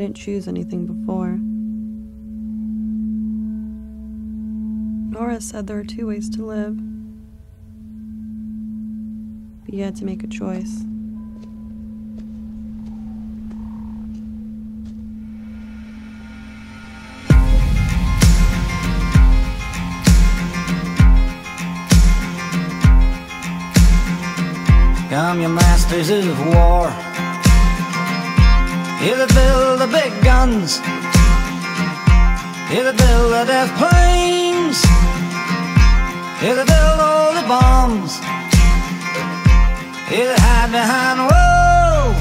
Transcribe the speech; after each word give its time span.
didn't 0.00 0.16
choose 0.16 0.48
anything 0.48 0.86
before. 0.86 1.36
Nora 5.12 5.40
said 5.42 5.66
there 5.66 5.78
are 5.78 5.84
two 5.84 6.06
ways 6.06 6.30
to 6.30 6.42
live. 6.42 6.76
But 9.64 9.74
you 9.74 9.84
had 9.84 9.96
to 9.96 10.06
make 10.06 10.24
a 10.24 10.26
choice. 10.26 10.84
Come, 25.10 25.40
your 25.40 25.50
masters 25.50 26.08
of 26.08 26.46
war. 26.46 26.90
Here 29.00 29.16
that 29.16 29.32
build 29.32 29.69
the 29.80 29.86
big 29.86 30.12
guns. 30.22 30.76
Here 32.68 32.84
that 32.84 32.96
build 33.00 33.32
the 33.32 33.44
death 33.48 33.72
planes. 33.80 34.76
Here 36.36 36.54
that 36.54 36.68
build 36.68 37.00
all 37.00 37.32
the 37.32 37.46
bombs. 37.48 38.20
Here 40.12 40.28
that 40.28 40.36
hide 40.36 40.68
behind 40.68 41.18
walls. 41.32 42.20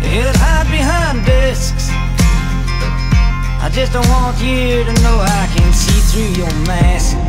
Here 0.00 0.24
that 0.24 0.38
hide 0.40 0.70
behind 0.72 1.26
discs. 1.26 1.92
I 3.60 3.68
just 3.68 3.92
don't 3.92 4.08
want 4.08 4.40
you 4.40 4.84
to 4.88 4.92
know 5.04 5.20
I 5.20 5.44
can 5.52 5.70
see 5.74 6.00
through 6.08 6.40
your 6.40 6.54
mask. 6.64 7.27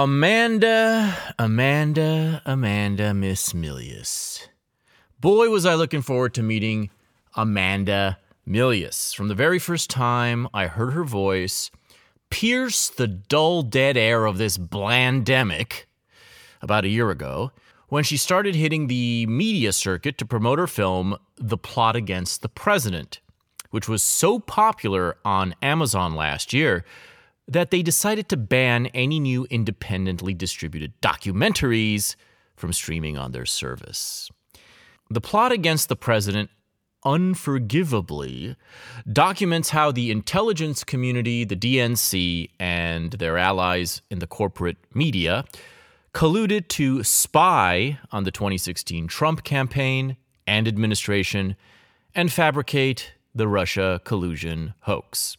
Amanda, 0.00 1.34
Amanda, 1.40 2.40
Amanda 2.46 3.12
Miss 3.12 3.52
Milius. 3.52 4.46
Boy, 5.18 5.48
was 5.48 5.66
I 5.66 5.74
looking 5.74 6.02
forward 6.02 6.34
to 6.34 6.42
meeting 6.44 6.90
Amanda 7.34 8.16
Milius. 8.46 9.12
From 9.12 9.26
the 9.26 9.34
very 9.34 9.58
first 9.58 9.90
time 9.90 10.46
I 10.54 10.68
heard 10.68 10.92
her 10.92 11.02
voice 11.02 11.72
pierce 12.30 12.88
the 12.88 13.08
dull, 13.08 13.62
dead 13.62 13.96
air 13.96 14.26
of 14.26 14.38
this 14.38 14.56
blandemic 14.56 15.86
about 16.62 16.84
a 16.84 16.88
year 16.88 17.10
ago, 17.10 17.50
when 17.88 18.04
she 18.04 18.16
started 18.16 18.54
hitting 18.54 18.86
the 18.86 19.26
media 19.26 19.72
circuit 19.72 20.16
to 20.18 20.24
promote 20.24 20.60
her 20.60 20.68
film, 20.68 21.16
The 21.38 21.58
Plot 21.58 21.96
Against 21.96 22.42
the 22.42 22.48
President, 22.48 23.18
which 23.70 23.88
was 23.88 24.04
so 24.04 24.38
popular 24.38 25.16
on 25.24 25.56
Amazon 25.60 26.14
last 26.14 26.52
year 26.52 26.84
that 27.48 27.70
they 27.70 27.82
decided 27.82 28.28
to 28.28 28.36
ban 28.36 28.86
any 28.88 29.18
new 29.18 29.46
independently 29.50 30.34
distributed 30.34 30.92
documentaries 31.00 32.14
from 32.54 32.72
streaming 32.72 33.16
on 33.16 33.32
their 33.32 33.46
service. 33.46 34.30
The 35.10 35.22
plot 35.22 35.50
against 35.50 35.88
the 35.88 35.96
president 35.96 36.50
unforgivably 37.04 38.56
documents 39.10 39.70
how 39.70 39.92
the 39.92 40.10
intelligence 40.10 40.84
community, 40.84 41.44
the 41.44 41.56
DNC, 41.56 42.50
and 42.58 43.12
their 43.12 43.38
allies 43.38 44.02
in 44.10 44.18
the 44.18 44.26
corporate 44.26 44.76
media 44.92 45.44
colluded 46.12 46.68
to 46.68 47.02
spy 47.04 47.98
on 48.10 48.24
the 48.24 48.30
2016 48.30 49.06
Trump 49.06 49.44
campaign 49.44 50.16
and 50.46 50.66
administration 50.66 51.54
and 52.14 52.32
fabricate 52.32 53.12
the 53.34 53.46
Russia 53.46 54.00
collusion 54.04 54.74
hoax. 54.80 55.36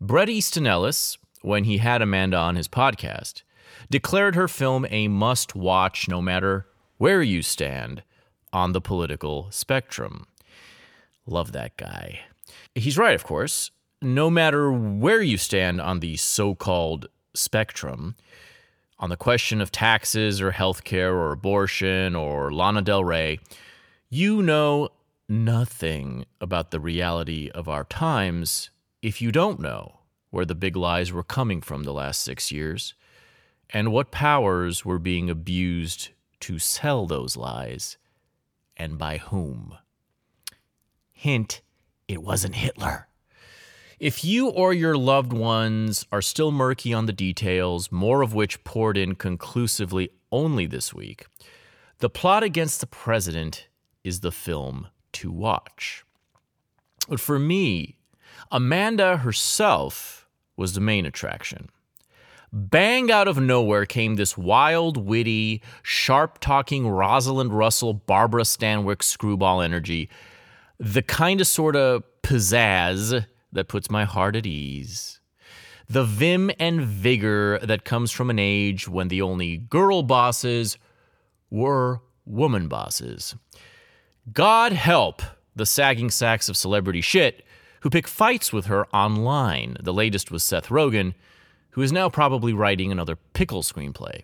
Bret 0.00 0.28
Easton 0.28 0.66
Ellis, 0.66 1.18
when 1.42 1.64
he 1.64 1.78
had 1.78 2.00
Amanda 2.00 2.36
on 2.36 2.54
his 2.54 2.68
podcast, 2.68 3.42
declared 3.90 4.36
her 4.36 4.46
film 4.46 4.86
a 4.90 5.08
must 5.08 5.56
watch 5.56 6.08
no 6.08 6.22
matter 6.22 6.66
where 6.98 7.20
you 7.20 7.42
stand 7.42 8.04
on 8.52 8.72
the 8.72 8.80
political 8.80 9.48
spectrum. 9.50 10.26
Love 11.26 11.50
that 11.50 11.76
guy. 11.76 12.20
He's 12.76 12.96
right, 12.96 13.14
of 13.14 13.24
course. 13.24 13.72
No 14.00 14.30
matter 14.30 14.70
where 14.70 15.20
you 15.20 15.36
stand 15.36 15.80
on 15.80 15.98
the 15.98 16.16
so 16.16 16.54
called 16.54 17.08
spectrum, 17.34 18.14
on 19.00 19.10
the 19.10 19.16
question 19.16 19.60
of 19.60 19.72
taxes 19.72 20.40
or 20.40 20.52
healthcare 20.52 21.12
or 21.12 21.32
abortion 21.32 22.14
or 22.14 22.52
Lana 22.52 22.82
Del 22.82 23.02
Rey, 23.02 23.40
you 24.08 24.42
know 24.42 24.90
nothing 25.28 26.24
about 26.40 26.70
the 26.70 26.80
reality 26.80 27.50
of 27.52 27.68
our 27.68 27.84
times 27.84 28.70
if 29.02 29.20
you 29.20 29.30
don't 29.30 29.60
know 29.60 29.97
where 30.30 30.44
the 30.44 30.54
big 30.54 30.76
lies 30.76 31.12
were 31.12 31.24
coming 31.24 31.60
from 31.60 31.84
the 31.84 31.92
last 31.92 32.22
six 32.22 32.52
years 32.52 32.94
and 33.70 33.92
what 33.92 34.10
powers 34.10 34.84
were 34.84 34.98
being 34.98 35.28
abused 35.28 36.10
to 36.40 36.58
sell 36.58 37.06
those 37.06 37.36
lies 37.36 37.96
and 38.76 38.98
by 38.98 39.18
whom. 39.18 39.74
Hint, 41.12 41.60
it 42.06 42.22
wasn't 42.22 42.54
Hitler. 42.54 43.08
If 43.98 44.24
you 44.24 44.48
or 44.48 44.72
your 44.72 44.96
loved 44.96 45.32
ones 45.32 46.06
are 46.12 46.22
still 46.22 46.52
murky 46.52 46.94
on 46.94 47.06
the 47.06 47.12
details, 47.12 47.90
more 47.90 48.22
of 48.22 48.32
which 48.32 48.62
poured 48.62 48.96
in 48.96 49.16
conclusively 49.16 50.10
only 50.30 50.66
this 50.66 50.94
week, 50.94 51.26
The 51.98 52.08
Plot 52.08 52.44
Against 52.44 52.80
the 52.80 52.86
President 52.86 53.66
is 54.04 54.20
the 54.20 54.30
film 54.30 54.86
to 55.14 55.32
watch. 55.32 56.04
But 57.08 57.18
for 57.18 57.40
me, 57.40 57.96
Amanda 58.52 59.18
herself 59.18 60.17
was 60.58 60.74
the 60.74 60.80
main 60.80 61.06
attraction. 61.06 61.70
Bang 62.52 63.10
out 63.10 63.28
of 63.28 63.38
nowhere 63.38 63.86
came 63.86 64.16
this 64.16 64.36
wild, 64.36 64.96
witty, 64.96 65.62
sharp 65.82 66.38
talking 66.40 66.88
Rosalind 66.88 67.52
Russell, 67.52 67.94
Barbara 67.94 68.42
Stanwyck 68.42 69.02
screwball 69.02 69.60
energy, 69.60 70.08
the 70.78 71.02
kind 71.02 71.40
of 71.40 71.46
sort 71.46 71.76
of 71.76 72.02
pizzazz 72.22 73.26
that 73.52 73.68
puts 73.68 73.90
my 73.90 74.04
heart 74.04 74.34
at 74.34 74.46
ease. 74.46 75.20
The 75.88 76.04
vim 76.04 76.50
and 76.58 76.82
vigor 76.82 77.58
that 77.60 77.84
comes 77.84 78.10
from 78.10 78.28
an 78.28 78.38
age 78.38 78.88
when 78.88 79.08
the 79.08 79.22
only 79.22 79.56
girl 79.56 80.02
bosses 80.02 80.78
were 81.50 82.00
woman 82.24 82.68
bosses. 82.68 83.34
God 84.32 84.72
help 84.72 85.22
the 85.56 85.66
sagging 85.66 86.10
sacks 86.10 86.48
of 86.48 86.56
celebrity 86.56 87.00
shit 87.00 87.44
who 87.80 87.90
pick 87.90 88.08
fights 88.08 88.52
with 88.52 88.66
her 88.66 88.86
online. 88.94 89.76
The 89.80 89.92
latest 89.92 90.30
was 90.30 90.42
Seth 90.42 90.68
Rogen, 90.68 91.14
who 91.70 91.82
is 91.82 91.92
now 91.92 92.08
probably 92.08 92.52
writing 92.52 92.90
another 92.90 93.16
pickle 93.16 93.62
screenplay. 93.62 94.22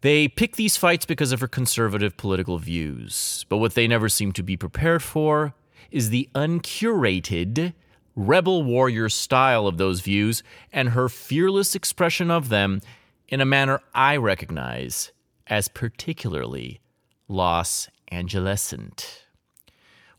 They 0.00 0.28
pick 0.28 0.56
these 0.56 0.76
fights 0.76 1.04
because 1.04 1.32
of 1.32 1.40
her 1.40 1.48
conservative 1.48 2.16
political 2.16 2.58
views, 2.58 3.44
but 3.48 3.56
what 3.56 3.74
they 3.74 3.88
never 3.88 4.08
seem 4.08 4.32
to 4.32 4.42
be 4.42 4.56
prepared 4.56 5.02
for 5.02 5.54
is 5.90 6.10
the 6.10 6.28
uncurated 6.34 7.74
rebel 8.14 8.62
warrior 8.62 9.08
style 9.08 9.66
of 9.66 9.76
those 9.76 10.00
views 10.00 10.42
and 10.72 10.90
her 10.90 11.08
fearless 11.08 11.74
expression 11.74 12.30
of 12.30 12.48
them 12.48 12.80
in 13.28 13.40
a 13.40 13.46
manner 13.46 13.80
I 13.94 14.16
recognize 14.16 15.12
as 15.46 15.68
particularly 15.68 16.80
Los 17.28 17.88
Angelescent. 18.10 19.24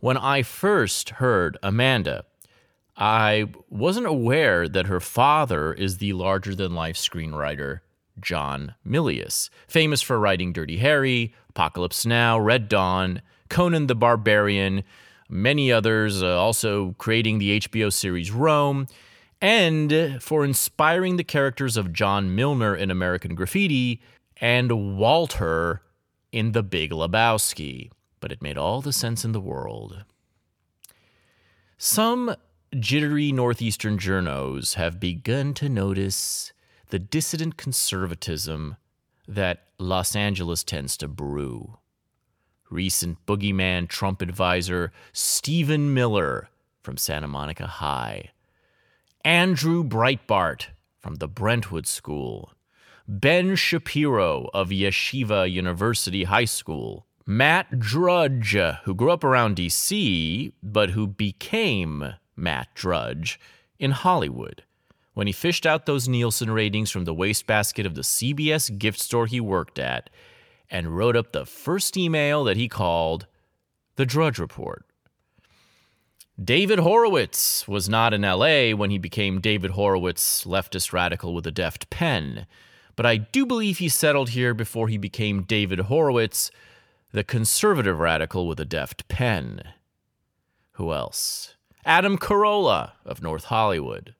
When 0.01 0.15
I 0.15 0.43
first 0.43 1.09
heard 1.09 1.57
Amanda, 1.61 2.23
I 2.95 3.47
wasn't 3.69 4.05
aware 4.05 4.69
that 4.69 4.87
her 4.87 5.01
father 5.01 5.73
is 5.73 5.97
the 5.97 6.13
larger 6.13 6.55
than 6.55 6.73
life 6.73 6.95
screenwriter 6.95 7.81
John 8.21 8.75
Milius, 8.87 9.49
famous 9.67 10.01
for 10.01 10.17
writing 10.17 10.53
Dirty 10.53 10.77
Harry, 10.77 11.33
Apocalypse 11.49 12.05
Now, 12.05 12.39
Red 12.39 12.69
Dawn, 12.69 13.21
Conan 13.49 13.87
the 13.87 13.95
Barbarian, 13.95 14.83
many 15.27 15.69
others, 15.69 16.23
uh, 16.23 16.39
also 16.39 16.95
creating 16.97 17.39
the 17.39 17.59
HBO 17.59 17.91
series 17.91 18.31
Rome, 18.31 18.87
and 19.41 20.17
for 20.21 20.45
inspiring 20.45 21.17
the 21.17 21.25
characters 21.25 21.75
of 21.75 21.91
John 21.91 22.33
Milner 22.35 22.73
in 22.73 22.89
American 22.89 23.35
Graffiti 23.35 24.01
and 24.37 24.97
Walter 24.97 25.81
in 26.31 26.53
The 26.53 26.63
Big 26.63 26.91
Lebowski. 26.91 27.89
But 28.19 28.31
it 28.31 28.41
made 28.41 28.57
all 28.57 28.81
the 28.81 28.93
sense 28.93 29.23
in 29.23 29.31
the 29.31 29.39
world. 29.39 30.03
Some 31.77 32.35
jittery 32.77 33.31
Northeastern 33.31 33.97
journos 33.97 34.75
have 34.75 34.99
begun 34.99 35.53
to 35.55 35.69
notice 35.69 36.51
the 36.89 36.99
dissident 36.99 37.55
conservatism 37.57 38.75
that 39.27 39.63
Los 39.77 40.15
Angeles 40.15 40.63
tends 40.63 40.97
to 40.97 41.07
brew. 41.07 41.77
Recent 42.69 43.25
boogeyman 43.25 43.87
Trump 43.87 44.21
advisor 44.21 44.91
Stephen 45.13 45.93
Miller 45.93 46.49
from 46.81 46.97
Santa 46.97 47.27
Monica 47.27 47.67
High, 47.67 48.31
Andrew 49.23 49.83
Breitbart 49.83 50.67
from 50.97 51.15
the 51.15 51.27
Brentwood 51.27 51.87
School, 51.87 52.53
Ben 53.07 53.55
Shapiro 53.55 54.49
of 54.53 54.69
Yeshiva 54.69 55.51
University 55.51 56.25
High 56.25 56.45
School, 56.45 57.05
Matt 57.31 57.77
Drudge, 57.77 58.57
who 58.85 58.95
grew 58.95 59.11
up 59.11 59.23
around 59.23 59.57
DC, 59.57 60.51
but 60.63 60.89
who 60.89 61.05
became 61.05 62.15
Matt 62.35 62.73
Drudge 62.73 63.39
in 63.77 63.91
Hollywood 63.91 64.63
when 65.13 65.27
he 65.27 65.31
fished 65.31 65.67
out 65.67 65.85
those 65.85 66.07
Nielsen 66.07 66.49
ratings 66.49 66.89
from 66.89 67.05
the 67.05 67.13
wastebasket 67.13 67.85
of 67.85 67.93
the 67.93 68.01
CBS 68.01 68.75
gift 68.75 68.99
store 68.99 69.27
he 69.27 69.39
worked 69.39 69.77
at 69.77 70.09
and 70.71 70.97
wrote 70.97 71.15
up 71.15 71.31
the 71.31 71.45
first 71.45 71.95
email 71.97 72.43
that 72.45 72.57
he 72.57 72.67
called 72.67 73.27
the 73.95 74.07
Drudge 74.07 74.39
Report. 74.39 74.83
David 76.43 76.79
Horowitz 76.79 77.67
was 77.67 77.87
not 77.87 78.11
in 78.11 78.23
LA 78.23 78.71
when 78.71 78.89
he 78.89 78.97
became 78.97 79.39
David 79.39 79.71
Horowitz, 79.71 80.45
leftist 80.45 80.93
radical 80.93 81.35
with 81.35 81.45
a 81.45 81.51
deft 81.51 81.91
pen, 81.91 82.47
but 82.95 83.05
I 83.05 83.17
do 83.17 83.45
believe 83.45 83.77
he 83.77 83.87
settled 83.87 84.29
here 84.29 84.55
before 84.55 84.87
he 84.87 84.97
became 84.97 85.43
David 85.43 85.81
Horowitz, 85.81 86.49
the 87.11 87.23
conservative 87.23 87.99
radical 87.99 88.47
with 88.47 88.59
a 88.59 88.65
deft 88.65 89.07
pen. 89.07 89.61
Who 90.73 90.93
else? 90.93 91.55
Adam 91.83 92.17
Carolla 92.17 92.91
of 93.03 93.23
North 93.23 93.45
Hollywood. 93.45 94.13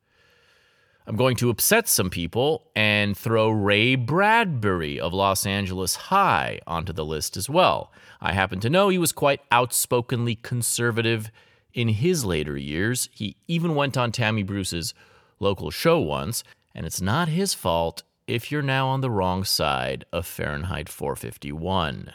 I'm 1.06 1.16
going 1.16 1.36
to 1.38 1.50
upset 1.50 1.88
some 1.88 2.10
people 2.10 2.70
and 2.76 3.18
throw 3.18 3.50
Ray 3.50 3.96
Bradbury 3.96 5.00
of 5.00 5.14
Los 5.14 5.46
Angeles 5.46 5.96
High 5.96 6.60
onto 6.68 6.94
the 6.94 7.06
list 7.06 7.38
as 7.38 7.50
well. 7.50 7.92
I 8.22 8.34
happen 8.34 8.60
to 8.62 8.70
know 8.70 8.90
he 8.90 8.98
was 8.98 9.12
quite 9.12 9.42
outspokenly 9.52 10.36
conservative 10.36 11.32
in 11.74 11.90
his 11.90 12.26
later 12.26 12.58
years. 12.58 13.10
He 13.12 13.38
even 13.48 13.76
went 13.76 13.98
on 13.98 14.12
Tammy 14.12 14.44
Bruce's 14.44 14.94
local 15.40 15.72
show 15.72 16.00
once, 16.00 16.44
and 16.76 16.86
it's 16.86 17.02
not 17.02 17.28
his 17.28 17.54
fault 17.54 18.04
if 18.28 18.52
you're 18.52 18.62
now 18.62 18.88
on 18.88 19.02
the 19.02 19.12
wrong 19.12 19.44
side 19.44 20.06
of 20.12 20.28
Fahrenheit 20.28 20.90
451. 20.90 22.14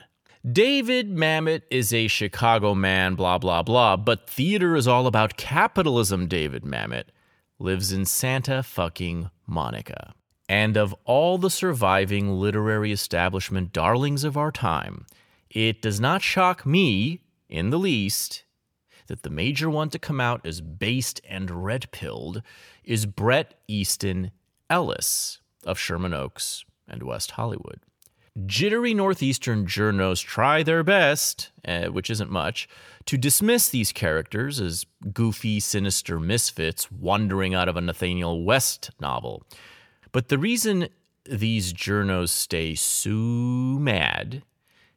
David 0.53 1.09
Mamet 1.09 1.63
is 1.71 1.95
a 1.95 2.07
Chicago 2.07 2.75
man, 2.75 3.15
blah, 3.15 3.39
blah, 3.39 3.63
blah, 3.63 3.97
but 3.97 4.29
theater 4.29 4.77
is 4.77 4.87
all 4.87 5.07
about 5.07 5.39
capitalism, 5.39 6.27
David 6.27 6.65
Mamet 6.65 7.05
lives 7.59 7.93
in 7.93 8.05
Santa 8.05 8.63
fucking 8.63 9.31
Monica. 9.47 10.13
And 10.47 10.77
of 10.77 10.95
all 11.07 11.39
the 11.39 11.49
surviving 11.49 12.39
literary 12.39 12.93
establishment 12.93 13.73
darlings 13.73 14.23
of 14.23 14.37
our 14.37 14.53
time, 14.53 15.07
it 15.49 15.81
does 15.81 15.99
not 15.99 16.21
shock 16.21 16.67
me 16.67 17.23
in 17.49 17.71
the 17.71 17.79
least 17.79 18.45
that 19.07 19.23
the 19.23 19.31
major 19.31 19.71
one 19.71 19.89
to 19.89 19.99
come 19.99 20.21
out 20.21 20.45
as 20.45 20.61
based 20.61 21.23
and 21.27 21.65
red 21.65 21.91
pilled 21.91 22.43
is 22.85 23.07
Bret 23.07 23.55
Easton 23.67 24.31
Ellis 24.69 25.41
of 25.65 25.79
Sherman 25.79 26.13
Oaks 26.13 26.67
and 26.87 27.03
West 27.03 27.31
Hollywood. 27.31 27.81
Jittery 28.47 28.95
Northeastern 28.95 29.65
journos 29.65 30.25
try 30.25 30.65
their 30.65 30.83
best, 30.83 31.51
uh, 31.65 31.85
which 31.87 32.11
isn't 32.11 32.31
much, 32.31 32.69
to 33.07 33.17
dismiss 33.17 33.69
these 33.69 33.93
characters 33.93 34.61
as 34.61 34.87
goofy, 35.13 35.61
sinister 35.61 36.19
misfits 36.19 36.91
wandering 36.91 37.55
out 37.55 37.69
of 37.69 37.77
a 37.77 37.81
Nathanael 37.81 38.43
West 38.43 38.91
novel. 39.01 39.45
But 40.11 40.29
the 40.29 40.39
reason 40.39 40.89
these 41.25 41.73
journos 41.73 42.31
stay 42.31 42.75
so 42.75 43.11
mad 43.11 44.43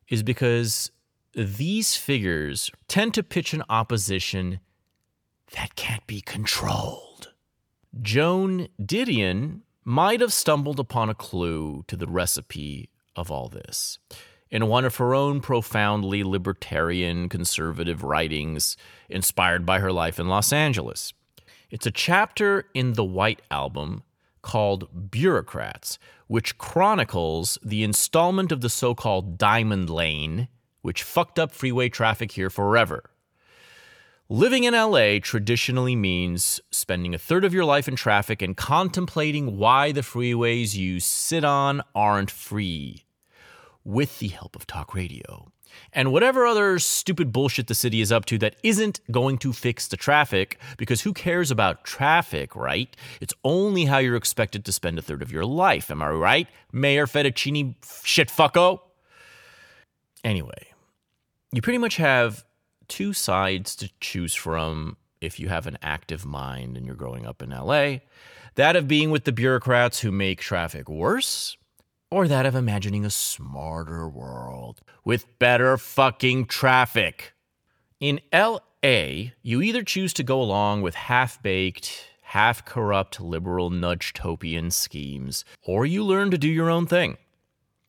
is 0.09 0.23
because 0.23 0.91
these 1.35 1.95
figures 1.95 2.71
tend 2.87 3.13
to 3.13 3.23
pitch 3.23 3.53
an 3.53 3.63
opposition 3.69 4.59
that 5.55 5.75
can't 5.75 6.05
be 6.07 6.21
controlled. 6.21 7.33
Joan 8.01 8.67
Didion 8.81 9.61
might 9.83 10.21
have 10.21 10.33
stumbled 10.33 10.79
upon 10.79 11.09
a 11.09 11.15
clue 11.15 11.83
to 11.87 11.95
the 11.95 12.07
recipe 12.07 12.89
of 13.17 13.31
all 13.31 13.49
this. 13.49 13.99
In 14.49 14.67
one 14.67 14.85
of 14.85 14.95
her 14.95 15.13
own 15.13 15.41
profoundly 15.41 16.23
libertarian 16.23 17.27
conservative 17.27 18.03
writings 18.03 18.77
inspired 19.09 19.65
by 19.65 19.79
her 19.79 19.91
life 19.91 20.19
in 20.19 20.29
Los 20.29 20.53
Angeles. 20.53 21.11
It's 21.69 21.85
a 21.85 21.91
chapter 21.91 22.69
in 22.73 22.93
the 22.93 23.03
White 23.03 23.41
Album 23.51 24.03
called 24.41 25.11
Bureaucrats, 25.11 25.99
which 26.27 26.57
chronicles 26.57 27.57
the 27.61 27.83
installment 27.83 28.53
of 28.53 28.61
the 28.61 28.69
so 28.69 28.95
called 28.95 29.37
Diamond 29.37 29.89
Lane, 29.89 30.47
which 30.81 31.03
fucked 31.03 31.37
up 31.37 31.51
freeway 31.51 31.89
traffic 31.89 32.31
here 32.31 32.49
forever. 32.49 33.09
Living 34.29 34.63
in 34.63 34.73
LA 34.73 35.19
traditionally 35.21 35.95
means 35.95 36.61
spending 36.71 37.13
a 37.13 37.17
third 37.17 37.43
of 37.43 37.53
your 37.53 37.65
life 37.65 37.89
in 37.89 37.97
traffic 37.97 38.41
and 38.41 38.55
contemplating 38.55 39.57
why 39.57 39.91
the 39.91 40.01
freeways 40.01 40.75
you 40.75 41.01
sit 41.01 41.43
on 41.43 41.81
aren't 41.93 42.31
free 42.31 43.06
with 43.87 44.19
the 44.19 44.27
help 44.27 44.53
of 44.57 44.67
talk 44.67 44.93
radio. 44.93 45.49
And 45.93 46.11
whatever 46.11 46.45
other 46.45 46.77
stupid 46.77 47.31
bullshit 47.31 47.67
the 47.67 47.73
city 47.73 48.01
is 48.01 48.11
up 48.11 48.25
to 48.25 48.37
that 48.39 48.57
isn't 48.61 48.99
going 49.11 49.37
to 49.39 49.53
fix 49.53 49.87
the 49.87 49.95
traffic, 49.95 50.59
because 50.77 51.01
who 51.01 51.13
cares 51.13 51.51
about 51.51 51.85
traffic, 51.85 52.53
right? 52.53 52.93
It's 53.21 53.33
only 53.45 53.85
how 53.85 53.99
you're 53.99 54.17
expected 54.17 54.65
to 54.65 54.73
spend 54.73 54.99
a 54.99 55.01
third 55.01 55.21
of 55.21 55.31
your 55.31 55.45
life. 55.45 55.89
Am 55.89 56.01
I 56.01 56.09
right, 56.09 56.47
Mayor 56.73 57.07
Fettuccini 57.07 57.75
shitfucko? 57.81 58.81
Anyway, 60.21 60.73
you 61.53 61.61
pretty 61.61 61.79
much 61.79 61.95
have 61.95 62.43
two 62.89 63.13
sides 63.13 63.73
to 63.77 63.89
choose 64.01 64.33
from 64.33 64.97
if 65.21 65.39
you 65.39 65.47
have 65.47 65.65
an 65.65 65.77
active 65.81 66.25
mind 66.25 66.75
and 66.75 66.85
you're 66.85 66.95
growing 66.95 67.25
up 67.25 67.41
in 67.41 67.51
LA. 67.51 67.99
That 68.55 68.75
of 68.75 68.87
being 68.87 69.11
with 69.11 69.23
the 69.23 69.31
bureaucrats 69.31 70.01
who 70.01 70.11
make 70.11 70.41
traffic 70.41 70.89
worse, 70.89 71.55
or 72.09 72.27
that 72.27 72.45
of 72.45 72.55
imagining 72.55 73.05
a 73.05 73.09
smarter 73.09 74.07
world 74.07 74.81
with 75.03 75.39
better 75.39 75.77
fucking 75.77 76.45
traffic. 76.45 77.33
In 77.99 78.21
LA, 78.33 79.31
you 79.41 79.61
either 79.61 79.83
choose 79.83 80.13
to 80.13 80.23
go 80.23 80.41
along 80.41 80.81
with 80.81 80.95
half 80.95 81.41
baked, 81.41 82.09
half 82.21 82.63
corrupt 82.65 83.19
liberal 83.19 83.69
nudge 83.69 84.13
topian 84.13 84.71
schemes, 84.71 85.43
or 85.65 85.85
you 85.85 86.03
learn 86.03 86.31
to 86.31 86.37
do 86.37 86.47
your 86.47 86.69
own 86.69 86.85
thing. 86.85 87.17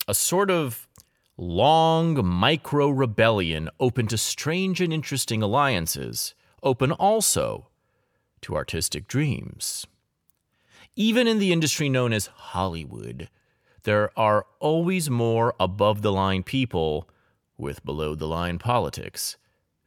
A 0.09 0.15
sort 0.15 0.51
of 0.51 0.89
long 1.37 2.27
micro 2.27 2.89
rebellion 2.89 3.69
open 3.79 4.09
to 4.09 4.19
strange 4.19 4.81
and 4.81 4.93
interesting 4.93 5.43
alliances, 5.43 6.35
open 6.63 6.91
also 6.91 7.69
to 8.41 8.57
artistic 8.57 9.07
dreams. 9.07 9.87
Even 10.97 11.29
in 11.29 11.39
the 11.39 11.53
industry 11.53 11.89
known 11.89 12.13
as 12.13 12.27
Hollywood, 12.27 13.29
there 13.85 14.11
are 14.19 14.47
always 14.61 15.09
more 15.09 15.55
above 15.61 16.03
the 16.03 16.13
line 16.13 16.43
people 16.43 17.09
with 17.57 17.85
below 17.85 18.15
the 18.15 18.27
line 18.27 18.59
politics 18.59 19.37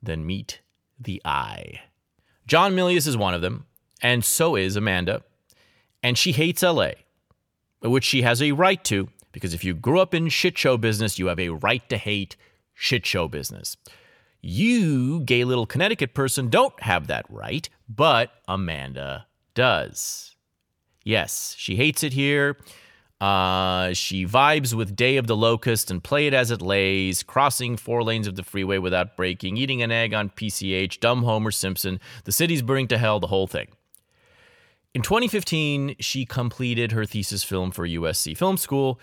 than 0.02 0.26
meet 0.26 0.62
the 1.00 1.22
eye. 1.26 1.82
John 2.48 2.74
Milius 2.74 3.08
is 3.08 3.18
one 3.18 3.34
of 3.34 3.42
them, 3.42 3.66
and 4.02 4.26
so 4.26 4.56
is 4.56 4.76
Amanda. 4.76 5.24
And 6.04 6.18
she 6.18 6.32
hates 6.32 6.64
LA, 6.64 6.92
which 7.82 8.04
she 8.04 8.24
has 8.24 8.42
a 8.42 8.52
right 8.52 8.84
to, 8.86 9.10
because 9.32 9.54
if 9.54 9.64
you 9.64 9.74
grew 9.74 10.00
up 10.00 10.14
in 10.14 10.30
shit 10.30 10.58
show 10.58 10.78
business, 10.78 11.20
you 11.20 11.28
have 11.28 11.40
a 11.40 11.50
right 11.50 11.88
to 11.90 11.98
hate 11.98 12.36
shit 12.74 13.06
show 13.06 13.28
business. 13.28 13.78
You, 14.42 15.22
gay 15.22 15.44
little 15.44 15.68
Connecticut 15.68 16.16
person, 16.16 16.50
don't 16.50 16.78
have 16.82 17.08
that 17.08 17.26
right, 17.30 17.70
but 17.88 18.32
Amanda 18.48 19.28
does. 19.54 20.36
Yes, 21.04 21.56
she 21.58 21.76
hates 21.76 22.04
it 22.04 22.14
here. 22.14 22.58
Uh, 23.22 23.94
she 23.94 24.26
vibes 24.26 24.74
with 24.74 24.96
Day 24.96 25.18
of 25.18 25.28
the 25.28 25.36
Locust 25.36 25.92
and 25.92 26.04
Play 26.04 26.26
It 26.26 26.34
As 26.34 26.50
It 26.50 26.60
Lays, 26.60 27.22
crossing 27.22 27.78
four 27.78 28.04
lanes 28.04 28.26
of 28.26 28.36
the 28.36 28.42
freeway 28.42 28.80
without 28.80 29.16
braking, 29.16 29.58
eating 29.58 29.84
an 29.84 29.92
egg 29.92 30.12
on 30.12 30.32
PCH, 30.32 31.00
dumb 31.00 31.22
Homer 31.22 31.52
Simpson, 31.52 32.00
the 32.24 32.32
city's 32.32 32.64
burning 32.64 32.88
to 32.88 32.98
hell, 32.98 33.20
the 33.20 33.28
whole 33.28 33.46
thing. 33.46 33.68
In 34.96 35.04
2015, 35.04 35.98
she 36.00 36.26
completed 36.26 36.94
her 36.94 37.06
thesis 37.06 37.44
film 37.44 37.70
for 37.70 37.88
USC 37.88 38.36
Film 38.36 38.58
School, 38.58 39.00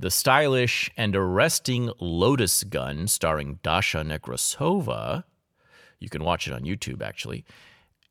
The 0.00 0.10
Stylish 0.10 0.90
and 0.96 1.14
Arresting 1.14 1.92
Lotus 2.00 2.64
Gun, 2.64 3.06
starring 3.06 3.60
Dasha 3.62 3.98
Nekrasova. 3.98 5.22
You 6.00 6.08
can 6.08 6.24
watch 6.24 6.48
it 6.48 6.54
on 6.54 6.62
YouTube, 6.62 7.02
actually. 7.02 7.44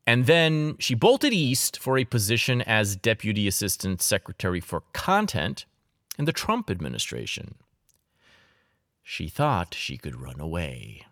And 0.06 0.26
then 0.26 0.76
she 0.80 0.96
bolted 0.96 1.34
east 1.34 1.80
for 1.80 1.98
a 1.98 2.06
position 2.06 2.62
as 2.64 2.96
Deputy 2.96 3.48
Assistant 3.48 4.02
Secretary 4.02 4.60
for 4.60 4.84
Content 4.94 5.66
in 6.18 6.26
the 6.26 6.34
Trump 6.34 6.70
administration. 6.70 7.56
She 9.04 9.28
thought 9.28 9.74
she 9.74 9.98
could 9.98 10.20
run 10.20 10.40
away. 10.40 11.06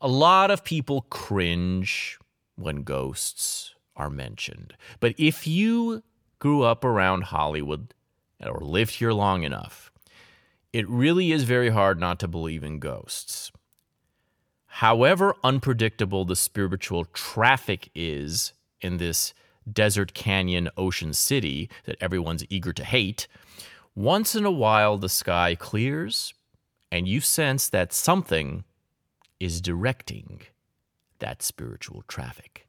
A 0.00 0.08
lot 0.08 0.50
of 0.50 0.64
people 0.64 1.06
cringe 1.10 2.18
when 2.56 2.82
ghosts 2.82 3.74
are 3.96 4.10
mentioned. 4.10 4.74
But 5.00 5.14
if 5.18 5.46
you 5.46 6.02
grew 6.38 6.62
up 6.62 6.84
around 6.84 7.24
Hollywood 7.24 7.94
or 8.40 8.60
lived 8.60 8.96
here 8.96 9.12
long 9.12 9.42
enough, 9.42 9.92
it 10.72 10.88
really 10.88 11.32
is 11.32 11.44
very 11.44 11.70
hard 11.70 12.00
not 12.00 12.18
to 12.20 12.28
believe 12.28 12.64
in 12.64 12.78
ghosts. 12.78 13.52
However 14.76 15.36
unpredictable 15.44 16.24
the 16.24 16.34
spiritual 16.34 17.04
traffic 17.04 17.90
is 17.94 18.54
in 18.80 18.96
this 18.96 19.34
desert 19.70 20.14
canyon 20.14 20.70
ocean 20.78 21.12
city 21.12 21.68
that 21.84 21.98
everyone's 22.00 22.46
eager 22.48 22.72
to 22.72 22.82
hate, 22.82 23.28
once 23.94 24.34
in 24.34 24.46
a 24.46 24.50
while 24.50 24.96
the 24.96 25.10
sky 25.10 25.54
clears 25.54 26.32
and 26.90 27.06
you 27.06 27.20
sense 27.20 27.68
that 27.68 27.92
something 27.92 28.64
is 29.38 29.60
directing 29.60 30.40
that 31.18 31.42
spiritual 31.42 32.02
traffic. 32.08 32.66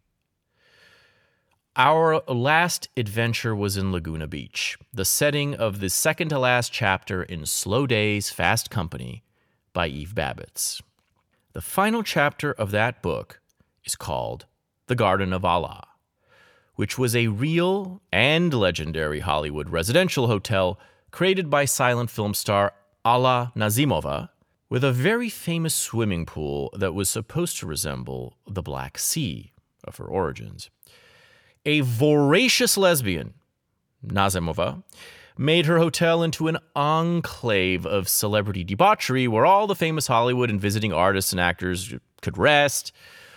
Our 1.77 2.21
last 2.27 2.89
adventure 2.97 3.55
was 3.55 3.77
in 3.77 3.93
Laguna 3.93 4.27
Beach, 4.27 4.77
the 4.93 5.05
setting 5.05 5.55
of 5.55 5.79
the 5.79 5.89
second 5.89 6.29
to 6.29 6.37
last 6.37 6.73
chapter 6.73 7.23
in 7.23 7.45
Slow 7.45 7.87
Days, 7.87 8.29
Fast 8.29 8.69
Company 8.69 9.23
by 9.71 9.87
Eve 9.87 10.13
Babitz. 10.13 10.81
The 11.53 11.61
final 11.61 12.01
chapter 12.01 12.51
of 12.51 12.71
that 12.71 13.03
book 13.03 13.39
is 13.85 13.95
called 13.95 14.47
The 14.87 14.95
Garden 14.95 15.31
of 15.31 15.45
Allah, 15.45 15.83
which 16.73 16.97
was 16.97 17.15
a 17.15 17.27
real 17.27 18.01
and 18.11 18.51
legendary 18.51 19.19
Hollywood 19.19 19.69
residential 19.69 20.25
hotel 20.25 20.79
created 21.11 21.51
by 21.51 21.65
silent 21.65 22.09
film 22.09 22.33
star 22.33 22.73
Alla 23.05 23.51
Nazimova 23.55 24.29
with 24.67 24.83
a 24.83 24.91
very 24.91 25.29
famous 25.29 25.75
swimming 25.75 26.25
pool 26.25 26.71
that 26.75 26.95
was 26.95 27.07
supposed 27.07 27.59
to 27.59 27.67
resemble 27.67 28.35
the 28.47 28.63
Black 28.63 28.97
Sea 28.97 29.53
of 29.83 29.97
her 29.97 30.05
origins. 30.05 30.71
A 31.67 31.81
voracious 31.81 32.77
lesbian, 32.77 33.35
Nazimova, 34.03 34.81
made 35.37 35.65
her 35.65 35.79
hotel 35.79 36.23
into 36.23 36.47
an 36.47 36.57
enclave 36.75 37.85
of 37.85 38.07
celebrity 38.07 38.63
debauchery 38.63 39.27
where 39.27 39.45
all 39.45 39.67
the 39.67 39.75
famous 39.75 40.07
Hollywood 40.07 40.49
and 40.49 40.61
visiting 40.61 40.93
artists 40.93 41.31
and 41.31 41.39
actors 41.39 41.93
could 42.21 42.37
rest, 42.37 42.91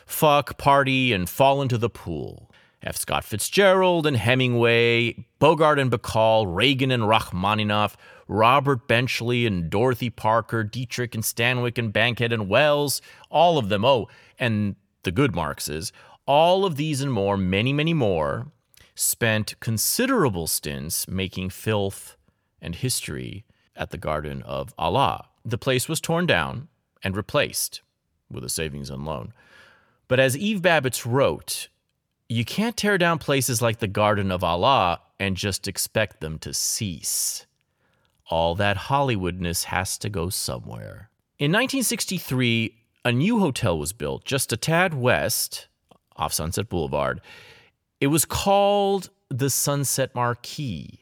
fuck, 0.06 0.58
party, 0.58 1.12
and 1.12 1.28
fall 1.28 1.62
into 1.62 1.78
the 1.78 1.90
pool. 1.90 2.50
F. 2.82 2.96
Scott 2.96 3.24
Fitzgerald 3.24 4.06
and 4.06 4.16
Hemingway, 4.16 5.26
Bogart 5.38 5.78
and 5.78 5.90
Bacall, 5.90 6.46
Reagan 6.46 6.90
and 6.92 7.08
Rachmaninoff, 7.08 7.96
Robert 8.28 8.86
Benchley 8.86 9.46
and 9.46 9.68
Dorothy 9.68 10.10
Parker, 10.10 10.62
Dietrich 10.62 11.14
and 11.14 11.24
Stanwyck 11.24 11.78
and 11.78 11.92
Bankhead 11.92 12.32
and 12.32 12.48
Welles, 12.48 13.02
all 13.30 13.58
of 13.58 13.68
them. 13.68 13.84
Oh, 13.84 14.08
and 14.38 14.76
the 15.02 15.10
good 15.10 15.34
Marxes. 15.34 15.92
All 16.26 16.64
of 16.64 16.76
these 16.76 17.00
and 17.00 17.12
more, 17.12 17.36
many, 17.36 17.72
many 17.72 17.94
more, 17.94 18.48
spent 18.96 19.54
considerable 19.60 20.48
stints 20.48 21.06
making 21.06 21.50
filth 21.50 22.16
and 22.60 22.74
history 22.74 23.44
at 23.76 23.90
the 23.90 23.98
Garden 23.98 24.42
of 24.42 24.74
Allah. 24.76 25.28
The 25.44 25.58
place 25.58 25.88
was 25.88 26.00
torn 26.00 26.26
down 26.26 26.68
and 27.04 27.16
replaced 27.16 27.82
with 28.30 28.42
a 28.42 28.48
savings 28.48 28.90
and 28.90 29.04
loan. 29.04 29.32
But 30.08 30.18
as 30.18 30.36
Eve 30.36 30.62
Babitz 30.62 31.06
wrote, 31.06 31.68
you 32.28 32.44
can't 32.44 32.76
tear 32.76 32.98
down 32.98 33.18
places 33.18 33.62
like 33.62 33.78
the 33.78 33.86
Garden 33.86 34.32
of 34.32 34.42
Allah 34.42 35.00
and 35.20 35.36
just 35.36 35.68
expect 35.68 36.20
them 36.20 36.38
to 36.40 36.52
cease. 36.52 37.46
All 38.28 38.54
that 38.56 38.76
Hollywoodness 38.76 39.64
has 39.64 39.98
to 39.98 40.08
go 40.08 40.30
somewhere. 40.30 41.10
In 41.38 41.52
1963, 41.52 42.74
a 43.04 43.12
new 43.12 43.38
hotel 43.38 43.78
was 43.78 43.92
built 43.92 44.24
just 44.24 44.52
a 44.52 44.56
tad 44.56 44.94
west, 44.94 45.68
off 46.16 46.32
Sunset 46.32 46.68
Boulevard. 46.68 47.20
It 48.00 48.08
was 48.08 48.24
called 48.24 49.10
the 49.28 49.50
Sunset 49.50 50.14
Marquis. 50.14 51.00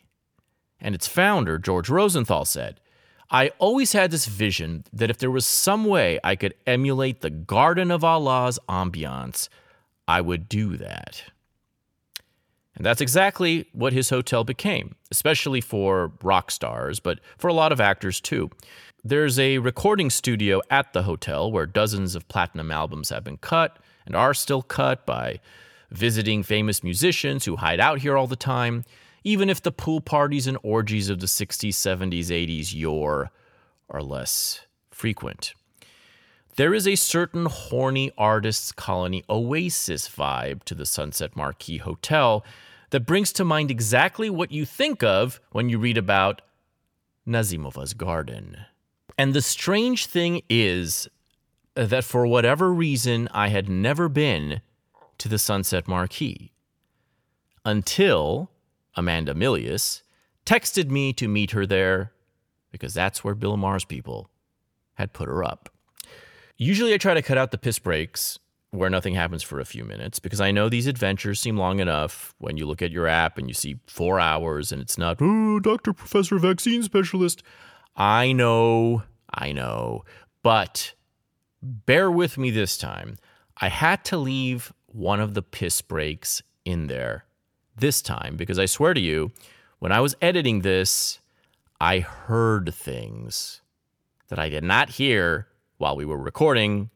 And 0.81 0.95
its 0.95 1.07
founder, 1.07 1.59
George 1.59 1.89
Rosenthal, 1.89 2.45
said, 2.45 2.81
I 3.31 3.51
always 3.59 3.93
had 3.93 4.11
this 4.11 4.27
vision 4.27 4.85
that 4.93 5.11
if 5.11 5.19
there 5.19 5.31
was 5.31 5.47
some 5.47 5.87
way 5.87 6.21
I 6.23 6.37
could 6.37 6.55
emulate 6.67 7.21
the 7.21 7.31
Garden 7.31 7.91
of 7.91 8.05
Allah's 8.05 8.59
ambiance, 8.69 9.49
I 10.07 10.21
would 10.21 10.49
do 10.49 10.77
that. 10.77 11.25
And 12.77 12.85
that's 12.85 13.01
exactly 13.01 13.67
what 13.73 13.93
his 13.93 14.11
hotel 14.11 14.45
became, 14.45 14.97
especially 15.11 15.61
for 15.61 16.13
rock 16.23 16.51
stars, 16.51 17.01
but 17.01 17.21
for 17.39 17.49
a 17.49 17.55
lot 17.55 17.73
of 17.73 17.81
actors 17.81 18.21
too. 18.21 18.51
There's 19.03 19.39
a 19.39 19.59
recording 19.59 20.11
studio 20.11 20.61
at 20.71 20.93
the 20.93 21.05
hotel 21.05 21.51
where 21.51 21.67
dozens 21.67 22.15
of 22.15 22.29
platinum 22.29 22.71
albums 22.71 23.11
have 23.11 23.25
been 23.25 23.37
cut 23.37 23.79
and 24.07 24.17
are 24.17 24.35
still 24.35 24.63
cut 24.63 25.07
by 25.07 25.41
visiting 25.91 26.43
famous 26.43 26.83
musicians 26.83 27.45
who 27.45 27.57
hide 27.57 27.81
out 27.81 27.99
here 27.99 28.17
all 28.17 28.27
the 28.27 28.37
time, 28.37 28.85
even 29.23 29.49
if 29.49 29.63
the 29.63 29.73
pool 29.73 30.01
parties 30.01 30.47
and 30.47 30.59
orgies 30.63 31.09
of 31.09 31.21
the 31.21 31.27
60s, 31.27 31.71
70s, 31.71 32.27
80s 32.27 32.75
yore 32.75 33.31
are 33.91 34.03
less 34.03 34.61
frequent. 34.91 35.55
There 36.57 36.75
is 36.75 36.87
a 36.87 36.95
certain 36.95 37.47
horny 37.47 38.13
artists 38.17 38.71
colony 38.71 39.25
oasis 39.29 40.09
vibe 40.09 40.63
to 40.65 40.75
the 40.75 40.87
Sunset 40.87 41.35
Marquis 41.35 41.79
Hotel 41.79 42.45
that 42.91 43.07
brings 43.07 43.33
to 43.33 43.45
mind 43.45 43.73
exactly 43.73 44.31
what 44.31 44.53
you 44.53 44.65
think 44.65 45.03
of 45.03 45.41
when 45.51 45.69
you 45.69 45.79
read 45.79 45.99
about 45.99 46.43
Nazimova's 47.27 47.93
garden. 47.93 48.57
And 49.19 49.35
the 49.35 49.43
strange 49.43 50.07
thing 50.07 50.43
is 50.49 51.09
that 51.75 52.05
for 52.05 52.25
whatever 52.25 52.73
reason, 52.73 53.29
I 53.33 53.49
had 53.49 53.69
never 53.69 54.09
been 54.09 54.61
to 55.19 55.29
the 55.29 55.39
Sunset 55.39 55.87
Marquis. 55.89 56.51
until 57.65 58.51
Amanda 58.95 59.35
Milius 59.35 60.03
texted 60.45 60.91
me 60.91 61.13
to 61.15 61.27
meet 61.29 61.53
her 61.53 61.67
there 61.67 62.13
because 62.71 62.93
that's 62.95 63.25
where 63.25 63.35
Bill 63.35 63.57
Maher's 63.57 63.85
people 63.85 64.29
had 64.95 65.13
put 65.13 65.29
her 65.29 65.43
up. 65.43 65.71
Usually, 66.57 66.93
I 66.95 66.99
try 66.99 67.15
to 67.15 67.23
cut 67.23 67.39
out 67.39 67.51
the 67.51 67.59
piss 67.59 67.79
breaks 67.79 68.39
where 68.71 68.91
nothing 68.91 69.15
happens 69.15 69.43
for 69.43 69.61
a 69.61 69.65
few 69.65 69.85
minutes 69.85 70.19
because 70.19 70.41
I 70.41 70.51
know 70.51 70.69
these 70.69 70.87
adventures 70.87 71.41
seem 71.41 71.57
long 71.57 71.81
enough 71.81 72.35
when 72.39 72.57
you 72.57 72.67
look 72.67 72.83
at 72.83 72.91
your 72.91 73.07
app 73.07 73.39
and 73.39 73.49
you 73.49 73.55
see 73.55 73.77
four 73.87 74.19
hours 74.21 74.73
and 74.73 74.83
it's 74.83 74.99
not, 74.99 75.19
oh, 75.21 75.61
Dr. 75.61 75.93
Professor 75.93 76.39
Vaccine 76.39 76.83
Specialist. 76.83 77.43
I 77.97 78.33
know, 78.33 79.05
I 79.33 79.53
know, 79.53 80.05
but 80.43 80.95
bear 81.63 82.11
with 82.11 82.37
me 82.37 82.51
this 82.51 82.77
time. 82.77 83.17
I 83.61 83.69
had 83.69 84.05
to 84.07 84.17
leave 84.17 84.73
one 84.95 85.21
of 85.21 85.35
the 85.35 85.43
piss 85.43 85.83
breaks 85.83 86.41
in 86.65 86.87
there 86.87 87.25
this 87.77 88.01
time 88.01 88.37
because 88.37 88.59
I 88.59 88.67
swear 88.67 88.95
to 88.95 89.01
you, 89.01 89.33
when 89.81 89.91
I 89.91 90.01
was 90.01 90.15
editing 90.23 90.61
this, 90.61 91.19
I 91.81 91.99
heard 91.99 92.73
things 92.73 93.61
that 94.29 94.39
I 94.39 94.49
did 94.49 94.63
not 94.63 94.91
hear 94.91 95.49
while 95.79 95.97
we 95.97 96.05
were 96.05 96.17
recording. 96.17 96.91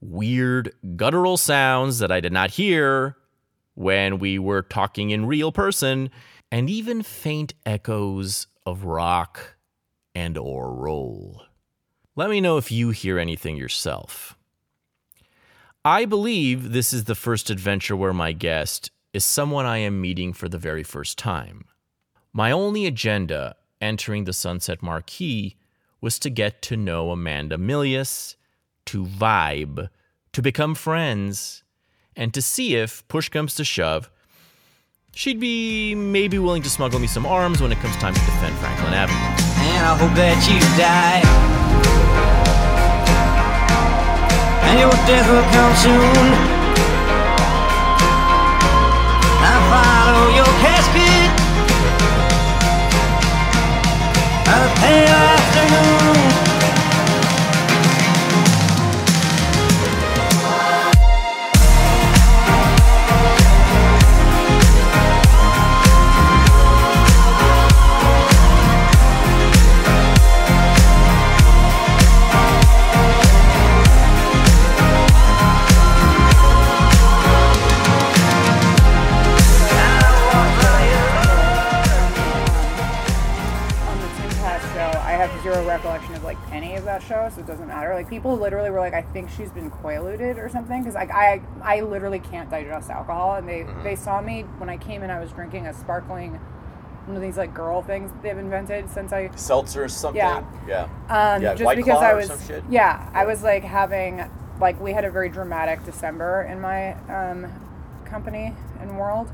Weird 0.00 0.74
guttural 0.96 1.38
sounds 1.38 2.00
that 2.00 2.12
I 2.12 2.20
did 2.20 2.32
not 2.32 2.50
hear 2.50 3.16
when 3.74 4.18
we 4.18 4.38
were 4.38 4.62
talking 4.62 5.10
in 5.10 5.24
real 5.24 5.50
person, 5.50 6.10
and 6.50 6.68
even 6.68 7.02
faint 7.02 7.54
echoes 7.64 8.46
of 8.66 8.84
rock 8.84 9.56
and 10.14 10.36
or 10.36 10.74
roll. 10.74 11.42
Let 12.14 12.28
me 12.28 12.42
know 12.42 12.58
if 12.58 12.70
you 12.70 12.90
hear 12.90 13.18
anything 13.18 13.56
yourself. 13.56 14.36
I 15.84 16.04
believe 16.04 16.70
this 16.70 16.92
is 16.92 17.04
the 17.04 17.16
first 17.16 17.50
adventure 17.50 17.96
where 17.96 18.12
my 18.12 18.30
guest 18.30 18.92
is 19.12 19.24
someone 19.24 19.66
I 19.66 19.78
am 19.78 20.00
meeting 20.00 20.32
for 20.32 20.48
the 20.48 20.58
very 20.58 20.84
first 20.84 21.18
time. 21.18 21.64
My 22.32 22.52
only 22.52 22.86
agenda 22.86 23.56
entering 23.80 24.22
the 24.22 24.32
Sunset 24.32 24.80
Marquis 24.80 25.56
was 26.00 26.20
to 26.20 26.30
get 26.30 26.62
to 26.62 26.76
know 26.76 27.10
Amanda 27.10 27.56
Milius, 27.56 28.36
to 28.86 29.04
vibe, 29.04 29.88
to 30.32 30.40
become 30.40 30.76
friends, 30.76 31.64
and 32.14 32.32
to 32.32 32.40
see 32.40 32.76
if, 32.76 33.06
push 33.08 33.28
comes 33.28 33.56
to 33.56 33.64
shove, 33.64 34.08
she'd 35.16 35.40
be 35.40 35.96
maybe 35.96 36.38
willing 36.38 36.62
to 36.62 36.70
smuggle 36.70 37.00
me 37.00 37.08
some 37.08 37.26
arms 37.26 37.60
when 37.60 37.72
it 37.72 37.78
comes 37.78 37.96
time 37.96 38.14
to 38.14 38.20
defend 38.20 38.56
Franklin 38.58 38.94
Avenue. 38.94 39.18
And 39.18 39.84
I 39.84 39.98
hope 39.98 40.14
that 40.14 40.48
you 40.48 40.60
die. 40.80 41.71
Your 44.78 44.90
death 45.06 45.28
will 45.30 45.48
come 45.56 45.74
soon. 45.76 46.26
I 49.44 49.54
follow 49.70 50.24
your 50.38 50.52
casket. 50.62 51.30
A 54.46 54.58
pale 54.80 55.20
afternoon. 55.34 56.01
Recollection 85.72 86.14
of 86.14 86.22
like 86.22 86.38
any 86.50 86.76
of 86.76 86.84
that 86.84 87.02
show, 87.02 87.30
so 87.34 87.40
it 87.40 87.46
doesn't 87.46 87.66
matter. 87.66 87.94
Like 87.94 88.08
people 88.08 88.36
literally 88.36 88.70
were 88.70 88.80
like, 88.80 88.94
"I 88.94 89.02
think 89.02 89.30
she's 89.30 89.50
been 89.50 89.70
quaalude 89.70 90.36
or 90.36 90.48
something," 90.48 90.82
because 90.82 90.94
like 90.94 91.10
I, 91.10 91.40
I 91.62 91.80
literally 91.80 92.18
can't 92.18 92.50
digest 92.50 92.90
alcohol, 92.90 93.34
and 93.36 93.48
they 93.48 93.66
they 93.82 93.96
saw 93.96 94.20
me 94.20 94.42
when 94.58 94.68
I 94.68 94.76
came 94.76 95.02
in. 95.02 95.10
I 95.10 95.20
was 95.20 95.32
drinking 95.32 95.66
a 95.66 95.74
sparkling, 95.74 96.38
one 97.06 97.16
of 97.16 97.22
these 97.22 97.36
like 97.38 97.54
girl 97.54 97.82
things 97.82 98.10
they've 98.22 98.36
invented 98.36 98.90
since 98.90 99.12
I 99.12 99.30
Seltzer 99.34 99.84
or 99.84 99.88
something? 99.88 100.18
Yeah. 100.18 100.44
Yeah. 100.68 100.82
um, 101.08 101.42
Yeah, 101.42 101.54
just 101.54 101.74
because 101.76 102.02
I 102.02 102.14
was, 102.14 102.30
shit? 102.46 102.62
yeah, 102.70 103.10
I 103.14 103.24
was 103.24 103.42
like 103.42 103.64
having, 103.64 104.24
like, 104.60 104.80
we 104.80 104.92
had 104.92 105.04
a 105.04 105.10
very 105.10 105.28
dramatic 105.28 105.84
December 105.84 106.42
in 106.50 106.60
my 106.60 106.92
um, 107.10 107.50
company 108.04 108.54
and 108.80 108.98
world, 108.98 109.30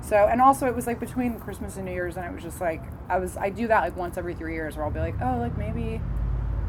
So 0.00 0.16
and 0.30 0.40
also 0.40 0.66
it 0.66 0.74
was 0.74 0.86
like 0.86 1.00
between 1.00 1.38
Christmas 1.40 1.76
and 1.76 1.84
New 1.84 1.92
Year's, 1.92 2.16
and 2.16 2.24
it 2.26 2.32
was 2.32 2.42
just 2.42 2.60
like 2.60 2.82
I 3.08 3.18
was 3.18 3.36
I 3.36 3.50
do 3.50 3.66
that 3.68 3.80
like 3.82 3.96
once 3.96 4.16
every 4.16 4.34
three 4.34 4.54
years, 4.54 4.76
where 4.76 4.84
I'll 4.84 4.90
be 4.92 5.00
like, 5.00 5.16
oh, 5.20 5.38
like 5.38 5.56
maybe 5.58 6.00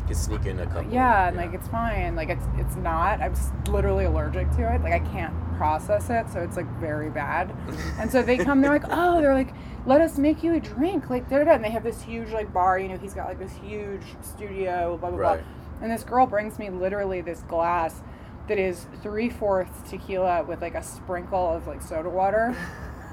You 0.08 0.16
sneak 0.16 0.46
in 0.46 0.60
a 0.60 0.66
couple. 0.66 0.92
yeah, 0.92 1.28
and 1.28 1.38
like 1.38 1.54
it's 1.54 1.68
fine. 1.68 2.16
Like 2.16 2.30
it's 2.30 2.46
it's 2.58 2.76
not. 2.76 3.22
I'm 3.22 3.34
literally 3.70 4.06
allergic 4.06 4.50
to 4.58 4.74
it. 4.74 4.82
Like 4.82 4.94
I 4.94 5.00
can't 5.00 5.34
process 5.58 6.10
it, 6.10 6.30
so 6.32 6.40
it's 6.42 6.58
like 6.58 6.68
very 6.80 7.10
bad. 7.10 7.54
and 8.00 8.10
so 8.12 8.22
they 8.24 8.38
come, 8.38 8.62
they're 8.62 8.72
like, 8.72 8.86
oh, 8.90 9.22
they're 9.22 9.34
like, 9.36 9.54
let 9.86 10.00
us 10.02 10.18
make 10.18 10.42
you 10.44 10.54
a 10.56 10.60
drink, 10.60 11.10
like 11.10 11.30
da 11.30 11.38
da 11.40 11.44
da. 11.46 11.52
And 11.54 11.64
they 11.64 11.70
have 11.70 11.84
this 11.84 12.02
huge 12.02 12.32
like 12.32 12.52
bar. 12.52 12.80
You 12.80 12.88
know, 12.90 12.98
he's 12.98 13.14
got 13.14 13.28
like 13.28 13.40
this 13.40 13.54
huge 13.54 14.04
studio, 14.22 14.98
blah 14.98 15.12
blah 15.12 15.20
Right. 15.20 15.44
blah. 15.44 15.84
And 15.84 15.92
this 15.92 16.04
girl 16.04 16.26
brings 16.26 16.60
me 16.60 16.70
literally 16.70 17.22
this 17.22 17.42
glass 17.44 18.02
that 18.50 18.58
is 18.58 18.88
three 19.04 19.30
fourths 19.30 19.90
tequila 19.90 20.44
with 20.44 20.62
like 20.62 20.76
a 20.76 20.82
sprinkle 20.84 21.48
of 21.54 21.68
like 21.68 21.82
soda 21.82 22.10
water. 22.10 22.56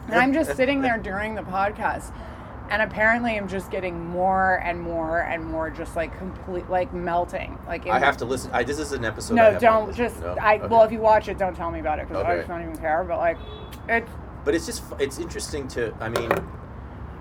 And 0.07 0.15
I'm 0.15 0.33
just 0.33 0.57
sitting 0.57 0.81
there 0.81 0.99
during 0.99 1.35
the 1.35 1.43
podcast. 1.43 2.13
And 2.69 2.83
apparently, 2.83 3.37
I'm 3.37 3.47
just 3.47 3.71
getting 3.71 4.09
more 4.09 4.57
and 4.65 4.81
more 4.81 5.21
and 5.21 5.45
more, 5.45 5.71
just 5.71 5.95
like 5.95 6.17
complete, 6.19 6.69
like 6.69 6.93
melting. 6.93 7.59
Like 7.67 7.87
I 7.87 8.01
have 8.01 8.17
to 8.17 8.25
listen. 8.25 8.51
I, 8.53 8.65
this 8.65 8.81
is 8.81 8.91
an 8.91 9.05
episode. 9.05 9.39
I 9.39 9.53
no, 9.53 9.59
don't 9.61 9.95
just. 9.95 10.21
no? 10.21 10.37
I 10.41 10.57
Okay. 10.57 10.67
well, 10.67 10.83
if 10.83 10.91
you 10.91 10.99
watch 10.99 11.29
it, 11.29 11.39
don't 11.39 11.55
tell 11.55 11.71
me 11.71 11.79
about 11.79 12.01
it 12.01 12.09
because 12.09 12.25
I 12.25 12.37
just 12.37 12.49
don't 12.49 12.63
even 12.63 12.77
care. 12.77 13.05
But 13.05 13.19
like, 13.19 13.39
it's 13.89 14.11
But 14.45 14.57
it's 14.57 14.67
just 14.67 14.83
it's 14.99 15.21
interesting 15.21 15.69
to. 15.69 15.95
I 16.01 16.09
mean, 16.09 16.29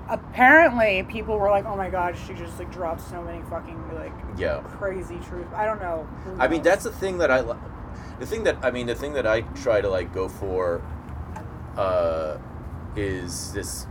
apparently 0.09 1.03
people 1.03 1.37
were 1.37 1.49
like, 1.49 1.65
"Oh 1.65 1.75
my 1.75 1.91
god, 1.91 2.17
she 2.17 2.33
just 2.33 2.57
like 2.57 2.71
dropped 2.71 3.01
so 3.01 3.21
many 3.21 3.43
fucking 3.43 3.93
like 3.93 4.13
yeah. 4.37 4.61
crazy 4.61 5.19
truth." 5.29 5.47
I 5.53 5.65
don't 5.65 5.79
know. 5.79 6.07
I 6.39 6.47
mean, 6.47 6.63
that's 6.63 6.85
the 6.85 6.91
thing 6.91 7.19
that 7.19 7.29
I. 7.29 7.41
The 8.19 8.25
thing 8.25 8.43
that 8.45 8.57
I 8.63 8.71
mean, 8.71 8.87
the 8.87 8.95
thing 8.95 9.13
that 9.13 9.27
I 9.27 9.41
try 9.41 9.81
to 9.81 9.89
like 9.89 10.13
go 10.13 10.27
for, 10.27 10.81
uh, 11.77 12.37
is 12.95 13.51
this 13.53 13.87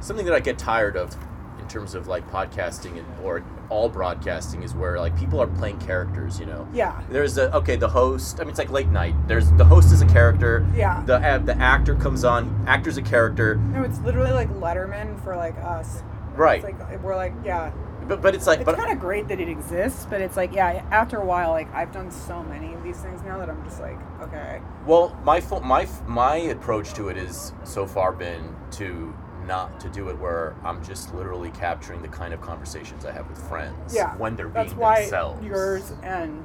something 0.00 0.26
that 0.26 0.34
I 0.34 0.40
get 0.40 0.58
tired 0.58 0.96
of 0.96 1.14
in 1.60 1.68
terms 1.68 1.94
of 1.94 2.06
like 2.06 2.28
podcasting 2.30 2.98
and 2.98 3.06
or 3.24 3.42
all 3.68 3.88
broadcasting 3.88 4.62
is 4.62 4.72
where 4.74 4.98
like 4.98 5.18
people 5.18 5.40
are 5.40 5.46
playing 5.48 5.78
characters. 5.78 6.38
You 6.38 6.46
know. 6.46 6.68
yeah, 6.72 7.02
There's 7.10 7.34
the 7.34 7.54
okay, 7.56 7.76
the 7.76 7.88
host. 7.88 8.38
I 8.38 8.44
mean, 8.44 8.50
it's 8.50 8.58
like 8.58 8.70
late 8.70 8.88
night. 8.88 9.14
There's 9.26 9.50
the 9.52 9.64
host 9.64 9.92
is 9.92 10.02
a 10.02 10.06
character. 10.06 10.66
Yeah. 10.74 11.02
The 11.04 11.16
uh, 11.16 11.38
the 11.38 11.56
actor 11.56 11.94
comes 11.96 12.24
on. 12.24 12.64
Actor's 12.68 12.96
a 12.96 13.02
character. 13.02 13.56
no, 13.56 13.82
it's 13.82 13.98
literally 14.00 14.32
like 14.32 14.48
Letterman 14.50 15.22
for 15.24 15.36
like 15.36 15.56
us. 15.58 16.02
Right. 16.34 16.62
It's 16.62 16.80
like 16.80 17.02
we're 17.02 17.16
like, 17.16 17.32
yeah, 17.44 17.72
But 18.08 18.22
but 18.22 18.34
it's 18.34 18.46
like 18.46 18.60
it's 18.60 18.72
kind 18.72 18.92
of 18.92 19.00
great 19.00 19.28
that 19.28 19.40
it 19.40 19.48
exists, 19.48 20.06
but 20.08 20.20
it's 20.20 20.36
like, 20.36 20.52
yeah, 20.52 20.84
after 20.90 21.18
a 21.18 21.24
while, 21.24 21.50
like 21.50 21.72
I've 21.74 21.92
done 21.92 22.10
so 22.10 22.42
many 22.44 22.72
of 22.74 22.82
these 22.84 22.98
things 22.98 23.22
now 23.22 23.38
that 23.38 23.48
I'm 23.50 23.62
just 23.64 23.80
like, 23.80 23.98
okay, 24.20 24.60
Well, 24.86 25.18
my 25.24 25.40
fo- 25.40 25.60
my 25.60 25.88
my 26.06 26.36
approach 26.36 26.94
to 26.94 27.08
it 27.08 27.16
is 27.16 27.52
so 27.64 27.86
far 27.86 28.12
been 28.12 28.54
to 28.72 29.14
not 29.46 29.78
to 29.80 29.88
do 29.88 30.08
it 30.08 30.18
where 30.18 30.56
I'm 30.64 30.84
just 30.84 31.14
literally 31.14 31.50
capturing 31.50 32.02
the 32.02 32.08
kind 32.08 32.34
of 32.34 32.40
conversations 32.40 33.04
I 33.04 33.12
have 33.12 33.28
with 33.28 33.38
friends 33.48 33.94
yeah, 33.94 34.16
when 34.16 34.34
they're 34.36 34.48
that's 34.48 34.70
being 34.70 34.80
why 34.80 35.00
themselves. 35.02 35.44
yours 35.44 35.92
and 36.02 36.44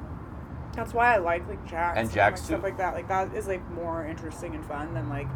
that's 0.74 0.94
why 0.94 1.14
I 1.14 1.18
like 1.18 1.46
like 1.48 1.64
Jax 1.68 1.98
And 1.98 2.06
like, 2.08 2.14
Jax 2.14 2.42
stuff 2.42 2.62
like 2.62 2.78
that. 2.78 2.94
Like 2.94 3.08
that 3.08 3.34
is 3.34 3.46
like 3.46 3.68
more 3.72 4.06
interesting 4.06 4.54
and 4.54 4.64
fun 4.64 4.94
than 4.94 5.08
like 5.08 5.26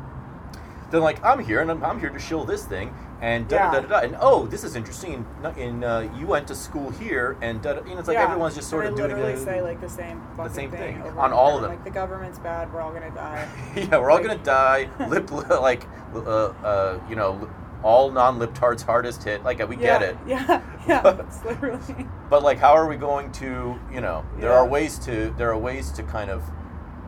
Then 0.91 1.01
like 1.01 1.23
I'm 1.25 1.41
here 1.45 1.61
and 1.61 1.71
I'm, 1.71 1.83
I'm 1.85 1.99
here 1.99 2.11
to 2.11 2.19
shill 2.19 2.45
this 2.45 2.65
thing 2.65 2.95
and 3.21 3.49
da 3.49 3.73
da 3.73 3.81
da 3.81 3.87
da 3.89 3.99
and 4.01 4.17
oh 4.21 4.47
this 4.47 4.63
is 4.63 4.77
interesting. 4.77 5.27
In, 5.43 5.59
in 5.59 5.85
uh, 5.85 6.09
you 6.19 6.27
went 6.27 6.47
to 6.49 6.55
school 6.55 6.91
here 6.91 7.37
and 7.43 7.61
da, 7.63 7.73
da, 7.75 7.85
you 7.85 7.95
know 7.95 7.99
it's 7.99 8.09
like 8.09 8.15
Yeah, 8.17 8.25
everyone's 8.25 8.55
just 8.55 8.69
sort 8.71 8.85
and 8.87 8.93
of 8.93 8.99
doing 8.99 9.11
literally 9.11 9.35
the, 9.35 9.45
say 9.45 9.63
like 9.63 9.81
the 9.81 9.89
same 9.89 10.23
fucking 10.37 10.53
same 10.53 10.71
thing 10.71 11.03
over 11.03 11.19
on 11.19 11.33
all 11.33 11.57
of 11.57 11.63
them. 11.63 11.71
Like 11.71 11.85
the 11.85 11.91
government's 11.91 12.39
bad, 12.39 12.73
we're 12.73 12.81
all 12.81 12.93
gonna 12.93 13.11
die. 13.11 13.49
yeah 13.77 13.99
we're 13.99 14.11
all 14.11 14.19
like- 14.19 14.27
gonna 14.27 14.45
die. 14.45 14.89
Lip 15.09 15.31
like 15.51 15.87
uh, 16.15 16.19
uh, 16.21 17.01
you 17.09 17.17
know 17.17 17.49
all 17.83 18.11
non-liptards 18.11 18.83
hardest 18.83 19.23
hit. 19.25 19.43
Like 19.45 19.59
we 19.69 19.77
yeah, 19.77 19.83
get 19.99 20.03
it. 20.03 20.17
Yeah, 20.27 20.63
yeah, 20.89 21.21
it's 21.21 21.45
literally. 21.45 22.07
but 22.31 22.43
like 22.43 22.59
how 22.59 22.73
are 22.75 22.87
we 22.87 22.97
going 22.97 23.33
to 23.33 23.79
you 23.93 24.01
know 24.01 24.25
there 24.39 24.51
Yeah. 24.51 24.57
are 24.57 24.67
ways 24.67 24.99
to 25.01 25.35
there 25.37 25.51
are 25.51 25.59
ways 25.59 25.91
to 25.93 26.03
kind 26.03 26.31
of 26.31 26.43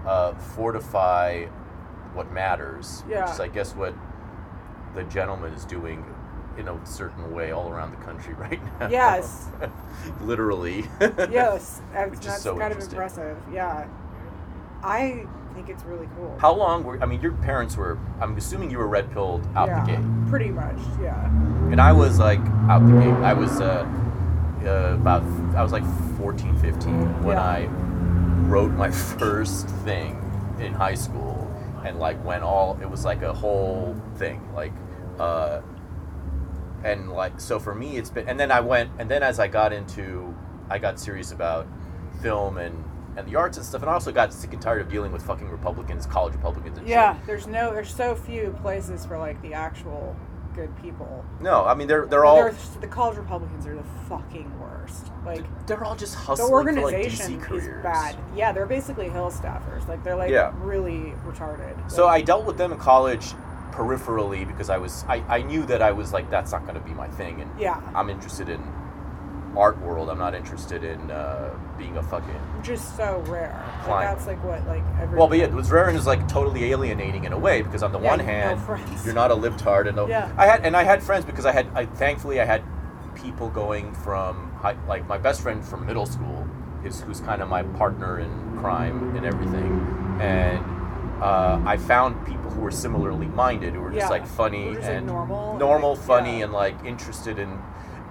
uh, 0.07 0.35
fortify 0.35 1.47
what 2.15 2.31
matters 2.33 3.03
Yeah. 3.09 3.25
which 3.25 3.35
is 3.35 3.41
i 3.41 3.49
guess 3.49 3.75
what 3.75 3.95
the 4.95 5.05
gentleman 5.05 5.53
is 5.53 5.65
doing 5.65 6.05
in 6.57 6.67
a 6.69 6.87
certain 6.87 7.33
way 7.33 7.53
all 7.53 7.71
around 7.71 7.91
the 7.93 8.05
country 8.05 8.35
right 8.39 8.61
now 8.81 8.89
Yes. 8.89 9.47
literally 10.23 10.87
Yes, 11.01 11.81
that's, 11.93 12.11
Which 12.11 12.21
that's 12.21 12.43
so 12.43 12.59
kind 12.59 12.73
of 12.73 12.81
impressive. 12.81 13.37
Yeah, 13.53 13.87
I 14.83 15.27
think 15.55 15.69
it's 15.69 15.83
really 15.85 16.09
cool. 16.17 16.37
how 16.41 16.55
long 16.55 16.85
were 16.85 17.03
i 17.03 17.07
mean 17.07 17.21
your 17.21 17.33
parents 17.33 17.77
were 17.77 17.99
i'm 18.21 18.37
assuming 18.37 18.71
you 18.71 18.79
were 18.79 18.87
red 18.87 19.11
pilled 19.13 19.45
out 19.57 19.67
yeah, 19.69 19.85
the 19.85 19.93
gate 19.93 20.29
pretty 20.29 20.51
much. 20.51 20.77
Yeah. 21.03 21.25
and 21.73 21.81
i 21.81 21.91
was 21.93 22.19
like 22.21 22.39
out 22.69 22.87
the 22.87 22.93
gate 23.01 23.13
i 23.25 23.33
was 23.35 23.61
uh, 23.61 23.85
uh, 24.65 24.95
about 24.95 25.23
i 25.57 25.63
was 25.63 25.73
like 25.73 25.83
14 26.17 26.57
15 26.59 27.25
when 27.25 27.37
Yeah. 27.37 27.43
i 27.43 27.65
wrote 28.49 28.71
my 28.73 28.89
first 28.91 29.67
thing 29.85 30.15
in 30.61 30.73
high 30.73 30.95
school 30.95 31.38
and 31.85 31.99
like 31.99 32.23
went 32.25 32.43
all 32.43 32.79
it 32.81 32.91
was 32.91 33.05
like 33.05 33.23
a 33.23 33.33
whole 33.33 33.95
thing 34.17 34.41
like 34.55 34.73
uh 35.19 35.61
and 36.85 37.11
like 37.11 37.41
so 37.41 37.59
for 37.59 37.75
me 37.75 37.97
it's 37.97 38.11
been 38.11 38.29
and 38.29 38.39
then 38.39 38.51
i 38.51 38.61
went 38.61 38.91
and 38.99 39.11
then 39.11 39.23
as 39.23 39.39
i 39.39 39.49
got 39.49 39.73
into 39.73 40.35
i 40.71 40.79
got 40.79 40.99
serious 40.99 41.33
about 41.33 41.67
film 42.23 42.59
and 42.59 42.85
and 43.17 43.27
the 43.27 43.35
arts 43.35 43.57
and 43.57 43.67
stuff 43.67 43.83
and 43.83 43.91
i 43.91 43.95
also 43.95 44.13
got 44.13 44.33
sick 44.33 44.53
and 44.53 44.63
tired 44.63 44.81
of 44.81 44.89
dealing 44.89 45.11
with 45.11 45.23
fucking 45.23 45.49
republicans 45.49 46.07
college 46.07 46.33
republicans 46.35 46.79
and 46.79 46.87
shit. 46.87 46.95
Yeah, 46.95 47.17
there's 47.27 47.49
no, 47.49 47.73
there's 47.73 47.93
so 47.93 48.15
few 48.15 48.57
places 48.63 49.05
for 49.05 49.19
like 49.19 49.41
the 49.43 49.55
actual 49.55 50.15
good 50.59 50.83
people. 50.83 51.25
no 51.41 51.65
i 51.65 51.73
mean 51.75 51.87
they're 51.87 52.07
they're 52.07 52.25
all 52.25 52.37
There's- 52.37 52.77
the 52.81 52.87
college 52.89 53.17
Republicans 53.17 53.65
are 53.67 53.77
the 53.77 53.85
fucking 54.09 54.51
worst. 54.61 55.07
Like 55.25 55.45
they're 55.67 55.85
all 55.85 55.95
just 55.95 56.15
the 56.15 56.19
hustling 56.21 56.49
for 56.49 56.63
like 56.73 56.95
organization 56.95 57.39
DC 57.39 57.41
is 57.41 57.47
careers. 57.47 57.83
bad. 57.83 58.17
Yeah, 58.35 58.53
they're 58.53 58.67
basically 58.67 59.09
hill 59.11 59.31
staffers. 59.31 59.87
Like 59.87 60.03
they're 60.03 60.17
like 60.17 60.31
Yeah. 60.31 60.53
really 60.61 61.13
retarded. 61.27 61.75
So 61.91 62.07
Like, 62.07 62.23
I 62.23 62.25
dealt 62.25 62.45
with 62.47 62.57
them 62.57 62.73
in 62.73 62.79
college 62.79 63.27
peripherally 63.73 64.47
because 64.47 64.71
I 64.71 64.79
was 64.79 65.05
I, 65.09 65.17
I 65.29 65.43
knew 65.43 65.65
that 65.67 65.83
I 65.83 65.93
was 65.93 66.13
like 66.13 66.31
that's 66.31 66.53
not 66.53 66.63
going 66.63 66.75
to 66.75 66.81
be 66.81 66.93
my 66.93 67.07
thing 67.09 67.41
and 67.43 67.51
Yeah. 67.61 67.81
I'm 67.95 68.09
interested 68.11 68.49
in 68.49 68.61
art 69.57 69.81
world. 69.81 70.11
I'm 70.11 70.19
not 70.19 70.35
interested 70.35 70.85
in 70.85 71.11
uh, 71.11 71.51
being 71.79 71.97
a 71.97 72.03
fucking 72.03 72.41
just 72.63 72.97
so 72.97 73.23
rare. 73.27 73.65
Like 73.89 74.07
that's 74.09 74.27
like 74.27 74.43
what 74.45 74.67
like 74.67 74.83
every. 75.01 75.19
well, 75.19 75.29
but 75.29 75.39
yeah, 75.39 75.45
it 75.45 75.53
was 75.53 75.71
rare 75.71 75.89
and 75.89 75.97
is 75.97 76.07
like 76.07 76.27
totally 76.29 76.65
alienating 76.73 77.25
in 77.25 77.33
a 77.33 77.39
way 77.39 77.63
because 77.63 77.83
on 77.83 77.93
the 77.93 78.01
Yeah, 78.01 78.11
one 78.11 78.19
hand 78.21 78.61
no 78.69 78.79
you're 79.05 79.15
not 79.15 79.31
a 79.31 79.35
libtard 79.37 79.87
and 79.87 79.97
no, 79.97 80.07
Yeah. 80.09 80.33
I 80.37 80.47
had 80.47 80.65
and 80.65 80.77
I 80.77 80.83
had 80.85 81.03
friends 81.03 81.25
because 81.25 81.47
I 81.47 81.53
had 81.53 81.67
I 81.75 81.87
thankfully 81.87 82.41
I 82.41 82.45
had 82.45 82.63
people 83.15 83.49
going 83.49 83.93
from 83.95 84.53
high, 84.55 84.77
like 84.87 85.07
my 85.09 85.19
best 85.19 85.41
friend 85.41 85.65
from 85.65 85.87
middle 85.87 86.07
school 86.07 86.47
is 86.85 87.01
who's 87.01 87.21
kind 87.21 87.43
of 87.43 87.49
my 87.49 87.63
partner 87.63 88.21
in 88.21 88.59
crime 88.59 89.17
and 89.17 89.27
everything 89.27 90.19
and 90.21 90.65
uh, 91.23 91.61
I 91.67 91.77
found 91.79 92.25
people 92.25 92.49
who 92.51 92.61
were 92.61 92.71
similarly 92.71 93.27
minded 93.27 93.75
who 93.75 93.81
were 93.81 93.91
just 93.91 94.03
Yeah. 94.03 94.09
like 94.09 94.27
funny 94.27 94.75
just, 94.75 94.83
like, 94.87 94.91
and 94.99 95.07
normal 95.07 95.51
and, 95.51 95.59
normal, 95.59 95.95
like, 95.95 96.01
funny, 96.05 96.43
and 96.43 96.53
like 96.53 96.85
interested 96.85 97.39
in 97.41 97.59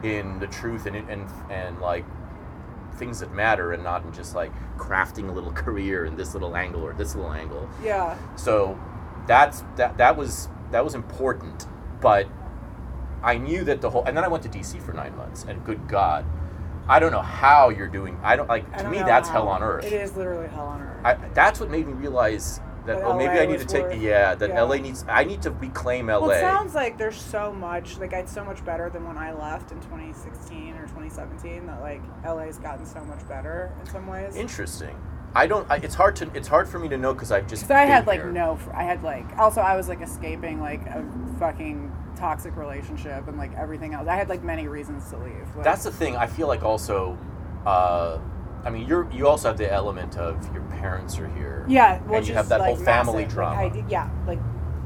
in 0.04 0.40
the 0.40 0.48
truth 0.48 0.86
and 0.86 0.96
and 0.96 1.28
and 1.50 1.80
like 1.80 2.06
things 2.96 3.20
that 3.20 3.32
matter 3.32 3.74
and 3.74 3.84
not 3.84 4.04
in 4.04 4.12
just 4.12 4.36
like 4.36 4.52
crafting 4.78 5.30
a 5.30 5.32
little 5.32 5.52
career 5.64 6.06
in 6.06 6.16
this 6.16 6.34
little 6.34 6.56
angle 6.56 6.82
or 6.84 6.94
this 6.94 7.16
little 7.16 7.34
angle. 7.34 7.70
Yeah. 7.84 8.18
So 8.36 8.80
that's 9.28 9.64
that 9.76 9.98
that 9.98 10.18
was 10.18 10.50
that 10.72 10.84
was 10.84 10.96
important, 10.96 11.66
but 12.02 12.28
I 13.24 13.38
knew 13.38 13.64
that 13.64 13.82
the 13.82 13.90
whole 13.90 14.04
and 14.06 14.16
then 14.16 14.24
I 14.24 14.28
went 14.28 14.44
to 14.44 14.50
DC 14.50 14.82
for 14.82 14.94
nine 14.94 15.16
months 15.16 15.46
and 15.48 15.64
good 15.66 15.88
God, 15.88 16.26
I 16.88 17.00
don't 17.00 17.12
know 17.12 17.22
how 17.22 17.70
you're 17.70 17.88
doing. 17.88 18.20
I 18.24 18.36
don't 18.36 18.50
like 18.50 18.72
to 18.78 18.84
don't 18.84 18.92
me 18.92 19.00
that's 19.00 19.28
how- 19.28 19.36
hell 19.36 19.48
on 19.50 19.64
earth. 19.64 19.86
It 19.86 19.94
is 19.94 20.16
literally 20.16 20.48
hell 20.48 20.68
on 20.68 20.82
earth. 20.82 21.06
I, 21.06 21.14
that's 21.34 21.60
what 21.60 21.70
made 21.70 21.88
me 21.88 21.94
realize 21.94 22.60
that 22.88 23.04
oh 23.04 23.16
maybe 23.16 23.36
LA 23.36 23.42
I 23.42 23.46
need 23.46 23.60
to 23.60 23.66
take 23.66 23.84
worth- 23.84 24.02
yeah 24.02 24.36
that 24.36 24.50
yeah. 24.50 24.62
LA 24.62 24.78
needs 24.78 25.06
I 25.08 25.24
need 25.24 25.42
to 25.44 25.52
reclaim 25.52 26.08
LA. 26.08 26.20
Well, 26.20 26.32
it 26.32 26.42
sounds 26.42 26.74
like 26.74 26.98
there's 26.98 27.20
so 27.20 27.54
much, 27.54 27.98
like, 28.00 28.14
it's 28.14 28.34
so 28.34 28.44
much 28.44 28.64
better 28.66 28.90
than 28.90 29.06
when 29.06 29.18
I 29.18 29.32
left 29.34 29.72
in 29.72 29.80
2016 29.82 30.74
or 30.76 30.88
2017 30.88 31.68
that, 31.68 31.82
like, 31.82 32.02
LA's 32.26 32.58
gotten 32.58 32.86
so 32.86 33.04
much 33.06 33.28
better 33.28 33.72
in 33.80 33.86
some 33.88 34.08
ways. 34.08 34.36
Interesting. 34.36 34.96
I 35.36 35.46
don't. 35.46 35.70
I, 35.70 35.76
it's 35.78 35.96
hard 35.96 36.16
to. 36.18 36.32
It's 36.34 36.48
hard 36.48 36.68
for 36.68 36.80
me 36.80 36.88
to 36.90 36.98
know 36.98 37.14
because 37.14 37.32
I've 37.32 37.48
just. 37.48 37.64
Because 37.64 37.76
I 37.76 37.86
had, 37.86 38.08
like, 38.08 38.22
here. 38.22 38.32
no, 38.32 38.58
I 38.74 38.84
had, 38.84 39.04
like, 39.04 39.38
also 39.38 39.62
I 39.62 39.76
was, 39.76 39.88
like, 39.88 40.02
escaping, 40.02 40.60
like, 40.62 40.86
a 40.88 41.06
fucking 41.40 41.92
toxic 42.16 42.56
relationship 42.56 43.28
and, 43.28 43.38
like, 43.38 43.54
everything 43.56 43.94
else. 43.94 44.08
I 44.08 44.16
had, 44.16 44.30
like, 44.30 44.44
many 44.44 44.68
reasons 44.68 45.10
to 45.12 45.18
leave. 45.18 45.48
Like, 45.56 45.64
That's 45.64 45.84
the 45.84 45.92
thing. 45.92 46.16
I 46.16 46.28
feel 46.28 46.48
like 46.48 46.64
also. 46.64 47.18
Uh, 47.66 48.20
I 48.68 48.70
mean, 48.70 48.86
you're. 48.86 49.10
You 49.14 49.30
also 49.30 49.48
have 49.48 49.58
the 49.58 49.72
element 49.72 50.18
of 50.18 50.54
your 50.54 50.62
parents 50.64 51.18
are 51.20 51.28
here. 51.30 51.64
yeah, 51.70 52.02
well, 52.04 52.16
and 52.18 52.28
you 52.28 52.34
have 52.34 52.50
that 52.50 52.60
like, 52.60 52.76
whole 52.76 52.84
family 52.84 53.24
massive. 53.24 53.30
drama. 53.34 53.64
Like, 53.64 53.74
I 53.76 53.86
yeah, 53.88 54.10
like, 54.28 54.40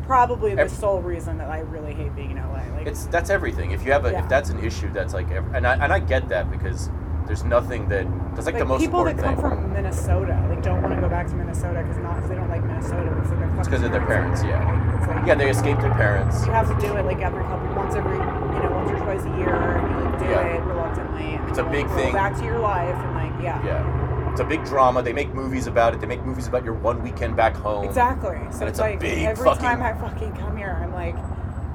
probably 0.06 0.54
the 0.54 0.62
Every- 0.62 0.78
sole 0.78 1.02
reason 1.02 1.40
that 1.40 1.50
I 1.50 1.60
really 1.62 1.94
hate 1.96 2.16
being 2.16 2.30
in 2.32 2.38
LA. 2.38 2.62
Like, 2.78 2.86
It's 2.86 3.06
that's 3.08 3.32
everything. 3.32 3.72
If 3.72 3.84
you 3.84 3.92
have 3.92 4.06
a, 4.06 4.12
Yeah. 4.12 4.22
if 4.22 4.30
that's 4.30 4.52
an 4.52 4.64
issue, 4.64 4.94
that's 4.94 5.16
like, 5.16 5.32
every, 5.32 5.58
and 5.58 5.66
I 5.66 5.74
and 5.84 5.92
I 5.92 5.98
get 5.98 6.30
that 6.30 6.52
because 6.52 6.92
there's 7.26 7.44
nothing 7.44 7.88
that 7.90 8.06
that's 8.36 8.46
like, 8.46 8.54
like 8.54 8.60
the 8.60 8.66
most 8.66 8.82
people 8.82 9.04
that 9.04 9.18
come 9.18 9.34
thing. 9.34 9.42
from 9.42 9.74
Minnesota, 9.74 10.46
like 10.50 10.62
don't 10.62 10.82
want 10.84 10.94
to 10.94 11.02
go 11.02 11.10
back 11.10 11.26
to 11.28 11.34
Minnesota 11.34 11.82
because 11.82 11.98
not 11.98 12.16
because 12.18 12.30
they 12.30 12.36
don't 12.36 12.50
like 12.50 12.64
Minnesota 12.64 13.10
because 13.16 13.30
their 13.32 13.48
fucking 13.50 13.72
'cause 13.72 13.82
of 13.84 13.92
their 13.92 14.06
parents, 14.06 14.44
yeah. 14.44 14.98
It's 15.00 15.08
like 15.08 15.26
Yeah, 15.26 15.36
they 15.36 15.50
escape 15.50 15.80
their 15.80 15.94
parents. 15.96 16.46
You 16.46 16.52
have 16.52 16.68
to 16.68 16.76
do 16.86 16.96
it 16.98 17.06
like 17.06 17.22
every 17.22 17.44
couple, 17.46 17.74
once 17.76 17.96
every, 17.96 18.14
you 18.14 18.20
know, 18.62 18.72
once 18.76 18.92
or 18.92 19.01
twice 19.22 19.34
a 19.34 19.38
year. 19.38 19.56
And 19.78 19.90
you 19.90 20.06
like 20.06 20.20
do 20.20 20.26
Yeah. 20.26 20.40
it 20.58 20.64
reluctantly. 20.64 21.36
And 21.36 21.50
It's 21.50 21.58
a 21.60 21.64
big 21.64 21.88
go 21.88 21.96
thing. 21.96 22.14
Back 22.14 22.36
to 22.38 22.44
your 22.44 22.60
life 22.60 22.96
and 22.96 23.14
like, 23.16 23.44
yeah. 23.44 23.64
Yeah. 23.66 24.32
It's 24.32 24.40
a 24.40 24.46
big 24.46 24.64
drama. 24.66 25.02
They 25.02 25.14
make 25.14 25.34
movies 25.34 25.68
about 25.68 25.94
it. 25.94 26.00
They 26.00 26.08
make 26.08 26.24
movies 26.24 26.48
about 26.48 26.64
your 26.64 26.74
one 26.74 27.04
weekend 27.04 27.36
back 27.36 27.56
home. 27.56 27.84
Exactly. 27.84 28.38
So 28.52 28.66
it's, 28.66 28.72
it's 28.72 28.80
a 28.80 28.84
like 28.84 29.04
every 29.04 29.44
fucking- 29.46 29.62
time 29.62 29.82
I 29.84 29.94
fucking 29.94 30.34
come 30.38 30.56
here, 30.56 30.78
I'm 30.82 30.94
like, 30.94 31.16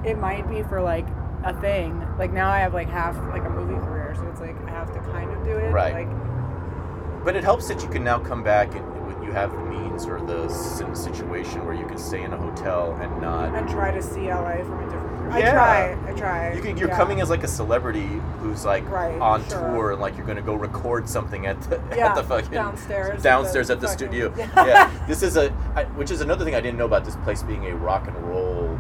it 0.05 0.19
might 0.19 0.49
be 0.49 0.63
for 0.63 0.81
like 0.81 1.07
a 1.45 1.53
thing. 1.61 2.03
Like 2.19 2.33
now 2.33 2.49
I 2.51 2.59
have 2.61 2.73
like 2.73 2.89
half 2.89 3.17
like 3.29 3.45
a 3.45 3.51
movie 3.51 3.75
career, 3.75 4.15
so 4.17 4.27
it's 4.29 4.41
like 4.41 4.57
I 4.67 4.71
have 4.71 4.93
to 4.95 5.01
kind 5.13 5.31
of 5.31 5.45
do 5.45 5.51
it. 5.51 5.71
Right. 5.71 6.07
Like 6.07 7.25
But 7.25 7.37
it 7.37 7.45
helps 7.45 7.69
that 7.69 7.83
you 7.83 7.89
can 7.89 8.03
now 8.03 8.19
come 8.19 8.43
back 8.43 8.75
and 8.75 8.85
you 9.23 9.33
have 9.33 9.53
the 9.53 9.59
means 9.65 10.07
or 10.07 10.21
the 10.21 10.49
situation 10.95 11.67
where 11.67 11.75
you 11.75 11.85
can 11.87 11.99
stay 11.99 12.23
in 12.23 12.33
a 12.33 12.37
hotel 12.39 12.97
and 13.03 13.21
not. 13.21 13.55
and 13.55 13.69
try 13.69 13.91
to 13.91 14.01
see 14.01 14.29
LA 14.33 14.63
from 14.65 14.79
a 14.79 14.85
different. 14.85 15.06
I 15.31 15.39
Yeah. 15.39 15.53
try. 15.53 15.99
I 16.09 16.13
try. 16.17 16.53
You 16.53 16.63
can, 16.63 16.77
you're 16.77 16.89
yeah. 16.89 16.97
coming 16.97 17.21
as 17.21 17.31
like 17.31 17.43
a 17.43 17.49
celebrity 17.49 18.07
who's 18.41 18.65
like 18.65 18.89
Right, 18.91 19.19
on 19.21 19.47
sure. 19.49 19.61
tour 19.71 19.93
and 19.93 20.01
like 20.01 20.17
you're 20.17 20.27
gonna 20.27 20.43
go 20.43 20.55
record 20.55 21.09
something 21.09 21.47
at 21.47 21.61
the 21.63 21.81
Yeah, 21.97 22.09
at 22.09 22.15
the 22.15 22.23
fucking 22.23 22.51
downstairs 22.51 23.17
at 23.19 23.23
downstairs 23.23 23.69
the 23.69 23.75
at 23.75 23.81
the, 23.81 23.89
fucking- 23.89 24.09
studio. 24.09 24.35
Yeah. 24.57 24.91
This 25.07 25.23
is 25.23 25.37
a 25.37 25.53
I, 25.75 25.85
which 25.97 26.11
is 26.11 26.21
another 26.21 26.45
thing 26.45 26.55
I 26.55 26.61
didn't 26.61 26.79
know 26.79 26.87
about 26.87 27.05
this 27.05 27.17
place 27.17 27.43
being 27.43 27.67
a 27.67 27.75
rock 27.77 28.07
and 28.07 28.17
roll. 28.29 28.79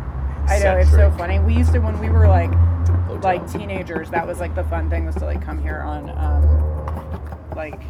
I 0.49 0.59
know 0.61 0.77
it's 0.77 0.91
so 0.91 1.11
funny. 1.19 1.41
We 1.41 1.55
used 1.55 1.73
to 1.73 1.81
when 1.81 1.99
we 1.99 2.09
were 2.09 2.29
like 2.29 2.53
hotel. 3.07 3.21
like 3.23 3.51
teenagers. 3.51 4.11
That 4.11 4.27
was 4.27 4.39
like 4.39 4.55
the 4.55 4.65
fun 4.65 4.89
thing 4.89 5.05
was 5.07 5.17
to 5.17 5.25
like 5.25 5.43
come 5.43 5.61
here 5.61 5.81
on 5.81 6.11
um 6.11 7.57
like 7.57 7.81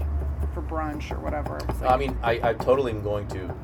for 0.54 0.62
brunch 0.62 1.10
or 1.12 1.18
whatever. 1.20 1.58
Like- 1.80 1.90
I 1.90 1.96
mean, 1.98 2.16
I, 2.22 2.40
I 2.42 2.54
totally 2.54 2.92
am 2.92 3.02
going 3.02 3.26
to. 3.28 3.54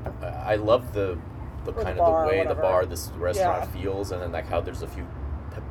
I 0.47 0.57
love 0.57 0.93
the 0.93 1.17
the 1.65 1.71
Or 1.73 1.75
the 1.75 1.83
kind 1.85 1.99
of 2.01 2.23
the 2.23 2.29
way 2.29 2.45
the 2.47 2.55
bar, 2.55 2.85
this 2.87 3.11
restaurant 3.17 3.69
Yeah. 3.75 3.83
feels, 3.83 4.13
and 4.13 4.21
then 4.23 4.33
like 4.33 4.47
how 4.49 4.61
there's 4.61 4.83
a 4.83 4.87
few 4.89 5.07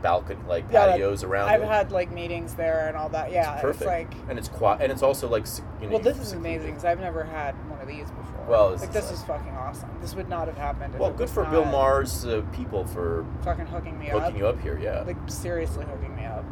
balcony 0.01 0.39
like 0.47 0.65
Yeah, 0.71 0.93
patios 0.93 1.23
around 1.23 1.49
I've 1.49 1.61
it. 1.61 1.67
had 1.67 1.91
like 1.91 2.11
meetings 2.11 2.55
there 2.55 2.87
and 2.87 2.97
all 2.97 3.09
that. 3.09 3.31
Yeah, 3.31 3.53
it's 3.53 3.61
perfect, 3.61 3.85
like 3.87 4.13
and 4.29 4.39
it's 4.39 4.47
quiet, 4.47 4.81
and 4.81 4.91
it's 4.91 5.03
also 5.03 5.27
like 5.27 5.45
you 5.79 5.87
know. 5.87 5.93
well, 5.93 6.01
this 6.03 6.17
is 6.17 6.33
amazing 6.33 6.69
because 6.71 6.85
I've 6.85 6.99
never 6.99 7.23
had 7.23 7.53
one 7.69 7.79
of 7.81 7.87
these 7.87 8.09
before. 8.09 8.45
Well, 8.47 8.71
this 8.71 8.81
like 8.81 8.89
is 8.89 8.95
this 8.95 9.05
like- 9.05 9.13
is 9.13 9.23
fucking 9.23 9.53
awesome. 9.55 9.89
This 10.01 10.15
would 10.15 10.27
not 10.29 10.47
have 10.47 10.57
happened. 10.57 10.97
Well, 10.97 11.11
good 11.11 11.29
for 11.29 11.45
Bill 11.45 11.65
Maher's 11.65 12.25
uh, 12.25 12.41
people 12.51 12.85
for 12.85 13.25
Fucking 13.43 13.67
hooking 13.67 13.99
me 13.99 14.05
hooking 14.07 14.17
up. 14.19 14.25
Hooking 14.27 14.39
you 14.39 14.47
up 14.47 14.59
here. 14.61 14.79
Yeah, 14.81 15.01
Like 15.01 15.17
seriously 15.27 15.85
hooking 15.85 16.15
me 16.15 16.25
up. 16.25 16.43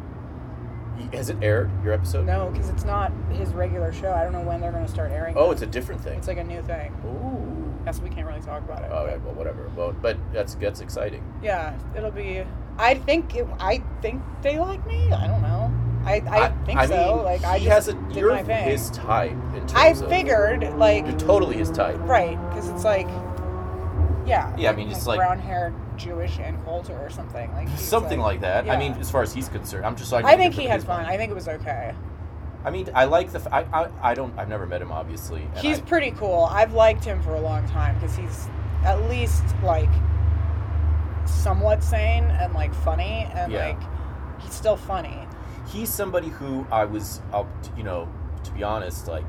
Has 1.14 1.30
it 1.30 1.38
aired 1.42 1.70
your 1.82 1.92
episode? 1.94 2.26
No, 2.26 2.50
because 2.52 2.68
it's 2.68 2.84
not 2.84 3.10
his 3.32 3.52
regular 3.54 3.90
show. 3.92 4.12
I 4.12 4.22
don't 4.22 4.32
know 4.32 4.42
when 4.42 4.60
they're 4.60 4.70
going 4.72 4.84
to 4.84 4.90
start 4.92 5.10
airing. 5.12 5.34
Oh, 5.36 5.50
it. 5.50 5.54
it's 5.54 5.62
a 5.62 5.66
different 5.66 6.02
thing. 6.02 6.18
It's 6.18 6.28
like 6.28 6.36
a 6.38 6.44
new 6.44 6.60
thing. 6.62 6.92
Ooh. 7.06 7.59
Yes, 7.84 8.00
we 8.00 8.10
can't 8.10 8.26
really 8.26 8.40
talk 8.40 8.62
about 8.62 8.82
it. 8.82 8.90
Oh, 8.92 9.06
yeah, 9.06 9.16
well, 9.16 9.34
whatever. 9.34 9.70
Well, 9.74 9.92
but 9.92 10.16
that's 10.32 10.54
that's 10.54 10.80
exciting. 10.80 11.24
Yeah, 11.42 11.78
it'll 11.96 12.10
be. 12.10 12.44
I 12.78 12.94
think 12.94 13.34
it, 13.34 13.46
I 13.58 13.82
think 14.02 14.22
they 14.42 14.58
like 14.58 14.86
me. 14.86 15.10
I 15.12 15.26
don't 15.26 15.42
know. 15.42 15.72
I, 16.04 16.14
I, 16.14 16.48
think 16.64 16.78
I 16.78 16.86
so. 16.86 17.16
mean, 17.16 17.24
like 17.24 17.44
I 17.44 17.58
he 17.58 17.66
just 17.66 17.88
has 17.88 17.94
a 17.94 18.18
you're 18.18 18.34
his 18.36 18.90
type. 18.90 19.32
In 19.32 19.66
terms 19.66 19.72
I 19.74 19.88
of, 19.88 20.08
figured 20.08 20.62
like 20.76 21.06
you're 21.06 21.18
totally 21.18 21.56
his 21.56 21.70
type. 21.70 21.98
right 22.00 22.40
because 22.48 22.68
it's 22.70 22.84
like 22.84 23.06
yeah. 24.26 24.54
Yeah, 24.56 24.70
I 24.70 24.76
mean, 24.76 24.90
it's 24.90 25.06
like- 25.06 25.18
brown 25.18 25.38
haired 25.38 25.74
Jewish 25.96 26.38
Ann 26.38 26.56
Coulter 26.64 26.98
or 26.98 27.10
something 27.10 27.52
like 27.52 27.68
Something 27.76 28.20
like 28.20 28.40
that. 28.40 28.70
I 28.70 28.78
mean, 28.78 28.92
as 28.92 29.10
far 29.10 29.22
as 29.22 29.34
he's 29.34 29.48
concerned, 29.48 29.84
I'm 29.84 29.96
just. 29.96 30.12
like 30.12 30.24
I 30.24 30.36
think 30.36 30.54
he 30.54 30.64
had 30.64 30.82
fun. 30.82 31.04
I 31.04 31.16
think 31.16 31.30
it 31.30 31.34
was 31.34 31.48
okay. 31.48 31.94
I 32.64 32.70
mean, 32.70 32.88
I 32.94 33.04
like 33.06 33.32
the. 33.32 33.38
f- 33.40 33.48
I, 33.52 33.60
I, 33.72 34.10
I 34.10 34.14
don't. 34.14 34.36
I've 34.38 34.48
never 34.48 34.66
met 34.66 34.82
him, 34.82 34.92
obviously. 34.92 35.48
He's 35.56 35.78
I- 35.78 35.82
pretty 35.82 36.10
cool. 36.12 36.46
I've 36.50 36.72
liked 36.74 37.04
him 37.04 37.22
for 37.22 37.34
a 37.34 37.40
long 37.40 37.66
time 37.68 37.94
because 37.98 38.16
he's 38.16 38.48
at 38.84 39.08
least 39.08 39.42
like 39.62 39.88
somewhat 41.26 41.82
sane 41.82 42.24
and 42.24 42.52
like 42.54 42.74
funny 42.74 43.28
and 43.34 43.52
Yeah. 43.52 43.68
like 43.68 44.40
he's 44.42 44.54
still 44.54 44.76
funny. 44.76 45.26
he's 45.70 45.88
somebody 45.88 46.28
who 46.28 46.66
I 46.72 46.84
was, 46.84 47.20
I'll, 47.32 47.48
you 47.76 47.84
know, 47.84 48.08
to 48.44 48.50
be 48.52 48.62
honest, 48.64 49.06
like 49.06 49.24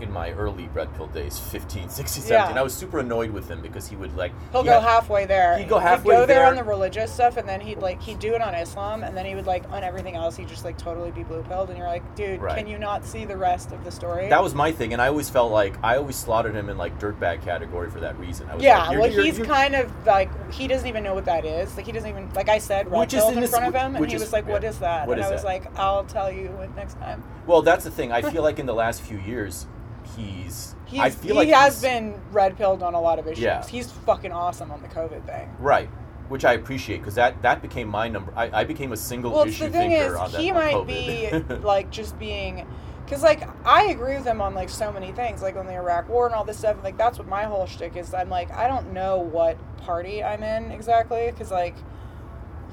in 0.00 0.12
my 0.12 0.30
early 0.32 0.68
red 0.74 0.92
pill 0.94 1.06
days, 1.08 1.38
15, 1.38 1.88
16, 1.88 2.22
17, 2.24 2.54
Yeah. 2.54 2.60
I 2.60 2.62
was 2.62 2.74
super 2.74 2.98
annoyed 3.00 3.30
with 3.30 3.48
him 3.48 3.60
because 3.60 3.88
he 3.88 3.96
would 3.96 4.16
like. 4.16 4.32
He'll 4.52 4.62
he 4.62 4.68
go 4.68 4.74
had- 4.80 4.82
halfway 4.88 5.26
there. 5.26 5.58
he'd 5.58 5.68
go 5.68 5.78
halfway 5.78 6.14
He'd 6.14 6.20
go 6.22 6.26
there, 6.26 6.38
there. 6.40 6.46
on 6.46 6.56
the 6.56 6.64
religious 6.64 7.12
stuff, 7.12 7.36
and 7.36 7.48
then 7.48 7.60
he'd 7.60 7.78
like 7.78 8.00
he'd 8.02 8.18
do 8.18 8.34
it 8.34 8.40
on 8.40 8.54
Islam, 8.54 9.02
and 9.02 9.16
then 9.16 9.26
he 9.26 9.34
would 9.34 9.46
like 9.46 9.64
on 9.72 9.82
everything 9.82 10.14
else 10.16 10.36
he'd 10.36 10.48
just 10.48 10.64
like 10.64 10.78
totally 10.78 11.10
be 11.10 11.22
blue 11.24 11.42
pilled, 11.42 11.68
and 11.70 11.78
you're 11.78 11.86
like, 11.86 12.02
dude, 12.14 12.40
Right. 12.40 12.56
can 12.56 12.66
you 12.66 12.78
not 12.78 13.04
see 13.04 13.24
the 13.24 13.36
rest 13.36 13.72
of 13.72 13.84
the 13.84 13.90
story? 13.90 14.28
That 14.28 14.42
was 14.42 14.54
my 14.54 14.72
thing, 14.72 14.92
and 14.92 15.02
I 15.02 15.08
always 15.08 15.28
felt 15.28 15.50
like 15.52 15.74
I 15.82 15.96
always 15.96 16.16
slaughtered 16.16 16.54
him 16.54 16.68
in 16.68 16.78
like 16.78 16.98
dirtbag 16.98 17.42
category 17.42 17.90
for 17.90 18.00
that 18.00 18.18
reason. 18.18 18.48
I 18.50 18.54
was 18.54 18.62
yeah, 18.64 18.78
like, 18.78 18.90
you're- 18.92 19.00
well, 19.02 19.10
you're- 19.12 19.24
he's 19.26 19.38
you're- 19.38 19.48
kind 19.50 19.74
of 19.74 19.90
like 20.06 20.30
he 20.52 20.68
doesn't 20.68 20.86
even 20.86 21.02
know 21.02 21.14
what 21.14 21.24
that 21.26 21.44
is. 21.44 21.76
Like 21.76 21.86
he 21.86 21.92
doesn't 21.92 22.08
even 22.08 22.28
like 22.34 22.48
I 22.48 22.58
said, 22.58 22.90
red 22.90 23.08
pilled 23.10 23.36
in 23.36 23.42
in 23.42 23.48
front 23.48 23.66
of 23.66 23.74
him, 23.74 23.96
and 23.96 24.06
he 24.06 24.14
is- 24.14 24.22
was 24.22 24.32
like, 24.32 24.46
"What 24.48 24.62
yeah. 24.62 24.68
is 24.70 24.78
that?" 24.78 25.06
What 25.06 25.18
and 25.18 25.24
is 25.24 25.30
I 25.30 25.32
was 25.32 25.42
that? 25.42 25.48
like, 25.48 25.78
"I'll 25.78 26.04
tell 26.04 26.30
you 26.30 26.50
next 26.76 26.98
time." 27.00 27.22
Well, 27.46 27.62
that's 27.62 27.84
the 27.84 27.90
thing. 27.90 28.12
I 28.12 28.22
feel 28.22 28.42
like 28.48 28.58
in 28.58 28.66
the 28.66 28.74
last 28.74 29.00
few 29.02 29.18
years, 29.18 29.66
he's. 30.16 30.74
He's, 30.86 31.00
I 31.00 31.10
feel 31.10 31.34
he 31.34 31.38
like 31.38 31.48
has 31.50 31.82
been 31.82 32.18
red 32.32 32.56
pilled 32.56 32.82
on 32.82 32.94
a 32.94 33.00
lot 33.00 33.18
of 33.18 33.26
issues. 33.26 33.40
Yeah. 33.44 33.66
He's 33.66 33.90
fucking 33.90 34.32
awesome 34.32 34.70
on 34.70 34.80
the 34.80 34.88
COVID 34.88 35.26
thing. 35.26 35.54
right, 35.58 35.88
which 36.28 36.44
I 36.46 36.54
appreciate 36.54 36.98
because 36.98 37.14
that 37.16 37.42
that 37.42 37.60
became 37.60 37.88
my 37.88 38.08
number. 38.08 38.32
I, 38.34 38.60
I 38.60 38.64
became 38.64 38.92
a 38.92 38.96
single 38.96 39.32
Well, 39.32 39.46
issue 39.46 39.64
the 39.64 39.70
thing 39.70 39.90
thinker 39.90 40.14
is, 40.14 40.18
on 40.18 40.32
that. 40.32 40.40
he 40.40 40.50
on 40.50 40.56
might 40.56 40.86
be 40.86 41.30
like 41.56 41.90
just 41.90 42.18
being, 42.18 42.66
because 43.04 43.22
like 43.22 43.42
I 43.66 43.84
agree 43.90 44.14
with 44.14 44.24
him 44.24 44.40
on 44.40 44.54
like 44.54 44.70
so 44.70 44.90
many 44.90 45.12
things, 45.12 45.42
like 45.42 45.56
on 45.56 45.66
the 45.66 45.74
Iraq 45.74 46.08
War 46.08 46.24
and 46.26 46.34
all 46.34 46.44
this 46.44 46.58
stuff. 46.58 46.76
and, 46.76 46.84
Like 46.84 46.96
that's 46.96 47.18
what 47.18 47.28
my 47.28 47.44
whole 47.44 47.66
shtick 47.66 47.96
is. 47.96 48.14
I'm 48.14 48.30
like, 48.30 48.50
I 48.52 48.66
don't 48.66 48.92
know 48.94 49.18
what 49.18 49.58
party 49.78 50.24
I'm 50.24 50.42
in 50.42 50.72
exactly, 50.72 51.30
because 51.30 51.50
like 51.50 51.74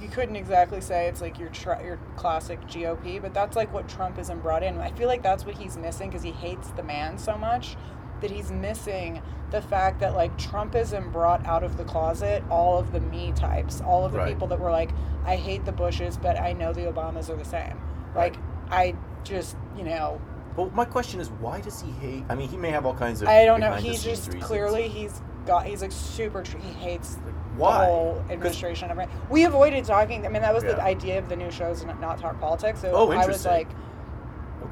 you 0.01 0.07
couldn't 0.09 0.35
exactly 0.35 0.81
say 0.81 1.07
it's 1.07 1.21
like 1.21 1.39
your 1.39 1.49
tr- 1.49 1.81
your 1.83 1.97
classic 2.15 2.61
GOP, 2.67 3.21
but 3.21 3.33
that's 3.33 3.55
like 3.55 3.73
what 3.73 3.87
Trump 3.87 4.19
isn't 4.19 4.39
brought 4.41 4.63
in. 4.63 4.77
I 4.79 4.91
feel 4.91 5.07
like 5.07 5.23
that's 5.23 5.45
what 5.45 5.55
he's 5.55 5.77
missing 5.77 6.09
because 6.09 6.23
he 6.23 6.31
hates 6.31 6.69
the 6.71 6.83
man 6.83 7.17
so 7.17 7.37
much 7.37 7.75
that 8.21 8.31
he's 8.31 8.51
missing 8.51 9.21
the 9.51 9.61
fact 9.61 9.99
that 9.99 10.15
like 10.15 10.35
Trumpism 10.37 11.11
brought 11.11 11.45
out 11.45 11.63
of 11.63 11.77
the 11.77 11.83
closet 11.83 12.43
all 12.49 12.77
of 12.77 12.91
the 12.91 12.99
me 12.99 13.31
types, 13.35 13.81
all 13.81 14.05
of 14.05 14.11
the 14.11 14.17
Right. 14.19 14.27
people 14.29 14.47
that 14.47 14.59
were 14.59 14.71
like, 14.71 14.91
I 15.25 15.35
hate 15.35 15.65
the 15.65 15.71
Bushes, 15.71 16.17
but 16.17 16.39
I 16.39 16.53
know 16.53 16.73
the 16.73 16.81
Obamas 16.91 17.29
are 17.29 17.35
the 17.35 17.45
same. 17.45 17.79
Like 18.15 18.35
I 18.71 18.95
just 19.23 19.55
you 19.77 19.83
know 19.83 20.19
Well, 20.55 20.69
my 20.73 20.85
question 20.85 21.19
is, 21.19 21.29
why 21.29 21.59
does 21.61 21.81
he 21.81 21.91
hate? 21.91 22.23
I 22.29 22.35
mean, 22.35 22.47
he 22.49 22.57
may 22.57 22.69
have 22.71 22.85
all 22.85 22.93
kinds 22.95 23.21
of. 23.21 23.27
I 23.27 23.43
don't 23.45 23.59
know. 23.59 23.67
behind 23.67 23.85
the 23.85 23.89
He 23.89 23.95
just 23.97 24.27
reasons. 24.27 24.43
clearly 24.45 24.87
he's 24.87 25.21
got 25.45 25.65
he's 25.65 25.81
like 25.81 25.91
super 25.91 26.41
tr- 26.41 26.57
he 26.57 26.71
hates 26.73 27.17
Why? 27.57 27.79
the 27.79 27.85
whole 27.85 28.25
administration. 28.29 28.89
everything. 28.91 29.15
We 29.29 29.45
avoided 29.45 29.85
talking. 29.85 30.25
I 30.25 30.29
mean, 30.29 30.41
that 30.41 30.53
was 30.53 30.63
the 30.63 30.71
Yeah. 30.71 30.83
idea 30.83 31.19
of 31.19 31.29
the 31.29 31.35
new 31.35 31.51
shows 31.51 31.81
and 31.81 31.99
not 32.01 32.17
talk 32.19 32.39
politics. 32.39 32.81
So 32.81 32.91
Oh, 32.93 33.03
I 33.11 33.17
was 33.17 33.25
interesting. 33.25 33.51
like 33.51 33.67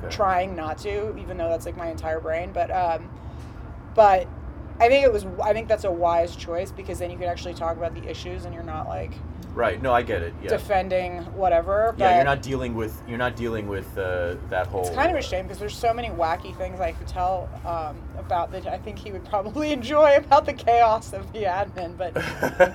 Okay. 0.03 0.09
trying 0.15 0.55
not 0.55 0.77
to, 0.79 1.15
even 1.17 1.37
though 1.37 1.49
that's 1.49 1.65
like 1.65 1.77
my 1.77 1.87
entire 1.87 2.19
brain. 2.19 2.51
But 2.53 2.71
um, 2.71 3.09
but 3.95 4.27
I 4.79 4.87
think 4.87 5.05
it 5.05 5.11
was. 5.11 5.25
I 5.43 5.53
think 5.53 5.67
that's 5.67 5.83
a 5.83 5.91
wise 5.91 6.35
choice 6.35 6.71
because 6.71 6.99
then 6.99 7.11
you 7.11 7.17
can 7.17 7.27
actually 7.27 7.53
talk 7.53 7.77
about 7.77 7.93
the 7.93 8.09
issues 8.09 8.45
and 8.45 8.53
you're 8.53 8.63
not 8.63 8.87
like 8.87 9.11
Right. 9.53 9.79
No, 9.81 9.93
I 9.93 10.01
get 10.01 10.23
it. 10.23 10.33
Yeah. 10.41 10.49
defending 10.49 11.21
whatever. 11.33 11.93
yeah, 11.97 12.15
you're 12.15 12.25
not 12.25 12.41
dealing 12.41 12.73
with 12.73 12.99
you're 13.07 13.19
not 13.19 13.35
dealing 13.35 13.67
with 13.67 13.97
uh, 13.97 14.35
that 14.49 14.67
whole. 14.67 14.81
It's 14.81 14.95
kind 14.95 15.11
of 15.11 15.17
a 15.17 15.21
shame 15.21 15.43
because 15.43 15.59
there's 15.59 15.77
so 15.77 15.93
many 15.93 16.09
wacky 16.09 16.57
things 16.57 16.79
I 16.79 16.91
could 16.91 17.07
tell 17.07 17.49
um, 17.65 18.01
about 18.17 18.51
that 18.51 18.65
I 18.65 18.77
think 18.77 18.97
he 18.97 19.11
would 19.11 19.25
probably 19.25 19.71
enjoy 19.73 20.17
about 20.17 20.45
the 20.45 20.53
chaos 20.53 21.13
of 21.13 21.31
the 21.33 21.43
admin, 21.43 21.95
but 21.97 22.15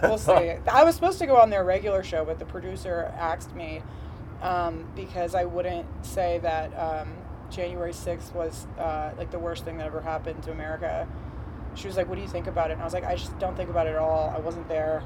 we'll 0.03 0.19
see. 0.19 0.57
I 0.71 0.85
was 0.85 0.95
supposed 0.95 1.19
to 1.19 1.27
go 1.27 1.37
on 1.37 1.51
their 1.51 1.65
regular 1.65 2.05
show, 2.05 2.25
but 2.25 2.39
the 2.39 2.47
producer 2.47 3.13
asked 3.19 3.55
me 3.57 3.83
um, 4.41 4.87
because 4.95 5.35
I 5.35 5.45
wouldn't 5.45 5.87
say 6.03 6.39
that 6.39 6.73
um, 6.79 7.13
January 7.51 7.93
6th 7.93 8.33
was 8.35 8.69
uh, 8.79 9.11
like 9.19 9.33
the 9.33 9.39
worst 9.39 9.65
thing 9.65 9.79
that 9.79 9.87
ever 9.87 10.01
happened 10.01 10.45
to 10.45 10.53
America. 10.53 11.09
She 11.79 11.87
was 11.87 11.97
like, 11.97 12.09
"What 12.09 12.17
do 12.17 12.23
you 12.23 12.29
think 12.29 12.47
about 12.47 12.71
it?" 12.71 12.75
And 12.75 12.83
I 12.83 12.85
was 12.85 12.93
like, 12.93 13.05
"I 13.05 13.15
just 13.15 13.39
don't 13.39 13.57
think 13.57 13.71
about 13.71 13.87
it 13.87 13.91
at 13.91 13.99
all. 13.99 14.33
I 14.35 14.41
wasn't 14.41 14.69
there. 14.69 15.03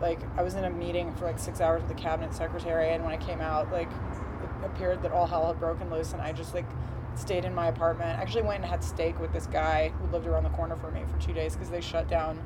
Like, 0.00 0.20
I 0.36 0.42
was 0.42 0.54
in 0.54 0.64
a 0.64 0.70
meeting 0.70 1.12
for 1.14 1.24
like 1.24 1.38
six 1.38 1.60
hours 1.60 1.82
with 1.82 1.88
the 1.88 2.00
cabinet 2.00 2.34
secretary, 2.34 2.90
and 2.90 3.04
when 3.04 3.12
I 3.12 3.16
came 3.16 3.40
out, 3.40 3.70
like, 3.72 3.90
it 3.90 4.66
appeared 4.66 5.02
that 5.02 5.12
all 5.12 5.26
hell 5.26 5.46
had 5.46 5.58
broken 5.58 5.90
loose, 5.90 6.12
and 6.12 6.20
I 6.22 6.32
just 6.32 6.54
like 6.54 6.66
stayed 7.14 7.44
in 7.44 7.54
my 7.54 7.68
apartment. 7.68 8.18
I 8.18 8.22
actually 8.22 8.42
went 8.42 8.62
and 8.62 8.70
had 8.70 8.82
steak 8.82 9.18
with 9.20 9.32
this 9.32 9.46
guy 9.46 9.90
who 9.90 10.06
lived 10.12 10.26
around 10.26 10.44
the 10.44 10.50
corner 10.50 10.76
from 10.76 10.94
me 10.94 11.02
for 11.12 11.20
two 11.20 11.32
days 11.32 11.54
because 11.54 11.70
they 11.70 11.80
shut 11.80 12.08
down 12.08 12.44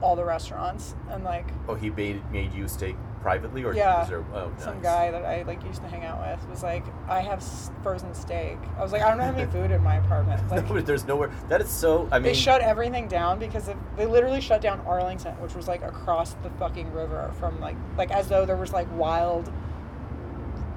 all 0.00 0.16
the 0.16 0.24
restaurants 0.24 0.94
and 1.10 1.24
like 1.24 1.46
Oh, 1.68 1.74
he 1.74 1.88
made 1.90 2.30
made 2.30 2.52
you 2.52 2.68
stay 2.68 2.94
privately, 3.24 3.64
or 3.64 3.72
Yeah. 3.72 4.04
there, 4.04 4.22
oh, 4.34 4.52
some 4.58 4.82
guy 4.82 5.10
that 5.10 5.24
I 5.24 5.44
like 5.44 5.64
used 5.64 5.80
to 5.80 5.88
hang 5.88 6.04
out 6.04 6.20
with 6.20 6.46
was 6.50 6.62
like, 6.62 6.84
I 7.08 7.20
have 7.20 7.42
frozen 7.82 8.12
steak. 8.12 8.58
I 8.76 8.82
was 8.82 8.92
like, 8.92 9.00
I 9.00 9.08
don't 9.08 9.18
have 9.18 9.38
any 9.38 9.50
food 9.56 9.70
in 9.70 9.82
my 9.82 9.96
apartment. 9.96 10.42
Like, 10.50 10.68
No, 10.68 10.78
there's 10.82 11.06
nowhere. 11.06 11.30
That 11.48 11.62
is 11.62 11.70
so. 11.70 12.06
I 12.12 12.18
mean, 12.18 12.24
they 12.24 12.34
shut 12.34 12.60
everything 12.60 13.08
down 13.08 13.38
because 13.38 13.68
of, 13.68 13.76
they 13.96 14.04
literally 14.04 14.42
shut 14.42 14.60
down 14.60 14.80
Arlington, 14.86 15.32
which 15.40 15.54
was 15.54 15.66
like 15.66 15.82
across 15.82 16.34
the 16.42 16.50
fucking 16.58 16.92
river 16.92 17.32
from 17.40 17.58
like 17.60 17.76
like 17.96 18.10
as 18.10 18.28
though 18.28 18.44
there 18.44 18.56
was 18.58 18.74
like 18.74 18.86
wild 18.94 19.50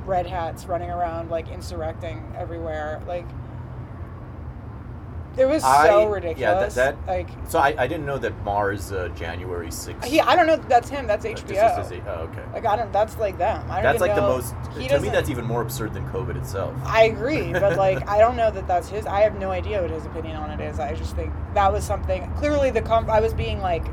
red 0.06 0.26
hats 0.26 0.66
running 0.68 0.90
around 0.90 1.30
like 1.30 1.50
insurrecting 1.50 2.24
everywhere. 2.38 3.02
Like 3.06 3.26
It 5.38 5.46
was 5.46 5.64
I- 5.64 5.88
so 5.88 6.00
yeah, 6.00 6.06
that- 6.06 6.12
ridiculous. 6.12 6.76
that- 6.76 6.96
like 7.08 7.30
So 7.48 7.60
I, 7.60 7.76
I 7.78 7.88
didn't 7.88 8.06
know 8.06 8.18
that 8.18 8.34
Maher's 8.44 8.92
uh, 8.92 9.10
January 9.16 9.68
6th. 9.68 10.04
he, 10.06 10.20
I 10.20 10.36
don't 10.36 10.48
know. 10.48 10.58
That's 10.58 10.90
him. 10.90 11.08
That's 11.08 11.26
uh, 11.26 11.30
HBO. 11.30 11.48
this 11.48 11.92
is 11.92 12.02
oh, 12.08 12.12
okay. 12.12 12.44
like 12.54 12.66
I 12.66 12.76
don't. 12.76 12.92
That's 12.92 13.18
like 13.18 13.38
them. 13.38 13.64
I 13.70 13.76
don't 13.76 13.84
That's 13.84 14.02
like 14.02 14.16
the 14.16 14.22
most. 14.22 14.54
he 14.78 14.88
To 14.88 15.00
me, 15.00 15.10
that's 15.10 15.30
even 15.30 15.46
more 15.46 15.62
absurd 15.62 15.94
than 15.94 16.08
COVID 16.10 16.36
itself. 16.38 16.74
I 16.86 17.04
agree, 17.04 17.52
but 17.52 17.78
like 17.86 18.08
I 18.08 18.18
don't 18.20 18.36
know 18.36 18.52
that 18.52 18.68
that's 18.68 18.90
his. 18.90 19.06
I 19.06 19.22
have 19.22 19.38
no 19.40 19.52
idea 19.52 19.82
what 19.82 19.92
his 19.92 20.06
opinion 20.06 20.38
on 20.38 20.50
it 20.50 20.60
is. 20.64 20.80
I 20.80 20.94
just 20.96 21.16
think 21.16 21.34
that 21.54 21.72
was 21.72 21.84
something. 21.84 22.30
Clearly, 22.36 22.72
the 22.72 22.82
com- 22.82 23.10
I 23.10 23.20
was 23.20 23.34
being 23.34 23.60
like, 23.60 23.86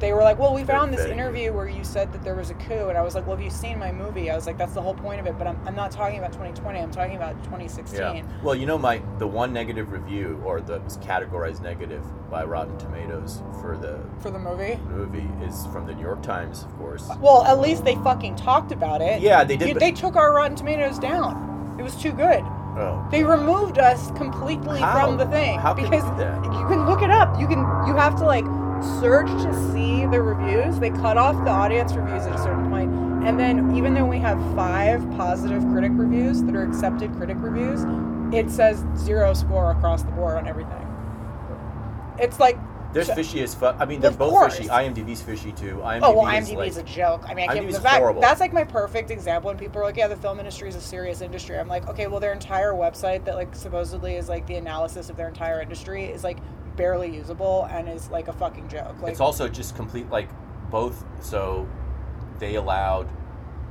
they 0.00 0.12
were 0.12 0.22
like, 0.22 0.38
"Well, 0.38 0.54
we 0.54 0.64
found 0.64 0.92
this 0.92 1.04
interview 1.06 1.52
where 1.52 1.68
you 1.68 1.82
said 1.84 2.12
that 2.12 2.22
there 2.22 2.34
was 2.34 2.50
a 2.50 2.54
coup," 2.54 2.88
and 2.88 2.96
I 2.98 3.02
was 3.02 3.14
like, 3.14 3.26
"Well, 3.26 3.36
have 3.36 3.44
you 3.44 3.50
seen 3.50 3.78
my 3.78 3.90
movie?" 3.92 4.30
I 4.30 4.36
was 4.36 4.46
like, 4.46 4.56
"That's 4.58 4.72
the 4.74 4.82
whole 4.82 4.94
point 4.94 5.20
of 5.20 5.26
it." 5.26 5.36
But 5.38 5.46
I'm, 5.46 5.58
I'm 5.66 5.74
not 5.74 5.90
talking 5.90 6.18
about 6.18 6.32
2020. 6.32 6.78
I'm 6.78 6.90
talking 6.90 7.16
about 7.16 7.42
2016. 7.44 7.98
Yeah. 8.00 8.22
Well, 8.42 8.54
you 8.54 8.66
know, 8.66 8.78
my 8.78 9.02
the 9.18 9.26
one 9.26 9.52
negative 9.52 9.92
review, 9.92 10.40
or 10.44 10.60
that 10.62 10.84
was 10.84 10.98
categorized 10.98 11.60
negative 11.62 12.04
by 12.30 12.44
Rotten 12.44 12.76
Tomatoes 12.78 13.42
for 13.60 13.76
the 13.76 13.98
For 14.20 14.30
the 14.30 14.38
movie. 14.38 14.76
movie, 14.88 15.28
is 15.44 15.66
from 15.72 15.86
the 15.86 15.94
New 15.94 16.02
York 16.02 16.22
Times, 16.22 16.62
of 16.64 16.76
course. 16.78 17.08
Uh, 17.10 17.16
well, 17.20 17.44
at 17.44 17.58
least 17.60 17.84
they 17.84 17.94
fucking 17.96 18.36
talked 18.36 18.70
about 18.72 19.00
it. 19.00 19.20
Yeah, 19.20 19.44
they 19.44 19.56
did, 19.56 19.68
You- 19.68 19.74
but- 19.74 19.80
they 19.80 19.92
took 19.92 20.16
our 20.16 20.34
Rotten 20.34 20.56
Tomatoes 20.56 20.98
down. 20.98 21.76
It 21.78 21.82
was 21.82 21.94
too 21.96 22.12
good. 22.12 22.42
Oh. 22.80 23.04
They 23.10 23.24
removed 23.24 23.78
us 23.78 24.10
completely 24.12 24.78
How? 24.78 25.06
from 25.06 25.16
the 25.16 25.26
thing 25.26 25.58
How 25.58 25.74
because 25.74 26.04
do 26.04 26.16
that? 26.18 26.44
you 26.44 26.66
can 26.68 26.86
look 26.86 27.02
it 27.02 27.10
up. 27.10 27.38
You 27.40 27.48
can 27.48 27.58
you 27.88 27.94
have 27.96 28.14
to 28.16 28.24
like 28.24 28.44
search 28.82 29.28
to 29.42 29.72
see 29.72 30.06
the 30.06 30.20
reviews. 30.20 30.78
They 30.78 30.90
cut 30.90 31.16
off 31.16 31.42
the 31.44 31.50
audience 31.50 31.94
reviews 31.94 32.24
at 32.26 32.34
a 32.34 32.38
certain 32.38 32.68
point, 32.70 32.92
and 33.26 33.38
then 33.38 33.74
even 33.76 33.94
though 33.94 34.06
we 34.06 34.18
have 34.18 34.38
five 34.54 35.00
positive 35.16 35.62
critic 35.72 35.92
reviews 35.94 36.42
that 36.44 36.54
are 36.54 36.62
accepted 36.62 37.12
critic 37.16 37.36
reviews, 37.40 37.84
it 38.34 38.50
says 38.50 38.84
zero 38.96 39.34
score 39.34 39.70
across 39.70 40.02
the 40.02 40.10
board 40.12 40.36
on 40.36 40.46
everything. 40.46 40.84
It's 42.18 42.38
like 42.40 42.58
They're 42.92 43.04
fishy 43.04 43.42
as 43.42 43.54
fuck. 43.54 43.76
I 43.78 43.84
mean, 43.84 44.00
they're 44.00 44.10
Of 44.10 44.18
both 44.18 44.30
course. 44.30 44.56
fishy. 44.56 44.68
IMDb's 44.68 45.22
fishy 45.22 45.52
too. 45.52 45.76
IMDb 45.84 46.00
Oh 46.02 46.12
well, 46.22 46.26
is 46.36 46.48
IMDb 46.48 46.56
like, 46.56 46.68
is 46.70 46.76
a 46.78 46.82
joke. 46.82 47.22
I 47.28 47.34
mean, 47.34 47.48
I 47.48 47.54
can't. 47.54 47.66
IMDb 47.66 47.70
is 47.70 47.78
horrible. 47.78 48.20
That's 48.20 48.40
like 48.40 48.52
my 48.52 48.64
perfect 48.64 49.10
example. 49.10 49.48
When 49.48 49.58
people 49.58 49.80
are 49.80 49.84
like, 49.84 49.96
"Yeah, 49.96 50.08
the 50.08 50.16
film 50.16 50.38
industry 50.38 50.68
is 50.68 50.74
a 50.74 50.80
serious 50.80 51.20
industry," 51.20 51.58
I'm 51.58 51.68
like, 51.68 51.86
"Okay, 51.88 52.06
well, 52.06 52.18
their 52.18 52.32
entire 52.32 52.72
website 52.72 53.24
that 53.26 53.34
like 53.36 53.54
supposedly 53.54 54.14
is 54.16 54.28
like 54.28 54.46
the 54.46 54.56
analysis 54.56 55.10
of 55.10 55.16
their 55.16 55.28
entire 55.28 55.60
industry 55.60 56.04
is 56.06 56.24
like 56.24 56.38
barely 56.78 57.14
usable 57.14 57.68
and 57.70 57.88
is 57.88 58.08
like 58.08 58.28
a 58.28 58.32
fucking 58.32 58.68
joke." 58.68 58.96
Like, 59.02 59.10
it's 59.12 59.20
also 59.20 59.48
just 59.48 59.76
complete 59.76 60.08
like 60.10 60.28
both. 60.70 61.04
So 61.20 61.68
they 62.38 62.54
allowed 62.54 63.08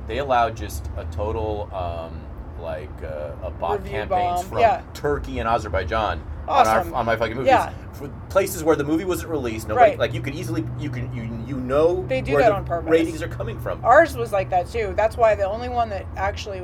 they 0.06 0.18
allowed 0.18 0.56
just 0.56 0.86
a 0.96 1.04
total 1.06 1.68
um, 1.74 2.20
like 2.62 2.90
uh, 3.02 3.32
a 3.42 3.50
bot 3.50 3.84
campaigns 3.84 4.08
bomb, 4.42 4.44
from 4.46 4.58
yeah. 4.58 4.82
Turkey 4.94 5.38
and 5.38 5.48
Azerbaijan 5.48 6.22
Awesome. 6.48 6.88
on, 6.88 6.94
our, 6.94 7.00
on 7.00 7.06
my 7.06 7.14
fucking 7.16 7.36
movies. 7.36 7.48
Yeah. 7.48 7.72
For 7.92 8.08
places 8.30 8.64
where 8.64 8.74
the 8.74 8.84
movie 8.84 9.04
wasn't 9.04 9.30
released, 9.30 9.68
nobody 9.68 9.90
Right. 9.90 9.98
like 9.98 10.14
you 10.14 10.20
could 10.20 10.34
easily 10.34 10.64
you 10.78 10.88
can 10.90 11.12
you 11.14 11.24
you 11.46 11.60
know 11.60 12.04
They 12.08 12.20
do 12.22 12.32
where 12.34 12.42
that 12.42 12.52
on 12.52 12.64
purpose. 12.64 12.90
ratings 12.90 13.22
are 13.22 13.28
coming 13.28 13.58
from. 13.60 13.84
ours 13.84 14.16
was 14.16 14.32
like 14.32 14.48
that 14.50 14.66
too. 14.68 14.92
That's 14.96 15.16
why 15.16 15.34
the 15.34 15.44
only 15.44 15.68
one 15.68 15.88
that 15.90 16.06
actually, 16.16 16.62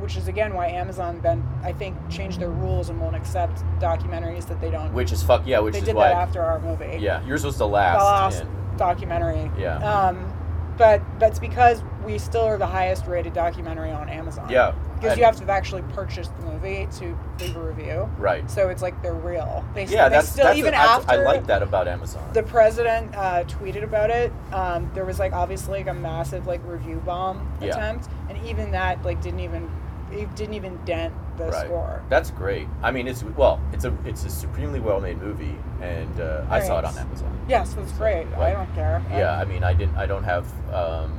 which 0.00 0.16
is 0.16 0.28
again 0.28 0.54
why 0.54 0.66
Amazon 0.68 1.20
then 1.22 1.46
I 1.62 1.72
think 1.72 1.96
changed 2.10 2.40
their 2.40 2.50
rules 2.50 2.88
and 2.88 3.00
won't 3.00 3.14
accept 3.16 3.62
documentaries 3.78 4.46
that 4.48 4.60
they 4.60 4.70
don't. 4.70 4.92
which 4.92 5.12
is 5.12 5.22
fuck 5.22 5.46
yeah, 5.46 5.60
which 5.60 5.74
they 5.74 5.80
is 5.80 5.84
did 5.86 5.94
why 5.94 6.08
that 6.08 6.16
after 6.16 6.42
our 6.42 6.58
movie. 6.60 6.98
yeah, 7.00 7.24
yours 7.26 7.44
was 7.44 7.54
the 7.56 7.64
the 7.66 7.68
last. 7.68 8.02
last 8.04 8.40
and- 8.42 8.78
documentary. 8.78 9.50
Yeah. 9.58 9.76
Um, 9.78 10.32
but 10.78 11.02
that's 11.18 11.38
because 11.38 11.82
we 12.06 12.16
still 12.16 12.40
are 12.44 12.56
the 12.56 12.66
highest 12.66 13.06
rated 13.06 13.34
documentary 13.34 13.90
on 13.90 14.08
Amazon. 14.08 14.48
Yeah, 14.48 14.72
Because 14.94 15.18
you 15.18 15.24
have 15.24 15.34
to 15.34 15.40
have 15.40 15.50
actually 15.50 15.82
purchased 15.92 16.34
the 16.38 16.46
movie 16.46 16.88
to 16.92 17.18
leave 17.38 17.54
a 17.54 17.60
review. 17.60 18.08
right. 18.16 18.50
So 18.50 18.70
it's 18.70 18.80
like 18.80 19.02
they're 19.02 19.12
real. 19.12 19.62
They, 19.74 19.84
Yeah, 19.84 20.08
they 20.08 20.14
that's 20.16 20.30
still 20.30 20.44
that's 20.46 20.58
even 20.58 20.72
that's- 20.72 20.88
after 21.00 21.12
I 21.20 21.24
like 21.24 21.46
that 21.48 21.62
about 21.62 21.86
Amazon. 21.88 22.22
the 22.32 22.42
president 22.42 23.14
uh, 23.14 23.44
tweeted 23.44 23.82
about 23.82 24.08
it. 24.08 24.32
Um, 24.52 24.90
there 24.94 25.04
was 25.04 25.18
like 25.18 25.34
obviously 25.34 25.80
like 25.80 25.88
a 25.88 25.92
massive 25.94 26.46
like 26.46 26.62
review 26.64 27.02
bomb 27.04 27.46
Yeah. 27.60 27.72
attempt, 27.76 28.08
and 28.30 28.42
even 28.46 28.70
that 28.70 29.04
like 29.04 29.20
didn't 29.20 29.40
even 29.40 29.68
it 30.12 30.34
didn't 30.36 30.54
even 30.54 30.78
dent 30.84 31.14
the 31.36 31.46
right. 31.46 31.66
score. 31.66 32.02
That's 32.08 32.30
great. 32.30 32.66
I 32.82 32.90
mean, 32.90 33.08
it's 33.08 33.22
well, 33.22 33.60
it's 33.72 33.84
a 33.84 33.96
it's 34.04 34.24
a 34.24 34.30
supremely 34.30 34.80
well 34.80 35.00
made 35.00 35.20
movie, 35.20 35.56
and 35.80 36.20
uh, 36.20 36.44
I 36.48 36.60
saw 36.60 36.78
it 36.78 36.84
on 36.84 36.96
Amazon. 36.96 37.46
Yes, 37.48 37.74
that's 37.74 37.92
great. 37.92 38.26
I 38.36 38.52
don't 38.52 38.72
care. 38.74 39.02
Yeah, 39.10 39.38
I 39.38 39.44
mean, 39.44 39.64
I 39.64 39.72
didn't. 39.72 39.96
I 39.96 40.06
don't 40.06 40.24
have. 40.24 40.46
Um, 40.72 41.16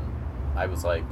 I 0.55 0.65
was 0.65 0.83
like, 0.83 1.03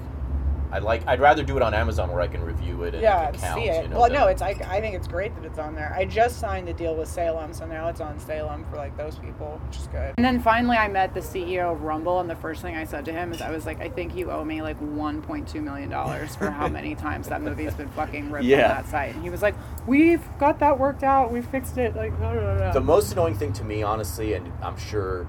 I 0.72 0.80
like. 0.80 1.02
I'd 1.08 1.20
rather 1.20 1.42
do 1.44 1.58
it 1.58 1.64
on 1.64 1.74
Amazon 1.74 2.12
where 2.12 2.22
I 2.22 2.28
can 2.28 2.44
review 2.44 2.84
it 2.84 2.94
and 2.94 3.02
yeah, 3.02 3.30
it 3.30 3.32
can 3.34 3.42
count. 3.42 3.60
see 3.64 3.70
it. 3.70 3.84
You 3.84 3.90
know, 3.90 4.00
well, 4.00 4.10
than- 4.10 4.20
no, 4.20 4.28
it's 4.28 4.42
I, 4.42 4.50
I 4.68 4.80
think 4.82 4.96
it's 4.96 5.08
great 5.08 5.36
that 5.36 5.44
it's 5.46 5.58
on 5.58 5.74
there. 5.74 5.94
I 5.98 6.06
just 6.06 6.40
signed 6.40 6.70
a 6.70 6.74
deal 6.74 6.96
with 6.96 7.08
Salem, 7.08 7.54
so 7.54 7.66
now 7.66 7.88
it's 7.88 8.02
on 8.02 8.20
Salem 8.20 8.66
for 8.70 8.76
like 8.78 8.96
those 8.98 9.18
people, 9.18 9.60
which 9.68 9.78
is 9.78 9.88
good. 9.88 10.14
And 10.18 10.24
then 10.26 10.40
finally, 10.40 10.78
I 10.78 10.88
met 10.88 11.14
the 11.14 11.22
CEO 11.22 11.72
of 11.72 11.82
Rumble, 11.82 12.20
and 12.20 12.30
the 12.30 12.36
first 12.36 12.62
thing 12.62 12.76
I 12.76 12.84
said 12.84 13.04
to 13.06 13.12
him 13.12 13.32
is, 13.34 13.42
I 13.42 13.50
was 13.50 13.66
like, 13.66 13.82
I 13.82 13.90
think 13.90 14.16
you 14.16 14.30
owe 14.32 14.44
me 14.46 14.62
like 14.62 14.80
1.2 14.80 15.56
million 15.64 15.90
dollars 15.90 16.36
for 16.36 16.52
how 16.52 16.68
many 16.68 16.94
times 17.08 17.28
that 17.30 17.42
movie 17.42 17.64
has 17.66 17.74
been 17.74 17.90
fucking 17.90 18.30
ripped 18.32 18.46
Yeah. 18.46 18.64
on 18.64 18.70
that 18.70 18.88
site. 18.88 19.16
And 19.16 19.24
he 19.24 19.30
was 19.30 19.42
like, 19.42 19.56
We've 19.88 20.22
got 20.38 20.60
that 20.60 20.78
worked 20.80 21.04
out. 21.04 21.32
We 21.32 21.42
fixed 21.42 21.78
it. 21.80 21.96
Like, 21.96 22.16
blah, 22.20 22.34
blah, 22.34 22.56
blah. 22.58 22.72
The 22.74 22.80
most 22.82 23.12
annoying 23.12 23.36
thing 23.36 23.54
to 23.54 23.64
me, 23.64 23.82
honestly, 23.82 24.34
and 24.34 24.52
I'm 24.62 24.78
sure, 24.78 25.28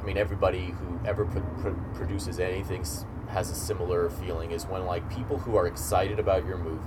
I 0.00 0.06
mean, 0.06 0.16
everybody 0.16 0.66
who 0.78 1.00
ever 1.06 1.26
pro- 1.26 1.42
pro- 1.60 1.74
produces 1.94 2.40
anything 2.40 2.80
s- 2.80 3.04
has 3.28 3.50
a 3.50 3.54
similar 3.54 4.10
feeling 4.10 4.50
is 4.52 4.64
when 4.66 4.84
like 4.86 5.08
people 5.14 5.38
who 5.38 5.56
are 5.56 5.66
excited 5.66 6.18
about 6.18 6.44
your 6.46 6.58
movie 6.58 6.80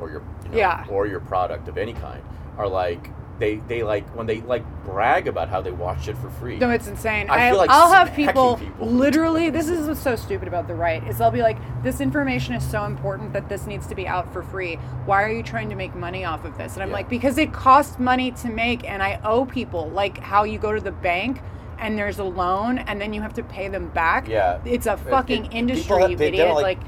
or 0.00 0.10
your 0.10 0.22
you 0.44 0.50
know, 0.50 0.56
Yeah. 0.58 0.84
or 0.88 1.06
your 1.06 1.20
product 1.20 1.68
of 1.68 1.76
any 1.78 1.92
kind 1.92 2.22
are 2.56 2.68
like 2.68 3.10
they 3.38 3.56
they 3.68 3.84
like 3.84 4.04
when 4.16 4.26
they 4.26 4.40
like 4.40 4.64
brag 4.84 5.28
about 5.28 5.48
how 5.48 5.60
they 5.60 5.70
watched 5.70 6.08
it 6.08 6.16
for 6.18 6.28
free. 6.28 6.58
No, 6.58 6.70
it's 6.70 6.88
insane. 6.88 7.30
I 7.30 7.46
I 7.46 7.50
feel 7.50 7.58
like 7.58 7.70
I'll 7.70 7.92
have 7.92 8.12
people, 8.12 8.56
people. 8.56 8.86
literally. 8.90 9.48
This 9.48 9.68
is 9.68 9.86
what's 9.86 10.00
so 10.00 10.16
stupid 10.16 10.48
about 10.48 10.66
the 10.66 10.74
right 10.74 11.06
is 11.06 11.18
they'll 11.18 11.30
be 11.30 11.42
like, 11.42 11.56
"This 11.84 12.00
information 12.00 12.54
is 12.54 12.68
so 12.68 12.82
important 12.84 13.32
that 13.34 13.48
this 13.48 13.64
needs 13.66 13.86
to 13.86 13.94
be 13.94 14.08
out 14.08 14.32
for 14.32 14.42
free. 14.42 14.74
Why 15.06 15.22
are 15.22 15.30
you 15.30 15.44
trying 15.44 15.68
to 15.68 15.76
make 15.76 15.94
money 15.94 16.24
off 16.24 16.44
of 16.44 16.58
this?" 16.58 16.74
And 16.74 16.82
I'm 16.82 16.88
Yeah. 16.88 16.94
like, 16.96 17.08
"Because 17.08 17.38
it 17.38 17.52
costs 17.52 18.00
money 18.00 18.32
to 18.32 18.48
make, 18.48 18.82
and 18.90 19.04
I 19.04 19.20
owe 19.22 19.44
people 19.44 19.88
like 19.90 20.18
how 20.18 20.42
you 20.42 20.58
go 20.58 20.72
to 20.72 20.80
the 20.80 20.90
bank." 20.90 21.40
And 21.78 21.96
there's 21.98 22.18
a 22.18 22.24
loan, 22.24 22.78
and 22.78 23.00
then 23.00 23.12
you 23.12 23.22
have 23.22 23.34
to 23.34 23.42
pay 23.42 23.68
them 23.68 23.88
back. 23.88 24.28
Yeah. 24.28 24.58
it's 24.64 24.86
a 24.86 24.96
fucking 24.96 25.46
it- 25.46 25.52
industry, 25.54 26.00
have- 26.00 26.10
you 26.10 26.18
idiot. 26.18 26.54
like, 26.54 26.62
like- 26.62 26.80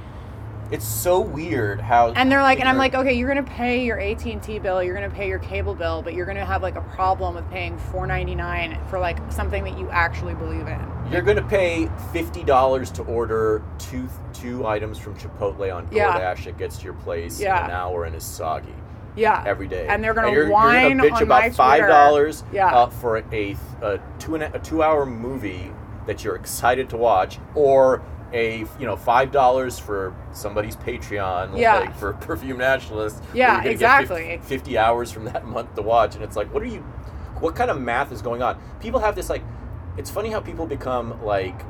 it's 0.72 0.84
so 0.86 1.18
weird 1.18 1.80
how 1.80 2.12
and 2.12 2.30
they're 2.30 2.42
like, 2.42 2.60
and 2.60 2.68
I'm 2.68 2.76
like, 2.76 2.94
okay, 2.94 3.12
you're 3.12 3.26
gonna 3.26 3.42
pay 3.42 3.84
your 3.84 3.98
AT 3.98 4.24
and 4.32 4.40
T 4.40 4.60
bill, 4.60 4.80
you're 4.80 4.94
gonna 4.94 5.10
pay 5.10 5.26
your 5.28 5.40
cable 5.40 5.74
bill, 5.74 6.00
but 6.00 6.14
you're 6.14 6.26
gonna 6.26 6.44
have 6.46 6.62
like 6.62 6.76
a 6.76 6.80
problem 6.80 7.34
with 7.34 7.50
paying 7.50 7.76
4.99 7.92 8.78
for 8.88 9.00
like 9.00 9.18
something 9.32 9.64
that 9.64 9.76
you 9.76 9.90
actually 9.90 10.34
believe 10.34 10.68
in. 10.68 10.80
You're 11.10 11.22
gonna 11.22 11.42
pay 11.42 11.90
fifty 12.12 12.44
dollars 12.44 12.92
to 12.92 13.02
order 13.02 13.62
two 13.78 14.08
two 14.32 14.64
items 14.64 14.96
from 14.96 15.16
Chipotle 15.16 15.74
on 15.74 15.86
DoorDash. 15.88 16.44
Yeah. 16.44 16.48
It 16.50 16.56
gets 16.58 16.78
to 16.78 16.84
your 16.84 16.94
place 16.94 17.40
Yeah. 17.40 17.58
in 17.58 17.70
an 17.70 17.76
hour 17.76 18.04
and 18.04 18.14
is 18.14 18.22
soggy 18.22 18.72
Yeah. 19.20 19.44
every 19.46 19.68
day. 19.68 19.86
And 19.88 20.02
they're 20.02 20.14
gonna 20.14 20.32
you're, 20.32 20.48
whine 20.48 20.98
you're 20.98 21.08
gonna 21.08 21.10
bitch 21.10 21.16
on 21.16 21.22
about 21.24 21.52
five 21.54 21.86
dollars 21.86 22.44
Yeah. 22.52 22.66
uh, 22.74 22.86
for 22.88 23.18
a, 23.18 23.56
a 23.82 24.00
two 24.18 24.34
and 24.34 24.44
a, 24.44 24.54
a 24.56 24.58
two 24.58 24.82
hour 24.82 25.04
movie 25.06 25.70
that 26.06 26.24
you're 26.24 26.36
excited 26.36 26.88
to 26.90 26.96
watch, 26.96 27.38
or 27.54 28.02
a 28.32 28.58
you 28.78 28.86
know 28.86 28.96
five 28.96 29.30
dollars 29.32 29.78
for 29.78 30.14
somebody's 30.32 30.76
Patreon, 30.76 31.58
Yeah. 31.58 31.80
like 31.80 31.96
for 31.96 32.12
Perfume 32.28 32.58
Nationalist. 32.58 33.22
Yeah, 33.34 33.46
you're 33.46 33.54
gonna 33.56 33.62
get 33.64 33.72
exactly. 33.72 34.28
50, 34.38 34.46
Fifty 34.46 34.78
hours 34.78 35.10
from 35.12 35.24
that 35.26 35.44
month 35.44 35.74
to 35.74 35.82
watch, 35.82 36.14
and 36.14 36.24
it's 36.24 36.36
like, 36.36 36.52
what 36.52 36.62
are 36.62 36.66
you? 36.66 36.80
What 37.40 37.54
kind 37.56 37.70
of 37.70 37.80
math 37.80 38.12
is 38.12 38.22
going 38.22 38.42
on? 38.42 38.60
People 38.80 39.00
have 39.00 39.14
this 39.14 39.28
like. 39.30 39.42
It's 39.96 40.10
funny 40.10 40.30
how 40.30 40.40
people 40.40 40.66
become 40.66 41.22
like 41.24 41.60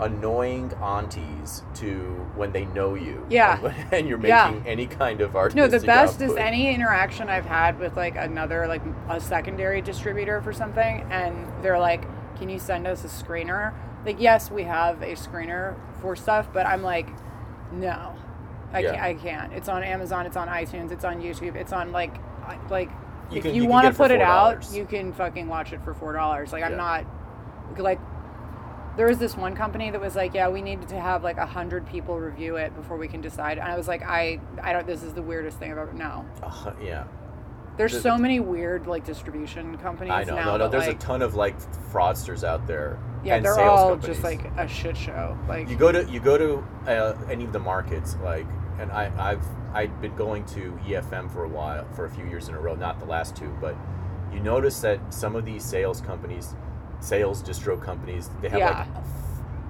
annoying 0.00 0.72
aunties 0.82 1.62
to 1.74 2.00
when 2.34 2.52
they 2.52 2.64
know 2.66 2.94
you. 2.94 3.26
Yeah. 3.30 3.58
And, 3.64 3.74
and 3.94 4.08
you're 4.08 4.18
making 4.18 4.30
Yeah. 4.30 4.62
any 4.66 4.86
kind 4.86 5.20
of 5.20 5.34
art. 5.36 5.54
No, 5.54 5.66
the 5.66 5.80
best 5.80 6.20
is 6.20 6.34
any 6.36 6.74
interaction 6.74 7.28
I've 7.28 7.46
had 7.46 7.78
with 7.78 7.96
like 7.96 8.16
another 8.16 8.66
like 8.66 8.82
a 9.08 9.20
secondary 9.20 9.80
distributor 9.80 10.40
for 10.42 10.52
something, 10.52 11.06
and 11.10 11.46
they're 11.62 11.78
like, 11.78 12.04
"Can 12.38 12.48
you 12.48 12.58
send 12.58 12.86
us 12.86 13.04
a 13.04 13.08
screener?" 13.08 13.72
Like, 14.04 14.20
yes, 14.20 14.50
we 14.50 14.62
have 14.64 15.02
a 15.02 15.12
screener 15.14 15.74
for 16.00 16.14
stuff, 16.14 16.48
but 16.52 16.64
I'm 16.66 16.82
like, 16.82 17.08
no, 17.72 18.14
I 18.72 18.80
Yeah. 18.80 18.90
can't. 18.92 19.02
I 19.02 19.14
can't. 19.14 19.52
It's 19.54 19.68
on 19.68 19.82
Amazon. 19.82 20.26
It's 20.26 20.36
on 20.36 20.46
iTunes. 20.48 20.92
It's 20.92 21.04
on 21.04 21.20
YouTube. 21.20 21.56
It's 21.56 21.72
on 21.72 21.90
like, 21.90 22.14
like 22.70 22.90
You 23.30 23.38
if 23.38 23.42
can- 23.44 23.54
you, 23.54 23.62
you 23.62 23.68
want 23.68 23.86
to 23.86 23.92
put 23.92 24.10
it 24.12 24.20
out, 24.20 24.70
you 24.72 24.84
can 24.84 25.12
fucking 25.12 25.48
watch 25.48 25.72
it 25.72 25.82
for 25.82 25.92
four 25.94 26.12
dollars. 26.12 26.52
Like, 26.52 26.62
I'm 26.62 26.76
not 26.76 27.04
like. 27.78 27.98
There 28.96 29.06
was 29.06 29.18
this 29.18 29.36
one 29.36 29.54
company 29.54 29.90
that 29.90 30.00
was 30.00 30.16
like, 30.16 30.34
"Yeah, 30.34 30.48
we 30.48 30.62
needed 30.62 30.88
to 30.88 31.00
have 31.00 31.22
like 31.22 31.36
a 31.36 31.46
hundred 31.46 31.86
people 31.86 32.18
review 32.18 32.56
it 32.56 32.74
before 32.74 32.96
we 32.96 33.08
can 33.08 33.20
decide." 33.20 33.58
And 33.58 33.68
I 33.68 33.76
was 33.76 33.88
like, 33.88 34.02
"I, 34.02 34.40
I 34.62 34.72
don't. 34.72 34.86
This 34.86 35.02
is 35.02 35.12
the 35.12 35.22
weirdest 35.22 35.58
thing 35.58 35.70
I've 35.70 35.78
ever. 35.78 35.92
No, 35.92 36.24
Uh, 36.42 36.72
yeah. 36.82 37.04
there's 37.76 37.92
There's 37.92 38.02
so 38.02 38.16
many 38.16 38.40
weird 38.40 38.86
like 38.86 39.04
distribution 39.04 39.76
companies 39.78 40.12
I 40.12 40.24
know. 40.24 40.36
now. 40.36 40.44
No, 40.52 40.56
no. 40.56 40.68
There's 40.68 40.86
like, 40.86 40.96
a 40.96 40.98
ton 40.98 41.20
of 41.22 41.34
like 41.34 41.58
fraudsters 41.92 42.42
out 42.42 42.66
there. 42.66 42.98
yeah, 43.22 43.36
and 43.36 43.44
they're 43.44 43.54
sales 43.54 43.80
all 43.80 43.88
companies. 43.90 44.16
just 44.16 44.24
like 44.24 44.44
a 44.56 44.66
shit 44.66 44.96
show. 44.96 45.36
Like, 45.46 45.68
you 45.68 45.76
go 45.76 45.92
to 45.92 46.04
you 46.10 46.20
go 46.20 46.38
to 46.38 46.90
uh, 46.90 47.16
any 47.30 47.44
of 47.44 47.52
the 47.52 47.58
markets 47.60 48.16
like 48.22 48.46
and 48.78 48.90
I, 48.92 49.12
I've 49.18 49.44
I've 49.74 50.00
been 50.00 50.16
going 50.16 50.44
to 50.46 50.72
EFM 50.86 51.30
for 51.30 51.44
a 51.44 51.48
while 51.48 51.86
for 51.92 52.06
a 52.06 52.10
few 52.10 52.24
years 52.24 52.48
in 52.48 52.54
a 52.54 52.60
row 52.60 52.74
not 52.74 52.98
the 52.98 53.06
last 53.06 53.36
two 53.36 53.54
but 53.60 53.76
you 54.32 54.40
notice 54.40 54.80
that 54.80 55.12
some 55.12 55.36
of 55.36 55.44
these 55.44 55.64
sales 55.64 56.00
companies, 56.00 56.54
sales 57.00 57.42
distro 57.42 57.80
companies, 57.80 58.30
they 58.40 58.48
have 58.48 58.58
Yeah. 58.58 58.78
like 58.94 59.04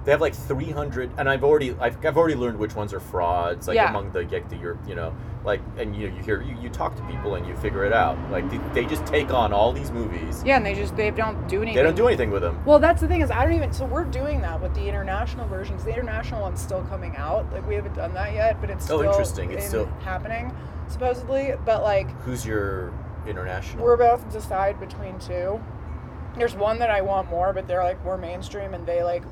they 0.05 0.11
have 0.11 0.21
like 0.21 0.33
300 0.33 1.11
and 1.17 1.29
I've 1.29 1.43
already 1.43 1.75
I've, 1.81 1.97
I've 2.05 2.15
already 2.15 2.35
learned 2.35 2.57
which 2.59 2.75
ones 2.75 2.93
are 2.93 2.99
frauds 3.01 3.67
like 3.67 3.75
Yeah. 3.75 3.89
among 3.89 4.11
the 4.13 4.21
like 4.23 4.47
the 4.49 4.55
Europe, 4.55 4.79
you 4.87 4.95
know, 4.95 5.13
like 5.43 5.59
and 5.77 5.93
you 5.93 6.07
know 6.09 6.15
you 6.15 6.23
hear 6.23 6.41
you, 6.41 6.55
you 6.61 6.69
talk 6.69 6.95
to 6.95 7.03
people 7.07 7.35
and 7.35 7.45
you 7.45 7.53
figure 7.57 7.83
it 7.83 7.91
out. 7.91 8.17
Like 8.31 8.49
they, 8.49 8.57
they 8.73 8.85
just 8.85 9.05
take 9.05 9.31
on 9.33 9.51
all 9.51 9.73
these 9.73 9.91
movies. 9.91 10.41
Yeah, 10.45 10.55
and 10.55 10.65
they 10.65 10.75
just 10.75 10.95
they 10.95 11.11
don't 11.11 11.45
do 11.49 11.57
anything. 11.61 11.75
They 11.75 11.83
don't 11.83 11.95
do 11.95 12.07
anything 12.07 12.31
with 12.31 12.41
them. 12.41 12.57
Well, 12.65 12.79
that's 12.79 13.01
the 13.01 13.07
thing 13.09 13.19
is 13.21 13.29
I 13.31 13.43
don't 13.43 13.53
even. 13.53 13.73
So 13.73 13.83
we're 13.85 14.05
doing 14.05 14.39
that 14.41 14.61
with 14.61 14.73
the 14.75 14.87
international 14.87 15.45
versions. 15.49 15.83
The 15.83 15.91
international 15.93 16.41
one's 16.41 16.61
still 16.61 16.83
coming 16.83 17.17
out. 17.17 17.51
Like 17.51 17.67
we 17.67 17.75
haven't 17.75 17.95
done 17.95 18.13
that 18.13 18.33
yet, 18.33 18.61
but 18.61 18.69
it's 18.69 18.85
Oh, 18.85 18.99
still 18.99 19.01
interesting. 19.01 19.51
It's 19.51 19.65
in- 19.65 19.69
still- 19.69 19.89
happening 20.05 20.55
supposedly. 20.87 21.53
But 21.65 21.83
like 21.83 22.09
Who's 22.21 22.45
your 22.45 22.93
international? 23.27 23.83
we're 23.83 23.93
about 23.93 24.25
to 24.25 24.37
decide 24.39 24.79
between 24.79 25.19
two. 25.19 25.59
There's 26.37 26.55
one 26.55 26.79
that 26.79 26.89
I 26.91 27.01
want 27.01 27.29
more, 27.29 27.53
but 27.53 27.67
they're 27.67 27.83
like 27.83 28.03
more 28.03 28.17
mainstream, 28.17 28.73
and 28.73 28.85
they 28.85 29.03
like 29.03 29.23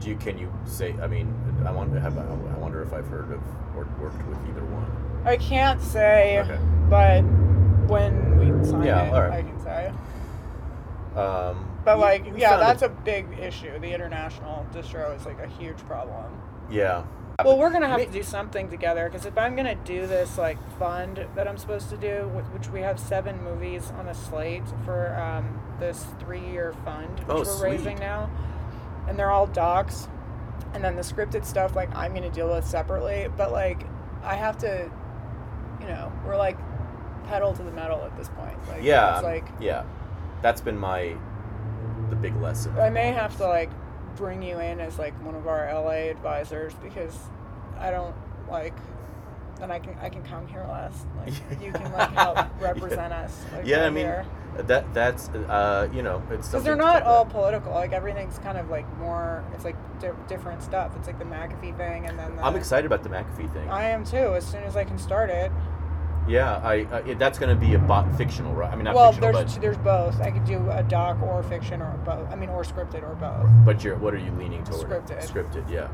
Do 0.00 0.08
you 0.08 0.16
can 0.16 0.38
you 0.38 0.52
say? 0.64 0.94
I 1.00 1.06
mean, 1.06 1.32
I 1.66 1.70
wonder 1.70 2.00
have 2.00 2.18
I, 2.18 2.22
I 2.22 2.58
wonder 2.58 2.82
if 2.82 2.92
I've 2.92 3.06
heard 3.06 3.30
of 3.32 3.40
or 3.76 3.86
worked 4.00 4.26
with 4.26 4.38
either 4.48 4.64
one. 4.64 4.86
I 5.24 5.36
can't 5.36 5.80
say, 5.82 6.40
Okay. 6.40 6.58
but 6.88 7.20
when 7.88 8.38
we 8.38 8.64
sign 8.68 8.84
Yeah, 8.84 9.02
it, 9.04 9.12
all 9.12 9.20
right. 9.22 9.32
I 9.32 9.42
can 9.42 9.60
say. 9.60 9.92
Um, 11.16 11.66
But 11.84 11.96
we- 11.98 12.02
like, 12.02 12.24
we 12.32 12.40
yeah, 12.40 12.56
that's 12.56 12.82
it- 12.82 12.86
a 12.86 12.88
big 12.88 13.26
issue. 13.38 13.78
The 13.78 13.92
international 13.92 14.64
distro 14.72 15.14
is 15.16 15.26
like 15.26 15.40
a 15.40 15.46
huge 15.46 15.78
problem. 15.86 16.24
yeah. 16.70 17.02
Well, 17.44 17.56
we're 17.56 17.70
gonna 17.70 17.88
have 17.88 18.04
to 18.04 18.10
do 18.12 18.22
something 18.22 18.68
together 18.68 19.08
because 19.08 19.24
if 19.24 19.38
I'm 19.38 19.56
gonna 19.56 19.74
do 19.74 20.06
this 20.06 20.36
like 20.36 20.58
fund 20.78 21.24
that 21.36 21.48
I'm 21.48 21.56
supposed 21.56 21.88
to 21.88 21.96
do, 21.96 22.28
with, 22.34 22.44
which 22.52 22.68
we 22.68 22.80
have 22.82 23.00
seven 23.00 23.42
movies 23.42 23.90
on 23.98 24.08
a 24.08 24.14
slate 24.14 24.64
for 24.84 25.14
um, 25.16 25.58
this 25.80 26.04
three-year 26.20 26.74
fund, 26.84 27.18
which 27.20 27.28
Oh, 27.28 27.38
we're 27.38 27.44
sweet. 27.44 27.70
raising 27.70 27.98
now, 27.98 28.30
and 29.08 29.18
they're 29.18 29.30
all 29.30 29.46
docs, 29.46 30.08
and 30.74 30.84
then 30.84 30.94
the 30.94 31.02
scripted 31.02 31.44
stuff 31.44 31.74
like 31.74 31.94
I'm 31.96 32.14
gonna 32.14 32.30
deal 32.30 32.48
with 32.48 32.64
separately. 32.66 33.28
But 33.36 33.50
like, 33.50 33.84
I 34.22 34.36
have 34.36 34.58
to, 34.58 34.90
you 35.80 35.86
know, 35.86 36.12
we're 36.24 36.36
like 36.36 36.56
pedal 37.26 37.52
to 37.54 37.62
the 37.62 37.72
metal 37.72 38.02
at 38.04 38.16
this 38.16 38.28
point. 38.28 38.56
Like, 38.68 38.82
yeah, 38.82 39.16
it's 39.16 39.24
like 39.24 39.44
yeah. 39.58 39.84
That's 40.42 40.60
been 40.60 40.78
my 40.78 41.16
the 42.08 42.16
big 42.16 42.36
lesson. 42.40 42.78
I 42.78 42.90
may 42.90 43.12
have 43.12 43.36
to 43.38 43.46
like 43.46 43.70
bring 44.16 44.42
you 44.42 44.58
in 44.58 44.80
as 44.80 44.98
like 44.98 45.14
one 45.24 45.34
of 45.34 45.46
our 45.46 45.72
LA 45.72 46.10
advisors 46.10 46.74
because 46.74 47.16
I 47.78 47.90
don't 47.90 48.14
like 48.50 48.74
then 49.58 49.70
I 49.70 49.78
can 49.78 49.94
I 50.00 50.08
can 50.08 50.22
come 50.22 50.46
here 50.48 50.64
less. 50.68 51.04
Like 51.18 51.34
you 51.62 51.72
can 51.72 51.92
like 51.92 52.10
help 52.12 52.38
represent 52.60 53.12
us. 53.12 53.38
Like, 53.52 53.66
yeah, 53.66 53.84
I 53.84 53.90
mean 53.90 54.06
here. 54.06 54.26
That 54.58 54.92
that's 54.92 55.28
uh, 55.28 55.88
you 55.92 56.02
know 56.02 56.22
it's 56.30 56.48
because 56.48 56.64
they're 56.64 56.76
not 56.76 57.02
all 57.02 57.24
political. 57.24 57.72
Like 57.72 57.92
everything's 57.92 58.38
kind 58.38 58.58
of 58.58 58.68
like 58.70 58.86
more. 58.98 59.44
It's 59.54 59.64
like 59.64 59.76
di- 60.00 60.10
different 60.28 60.62
stuff. 60.62 60.92
It's 60.96 61.06
like 61.06 61.18
the 61.18 61.24
McAfee 61.24 61.76
thing, 61.76 62.06
and 62.06 62.18
then 62.18 62.36
the, 62.36 62.44
I'm 62.44 62.56
excited 62.56 62.86
about 62.86 63.02
the 63.02 63.08
McAfee 63.08 63.52
thing. 63.52 63.68
I 63.70 63.84
am 63.90 64.04
too. 64.04 64.34
As 64.34 64.46
soon 64.46 64.62
as 64.64 64.76
I 64.76 64.84
can 64.84 64.98
start 64.98 65.30
it. 65.30 65.52
yeah, 66.28 66.56
I 66.58 66.74
it, 67.06 67.18
that's 67.18 67.38
going 67.38 67.54
to 67.56 67.66
be 67.66 67.74
a 67.74 67.78
bot 67.78 68.14
fictional, 68.16 68.52
right? 68.52 68.70
I 68.72 68.76
mean, 68.76 68.84
not 68.84 68.94
well, 68.94 69.12
fictional, 69.12 69.32
there's 69.32 69.54
but 69.54 69.62
there's 69.62 69.78
both. 69.78 70.20
I 70.20 70.30
could 70.30 70.44
do 70.44 70.68
a 70.70 70.82
doc 70.82 71.22
or 71.22 71.42
fiction 71.44 71.80
or 71.80 71.96
both. 72.04 72.28
I 72.30 72.36
mean, 72.36 72.50
or 72.50 72.62
scripted 72.64 73.02
or 73.02 73.14
both. 73.14 73.48
but 73.64 73.82
you're 73.84 73.96
what 73.96 74.14
are 74.14 74.18
you 74.18 74.32
leaning 74.32 74.64
towards? 74.64 74.84
Scripted. 74.84 75.26
Scripted, 75.26 75.70
yeah. 75.70 75.88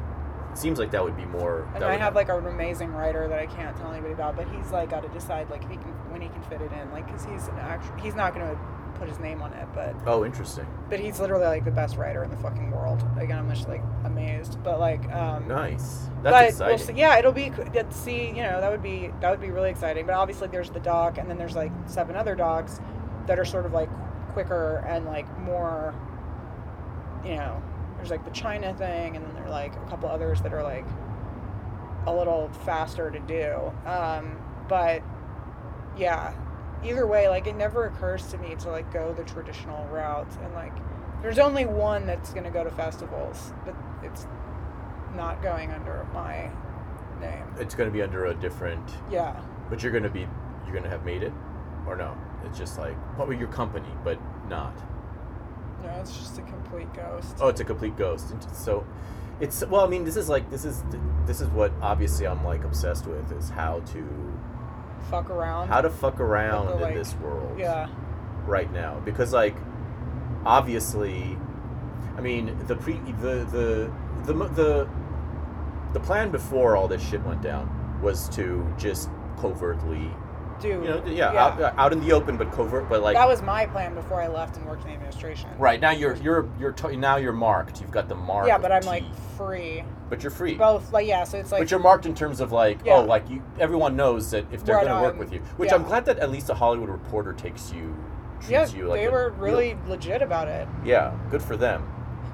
Seems 0.57 0.79
like 0.79 0.91
that 0.93 1.05
would 1.05 1.17
be 1.17 1.25
more. 1.27 1.69
And 1.75 1.85
I 1.85 1.97
have 1.97 2.15
like 2.15 2.29
an 2.29 2.47
amazing 2.47 2.93
writer 2.93 3.29
that 3.29 3.39
I 3.39 3.47
can't 3.47 3.77
tell 3.77 3.93
anybody 3.93 4.15
about, 4.15 4.37
but 4.37 4.49
he's 4.49 4.71
like 4.73 4.91
got 4.91 5.03
to 5.03 5.09
decide 5.11 5.51
like 5.51 5.63
if 5.65 5.71
he 5.71 5.77
can 5.77 5.93
when 6.11 6.21
he 6.21 6.29
can 6.29 6.43
fit 6.45 6.61
it 6.63 6.71
in, 6.73 6.91
like 6.93 7.07
because 7.07 7.25
he's 7.25 7.49
an 7.49 7.59
actual 7.59 7.95
he's 7.97 8.15
not 8.15 8.33
gonna 8.35 8.59
put 8.95 9.07
his 9.09 9.19
name 9.19 9.43
on 9.43 9.53
it, 9.53 9.69
but 9.75 9.95
Oh, 10.07 10.25
interesting. 10.25 10.67
but 10.89 10.99
he's 10.99 11.21
literally 11.21 11.45
like 11.45 11.67
the 11.67 11.71
best 11.71 11.99
writer 11.99 12.25
in 12.25 12.31
the 12.31 12.37
fucking 12.39 12.71
world. 12.71 13.05
Again, 13.19 13.39
I'm 13.39 13.51
just 13.51 13.69
like 13.69 13.83
amazed, 14.05 14.63
but 14.65 14.81
like 14.81 15.05
um, 15.13 15.47
Nice. 15.47 16.09
but 16.23 16.31
That's 16.31 16.59
we'll 16.59 16.69
exciting. 16.71 16.97
see, 16.97 17.01
yeah, 17.01 17.19
it'll 17.19 17.33
be 17.33 17.53
see 17.91 18.29
you 18.29 18.43
know 18.43 18.59
that 18.63 18.71
would 18.71 18.83
be 18.83 19.11
that 19.21 19.31
would 19.31 19.41
be 19.43 19.51
really 19.51 19.69
exciting. 19.69 20.07
But 20.07 20.15
obviously 20.15 20.49
there's 20.49 20.71
the 20.71 20.81
doc, 20.81 21.19
and 21.19 21.29
then 21.29 21.37
there's 21.37 21.55
like 21.55 21.73
seven 21.85 22.17
other 22.17 22.35
docs 22.35 22.81
that 23.27 23.39
are 23.39 23.45
sort 23.45 23.67
of 23.67 23.73
like 23.75 23.91
quicker 24.33 24.79
and 24.89 25.05
like 25.05 25.27
more, 25.41 25.95
you 27.25 27.35
know, 27.37 27.63
there's 27.97 28.11
like 28.11 28.25
the 28.25 28.31
China 28.31 28.75
thing, 28.75 29.17
and 29.17 29.25
then 29.25 29.35
there 29.35 29.45
are 29.47 29.51
like 29.51 29.75
a 29.75 29.91
couple 29.91 30.09
others 30.09 30.41
that 30.43 30.53
are 30.53 30.63
like 30.63 30.87
a 32.07 32.15
little 32.15 32.49
faster 32.65 33.11
to 33.11 33.19
do. 33.21 33.73
Um, 33.89 34.39
but 34.69 35.03
yeah, 35.97 36.35
either 36.85 37.07
way, 37.07 37.29
like 37.29 37.47
it 37.47 37.57
never 37.57 37.87
occurs 37.87 38.27
to 38.29 38.39
me 38.39 38.55
to 38.57 38.71
like 38.71 38.93
go 38.93 39.13
the 39.13 39.25
traditional 39.25 39.87
route, 39.89 40.31
and 40.43 40.55
like 40.55 40.73
there's 41.23 41.39
only 41.39 41.67
one 41.67 42.07
that's 42.07 42.33
gonna 42.33 42.51
go 42.51 42.63
to 42.63 42.71
festivals, 42.71 43.53
but 43.65 43.75
it's 44.03 44.27
not 45.17 45.43
going 45.43 45.73
under 45.73 46.07
my 46.13 46.51
name. 47.21 47.45
It's 47.59 47.75
going 47.75 47.89
to 47.89 47.93
be 47.93 48.03
under 48.03 48.27
a 48.27 48.35
different. 48.35 48.89
Yeah. 49.11 49.41
But 49.69 49.83
you're 49.83 49.93
going 49.93 50.05
to 50.05 50.11
be. 50.11 50.29
You're 50.65 50.73
going 50.73 50.85
to 50.85 50.91
have 50.91 51.05
made 51.05 51.23
it, 51.23 51.33
or 51.87 51.97
no? 51.97 52.17
It's 52.45 52.59
just 52.59 52.79
like 52.79 52.97
what 53.19 53.29
were 53.29 53.35
your 53.35 53.49
company, 53.49 53.89
but 54.05 54.19
not. 54.49 54.77
No, 55.83 55.91
it's 56.01 56.17
just 56.17 56.39
a 56.39 56.43
complete 56.43 56.93
ghost. 56.95 57.37
Oh, 57.41 57.49
it's 57.49 57.61
a 57.61 57.65
complete 57.65 57.97
ghost. 57.97 58.35
So, 58.55 58.85
it's 59.41 59.65
well. 59.67 59.85
I 59.85 59.89
mean, 59.89 60.05
this 60.05 60.17
is 60.17 60.29
like 60.29 60.51
this 60.51 60.65
is 60.65 60.83
this 61.27 61.41
is 61.41 61.49
what 61.49 61.73
obviously 61.83 62.27
I'm 62.27 62.45
like 62.45 62.65
obsessed 62.65 63.07
with 63.07 63.31
is 63.33 63.51
how 63.51 63.81
to 63.81 64.33
Fuck 65.11 65.31
around. 65.31 65.69
how 65.69 65.81
to 65.83 65.91
fuck 65.91 66.19
around 66.21 66.81
Like, 66.81 66.93
in 66.93 66.99
this 66.99 67.15
world 67.17 67.59
Yeah. 67.59 67.89
right 68.47 68.73
now 68.73 69.01
because 69.05 69.33
like 69.33 69.55
obviously, 70.45 71.37
I 72.17 72.21
mean 72.21 72.57
the 72.67 72.77
pre 72.77 72.95
the 73.21 73.45
the 73.51 73.93
the 74.25 74.33
the 74.49 74.89
the 75.93 76.01
plan 76.01 76.31
before 76.31 76.77
all 76.77 76.89
this 76.89 77.07
shit 77.07 77.23
went 77.25 77.43
down 77.43 78.01
was 78.03 78.29
to 78.31 78.67
just 78.79 79.09
covertly 79.39 80.11
Dude. 80.61 80.83
you 80.85 80.89
know 80.91 81.03
yeah, 81.07 81.29
Out, 81.33 81.61
out 81.79 81.93
in 81.93 82.01
the 82.01 82.13
open 82.13 82.37
but 82.37 82.51
covert 82.53 82.89
but 82.89 83.03
like 83.03 83.15
that 83.15 83.29
was 83.29 83.43
my 83.43 83.67
plan 83.67 83.95
before 83.95 84.21
I 84.23 84.27
left 84.29 84.57
and 84.57 84.67
worked 84.67 84.83
in 84.83 84.89
the 84.89 84.95
administration. 84.95 85.49
right 85.59 85.81
now 85.81 85.91
you're 85.91 86.17
you're 86.17 86.49
you're 86.59 86.73
to, 86.73 86.97
now 86.97 87.17
you're 87.17 87.33
marked 87.33 87.81
you've 87.81 87.91
got 87.91 88.09
the 88.09 88.15
mark 88.15 88.47
Yeah, 88.47 88.59
but 88.59 88.73
I'm 88.73 88.83
T, 88.83 88.89
like 88.89 89.05
free. 89.37 89.85
but 90.09 90.23
you're 90.23 90.31
free 90.31 90.55
Both, 90.55 90.93
like 90.93 91.07
yeah. 91.07 91.25
So 91.25 91.39
it's 91.39 91.53
like 91.53 91.61
but 91.63 91.71
you're 91.71 91.81
marked 91.81 92.07
in 92.07 92.15
terms 92.15 92.41
of 92.41 92.53
like 92.53 92.79
Yeah. 92.85 92.95
oh 92.97 93.05
like 93.05 93.29
you 93.29 93.43
everyone 93.59 93.97
knows 93.97 94.31
that 94.31 94.45
if 94.53 94.65
they're 94.65 94.77
Right 94.77 94.87
going 94.87 94.97
to 95.03 95.09
work 95.09 95.19
with 95.19 95.33
you 95.33 95.41
which 95.57 95.71
Yeah. 95.71 95.77
i'm 95.77 95.83
glad 95.85 96.05
that 96.07 96.19
at 96.19 96.31
least 96.31 96.49
a 96.51 96.55
hollywood 96.55 96.89
reporter 96.89 97.33
takes 97.33 97.73
you 97.73 97.95
treats 98.41 98.51
yeah, 98.51 98.67
you 98.79 98.87
like 98.89 99.01
they 99.01 99.07
a 99.07 99.11
were 99.11 99.31
real- 99.31 99.55
really 99.55 99.79
legit 99.89 100.23
about 100.23 100.49
it. 100.49 100.67
yeah 100.85 101.13
good 101.31 101.43
for 101.43 101.57
them 101.57 101.87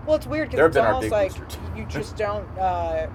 Well, 0.06 0.16
it's 0.16 0.26
weird 0.26 0.50
because 0.50 0.68
it's 0.68 0.76
almost 0.76 1.10
like 1.10 1.32
you 1.76 1.84
just 1.86 2.16
don't 2.26 2.46
uh, 2.58 3.06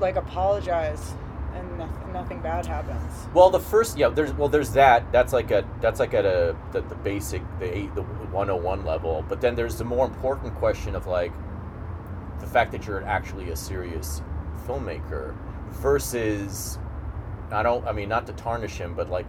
like 0.00 0.16
apologize 0.16 1.14
and 1.56 1.78
nothing, 1.78 2.12
nothing 2.12 2.40
bad 2.40 2.66
happens. 2.66 3.12
well 3.34 3.50
the 3.50 3.60
first 3.60 3.96
yeah 3.96 4.08
there's 4.08 4.32
well 4.32 4.48
there's 4.48 4.70
that 4.72 5.10
that's 5.12 5.32
like 5.32 5.50
a 5.50 5.64
that's 5.80 6.00
like 6.00 6.14
at 6.14 6.24
a 6.24 6.56
the, 6.72 6.80
the 6.82 6.94
basic 6.96 7.42
the 7.58 7.76
eight 7.76 7.94
the 7.94 8.02
101 8.02 8.84
level 8.84 9.24
but 9.28 9.40
then 9.40 9.54
there's 9.54 9.76
the 9.76 9.84
more 9.84 10.06
important 10.06 10.54
question 10.56 10.94
of 10.94 11.06
like 11.06 11.32
the 12.40 12.46
fact 12.46 12.72
that 12.72 12.86
you're 12.86 13.04
actually 13.04 13.50
a 13.50 13.56
serious 13.56 14.22
filmmaker 14.66 15.34
versus 15.70 16.78
i 17.50 17.62
don't 17.62 17.86
i 17.86 17.92
mean 17.92 18.08
not 18.08 18.26
to 18.26 18.32
tarnish 18.32 18.76
him 18.76 18.94
but 18.94 19.08
like 19.10 19.26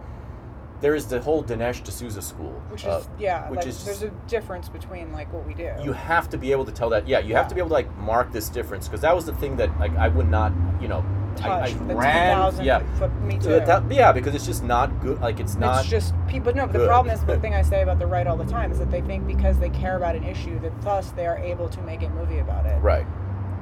there's 0.81 1.05
the 1.07 1.19
whole 1.19 1.43
Dinesh 1.43 1.83
D'Souza 1.83 2.21
school, 2.21 2.51
Which 2.69 2.85
uh, 2.85 2.99
is 3.01 3.09
yeah, 3.19 3.49
which 3.49 3.57
like, 3.59 3.67
is 3.67 3.83
there's 3.83 4.03
a 4.03 4.09
difference 4.27 4.69
between 4.69 5.11
like 5.11 5.31
what 5.33 5.45
we 5.47 5.53
do. 5.53 5.71
you 5.83 5.91
have 5.93 6.29
to 6.29 6.37
be 6.37 6.51
able 6.51 6.65
to 6.65 6.71
tell 6.71 6.89
that. 6.91 7.07
Yeah, 7.07 7.19
you 7.19 7.35
have 7.35 7.45
Yeah. 7.45 7.49
to 7.49 7.55
be 7.55 7.61
able 7.61 7.69
to 7.69 7.73
like 7.75 7.95
mark 7.97 8.31
this 8.31 8.49
difference 8.49 8.87
because 8.87 9.01
that 9.01 9.15
was 9.15 9.25
the 9.25 9.33
thing 9.33 9.55
that 9.57 9.77
like 9.79 9.95
I 9.97 10.07
would 10.07 10.29
not, 10.29 10.51
you 10.81 10.87
know, 10.87 11.03
I, 11.43 11.49
I 11.49 11.71
the 11.73 11.95
ran. 11.95 12.63
Yeah, 12.65 12.79
foot, 12.97 13.13
me 13.21 13.37
too. 13.37 13.55
Uh, 13.55 13.65
that- 13.65 13.91
yeah, 13.91 14.11
because 14.11 14.33
it's 14.35 14.45
just 14.45 14.63
not 14.63 15.01
good. 15.01 15.19
Like 15.19 15.39
it's 15.39 15.55
not. 15.55 15.81
it's 15.81 15.89
just 15.89 16.13
people. 16.27 16.53
No, 16.53 16.65
but 16.67 16.73
the 16.79 16.87
problem 16.87 17.13
is 17.13 17.23
the 17.25 17.39
thing 17.43 17.53
I 17.55 17.61
say 17.63 17.81
about 17.81 17.99
the 17.99 18.07
right 18.07 18.25
all 18.27 18.37
the 18.37 18.45
time 18.45 18.71
is 18.71 18.79
that 18.79 18.91
they 18.91 19.01
think 19.01 19.25
because 19.27 19.57
they 19.59 19.69
care 19.69 19.97
about 19.97 20.15
an 20.15 20.23
issue 20.23 20.59
that 20.59 20.79
thus 20.81 21.11
they 21.11 21.25
are 21.27 21.37
able 21.37 21.69
to 21.69 21.81
make 21.81 22.01
a 22.03 22.09
movie 22.09 22.39
about 22.39 22.65
it. 22.65 22.77
right. 22.81 23.05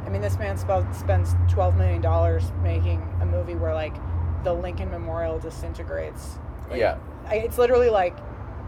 I 0.05 0.09
mean, 0.09 0.21
this 0.21 0.37
man 0.37 0.55
sp- 0.61 0.85
spends 0.93 1.33
twelve 1.49 1.75
million 1.77 1.99
dollars 2.01 2.51
making 2.61 3.01
a 3.21 3.25
movie 3.25 3.55
where 3.55 3.73
like 3.73 3.95
the 4.43 4.53
Lincoln 4.53 4.91
Memorial 4.91 5.39
disintegrates. 5.39 6.37
Like, 6.69 6.79
yeah, 6.79 6.97
I, 7.27 7.35
it's 7.35 7.57
literally 7.57 7.89
like 7.89 8.15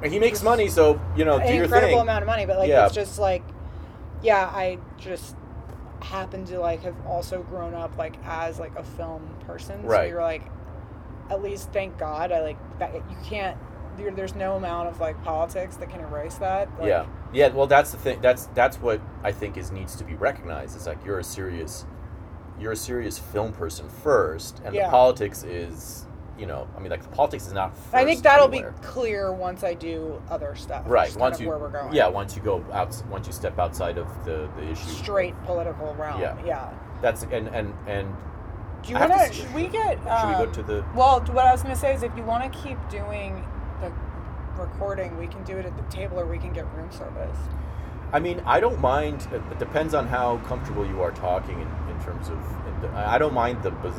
he 0.04 0.20
makes 0.20 0.44
money, 0.44 0.68
so 0.68 1.02
you 1.16 1.26
know, 1.26 1.38
do 1.40 1.46
an 1.46 1.64
incredible 1.64 1.94
thing. 1.94 2.00
amount 2.02 2.22
of 2.24 2.28
money, 2.28 2.46
but 2.46 2.58
like 2.60 2.70
Yeah. 2.70 2.86
it's 2.86 2.94
just 2.96 3.18
like, 3.20 3.44
yeah, 4.22 4.46
I 4.54 4.78
just 4.98 5.36
happen 6.02 6.46
to 6.46 6.60
like 6.60 6.84
have 6.84 6.96
also 7.08 7.42
grown 7.44 7.74
up 7.74 7.98
like 7.98 8.16
as 8.26 8.60
like 8.60 8.78
a 8.78 8.84
film 8.84 9.28
person. 9.48 9.82
So 9.82 9.88
Right. 9.88 10.10
you're 10.10 10.22
like, 10.22 10.44
at 11.30 11.42
least 11.42 11.72
thank 11.74 11.98
God 11.98 12.32
I 12.32 12.42
like 12.42 12.80
that 12.80 12.94
you 12.94 13.18
can't. 13.26 13.58
There, 13.98 14.12
there's 14.12 14.36
no 14.36 14.56
amount 14.56 14.90
of 14.90 15.00
like 15.00 15.22
politics 15.24 15.76
that 15.78 15.90
can 15.90 16.02
erase 16.02 16.36
that. 16.36 16.70
Like, 16.78 16.88
yeah, 16.88 17.06
yeah. 17.34 17.48
Well, 17.50 17.66
that's 17.68 17.92
the 17.92 17.98
thing. 17.98 18.22
That's 18.22 18.46
that's 18.54 18.78
what 18.80 19.02
I 19.24 19.32
think 19.32 19.58
is 19.58 19.72
needs 19.72 19.96
to 19.96 20.04
be 20.04 20.14
recognized. 20.14 20.78
Is 20.78 20.86
like 20.86 21.04
you're 21.04 21.18
a 21.20 21.24
serious, 21.24 21.86
you're 22.60 22.74
a 22.74 22.76
serious 22.78 23.18
film 23.18 23.52
person 23.54 23.90
first, 23.90 24.62
and 24.64 24.76
Yeah. 24.76 24.86
the 24.86 24.92
politics 24.92 25.44
is 25.44 26.06
you 26.38 26.46
know, 26.46 26.68
I 26.76 26.80
mean, 26.80 26.92
like 26.92 27.02
the 27.02 27.10
politics 27.10 27.48
is 27.48 27.54
not. 27.54 27.76
I 27.94 28.06
think 28.06 28.22
that'll 28.24 28.48
anywhere. 28.48 28.72
be 28.72 28.88
clear 28.88 29.34
once 29.34 29.64
I 29.64 29.74
do 29.74 30.22
other 30.30 30.56
stuff. 30.56 30.84
right. 30.88 31.16
Once 31.16 31.40
you, 31.40 31.48
where 31.48 31.58
we're 31.58 31.70
going. 31.70 31.94
yeah, 31.94 32.08
once 32.08 32.36
you 32.36 32.42
go 32.42 32.64
out, 32.72 32.96
once 33.10 33.28
you 33.28 33.34
step 33.34 33.58
outside 33.60 33.98
of 33.98 34.08
the 34.26 34.50
the 34.58 34.70
issue. 34.70 34.90
Straight 34.90 35.36
political 35.44 35.94
realm. 35.96 36.22
Yeah. 36.22 36.38
Yeah. 36.46 36.74
That's 37.02 37.24
and 37.24 37.48
and 37.50 37.74
and. 37.88 38.16
Do 38.84 38.92
you 38.92 38.98
I 38.98 39.00
have 39.00 39.10
to 39.10 39.18
want 39.18 39.34
to? 39.34 39.40
Should 39.40 39.54
we 39.56 39.68
get? 39.68 39.98
Should 39.98 40.30
we 40.30 40.36
go 40.36 40.46
um, 40.46 40.52
to 40.54 40.64
the? 40.64 40.86
Well, 40.96 41.22
what 41.22 41.46
I 41.46 41.52
was 41.52 41.64
going 41.64 41.74
to 41.74 41.80
say 41.80 41.94
is, 41.96 42.04
if 42.04 42.16
you 42.16 42.24
want 42.24 42.52
to 42.52 42.60
keep 42.60 42.78
doing 42.90 43.46
the 43.82 43.92
recording, 44.62 45.18
we 45.18 45.28
can 45.28 45.44
do 45.44 45.58
it 45.58 45.66
at 45.66 45.76
the 45.76 45.96
table, 45.96 46.20
or 46.20 46.26
we 46.26 46.38
can 46.38 46.54
get 46.54 46.72
room 46.76 46.92
service. 46.92 47.38
I 48.14 48.20
mean, 48.20 48.42
I 48.46 48.60
don't 48.60 48.80
mind. 48.80 49.28
It 49.34 49.42
it 49.52 49.60
depends 49.60 49.94
on 49.94 50.08
how 50.08 50.38
comfortable 50.48 50.86
you 50.86 51.02
are 51.02 51.12
talking 51.12 51.60
in, 51.62 51.68
in 51.92 52.04
terms 52.04 52.30
of. 52.30 52.38
In 52.68 52.82
the, 52.82 52.88
I 52.90 53.16
I 53.16 53.18
don't 53.18 53.34
mind 53.34 53.62
the 53.64 53.72
buzz. 53.72 53.94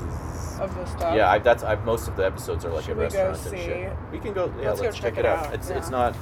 Of 0.60 0.74
the 0.74 0.86
stuff. 0.86 1.14
Yeah, 1.14 1.30
I, 1.30 1.38
that's. 1.38 1.62
I, 1.62 1.74
most 1.84 2.08
of 2.08 2.16
the 2.16 2.24
episodes 2.26 2.64
are 2.64 2.72
like 2.72 2.84
Should 2.84 2.96
a 2.98 3.00
restaurant 3.02 3.36
and 3.36 3.50
see? 3.50 3.56
shit. 3.64 3.92
We 4.10 4.18
can 4.18 4.32
go. 4.32 4.46
Yeah, 4.60 4.70
Let's 4.70 4.80
let's, 4.80 4.80
go 4.80 4.90
check, 4.90 5.02
check 5.02 5.12
it 5.18 5.18
it 5.20 5.26
out. 5.26 5.46
out, 5.46 5.54
It's 5.54 5.68
yeah. 5.70 5.76
it's 5.78 5.90
not 5.90 6.16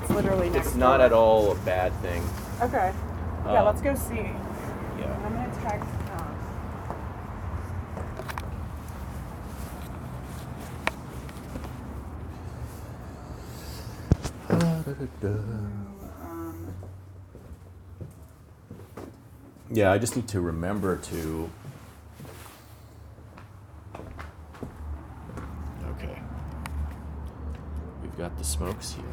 It's 0.00 0.10
literally 0.10 0.48
next. 0.50 0.68
it's 0.68 0.76
not 0.76 0.96
door. 0.98 1.06
at 1.06 1.12
all 1.12 1.52
a 1.52 1.54
bad 1.56 1.92
thing. 2.00 2.22
Okay. 2.62 2.92
Yeah, 3.44 3.58
Um, 3.60 3.66
let's 3.66 3.80
go 3.82 3.94
see. 3.94 4.14
Yeah. 4.98 5.12
I'm 5.24 5.32
gonna 5.34 5.60
text. 5.62 5.88
Um, 15.22 15.77
Yeah, 19.70 19.92
I 19.92 19.98
just 19.98 20.16
need 20.16 20.28
to 20.28 20.40
remember 20.40 20.96
to. 20.96 21.50
Okay. 25.92 26.18
We've 28.02 28.16
got 28.16 28.36
the 28.38 28.44
smokes 28.44 28.92
here. 28.94 29.04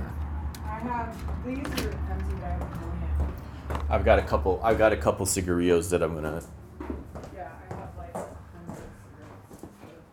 I 0.65 0.79
have 0.79 1.17
these 1.45 1.57
are 1.85 1.91
empty 1.91 2.31
in 2.31 2.39
hand. 2.41 3.33
I've 3.89 4.05
got 4.05 4.19
a 4.19 4.21
couple. 4.21 4.61
I've 4.63 4.77
got 4.77 4.93
a 4.93 4.97
couple 4.97 5.25
cigarillos 5.25 5.89
that 5.89 6.01
I'm 6.01 6.15
gonna. 6.15 6.41
Yeah, 7.35 7.49
I 7.69 7.73
have 7.75 7.89
like 7.97 8.13
hundreds 8.13 8.81
of 9.51 9.57
cigarettes. 9.59 10.05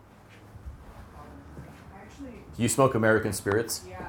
Actually, 1.95 2.33
You 2.57 2.69
smoke 2.69 2.95
American 2.97 3.33
spirits? 3.33 3.85
yes. 3.89 4.03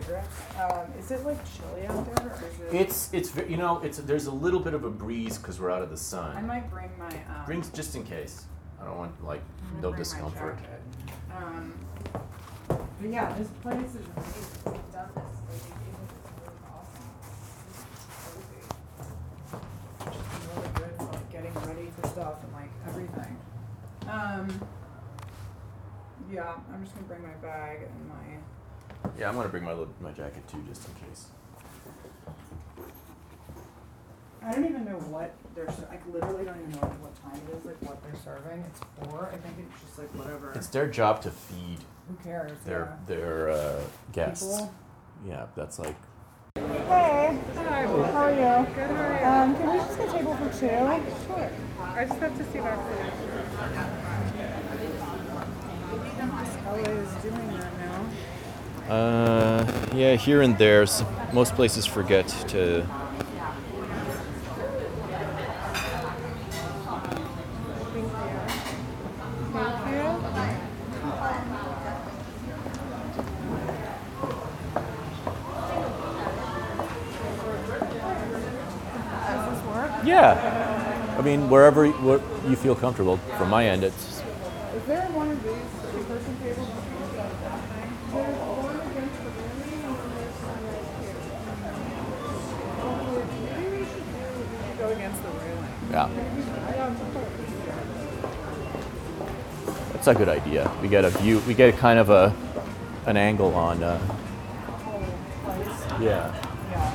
Cigarettes. 0.00 0.36
Um, 0.60 0.92
is 0.98 1.10
it 1.10 1.24
like 1.24 1.38
chilly 1.56 1.86
out 1.86 2.16
there, 2.16 2.26
or 2.26 2.34
is 2.48 2.60
it? 2.60 2.74
It's 2.80 3.10
it's 3.12 3.30
ve- 3.30 3.50
you 3.50 3.56
know 3.56 3.80
it's 3.82 3.98
there's 3.98 4.26
a 4.26 4.30
little 4.32 4.60
bit 4.60 4.74
of 4.74 4.84
a 4.84 4.90
breeze 4.90 5.38
because 5.38 5.60
we're 5.60 5.70
out 5.70 5.82
of 5.82 5.90
the 5.90 5.96
sun. 5.96 6.30
I 6.32 6.34
sun. 6.36 6.46
might 6.46 6.70
bring 6.70 6.90
my 6.98 7.08
um. 7.08 7.44
Brings 7.46 7.68
just 7.70 7.94
in 7.96 8.04
case. 8.04 8.44
I 8.80 8.84
don't 8.84 8.98
want 8.98 9.24
like 9.24 9.40
I'm 9.62 9.68
gonna 9.68 9.82
no 9.82 9.88
bring 9.90 9.92
my 9.92 9.98
discomfort. 9.98 10.58
jacket. 10.58 10.80
Um, 11.36 11.74
but 12.68 13.10
yeah, 13.10 13.34
this 13.38 13.48
place 13.62 13.76
is 13.94 13.96
amazing. 14.16 14.62
They've 14.64 14.92
done 14.92 15.10
this. 15.14 15.24
Like, 15.48 15.62
they 15.62 15.70
gave 15.84 15.96
us 16.02 16.12
really 16.36 16.58
awesome. 16.72 17.10
This 17.68 17.78
is 17.80 18.04
cozy. 18.24 18.62
Just 20.04 20.30
been 20.30 20.62
really 20.62 20.72
good 20.74 20.96
for 20.98 21.04
like 21.12 21.30
getting 21.32 21.54
ready 21.68 21.90
for 22.00 22.08
stuff 22.08 22.42
and 22.44 22.52
like 22.52 22.70
everything. 22.88 23.36
Um, 24.08 24.60
yeah, 26.30 26.54
I'm 26.72 26.82
just 26.84 26.94
gonna 26.94 27.06
bring 27.06 27.22
my 27.22 27.34
bag 27.42 27.82
and 27.82 28.08
my. 28.08 28.35
Yeah, 29.18 29.28
I'm 29.28 29.34
gonna 29.36 29.48
bring 29.48 29.64
my 29.64 29.72
li- 29.72 29.86
my 30.00 30.12
jacket 30.12 30.46
too 30.48 30.62
just 30.68 30.86
in 30.88 30.94
case. 31.08 31.26
I 34.42 34.52
don't 34.52 34.64
even 34.64 34.84
know 34.84 34.98
what 35.10 35.34
they're. 35.54 35.70
ser- 35.72 35.88
I 35.90 35.98
literally 36.10 36.44
don't 36.44 36.58
even 36.60 36.70
know 36.72 36.86
what 37.00 37.14
time 37.22 37.40
it 37.48 37.56
is. 37.58 37.64
Like 37.64 37.82
what 37.82 38.02
they're 38.02 38.20
serving. 38.22 38.64
It's 38.64 38.80
four. 39.10 39.28
I 39.32 39.36
think 39.38 39.54
it's 39.58 39.82
just 39.82 39.98
like 39.98 40.08
whatever. 40.14 40.52
It's 40.54 40.68
their 40.68 40.88
job 40.88 41.22
to 41.22 41.30
feed 41.30 41.78
Who 42.08 42.14
cares? 42.22 42.52
their 42.64 42.96
their 43.06 43.50
uh, 43.50 43.80
guests. 44.12 44.44
People. 44.44 44.72
Yeah, 45.26 45.46
that's 45.56 45.78
like 45.78 45.96
Hey. 46.56 47.38
Hi. 47.56 47.86
How 47.86 47.92
are 47.92 48.30
you? 48.30 48.74
Good. 48.74 48.90
How 48.90 49.02
are 49.02 49.18
you? 49.18 49.26
Um, 49.26 49.56
can 49.56 49.70
we 49.72 49.78
just 49.78 49.98
get 49.98 50.08
a 50.08 50.12
table 50.12 50.34
for 50.36 50.50
two? 50.50 50.68
Sure. 51.26 51.50
I 51.80 52.04
just 52.04 52.20
have 52.20 52.36
to 52.38 52.44
see 52.52 52.58
back 52.58 52.78
LA 56.66 56.82
is 56.82 57.22
doing 57.22 57.48
that 57.58 57.78
now. 57.78 58.06
Uh, 58.88 59.64
yeah, 59.94 60.14
here 60.14 60.42
and 60.42 60.56
there. 60.58 60.86
Most 61.32 61.54
places 61.54 61.86
forget 61.86 62.28
to. 62.48 62.86
Yeah, 80.04 81.16
I 81.18 81.22
mean 81.22 81.48
wherever 81.50 81.84
you 81.84 82.54
feel 82.54 82.76
comfortable. 82.76 83.16
From 83.38 83.50
my 83.50 83.66
end, 83.66 83.82
it's 83.82 84.22
Is 84.76 84.84
there 84.86 85.02
one 85.10 85.30
of 85.32 85.42
these 85.42 85.52
two-person 85.90 86.36
tables? 86.38 86.68
There's 88.12 88.36
one 88.38 88.76
against 88.76 89.24
the 89.24 89.30
railing 89.30 89.82
and 89.82 89.98
then 89.98 90.10
there's 90.14 90.36
one 90.46 90.62
right 93.18 93.34
here. 93.34 93.58
Maybe 93.58 93.78
we 93.78 93.84
should 93.84 94.06
do, 94.06 94.14
we 94.38 94.44
should 94.46 94.75
go 94.86 94.92
against 94.92 95.22
the 95.22 95.28
railing. 95.28 95.68
yeah. 95.90 96.04
I 96.68 96.72
don't 96.76 97.14
know. 97.14 97.22
That's 99.92 100.06
a 100.06 100.14
good 100.14 100.28
idea. 100.28 100.70
We 100.82 100.88
get 100.88 101.04
a 101.04 101.10
view. 101.10 101.40
We 101.46 101.54
get 101.54 101.76
kind 101.76 101.98
of 101.98 102.10
a 102.10 102.34
an 103.06 103.16
angle 103.16 103.54
on. 103.54 103.82
Uh, 103.82 103.98
yeah. 106.00 106.32
Yeah. 106.70 106.92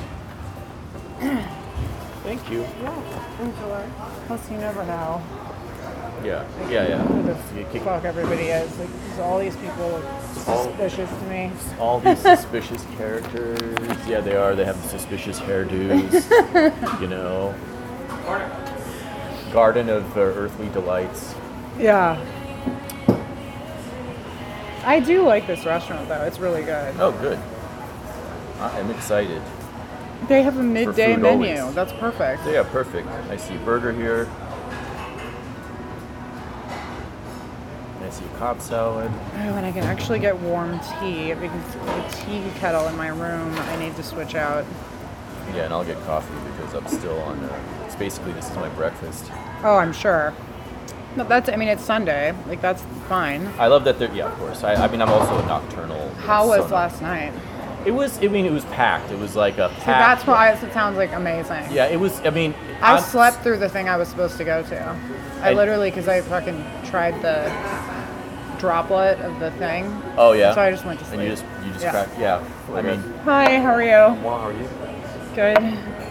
Thank 2.22 2.50
you. 2.50 2.60
Yeah. 2.60 3.40
Enjoy. 3.40 3.84
Plus, 4.26 4.50
you 4.50 4.56
never 4.58 4.84
know 4.84 5.20
Yeah. 6.24 6.44
Yeah. 6.70 6.88
Yeah. 6.88 7.02
the 7.02 7.60
You 7.60 7.66
kick- 7.72 7.82
fuck 7.82 8.04
everybody 8.04 8.44
is. 8.44 8.78
Like, 8.78 8.88
all 9.20 9.38
these 9.40 9.56
people 9.56 9.88
look 9.88 10.04
All- 10.48 10.64
suspicious 10.64 11.10
to 11.10 11.24
me. 11.26 11.50
All 11.80 11.98
these 12.00 12.18
suspicious 12.20 12.84
characters. 12.96 13.58
Yeah, 14.06 14.20
they 14.20 14.36
are. 14.36 14.54
They 14.54 14.64
have 14.64 14.76
suspicious 14.84 15.40
hairdos. 15.40 17.00
you 17.00 17.08
know. 17.08 17.54
Garden 19.52 19.88
of 19.88 20.16
uh, 20.16 20.20
Earthly 20.20 20.68
Delights. 20.70 21.34
Yeah. 21.78 22.18
I 24.84 25.00
do 25.00 25.22
like 25.22 25.46
this 25.46 25.64
restaurant 25.64 26.08
though. 26.08 26.22
It's 26.22 26.38
really 26.38 26.62
good. 26.62 26.94
Oh, 26.98 27.12
good. 27.12 27.38
I'm 28.58 28.90
excited. 28.90 29.42
They 30.28 30.42
have 30.42 30.58
a 30.58 30.62
midday 30.62 31.14
food 31.14 31.22
menu. 31.22 31.58
always. 31.58 31.74
That's 31.74 31.92
perfect. 31.92 32.46
Yeah, 32.46 32.62
perfect. 32.62 33.08
I 33.28 33.36
see 33.36 33.56
burger 33.58 33.92
here. 33.92 34.28
I 38.00 38.10
see 38.10 38.24
Cobb 38.38 38.60
salad. 38.60 39.10
Oh, 39.12 39.38
and 39.38 39.66
I 39.66 39.72
can 39.72 39.84
actually 39.84 40.18
get 40.18 40.36
warm 40.38 40.80
tea 41.00 41.34
because 41.34 41.74
the 41.74 42.24
tea 42.24 42.42
kettle 42.56 42.86
in 42.88 42.96
my 42.96 43.08
room 43.08 43.52
I 43.54 43.76
need 43.76 43.96
to 43.96 44.02
switch 44.02 44.34
out. 44.34 44.64
Yeah, 45.54 45.64
and 45.64 45.74
I'll 45.74 45.84
get 45.84 46.00
coffee 46.04 46.34
because 46.50 46.74
I'm 46.74 46.86
still 46.88 47.18
on. 47.20 47.38
Uh, 47.40 47.81
basically 48.02 48.32
this 48.32 48.50
is 48.50 48.56
my 48.56 48.68
breakfast. 48.70 49.30
Oh, 49.62 49.76
I'm 49.76 49.92
sure. 49.92 50.34
No, 51.16 51.22
that's. 51.22 51.48
I 51.48 51.54
mean, 51.54 51.68
it's 51.68 51.84
Sunday. 51.84 52.34
Like 52.48 52.60
that's 52.60 52.82
fine. 53.08 53.46
I 53.60 53.68
love 53.68 53.84
that 53.84 53.98
they're. 54.00 54.12
Yeah, 54.12 54.26
of 54.32 54.36
course. 54.38 54.64
I, 54.64 54.74
I 54.74 54.88
mean, 54.88 55.00
I'm 55.00 55.08
also 55.08 55.38
a 55.38 55.46
nocturnal. 55.46 56.08
How 56.26 56.48
was 56.48 56.72
last 56.72 57.00
night? 57.00 57.32
It 57.86 57.92
was. 57.92 58.18
I 58.18 58.26
mean, 58.26 58.44
it 58.44 58.50
was 58.50 58.64
packed. 58.66 59.12
It 59.12 59.18
was 59.20 59.36
like 59.36 59.58
a 59.58 59.68
packed. 59.68 59.80
So 59.80 59.86
that's 59.86 60.26
why 60.26 60.50
it 60.50 60.72
sounds 60.72 60.96
like 60.96 61.12
amazing. 61.12 61.64
Yeah, 61.70 61.86
it 61.86 62.00
was. 62.00 62.18
I 62.26 62.30
mean, 62.30 62.54
I 62.80 62.94
I'm- 62.94 63.02
slept 63.02 63.36
through 63.44 63.58
the 63.58 63.68
thing 63.68 63.88
I 63.88 63.96
was 63.96 64.08
supposed 64.08 64.36
to 64.38 64.44
go 64.44 64.62
to. 64.64 64.80
I 65.42 65.50
I- 65.50 65.52
literally, 65.52 65.90
because 65.90 66.08
I 66.08 66.22
fucking 66.22 66.58
tried 66.86 67.14
the 67.22 67.38
droplet 68.58 69.20
of 69.20 69.38
the 69.38 69.52
thing. 69.52 69.84
Oh 70.16 70.32
yeah. 70.32 70.54
So 70.54 70.60
I 70.60 70.70
just 70.72 70.84
went 70.84 70.98
to 71.00 71.04
sleep. 71.04 71.20
And 71.20 71.28
you 71.28 71.34
just 71.36 71.44
you 71.64 71.70
just 71.72 71.84
Yeah. 71.84 71.90
cracked. 71.92 72.18
Yeah. 72.18 72.44
I 72.74 72.82
mean, 72.82 73.00
Hi, 73.24 73.60
how 73.60 73.72
are 73.74 73.82
you? 73.82 74.22
Well, 74.24 74.38
how 74.40 74.48
are 74.48 74.52
you? 74.52 74.68
Good. 75.36 76.01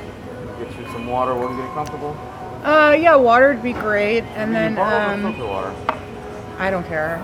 Get 1.12 1.18
you 1.18 1.20
some 1.20 1.20
water 1.20 1.36
when 1.36 1.56
you 1.58 1.64
get 1.64 1.74
comfortable. 1.74 2.16
Uh, 2.64 2.96
yeah, 3.00 3.16
water 3.16 3.50
would 3.54 3.64
be 3.64 3.74
great, 3.74 4.24
and 4.36 4.54
then 4.54 4.78
um, 4.78 5.34
filter 5.34 5.48
water. 5.48 5.74
I 6.58 6.70
don't 6.70 6.86
care. 6.88 7.22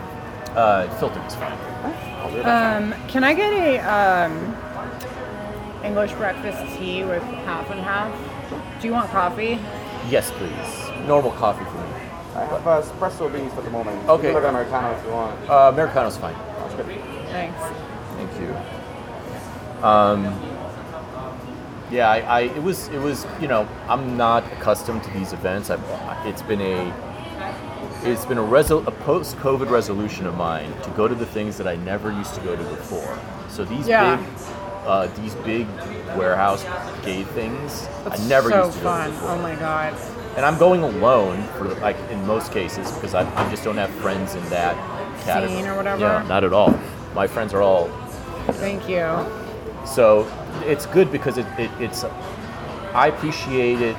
uh, 0.55 0.89
filter 0.99 1.21
is 1.25 1.35
fine. 1.35 1.51
I'll 1.53 2.31
do 2.31 2.43
that. 2.43 2.81
Um, 2.83 2.93
can 3.07 3.23
I 3.23 3.33
get 3.33 3.53
a 3.53 3.79
um, 3.79 4.55
English 5.83 6.13
breakfast 6.13 6.77
tea 6.77 7.03
with 7.03 7.21
half 7.45 7.69
and 7.69 7.79
half? 7.79 8.11
Do 8.81 8.87
you 8.87 8.93
want 8.93 9.09
coffee? 9.11 9.59
Yes, 10.09 10.31
please. 10.31 11.07
Normal 11.07 11.31
coffee 11.31 11.65
for 11.65 11.77
me. 11.77 11.87
I 12.35 12.45
have 12.45 12.67
uh, 12.67 12.81
espresso 12.81 13.31
beans 13.31 13.53
for 13.53 13.61
the 13.61 13.69
moment. 13.69 13.97
Okay. 14.09 14.27
You 14.27 14.33
can 14.33 14.41
look 14.41 14.49
Americano 14.49 14.97
if 14.97 15.05
you 15.05 15.11
want. 15.11 15.49
Uh, 15.49 15.71
Americano's 15.73 16.17
fine. 16.17 16.35
That's 16.59 16.73
good. 16.75 16.85
Thanks. 17.29 17.59
Thank 18.17 18.41
you. 18.41 18.53
Yeah, 21.89 22.09
I, 22.09 22.19
I 22.19 22.39
it 22.41 22.61
was 22.61 22.87
it 22.89 22.99
was 22.99 23.25
you 23.39 23.47
know 23.47 23.67
I'm 23.87 24.17
not 24.17 24.43
accustomed 24.53 25.03
to 25.03 25.09
these 25.11 25.33
events. 25.33 25.69
I've, 25.69 25.81
it's 26.25 26.41
been 26.41 26.61
a 26.61 26.93
it's 28.03 28.25
been 28.25 28.37
a, 28.37 28.43
resol- 28.43 28.85
a 28.87 28.91
post-COVID 28.91 29.69
resolution 29.69 30.27
of 30.27 30.35
mine 30.35 30.71
to 30.83 30.89
go 30.91 31.07
to 31.07 31.15
the 31.15 31.25
things 31.25 31.57
that 31.57 31.67
I 31.67 31.75
never 31.77 32.11
used 32.11 32.35
to 32.35 32.41
go 32.41 32.55
to 32.55 32.63
before. 32.63 33.17
So 33.49 33.63
these 33.65 33.87
Yeah. 33.87 34.17
big 34.17 34.25
uh, 34.85 35.07
these 35.15 35.35
big 35.35 35.67
warehouse 36.17 36.63
gay 37.03 37.23
things 37.23 37.87
It's 38.05 38.21
I 38.25 38.27
never 38.29 38.49
so 38.49 38.65
used 38.65 38.77
to 38.77 38.83
fun. 38.83 39.09
go 39.09 39.15
to 39.15 39.19
before. 39.21 39.31
Oh 39.35 39.41
my 39.41 39.55
god. 39.55 39.93
And 40.35 40.45
I'm 40.45 40.57
going 40.57 40.83
alone 40.83 41.41
for 41.57 41.65
like 41.79 41.97
in 42.11 42.25
most 42.27 42.51
cases 42.51 42.91
because 42.91 43.13
I, 43.15 43.21
I 43.35 43.49
just 43.49 43.63
don't 43.63 43.77
have 43.77 43.89
friends 43.91 44.35
in 44.35 44.43
that 44.49 44.75
category. 45.23 45.57
Scene 45.59 45.67
or 45.67 45.75
whatever? 45.75 46.01
Yeah, 46.01 46.25
not 46.27 46.43
at 46.43 46.53
all. 46.53 46.77
My 47.15 47.27
friends 47.27 47.53
are 47.53 47.61
all 47.61 47.87
Thank 48.53 48.87
you. 48.87 49.03
so 49.85 50.23
it's 50.65 50.85
good 50.87 51.11
because 51.11 51.37
it, 51.37 51.45
it, 51.57 51.69
it's 51.79 52.03
I 52.93 53.07
appreciate 53.07 53.81
it 53.81 53.95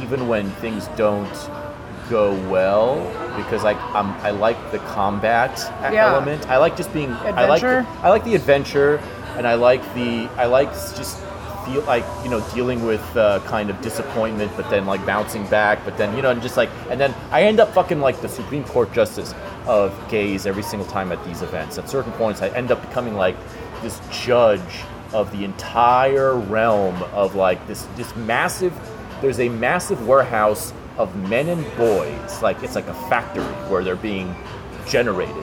even 0.00 0.28
when 0.28 0.50
things 0.52 0.88
don't 0.96 1.30
go 2.10 2.32
well 2.50 2.96
because 3.36 3.64
I 3.64 3.72
I'm, 3.94 4.08
I 4.24 4.30
like 4.30 4.56
the 4.72 4.78
combat 4.78 5.58
Yeah. 5.92 6.08
element. 6.12 6.48
I 6.48 6.56
like 6.58 6.76
just 6.76 6.92
being 6.92 7.10
I 7.12 7.46
like 7.46 7.62
Adventure? 7.62 7.82
the, 7.82 7.98
I 8.06 8.08
like 8.10 8.24
the 8.24 8.34
adventure 8.34 8.96
and 9.36 9.46
I 9.46 9.54
like 9.54 9.82
the 9.94 10.28
I 10.36 10.46
like 10.46 10.70
just 10.72 11.18
feel 11.64 11.82
like 11.82 12.04
you 12.24 12.30
know 12.30 12.40
dealing 12.54 12.84
with 12.84 13.04
uh, 13.16 13.38
kind 13.46 13.70
of 13.70 13.80
disappointment 13.80 14.50
but 14.56 14.68
then 14.68 14.84
like 14.84 15.04
bouncing 15.06 15.46
back 15.46 15.78
but 15.84 15.96
then 15.96 16.14
you 16.16 16.20
know 16.22 16.30
and 16.30 16.42
just 16.42 16.56
like 16.56 16.68
and 16.90 17.00
then 17.00 17.14
I 17.30 17.44
end 17.44 17.60
up 17.60 17.72
fucking 17.72 18.00
like 18.00 18.20
the 18.20 18.28
Supreme 18.28 18.64
Court 18.64 18.92
justice 18.92 19.32
of 19.66 19.94
gays 20.10 20.44
every 20.44 20.64
single 20.64 20.88
time 20.88 21.12
at 21.12 21.24
these 21.24 21.40
events. 21.42 21.78
At 21.78 21.88
certain 21.88 22.12
points 22.14 22.42
I 22.42 22.48
end 22.48 22.72
up 22.72 22.80
becoming 22.86 23.14
like 23.14 23.36
this 23.80 24.00
judge 24.10 24.60
of 25.14 25.30
the 25.32 25.44
entire 25.44 26.34
realm 26.36 27.00
of 27.12 27.34
like 27.34 27.64
this 27.66 27.86
this 27.96 28.14
massive 28.16 28.72
there's 29.20 29.40
a 29.40 29.48
massive 29.48 30.06
warehouse 30.08 30.72
of 30.98 31.14
men 31.28 31.48
and 31.48 31.64
boys 31.76 32.42
like 32.42 32.62
it's 32.62 32.74
like 32.74 32.86
a 32.88 32.94
factory 33.08 33.44
where 33.70 33.82
they're 33.84 33.96
being 33.96 34.34
generated 34.86 35.36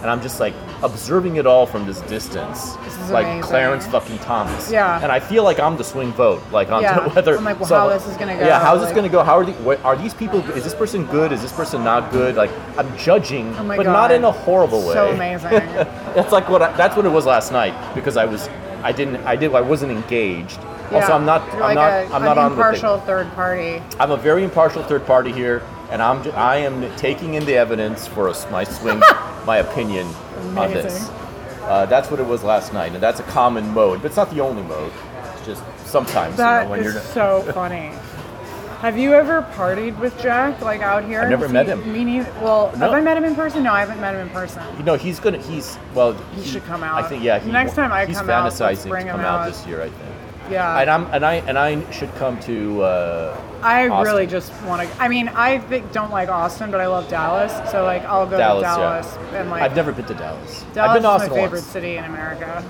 and 0.00 0.08
i'm 0.10 0.20
just 0.22 0.40
like 0.40 0.54
observing 0.82 1.36
it 1.36 1.46
all 1.46 1.66
from 1.66 1.86
this 1.86 2.00
distance 2.02 2.74
This 2.76 2.98
is 2.98 3.10
like 3.10 3.26
amazing. 3.26 3.42
clarence 3.42 3.86
fucking 3.86 4.18
thomas 4.18 4.70
Yeah. 4.70 5.00
and 5.02 5.12
i 5.12 5.20
feel 5.20 5.44
like 5.44 5.60
i'm 5.60 5.76
the 5.76 5.84
swing 5.84 6.10
vote 6.12 6.42
like 6.50 6.70
on 6.70 6.82
Yeah. 6.82 7.06
whether 7.14 7.36
I'm 7.38 7.44
like, 7.44 7.60
well, 7.60 7.68
how 7.68 7.88
this 7.88 8.06
is 8.06 8.16
gonna 8.16 8.34
go, 8.36 8.44
yeah 8.46 8.58
how's 8.60 8.80
this 8.80 8.92
gonna 8.92 9.08
go 9.10 9.22
how 9.22 9.36
are 9.38 9.44
the, 9.44 9.52
what, 9.52 9.82
are 9.84 9.96
these 9.96 10.14
people 10.14 10.40
is 10.50 10.64
this 10.64 10.74
person 10.74 11.04
good 11.06 11.32
is 11.32 11.40
this 11.42 11.52
person 11.52 11.84
not 11.84 12.10
good 12.10 12.34
like 12.34 12.50
i'm 12.78 12.96
judging 12.98 13.54
Oh 13.56 13.64
but 13.68 13.84
god. 13.84 13.92
not 13.92 14.10
in 14.12 14.24
a 14.24 14.32
horrible 14.32 14.80
way 14.86 14.94
So 14.94 15.10
amazing. 15.10 15.50
that's 16.16 16.32
like 16.32 16.48
what 16.48 16.62
I, 16.62 16.74
that's 16.76 16.96
what 16.96 17.04
it 17.04 17.10
was 17.10 17.26
last 17.26 17.52
night 17.52 17.74
because 17.94 18.16
I 18.16 18.24
was 18.24 18.48
I 18.82 18.92
didn't 18.92 19.16
I 19.26 19.36
did 19.36 19.54
I 19.54 19.60
wasn't 19.60 19.92
engaged. 19.92 20.58
Also, 20.92 21.12
I'm 21.12 21.24
not 21.24 21.46
You're 21.52 21.62
I'm 21.62 21.76
like 21.76 22.08
not 22.10 22.14
I'm 22.14 22.24
not 22.24 22.38
on 22.38 22.52
impartial 22.52 22.98
third 23.00 23.30
party. 23.34 23.82
I'm 23.98 24.10
a 24.10 24.16
very 24.16 24.42
impartial 24.42 24.82
third 24.82 25.06
party 25.06 25.32
here, 25.32 25.62
and 25.90 26.02
I'm 26.02 26.20
I 26.32 26.56
am 26.56 26.94
taking 26.96 27.34
in 27.34 27.44
the 27.44 27.54
evidence 27.56 28.06
for 28.06 28.28
a 28.28 28.50
my 28.50 28.64
swing 28.64 28.98
my 29.46 29.58
opinion 29.58 30.06
on 30.56 30.72
this. 30.72 31.08
Uh, 31.62 31.86
that's 31.86 32.10
what 32.10 32.18
it 32.18 32.26
was 32.26 32.42
last 32.42 32.72
night, 32.72 32.92
and 32.92 33.02
that's 33.02 33.20
a 33.20 33.24
common 33.24 33.68
mode, 33.72 34.02
but 34.02 34.06
it's 34.08 34.16
not 34.16 34.30
the 34.30 34.40
only 34.40 34.62
mode. 34.62 34.92
It's 35.36 35.46
just 35.46 35.62
sometimes 35.86 36.36
you 36.36 36.42
know, 36.44 36.50
That 36.50 36.68
when 36.68 36.80
is 36.80 36.94
you're 36.94 37.02
so 37.02 37.42
funny. 37.54 37.92
Have 38.80 38.96
you 38.98 39.12
ever 39.12 39.42
partied 39.54 39.98
with 39.98 40.18
Jack, 40.22 40.62
like 40.62 40.80
out 40.80 41.04
here? 41.04 41.20
I've 41.20 41.28
never 41.28 41.48
met 41.50 41.66
he- 41.66 41.72
him. 41.72 41.92
Me 41.92 42.02
neither. 42.02 42.32
Well, 42.40 42.72
No. 42.76 42.86
have 42.86 42.92
I 42.92 43.00
met 43.02 43.16
him 43.16 43.24
in 43.24 43.34
person? 43.34 43.62
No, 43.62 43.72
I 43.74 43.80
haven't 43.80 44.00
met 44.00 44.14
him 44.14 44.22
in 44.22 44.30
person. 44.30 44.62
you 44.78 44.84
know 44.84 44.94
he's 44.94 45.20
gonna 45.20 45.36
he's 45.38 45.78
well 45.94 46.14
He 46.34 46.42
should 46.44 46.64
come 46.64 46.82
out. 46.82 47.04
I 47.04 47.06
think 47.06 47.22
yeah 47.22 47.38
he, 47.38 47.50
Next 47.50 47.74
time 47.74 47.92
I 47.92 48.06
he's 48.06 48.16
come 48.16 48.30
out, 48.30 48.44
let's 48.44 48.58
fantasizing 48.58 48.88
bring 48.88 49.04
to 49.06 49.10
him 49.12 49.16
come 49.16 49.24
out. 49.26 49.40
out. 49.40 49.52
this 49.52 49.66
year 49.66 49.80
I 49.82 49.90
think. 49.90 50.14
Yeah. 50.50 50.80
And 50.80 50.90
I'm 50.90 51.06
and 51.12 51.24
I 51.26 51.34
and 51.46 51.58
I 51.58 51.90
should 51.90 52.12
come 52.16 52.40
to. 52.40 52.82
Uh, 52.82 53.40
I 53.62 53.88
Austin. 53.90 54.02
really 54.14 54.26
just 54.26 54.50
want 54.62 54.88
to. 54.88 55.02
I 55.02 55.06
mean, 55.08 55.28
I 55.28 55.58
think, 55.58 55.92
don't 55.92 56.10
like 56.10 56.30
Austin, 56.30 56.70
but 56.70 56.80
I 56.80 56.86
love 56.86 57.08
Dallas. 57.10 57.52
So 57.70 57.84
like, 57.84 58.02
I'll 58.06 58.24
go 58.26 58.38
Dallas, 58.38 58.62
to 58.62 58.68
yeah. 58.68 58.76
Dallas 58.76 59.18
and 59.34 59.50
like. 59.50 59.62
I've 59.62 59.76
never 59.76 59.92
been 59.92 60.06
to 60.06 60.14
Dallas. 60.14 60.64
Dallas 60.72 60.88
I've 60.88 60.94
been 60.94 61.02
to 61.02 61.08
is 61.08 61.14
Austin 61.14 61.30
my 61.30 61.36
favorite 61.36 61.58
once. 61.58 61.66
city 61.66 61.96
in 61.98 62.04
America. 62.04 62.64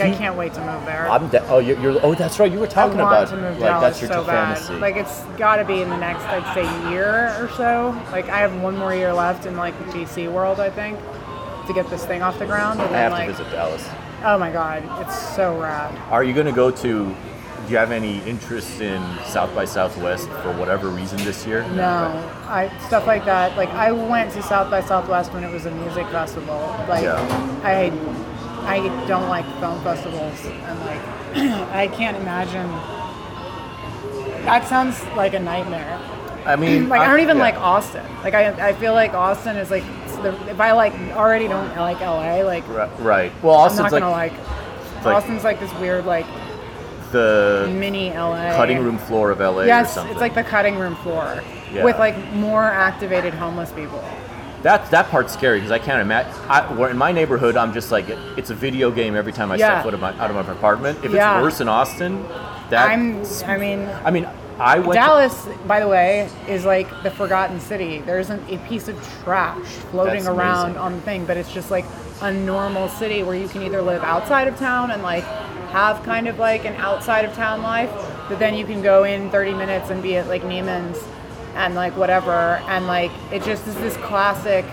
Like, 0.00 0.12
I 0.14 0.16
can't 0.16 0.36
wait 0.36 0.54
to 0.54 0.60
move 0.60 0.84
there. 0.86 1.08
I'm 1.10 1.28
de- 1.28 1.46
oh, 1.48 1.58
you're, 1.58 1.78
you're 1.80 1.98
oh, 2.04 2.14
that's 2.14 2.38
right. 2.38 2.50
You 2.50 2.58
were 2.58 2.66
I 2.66 2.70
talking 2.70 2.98
want 2.98 3.12
about 3.12 3.28
to 3.28 3.36
move 3.36 3.58
like 3.58 3.70
Dallas 3.70 4.00
that's 4.00 4.02
your 4.02 4.10
so 4.12 4.24
bad. 4.24 4.56
fantasy. 4.58 4.74
Like 4.80 4.96
it's 4.96 5.20
got 5.38 5.56
to 5.56 5.64
be 5.64 5.82
in 5.82 5.88
the 5.90 5.96
next, 5.96 6.22
I'd 6.24 6.54
say, 6.54 6.90
year 6.90 7.34
or 7.42 7.48
so. 7.56 7.90
Like 8.12 8.28
I 8.28 8.38
have 8.38 8.60
one 8.60 8.76
more 8.76 8.94
year 8.94 9.12
left 9.12 9.46
in 9.46 9.56
like 9.56 9.76
the 9.78 9.84
GC 9.92 10.30
world, 10.32 10.60
I 10.60 10.70
think, 10.70 10.98
to 11.66 11.72
get 11.72 11.88
this 11.90 12.04
thing 12.04 12.22
off 12.22 12.38
the 12.38 12.46
ground. 12.46 12.80
And 12.80 12.88
I 12.88 12.92
then 12.92 13.10
have 13.10 13.12
like, 13.12 13.26
to 13.28 13.32
visit 13.32 13.50
Dallas. 13.52 13.88
oh 14.24 14.38
my 14.38 14.50
god, 14.52 14.82
it's 15.06 15.18
so 15.34 15.58
rad. 15.60 15.96
Are 16.10 16.24
you 16.24 16.32
going 16.34 16.46
to 16.46 16.52
go 16.52 16.70
to? 16.70 17.14
Do 17.64 17.70
you 17.70 17.78
have 17.78 17.92
any 17.92 18.18
interest 18.28 18.82
in 18.82 19.00
South 19.24 19.54
by 19.54 19.64
Southwest 19.64 20.28
for 20.42 20.52
whatever 20.58 20.88
reason 20.90 21.16
this 21.24 21.46
year? 21.46 21.66
No, 21.68 21.82
I 22.46 22.70
stuff 22.86 23.06
like 23.06 23.24
that. 23.24 23.56
Like 23.56 23.70
I 23.70 23.90
went 23.90 24.32
to 24.34 24.42
South 24.42 24.70
by 24.70 24.82
Southwest 24.82 25.32
when 25.32 25.42
it 25.44 25.50
was 25.50 25.64
a 25.64 25.70
music 25.70 26.06
festival. 26.08 26.58
Like 26.90 27.04
Yeah. 27.04 27.16
I, 27.64 27.88
I 28.66 28.78
don't 29.06 29.28
like 29.28 29.44
film 29.60 29.80
festivals, 29.82 30.44
and 30.46 30.80
like 30.80 31.00
I 31.72 31.88
can't 31.88 32.16
imagine. 32.16 32.68
That 34.44 34.66
sounds 34.68 35.02
like 35.16 35.34
a 35.34 35.40
nightmare. 35.40 35.98
I 36.44 36.56
mean, 36.62 36.88
Like 36.88 37.00
I 37.00 37.06
don't 37.08 37.20
even 37.20 37.36
yeah. 37.36 37.42
like 37.42 37.54
Austin. 37.56 38.04
Like 38.22 38.34
I, 38.34 38.68
I 38.68 38.72
feel 38.74 38.92
like 38.92 39.14
Austin 39.14 39.56
is 39.56 39.70
like 39.70 39.84
the, 40.22 40.34
if 40.50 40.60
I 40.60 40.72
like 40.72 40.92
already 41.12 41.48
don't 41.48 41.74
like 41.76 42.00
LA, 42.00 42.42
like 42.42 42.66
Ri- 42.68 43.04
Right. 43.04 43.32
Well, 43.42 43.54
I'm 43.54 43.66
Austin's 43.66 43.90
not 43.92 44.00
gonna 44.00 44.10
like, 44.10 44.32
like. 45.04 45.16
Austin's 45.16 45.44
like 45.44 45.60
this 45.60 45.72
weird 45.74 46.04
like 46.06 46.26
the 47.12 47.70
mini 47.72 48.10
LA 48.10 48.56
cutting 48.56 48.78
room 48.78 48.98
floor 48.98 49.30
of 49.30 49.38
LA 49.38 49.60
or 49.62 49.66
Yes, 49.66 49.96
it's 49.96 50.20
like 50.20 50.34
the 50.34 50.42
cutting 50.44 50.76
room 50.76 50.96
floor 50.96 51.42
Yeah. 51.72 51.84
with 51.84 51.98
like 51.98 52.16
more 52.32 52.64
activated 52.64 53.32
homeless 53.34 53.70
people. 53.72 54.02
That 54.64 54.90
that 54.90 55.08
part's 55.10 55.32
scary 55.32 55.58
because 55.60 55.70
I 55.70 55.78
can't 55.78 56.00
imagine. 56.00 56.32
I, 56.48 56.90
in 56.90 56.96
my 56.96 57.12
neighborhood, 57.12 57.56
I'm 57.56 57.72
just 57.72 57.92
like 57.92 58.08
it's 58.36 58.50
a 58.50 58.54
video 58.54 58.90
game 58.90 59.14
every 59.14 59.32
time 59.32 59.52
I 59.52 59.56
Yeah. 59.56 59.68
step 59.68 59.84
foot 59.84 59.94
of 59.94 60.00
my, 60.00 60.12
out 60.18 60.30
of 60.30 60.34
my 60.36 60.52
apartment. 60.52 60.98
If 61.04 61.12
Yeah. 61.12 61.36
it's 61.38 61.42
worse 61.42 61.60
in 61.60 61.68
Austin, 61.68 62.26
that 62.70 62.88
I'm. 62.88 63.22
I 63.46 63.58
mean, 63.58 63.88
I 64.04 64.10
mean, 64.10 64.26
I 64.58 64.78
went. 64.78 64.92
to- 64.92 64.98
Dallas, 64.98 65.46
by 65.66 65.80
the 65.80 65.86
way, 65.88 66.28
is 66.48 66.64
like 66.64 66.88
the 67.02 67.10
forgotten 67.10 67.60
city. 67.60 68.00
There 68.06 68.18
isn't 68.18 68.42
a 68.50 68.56
piece 68.66 68.88
of 68.88 68.96
trash 69.22 69.58
floating 69.90 70.26
around 70.26 70.64
amazing. 70.70 70.78
on 70.78 70.92
the 70.94 71.00
thing, 71.02 71.24
but 71.26 71.36
it's 71.36 71.52
just 71.52 71.70
like 71.70 71.84
a 72.22 72.32
normal 72.32 72.88
city 72.88 73.22
where 73.22 73.36
you 73.36 73.48
can 73.48 73.62
either 73.62 73.82
live 73.82 74.02
outside 74.02 74.48
of 74.48 74.58
town 74.58 74.90
and 74.90 75.02
like 75.02 75.24
have 75.72 76.02
kind 76.04 76.26
of 76.26 76.38
like 76.38 76.64
an 76.64 76.74
outside 76.76 77.24
of 77.26 77.34
town 77.34 77.60
life, 77.62 77.90
but 78.30 78.38
then 78.38 78.54
you 78.54 78.64
can 78.64 78.80
go 78.80 79.04
in 79.04 79.28
30 79.30 79.52
minutes 79.52 79.90
and 79.90 80.02
be 80.02 80.16
at 80.16 80.26
like 80.28 80.42
Neiman's 80.42 81.02
and 81.54 81.74
like 81.74 81.96
whatever, 81.96 82.60
and 82.68 82.86
like 82.86 83.10
it 83.32 83.42
just 83.42 83.66
is 83.66 83.74
this 83.76 83.96
classic. 83.98 84.64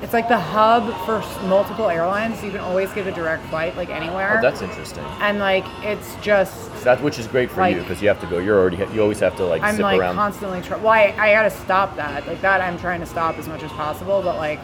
It's 0.00 0.12
like 0.12 0.28
the 0.28 0.38
hub 0.38 0.94
for 1.04 1.18
multiple 1.48 1.88
airlines. 1.88 2.40
You 2.44 2.50
can 2.52 2.60
always 2.60 2.92
get 2.92 3.08
a 3.08 3.10
direct 3.12 3.44
flight 3.46 3.76
like 3.76 3.88
anywhere, 3.90 4.36
oh, 4.38 4.42
that's 4.42 4.62
interesting. 4.62 5.02
and 5.20 5.40
like 5.40 5.64
it's 5.82 6.14
just 6.22 6.70
That 6.84 7.02
which 7.02 7.18
is 7.18 7.26
great 7.26 7.50
for 7.50 7.60
Like- 7.62 7.74
you 7.74 7.80
because 7.82 8.00
you 8.00 8.06
have 8.06 8.20
to 8.20 8.26
go. 8.28 8.38
You're 8.38 8.58
already. 8.58 8.76
You 8.94 9.02
always 9.02 9.18
have 9.18 9.36
to 9.38 9.44
like 9.44 9.60
I'm 9.62 9.74
zip 9.74 9.82
like 9.82 9.98
around. 10.00 10.14
constantly 10.14 10.60
trying. 10.62 10.82
Well, 10.82 10.92
I, 10.92 11.14
I 11.18 11.32
gotta 11.32 11.50
stop 11.50 11.96
that. 11.96 12.26
Like 12.28 12.40
that, 12.42 12.60
I'm 12.60 12.78
trying 12.78 13.00
to 13.00 13.06
stop 13.06 13.38
as 13.38 13.48
much 13.48 13.64
as 13.64 13.72
possible. 13.72 14.22
But 14.22 14.36
like, 14.36 14.60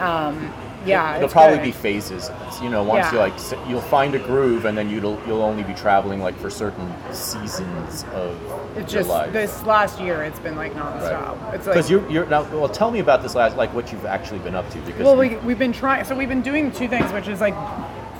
um, 0.00 0.50
yeah, 0.86 1.16
It'll 1.16 1.28
probably 1.28 1.58
good. 1.58 1.64
be 1.64 1.72
phases. 1.72 2.30
You 2.62 2.70
know, 2.70 2.82
once 2.82 3.06
Yeah. 3.06 3.12
you 3.12 3.18
like, 3.18 3.68
you'll 3.68 3.80
find 3.80 4.14
a 4.14 4.18
groove, 4.18 4.64
and 4.64 4.76
then 4.78 4.88
you'll 4.88 5.20
you'll 5.26 5.42
only 5.42 5.62
be 5.62 5.74
traveling 5.74 6.20
like 6.20 6.38
for 6.38 6.50
certain 6.50 6.92
seasons 7.12 8.04
of 8.14 8.36
It's 8.76 8.92
your 8.92 9.02
just 9.02 9.08
life. 9.10 9.32
this 9.32 9.64
last 9.64 10.00
year, 10.00 10.22
it's 10.22 10.38
been 10.40 10.56
like 10.56 10.74
nonstop. 10.74 11.36
It's 11.54 11.66
like 11.66 11.74
Because 11.74 11.90
you're, 11.90 12.08
you're 12.10 12.26
now. 12.26 12.42
Well, 12.44 12.68
tell 12.68 12.90
me 12.90 13.00
about 13.00 13.22
this 13.22 13.34
last, 13.34 13.56
like 13.56 13.72
what 13.74 13.92
you've 13.92 14.06
actually 14.06 14.38
been 14.40 14.54
up 14.54 14.68
to. 14.70 14.78
Because 14.80 15.02
Well, 15.04 15.16
we, 15.16 15.36
we've 15.38 15.58
been 15.58 15.72
trying, 15.72 16.04
so 16.04 16.14
we've 16.16 16.28
been 16.28 16.42
doing 16.42 16.70
two 16.72 16.88
things, 16.88 17.12
which 17.12 17.28
is 17.28 17.40
like 17.40 17.54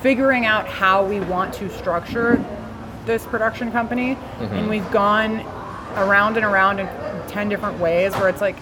figuring 0.03 0.45
out 0.47 0.67
how 0.69 1.05
we 1.05 1.21
want 1.21 1.53
to 1.55 1.69
structure 1.71 2.43
this 3.07 3.25
production 3.27 3.73
company. 3.73 4.15
Mm-hmm. 4.15 4.55
And 4.55 4.69
we've 4.69 4.91
gone 4.91 5.41
around 5.97 6.37
and 6.37 6.45
around 6.45 6.79
in 6.81 6.89
10 7.29 7.49
different 7.49 7.79
ways 7.81 8.13
where 8.15 8.29
it's 8.29 8.41
like 8.41 8.57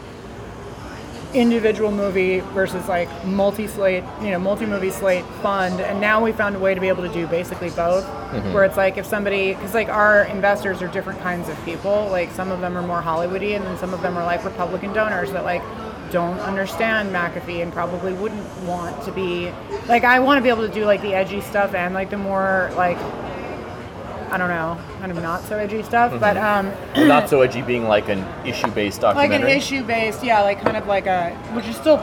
individual 1.37 1.91
movie 1.91 2.41
versus 2.41 2.89
like 2.89 3.09
multi 3.25 3.67
slate, 3.67 4.05
you 4.21 4.31
know, 4.31 4.39
multi 4.39 4.67
movie 4.67 4.91
slate 4.91 5.25
fund. 5.43 5.81
And 5.81 6.01
now 6.01 6.23
we 6.23 6.33
found 6.33 6.57
a 6.57 6.59
way 6.59 6.75
to 6.75 6.81
be 6.81 6.89
able 6.89 7.03
to 7.03 7.13
do 7.13 7.27
basically 7.27 7.71
both, 7.71 8.05
Mm-hmm. 8.27 8.53
where 8.53 8.65
it's 8.65 8.77
like 8.77 8.97
if 8.99 9.07
somebody, 9.07 9.55
because 9.55 9.73
like 9.73 9.89
our 9.89 10.25
investors 10.25 10.83
are 10.83 10.89
different 10.89 11.21
kinds 11.21 11.49
of 11.49 11.65
people. 11.65 12.09
Like 12.11 12.31
some 12.33 12.51
of 12.51 12.61
them 12.61 12.77
are 12.77 12.83
more 12.83 13.01
Hollywoody, 13.01 13.55
and 13.55 13.65
then 13.65 13.79
some 13.79 13.95
of 13.95 14.03
them 14.03 14.17
are 14.17 14.25
like 14.25 14.45
Republican 14.45 14.93
donors 14.93 15.31
that 15.33 15.45
like 15.45 15.63
don't 16.11 16.39
understand 16.41 17.15
McAfee 17.15 17.63
and 17.63 17.73
probably 17.73 18.13
wouldn't 18.13 18.45
want 18.63 19.01
to 19.05 19.13
be 19.13 19.51
like 19.89 20.05
I 20.05 20.19
want 20.21 20.39
to 20.39 20.43
be 20.43 20.49
able 20.49 20.67
to 20.67 20.73
do 20.73 20.85
like 20.85 21.03
the 21.03 21.15
edgy 21.15 21.41
stuff 21.41 21.75
and 21.75 21.95
like 21.95 22.11
the 22.11 22.17
more 22.19 22.71
like 22.77 22.97
I 24.31 24.39
don't 24.39 24.49
know, 24.49 24.79
kind 24.99 25.13
of 25.13 25.23
not 25.23 25.43
so 25.45 25.57
edgy 25.57 25.83
stuff, 25.83 26.19
but 26.21 26.37
um 26.37 26.73
not 26.97 27.29
so 27.29 27.43
edgy 27.43 27.63
being 27.63 27.87
like 27.87 28.09
an 28.09 28.25
issue-based 28.47 29.01
documentary, 29.01 29.39
like 29.39 29.51
an 29.51 29.57
issue 29.57 29.83
based, 29.85 30.25
yeah, 30.25 30.43
like 30.43 30.61
kind 30.61 30.77
of 30.77 30.87
like 30.87 31.07
a, 31.07 31.31
which 31.55 31.67
is 31.67 31.77
still 31.77 31.99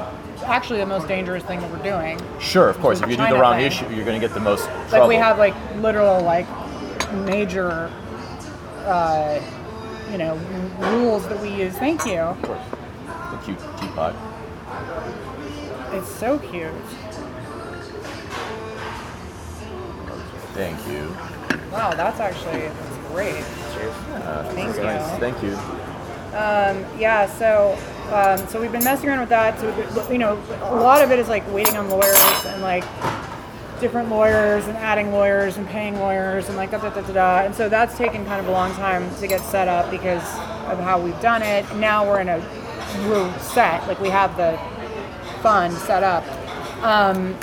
actually 0.46 0.80
the 0.80 0.86
most 0.86 1.08
dangerous 1.08 1.44
thing 1.44 1.60
that 1.60 1.72
we're 1.72 1.84
doing. 1.84 2.22
Sure, 2.40 2.70
of 2.70 2.78
course. 2.80 3.02
If 3.02 3.10
you 3.10 3.18
do 3.18 3.28
the 3.28 3.36
wrong 3.36 3.58
thing. 3.58 3.66
issue, 3.66 3.86
you're 3.94 4.06
going 4.06 4.20
to 4.20 4.26
get 4.26 4.34
the 4.34 4.40
most 4.40 4.66
Trouble. 4.66 5.00
Like 5.00 5.08
we 5.08 5.16
have 5.16 5.38
like 5.38 5.56
literal 5.78 6.22
like 6.22 6.48
major, 7.26 7.92
uh, 8.86 9.42
you 10.12 10.18
know, 10.18 10.36
rules 10.80 11.28
that 11.28 11.42
we 11.42 11.50
use. 11.50 11.78
Thank 11.78 12.06
you. 12.06 12.20
Of 12.20 12.42
course. 12.42 12.62
The 13.32 13.38
cute 13.44 13.60
teapot. 13.80 14.16
It's 15.94 16.10
so 16.10 16.40
cute. 16.40 16.72
Thank 20.54 20.88
you. 20.88 21.16
Wow, 21.74 21.96
that's 21.96 22.20
actually 22.20 22.68
that's 22.68 23.08
great. 23.08 23.44
Thank 24.54 24.76
you. 24.76 24.84
Nice. 24.84 25.20
Thank 25.20 25.42
you. 25.42 25.54
Um, 26.38 27.00
yeah, 27.00 27.26
so 27.26 27.78
um, 28.12 28.48
so 28.48 28.62
we've 28.62 28.72
been 28.72 28.84
messing 28.84 29.10
around 29.10 29.22
with 29.22 29.30
that. 29.30 29.60
So 29.60 30.12
you 30.12 30.20
know, 30.20 30.34
a 30.62 30.76
lot 30.76 31.04
of 31.04 31.12
it 31.12 31.18
is 31.18 31.28
like 31.28 31.52
waiting 31.52 31.76
on 31.76 31.90
lawyers 31.90 32.46
and 32.46 32.62
like 32.62 32.84
different 33.80 34.10
lawyers 34.10 34.68
and 34.68 34.78
adding 34.78 35.12
lawyers 35.12 35.58
and 35.58 35.68
paying 35.68 36.00
lawyers 36.00 36.48
and 36.48 36.58
like 36.58 36.72
da 36.72 36.78
da 36.78 36.90
da 36.90 37.02
da 37.02 37.14
da. 37.14 37.40
And 37.40 37.56
so 37.56 37.70
that's 37.70 37.98
taken 37.98 38.24
kind 38.26 38.40
of 38.40 38.48
a 38.48 38.52
long 38.52 38.72
time 38.76 39.14
to 39.16 39.28
get 39.28 39.42
set 39.42 39.68
up 39.68 39.90
because 39.90 40.24
of 40.72 40.80
how 40.80 41.02
we've 41.02 41.20
done 41.22 41.42
it. 41.42 41.66
Now 41.76 42.08
we're 42.08 42.22
in 42.22 42.30
a 42.30 42.38
we're 43.10 43.40
set. 43.40 43.88
Like 43.88 44.00
we 44.00 44.10
have 44.10 44.38
the 44.38 44.60
fund 45.42 45.74
set 45.74 46.04
up. 46.04 46.24
Um, 46.84 47.36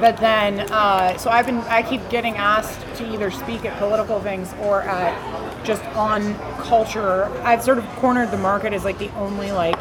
but 0.00 0.16
then, 0.16 0.60
uh, 0.72 1.16
so 1.18 1.30
I've 1.30 1.46
been, 1.46 1.58
I 1.60 1.82
keep 1.82 2.08
getting 2.08 2.36
asked 2.36 2.80
to 2.96 3.12
either 3.12 3.30
speak 3.30 3.64
at 3.64 3.78
political 3.78 4.20
things 4.20 4.52
or 4.62 4.82
at 4.82 5.64
just 5.64 5.84
on 5.96 6.34
culture. 6.62 7.24
I've 7.42 7.62
sort 7.62 7.78
of 7.78 7.86
cornered 7.96 8.30
the 8.30 8.38
market 8.38 8.72
as 8.72 8.84
like 8.84 8.98
the 8.98 9.12
only 9.14 9.52
like 9.52 9.78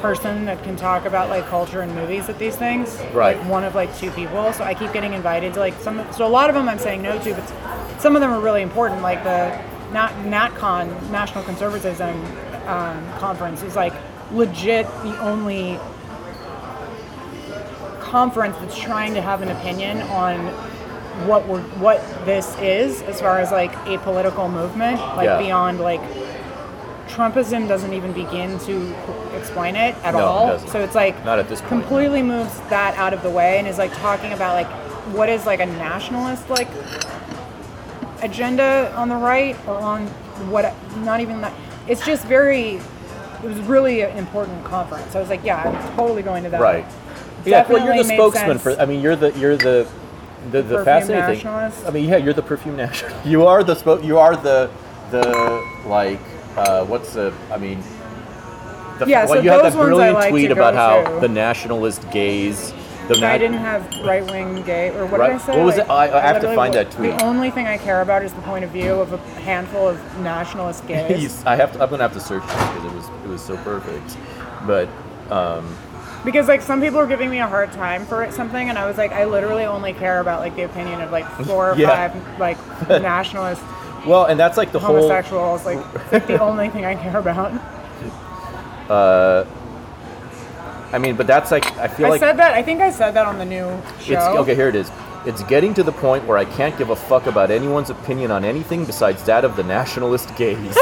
person 0.00 0.44
that 0.44 0.62
can 0.62 0.76
talk 0.76 1.04
about 1.04 1.28
like 1.28 1.46
culture 1.46 1.80
and 1.80 1.94
movies 1.94 2.28
at 2.28 2.38
these 2.38 2.56
things. 2.56 2.96
Right. 3.12 3.36
Like 3.36 3.48
one 3.48 3.64
of 3.64 3.74
like 3.74 3.96
two 3.96 4.10
people. 4.12 4.52
So 4.52 4.64
I 4.64 4.74
keep 4.74 4.92
getting 4.92 5.12
invited 5.12 5.54
to 5.54 5.60
like 5.60 5.74
some. 5.80 6.06
So 6.12 6.26
a 6.26 6.28
lot 6.28 6.50
of 6.50 6.54
them 6.54 6.68
I'm 6.68 6.78
saying 6.78 7.02
no 7.02 7.18
to, 7.18 7.34
but 7.34 8.00
some 8.00 8.14
of 8.14 8.20
them 8.20 8.30
are 8.30 8.40
really 8.40 8.62
important. 8.62 9.02
Like 9.02 9.24
the 9.24 9.48
Nat 9.92 10.12
NatCon 10.24 11.10
National 11.10 11.42
Conservatism 11.44 12.24
um, 12.66 13.12
conference 13.18 13.62
is 13.62 13.74
like 13.74 13.94
legit 14.32 14.86
the 15.02 15.18
only 15.20 15.78
conference 18.12 18.56
that's 18.58 18.78
trying 18.78 19.14
to 19.14 19.20
have 19.20 19.42
an 19.42 19.48
opinion 19.48 20.00
on 20.02 20.38
what 21.26 21.46
we're 21.46 21.60
what 21.80 22.00
this 22.24 22.56
is 22.58 23.02
as 23.02 23.20
far 23.20 23.38
as 23.38 23.50
like 23.52 23.74
a 23.86 23.98
political 23.98 24.48
movement 24.48 24.98
like 25.16 25.24
Yeah. 25.26 25.38
beyond 25.38 25.80
like 25.80 26.00
Trumpism 27.08 27.66
doesn't 27.66 27.92
even 27.92 28.12
begin 28.12 28.58
to 28.60 28.94
explain 29.36 29.76
it 29.76 29.94
at 30.04 30.14
No, 30.14 30.20
all. 30.20 30.46
doesn't. 30.48 30.68
So 30.68 30.80
it's 30.80 30.94
like 30.94 31.22
Not 31.24 31.38
at 31.38 31.48
this 31.48 31.60
point. 31.60 31.70
completely 31.70 32.22
moves 32.22 32.58
that 32.70 32.96
out 32.96 33.12
of 33.12 33.22
the 33.22 33.30
way 33.30 33.58
and 33.58 33.66
is 33.66 33.78
like 33.78 33.92
talking 33.94 34.32
about 34.32 34.54
like 34.54 34.68
what 35.14 35.28
is 35.28 35.44
like 35.46 35.60
a 35.60 35.66
nationalist 35.66 36.48
like 36.50 36.68
agenda 38.22 38.92
on 38.96 39.08
the 39.08 39.16
right 39.16 39.56
or 39.66 39.76
on 39.78 40.06
what 40.50 40.72
not 40.98 41.20
even 41.20 41.40
that 41.40 41.52
it's 41.88 42.04
just 42.04 42.24
very 42.26 42.80
it 43.42 43.44
was 43.46 43.58
really 43.60 44.00
an 44.02 44.16
important 44.18 44.64
conference. 44.64 45.14
I 45.14 45.20
was 45.20 45.28
like, 45.28 45.44
yeah, 45.44 45.62
I'm 45.62 45.96
totally 45.96 46.22
going 46.22 46.42
to 46.42 46.50
that. 46.50 46.60
Right. 46.60 46.84
Yeah, 47.44 47.66
well, 47.68 47.84
you're 47.84 47.96
the 47.96 48.04
spokesman 48.04 48.58
sense. 48.58 48.62
for. 48.76 48.80
I 48.82 48.86
mean, 48.86 49.00
you're 49.00 49.16
the 49.16 49.30
you're 49.38 49.56
the 49.56 49.86
the, 50.50 50.62
the 50.62 50.84
fascinating 50.84 51.34
nationalist? 51.34 51.78
thing. 51.78 51.86
I 51.86 51.90
mean, 51.90 52.08
yeah, 52.08 52.16
you're 52.16 52.32
the 52.34 52.42
perfume 52.42 52.76
national. 52.84 53.12
You 53.26 53.46
are 53.46 53.62
the 53.64 53.74
spo- 53.74 54.04
You 54.04 54.18
are 54.18 54.36
the 54.36 54.70
the 55.10 55.64
like 55.86 56.20
uh, 56.56 56.84
what's 56.86 57.14
the? 57.14 57.32
I 57.50 57.56
mean, 57.58 57.82
the, 58.98 59.06
Yeah, 59.06 59.26
so 59.26 59.34
you 59.40 59.50
had 59.50 59.62
that 59.64 59.72
brilliant 59.72 60.14
like 60.14 60.30
tweet 60.30 60.50
about 60.50 60.74
how 60.74 61.02
to. 61.14 61.20
the 61.20 61.28
nationalist 61.28 62.08
gays. 62.10 62.72
The 63.08 63.24
I 63.26 63.38
didn't 63.38 63.56
have 63.56 63.86
right 64.04 64.22
wing 64.30 64.62
gay 64.64 64.90
or 64.90 65.06
what 65.06 65.18
Right. 65.20 65.28
did 65.32 65.36
I 65.36 65.38
say? 65.38 65.56
What 65.56 65.64
was 65.64 65.78
it? 65.78 65.88
I- 65.88 66.18
I 66.18 66.20
have 66.20 66.42
to 66.42 66.54
find 66.54 66.74
that 66.74 66.90
tweet. 66.90 67.16
The 67.16 67.24
only 67.24 67.50
thing 67.50 67.66
I 67.66 67.78
care 67.78 68.02
about 68.02 68.22
is 68.22 68.34
the 68.34 68.42
point 68.42 68.64
of 68.66 68.70
view 68.70 68.92
of 69.00 69.14
a 69.14 69.16
handful 69.40 69.88
of 69.88 69.98
nationalist 70.20 70.86
gays. 70.92 71.42
I 71.46 71.56
have 71.56 71.72
to. 71.72 71.82
I'm 71.82 71.88
gonna 71.88 72.02
have 72.02 72.12
to 72.12 72.20
search 72.20 72.42
because 72.42 72.84
it 72.84 72.92
was 72.92 73.08
it 73.24 73.28
was 73.28 73.40
so 73.42 73.56
perfect. 73.58 74.18
But 74.66 74.88
um, 75.30 75.74
because 76.24 76.48
like 76.48 76.62
some 76.62 76.80
people 76.80 76.98
are 76.98 77.06
giving 77.06 77.30
me 77.30 77.38
a 77.38 77.46
hard 77.46 77.72
time 77.72 78.04
for 78.06 78.22
it 78.22 78.32
something, 78.32 78.68
and 78.68 78.78
I 78.78 78.86
was 78.86 78.96
like, 78.98 79.12
I 79.12 79.24
literally 79.24 79.64
only 79.64 79.92
care 79.92 80.20
about 80.20 80.40
like 80.40 80.54
the 80.56 80.62
opinion 80.62 81.00
of 81.00 81.10
like 81.10 81.28
four 81.46 81.72
or 81.72 81.76
Yeah. 81.78 82.08
five 82.08 82.38
like 82.38 82.58
nationalist 82.88 83.62
well, 84.06 84.26
and 84.26 84.38
that's 84.38 84.56
like 84.56 84.70
the 84.72 84.78
whole. 84.78 84.94
homosexuals. 84.96 85.66
Like 85.66 85.78
the 86.26 86.38
only 86.48 86.68
thing 86.70 86.84
I 86.84 86.94
care 86.94 87.18
about. 87.18 87.52
Uh, 88.88 89.44
I 90.92 90.98
mean, 90.98 91.16
but 91.16 91.26
that's 91.26 91.50
like 91.50 91.66
I 91.78 91.88
feel 91.88 92.06
I 92.06 92.10
like 92.10 92.22
I 92.22 92.28
said 92.28 92.36
that. 92.38 92.54
I 92.54 92.62
think 92.62 92.80
I 92.80 92.90
said 92.90 93.10
that 93.12 93.26
on 93.26 93.38
the 93.38 93.44
new 93.44 93.66
show. 94.00 94.14
It's 94.14 94.24
okay. 94.40 94.54
Here 94.54 94.68
it 94.68 94.76
is. 94.76 94.90
It's 95.26 95.42
getting 95.42 95.74
to 95.74 95.82
the 95.82 95.92
point 95.92 96.24
where 96.26 96.38
I 96.38 96.44
can't 96.44 96.78
give 96.78 96.90
a 96.90 96.96
fuck 96.96 97.26
about 97.26 97.50
anyone's 97.50 97.90
opinion 97.90 98.30
on 98.30 98.44
anything 98.44 98.84
besides 98.84 99.22
that 99.24 99.44
of 99.44 99.56
the 99.56 99.64
nationalist 99.64 100.34
gays. 100.36 100.76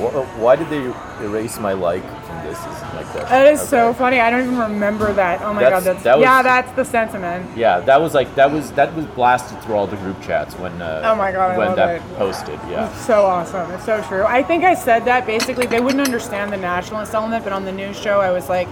Wh- 0.00 0.38
Why 0.40 0.56
did 0.56 0.68
they 0.70 0.82
erase 1.24 1.58
my 1.60 1.74
like 1.74 2.02
this? 2.42 2.58
Is 2.58 2.64
my 2.64 3.02
question. 3.04 3.28
That 3.28 3.46
is 3.52 3.60
so 3.60 3.92
funny. 3.94 4.20
I 4.20 4.30
don't 4.30 4.42
even 4.44 4.58
remember 4.58 5.12
that. 5.12 5.40
Oh 5.42 5.52
my 5.54 5.60
That's- 5.62 5.84
god, 5.84 5.94
that's 5.94 6.04
that 6.04 6.18
was- 6.18 6.24
yeah, 6.24 6.42
that's 6.42 6.72
the 6.72 6.84
sentiment. 6.84 7.56
Yeah, 7.56 7.80
that 7.80 8.00
was 8.00 8.14
like 8.14 8.34
that 8.34 8.50
was 8.50 8.72
that 8.72 8.94
was 8.94 9.04
blasted 9.06 9.60
through 9.62 9.74
all 9.76 9.86
the 9.86 9.96
group 9.96 10.20
chats 10.22 10.54
when 10.58 10.80
uh, 10.82 11.02
Oh 11.04 11.14
my 11.14 11.32
God, 11.32 11.56
when 11.58 11.74
that 11.76 11.96
it. 11.96 12.02
posted. 12.16 12.58
Yeah. 12.68 12.92
So 12.94 13.24
awesome. 13.26 13.70
It's 13.72 13.84
so 13.84 14.02
true. 14.02 14.24
I 14.24 14.42
think 14.42 14.64
I 14.64 14.74
said 14.74 15.04
that 15.04 15.26
basically 15.26 15.66
they 15.66 15.80
wouldn't 15.80 16.04
understand 16.06 16.52
the 16.52 16.56
nationalist 16.56 17.14
element, 17.14 17.44
but 17.44 17.52
on 17.52 17.64
the 17.64 17.72
news 17.72 17.98
show 17.98 18.20
I 18.20 18.30
was 18.30 18.48
like 18.48 18.68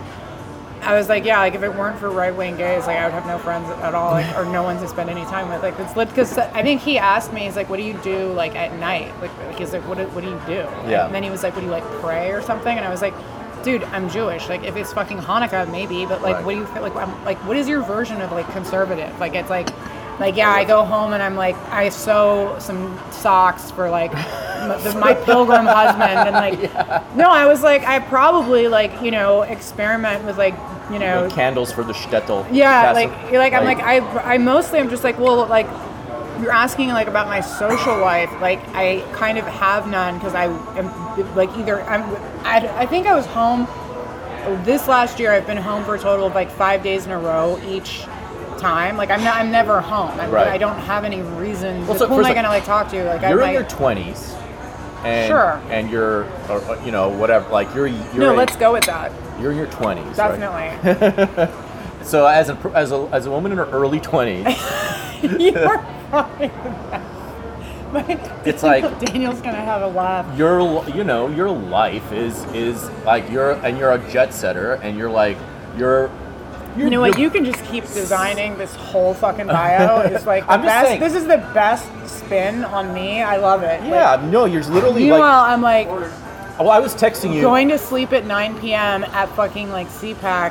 I 0.80 0.94
was 0.94 1.09
like, 1.09 1.24
yeah, 1.24 1.40
like 1.40 1.56
if 1.56 1.62
it 1.64 1.74
weren't 1.74 1.98
for 1.98 2.09
right 2.09 2.34
wing 2.34 2.56
gays, 2.56 2.86
like 2.86 2.96
I 2.98 3.04
would 3.04 3.12
have 3.12 3.26
no 3.26 3.36
friends 3.38 3.68
at 3.68 3.96
all, 3.96 4.12
like, 4.12 4.38
or 4.38 4.44
no 4.44 4.62
one 4.62 4.78
to 4.78 4.86
spend 4.86 5.11
any 5.11 5.24
time 5.24 5.48
with. 5.48 5.61
Like 5.61 5.76
it's 5.80 5.96
lit 5.96 6.09
because 6.09 6.38
I 6.38 6.62
think 6.62 6.80
he 6.82 6.98
asked 6.98 7.32
me, 7.32 7.40
he's 7.40 7.56
like, 7.56 7.68
what 7.68 7.78
do 7.78 7.82
you 7.82 7.94
do 7.94 8.32
like 8.32 8.54
at 8.54 8.72
night? 8.78 9.12
Like, 9.20 9.36
like 9.38 9.59
he's 9.59 9.72
like, 9.72 9.82
what 9.88 9.98
do, 9.98 10.04
what 10.11 10.22
do 10.22 10.30
you 10.30 10.40
do? 10.46 10.64
Yeah. 10.88 11.06
And 11.06 11.14
then 11.14 11.24
he 11.24 11.30
was 11.30 11.42
like, 11.42 11.54
what 11.54 11.61
do 11.62 11.66
you 11.66 11.72
like 11.72 11.82
pray 12.00 12.30
or 12.30 12.40
something? 12.42 12.74
And 12.78 12.86
I 12.86 12.90
was 12.90 13.02
like, 13.02 13.12
dude, 13.62 13.82
I'm 13.84 14.09
Jewish. 14.11 14.48
Like 14.48 14.64
if 14.64 14.76
it's 14.76 14.92
fucking 14.92 15.18
Hanukkah, 15.18 15.70
maybe, 15.70 16.06
but 16.06 16.22
like, 16.22 16.36
Right. 16.36 16.44
what 16.44 16.52
do 16.54 16.59
you 16.59 16.66
feel 16.66 16.82
like? 16.82 16.94
I'm 16.96 17.24
like, 17.24 17.38
what 17.46 17.56
is 17.56 17.68
your 17.68 17.82
version 17.82 18.20
of 18.20 18.32
like 18.32 18.50
conservative? 18.52 19.18
Like 19.20 19.34
it's 19.34 19.50
like. 19.50 19.68
Like 20.20 20.34
yeah, 20.34 20.50
I 20.50 20.64
go 20.64 20.84
home 20.84 21.12
and 21.12 21.22
I'm 21.22 21.36
like 21.36 21.54
I 21.70 21.90
sew 21.90 22.56
some 22.59 22.98
socks 23.12 23.70
for 23.70 23.88
like 23.88 24.12
my 24.12 25.14
pilgrim 25.24 25.64
husband 25.78 26.02
and 26.02 26.32
like 26.34 27.14
no, 27.14 27.30
I 27.30 27.46
was 27.46 27.62
like 27.62 27.84
I 27.84 28.00
probably 28.00 28.66
like 28.66 29.00
you 29.00 29.12
know 29.12 29.42
experiment 29.42 30.24
with 30.24 30.36
like 30.36 30.54
you 30.90 30.98
know 30.98 31.26
Like 31.26 31.34
candles 31.34 31.70
for 31.70 31.84
the 31.84 31.92
shtetl. 31.92 32.44
yeah 32.50 32.92
Castle- 32.92 33.11
like 33.12 33.32
like 33.32 33.52
I'm 33.52 33.64
like 33.64 33.78
I 33.78 33.98
I 34.34 34.38
mostly 34.38 34.80
I'm 34.80 34.90
just 34.90 35.04
like 35.04 35.20
well 35.20 35.46
like 35.46 35.68
you're 36.41 36.53
asking 36.53 36.89
like 36.91 37.09
about 37.09 37.26
my 37.26 37.41
social 37.41 37.99
life 37.99 38.30
like 38.41 38.61
I 38.74 39.01
kind 39.12 39.39
of 39.39 39.47
have 39.47 39.89
none 39.89 40.14
because 40.14 40.34
I 40.34 40.45
am 40.78 41.34
like 41.34 41.51
either 41.57 41.82
I'm 41.82 42.03
I, 42.45 42.82
I 42.82 42.86
think 42.86 43.07
I 43.07 43.14
was 43.14 43.26
home 43.26 43.66
this 44.64 44.89
last 44.89 45.18
year 45.18 45.32
I've 45.32 45.47
been 45.47 45.57
home 45.57 45.84
for 45.84 45.95
a 45.97 45.99
total 45.99 46.26
of 46.26 46.34
like 46.34 46.51
five 46.51 46.82
days 46.82 47.07
in 47.07 47.12
a 47.12 47.18
row 47.18 47.61
each 47.66 48.05
time 48.59 48.97
like 48.97 49.11
I'm 49.11 49.22
not 49.22 49.36
I'm 49.36 49.51
never 49.51 49.80
home 49.80 50.11
I'm, 50.20 50.30
Right. 50.30 50.49
I 50.49 50.59
don't 50.59 50.78
have 50.80 51.05
any 51.05 51.22
reason 51.22 51.86
Well, 51.86 51.99
who 51.99 52.18
am 52.18 52.24
I 52.24 52.34
gonna 52.34 52.49
like 52.49 52.64
talk 52.64 52.89
to 52.91 53.05
like 53.05 53.22
You're 53.22 53.43
I 53.43 53.49
in 53.49 53.55
your 53.55 53.64
twenties. 53.64 54.34
And, 55.05 55.28
Sure. 55.28 55.62
And 55.70 55.89
you're, 55.89 56.24
or, 56.51 56.76
you 56.84 56.91
know, 56.91 57.09
whatever. 57.09 57.49
Like 57.51 57.72
you're, 57.72 57.86
you're, 57.86 58.16
no 58.16 58.34
a- 58.34 58.36
let's 58.36 58.57
go 58.57 58.72
with 58.72 58.84
that 58.86 59.12
you're 59.41 59.53
in 59.53 59.57
your 59.57 59.68
twenties. 59.68 60.18
Right? 60.18 60.82
definitely 60.82 61.55
So 62.03 62.26
as 62.26 62.49
a 62.49 62.57
as 62.74 62.91
a 62.91 63.09
as 63.12 63.26
a 63.26 63.30
woman 63.30 63.53
in 63.53 63.59
her 63.59 63.66
early 63.70 64.01
twenties, 64.01 64.47
you're 65.22 65.84
it's 68.44 68.62
like 68.62 68.82
Daniel's 69.06 69.40
gonna 69.40 69.56
have 69.61 69.82
a 69.82 69.88
laugh 69.88 70.38
your 70.38 70.86
you 70.90 71.04
know 71.04 71.28
your 71.28 71.50
life 71.50 72.12
is 72.12 72.44
is 72.54 72.88
like 73.04 73.28
you're 73.30 73.52
and 73.64 73.78
you're 73.78 73.92
a 73.92 74.11
jet 74.11 74.32
setter 74.34 74.74
and 74.74 74.96
you're 74.96 75.11
like 75.11 75.36
you're. 75.76 76.11
you're 76.76 76.84
You 76.84 76.90
know 76.90 77.00
what? 77.00 77.18
you're- 77.18 77.30
can 77.32 77.44
just 77.44 77.62
keep 77.66 77.84
designing 77.84 78.56
this 78.59 78.74
whole 78.76 79.14
fucking 79.14 79.46
bio. 79.46 80.00
It's 80.12 80.26
like 80.26 80.44
I'm 80.48 80.61
just 80.62 80.66
best. 80.66 80.86
saying. 80.88 81.00
This 81.00 81.14
is 81.14 81.24
the 81.26 81.38
best 81.54 81.86
spin 82.09 82.64
on 82.64 82.92
me. 82.92 83.22
I 83.22 83.36
love 83.36 83.62
it. 83.62 83.80
Like, 83.82 83.90
Yeah, 83.90 84.28
no, 84.30 84.44
you're 84.46 84.64
literally 84.64 85.02
meanwhile, 85.04 85.44
I'm 85.44 85.62
like 85.62 85.88
like. 85.88 86.11
Well, 86.59 86.70
I 86.70 86.80
was 86.80 86.92
texting 86.94 87.32
you. 87.34 87.40
going 87.40 87.68
to 87.68 87.78
sleep 87.78 88.12
at 88.12 88.26
9 88.26 88.59
p.m. 88.61 89.04
at 89.04 89.28
fucking 89.36 89.70
like 89.70 89.86
CPAC 89.88 90.50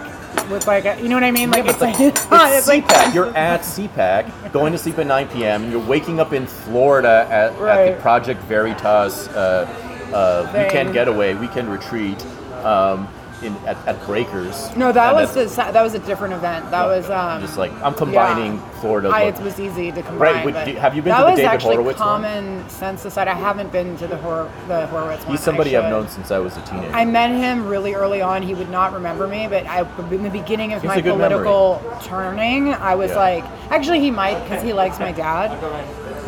with 0.50 0.68
like 0.68 0.86
a, 0.86 1.00
you 1.02 1.10
know 1.10 1.16
what 1.16 1.24
I 1.24 1.32
mean? 1.32 1.52
Like 1.52 1.66
it's 1.66 1.82
like 1.82 2.00
it's, 2.00 2.22
It's 2.32 2.32
it's 2.32 2.68
like 2.68 2.86
CPAC. 2.88 3.14
You're 3.14 3.36
at 3.36 3.62
CPAC, 3.62 4.52
going 4.52 4.72
to 4.74 4.78
sleep 4.78 4.98
at 5.00 5.08
9 5.08 5.28
p.m. 5.30 5.72
You're 5.72 5.86
waking 5.86 6.20
up 6.20 6.34
in 6.34 6.48
Florida 6.48 7.28
at, 7.30 7.54
at 7.54 7.96
the 7.96 8.02
Project 8.02 8.42
Veritas 8.44 9.28
uh, 9.30 9.66
uh, 10.14 10.52
weekend 10.54 10.94
getaway, 10.94 11.34
weekend 11.36 11.70
retreat. 11.70 12.24
Um, 12.64 13.08
in 13.42 13.56
at, 13.68 13.78
at 13.88 14.06
Breakers. 14.06 14.76
No, 14.76 14.92
that 14.92 15.14
was 15.14 15.34
the, 15.34 15.46
that 15.56 15.82
was 15.82 15.94
a 15.94 16.00
different 16.00 16.34
event. 16.34 16.70
That 16.72 16.86
was 16.86 17.10
um. 17.10 17.42
just 17.42 17.58
like 17.58 17.72
I'm 17.84 17.94
combining 17.94 18.56
yeah. 18.56 18.70
Florida. 18.82 19.10
I, 19.10 19.24
it 19.24 19.40
was 19.40 19.60
easy 19.60 19.92
to 19.92 20.02
combine. 20.02 20.20
Right, 20.20 20.46
would- 20.46 20.54
but 20.54 20.66
do- 20.66 20.76
have 20.76 20.96
you 20.96 21.02
been 21.02 21.16
to 21.16 21.22
the 21.22 21.30
was 21.30 21.38
David 21.38 21.50
actually 21.52 21.76
Horowitz 21.76 22.00
one? 22.00 22.08
common 22.24 22.70
sense 22.70 23.02
society. 23.02 23.32
I 23.32 23.36
haven't 23.36 23.72
been 23.72 23.98
to 23.98 24.08
the 24.08 24.18
Hor- 24.18 24.52
the 24.68 24.88
Horowitz 24.88 25.24
one. 25.24 25.32
He's 25.36 25.44
somebody 25.44 25.76
I've 25.76 25.90
known 25.90 26.08
since 26.08 26.32
I 26.32 26.40
was 26.40 26.58
a 26.58 26.62
teenager. 26.62 26.92
I 26.94 27.06
met 27.06 27.32
him 27.32 27.68
really 27.68 27.94
early 27.94 28.22
on. 28.22 28.42
He 28.42 28.54
would 28.54 28.70
not 28.70 28.94
remember 28.94 29.28
me, 29.28 29.48
but 29.48 29.66
I, 29.68 29.82
in 30.12 30.24
the 30.24 30.30
beginning 30.30 30.74
of 30.74 30.82
He 30.82 30.88
has 30.88 30.98
my 30.98 31.02
political 31.02 31.82
turning, 32.04 32.74
I 32.74 32.96
was 32.96 33.12
Yeah. 33.12 33.18
like, 33.18 33.44
actually, 33.72 34.00
he 34.00 34.12
might 34.12 34.42
because 34.44 34.64
he 34.64 34.74
likes 34.74 35.00
my 35.00 35.12
dad 35.12 35.58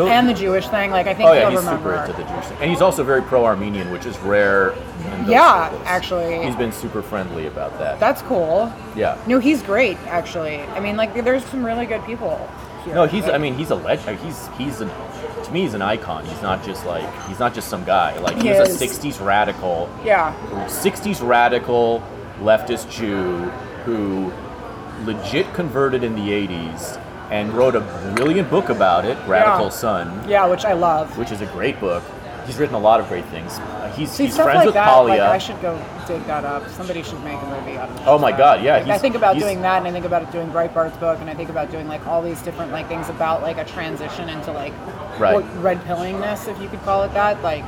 He'll- 0.04 0.08
and 0.12 0.30
the 0.30 0.34
Jewish 0.34 0.68
thing. 0.70 0.91
Like, 0.91 1.08
I 1.08 1.14
think 1.14 1.30
oh 1.30 1.34
yeah, 1.34 1.50
he's 1.50 1.60
remember. 1.60 1.89
super 1.95 1.95
into 2.06 2.14
the 2.14 2.24
Jewish 2.30 2.45
thing, 2.45 2.58
and 2.62 2.70
he's 2.70 2.82
also 2.82 3.04
very 3.04 3.22
pro-Armenian, 3.22 3.91
which 3.91 4.06
is 4.06 4.18
rare. 4.20 4.70
In 4.72 5.22
those 5.26 5.30
Yeah, 5.30 5.70
circles. 5.70 5.88
actually. 5.88 6.43
he's 6.45 6.56
been 6.56 6.72
super 6.72 7.02
friendly 7.02 7.47
about 7.47 7.78
that. 7.80 8.00
That's 8.00 8.22
cool. 8.24 8.72
yeah. 8.95 9.18
No, 9.28 9.39
he's 9.39 9.62
great. 9.62 9.97
Actually, 10.08 10.62
I 10.62 10.80
mean, 10.80 10.95
like, 10.97 11.14
there's 11.24 11.43
some 11.45 11.66
really 11.66 11.86
good 11.86 12.04
people. 12.06 12.39
Here. 12.86 12.95
No, 12.95 13.06
he's. 13.06 13.24
Like, 13.26 13.34
I 13.34 13.38
mean, 13.38 13.56
he's 13.56 13.72
a 13.72 13.76
legend. 13.76 14.20
He's 14.20 14.47
he's 14.58 14.80
a, 14.80 14.86
to 15.43 15.52
me, 15.52 15.62
he's 15.64 15.74
an 15.74 15.82
icon. 15.82 16.24
He's 16.26 16.41
not 16.41 16.64
just 16.64 16.86
like 16.86 17.04
he's 17.28 17.38
not 17.39 17.54
just 17.54 17.68
some 17.68 17.84
guy. 17.84 18.18
Like 18.20 18.38
he 18.38 18.43
He 18.54 18.58
was 18.58 18.70
is. 18.70 18.82
a 18.82 18.86
'60s 19.10 19.20
radical, 19.26 19.89
yeah, 20.06 20.34
'60s 20.68 21.22
radical 21.28 22.02
leftist 22.41 22.89
Jew 22.89 23.50
who 23.84 24.32
legit 25.04 25.54
converted 25.54 26.06
in 26.06 26.16
the 26.16 26.30
'80s 26.32 26.97
and 27.32 27.53
wrote 27.53 27.75
a 27.75 27.82
brilliant 28.15 28.49
book 28.49 28.69
about 28.69 29.05
it, 29.05 29.17
Radical 29.27 29.65
Yeah. 29.65 29.69
Son, 29.69 30.25
yeah, 30.27 30.45
which 30.47 30.65
I 30.65 30.73
love. 30.73 31.17
which 31.17 31.32
is 31.32 31.41
a 31.41 31.45
great 31.47 31.80
book. 31.80 32.03
He's 32.45 32.57
written 32.57 32.73
a 32.75 32.80
lot 32.80 32.99
of 32.99 33.07
great 33.07 33.25
things. 33.25 33.59
Uh, 33.59 33.93
he's 33.95 34.09
See, 34.11 34.25
he's 34.25 34.36
friends 34.36 34.55
like 34.57 34.65
with 34.65 34.73
that, 34.73 34.97
like 35.01 35.19
I 35.19 35.38
should 35.38 35.61
go 35.61 35.80
dig 36.07 36.25
that 36.25 36.43
up. 36.45 36.67
Somebody 36.69 37.03
should 37.03 37.23
make 37.23 37.39
a 37.39 37.45
movie 37.45 37.77
out 37.77 37.89
of 37.89 37.95
it. 37.97 38.01
Oh 38.07 38.17
my 38.17 38.32
God, 38.32 38.63
yeah, 38.63 38.77
Like, 38.77 38.88
I 38.88 38.97
think 38.97 39.13
about 39.15 39.38
doing 39.38 39.61
that, 39.61 39.77
and 39.77 39.88
I 39.88 39.91
think 39.91 40.05
about 40.05 40.32
doing 40.32 40.49
Breitbart's 40.49 40.97
book, 40.97 41.19
and 41.21 41.30
I 41.30 41.36
think 41.36 41.49
about 41.51 41.69
doing 41.69 41.88
like 41.88 42.05
all 42.07 42.23
these 42.23 42.41
different 42.41 42.71
like 42.71 42.88
things 42.88 43.07
about 43.09 43.43
like 43.43 43.57
a 43.57 43.65
transition 43.65 44.27
into 44.30 44.51
like 44.51 44.73
Right. 45.19 45.45
red 45.57 45.84
pillingness, 45.86 46.47
if 46.47 46.59
you 46.61 46.69
could 46.69 46.82
call 46.84 47.03
it 47.03 47.13
that. 47.13 47.43
Like, 47.43 47.63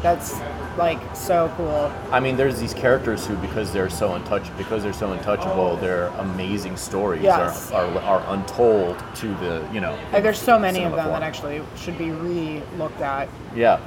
that's 0.00 0.38
like 0.76 0.98
so 1.14 1.52
cool. 1.56 1.92
I 2.10 2.20
mean, 2.20 2.36
there's 2.36 2.58
these 2.58 2.74
characters 2.74 3.26
who, 3.26 3.36
because 3.36 3.72
they're 3.72 3.90
so 3.90 4.10
untouch, 4.10 4.56
because 4.58 4.82
they're 4.82 4.92
so 4.92 5.12
untouchable, 5.12 5.76
their 5.76 6.06
amazing 6.18 6.76
stories 6.76 7.22
Yes. 7.22 7.70
are, 7.72 7.84
are 7.86 8.00
are 8.00 8.34
untold 8.34 8.98
to 9.16 9.28
the 9.36 9.66
you 9.72 9.80
know. 9.80 9.98
Like, 10.12 10.22
there's 10.22 10.40
so 10.40 10.58
many 10.58 10.84
of 10.84 10.92
them 10.92 11.06
form. 11.06 11.20
that 11.20 11.22
actually 11.22 11.62
should 11.76 11.96
be 11.98 12.10
re-looked 12.10 13.00
at. 13.00 13.28
Yeah, 13.54 13.80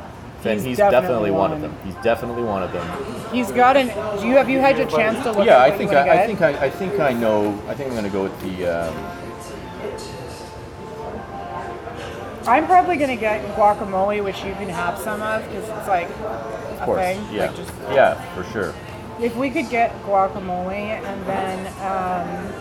and 0.44 0.54
He's 0.54 0.64
he's, 0.64 0.78
definitely 0.78 1.02
definitely, 1.02 1.32
one 1.32 1.54
of 1.54 1.62
them. 1.62 1.76
He's 1.84 1.96
definitely 1.96 2.44
one 2.44 2.64
of 2.64 2.72
them. 2.72 2.88
He's 3.34 3.52
got 3.52 3.76
an. 3.78 3.88
Do 4.20 4.28
you 4.28 4.36
have 4.36 4.50
you 4.50 4.60
had 4.60 4.80
a 4.80 4.86
chance 4.86 5.22
to 5.24 5.32
look? 5.32 5.46
yeah, 5.46 5.64
at 5.64 5.74
I 5.74 5.78
think 5.78 5.92
I, 5.92 6.24
I 6.24 6.26
think 6.28 6.42
I, 6.42 6.66
I 6.66 6.70
think 6.70 7.00
I 7.00 7.14
know. 7.14 7.50
I 7.68 7.74
think 7.74 7.90
I'm 7.90 7.96
gonna 7.96 8.10
go 8.10 8.24
with 8.24 8.40
the. 8.42 8.68
Um, 8.88 9.14
I'm 12.48 12.66
probably 12.66 12.96
gonna 12.96 13.18
get 13.18 13.44
guacamole, 13.58 14.24
which 14.24 14.38
you 14.46 14.54
can 14.54 14.70
have 14.70 14.98
some 15.00 15.22
of 15.22 15.44
because 15.50 15.68
it's 15.68 15.88
like 15.90 16.08
of 16.80 16.86
course, 16.86 17.00
thing. 17.02 17.26
yeah, 17.32 17.48
Like 17.48 17.56
just 17.56 17.72
yeah, 17.92 18.16
for 18.36 18.44
sure. 18.52 18.74
If 19.20 19.36
we 19.36 19.50
could 19.50 19.70
get 19.70 19.92
guacamole 20.04 20.74
and 20.74 21.26
then 21.26 21.68
um, 21.82 22.54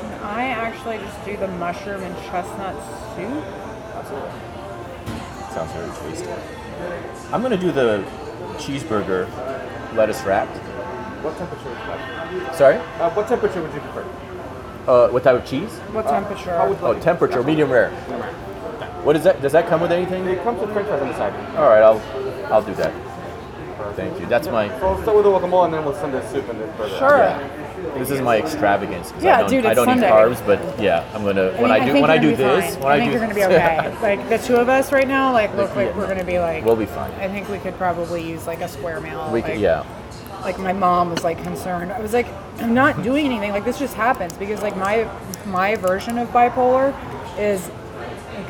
can 0.00 0.20
I 0.22 0.44
actually 0.46 0.98
just 0.98 1.24
do 1.24 1.36
the 1.36 1.48
mushroom 1.48 2.02
and 2.02 2.16
chestnut 2.24 2.74
soup? 3.16 3.44
Absolutely. 3.94 4.30
Sounds 5.54 5.72
very 5.72 6.10
tasty. 6.12 6.30
I'm 7.32 7.42
gonna 7.42 7.56
do 7.56 7.70
the 7.72 8.04
cheeseburger, 8.56 9.28
lettuce 9.94 10.22
wrapped. 10.24 10.56
What 11.22 11.36
temperature 11.36 11.68
is 11.68 11.76
that? 11.76 12.56
Sorry, 12.56 12.76
Uh, 12.98 13.10
what 13.10 13.28
temperature 13.28 13.60
would 13.62 13.72
you 13.74 13.80
prefer? 13.80 14.04
uh, 14.88 15.08
what 15.10 15.22
type 15.22 15.36
of 15.36 15.44
cheese? 15.46 15.70
What 15.92 16.06
temperature? 16.08 16.50
How 16.56 16.68
would 16.68 16.78
Oh, 16.80 16.88
like 16.88 16.96
it? 16.96 17.02
temperature, 17.02 17.42
medium 17.42 17.70
rare. 17.70 17.90
What 19.04 19.16
is 19.16 19.24
that? 19.24 19.42
Does 19.42 19.52
that 19.52 19.66
come 19.66 19.80
with 19.80 19.92
anything? 19.92 20.26
It 20.26 20.42
comes 20.44 20.60
with 20.60 20.72
french 20.72 20.88
fries 20.88 21.02
on 21.02 21.08
the 21.08 21.16
side. 21.16 21.34
All 21.56 21.68
right, 21.68 21.82
I'll 21.82 22.00
I'll 22.52 22.62
do 22.62 22.74
that. 22.74 22.92
Thank 23.96 24.20
you. 24.20 24.26
That's 24.26 24.46
my. 24.48 24.68
So 24.78 24.94
we'll 24.94 25.02
start 25.02 25.16
with 25.16 25.24
the 25.26 25.30
guacamole 25.30 25.64
and 25.66 25.74
then 25.74 25.84
we'll 25.84 25.94
send 25.94 26.14
the 26.14 26.26
soup 26.30 26.48
and 26.48 26.60
the 26.60 26.66
burger. 26.78 26.96
Sure. 26.98 27.18
Yeah. 27.18 27.98
This 27.98 28.10
is 28.10 28.20
my 28.20 28.38
extravagance 28.38 29.08
because 29.08 29.24
Yeah, 29.24 29.38
I 29.38 29.40
don't, 29.40 29.50
dude, 29.50 29.66
I 29.66 29.70
it's 29.70 29.76
don't 29.76 29.86
Sunday. 29.86 30.06
eat 30.06 30.12
carbs, 30.12 30.46
but 30.46 30.80
yeah, 30.80 31.04
I'm 31.12 31.24
gonna 31.24 31.48
I 31.48 31.60
when 31.60 31.62
mean, 31.62 31.70
I 31.72 31.78
do 31.84 31.92
think 31.92 32.02
when 32.02 32.10
I 32.10 32.14
you're 32.14 32.30
do 32.30 32.36
gonna 32.36 32.54
be 32.54 32.60
this 32.60 32.74
fine. 32.76 32.82
when 32.84 32.92
I, 32.92 32.94
I 32.94 32.98
think 32.98 33.06
do 33.08 33.18
you're 33.18 33.20
gonna 33.26 33.34
be 33.34 33.44
okay. 33.44 33.98
like 34.02 34.28
the 34.28 34.38
two 34.38 34.56
of 34.56 34.68
us 34.68 34.92
right 34.92 35.08
now, 35.08 35.32
like 35.32 35.54
look 35.56 35.74
like 35.74 35.94
we're 35.96 36.06
gonna 36.06 36.24
be 36.24 36.38
like. 36.38 36.64
we'll 36.64 36.76
be 36.76 36.86
fine. 36.86 37.10
I 37.12 37.28
think 37.28 37.48
we 37.48 37.58
could 37.58 37.74
probably 37.74 38.26
use 38.26 38.46
like 38.46 38.60
a 38.60 38.68
square 38.68 39.00
meal. 39.00 39.28
We 39.32 39.42
like, 39.42 39.52
can, 39.52 39.60
yeah. 39.60 39.84
like 40.42 40.58
my 40.60 40.72
mom 40.72 41.10
was 41.10 41.24
like 41.24 41.42
concerned. 41.42 41.92
I 41.92 42.00
was 42.00 42.12
like, 42.12 42.28
I'm 42.60 42.72
not 42.72 43.02
doing 43.02 43.26
anything. 43.26 43.50
Like 43.50 43.64
this 43.64 43.78
just 43.80 43.94
happens 43.94 44.32
because 44.34 44.62
like 44.62 44.76
my 44.76 45.10
my 45.46 45.74
version 45.74 46.18
of 46.18 46.28
bipolar 46.28 46.94
is 47.36 47.66
it 47.66 47.74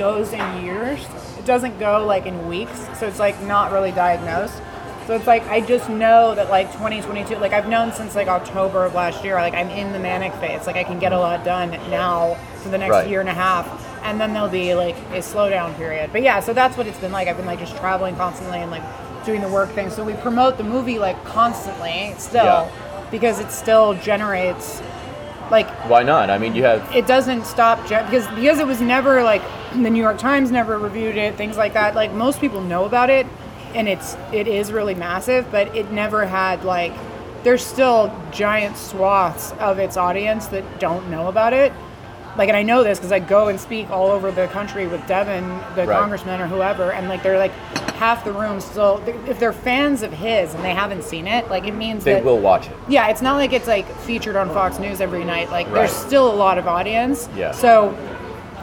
goes 0.02 0.32
in 0.32 0.64
years. 0.64 0.98
It 1.38 1.44
doesn't 1.46 1.78
go 1.78 2.04
like 2.04 2.26
in 2.26 2.48
weeks. 2.48 2.76
So 2.98 3.06
it's 3.06 3.20
like 3.20 3.40
not 3.44 3.70
really 3.70 3.92
diagnosed. 3.92 4.60
So 5.06 5.14
it's 5.14 5.28
like 5.28 5.44
I 5.46 5.60
just 5.60 5.88
know 5.88 6.34
that 6.34 6.50
like 6.50 6.72
2022, 6.72 7.36
like 7.36 7.52
I've 7.52 7.68
known 7.68 7.92
since 7.92 8.16
like 8.16 8.26
October 8.26 8.84
of 8.84 8.94
last 8.94 9.22
year. 9.24 9.34
Like 9.36 9.54
I'm 9.54 9.68
in 9.70 9.92
the 9.92 10.00
manic 10.00 10.32
phase. 10.34 10.66
Like 10.66 10.74
I 10.74 10.82
can 10.82 10.98
get 10.98 11.12
a 11.12 11.18
lot 11.18 11.44
done 11.44 11.70
now 11.88 12.34
for 12.62 12.68
the 12.70 12.78
next 12.78 12.90
Right. 12.90 13.08
year 13.08 13.20
and 13.20 13.28
a 13.28 13.34
half, 13.34 13.64
and 14.02 14.20
then 14.20 14.32
there'll 14.32 14.48
be 14.48 14.74
like 14.74 14.96
a 15.12 15.18
slowdown 15.22 15.76
period. 15.76 16.10
But 16.12 16.22
yeah, 16.22 16.40
so 16.40 16.52
that's 16.52 16.76
what 16.76 16.88
it's 16.88 16.98
been 16.98 17.12
like. 17.12 17.28
I've 17.28 17.36
been 17.36 17.46
like 17.46 17.60
just 17.60 17.76
traveling 17.76 18.16
constantly 18.16 18.58
and 18.58 18.70
like 18.72 18.82
doing 19.24 19.40
the 19.40 19.48
work 19.48 19.70
thing. 19.70 19.88
So 19.90 20.02
we 20.02 20.14
promote 20.14 20.56
the 20.56 20.64
movie 20.64 20.98
like 20.98 21.22
constantly 21.24 22.12
still 22.18 22.44
Yeah. 22.44 23.06
because 23.12 23.38
it 23.38 23.52
still 23.52 23.94
generates 23.94 24.80
like 25.52 25.68
Why 25.88 26.02
not? 26.02 26.30
I 26.30 26.38
mean, 26.38 26.56
you 26.56 26.64
have 26.64 26.82
it 26.94 27.06
doesn't 27.06 27.44
stop 27.44 27.86
gen- 27.86 28.04
because 28.06 28.26
because 28.34 28.58
it 28.58 28.66
was 28.66 28.80
never 28.80 29.22
like 29.22 29.42
the 29.72 29.90
New 29.90 30.02
York 30.02 30.18
Times 30.18 30.50
never 30.50 30.78
reviewed 30.78 31.16
it, 31.16 31.36
things 31.36 31.56
like 31.56 31.74
that. 31.74 31.94
Like 31.94 32.12
most 32.12 32.40
people 32.40 32.60
know 32.60 32.84
about 32.84 33.10
it, 33.10 33.26
and 33.74 33.88
it's 33.88 34.16
it 34.32 34.48
is 34.48 34.72
really 34.72 34.96
massive, 34.96 35.50
but 35.52 35.76
it 35.76 35.92
never 35.92 36.26
had 36.26 36.64
like 36.64 36.92
there's 37.44 37.64
still 37.64 38.12
giant 38.32 38.76
swaths 38.76 39.52
of 39.60 39.78
its 39.78 39.96
audience 39.96 40.46
that 40.48 40.80
don't 40.80 41.08
know 41.10 41.28
about 41.28 41.52
it. 41.52 41.72
Like, 42.36 42.48
and 42.48 42.56
I 42.56 42.62
know 42.62 42.82
this 42.82 42.98
because 42.98 43.12
I 43.12 43.18
go 43.18 43.48
and 43.48 43.60
speak 43.60 43.90
all 43.90 44.08
over 44.10 44.30
the 44.30 44.46
country 44.48 44.86
with 44.86 45.06
Devin, 45.06 45.46
the 45.74 45.86
Right. 45.86 45.98
congressman 45.98 46.40
or 46.40 46.46
whoever, 46.46 46.92
and 46.92 47.08
like 47.08 47.22
they're 47.22 47.38
like 47.38 47.52
half 47.96 48.24
the 48.24 48.32
room 48.32 48.60
still. 48.60 49.00
If 49.28 49.38
they're 49.38 49.52
fans 49.52 50.02
of 50.02 50.12
his 50.12 50.54
and 50.54 50.64
they 50.64 50.74
haven't 50.74 51.04
seen 51.04 51.26
it, 51.26 51.50
like 51.50 51.66
it 51.66 51.74
means 51.74 52.04
they 52.04 52.14
that 52.14 52.24
will 52.24 52.38
watch 52.38 52.66
it. 52.68 52.72
yeah, 52.88 53.08
it's 53.08 53.22
not 53.22 53.36
like 53.36 53.52
it's 53.52 53.68
like 53.68 53.86
featured 53.98 54.34
on 54.36 54.48
Fox 54.50 54.78
News 54.78 55.00
every 55.00 55.24
night. 55.24 55.50
Like 55.50 55.66
Right. 55.66 55.74
there's 55.74 55.92
still 55.92 56.30
a 56.30 56.34
lot 56.34 56.56
of 56.58 56.66
audience. 56.66 57.28
Yeah. 57.36 57.52
So 57.52 57.94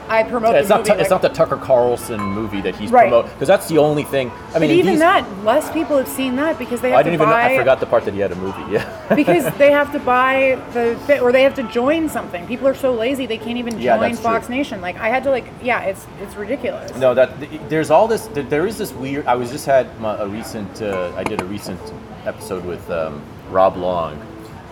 I 0.10 0.24
promote 0.24 0.56
It's 0.56 0.68
the 0.68 0.74
not 0.76 0.80
movie. 0.82 0.90
Tu- 0.92 1.00
it's 1.00 1.12
like- 1.12 1.22
not 1.22 1.22
the 1.22 1.30
Tucker 1.36 1.58
Carlson 1.58 2.20
movie 2.20 2.62
that 2.62 2.76
he's 2.76 2.92
Right. 2.92 3.04
promoting 3.10 3.32
because 3.34 3.48
that's 3.48 3.68
the 3.68 3.78
only 3.78 4.04
thing. 4.04 4.32
I 4.56 4.60
mean, 4.60 4.72
even 4.72 4.94
these- 4.94 5.00
that, 5.00 5.24
less 5.46 5.70
people 5.72 5.98
have 5.98 6.08
seen 6.08 6.36
that 6.38 6.58
because 6.58 6.82
they 6.82 6.90
have 6.90 7.00
I 7.00 7.04
didn't 7.04 7.20
to 7.20 7.24
even. 7.24 7.30
know- 7.30 7.36
buy. 7.36 7.54
I 7.54 7.58
forgot 7.58 7.80
the 7.80 7.86
part 7.86 8.06
that 8.06 8.14
he 8.14 8.20
had 8.20 8.32
a 8.32 8.36
movie. 8.36 8.64
Yeah. 8.72 8.86
because 9.16 9.46
they 9.58 9.72
have 9.72 9.92
to 9.94 10.00
buy 10.00 10.58
the 10.74 11.20
or 11.22 11.32
they 11.32 11.44
have 11.44 11.54
to 11.56 11.64
join 11.64 12.10
something. 12.10 12.46
People 12.48 12.68
are 12.68 12.74
so 12.76 12.92
lazy 12.94 13.26
they 13.26 13.38
can't 13.38 13.58
even 13.58 13.80
Yeah, 13.80 13.98
join 13.98 14.16
Fox 14.16 14.48
true. 14.48 14.56
Nation. 14.56 14.82
Like 14.82 15.00
I 15.00 15.10
had 15.10 15.24
to 15.24 15.30
like 15.32 15.46
yeah, 15.62 15.82
it's 15.82 16.06
it's 16.22 16.36
ridiculous. 16.36 16.96
No, 16.98 17.14
that 17.14 17.30
there's 17.70 17.92
all 17.92 18.08
this. 18.08 18.28
There 18.34 18.66
is 18.68 18.78
this 18.78 18.92
weird. 18.94 19.28
I 19.28 19.36
was 19.36 19.52
just 19.52 19.66
had 19.66 19.88
my, 20.02 20.18
a 20.18 20.28
recent. 20.28 20.82
Uh, 20.82 21.12
I 21.16 21.24
did 21.24 21.42
a 21.42 21.46
recent 21.46 21.80
episode 22.26 22.66
with 22.66 22.90
um, 22.92 23.22
Rob 23.52 23.78
Long, 23.78 24.20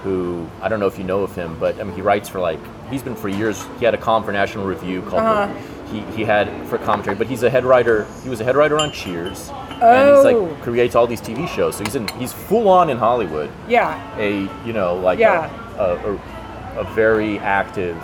who 0.03 0.45
I 0.61 0.67
don't 0.69 0.79
know 0.79 0.87
if 0.87 0.97
you 0.97 1.03
know 1.03 1.21
of 1.21 1.35
him, 1.35 1.55
but 1.59 1.79
I 1.79 1.83
mean 1.83 1.95
he 1.95 2.01
writes 2.01 2.27
for 2.29 2.39
like 2.39 2.59
he's 2.89 3.03
been 3.03 3.15
for 3.15 3.29
years. 3.29 3.65
He 3.79 3.85
had 3.85 3.93
a 3.93 3.97
column 3.97 4.23
for 4.23 4.31
National 4.31 4.65
Review 4.65 5.01
called. 5.01 5.23
Uh-huh. 5.23 5.53
He, 5.91 6.01
he 6.17 6.23
had 6.25 6.49
for 6.67 6.77
commentary, 6.77 7.15
but 7.15 7.27
he's 7.27 7.43
a 7.43 7.49
head 7.49 7.63
writer. 7.63 8.05
He 8.23 8.29
was 8.29 8.41
a 8.41 8.43
head 8.43 8.57
writer 8.57 8.77
on 8.77 8.91
Cheers, 8.91 9.47
and 9.49 9.81
Oh. 9.81 10.15
he's 10.15 10.33
like 10.51 10.61
creates 10.61 10.95
all 10.95 11.07
these 11.07 11.21
TV 11.21 11.47
shows. 11.47 11.77
So 11.77 11.85
he's 11.85 11.95
in 11.95 12.07
he's 12.19 12.33
full 12.33 12.67
on 12.67 12.89
in 12.89 12.97
Hollywood. 12.97 13.49
Yeah. 13.69 13.97
A 14.17 14.41
you 14.65 14.73
know 14.73 14.95
like 14.95 15.17
Yeah. 15.17 15.49
a, 15.77 15.83
a, 15.83 16.13
a, 16.15 16.79
a 16.81 16.83
very 16.93 17.39
active 17.39 17.95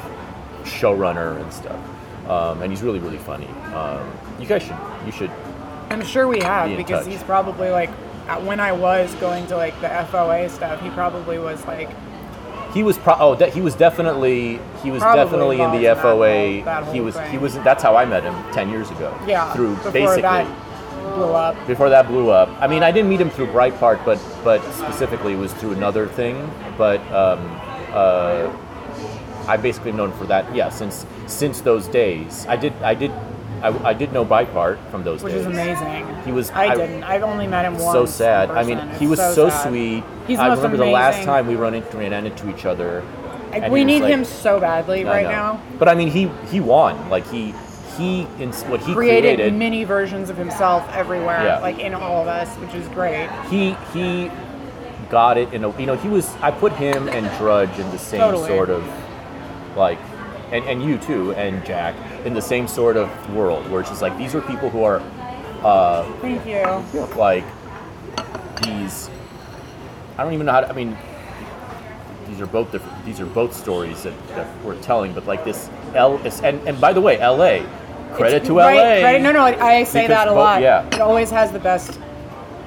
showrunner 0.63 1.41
and 1.41 1.51
stuff. 1.51 1.79
Um, 2.29 2.61
and 2.61 2.71
he's 2.71 2.81
really 2.81 2.99
really 2.99 3.17
funny. 3.17 3.47
Um, 3.75 4.09
you 4.39 4.45
guys 4.45 4.63
should 4.63 4.77
you 5.05 5.11
should 5.11 5.31
I'm 5.89 6.03
sure 6.05 6.27
we 6.27 6.39
have 6.39 6.69
Be 6.69 6.77
because 6.77 7.03
touch. 7.03 7.13
he's 7.13 7.23
probably 7.23 7.69
like 7.69 7.89
when 8.45 8.59
I 8.61 8.71
was 8.71 9.13
going 9.15 9.45
to 9.47 9.57
like 9.57 9.79
the 9.81 9.87
FOA 9.87 10.49
stuff, 10.49 10.79
he 10.81 10.89
probably 10.91 11.37
was 11.37 11.63
like 11.67 11.89
He 12.73 12.81
was 12.83 12.97
pro- 12.97 13.15
oh 13.19 13.35
de- 13.35 13.49
he 13.51 13.61
was 13.61 13.75
definitely 13.75 14.59
he 14.83 14.89
was 14.91 15.01
Probably 15.01 15.23
definitely 15.23 15.61
in 15.61 15.71
the 15.71 15.77
in 15.77 15.83
that 15.83 15.97
FOA. 15.97 16.55
whole- 16.57 16.65
that 16.65 16.83
he 16.91 16.97
whole 16.97 17.05
was 17.05 17.15
he 17.15 17.21
thing. 17.23 17.41
was 17.41 17.53
that's 17.59 17.83
how 17.83 17.95
I 17.95 18.05
met 18.05 18.23
him 18.23 18.35
ten 18.51 18.69
years 18.69 18.89
ago. 18.91 19.13
yeah 19.27 19.53
through 19.53 19.75
before 19.75 19.91
basically 19.91 20.21
that 20.23 20.47
blew 21.15 21.33
up. 21.33 21.67
before 21.67 21.89
that 21.89 22.07
blew 22.07 22.29
up. 22.31 22.49
I 22.59 22.67
mean, 22.67 22.81
I 22.81 22.91
didn't 22.91 23.09
meet 23.09 23.21
him 23.21 23.29
through 23.29 23.47
Breitbart, 23.47 24.03
but 24.05 24.19
but 24.43 24.63
specifically 24.73 25.33
it 25.33 25.37
was 25.39 25.53
through 25.53 25.73
another 25.73 26.07
thing. 26.07 26.49
But 26.77 26.99
um, 27.13 27.39
uh, 27.93 28.49
I 29.47 29.57
basically 29.57 29.91
known 29.91 30.11
for 30.13 30.25
that. 30.25 30.43
Yeah, 30.55 30.69
since 30.69 31.05
since 31.27 31.61
those 31.61 31.87
days, 31.87 32.45
I 32.49 32.55
did 32.55 32.73
I 32.81 32.95
did 32.95 33.11
I, 33.63 33.89
I 33.89 33.93
did 33.93 34.11
know 34.11 34.25
Breitbart 34.25 34.77
from 34.91 35.03
those 35.03 35.23
which 35.23 35.33
days. 35.33 35.45
Which 35.47 35.55
is 35.55 35.59
amazing. 35.81 36.23
He 36.25 36.31
was- 36.31 36.51
I, 36.51 36.65
I- 36.67 36.75
didn't. 36.75 37.03
I've 37.03 37.23
only 37.23 37.47
met 37.47 37.65
him 37.65 37.77
once. 37.79 37.93
So 37.93 38.05
sad. 38.05 38.51
I 38.51 38.63
mean, 38.63 38.77
he 38.99 39.07
was 39.07 39.19
so, 39.19 39.49
sad. 39.49 39.69
sweet. 39.69 40.03
He's 40.27 40.37
I 40.39 40.53
remember 40.53 40.77
the 40.77 40.85
last 40.85 41.23
time 41.23 41.47
we 41.47 41.55
run 41.55 41.73
into, 41.73 41.97
ran 41.97 42.13
into 42.25 42.49
each 42.49 42.65
other. 42.65 43.03
Like, 43.51 43.71
we 43.71 43.83
need 43.85 44.01
like- 44.01 44.11
him 44.11 44.25
so 44.25 44.59
badly 44.59 45.05
right 45.05 45.25
now. 45.27 45.61
But 45.79 45.87
I 45.87 45.95
mean, 45.95 46.09
he 46.09 46.27
he 46.51 46.59
won. 46.59 47.09
Like 47.09 47.25
he 47.31 47.53
he 47.97 48.21
in 48.39 48.51
what 48.71 48.79
he 48.81 48.93
Created, 48.93 49.35
created. 49.37 49.53
mini 49.53 49.83
versions 49.83 50.29
of 50.31 50.37
himself 50.37 50.83
everywhere, 50.93 51.43
Yeah. 51.43 51.59
like 51.59 51.77
in 51.79 51.93
all 51.93 52.21
of 52.23 52.27
us, 52.27 52.49
which 52.55 52.73
is 52.73 52.87
great. 52.89 53.29
he 53.51 53.75
he 53.93 54.31
got 55.11 55.37
it 55.37 55.53
in 55.53 55.63
a 55.63 55.79
you 55.79 55.85
know 55.85 55.95
he 55.95 56.09
was 56.09 56.33
I 56.41 56.49
put 56.49 56.71
him 56.73 57.07
and 57.07 57.29
Drudge 57.37 57.77
in 57.77 57.87
the 57.91 57.99
same 57.99 58.19
Totally. 58.19 58.47
sort 58.47 58.71
of 58.71 58.83
like 59.75 59.99
and, 60.53 60.63
and 60.65 60.83
you 60.83 60.97
too 60.99 61.33
and 61.33 61.65
Jack 61.65 61.95
in 62.25 62.33
the 62.33 62.41
same 62.41 62.67
sort 62.67 62.95
of 62.95 63.09
world 63.35 63.69
where 63.69 63.81
it's 63.81 63.89
just 63.89 64.01
like 64.01 64.17
these 64.17 64.35
are 64.35 64.41
people 64.41 64.69
who 64.69 64.83
are 64.83 65.01
uh, 65.63 66.03
Thank 66.21 66.45
you. 66.45 66.63
like 67.17 67.43
these 68.61 69.09
I 70.17 70.23
don't 70.23 70.33
even 70.33 70.45
know 70.45 70.51
how 70.51 70.61
to 70.61 70.69
I 70.69 70.73
mean 70.73 70.95
these 72.27 72.39
are 72.39 72.45
both 72.45 72.71
different 72.71 73.03
these 73.05 73.19
are 73.19 73.25
both 73.25 73.53
stories 73.55 74.03
that, 74.03 74.13
that 74.29 74.63
we're 74.63 74.79
telling 74.81 75.13
but 75.13 75.25
like 75.25 75.43
this 75.43 75.69
L 75.95 76.17
is 76.25 76.41
and, 76.41 76.65
and 76.67 76.79
by 76.79 76.93
the 76.93 77.01
way 77.01 77.17
LA 77.17 77.65
credit 78.15 78.35
It's- 78.43 78.47
to 78.47 78.57
right, 78.57 79.01
LA 79.01 79.17
no, 79.19 79.31
no, 79.31 79.43
I 79.43 79.77
I 79.79 79.83
say 79.83 80.05
that 80.07 80.27
a 80.27 80.31
both- 80.31 80.37
lot. 80.37 80.61
yeah. 80.61 80.85
It 80.87 81.01
always 81.01 81.31
has 81.31 81.51
the 81.51 81.59
best 81.59 81.99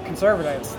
conservatives. 0.05 0.76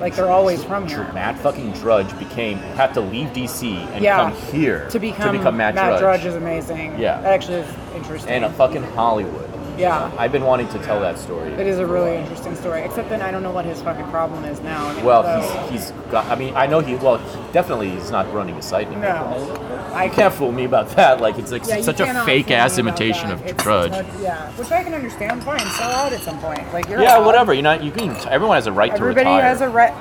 Like 0.00 0.16
they're 0.16 0.30
always 0.30 0.64
from 0.64 0.88
here. 0.88 1.10
Matt 1.12 1.38
fucking 1.38 1.72
Drudge 1.72 2.18
became 2.18 2.56
had 2.58 2.94
to 2.94 3.00
leave 3.00 3.28
DC 3.28 3.76
and 3.92 4.02
Yeah. 4.02 4.30
come 4.30 4.34
here 4.52 4.88
To 4.90 4.98
become, 4.98 5.36
Matt, 5.56 5.74
Matt 5.74 5.74
Drudge. 5.74 6.00
Drudge. 6.00 6.24
is 6.24 6.36
amazing. 6.36 6.98
Yeah. 6.98 7.20
That 7.20 7.32
actually 7.34 7.58
is 7.58 7.68
interesting. 7.94 8.30
and 8.32 8.44
a 8.46 8.50
fucking 8.50 8.82
Hollywood. 8.82 9.49
Yeah. 9.78 10.10
I've 10.18 10.32
been 10.32 10.44
wanting 10.44 10.68
to 10.68 10.78
tell 10.80 11.00
that 11.00 11.18
story. 11.18 11.52
It 11.52 11.66
is 11.66 11.78
a 11.78 11.86
really 11.86 12.16
interesting 12.16 12.54
story. 12.56 12.82
Except 12.82 13.08
then 13.08 13.22
I 13.22 13.30
don't 13.30 13.42
know 13.42 13.50
what 13.50 13.64
his 13.64 13.80
fucking 13.82 14.06
problem 14.10 14.44
is 14.44 14.60
now. 14.60 14.86
I 14.88 14.94
mean, 14.94 15.04
Well, 15.04 15.22
so- 15.22 15.58
he's, 15.72 15.88
he's 15.88 15.90
got. 16.10 16.26
I 16.26 16.34
mean, 16.34 16.54
I 16.56 16.66
know 16.66 16.80
he. 16.80 16.94
Well, 16.96 17.18
he, 17.18 17.52
definitely 17.52 17.90
he's 17.90 18.10
not 18.10 18.32
running 18.32 18.56
a 18.56 18.62
site 18.62 18.86
anymore. 18.88 19.04
no. 19.04 19.76
I 19.94 20.04
You 20.04 20.10
can't 20.12 20.32
fool 20.32 20.52
me 20.52 20.64
about 20.64 20.88
that. 20.90 21.20
Like 21.20 21.38
it's 21.38 21.50
like 21.50 21.66
Yeah, 21.66 21.80
such 21.80 21.98
a 22.00 22.24
fake 22.24 22.50
ass 22.50 22.78
imitation 22.78 23.30
of 23.30 23.40
It's- 23.44 23.62
Drudge. 23.62 23.92
yeah, 24.20 24.50
which 24.52 24.70
I 24.70 24.82
can 24.84 24.94
understand. 24.94 25.42
Fine, 25.42 25.58
sell 25.60 25.90
out 25.90 26.12
at 26.12 26.20
some 26.20 26.38
point. 26.40 26.60
Like 26.72 26.88
you're 26.88 27.00
yeah, 27.02 27.16
allowed. 27.16 27.26
whatever. 27.26 27.52
You 27.54 27.62
know, 27.62 27.72
you 27.72 27.90
can. 27.90 28.10
Everyone 28.28 28.56
has 28.56 28.66
a 28.66 28.72
right 28.72 28.92
Everybody 28.92 29.24
to 29.24 29.30
retire. 29.30 29.42
has 29.42 29.60
a 29.62 29.68
right, 29.68 29.92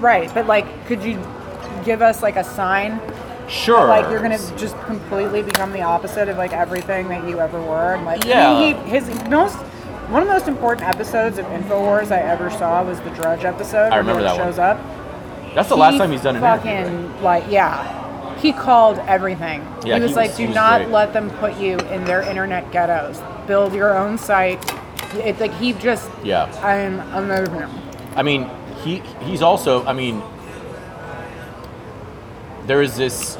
right, 0.00 0.32
but 0.34 0.46
like, 0.46 0.66
could 0.86 1.02
you 1.02 1.18
give 1.84 2.02
us 2.02 2.22
like 2.22 2.36
a 2.36 2.44
sign 2.44 3.00
sure. 3.48 3.86
like 3.88 4.10
you're 4.10 4.22
gonna 4.22 4.38
just 4.56 4.76
completely 4.82 5.42
become 5.42 5.72
the 5.72 5.82
opposite 5.82 6.28
of 6.28 6.36
like 6.36 6.52
everything 6.52 7.08
that 7.08 7.28
you 7.28 7.40
ever 7.40 7.60
were 7.60 7.94
and 7.94 8.04
like 8.04 8.24
Yeah. 8.24 8.58
he, 8.58 8.72
he- 8.72 8.90
his 8.90 9.08
most 9.28 9.56
one 10.08 10.20
of 10.22 10.28
the 10.28 10.34
most 10.34 10.48
important 10.48 10.86
episodes 10.86 11.38
of 11.38 11.46
Infowars 11.46 12.10
I 12.10 12.20
ever 12.20 12.50
saw 12.50 12.82
was 12.84 13.00
the 13.00 13.10
Drudge 13.10 13.44
episode. 13.44 13.86
I 13.86 13.90
where 13.90 13.98
remember 14.00 14.22
that 14.22 14.36
one. 14.36 14.46
shows 14.46 14.58
up. 14.58 14.78
That's 15.54 15.68
the 15.70 15.74
He 15.76 15.80
last 15.80 15.96
time 15.96 16.10
he's 16.12 16.22
done 16.22 16.36
an 16.36 16.42
fucking 16.42 16.70
interview. 16.70 17.06
right? 17.08 17.22
like 17.22 17.44
yeah. 17.50 18.36
He 18.38 18.52
called 18.52 18.98
everything. 19.06 19.60
Yeah, 19.84 19.96
he 19.96 20.02
was 20.02 20.10
he 20.10 20.16
like, 20.16 20.28
was- 20.30 20.36
"Do 20.38 20.46
was 20.48 20.54
not 20.54 20.78
great. 20.80 20.90
let 20.90 21.12
them 21.12 21.30
put 21.38 21.56
you 21.58 21.78
in 21.78 22.04
their 22.04 22.22
internet 22.22 22.70
ghettos. 22.72 23.22
Build 23.46 23.72
your 23.74 23.96
own 23.96 24.18
site." 24.18 24.58
It's 25.14 25.40
like 25.40 25.52
he 25.54 25.74
just, 25.74 26.10
Yeah. 26.24 26.44
I'm 26.62 26.98
amazing. 27.14 27.68
I 28.16 28.22
mean, 28.22 28.50
he 28.82 28.96
he's 29.20 29.42
also. 29.42 29.84
I 29.86 29.92
mean, 29.92 30.22
there 32.66 32.82
is 32.82 32.96
this 32.96 33.38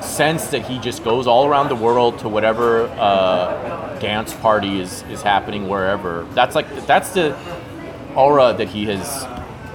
sense 0.00 0.46
that 0.48 0.62
he 0.62 0.78
just 0.78 1.04
goes 1.04 1.26
all 1.26 1.46
around 1.46 1.68
the 1.68 1.74
world 1.76 2.18
to 2.20 2.28
whatever 2.28 2.86
uh, 2.98 3.98
dance 3.98 4.32
party 4.34 4.80
is 4.80 5.02
is 5.10 5.22
happening 5.22 5.68
wherever. 5.68 6.26
That's 6.34 6.54
like 6.54 6.86
that's 6.86 7.10
the 7.10 7.36
aura 8.16 8.54
that 8.54 8.68
he 8.68 8.86
has. 8.86 9.26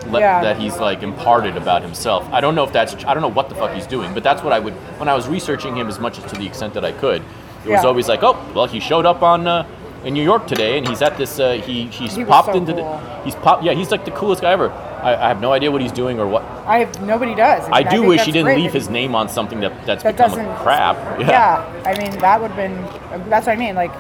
Let, 0.08 0.20
Yeah. 0.22 0.42
That 0.44 0.58
he's 0.60 0.78
like 0.78 1.02
imparted 1.02 1.58
about 1.58 1.82
himself. 1.82 2.28
I 2.32 2.40
don't 2.40 2.54
know 2.54 2.64
if 2.64 2.72
that's. 2.72 2.94
I 3.06 3.14
don't 3.16 3.22
know 3.24 3.28
what 3.32 3.50
the 3.50 3.56
fuck 3.56 3.72
he's 3.74 3.88
doing, 3.88 4.14
but 4.14 4.24
that's 4.24 4.44
what 4.44 4.54
I 4.54 4.60
would. 4.60 4.74
When 5.00 5.10
I 5.10 5.16
was 5.16 5.28
researching 5.28 5.76
him 5.76 5.88
as 5.88 6.00
much 6.00 6.20
as 6.20 6.32
to 6.32 6.38
the 6.38 6.46
extent 6.46 6.76
that 6.76 6.86
I 6.86 6.92
could, 6.92 7.24
it 7.64 7.70
was 7.70 7.82
Yeah. 7.82 7.88
always 7.88 8.08
like, 8.08 8.22
oh, 8.22 8.38
well, 8.54 8.68
he 8.68 8.80
showed 8.80 9.08
up 9.08 9.24
on 9.24 9.48
uh, 9.48 9.66
in 10.06 10.14
New 10.14 10.24
York 10.24 10.48
today, 10.48 10.78
and 10.78 10.88
he's 10.88 11.02
at 11.02 11.18
this. 11.18 11.40
Uh, 11.40 11.54
he 11.54 11.88
he's 11.88 12.16
He 12.16 12.24
popped 12.24 12.50
so 12.50 12.54
into 12.58 12.74
cool. 12.74 12.98
the. 13.00 13.24
He's 13.24 13.36
popped. 13.36 13.64
Yeah, 13.64 13.74
he's 13.74 13.92
like 13.92 14.06
the 14.06 14.12
coolest 14.12 14.42
guy 14.42 14.52
ever. 14.52 14.72
I, 14.72 15.16
I 15.16 15.28
have 15.28 15.42
no 15.42 15.52
idea 15.52 15.72
what 15.72 15.82
he's 15.82 15.92
doing 15.92 16.20
or 16.20 16.28
what. 16.28 16.44
I 16.66 16.80
have 16.80 17.02
nobody 17.02 17.36
does. 17.36 17.68
I 17.72 17.84
do 17.84 17.90
think 17.90 18.08
wish 18.08 18.22
he 18.22 18.32
didn't 18.32 18.46
great 18.46 18.60
leave 18.60 18.74
his 18.74 18.90
name 18.90 19.16
on 19.16 19.28
something 19.30 19.60
that 19.60 19.86
that's 19.86 20.04
that 20.04 20.16
become 20.18 20.34
crap. 20.64 20.96
Yeah. 21.20 21.66
I 21.86 21.98
mean 21.98 22.12
that 22.20 22.40
would 22.42 22.52
have 22.52 22.58
been. 22.58 23.30
That's 23.30 23.48
what 23.48 23.54
I 23.54 23.56
mean. 23.60 23.76
Like, 23.76 23.92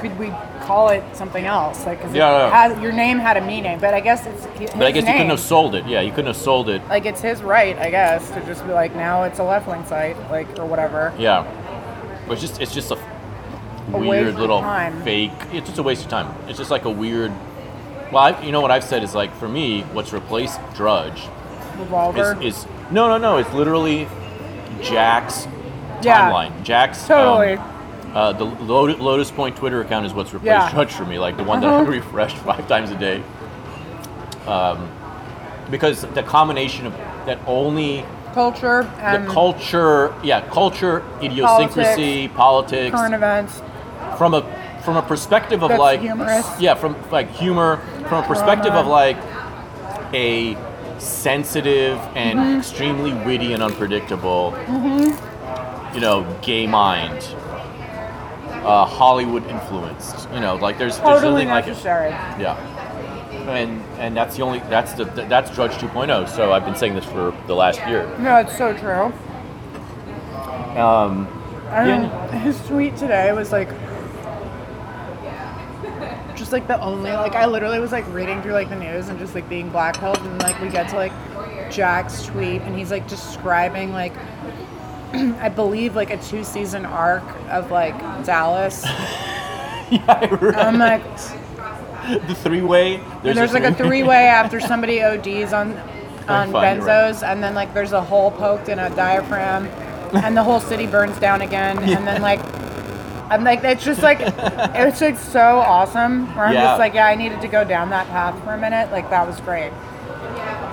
could 0.00 0.16
we 0.18 0.32
call 0.62 0.88
it 0.90 1.02
something 1.14 1.44
else? 1.44 1.84
Like, 1.84 2.00
cause 2.00 2.14
Yeah, 2.14 2.30
yeah. 2.48 2.50
has- 2.68 2.80
your 2.82 2.92
name 2.92 3.18
had 3.18 3.36
a 3.36 3.40
meaning, 3.44 3.78
but 3.80 3.92
I 3.94 4.00
guess 4.00 4.24
it's. 4.26 4.46
But 4.72 4.82
I 4.86 4.90
guess 4.92 5.04
name. 5.04 5.12
he 5.14 5.18
couldn't 5.18 5.30
have 5.30 5.40
sold 5.40 5.74
it. 5.74 5.84
Yeah, 5.86 6.00
you 6.00 6.10
couldn't 6.10 6.26
have 6.26 6.36
sold 6.36 6.68
it. 6.68 6.80
Like 6.88 7.06
it's 7.06 7.20
his 7.20 7.42
right, 7.42 7.76
I 7.78 7.90
guess, 7.90 8.30
to 8.30 8.40
just 8.46 8.64
be 8.66 8.72
like, 8.72 8.94
now 8.94 9.24
it's 9.24 9.38
a 9.40 9.44
left 9.44 9.66
wing 9.68 9.84
site, 9.86 10.16
like 10.30 10.58
or 10.58 10.64
whatever. 10.66 11.12
Yeah, 11.18 11.44
but 12.26 12.34
it's 12.34 12.42
just 12.42 12.60
it's 12.60 12.72
just 12.74 12.90
a, 12.92 12.98
weird 13.90 14.34
little 14.36 14.60
time. 14.60 15.02
fake. 15.02 15.32
It's 15.52 15.66
just 15.66 15.78
a 15.78 15.82
waste 15.82 16.04
of 16.04 16.10
time. 16.10 16.34
It's 16.48 16.58
just 16.58 16.70
like 16.70 16.84
a 16.84 16.90
weird. 16.90 17.32
Well, 18.12 18.22
I, 18.34 18.42
you 18.42 18.52
know 18.52 18.60
what 18.60 18.70
I've 18.70 18.84
said 18.84 19.02
is 19.02 19.14
like 19.14 19.34
for 19.36 19.48
me, 19.48 19.82
what's 19.92 20.12
replaced 20.12 20.60
Drudge 20.74 21.22
Revolver. 21.78 22.38
is, 22.42 22.58
is 22.58 22.66
no 22.90 23.08
no 23.08 23.18
no. 23.18 23.38
It's 23.38 23.52
literally 23.52 24.06
Jack's 24.82 25.46
Yeah. 26.02 26.30
timeline. 26.30 26.62
Jack's 26.62 27.02
um, 27.10 27.18
totally. 27.18 27.58
Uh, 28.14 28.32
the 28.32 28.44
Lotus, 28.44 29.00
Lotus 29.00 29.30
Point 29.32 29.56
Twitter 29.56 29.80
account 29.80 30.06
is 30.06 30.14
what's 30.14 30.32
replaced 30.32 30.46
Yeah. 30.46 30.70
Drudge 30.70 30.92
for 30.92 31.04
me, 31.04 31.18
like 31.18 31.36
the 31.36 31.42
one 31.44 31.60
that 31.60 31.66
Uh-huh. 31.68 31.78
I 31.84 31.94
refresh 31.96 32.34
five 32.34 32.68
times 32.68 32.90
a 32.90 32.96
day. 32.96 33.22
Um, 34.46 34.88
because 35.70 36.02
the 36.02 36.22
combination 36.22 36.86
of 36.86 36.92
that 37.26 37.38
only 37.46 38.04
Culture 38.34 38.82
and 39.00 39.26
the 39.28 39.32
culture, 39.32 40.12
yeah, 40.24 40.40
culture, 40.48 41.02
idiosyncrasy, 41.22 42.26
politics, 42.28 42.94
current 42.94 43.14
events. 43.14 43.62
From 44.16 44.34
a 44.34 44.42
from 44.84 44.96
a 44.96 45.02
perspective 45.02 45.62
of 45.62 45.70
That's 45.70 45.80
like 45.80 46.00
humorous. 46.00 46.60
yeah, 46.60 46.74
from 46.74 46.94
like 47.10 47.30
humor, 47.30 47.78
from 48.08 48.22
a 48.22 48.26
perspective 48.26 48.72
Drama. 48.72 48.80
of 48.80 48.86
like 48.86 49.16
a 50.14 50.56
sensitive 50.98 51.98
and 52.14 52.38
Mm-hmm. 52.38 52.58
extremely 52.60 53.12
witty 53.24 53.52
and 53.54 53.62
unpredictable, 53.62 54.54
you 55.94 56.00
know, 56.00 56.26
gay 56.42 56.66
mind, 56.66 57.16
uh, 58.64 58.84
Hollywood 58.84 59.46
influenced. 59.46 60.28
You 60.32 60.40
know, 60.40 60.56
like 60.56 60.76
there's 60.78 60.98
there's 60.98 61.20
Totally 61.22 61.44
nothing 61.46 61.72
like 61.74 61.78
it. 61.78 61.82
Yeah. 62.40 62.56
And 63.48 63.82
and 63.98 64.16
that's 64.16 64.36
the 64.36 64.42
only 64.42 64.58
that's 64.70 64.92
the 64.94 65.04
that's 65.04 65.50
Drudge 65.54 65.72
2.0. 65.72 66.28
So 66.28 66.52
I've 66.52 66.64
been 66.64 66.76
saying 66.76 66.94
this 66.94 67.04
for 67.04 67.34
the 67.46 67.54
last 67.54 67.80
year. 67.88 68.06
No, 68.18 68.36
it's 68.36 68.56
so 68.56 68.72
true. 68.76 69.12
Um, 70.78 71.28
I 71.70 71.84
mean, 71.84 72.02
Yeah. 72.02 72.30
his 72.38 72.60
tweet 72.66 72.96
today 72.96 73.32
was 73.32 73.52
like, 73.52 73.68
just 76.44 76.52
like 76.52 76.66
the 76.66 76.78
only 76.82 77.10
like 77.10 77.34
I 77.34 77.46
literally 77.46 77.80
was 77.80 77.90
like 77.90 78.06
reading 78.12 78.42
through 78.42 78.52
like 78.52 78.68
the 78.68 78.76
news 78.76 79.08
and 79.08 79.18
just 79.18 79.34
like 79.34 79.48
being 79.48 79.70
blackpilled 79.70 80.22
and 80.26 80.42
like 80.42 80.60
we 80.60 80.68
get 80.68 80.90
to 80.90 80.96
like 80.96 81.12
Jack's 81.72 82.26
tweet 82.26 82.60
and 82.60 82.76
he's 82.76 82.90
like 82.90 83.08
describing 83.08 83.92
like 83.92 84.12
I 85.14 85.48
believe 85.48 85.96
like 85.96 86.10
a 86.10 86.18
two 86.18 86.44
season 86.44 86.84
arc 86.84 87.24
of 87.48 87.70
like 87.70 87.98
Dallas. 88.26 88.84
yeah, 89.90 90.04
I 90.06 90.26
read 90.26 90.54
I'm 90.56 90.78
like, 90.78 91.02
the 92.28 92.34
three 92.34 92.60
way. 92.60 93.00
there's, 93.22 93.54
like 93.54 93.64
a 93.64 93.72
three 93.72 94.02
way 94.02 94.26
after 94.26 94.60
somebody 94.60 95.02
ODs 95.02 95.54
on 95.54 95.72
on 96.28 96.50
it 96.50 96.52
right. 96.52 96.78
benzos 96.78 97.26
and 97.26 97.42
then 97.42 97.54
like 97.54 97.72
there's 97.72 97.92
a 97.92 98.02
hole 98.02 98.30
poked 98.32 98.68
in 98.68 98.78
a 98.78 98.94
diaphragm 98.94 99.66
and 100.22 100.36
the 100.36 100.42
whole 100.42 100.60
city 100.60 100.86
burns 100.86 101.18
down 101.18 101.40
again 101.40 101.78
and 101.82 102.06
then 102.06 102.20
like 102.20 102.40
I'm 103.30 103.42
like 103.44 103.64
it's 103.64 103.84
just 103.84 104.02
like 104.02 104.18
it's 104.20 105.00
like 105.00 105.18
so 105.18 105.58
awesome 105.58 106.26
where 106.36 106.46
I'm 106.46 106.54
Yeah. 106.54 106.66
just 106.68 106.78
like 106.78 106.94
yeah 106.94 107.06
I 107.06 107.14
needed 107.14 107.40
to 107.40 107.48
go 107.48 107.64
down 107.64 107.90
that 107.90 108.06
path 108.08 108.42
for 108.44 108.52
a 108.54 108.58
minute 108.58 108.90
like 108.92 109.08
that 109.10 109.26
was 109.26 109.40
great 109.40 109.72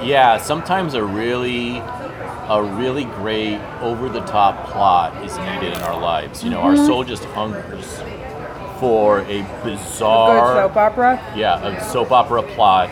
Yeah, 0.03 0.37
sometimes 0.37 0.95
a 0.95 1.03
really, 1.03 1.77
a 1.77 2.63
really 2.77 3.05
great 3.05 3.59
over 3.81 4.09
the 4.09 4.21
top 4.21 4.67
plot 4.69 5.23
is 5.23 5.37
needed 5.37 5.73
in 5.77 5.81
our 5.83 5.99
lives. 5.99 6.43
You 6.43 6.49
know, 6.49 6.61
our 6.61 6.75
soul 6.75 7.03
just 7.03 7.23
hungers 7.25 8.01
for 8.79 9.19
a 9.19 9.23
Mm-hmm. 9.23 9.63
good 9.63 9.77
bizarre, 9.77 10.55
soap 10.67 10.75
opera 10.75 11.33
yeah, 11.37 11.63
a 11.67 11.83
soap 11.83 12.11
opera 12.11 12.41
plot 12.41 12.89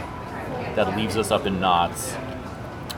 that 0.75 0.95
leaves 0.95 1.17
us 1.17 1.31
up 1.31 1.45
in 1.47 1.59
knots. 1.59 2.13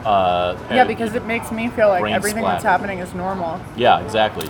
Uh, 0.06 0.58
yeah 0.72 0.84
because 0.84 1.14
it 1.16 1.26
makes 1.26 1.52
me 1.52 1.70
feel 1.70 1.88
like 1.88 2.04
everything 2.12 2.44
that's 2.44 2.64
happening 2.64 3.00
is 3.00 3.14
normal 3.14 3.60
Yeah, 3.78 4.04
exactly. 4.04 4.50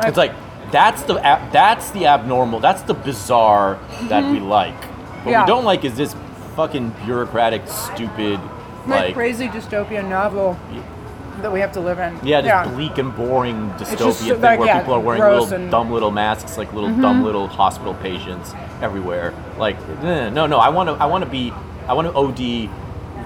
It's 0.00 0.16
like 0.16 0.32
that's 0.70 1.02
the 1.02 1.14
that's 1.14 1.90
the 1.90 2.06
abnormal. 2.06 2.60
That's 2.60 2.82
the 2.82 2.94
bizarre 2.94 3.78
that 4.08 4.24
we 4.30 4.40
like. 4.40 4.74
What 4.74 4.84
Mm-hmm. 4.84 5.28
Yeah. 5.30 5.42
we 5.44 5.46
don't 5.46 5.64
like 5.64 5.84
is 5.84 5.96
this 5.96 6.14
fucking 6.54 6.90
bureaucratic, 7.06 7.66
stupid, 7.66 8.38
like, 8.86 9.06
like 9.06 9.14
crazy 9.14 9.48
dystopian 9.48 10.08
novel 10.08 10.58
that 11.40 11.50
we 11.50 11.60
have 11.60 11.72
to 11.72 11.80
live 11.80 11.98
in. 11.98 12.18
Yeah, 12.22 12.42
this 12.42 12.72
bleak 12.74 12.98
and 12.98 13.14
boring 13.16 13.70
dystopian 13.70 13.98
just 13.98 14.20
thing 14.22 14.40
like, 14.40 14.58
where 14.58 14.68
yeah, 14.68 14.78
people 14.80 14.94
are 14.94 15.00
wearing 15.00 15.22
little 15.22 15.44
and- 15.44 15.52
Mm-hmm. 15.64 15.70
dumb 15.70 15.90
little 15.90 16.10
masks, 16.10 16.56
like 16.58 16.72
little 16.74 16.90
dumb 16.94 17.24
little 17.24 17.46
hospital 17.48 17.94
patients 17.94 18.52
everywhere. 18.82 19.32
Like, 19.58 19.76
no, 20.02 20.46
no, 20.46 20.58
I 20.58 20.68
want 20.68 20.88
to, 20.90 20.94
I 20.94 21.06
want 21.06 21.24
to 21.24 21.30
be, 21.30 21.52
I 21.88 21.94
want 21.94 22.06
to 22.08 22.14
OD 22.14 22.70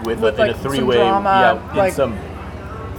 with, 0.07 0.20
With, 0.20 0.39
a, 0.39 0.45
in 0.45 0.51
a 0.51 0.55
three-way, 0.55 0.97
drama, 0.97 1.59
yeah, 1.61 1.70
in 1.72 1.76
like- 1.76 1.93
some 1.93 2.16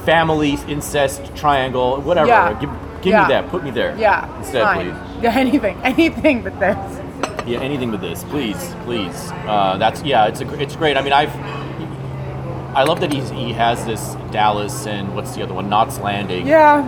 family 0.05 0.57
incest 0.67 1.35
triangle, 1.35 2.01
whatever. 2.01 2.27
Yeah. 2.27 2.59
Give, 3.01 3.11
Yeah. 3.11 3.27
me 3.27 3.33
that. 3.33 3.49
Put 3.49 3.63
me 3.63 3.71
there. 3.71 3.95
Yeah, 3.97 4.27
Instead, 4.37 4.63
fine. 4.63 4.91
please. 4.91 4.95
Yeah, 5.23 5.31
anything, 5.35 5.77
anything 5.83 6.41
but 6.43 6.59
this. 6.59 7.01
Yeah, 7.45 7.59
anything 7.59 7.91
but 7.91 7.99
this, 8.01 8.23
please, 8.25 8.73
please. 8.85 9.31
Uh, 9.47 9.75
that's 9.77 10.01
yeah, 10.03 10.27
it's 10.27 10.39
a, 10.41 10.61
it's 10.61 10.75
great. 10.75 10.95
I 10.97 11.01
mean, 11.01 11.13
I've, 11.13 11.33
I 12.75 12.83
love 12.83 12.99
that 13.01 13.11
he's 13.11 13.29
he 13.31 13.51
has 13.53 13.85
this 13.85 14.15
Dallas 14.31 14.85
and 14.87 15.13
what's 15.15 15.35
the 15.35 15.41
other 15.43 15.53
one, 15.53 15.67
Knots 15.69 15.97
Landing. 15.99 16.47
Yeah. 16.47 16.83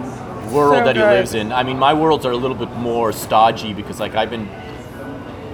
world 0.54 0.76
so 0.78 0.84
that 0.86 0.96
he 0.96 1.02
good. 1.02 1.10
lives 1.12 1.34
in. 1.34 1.52
I 1.52 1.64
mean, 1.64 1.78
my 1.80 1.94
worlds 1.94 2.26
are 2.26 2.32
a 2.32 2.38
little 2.38 2.56
bit 2.58 2.72
more 2.78 3.12
stodgy 3.12 3.74
because, 3.74 4.00
like, 4.00 4.16
I've 4.16 4.30
been, 4.30 4.48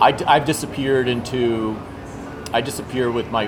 I, 0.01 0.16
I've 0.28 0.45
disappeared 0.45 1.08
into, 1.08 1.76
I 2.53 2.62
disappear 2.62 3.10
with 3.12 3.30
my 3.32 3.45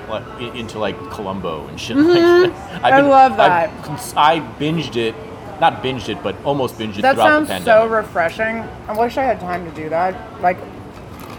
into 0.54 0.78
like 0.78 0.96
Columbo 1.10 1.66
and 1.68 1.78
shit. 1.80 1.96
Like. 1.96 2.06
I've 2.22 2.50
Mm-hmm. 2.50 2.84
I 2.84 3.00
love 3.00 3.36
that. 3.36 3.70
I've 3.70 4.16
I 4.16 4.40
binged 4.58 4.96
it, 4.96 5.14
not 5.60 5.82
binged 5.82 6.08
it, 6.08 6.22
but 6.22 6.34
almost 6.44 6.76
binged 6.78 6.98
it 6.98 7.02
That 7.02 7.14
throughout 7.14 7.46
sounds 7.46 7.48
the 7.48 7.60
so 7.64 7.86
refreshing. 7.86 8.64
I 8.88 8.98
wish 8.98 9.16
I 9.16 9.24
had 9.24 9.40
time 9.40 9.64
to 9.68 9.70
do 9.80 9.88
that. 9.90 10.40
Like, 10.40 10.56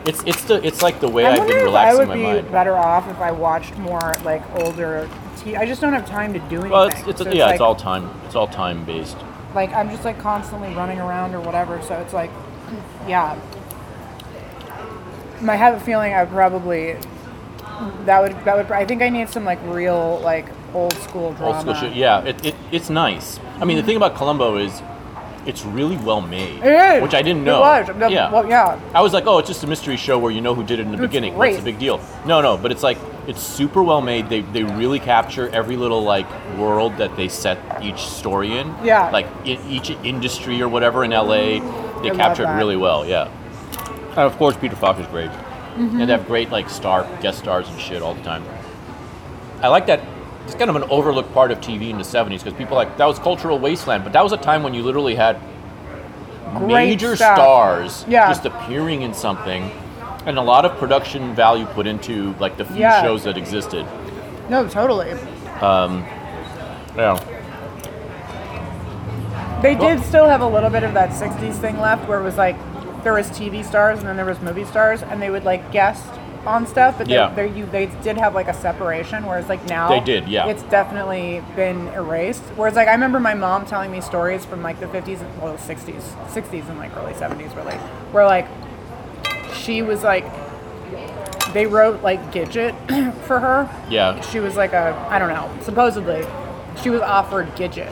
it's 0.06 0.24
it's 0.26 0.44
the 0.46 0.66
it's 0.66 0.82
like 0.82 1.00
the 1.00 1.10
way 1.10 1.26
I 1.26 1.32
I've 1.34 1.40
wonder 1.40 1.54
been 1.54 1.58
if 1.58 1.64
I 1.64 1.66
relaxing 1.66 2.00
would 2.00 2.08
my 2.08 2.16
be 2.16 2.24
mind. 2.24 2.52
better 2.52 2.76
off 2.78 3.08
if 3.10 3.20
I 3.20 3.32
watched 3.32 3.78
more 3.78 4.16
like 4.24 4.44
older. 4.56 5.10
T- 5.38 5.56
I 5.56 5.66
just 5.66 5.82
don't 5.82 5.94
have 5.94 6.08
time 6.08 6.34
to 6.34 6.40
do 6.40 6.56
anything. 6.56 6.72
Well, 6.72 6.84
it's, 6.84 7.08
it's, 7.08 7.22
So 7.22 7.32
yeah, 7.32 7.46
like, 7.46 7.54
it's 7.56 7.62
all 7.62 7.76
time. 7.76 8.10
It's 8.26 8.36
all 8.36 8.48
time 8.48 8.84
based. 8.86 9.18
like 9.54 9.72
I'm 9.74 9.90
just 9.90 10.06
like 10.06 10.20
constantly 10.20 10.74
running 10.74 11.00
around 11.00 11.34
or 11.36 11.42
whatever. 11.42 11.82
So 11.84 11.96
it's 12.00 12.14
like, 12.14 12.32
yeah. 13.08 13.40
I 15.48 15.56
have 15.56 15.76
a 15.76 15.80
feeling 15.80 16.14
I 16.14 16.26
probably 16.26 16.98
that 18.06 18.22
would 18.22 18.34
that 18.46 18.56
would 18.58 18.72
I 18.72 18.86
think 18.86 19.02
I 19.02 19.10
need 19.10 19.30
some 19.30 19.44
like 19.44 19.60
real 19.66 20.20
like 20.24 20.46
old 20.74 20.94
school 20.94 21.34
drama. 21.34 21.56
Old 21.56 21.62
school 21.62 21.74
shit. 21.76 21.94
Yeah, 21.96 22.24
it, 22.24 22.46
it, 22.46 22.56
it's 22.72 22.90
nice. 22.90 23.40
I 23.62 23.66
mean, 23.66 23.78
the 23.78 23.84
thing 23.84 23.96
about 23.98 24.16
Columbo 24.16 24.58
is, 24.58 24.82
it's 25.46 25.66
really 25.66 25.98
well 25.98 26.22
made. 26.22 26.64
It 26.64 26.96
is. 26.98 27.02
Which 27.02 27.14
I 27.16 27.22
didn't 27.22 27.42
It 27.44 27.46
know. 27.46 27.62
was. 27.62 27.88
The- 27.88 28.10
yeah. 28.12 28.32
well, 28.32 28.48
yeah. 28.48 28.80
I 28.94 29.02
was 29.02 29.12
like, 29.14 29.26
oh, 29.26 29.40
it's 29.40 29.48
just 29.48 29.64
a 29.64 29.68
mystery 29.68 29.98
show 29.98 30.20
where 30.20 30.32
you 30.32 30.42
know 30.42 30.54
who 30.54 30.64
did 30.64 30.80
it 30.80 30.84
in 30.84 30.90
the 30.90 30.94
It's 30.96 31.02
beginning. 31.02 31.34
great. 31.36 31.54
What's 31.54 31.64
the 31.64 31.72
big 31.72 31.80
deal? 31.80 32.00
No, 32.26 32.42
no, 32.42 32.58
but 32.58 32.72
it's 32.72 32.84
like 32.84 32.98
it's 33.28 33.42
super 33.42 33.82
well 33.82 34.02
made. 34.02 34.30
They 34.30 34.42
they 34.42 34.64
really 34.64 35.00
capture 35.00 35.50
every 35.50 35.78
little 35.78 36.04
like 36.04 36.28
world 36.58 36.98
that 36.98 37.16
they 37.16 37.28
set 37.28 37.58
each 37.84 38.00
story 38.02 38.58
in. 38.58 38.68
Yeah. 38.84 39.10
Like 39.10 39.28
in 39.46 39.60
each 39.68 39.90
industry 40.04 40.62
or 40.62 40.70
whatever 40.70 41.04
in 41.04 41.10
LA, 41.12 41.60
they 42.02 42.10
love 42.10 42.18
capture 42.18 42.44
it 42.44 42.56
really 42.58 42.78
well. 42.78 43.04
Yeah. 43.06 43.28
And 44.10 44.20
of 44.20 44.38
course, 44.38 44.56
Peter 44.58 44.76
Falk 44.76 45.00
is 45.00 45.08
great. 45.08 45.30
Mm-hmm. 45.32 46.02
And 46.02 46.10
they 46.10 46.14
have 46.14 46.28
great 46.28 46.52
like 46.52 46.70
star 46.70 47.08
guest 47.22 47.40
stars 47.40 47.68
and 47.68 47.80
shit 47.80 48.02
all 48.04 48.14
the 48.14 48.24
time. 48.24 48.44
I 49.62 49.70
like 49.70 49.88
that. 49.88 50.02
It's 50.52 50.58
kind 50.60 50.70
of 50.70 50.76
an 50.76 50.84
overlooked 50.90 51.34
part 51.34 51.50
of 51.54 51.62
TV 51.62 51.92
in 51.92 51.98
the 51.98 52.04
'70s 52.04 52.40
because 52.44 52.52
people 52.56 52.76
like 52.76 52.98
that 52.98 53.06
was 53.06 53.18
cultural 53.20 53.58
wasteland, 53.58 54.04
but 54.04 54.12
that 54.12 54.22
was 54.22 54.34
a 54.34 54.38
time 54.38 54.64
when 54.64 54.74
you 54.74 54.84
literally 54.84 55.16
had 55.16 55.38
Great 56.56 56.68
major 56.68 57.16
stuff. 57.16 57.38
stars 57.38 58.04
Yeah. 58.06 58.28
just 58.28 58.46
appearing 58.46 59.02
in 59.04 59.14
something, 59.14 59.72
and 60.26 60.38
a 60.38 60.42
lot 60.42 60.66
of 60.66 60.78
production 60.78 61.34
value 61.34 61.66
put 61.68 61.88
into 61.88 62.36
like 62.38 62.58
the 62.58 62.66
few 62.66 62.82
Yeah. 62.82 63.02
shows 63.02 63.24
that 63.24 63.38
existed. 63.38 63.86
No, 64.50 64.68
totally. 64.68 65.14
Um, 65.62 66.04
yeah. 66.98 67.18
They 69.62 69.76
Well- 69.78 69.88
did 69.96 70.04
still 70.04 70.28
have 70.28 70.42
a 70.42 70.48
little 70.48 70.70
bit 70.70 70.84
of 70.84 70.94
that 70.96 71.14
'60s 71.14 71.56
thing 71.60 71.80
left, 71.80 72.10
where 72.10 72.20
it 72.20 72.24
was 72.24 72.38
like 72.38 72.58
there 73.06 73.14
was 73.14 73.30
TV 73.30 73.64
stars 73.64 74.00
and 74.00 74.08
then 74.10 74.18
there 74.18 74.26
was 74.26 74.42
movie 74.42 74.66
stars, 74.66 75.02
and 75.02 75.22
they 75.22 75.30
would 75.30 75.46
like 75.46 75.72
guest 75.72 76.04
on 76.46 76.66
stuff, 76.66 76.98
but 76.98 77.08
they, 77.08 77.14
Yeah. 77.14 77.34
they, 77.34 77.50
you, 77.50 77.66
they 77.68 77.86
did 78.04 78.18
have 78.18 78.34
like 78.36 78.48
a 78.48 78.54
separation. 78.54 79.26
Whereas 79.26 79.48
like 79.50 79.64
now, 79.68 79.90
They 79.90 80.00
did, 80.00 80.28
yeah. 80.28 80.48
It's 80.48 80.64
definitely 80.64 81.44
been 81.56 81.88
erased. 81.90 82.42
Whereas 82.56 82.76
like 82.76 82.88
I 82.88 82.94
remember 82.94 83.20
my 83.20 83.34
mom 83.34 83.66
telling 83.66 83.92
me 83.92 84.02
stories 84.02 84.44
from 84.46 84.62
like 84.64 84.80
the 84.80 84.88
'50s, 84.88 85.22
and 85.22 85.42
well, 85.42 85.56
'60s, 85.58 86.02
'60s 86.30 86.68
and 86.70 86.78
like 86.80 86.96
early 86.98 87.14
'70s, 87.14 87.56
really, 87.56 87.76
where 88.12 88.26
like 88.26 88.48
she 89.54 89.82
was 89.82 90.04
like 90.04 90.26
they 91.54 91.66
wrote 91.66 92.02
like 92.02 92.20
Gidget 92.32 92.74
for 93.26 93.40
her. 93.40 93.70
Yeah. 93.90 94.20
She 94.22 94.40
was 94.40 94.56
like 94.56 94.74
a 94.74 94.94
I 95.10 95.20
don't 95.20 95.30
know. 95.30 95.50
Supposedly, 95.62 96.26
she 96.82 96.90
was 96.90 97.02
offered 97.02 97.48
Gidget. 97.56 97.92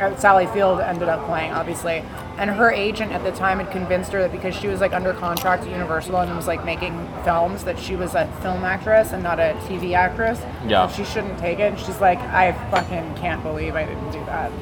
Uh, 0.00 0.14
Sally 0.16 0.46
Field 0.48 0.80
ended 0.80 1.08
up 1.08 1.24
playing, 1.26 1.52
obviously, 1.52 2.04
and 2.38 2.50
her 2.50 2.70
agent 2.70 3.12
at 3.12 3.24
the 3.24 3.32
time 3.32 3.58
had 3.58 3.70
convinced 3.70 4.12
her 4.12 4.20
that 4.22 4.32
because 4.32 4.54
she 4.54 4.68
was 4.68 4.80
like 4.80 4.92
under 4.92 5.12
contract 5.12 5.64
at 5.64 5.70
Universal 5.70 6.16
and 6.16 6.36
was 6.36 6.46
like 6.46 6.64
making 6.64 6.94
films, 7.24 7.64
that 7.64 7.78
she 7.78 7.96
was 7.96 8.14
a 8.14 8.26
film 8.42 8.64
actress 8.64 9.12
and 9.12 9.22
not 9.22 9.40
a 9.40 9.54
TV 9.66 9.94
actress. 9.94 10.40
Yeah. 10.66 10.86
that 10.86 10.94
she 10.94 11.04
shouldn't 11.04 11.38
take 11.38 11.58
it. 11.58 11.72
And 11.72 11.78
she's 11.78 12.00
like, 12.00 12.18
I 12.20 12.52
fucking 12.70 13.16
can't 13.16 13.42
believe 13.42 13.74
I 13.74 13.84
didn't 13.84 14.10
do 14.12 14.24
that. 14.26 14.52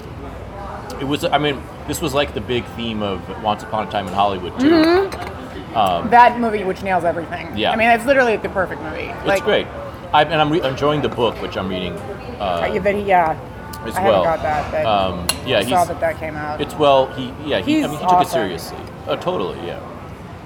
It 1.00 1.04
was. 1.04 1.24
I 1.24 1.36
mean, 1.36 1.62
this 1.86 2.00
was 2.00 2.14
like 2.14 2.32
the 2.32 2.40
big 2.40 2.64
theme 2.76 3.02
of 3.02 3.42
Once 3.42 3.62
Upon 3.62 3.86
a 3.86 3.90
Time 3.90 4.06
in 4.06 4.14
Hollywood 4.14 4.58
too. 4.58 5.10
that 6.08 6.40
movie, 6.40 6.64
which 6.64 6.82
nails 6.82 7.04
everything. 7.04 7.48
Um, 7.48 7.56
Yeah. 7.56 7.72
I 7.72 7.76
mean, 7.76 7.90
it's 7.90 8.06
literally 8.06 8.36
the 8.36 8.48
perfect 8.48 8.80
movie. 8.80 9.12
It's 9.26 9.42
great. 9.42 9.66
I, 10.14 10.22
and 10.22 10.40
I'm 10.40 10.50
re- 10.50 10.62
enjoying 10.62 11.02
the 11.02 11.10
book, 11.10 11.40
which 11.42 11.56
I'm 11.58 11.68
reading 11.68 11.92
uh, 12.40 12.70
yeah. 13.04 13.38
As 13.88 13.96
I 13.96 14.04
well. 14.04 14.24
got 14.24 14.42
that. 14.42 14.70
But 14.72 14.86
Um, 14.86 15.26
yeah, 15.46 15.58
I 15.58 15.64
saw 15.64 15.84
that 15.84 16.00
that 16.00 16.18
came 16.18 16.36
out. 16.36 16.60
It's 16.60 16.74
well, 16.74 17.06
he 17.14 17.32
yeah, 17.44 17.60
he, 17.60 17.82
I 17.84 17.86
mean, 17.88 17.90
he 17.90 17.96
took 17.98 18.12
awesome. 18.12 18.22
it 18.22 18.28
seriously. 18.30 18.78
Oh, 19.08 19.16
totally, 19.16 19.64
yeah. 19.66 19.80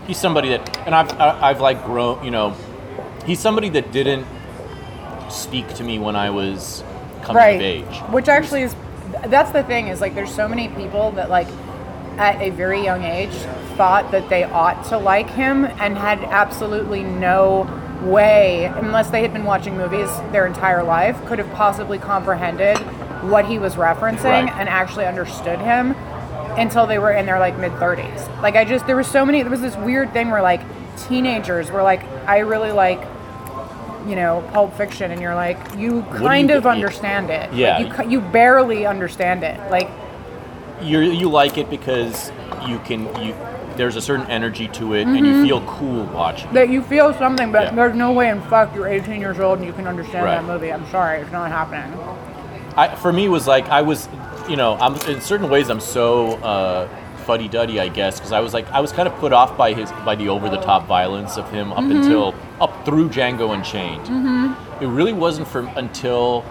He's 0.07 0.19
somebody 0.19 0.49
that, 0.51 0.79
and 0.87 0.95
I've 0.95 1.13
I- 1.21 1.39
I've 1.51 1.61
like 1.61 1.85
grown, 1.85 2.25
you 2.25 2.31
know, 2.31 2.55
he's 3.27 3.39
somebody 3.41 3.69
that 3.71 3.93
didn't 3.93 4.27
speak 5.29 5.73
to 5.75 5.85
me 5.85 5.99
when 5.99 6.17
I 6.17 6.31
was 6.31 6.83
coming 7.23 7.37
right 7.37 7.57
of 7.57 7.63
age. 7.63 7.99
which 8.11 8.29
actually 8.29 8.63
is 8.63 8.75
that's 9.27 9.51
the 9.53 9.63
thing 9.65 9.89
is 9.89 10.01
like 10.01 10.15
there's 10.15 10.35
so 10.35 10.49
many 10.49 10.69
people 10.69 11.11
that 11.13 11.31
like 11.31 11.47
at 12.17 12.41
a 12.41 12.51
very 12.51 12.83
young 12.83 13.05
age 13.05 13.33
thought 13.77 14.11
that 14.11 14.29
they 14.29 14.45
ought 14.45 14.85
to 14.87 14.99
like 14.99 15.29
him 15.31 15.65
and 15.65 15.97
had 15.97 16.19
absolutely 16.25 17.03
no 17.05 17.69
way 18.03 18.65
unless 18.77 19.11
they 19.11 19.23
had 19.23 19.33
been 19.33 19.45
watching 19.45 19.77
movies 19.77 20.11
their 20.33 20.47
entire 20.47 20.83
life 20.83 21.23
could 21.27 21.39
have 21.39 21.51
possibly 21.53 21.99
comprehended 21.99 22.77
what 23.23 23.45
he 23.47 23.59
was 23.59 23.75
referencing 23.75 24.25
Right. 24.45 24.53
and 24.57 24.69
actually 24.69 25.07
understood 25.07 25.59
him 25.61 25.93
until 26.59 26.87
they 26.87 26.99
were 26.99 27.13
in 27.13 27.27
their 27.27 27.39
like 27.39 27.57
mid 27.59 27.73
30s 27.73 28.27
like 28.43 28.57
i 28.57 28.65
just 28.65 28.87
there 28.87 28.97
was 28.97 29.07
so 29.07 29.25
many 29.25 29.43
there 29.43 29.51
was 29.51 29.61
this 29.61 29.77
weird 29.77 30.13
thing 30.13 30.31
where 30.31 30.43
like 30.43 30.61
teenagers 31.09 31.71
were 31.71 31.83
like 31.83 32.03
i 32.27 32.39
really 32.39 32.73
like 32.73 33.01
you 34.07 34.17
know 34.17 34.43
Pulp 34.55 34.75
Fiction, 34.79 35.11
and 35.11 35.21
you're 35.21 35.35
like, 35.35 35.59
you 35.77 36.01
kind 36.05 36.49
you 36.49 36.57
of 36.57 36.67
understand 36.67 37.29
it. 37.29 37.53
Yeah. 37.53 37.77
Like, 37.81 38.07
you 38.07 38.13
you 38.13 38.21
barely 38.23 38.87
understand 38.87 39.45
it. 39.45 39.61
Like, 39.71 39.91
You 40.81 41.01
you 41.01 41.29
like 41.29 41.59
it 41.59 41.69
because 41.69 42.33
you 42.67 42.79
can 42.79 43.01
you 43.23 43.35
there's 43.77 43.97
a 43.97 44.01
certain 44.01 44.27
energy 44.31 44.69
to 44.69 44.95
it, 44.95 45.03
and 45.07 45.15
Mm-hmm. 45.15 45.25
you 45.27 45.45
feel 45.45 45.61
cool 45.67 46.05
watching. 46.07 46.51
that 46.55 46.71
you 46.71 46.81
feel 46.81 47.13
something, 47.13 47.53
but 47.53 47.65
Yeah. 47.65 47.71
there's 47.75 47.95
no 47.95 48.13
way 48.13 48.31
in 48.31 48.41
fuck 48.41 48.75
you're 48.75 48.89
18 48.89 49.21
years 49.21 49.39
old 49.39 49.59
and 49.59 49.67
you 49.67 49.75
can 49.75 49.87
understand 49.87 50.25
Right. 50.25 50.37
that 50.37 50.45
movie. 50.45 50.73
I'm 50.73 50.87
sorry, 50.91 51.19
it's 51.21 51.31
not 51.31 51.51
happening. 51.51 51.93
I, 52.77 52.95
for 52.95 53.13
me, 53.13 53.27
it 53.27 53.29
was 53.29 53.47
like 53.47 53.69
I 53.69 53.83
was, 53.83 54.09
you 54.49 54.57
know, 54.57 54.75
I'm 54.75 54.95
in 55.09 55.21
certain 55.21 55.49
ways 55.51 55.69
I'm 55.71 55.81
so 55.81 56.33
uh, 56.37 56.89
fuddy 57.27 57.49
duddy, 57.49 57.81
I 57.81 57.89
guess, 57.89 58.19
because 58.19 58.33
I 58.33 58.41
was 58.41 58.55
like 58.55 58.71
I 58.71 58.81
was 58.81 58.93
kind 58.93 59.07
of 59.09 59.15
put 59.17 59.33
off 59.33 59.57
by 59.57 59.73
his 59.73 59.91
by 60.05 60.15
the 60.15 60.29
over 60.29 60.49
the 60.49 60.61
top 60.61 60.87
violence 60.87 61.37
of 61.37 61.51
him 61.51 61.73
up 61.73 61.79
Mm-hmm. 61.85 62.03
until 62.03 62.35
up 62.61 62.85
through 62.85 63.09
Django 63.11 63.55
Unchained. 63.55 64.07
It 64.83 64.87
really 64.87 65.13
wasn't 65.13 65.47
for 65.49 65.61
until 65.77 66.45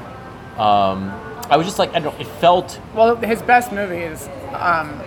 um, 0.58 1.10
I 1.50 1.58
was 1.58 1.66
just 1.66 1.80
like 1.80 1.94
I 1.96 2.00
don't. 2.00 2.20
It 2.20 2.28
felt 2.28 2.80
Well, 2.94 3.16
his 3.16 3.42
best 3.42 3.72
movie 3.72 3.98
is 3.98 4.28
um, 4.54 5.00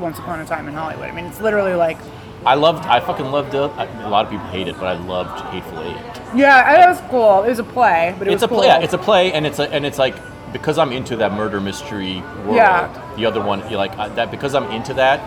Once 0.00 0.18
Upon 0.18 0.40
a 0.40 0.46
Time 0.46 0.68
in 0.68 0.74
Hollywood. 0.74 1.08
I 1.10 1.12
mean, 1.12 1.26
it's 1.26 1.40
literally 1.40 1.74
like, 1.74 1.98
I 2.46 2.54
loved. 2.54 2.84
I 2.86 3.00
fucking 3.00 3.26
loved 3.26 3.54
it. 3.54 3.58
I, 3.76 3.84
a 4.04 4.08
lot 4.08 4.24
of 4.24 4.30
people 4.30 4.46
hate 4.46 4.66
it, 4.68 4.76
but 4.76 4.86
I 4.86 4.94
loved 4.94 5.40
Hateful 5.52 5.80
Eight. 5.82 5.96
yeah, 6.34 6.84
it 6.84 6.88
was 6.88 7.00
cool. 7.10 7.42
It 7.42 7.48
was 7.50 7.58
a 7.58 7.64
play, 7.64 8.14
but 8.18 8.28
it 8.28 8.32
it's 8.32 8.40
was 8.40 8.44
a 8.44 8.48
cool. 8.48 8.58
play. 8.58 8.68
Yeah, 8.68 8.78
it's 8.80 8.94
a 8.94 8.98
play, 8.98 9.32
and 9.32 9.46
it's 9.46 9.58
a, 9.58 9.68
and 9.70 9.84
it's 9.84 9.98
like 9.98 10.14
because 10.52 10.78
I'm 10.78 10.92
into 10.92 11.16
that 11.16 11.32
murder 11.32 11.60
mystery 11.60 12.20
world. 12.44 12.56
Yeah. 12.56 13.14
The 13.16 13.26
other 13.26 13.42
one, 13.42 13.68
you 13.70 13.76
like 13.76 13.96
uh, 13.98 14.08
that 14.10 14.30
because 14.30 14.54
I'm 14.54 14.70
into 14.70 14.94
that. 14.94 15.20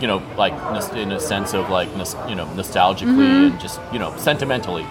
You 0.00 0.08
know, 0.08 0.22
like 0.36 0.52
in 0.94 1.12
a 1.12 1.20
sense 1.20 1.54
of 1.54 1.70
like 1.70 1.88
you 1.90 2.34
know 2.34 2.46
nostalgically 2.56 3.06
Mm-hmm. 3.06 3.52
and 3.52 3.60
just 3.60 3.80
you 3.92 3.98
know 3.98 4.16
sentimentally. 4.16 4.84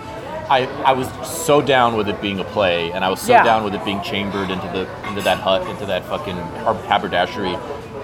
I, 0.49 0.65
I 0.83 0.91
was 0.93 1.07
so 1.25 1.61
down 1.61 1.95
with 1.95 2.09
it 2.09 2.21
being 2.21 2.39
a 2.39 2.43
play, 2.43 2.91
and 2.91 3.05
I 3.05 3.09
was 3.09 3.21
so 3.21 3.31
Yeah. 3.31 3.43
down 3.43 3.63
with 3.63 3.73
it 3.73 3.85
being 3.85 4.01
chambered 4.01 4.49
into 4.49 4.67
the 4.67 5.07
into 5.07 5.21
that 5.21 5.37
hut, 5.39 5.65
into 5.69 5.85
that 5.85 6.03
fucking 6.05 6.35
haberdashery. 6.87 7.55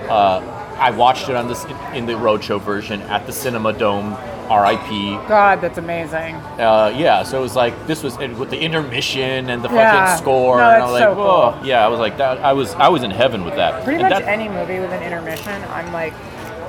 Uh, 0.10 0.40
I 0.80 0.92
watched 0.92 1.28
it 1.30 1.36
on 1.36 1.48
this 1.48 1.66
in 1.94 2.06
the 2.06 2.14
roadshow 2.14 2.62
version 2.62 3.02
at 3.04 3.26
the 3.26 3.32
Cinerama 3.34 3.78
Dome 3.78 4.16
R.I.P. 4.50 5.12
God, 5.28 5.62
that's 5.62 5.78
amazing. 5.78 6.36
Uh, 6.36 6.94
yeah, 6.96 7.24
so 7.24 7.40
it 7.40 7.42
was 7.42 7.56
like 7.56 7.88
this 7.88 8.04
was 8.04 8.18
with 8.18 8.50
the 8.50 8.60
intermission 8.60 9.50
and 9.50 9.62
the 9.64 9.68
fucking 9.68 9.78
Yeah. 9.78 10.16
score, 10.16 10.58
No, 10.58 10.70
and 10.70 10.84
I 10.84 10.86
was 10.86 10.94
like, 10.94 11.04
so 11.04 11.12
oh, 11.20 11.52
cool. 11.58 11.66
yeah, 11.68 11.86
I 11.86 11.88
was 11.90 12.00
like 12.00 12.18
that. 12.18 12.40
I 12.40 12.54
was 12.54 12.74
I 12.76 12.88
was 12.88 13.04
in 13.04 13.12
heaven 13.12 13.44
with 13.44 13.56
that. 13.56 13.84
Pretty 13.84 14.02
And 14.04 14.10
much 14.14 14.24
any 14.24 14.48
movie 14.50 14.80
with 14.80 14.92
an 14.92 15.04
intermission, 15.04 15.62
I'm 15.70 15.92
like, 15.92 16.14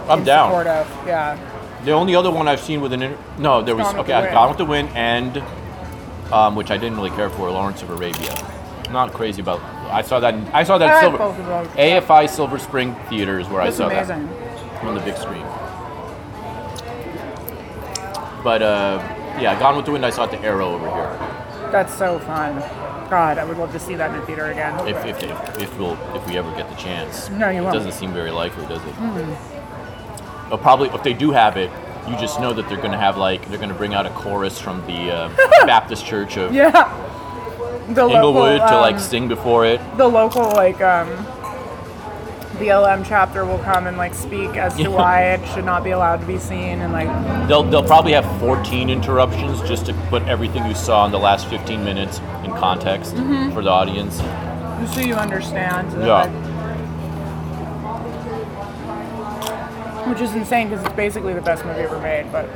I'm 0.08 0.24
down. 0.24 0.50
support 0.50 0.66
of. 0.66 1.06
Yeah. 1.06 1.38
The 1.84 1.92
only 1.92 2.16
other 2.16 2.30
one 2.30 2.48
I've 2.48 2.60
seen 2.60 2.80
with 2.80 2.92
an 2.92 3.02
inter- 3.02 3.18
no, 3.38 3.62
there 3.62 3.76
was 3.76 3.86
Gone 3.86 4.00
okay, 4.00 4.20
the. 4.22 4.30
Gone 4.32 4.48
with 4.48 4.58
the 4.58 4.64
Wind 4.64 4.88
and 4.94 5.42
um, 6.32 6.56
which 6.56 6.70
I 6.70 6.76
didn't 6.76 6.96
really 6.96 7.10
care 7.10 7.30
for, 7.30 7.48
Lawrence 7.50 7.82
of 7.82 7.90
Arabia. 7.90 8.34
Not 8.90 9.12
crazy 9.12 9.40
about. 9.40 9.60
I 9.92 10.02
saw 10.02 10.18
that. 10.20 10.34
I 10.54 10.64
saw 10.64 10.78
that 10.78 10.88
I 10.90 11.00
Silver 11.00 11.18
both 11.18 11.38
of 11.38 11.46
those. 11.46 11.68
AFI 11.68 12.28
Silver 12.28 12.58
Spring 12.58 12.94
Theater 13.08 13.38
is 13.38 13.48
where 13.48 13.62
That's 13.64 13.76
I 13.80 13.84
saw 13.84 13.88
amazing. 13.90 14.26
that 14.28 14.84
on 14.84 14.94
the 14.94 15.00
big 15.02 15.16
screen. 15.16 15.44
But 18.48 18.62
uh, 18.62 18.98
yeah, 19.38 19.60
Gone 19.60 19.76
with 19.76 19.84
the 19.84 19.92
Wind. 19.92 20.06
I 20.06 20.08
saw 20.08 20.24
at 20.24 20.30
the 20.30 20.40
Aero 20.40 20.72
over 20.72 20.88
here. 20.88 21.70
That's 21.70 21.92
so 21.94 22.18
fun. 22.18 22.56
God, 23.10 23.36
I 23.36 23.44
would 23.44 23.58
love 23.58 23.72
to 23.72 23.78
see 23.78 23.94
that 23.96 24.10
in 24.10 24.22
a 24.22 24.24
theater 24.24 24.46
again. 24.46 24.88
If 24.88 25.04
if, 25.04 25.22
if, 25.22 25.62
if 25.64 25.78
we'll 25.78 25.98
if 26.16 26.26
we 26.26 26.38
ever 26.38 26.50
get 26.56 26.66
the 26.70 26.76
chance. 26.76 27.28
No, 27.28 27.50
you 27.50 27.58
it 27.58 27.60
won't. 27.60 27.74
doesn't 27.74 27.92
seem 27.92 28.10
very 28.14 28.30
likely, 28.30 28.64
does 28.66 28.82
it? 28.86 28.94
But 30.48 30.62
probably 30.62 30.88
if 30.88 31.02
they 31.02 31.12
do 31.12 31.30
have 31.30 31.58
it, 31.58 31.70
you 32.08 32.16
just 32.16 32.40
know 32.40 32.54
that 32.54 32.66
they're 32.70 32.78
going 32.78 32.92
to 32.92 32.96
have 32.96 33.18
like 33.18 33.46
they're 33.50 33.58
going 33.58 33.68
to 33.68 33.74
bring 33.74 33.92
out 33.92 34.06
a 34.06 34.10
chorus 34.12 34.58
from 34.58 34.80
the 34.86 35.10
uh, 35.12 35.28
Baptist 35.66 36.06
Church 36.06 36.38
of 36.38 36.54
yeah. 36.54 36.88
The 37.88 38.08
Inglewood 38.08 38.60
local, 38.60 38.68
to 38.68 38.80
like 38.80 38.94
um, 38.94 39.00
sing 39.02 39.28
before 39.28 39.66
it. 39.66 39.78
the 39.98 40.08
local 40.08 40.44
like 40.52 40.80
um 40.80 41.08
BLM 42.58 43.04
chapter 43.06 43.44
will 43.44 43.58
come 43.60 43.86
and 43.86 43.96
like 43.96 44.14
speak 44.14 44.56
as 44.56 44.74
to 44.76 44.88
why 44.90 45.32
it 45.34 45.46
should 45.54 45.64
not 45.64 45.84
be 45.84 45.90
allowed 45.90 46.16
to 46.20 46.26
be 46.26 46.38
seen 46.38 46.80
and 46.80 46.92
like 46.92 47.08
They'll 47.48 47.62
they'll 47.62 47.84
probably 47.84 48.12
have 48.12 48.26
14 48.40 48.90
interruptions 48.90 49.60
just 49.68 49.86
to 49.86 49.94
put 50.10 50.22
everything 50.24 50.66
you 50.66 50.74
saw 50.74 51.06
in 51.06 51.12
the 51.12 51.18
last 51.18 51.46
15 51.48 51.84
minutes 51.84 52.18
in 52.44 52.50
context 52.52 53.14
Mm-hmm. 53.14 53.52
for 53.54 53.62
the 53.62 53.70
audience. 53.70 54.18
just 54.80 54.94
so 54.94 55.00
you 55.00 55.14
understand. 55.14 55.92
so 55.92 56.00
Yeah. 56.04 56.22
like- 56.24 56.48
which 60.08 60.20
is 60.22 60.34
insane 60.34 60.68
because 60.70 60.84
it's 60.84 60.94
basically 60.96 61.34
the 61.34 61.40
best 61.42 61.64
movie 61.66 61.80
ever 61.80 61.98
made, 62.00 62.24
but 62.32 62.46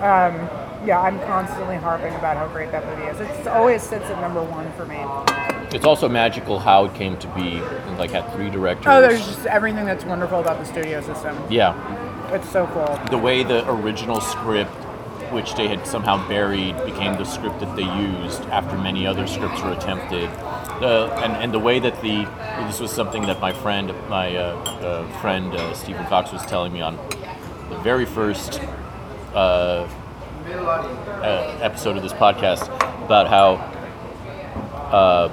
um, 0.00 0.48
yeah, 0.86 0.98
I'm 1.02 1.18
constantly 1.20 1.76
harping 1.76 2.14
about 2.14 2.38
how 2.38 2.48
great 2.48 2.72
that 2.72 2.86
movie 2.86 3.02
is. 3.10 3.20
It's 3.20 3.46
always 3.46 3.82
sits 3.82 4.06
at 4.06 4.18
number 4.22 4.42
one 4.42 4.72
for 4.72 4.86
me. 4.86 4.96
It's 5.72 5.84
also 5.84 6.08
magical 6.08 6.58
how 6.58 6.86
it 6.86 6.94
came 6.94 7.16
to 7.18 7.28
be. 7.28 7.60
Like 7.98 8.10
had 8.10 8.32
three 8.32 8.50
directors. 8.50 8.86
Oh, 8.88 9.00
there's 9.00 9.24
just 9.26 9.46
everything 9.46 9.84
that's 9.84 10.04
wonderful 10.04 10.40
about 10.40 10.58
the 10.58 10.64
studio 10.64 11.00
system. 11.00 11.36
yeah. 11.50 11.74
It's 12.32 12.48
so 12.48 12.66
cool. 12.68 12.98
the 13.10 13.18
way 13.18 13.42
the 13.42 13.68
original 13.68 14.20
script, 14.20 14.70
which 15.32 15.54
they 15.56 15.66
had 15.66 15.84
somehow 15.84 16.26
buried, 16.28 16.76
became 16.84 17.14
the 17.14 17.24
script 17.24 17.58
that 17.58 17.74
they 17.74 17.82
used 17.82 18.40
after 18.42 18.78
many 18.78 19.04
other 19.04 19.26
scripts 19.26 19.60
were 19.62 19.72
attempted. 19.72 20.30
The, 20.80 21.12
and, 21.24 21.32
and 21.34 21.52
the 21.52 21.58
way 21.58 21.80
that 21.80 22.00
the 22.02 22.24
this 22.66 22.78
was 22.80 22.92
something 22.92 23.22
that 23.26 23.40
my 23.40 23.52
friend 23.52 23.92
my 24.08 24.36
uh, 24.36 24.54
uh, 24.64 25.20
friend 25.20 25.52
uh, 25.54 25.74
Stephen 25.74 26.06
Cox 26.06 26.32
was 26.32 26.46
telling 26.46 26.72
me 26.72 26.80
on 26.80 26.96
the 27.68 27.78
very 27.78 28.06
first 28.06 28.60
uh, 29.34 29.88
uh, 30.46 31.58
episode 31.60 31.96
of 31.96 32.02
this 32.02 32.12
podcast 32.12 32.66
about 33.04 33.26
how 33.28 33.54
uh, 34.96 35.28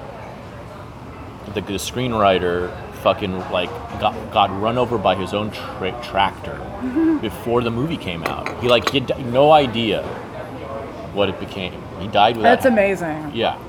the, 1.53 1.61
the 1.61 1.73
screenwriter 1.73 2.71
fucking 2.97 3.37
like 3.51 3.69
got, 3.99 4.31
got 4.31 4.61
run 4.61 4.77
over 4.77 4.97
by 4.97 5.15
his 5.15 5.33
own 5.33 5.51
tra- 5.51 5.99
tractor 6.03 6.53
mm-hmm. 6.53 7.17
before 7.19 7.61
the 7.61 7.71
movie 7.71 7.97
came 7.97 8.23
out. 8.23 8.61
He 8.61 8.67
like 8.67 8.89
he 8.89 8.99
had 8.99 9.25
no 9.31 9.51
idea 9.51 10.03
what 11.13 11.29
it 11.29 11.39
became. 11.39 11.81
He 11.99 12.07
died 12.07 12.37
without. 12.37 12.55
That's 12.55 12.65
amazing. 12.65 13.31
Yeah, 13.33 13.59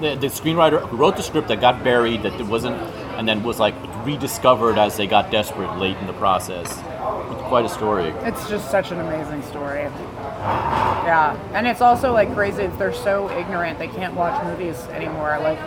the, 0.00 0.14
the 0.14 0.26
screenwriter 0.28 0.86
who 0.88 0.96
wrote 0.96 1.16
the 1.16 1.22
script 1.22 1.48
that 1.48 1.60
got 1.60 1.82
buried, 1.82 2.22
that 2.22 2.38
it 2.40 2.46
wasn't, 2.46 2.76
and 3.16 3.28
then 3.28 3.42
was 3.42 3.58
like 3.58 3.74
rediscovered 4.04 4.78
as 4.78 4.96
they 4.96 5.06
got 5.06 5.30
desperate 5.30 5.76
late 5.78 5.96
in 5.98 6.06
the 6.06 6.12
process. 6.14 6.70
It's 6.70 7.42
quite 7.48 7.64
a 7.64 7.68
story. 7.68 8.08
It's 8.22 8.48
just 8.48 8.70
such 8.70 8.90
an 8.90 9.00
amazing 9.00 9.42
story. 9.42 9.90
Yeah, 10.38 11.36
and 11.52 11.66
it's 11.66 11.80
also 11.80 12.12
like 12.12 12.32
crazy. 12.34 12.66
They're 12.78 12.92
so 12.92 13.30
ignorant; 13.30 13.78
they 13.78 13.88
can't 13.88 14.14
watch 14.14 14.42
movies 14.44 14.78
anymore. 14.88 15.38
Like, 15.40 15.58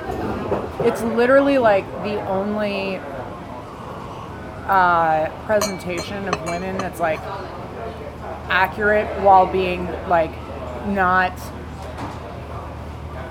it's 0.86 1.02
literally 1.02 1.58
like 1.58 1.86
the 2.04 2.26
only 2.28 2.98
uh, 4.68 5.30
presentation 5.46 6.28
of 6.30 6.42
women 6.46 6.78
that's 6.78 7.00
like 7.00 7.20
accurate 8.50 9.08
while 9.22 9.46
being 9.46 9.86
like 10.08 10.32
not 10.88 11.34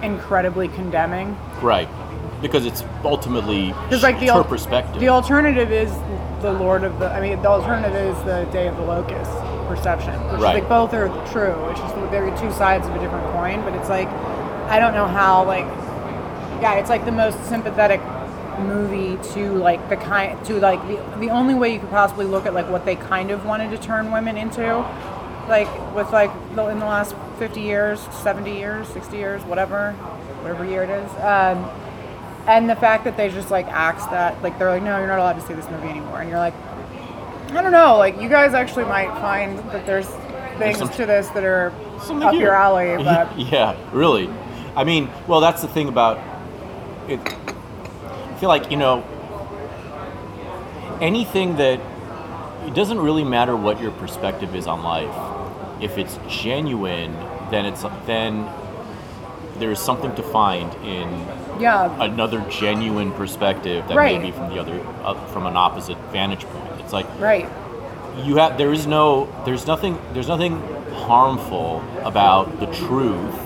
incredibly 0.03 0.69
condemning. 0.69 1.37
Right, 1.63 1.89
because 2.43 2.67
it's 2.67 2.83
ultimately 3.05 3.69
Because 3.85 4.03
like 4.03 4.19
the 4.21 4.27
her 4.27 4.33
al- 4.33 4.45
perspective. 4.45 5.01
the 5.01 5.09
alternative 5.09 5.73
is 5.73 5.91
the 6.43 6.53
Lord 6.53 6.85
of 6.85 6.99
the. 6.99 7.11
I 7.11 7.21
mean, 7.21 7.41
the 7.41 7.49
alternative 7.49 8.17
is 8.17 8.23
the 8.25 8.47
Day 8.53 8.67
of 8.69 8.77
the 8.77 8.83
Locust 8.85 9.31
perception, 9.75 10.15
which 10.33 10.41
Right. 10.41 10.57
is 10.57 10.61
like 10.63 10.69
both 10.69 10.93
are 10.95 11.09
true. 11.33 11.55
It's 11.71 11.81
just 11.81 11.95
the, 11.95 12.07
they're 12.09 12.37
two 12.37 12.51
sides 12.53 12.87
of 12.87 12.95
a 12.95 12.99
different 12.99 13.25
coin. 13.33 13.63
But 13.63 13.75
it's 13.75 13.89
like 13.89 14.09
I 14.69 14.79
don't 14.79 14.93
know 14.95 15.07
how 15.07 15.45
like 15.45 15.67
yeah, 16.61 16.75
it's 16.75 16.91
like 16.91 17.05
the 17.05 17.13
most 17.13 17.43
sympathetic 17.49 18.01
movie 18.59 19.17
to 19.33 19.53
like 19.55 19.89
the 19.89 19.97
kind 19.97 20.45
to 20.45 20.59
like 20.61 20.81
the 20.89 20.97
the 21.19 21.31
only 21.31 21.55
way 21.55 21.73
you 21.73 21.79
could 21.81 21.89
possibly 21.91 22.27
look 22.27 22.45
at 22.47 22.53
like 22.53 22.69
what 22.69 22.85
they 22.85 22.97
kind 22.97 23.31
of 23.31 23.47
wanted 23.47 23.71
to 23.71 23.79
turn 23.79 24.13
women 24.13 24.37
into 24.37 24.63
like 25.49 25.69
with 25.95 26.11
like 26.13 26.31
the, 26.55 26.67
in 26.69 26.79
the 26.79 26.85
last 26.85 27.15
50 27.39 27.61
years 27.61 28.01
70 28.23 28.53
years 28.53 28.87
60 28.89 29.17
years 29.17 29.43
whatever 29.45 29.93
whatever 30.43 30.65
year 30.67 30.83
it 30.83 30.91
is 30.91 31.11
um, 31.23 31.65
and 32.47 32.69
the 32.69 32.77
fact 32.77 33.05
that 33.05 33.17
they 33.17 33.31
just 33.31 33.51
like 33.51 33.67
axed 33.69 34.11
that 34.11 34.41
like 34.43 34.59
they're 34.59 34.69
like 34.69 34.83
no 34.83 34.99
you're 34.99 35.07
not 35.07 35.19
allowed 35.19 35.41
to 35.41 35.47
see 35.47 35.55
this 35.55 35.69
movie 35.71 35.89
anymore 35.89 36.21
and 36.21 36.29
you're 36.29 36.39
like 36.39 36.55
i 37.53 37.63
don't 37.63 37.73
know 37.73 37.97
like 37.97 38.21
you 38.21 38.29
guys 38.29 38.55
actually 38.55 38.85
might 38.85 39.09
find 39.21 39.59
that 39.71 39.85
there's 39.87 40.07
things 40.59 40.79
some- 40.79 40.89
to 40.91 41.07
this 41.07 41.29
that 41.29 41.45
are 41.45 41.73
Something 42.01 42.23
up 42.29 42.33
here. 42.33 42.43
your 42.45 42.55
alley 42.55 42.97
but 43.05 43.39
yeah, 43.39 43.77
really. 43.93 44.31
I 44.75 44.85
mean, 44.85 45.11
well, 45.27 45.41
that's 45.41 45.61
the 45.61 45.69
thing 45.69 45.89
about 45.89 46.19
it. 47.09 47.21
I 47.21 48.37
feel 48.39 48.49
like 48.49 48.71
you 48.71 48.79
know 48.79 49.05
anything 51.01 51.57
that 51.57 51.81
it 52.67 52.75
doesn't 52.75 52.99
really 52.99 53.25
matter 53.25 53.57
what 53.57 53.81
your 53.81 53.91
perspective 53.93 54.55
is 54.55 54.67
on 54.67 54.83
life. 54.83 55.15
If 55.83 55.99
it's 55.99 56.19
genuine, 56.29 57.13
then 57.51 57.67
it's 57.67 57.83
then 58.07 58.49
there 59.59 59.71
is 59.71 59.79
something 59.79 60.15
to 60.15 60.23
find 60.23 60.73
in 60.85 61.09
yeah 61.61 61.95
another 62.03 62.41
genuine 62.49 63.13
perspective 63.13 63.87
that 63.89 63.97
Right. 63.97 64.19
may 64.21 64.27
be 64.31 64.33
from 64.33 64.49
the 64.51 64.59
other 64.59 64.81
uh, 65.05 65.15
from 65.29 65.47
an 65.47 65.57
opposite 65.57 65.99
vantage 66.13 66.45
point. 66.47 66.70
It's 66.91 66.93
like 66.93 67.21
right 67.21 67.49
you 68.25 68.35
have 68.39 68.59
there 68.59 68.73
is 68.73 68.85
no 68.85 69.29
there's 69.45 69.65
nothing 69.65 69.97
there's 70.13 70.27
nothing 70.27 70.61
harmful 70.93 71.85
about 72.03 72.59
the 72.59 72.67
truth 72.67 73.39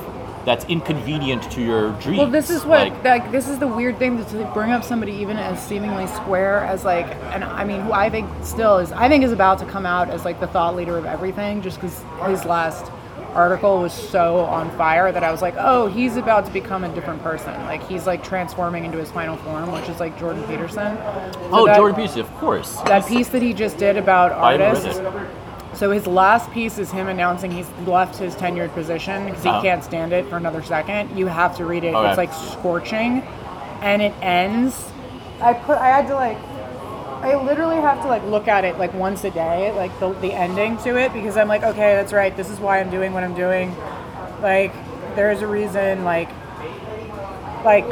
that's 0.47 0.65
inconvenient 0.67 1.51
to 1.51 1.63
your 1.63 1.93
dreams. 2.01 2.19
Well, 2.19 2.31
this 2.31 2.49
is 2.49 2.65
what 2.65 2.89
Like, 2.89 3.05
like 3.05 3.33
this 3.33 3.49
is 3.49 3.59
the 3.59 3.67
weird 3.67 3.99
thing 3.99 4.17
to 4.17 4.25
to 4.25 4.51
bring 4.55 4.73
up 4.73 4.83
somebody 4.83 5.13
even 5.13 5.37
as 5.37 5.63
seemingly 5.63 6.07
square 6.07 6.61
as 6.61 6.87
like, 6.87 7.07
and 7.35 7.45
I 7.45 7.65
mean, 7.65 7.83
who 7.83 7.93
I 7.93 8.09
think 8.09 8.31
still 8.43 8.79
is 8.79 8.91
I 8.93 9.11
think 9.11 9.25
is 9.25 9.33
about 9.33 9.59
to 9.59 9.67
come 9.67 9.85
out 9.85 10.09
as 10.09 10.25
like 10.25 10.41
the 10.41 10.47
thought 10.47 10.75
leader 10.75 10.97
of 10.97 11.05
everything, 11.05 11.61
just 11.61 11.81
because 11.81 12.03
his 12.27 12.47
last 12.47 12.91
article 13.35 13.81
was 13.81 13.93
so 13.93 14.39
on 14.41 14.71
fire 14.77 15.11
that 15.13 15.23
I 15.25 15.31
was 15.33 15.43
like, 15.43 15.55
oh, 15.59 15.87
he's 15.89 16.17
about 16.17 16.47
to 16.47 16.53
become 16.53 16.85
a 16.85 16.95
different 16.95 17.23
person. 17.23 17.53
Like 17.65 17.87
he's 17.89 18.07
like 18.07 18.23
transforming 18.25 18.85
into 18.85 18.99
his 18.99 19.11
final 19.11 19.37
form, 19.39 19.73
which 19.73 19.89
is 19.89 20.01
like 20.01 20.19
Jordan 20.19 20.43
Peterson. 20.45 20.97
So 20.97 21.49
oh, 21.53 21.67
that- 21.67 21.77
Jordan 21.77 21.97
Peterson, 21.97 22.21
of 22.21 22.35
course. 22.37 22.77
That 22.83 23.07
piece 23.07 23.29
that 23.29 23.43
he 23.43 23.53
just 23.53 23.77
did 23.79 23.97
about 23.97 24.33
artists. 24.33 25.01
So 25.79 25.91
his 25.91 26.07
last 26.07 26.51
piece 26.53 26.79
is 26.79 26.93
him 26.93 27.09
announcing 27.09 27.51
he's 27.51 27.69
left 27.85 28.17
his 28.17 28.37
tenured 28.37 28.73
position 28.75 29.25
because 29.25 29.43
he 29.43 29.49
Uh-huh. 29.49 29.61
can't 29.63 29.83
stand 29.83 30.13
it 30.13 30.25
for 30.29 30.37
another 30.37 30.63
second. 30.63 31.19
You 31.19 31.27
have 31.27 31.57
to 31.57 31.65
read 31.65 31.83
it. 31.83 31.95
Okay. 31.95 32.09
It's 32.09 32.17
like 32.17 32.33
scorching, 32.33 33.23
and 33.83 34.01
it 34.01 34.15
ends. 34.23 34.89
I 35.43 35.53
put. 35.53 35.79
I 35.79 35.89
had 35.89 36.07
to 36.07 36.15
like. 36.15 36.39
I 37.25 37.43
literally 37.43 37.77
have 37.77 38.03
to 38.03 38.09
like 38.09 38.23
look 38.25 38.49
at 38.49 38.67
it 38.67 38.77
like 38.77 38.93
once 38.93 39.25
a 39.25 39.31
day, 39.31 39.73
like 39.73 39.99
the, 39.99 40.13
the 40.13 40.33
ending 40.33 40.77
to 40.79 40.99
it, 40.99 41.11
because 41.15 41.39
I'm 41.39 41.49
like, 41.49 41.63
okay, 41.63 41.95
that's 41.95 42.13
right. 42.13 42.37
This 42.37 42.51
is 42.51 42.61
why 42.61 42.81
I'm 42.81 42.91
doing 42.91 43.15
what 43.15 43.25
I'm 43.25 43.35
doing. 43.35 43.75
Like, 44.43 44.75
there's 45.17 45.41
a 45.41 45.47
reason. 45.47 46.05
Like, 46.05 46.29
like 47.65 47.87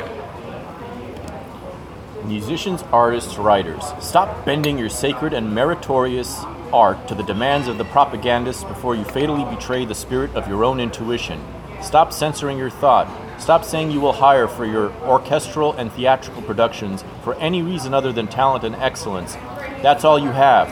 Musicians, 2.24 2.82
artists, 2.92 3.38
writers, 3.38 3.82
stop 4.00 4.44
bending 4.44 4.78
your 4.78 4.90
sacred 4.90 5.32
and 5.32 5.54
meritorious 5.54 6.44
art 6.72 7.08
to 7.08 7.14
the 7.14 7.22
demands 7.24 7.68
of 7.68 7.78
the 7.78 7.84
propagandists 7.86 8.64
before 8.64 8.94
you 8.94 9.04
fatally 9.04 9.44
betray 9.54 9.84
the 9.86 9.94
spirit 9.94 10.34
of 10.36 10.46
your 10.46 10.62
own 10.62 10.78
intuition. 10.78 11.42
Stop 11.80 12.12
censoring 12.12 12.58
your 12.58 12.70
thought. 12.70 13.08
Stop 13.42 13.64
saying 13.64 13.90
you 13.90 14.00
will 14.00 14.12
hire 14.12 14.46
for 14.46 14.64
your 14.64 14.92
orchestral 15.02 15.72
and 15.72 15.90
theatrical 15.90 16.42
productions 16.42 17.02
for 17.24 17.34
any 17.40 17.60
reason 17.60 17.92
other 17.92 18.12
than 18.12 18.28
talent 18.28 18.62
and 18.62 18.76
excellence. 18.76 19.34
That's 19.82 20.04
all 20.04 20.16
you 20.16 20.28
have. 20.28 20.68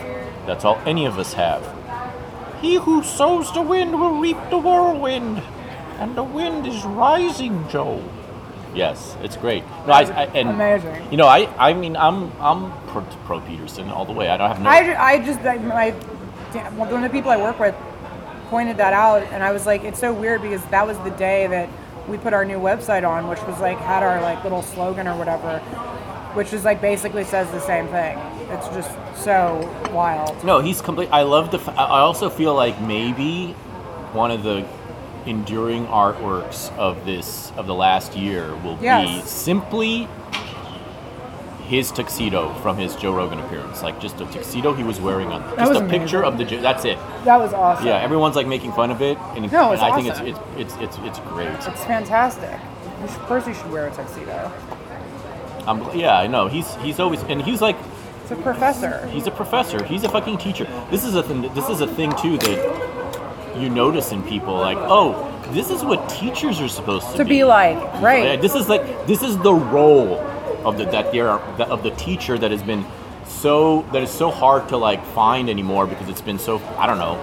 That's 0.47 0.63
all 0.63 0.81
any 0.85 1.05
of 1.05 1.19
us 1.19 1.33
have. 1.33 1.61
He 2.61 2.75
who 2.75 3.03
sows 3.03 3.51
the 3.51 3.61
wind 3.61 3.99
will 3.99 4.21
reap 4.21 4.37
the 4.49 4.57
whirlwind. 4.57 5.39
And 5.99 6.15
the 6.15 6.23
wind 6.23 6.65
is 6.65 6.81
rising, 6.85 7.67
Joe. 7.67 8.01
Yes, 8.73 9.17
it's 9.21 9.35
great. 9.35 9.65
No, 9.85 9.91
I, 9.91 10.03
I, 10.03 10.25
and 10.27 10.47
Amazing. 10.51 11.11
You 11.11 11.17
know, 11.17 11.27
I, 11.27 11.53
I 11.57 11.73
mean, 11.73 11.97
I'm, 11.97 12.31
I'm 12.39 12.71
pro, 12.87 13.01
pro 13.25 13.41
Peterson 13.41 13.89
all 13.89 14.05
the 14.05 14.13
way. 14.13 14.29
I 14.29 14.37
don't 14.37 14.47
have 14.47 14.61
no. 14.61 14.69
I, 14.69 15.11
I 15.15 15.25
just 15.25 15.41
like, 15.41 15.61
my 15.61 15.91
one 15.91 16.87
of 16.93 17.01
the 17.01 17.09
people 17.09 17.31
I 17.31 17.37
work 17.37 17.59
with 17.59 17.75
pointed 18.47 18.77
that 18.77 18.93
out, 18.93 19.23
and 19.23 19.43
I 19.43 19.51
was 19.51 19.65
like, 19.65 19.83
it's 19.83 19.99
so 19.99 20.13
weird 20.13 20.41
because 20.41 20.63
that 20.67 20.87
was 20.87 20.97
the 20.99 21.11
day 21.11 21.47
that 21.47 21.67
we 22.11 22.17
put 22.17 22.33
our 22.33 22.43
new 22.45 22.59
website 22.59 23.07
on, 23.07 23.27
which 23.29 23.41
was 23.43 23.57
like 23.59 23.77
had 23.79 24.03
our 24.03 24.21
like 24.21 24.43
little 24.43 24.61
slogan 24.61 25.07
or 25.07 25.17
whatever, 25.17 25.59
which 26.33 26.51
is 26.53 26.65
like 26.65 26.81
basically 26.81 27.23
says 27.23 27.49
the 27.51 27.61
same 27.61 27.87
thing. 27.87 28.17
It's 28.51 28.67
just 28.67 28.91
so 29.23 29.57
wild. 29.93 30.43
No, 30.43 30.59
he's 30.59 30.81
complete. 30.81 31.09
I 31.11 31.23
love 31.23 31.51
the. 31.51 31.57
f- 31.59 31.69
I 31.69 31.85
I 31.85 31.99
also 32.01 32.29
feel 32.29 32.53
like 32.53 32.79
maybe 32.81 33.53
one 34.13 34.29
of 34.29 34.43
the 34.43 34.65
enduring 35.25 35.85
artworks 35.87 36.75
of 36.77 37.05
this 37.05 37.51
of 37.55 37.65
the 37.67 37.75
last 37.75 38.15
year 38.15 38.53
will 38.57 38.75
be 38.75 39.21
simply 39.21 40.07
his 41.71 41.89
tuxedo 41.89 42.53
from 42.55 42.75
his 42.75 42.97
Joe 42.97 43.15
Rogan 43.15 43.39
appearance. 43.39 43.81
Like 43.81 43.97
just 44.01 44.19
a 44.19 44.25
tuxedo 44.25 44.73
he 44.73 44.83
was 44.83 44.99
wearing 44.99 45.29
on. 45.29 45.41
Just 45.57 45.71
was 45.71 45.81
a 45.81 45.85
picture 45.85 46.21
of 46.21 46.37
the. 46.37 46.43
That's 46.43 46.83
it. 46.83 46.97
That 47.23 47.39
was 47.39 47.53
awesome. 47.53 47.87
Yeah, 47.87 48.01
everyone's 48.01 48.35
like 48.35 48.45
making 48.45 48.73
fun 48.73 48.91
of 48.91 49.01
it, 49.01 49.17
and, 49.35 49.49
No, 49.49 49.71
it's 49.71 49.81
and 49.81 49.93
I 49.93 49.95
think 49.95 50.09
it's 50.09 50.19
it's 50.19 50.39
it's 50.57 50.75
it's, 50.83 50.97
it's 51.07 51.19
great. 51.29 51.47
It's 51.47 51.83
fantastic. 51.85 52.59
You 53.01 53.07
should, 53.07 53.21
first, 53.21 53.47
you 53.47 53.53
should 53.53 53.71
wear 53.71 53.87
a 53.87 53.91
tuxedo. 53.91 54.51
Um, 55.65 55.89
yeah, 55.97 56.19
I 56.19 56.27
know. 56.27 56.47
He's 56.47 56.75
he's 56.75 56.99
always 56.99 57.23
and 57.23 57.41
he's 57.41 57.61
like 57.61 57.77
It's 58.23 58.31
a 58.31 58.35
professor. 58.35 59.07
He's 59.07 59.27
a 59.27 59.31
professor. 59.31 59.81
He's 59.85 60.03
a 60.03 60.09
fucking 60.09 60.39
teacher. 60.39 60.65
This 60.91 61.05
is 61.05 61.15
a 61.15 61.23
thing. 61.23 61.41
This 61.53 61.69
is 61.69 61.79
a 61.79 61.87
thing 61.87 62.11
too 62.17 62.37
that 62.37 63.55
you 63.57 63.69
notice 63.69 64.11
in 64.11 64.23
people. 64.23 64.55
Like, 64.55 64.77
oh, 64.77 65.09
this 65.53 65.69
is 65.69 65.85
what 65.85 66.09
teachers 66.09 66.59
are 66.59 66.67
supposed 66.67 67.11
to, 67.11 67.17
To 67.17 67.23
be 67.23 67.45
like, 67.45 67.77
right? 68.01 68.41
this 68.41 68.55
is 68.55 68.67
like 68.67 69.07
this 69.07 69.23
is 69.23 69.37
the 69.37 69.53
role 69.53 70.30
of 70.63 70.77
the 70.77 70.85
that 70.85 71.11
there 71.11 71.29
are 71.29 71.39
of 71.61 71.83
the 71.83 71.91
teacher 71.91 72.37
that 72.37 72.51
has 72.51 72.63
been 72.63 72.85
so 73.25 73.81
that 73.93 74.03
is 74.03 74.11
so 74.11 74.29
hard 74.29 74.69
to 74.69 74.77
like 74.77 75.03
find 75.07 75.49
anymore 75.49 75.87
because 75.87 76.09
it's 76.09 76.21
been 76.21 76.39
so 76.39 76.59
I 76.77 76.87
don't 76.87 76.99
know. 76.99 77.17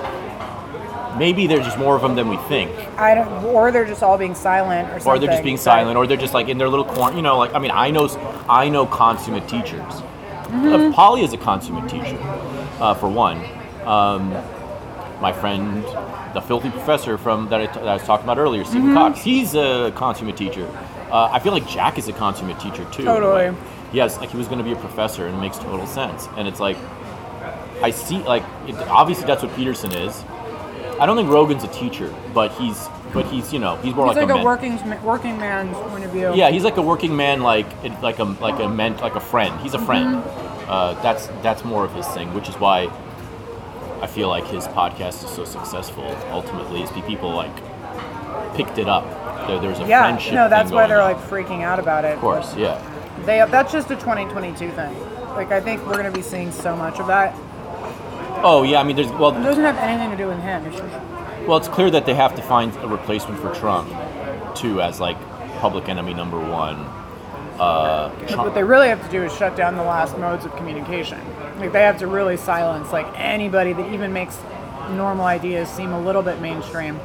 Maybe 1.18 1.46
there's 1.46 1.64
just 1.64 1.78
more 1.78 1.96
of 1.96 2.02
them 2.02 2.14
than 2.14 2.28
we 2.28 2.36
think, 2.48 2.70
I 2.96 3.14
don't, 3.14 3.44
or 3.46 3.72
they're 3.72 3.86
just 3.86 4.04
all 4.04 4.16
being 4.18 4.36
silent, 4.36 4.88
or 4.88 4.92
something. 5.00 5.12
or 5.12 5.18
they're 5.18 5.30
just 5.30 5.42
being 5.42 5.56
silent, 5.56 5.96
or 5.96 6.06
they're 6.06 6.16
just 6.16 6.34
like 6.34 6.48
in 6.48 6.58
their 6.58 6.68
little 6.68 6.84
corner. 6.84 7.16
You 7.16 7.22
know, 7.22 7.38
like 7.38 7.54
I 7.54 7.58
mean, 7.58 7.72
I 7.72 7.90
know 7.90 8.08
I 8.48 8.68
know 8.68 8.86
consummate 8.86 9.48
teachers. 9.48 10.02
Uh, 10.50 10.92
Polly 10.94 11.22
is 11.22 11.32
a 11.32 11.36
consummate 11.36 11.90
teacher, 11.90 12.18
uh, 12.80 12.94
for 12.94 13.08
one. 13.08 13.44
Um, 13.84 14.30
my 15.20 15.32
friend, 15.32 15.82
the 16.34 16.40
filthy 16.40 16.70
professor 16.70 17.18
from 17.18 17.48
that 17.48 17.60
I, 17.60 17.66
that 17.66 17.88
I 17.88 17.94
was 17.94 18.04
talking 18.04 18.24
about 18.24 18.38
earlier, 18.38 18.64
Stephen 18.64 18.94
Cox, 18.94 19.20
he's 19.20 19.54
a 19.54 19.92
consummate 19.96 20.36
teacher. 20.36 20.66
Uh, 21.10 21.28
I 21.32 21.38
feel 21.38 21.52
like 21.52 21.66
Jack 21.68 21.98
is 21.98 22.08
a 22.08 22.12
consummate 22.12 22.60
teacher 22.60 22.84
too. 22.92 23.04
Totally. 23.04 23.50
Like, 23.50 23.58
yes, 23.92 24.18
like 24.18 24.30
he 24.30 24.36
was 24.36 24.46
going 24.46 24.58
to 24.58 24.64
be 24.64 24.72
a 24.72 24.76
professor, 24.76 25.26
and 25.26 25.36
it 25.36 25.40
makes 25.40 25.58
total 25.58 25.86
sense. 25.86 26.28
And 26.36 26.46
it's 26.46 26.60
like, 26.60 26.76
I 27.82 27.90
see, 27.90 28.18
like, 28.18 28.42
it, 28.66 28.74
obviously 28.88 29.26
that's 29.26 29.42
what 29.42 29.54
Peterson 29.56 29.92
is. 29.92 30.24
I 31.00 31.06
don't 31.06 31.16
think 31.16 31.30
Rogan's 31.30 31.62
a 31.64 31.68
teacher, 31.68 32.12
but 32.34 32.50
he's, 32.52 32.88
but 33.14 33.24
he's, 33.26 33.52
you 33.52 33.60
know, 33.60 33.76
he's 33.76 33.94
more 33.94 34.06
He's 34.08 34.16
like, 34.16 34.26
like, 34.26 34.32
a, 34.32 34.36
men- 34.36 34.44
working 34.44 35.02
working 35.02 35.38
man's 35.38 35.76
point 35.76 36.04
of 36.04 36.10
view. 36.10 36.34
yeah, 36.34 36.50
he's 36.50 36.64
like 36.64 36.76
a 36.76 36.82
working 36.82 37.16
man, 37.16 37.40
like 37.40 37.66
like 38.02 38.18
a 38.18 38.24
like 38.24 38.58
a 38.60 38.68
ment, 38.68 39.00
like 39.00 39.14
a 39.14 39.20
friend. 39.20 39.58
He's 39.60 39.74
a 39.74 39.78
friend. 39.78 40.16
Mm-hmm. 40.16 40.70
Uh, 40.70 41.00
that's 41.02 41.28
that's 41.40 41.64
more 41.64 41.84
of 41.84 41.94
his 41.94 42.06
thing, 42.08 42.34
which 42.34 42.48
is 42.48 42.56
why 42.56 42.90
I 44.02 44.06
feel 44.08 44.28
like 44.28 44.44
his 44.46 44.66
podcast 44.66 45.24
is 45.24 45.30
so 45.30 45.44
successful. 45.44 46.04
Ultimately, 46.30 46.82
is 46.82 46.90
people 46.90 47.30
like 47.30 47.56
picked 48.56 48.78
it 48.78 48.88
up. 48.88 49.04
There, 49.46 49.60
there's 49.60 49.78
a 49.80 49.86
Yeah, 49.86 50.02
friendship. 50.02 50.34
no, 50.34 50.48
that's 50.48 50.70
why 50.70 50.86
they're 50.86 51.00
on. 51.00 51.12
like 51.12 51.22
freaking 51.24 51.62
out 51.62 51.78
about 51.78 52.04
it. 52.04 52.14
Of 52.14 52.20
course, 52.20 52.54
yeah. 52.56 52.80
They 53.24 53.44
that's 53.50 53.72
just 53.72 53.90
a 53.90 53.96
2022 53.96 54.70
thing. 54.70 54.94
Like 55.34 55.50
I 55.52 55.60
think 55.60 55.84
we're 55.86 55.96
gonna 55.96 56.10
be 56.10 56.22
seeing 56.22 56.52
so 56.52 56.74
much 56.76 56.98
of 57.00 57.06
that. 57.06 57.34
Oh 58.42 58.62
yeah, 58.62 58.80
I 58.80 58.82
mean, 58.84 58.96
there's 58.96 59.08
It 59.10 59.18
well, 59.18 59.32
doesn't 59.32 59.64
have 59.64 59.76
anything 59.78 60.10
to 60.10 60.16
do 60.16 60.28
with 60.28 60.38
him. 60.40 60.64
It's 60.66 60.76
just, 60.76 60.94
well, 61.46 61.56
it's 61.56 61.68
clear 61.68 61.90
that 61.90 62.06
they 62.06 62.14
have 62.14 62.34
to 62.36 62.42
find 62.42 62.74
a 62.76 62.86
replacement 62.88 63.40
for 63.40 63.52
Trump, 63.54 63.88
too, 64.54 64.80
as 64.80 65.00
like 65.00 65.16
public 65.60 65.88
enemy 65.88 66.14
number 66.14 66.38
one. 66.38 66.76
Uh, 67.58 68.10
Trump, 68.28 68.44
what 68.44 68.54
they 68.54 68.62
really 68.62 68.88
have 68.88 69.02
to 69.04 69.10
do 69.10 69.24
is 69.24 69.34
shut 69.36 69.56
down 69.56 69.74
the 69.76 69.82
last 69.82 70.16
modes 70.18 70.44
of 70.44 70.54
communication. 70.56 71.18
Like 71.58 71.72
they 71.72 71.82
have 71.82 71.98
to 71.98 72.06
really 72.06 72.36
silence 72.36 72.92
like 72.92 73.06
anybody 73.18 73.72
that 73.72 73.92
even 73.92 74.12
makes 74.12 74.38
normal 74.90 75.24
ideas 75.24 75.68
seem 75.68 75.92
a 75.92 76.00
little 76.00 76.22
bit 76.22 76.40
mainstream. 76.40 77.00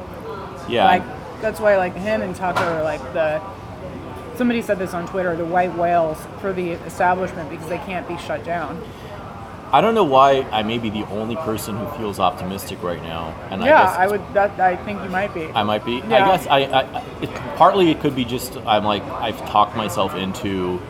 yeah, 0.68 0.84
Like 0.84 1.02
that's 1.44 1.60
why 1.60 1.76
like 1.76 1.94
him 1.94 2.22
and 2.22 2.34
Tucker 2.34 2.64
are 2.64 2.82
like 2.82 3.00
the 3.12 3.40
somebody 4.34 4.62
said 4.62 4.78
this 4.78 4.94
on 4.94 5.06
Twitter, 5.06 5.36
the 5.36 5.44
white 5.44 5.74
whales 5.76 6.18
for 6.40 6.52
the 6.52 6.70
establishment 6.72 7.50
because 7.50 7.68
they 7.68 7.78
can't 7.78 8.08
be 8.08 8.16
shut 8.16 8.42
down. 8.44 8.82
I 9.70 9.80
don't 9.80 9.94
know 9.94 10.04
why 10.04 10.42
I 10.52 10.62
may 10.62 10.78
be 10.78 10.88
the 10.88 11.06
only 11.08 11.36
person 11.36 11.76
who 11.76 11.86
feels 11.98 12.18
optimistic 12.18 12.82
right 12.82 13.02
now, 13.02 13.34
and 13.50 13.62
I 13.62 13.66
yeah, 13.66 13.84
guess 13.84 13.96
I 13.96 14.06
would 14.06 14.22
that 14.32 14.58
I 14.58 14.76
think 14.76 15.02
you 15.02 15.10
might 15.10 15.34
be. 15.34 15.44
I 15.46 15.64
might 15.64 15.84
be. 15.84 16.00
I 16.02 16.24
guess 16.24 16.46
I, 16.46 16.58
I 16.60 17.02
it, 17.20 17.30
partly 17.56 17.90
it 17.90 18.00
could 18.00 18.14
be 18.16 18.24
just 18.24 18.56
I'm 18.58 18.84
like 18.84 19.02
I've 19.04 19.38
talked 19.48 19.76
myself 19.76 20.14
into. 20.14 20.80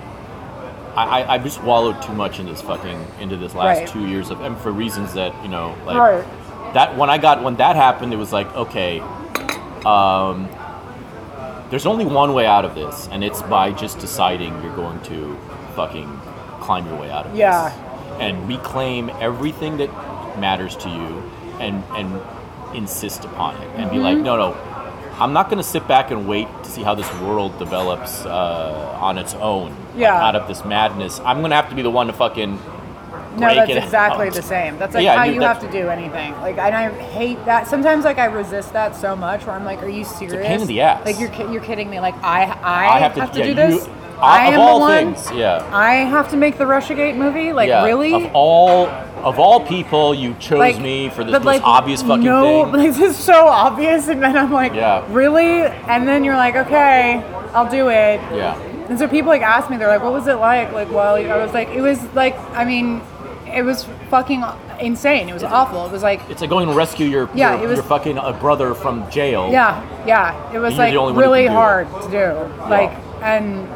I, 0.94 1.22
I, 1.22 1.34
I 1.34 1.38
just 1.38 1.60
wallowed 1.64 2.00
too 2.02 2.12
much 2.12 2.38
in 2.38 2.46
this 2.46 2.60
fucking 2.60 3.04
into 3.20 3.36
this 3.36 3.52
last 3.54 3.78
Right. 3.78 3.88
two 3.88 4.06
years 4.06 4.30
of 4.30 4.40
and 4.42 4.56
for 4.58 4.70
reasons 4.70 5.14
that 5.14 5.32
you 5.42 5.48
know 5.48 5.74
like 5.86 5.96
Right. 5.98 6.74
that 6.74 6.96
when 6.96 7.10
I 7.10 7.18
got 7.18 7.42
when 7.42 7.56
that 7.56 7.74
happened 7.74 8.12
it 8.12 8.16
was 8.16 8.32
like 8.32 8.54
okay, 8.54 9.00
um, 9.86 10.48
there's 11.70 11.86
only 11.86 12.04
one 12.04 12.34
way 12.34 12.46
out 12.46 12.64
of 12.64 12.74
this 12.74 13.08
and 13.10 13.24
it's 13.24 13.42
by 13.42 13.72
just 13.72 13.98
deciding 13.98 14.52
you're 14.62 14.76
going 14.76 15.00
to 15.02 15.36
fucking 15.74 16.06
climb 16.60 16.86
your 16.86 16.98
way 17.00 17.10
out 17.10 17.26
of 17.26 17.34
Yeah. 17.34 17.68
this 17.70 18.20
and 18.20 18.48
reclaim 18.48 19.10
everything 19.20 19.76
that 19.78 19.90
matters 20.38 20.76
to 20.76 20.88
you 20.88 21.22
and 21.60 21.82
and 21.96 22.20
insist 22.76 23.24
upon 23.24 23.54
it 23.62 23.68
and 23.76 23.90
be 23.90 23.98
like 23.98 24.16
Mm-hmm. 24.16 24.24
no 24.24 24.36
no 24.36 24.56
i'm 25.20 25.32
not 25.32 25.48
going 25.48 25.58
to 25.58 25.68
sit 25.68 25.86
back 25.86 26.10
and 26.10 26.26
wait 26.28 26.48
to 26.64 26.70
see 26.70 26.82
how 26.82 26.94
this 26.94 27.10
world 27.20 27.56
develops 27.58 28.24
uh, 28.26 28.98
on 29.00 29.16
its 29.18 29.34
own 29.34 29.70
like, 29.70 29.78
Yeah. 29.96 30.14
out 30.26 30.34
of 30.36 30.48
this 30.48 30.64
madness 30.64 31.20
i'm 31.20 31.38
going 31.38 31.50
to 31.50 31.56
have 31.56 31.68
to 31.70 31.74
be 31.76 31.82
the 31.82 31.90
one 31.90 32.06
to 32.08 32.12
fucking 32.12 32.58
No, 33.40 33.54
that's 33.54 33.70
exactly 33.70 34.28
out. 34.28 34.34
the 34.34 34.42
same. 34.42 34.78
That's 34.78 34.94
like 34.94 35.04
Yeah, 35.04 35.16
how 35.18 35.24
you- 35.24 35.34
you 35.34 35.40
have 35.42 35.60
to 35.60 35.70
do 35.70 35.88
anything. 35.88 36.32
Like, 36.40 36.58
and 36.58 36.74
I 36.74 36.88
hate 36.90 37.44
that. 37.46 37.66
Sometimes, 37.66 38.04
like, 38.04 38.18
I 38.18 38.26
resist 38.26 38.72
that 38.72 38.94
so 38.96 39.14
much. 39.16 39.46
Where 39.46 39.54
I'm 39.56 39.64
like, 39.64 39.82
"Are 39.82 39.88
you 39.88 40.04
serious?" 40.04 40.46
pain 40.46 40.60
in 40.60 40.66
the 40.66 40.80
ass. 40.80 41.04
Like, 41.04 41.18
you're 41.20 41.32
you're 41.50 41.62
kidding 41.62 41.90
me. 41.90 42.00
Like, 42.00 42.14
I 42.22 42.44
I, 42.62 42.96
I 42.96 42.98
have 43.00 43.14
to- 43.14 43.20
have 43.20 43.32
to 43.32 43.38
yeah, 43.38 43.44
do 43.44 43.48
you- 43.50 43.54
this. 43.54 43.88
I- 44.20 44.44
I 44.44 44.46
of 44.48 44.54
am 44.54 44.60
all 44.60 44.78
the 44.78 44.84
one. 44.84 45.14
things, 45.14 45.32
yeah. 45.32 45.62
I 45.72 45.94
have 45.96 46.30
to 46.30 46.36
make 46.36 46.56
the 46.56 46.64
Russiagate 46.64 47.16
movie. 47.16 47.52
Like, 47.52 47.68
yeah, 47.68 47.84
really? 47.84 48.14
of 48.14 48.30
all 48.32 48.88
of 49.24 49.38
all 49.40 49.60
people 49.60 50.14
you 50.14 50.34
chose 50.38 50.58
like, 50.58 50.78
me 50.78 51.08
for 51.08 51.24
this 51.24 51.32
most 51.32 51.44
like, 51.44 51.62
obvious 51.64 52.00
fucking 52.02 52.22
no, 52.24 52.64
thing 52.64 52.72
like, 52.72 52.80
this 52.94 53.00
is 53.00 53.16
so 53.16 53.46
obvious, 53.48 54.06
and 54.08 54.22
then 54.22 54.36
I'm 54.36 54.52
like, 54.52 54.72
Yeah. 54.72 55.02
really? 55.10 55.62
And 55.88 56.06
then 56.06 56.22
you're 56.24 56.36
like, 56.36 56.54
okay, 56.56 57.22
I'll 57.54 57.68
do 57.68 57.88
it. 57.88 58.20
yeah 58.34 58.54
And 58.88 58.98
so 58.98 59.08
people 59.08 59.30
like 59.30 59.42
ask 59.42 59.68
me, 59.68 59.78
they're 59.78 59.88
like, 59.88 60.02
"What 60.02 60.12
was 60.12 60.26
it 60.28 60.34
like?" 60.36 60.72
Like, 60.72 60.90
well, 60.92 61.16
I 61.16 61.36
was 61.44 61.52
like, 61.52 61.68
it 61.70 61.80
was 61.80 61.98
like, 62.14 62.36
I 62.54 62.64
mean, 62.64 63.00
it 63.54 63.62
was 63.62 63.84
fucking 64.10 64.44
insane. 64.80 65.28
It 65.28 65.32
was 65.32 65.42
awful. 65.44 65.86
It 65.86 65.92
was 65.92 66.02
like, 66.02 66.20
it's 66.28 66.40
like 66.40 66.50
going 66.50 66.68
to 66.68 66.74
rescue 66.74 67.06
your 67.06 67.28
Yeah, 67.34 67.54
your, 67.54 67.64
it 67.64 67.68
was- 67.68 67.76
your 67.78 67.84
fucking 67.84 68.18
uh, 68.18 68.32
brother 68.32 68.74
from 68.74 69.08
jail 69.10 69.50
yeah, 69.50 69.82
yeah. 70.06 70.52
It 70.52 70.58
was 70.58 70.76
like 70.76 70.92
the 70.92 70.98
only 70.98 71.12
one 71.12 71.22
who 71.24 71.30
really 71.30 71.44
can 71.44 71.52
do 71.52 71.56
it. 71.56 71.60
hard 71.60 71.88
to 72.02 72.10
do. 72.10 72.64
Like, 72.68 72.90
and 73.22 73.68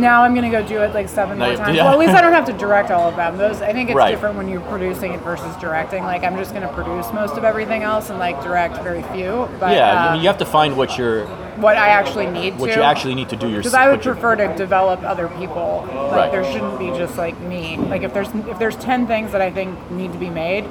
now 0.00 0.22
I'm 0.22 0.34
gonna 0.34 0.50
go 0.50 0.66
do 0.66 0.80
it 0.80 0.94
like 0.94 1.08
seven 1.10 1.38
more 1.38 1.54
times. 1.56 1.76
yeah. 1.76 1.84
Well, 1.84 1.92
at 1.92 1.98
least 1.98 2.12
I 2.12 2.22
don't 2.22 2.32
have 2.32 2.46
to 2.46 2.52
direct 2.64 2.90
all 2.90 3.08
of 3.08 3.16
them. 3.16 3.36
Those 3.36 3.60
I 3.60 3.72
think 3.72 3.90
it's 3.90 3.96
Right. 3.96 4.10
different 4.12 4.36
when 4.36 4.48
you're 4.48 4.62
producing 4.62 5.12
it 5.12 5.20
versus 5.20 5.54
directing. 5.56 6.04
Like, 6.04 6.24
I'm 6.24 6.36
just 6.36 6.54
gonna 6.54 6.72
produce 6.72 7.12
most 7.12 7.36
of 7.36 7.44
everything 7.44 7.82
else 7.82 8.08
and 8.08 8.18
like 8.18 8.42
direct 8.42 8.78
very 8.82 9.02
few. 9.12 9.46
But 9.60 9.74
yeah 9.74 9.90
uh, 9.92 10.08
I 10.08 10.12
mean, 10.14 10.22
you 10.22 10.28
have 10.28 10.38
to 10.38 10.46
find 10.46 10.76
what 10.76 10.96
you're 10.96 11.26
what 11.56 11.76
I 11.76 11.88
actually 11.88 12.26
need 12.26 12.58
what 12.58 12.68
to. 12.70 12.76
you 12.76 12.82
actually 12.82 13.14
need 13.14 13.28
to 13.30 13.36
do 13.36 13.46
yourself. 13.48 13.62
Because 13.64 13.74
I 13.74 13.88
would 13.88 14.02
prefer 14.02 14.36
to 14.36 14.54
develop 14.56 15.02
other 15.02 15.28
people. 15.28 15.84
Like 15.86 16.12
Right. 16.12 16.32
there 16.32 16.44
shouldn't 16.52 16.78
be 16.78 16.88
just 16.90 17.16
like 17.16 17.38
me. 17.40 17.76
Like 17.76 18.02
if 18.02 18.12
there's 18.14 18.28
if 18.48 18.58
there's 18.58 18.76
ten 18.76 19.06
things 19.06 19.32
that 19.32 19.40
I 19.40 19.50
think 19.50 19.90
need 19.90 20.12
to 20.12 20.18
be 20.18 20.30
made, 20.30 20.64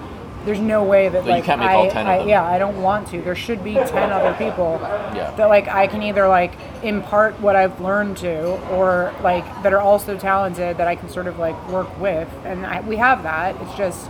there's 0.46 0.60
no 0.60 0.84
way 0.84 1.08
that 1.08 1.24
That 1.26 1.30
like 1.32 1.48
I, 1.50 1.74
all 1.74 1.90
10 1.90 2.02
of 2.06 2.08
I- 2.12 2.18
them. 2.20 2.28
yeah 2.28 2.44
I 2.44 2.58
don't 2.58 2.82
want 2.82 3.08
to. 3.10 3.22
There 3.22 3.36
should 3.36 3.64
be 3.64 3.76
ten 3.76 4.12
other 4.12 4.34
people 4.34 4.80
Yeah. 5.16 5.32
that 5.38 5.48
like 5.48 5.68
I 5.70 5.88
can 5.88 6.04
either 6.04 6.28
like 6.28 6.52
impart 6.84 7.40
what 7.40 7.56
I've 7.56 7.80
learned 7.80 8.18
to, 8.18 8.60
or 8.74 9.14
like 9.24 9.46
that 9.64 9.72
are 9.74 9.80
also 9.80 10.18
talented 10.18 10.78
that 10.78 10.88
I 10.88 10.96
can 10.96 11.08
sort 11.10 11.28
of 11.28 11.40
like 11.40 11.56
work 11.70 11.98
with, 12.00 12.28
and 12.46 12.66
I, 12.66 12.82
we 12.82 12.98
have 12.98 13.24
that. 13.24 13.56
It's 13.62 13.76
just 13.76 14.10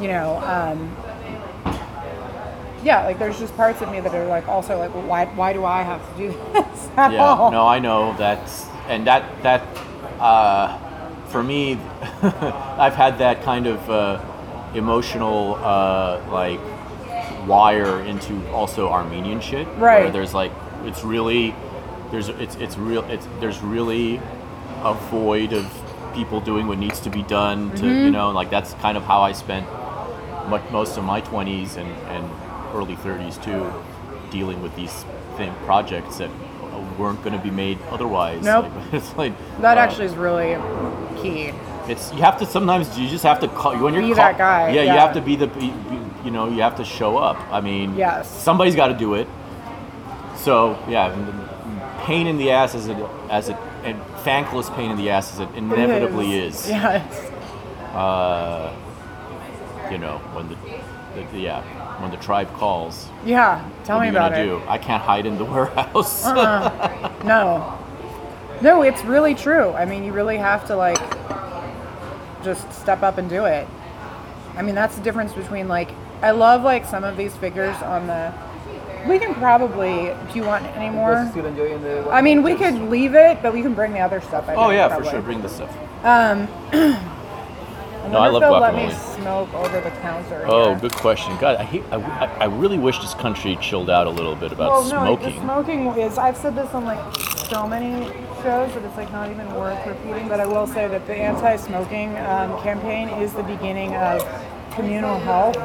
you 0.00 0.08
know. 0.08 0.38
Um, 0.44 0.96
yeah, 2.84 3.04
like 3.04 3.18
there's 3.18 3.38
just 3.38 3.56
parts 3.56 3.80
of 3.82 3.90
me 3.90 4.00
that 4.00 4.14
are 4.14 4.26
like 4.26 4.46
also 4.48 4.78
like, 4.78 4.94
well, 4.94 5.04
why 5.06 5.24
why 5.26 5.52
do 5.52 5.64
I 5.64 5.82
have 5.82 6.02
to 6.12 6.18
do 6.18 6.28
this 6.52 6.88
at 6.96 7.12
yeah 7.12 7.24
all? 7.24 7.50
no 7.50 7.66
i 7.66 7.78
know 7.78 8.14
that's 8.18 8.66
and 8.88 9.06
that 9.06 9.22
that 9.42 9.62
uh, 10.20 10.78
for 11.28 11.42
me 11.42 11.72
i've 12.78 12.94
had 12.94 13.18
that 13.18 13.42
kind 13.42 13.66
of 13.66 13.78
uh, 13.90 14.20
emotional 14.74 15.56
uh, 15.56 16.20
like 16.30 16.60
wire 17.46 18.00
into 18.02 18.32
also 18.50 18.88
Armenian 18.88 19.40
shit. 19.40 19.66
Right. 19.76 20.04
Where 20.04 20.10
there's 20.10 20.32
like 20.34 20.52
it's 20.84 21.04
really 21.04 21.54
there's 22.10 22.28
it's 22.28 22.56
it's 22.56 22.76
real 22.78 23.02
it's 23.10 23.26
there's 23.40 23.60
really 23.60 24.20
a 24.82 24.94
void 25.10 25.52
of 25.52 25.66
people 26.14 26.40
doing 26.40 26.66
what 26.68 26.78
needs 26.78 27.00
to 27.00 27.10
be 27.10 27.22
done 27.24 27.70
to 27.76 27.82
Mm-hmm. 27.82 28.04
you 28.06 28.10
know 28.10 28.30
like 28.30 28.50
that's 28.50 28.72
kind 28.74 28.96
of 28.96 29.02
how 29.04 29.20
I 29.22 29.32
spent 29.32 29.66
much, 30.48 30.62
most 30.70 30.96
of 30.96 31.04
my 31.04 31.20
20s 31.20 31.76
and, 31.76 31.88
and 32.14 32.24
early 32.74 32.96
30s 32.96 33.42
too 33.42 33.72
dealing 34.30 34.60
with 34.62 34.74
these 34.76 35.04
thing 35.36 35.52
projects 35.64 36.18
that 36.18 36.30
weren't 36.98 37.22
going 37.24 37.36
to 37.36 37.42
be 37.42 37.50
made 37.50 37.78
otherwise 37.90 38.42
Nope. 38.44 38.66
Like, 38.74 38.92
it's 38.94 39.16
like 39.16 39.60
That 39.60 39.78
uh, 39.78 39.80
actually 39.80 40.06
is 40.06 40.14
really 40.16 40.54
key. 41.22 41.52
it's 41.88 42.12
you 42.12 42.18
have 42.20 42.38
to 42.38 42.46
sometimes 42.46 42.98
you 42.98 43.08
just 43.08 43.24
have 43.24 43.40
to 43.40 43.48
call 43.48 43.76
when 43.78 43.94
you're 43.94 44.02
Be 44.02 44.08
call- 44.08 44.16
that 44.16 44.38
guy, 44.38 44.70
Yeah, 44.70 44.82
you 44.82 44.90
have 44.98 45.14
to 45.14 45.20
be 45.20 45.36
the 45.36 45.46
be, 45.46 45.72
you 46.24 46.30
know 46.30 46.48
you 46.48 46.62
have 46.62 46.76
to 46.76 46.84
show 46.84 47.16
up. 47.18 47.36
I 47.52 47.60
mean, 47.60 47.96
Yes. 47.96 48.28
somebody's 48.30 48.74
got 48.74 48.88
to 48.88 48.94
do 48.94 49.14
it. 49.14 49.28
So 50.36 50.78
yeah, 50.88 51.10
pain 52.04 52.26
in 52.26 52.36
the 52.38 52.50
ass 52.50 52.74
as 52.74 52.88
it 52.88 52.96
as 53.30 53.48
it 53.50 53.56
and 53.84 54.00
thankless 54.24 54.70
pain 54.70 54.90
in 54.90 54.96
the 54.96 55.10
ass 55.10 55.32
as 55.34 55.40
it 55.40 55.48
inevitably 55.54 56.38
is. 56.38 56.68
Yes. 56.68 57.30
Uh, 57.94 58.74
you 59.90 59.98
know 59.98 60.18
when 60.34 60.48
the, 60.48 60.56
the 61.32 61.38
yeah 61.38 61.62
when 62.00 62.10
the 62.10 62.16
tribe 62.18 62.52
calls. 62.54 63.08
Yeah. 63.24 63.68
Tell 63.84 63.96
what 63.96 64.02
me 64.02 64.08
are 64.08 64.12
you 64.12 64.16
about 64.18 64.32
gonna 64.32 64.42
it. 64.44 64.46
do? 64.46 64.62
I 64.68 64.78
can't 64.78 65.02
hide 65.02 65.26
in 65.26 65.38
the 65.38 65.44
warehouse. 65.52 66.24
Uh-uh. 66.24 67.22
No. 67.24 67.78
No, 68.60 68.82
it's 68.82 69.02
really 69.04 69.34
true. 69.34 69.70
I 69.72 69.84
mean, 69.84 70.04
you 70.04 70.12
really 70.12 70.36
have 70.36 70.66
to 70.68 70.76
like 70.76 70.98
just 72.42 72.70
step 72.72 73.02
up 73.02 73.18
and 73.18 73.28
do 73.28 73.44
it. 73.46 73.66
I 74.56 74.62
mean, 74.62 74.74
that's 74.74 74.96
the 74.96 75.02
difference 75.02 75.32
between 75.32 75.68
like 75.68 75.90
I 76.22 76.30
love 76.30 76.62
like 76.62 76.86
some 76.86 77.04
of 77.04 77.16
these 77.16 77.34
figures 77.36 77.76
on 77.82 78.06
the. 78.06 78.32
We 79.08 79.18
can 79.18 79.34
probably. 79.34 80.14
Do 80.32 80.38
you 80.38 80.44
want 80.44 80.64
any 80.76 80.88
more? 80.88 81.26
Still 81.30 81.44
enjoying 81.46 81.82
the. 81.82 82.08
I 82.10 82.22
mean, 82.22 82.42
we 82.42 82.54
could 82.54 82.74
leave 82.88 83.14
it, 83.14 83.42
but 83.42 83.52
we 83.52 83.60
can 83.60 83.74
bring 83.74 83.92
the 83.92 84.00
other 84.00 84.20
stuff. 84.20 84.48
I 84.48 84.54
oh 84.54 84.68
think, 84.68 84.74
yeah, 84.78 84.88
probably. 84.88 85.04
for 85.06 85.10
sure. 85.12 85.22
Bring 85.22 85.42
the 85.42 85.48
stuff. 85.48 85.70
Um. 86.04 86.48
I 86.72 87.10
No, 88.10 88.18
I 88.18 88.28
love 88.28 88.42
if 88.42 88.48
they'll 88.48 88.60
let 88.60 88.74
me 88.74 88.82
guacamole. 88.82 89.13
Smoke 89.24 89.54
over 89.54 89.80
the 89.80 89.90
counter. 90.02 90.44
Oh, 90.46 90.70
here. 90.70 90.78
good 90.80 90.92
question. 90.92 91.34
God, 91.38 91.56
I, 91.56 91.64
hate, 91.64 91.82
I, 91.90 91.96
I- 92.40 92.44
really 92.44 92.76
wish 92.78 92.98
this 92.98 93.14
country 93.14 93.56
chilled 93.60 93.88
out 93.88 94.06
a 94.06 94.10
little 94.10 94.36
bit 94.36 94.52
about 94.52 94.70
Well, 94.70 94.82
no, 94.82 94.88
smoking. 95.16 95.34
the 95.34 95.40
smoking 95.40 95.86
is. 95.98 96.18
I've 96.18 96.36
said 96.36 96.54
this 96.54 96.72
on 96.74 96.84
like 96.84 97.16
so 97.48 97.66
many 97.66 98.06
shows 98.42 98.72
that 98.74 98.84
it's 98.84 98.96
like 98.96 99.10
not 99.12 99.30
even 99.30 99.52
worth 99.54 99.84
repeating. 99.86 100.28
But 100.28 100.40
I 100.40 100.46
will 100.46 100.66
say 100.66 100.88
that 100.88 101.06
the 101.06 101.14
anti-smoking 101.16 102.10
um, 102.18 102.60
campaign 102.62 103.08
is 103.22 103.32
the 103.32 103.42
beginning 103.42 103.94
of 103.96 104.20
communal 104.74 105.18
health. 105.20 105.56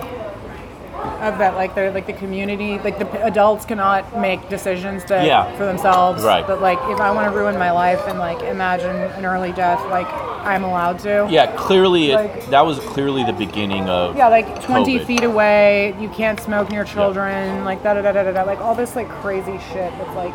Of 1.19 1.37
that, 1.39 1.55
like 1.55 1.75
they're 1.75 1.91
like 1.91 2.07
the 2.07 2.13
community, 2.13 2.79
like 2.79 2.97
the 2.97 3.05
p- 3.05 3.17
adults 3.17 3.65
cannot 3.65 4.17
make 4.19 4.47
decisions 4.47 5.03
to, 5.05 5.15
Yeah. 5.25 5.51
for 5.57 5.65
themselves. 5.65 6.23
Right. 6.23 6.47
But 6.47 6.61
like, 6.61 6.77
if 6.89 6.99
I 7.01 7.11
want 7.11 7.31
to 7.31 7.37
ruin 7.37 7.57
my 7.57 7.71
life 7.71 7.99
and 8.07 8.17
like 8.19 8.41
imagine 8.43 8.95
an 8.95 9.25
early 9.25 9.51
death, 9.51 9.83
like 9.89 10.07
I'm 10.45 10.63
allowed 10.63 10.99
to. 10.99 11.27
Yeah, 11.29 11.53
clearly, 11.57 12.11
it, 12.11 12.49
that 12.51 12.65
was 12.65 12.79
clearly 12.79 13.25
the 13.25 13.33
beginning 13.33 13.89
of. 13.89 14.15
Yeah, 14.15 14.29
like 14.29 14.61
20 14.63 14.99
COVID. 14.99 15.05
feet 15.05 15.23
away, 15.25 15.93
you 15.99 16.07
can't 16.09 16.39
smoke 16.39 16.69
near 16.71 16.85
children, 16.85 17.65
like 17.65 17.83
da 17.83 17.95
da 17.95 18.01
da 18.01 18.13
da 18.13 18.23
da 18.23 18.31
da, 18.31 18.43
like 18.43 18.59
all 18.59 18.73
this 18.75 18.95
like 18.95 19.09
crazy 19.09 19.57
shit 19.73 19.91
that's 19.91 20.15
like, 20.15 20.33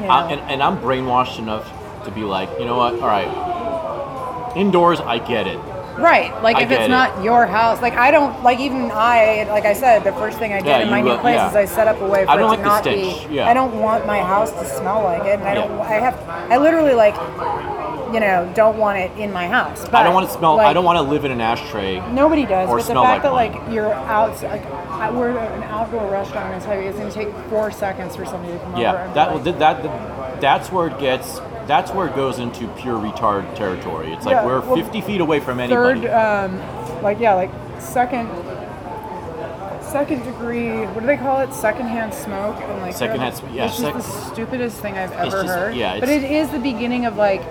know. 0.02 0.08
I, 0.08 0.32
and, 0.32 0.40
and 0.50 0.62
I'm 0.62 0.78
brainwashed 0.78 1.38
enough 1.38 1.70
to 2.04 2.10
be 2.10 2.22
like, 2.22 2.50
you 2.58 2.64
know 2.64 2.76
what? 2.76 2.94
All 2.94 3.06
right, 3.06 4.56
indoors, 4.56 5.00
I 5.00 5.18
get 5.18 5.46
it. 5.46 5.60
Right, 5.98 6.42
like 6.42 6.56
I 6.56 6.62
if 6.62 6.70
it's 6.70 6.84
it. 6.84 6.88
not 6.88 7.22
your 7.22 7.46
house, 7.46 7.80
like 7.82 7.94
I 7.94 8.10
don't, 8.10 8.42
like 8.42 8.58
even 8.60 8.90
I, 8.92 9.46
like 9.48 9.64
I 9.64 9.72
said, 9.72 10.04
the 10.04 10.12
first 10.12 10.38
thing 10.38 10.52
I 10.52 10.58
did 10.58 10.66
Yeah, 10.66 10.80
in 10.80 10.90
my 10.90 11.00
new 11.00 11.16
place 11.18 11.36
yeah. 11.36 11.50
is 11.50 11.56
I 11.56 11.64
set 11.64 11.88
up 11.88 12.00
a 12.00 12.08
way 12.08 12.24
for 12.24 12.30
I 12.30 12.36
don't 12.36 12.52
it 12.52 12.56
to 12.56 12.62
like 12.62 12.62
the 12.62 12.64
not 12.64 12.82
stench, 12.84 13.28
be, 13.28 13.34
yeah. 13.36 13.48
I 13.48 13.54
don't 13.54 13.80
want 13.80 14.06
my 14.06 14.20
house 14.20 14.52
to 14.52 14.64
smell 14.64 15.02
like 15.04 15.24
it, 15.24 15.38
and 15.40 15.44
I 15.44 15.54
don't, 15.54 15.70
Yeah. 15.70 15.82
I 15.82 15.94
have, 16.00 16.28
I 16.50 16.56
literally 16.56 16.94
like, 16.94 17.14
you 18.12 18.20
know, 18.20 18.50
don't 18.54 18.78
want 18.78 18.98
it 18.98 19.10
in 19.18 19.32
my 19.32 19.48
house. 19.48 19.82
But, 19.84 19.94
I 19.94 20.02
don't 20.04 20.14
want 20.14 20.28
to 20.28 20.34
smell. 20.36 20.60
I 20.60 20.72
don't 20.72 20.84
want 20.84 20.98
to 20.98 21.02
live 21.02 21.24
in 21.24 21.32
an 21.32 21.40
ashtray. 21.40 21.98
Nobody 22.12 22.46
does, 22.46 22.68
or 22.68 22.76
but 22.76 22.86
the 22.86 22.92
smell 22.92 23.02
fact 23.02 23.24
like 23.24 23.52
that 23.52 23.58
like 23.62 23.72
you're 23.74 23.92
out, 23.92 24.40
like 24.42 25.12
we're 25.12 25.36
an 25.36 25.62
outdoor 25.64 26.08
restaurant, 26.10 26.62
tell 26.62 26.80
you, 26.80 26.88
it's 26.88 26.98
gonna 26.98 27.10
take 27.10 27.32
four 27.48 27.70
seconds 27.72 28.14
for 28.14 28.24
somebody 28.24 28.52
to 28.52 28.58
come 28.60 28.74
over. 28.74 28.82
Yeah, 28.82 29.12
that, 29.14 29.34
like, 29.34 29.44
that 29.44 29.58
that 29.58 30.40
that's 30.40 30.70
where 30.70 30.88
it 30.88 30.98
gets. 31.00 31.40
That's 31.66 31.90
where 31.92 32.06
it 32.08 32.14
goes 32.14 32.38
into 32.38 32.68
pure 32.68 32.98
retard 32.98 33.54
territory. 33.56 34.12
It's 34.12 34.26
like 34.26 34.34
Yeah, 34.34 34.46
we're 34.46 34.60
well, 34.60 34.76
50 34.76 35.00
feet 35.00 35.20
away 35.20 35.40
from 35.40 35.60
anybody. 35.60 36.00
third, 36.02 36.10
um, 36.10 37.02
like 37.02 37.18
yeah, 37.20 37.34
like 37.34 37.50
second, 37.78 38.28
second 39.82 40.24
degree. 40.24 40.84
What 40.86 41.00
do 41.00 41.06
they 41.06 41.16
call 41.16 41.40
it? 41.40 41.52
Secondhand 41.52 42.12
smoke 42.14 42.56
and 42.60 42.80
like 42.82 42.94
Secondhand 42.94 43.34
sm- 43.36 43.46
yeah, 43.52 43.66
It's 43.66 43.76
sec- 43.78 43.94
just 43.94 44.06
the 44.12 44.30
stupidest 44.34 44.78
thing 44.80 44.98
I've 44.98 45.12
ever 45.12 45.42
just- 45.42 45.46
heard. 45.54 45.74
yeah, 45.74 46.00
but 46.00 46.08
it's- 46.08 46.50
the 46.50 46.58
beginning 46.58 47.06
of 47.06 47.16
like. 47.16 47.42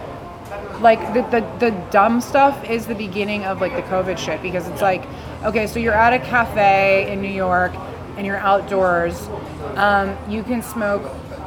Like 0.82 1.14
the, 1.14 1.22
the 1.40 1.46
the 1.60 1.72
dumb 1.92 2.20
stuff 2.20 2.70
is 2.70 2.88
the 2.88 2.96
beginning 2.96 3.46
of 3.46 3.62
like 3.62 3.74
the 3.76 3.84
COVID 3.84 4.18
shit 4.18 4.42
because 4.42 4.68
it's 4.68 4.82
like, 4.82 5.04
okay, 5.44 5.66
so 5.66 5.80
you're 5.80 5.94
at 5.94 6.12
a 6.14 6.20
cafe 6.20 7.10
in 7.12 7.22
New 7.22 7.30
York 7.32 7.72
and 8.18 8.26
you're 8.28 8.38
outdoors. 8.38 9.30
Um, 9.76 10.18
you 10.28 10.44
can 10.44 10.62
smoke 10.62 11.04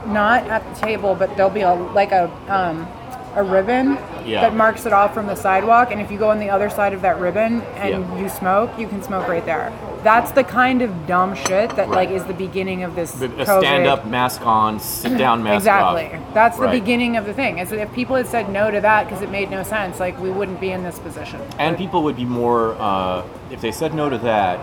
not 0.06 0.44
at 0.48 0.62
the 0.74 0.80
table, 0.86 1.14
but 1.14 1.36
there'll 1.36 1.50
be 1.50 1.60
a 1.62 1.74
like 1.74 2.12
a 2.12 2.30
um, 2.48 2.86
a 3.34 3.42
ribbon 3.42 3.98
Yeah. 4.24 4.40
that 4.40 4.54
marks 4.54 4.86
it 4.86 4.94
off 4.94 5.12
from 5.12 5.26
the 5.26 5.34
sidewalk. 5.34 5.90
And 5.92 6.00
if 6.00 6.10
you 6.10 6.16
go 6.18 6.30
on 6.30 6.38
the 6.38 6.48
other 6.48 6.70
side 6.70 6.94
of 6.94 7.02
that 7.02 7.20
ribbon 7.20 7.60
and 7.76 7.90
Yeah. 7.90 8.18
you 8.18 8.28
smoke, 8.30 8.70
you 8.78 8.88
can 8.88 9.02
smoke 9.02 9.28
right 9.28 9.44
there. 9.44 9.70
That's 10.02 10.30
the 10.30 10.42
kind 10.42 10.80
of 10.80 11.06
dumb 11.06 11.34
shit 11.34 11.76
that 11.76 11.90
like 11.90 12.08
is 12.08 12.24
the 12.24 12.32
beginning 12.32 12.82
of 12.82 12.94
this 12.94 13.20
a 13.20 13.28
COVID. 13.28 13.58
stand-up 13.60 14.06
mask 14.06 14.46
on, 14.46 14.80
sit-down 14.80 15.42
mask 15.42 15.56
Exactly. 15.56 16.06
off. 16.06 16.12
That's 16.32 16.56
the 16.56 16.62
Right. 16.64 16.80
beginning 16.80 17.18
of 17.18 17.26
the 17.26 17.34
thing. 17.34 17.58
Is 17.58 17.68
that 17.68 17.78
if 17.78 17.92
people 17.92 18.16
had 18.16 18.26
said 18.26 18.48
no 18.48 18.70
to 18.70 18.80
that 18.80 19.04
because 19.06 19.20
it 19.20 19.30
made 19.30 19.50
no 19.50 19.62
sense, 19.62 20.00
like 20.00 20.18
we 20.18 20.30
wouldn't 20.30 20.58
be 20.58 20.70
in 20.72 20.82
this 20.82 20.98
position. 20.98 21.40
And 21.58 21.76
people 21.76 22.02
would 22.04 22.16
be 22.16 22.24
more, 22.24 22.74
uh, 22.80 23.20
if 23.50 23.60
they 23.60 23.70
said 23.72 23.92
no 23.92 24.08
to 24.08 24.16
that, 24.18 24.60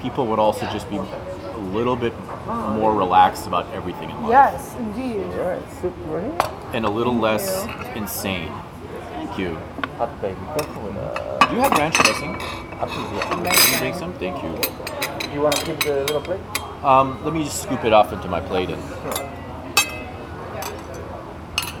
people 0.00 0.26
would 0.26 0.38
also 0.38 0.64
just 0.66 0.88
be 0.88 0.96
a 0.98 1.58
little 1.72 1.96
bit 1.96 2.12
more 2.46 2.94
relaxed 2.94 3.46
about 3.46 3.72
everything 3.72 4.10
in 4.10 4.22
life. 4.22 4.30
Yes, 4.30 4.74
indeed. 4.76 5.20
Alright, 5.34 5.62
soup 5.80 5.94
right. 6.06 6.74
And 6.74 6.84
a 6.84 6.90
little 6.90 7.14
less 7.14 7.66
insane. 7.96 8.52
Thank 9.10 9.38
you. 9.38 9.54
Hot 9.98 10.20
baby 10.20 10.38
cocoa 10.56 10.86
with 10.86 10.96
uh, 10.96 11.38
Do 11.46 11.54
you 11.54 11.60
have 11.60 11.72
ranch 11.72 11.94
dressing? 11.96 12.34
absolutely. 12.80 13.20
Can 13.20 13.44
you 13.44 13.78
take 13.78 13.94
some? 13.94 14.12
Thank 14.14 14.42
you. 14.42 14.50
Do 15.28 15.32
you 15.32 15.40
want 15.40 15.56
to 15.56 15.64
keep 15.64 15.80
the 15.80 16.00
little 16.00 16.20
plate? 16.20 16.40
Um, 16.82 17.22
let 17.24 17.32
me 17.32 17.44
just 17.44 17.62
scoop 17.62 17.84
it 17.84 17.92
off 17.92 18.12
into 18.12 18.28
my 18.28 18.40
plate 18.40 18.70
and. 18.70 18.82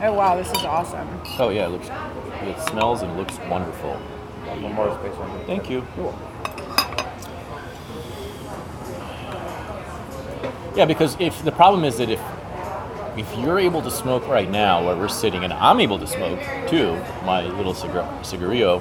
Oh 0.04 0.12
wow, 0.14 0.36
this 0.36 0.50
is 0.50 0.64
awesome. 0.64 1.08
Oh 1.38 1.50
yeah, 1.50 1.66
it 1.66 1.70
looks. 1.70 1.88
It 2.42 2.60
smells 2.68 3.02
and 3.02 3.16
looks 3.16 3.38
wonderful. 3.48 3.94
One 3.94 4.74
more 4.74 4.94
space 4.98 5.16
on. 5.18 5.44
Thank 5.46 5.70
you. 5.70 5.86
You're 5.96 6.06
welcome. 6.06 6.32
Yeah, 10.74 10.84
because 10.86 11.16
if 11.20 11.42
the 11.44 11.52
problem 11.52 11.84
is 11.84 11.98
that 11.98 12.08
if 12.10 12.20
if 13.16 13.30
you're 13.38 13.58
able 13.58 13.82
to 13.82 13.90
smoke 13.90 14.26
right 14.26 14.50
now 14.50 14.82
where 14.86 14.96
we're 14.96 15.06
sitting 15.08 15.44
and 15.44 15.52
I'm 15.52 15.80
able 15.80 15.98
to 15.98 16.06
smoke 16.06 16.40
too, 16.66 16.98
my 17.26 17.42
little 17.42 17.74
cigar- 17.74 18.08
cigarillo, 18.22 18.80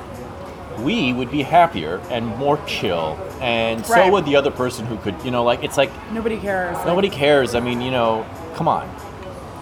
we 0.79 1.11
would 1.11 1.29
be 1.29 1.41
happier 1.43 1.99
and 2.09 2.25
more 2.37 2.57
chill, 2.65 3.17
and 3.41 3.85
so 3.85 3.93
Right. 3.95 4.09
would 4.11 4.23
the 4.23 4.37
other 4.37 4.49
person 4.51 4.85
who 4.85 4.95
could, 4.97 5.15
you 5.25 5.31
know, 5.31 5.43
like 5.43 5.65
it's 5.65 5.77
like 5.77 5.91
Nobody 6.13 6.37
cares. 6.37 6.77
like- 6.77 6.85
nobody 6.87 7.09
cares. 7.09 7.55
I 7.55 7.59
mean, 7.59 7.81
you 7.81 7.91
know, 7.91 8.23
come 8.55 8.69
on. 8.69 8.89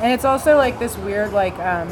And 0.02 0.12
it's 0.14 0.24
also 0.24 0.56
like 0.56 0.78
this 0.78 0.96
weird, 1.00 1.34
like, 1.34 1.58
um, 1.60 1.88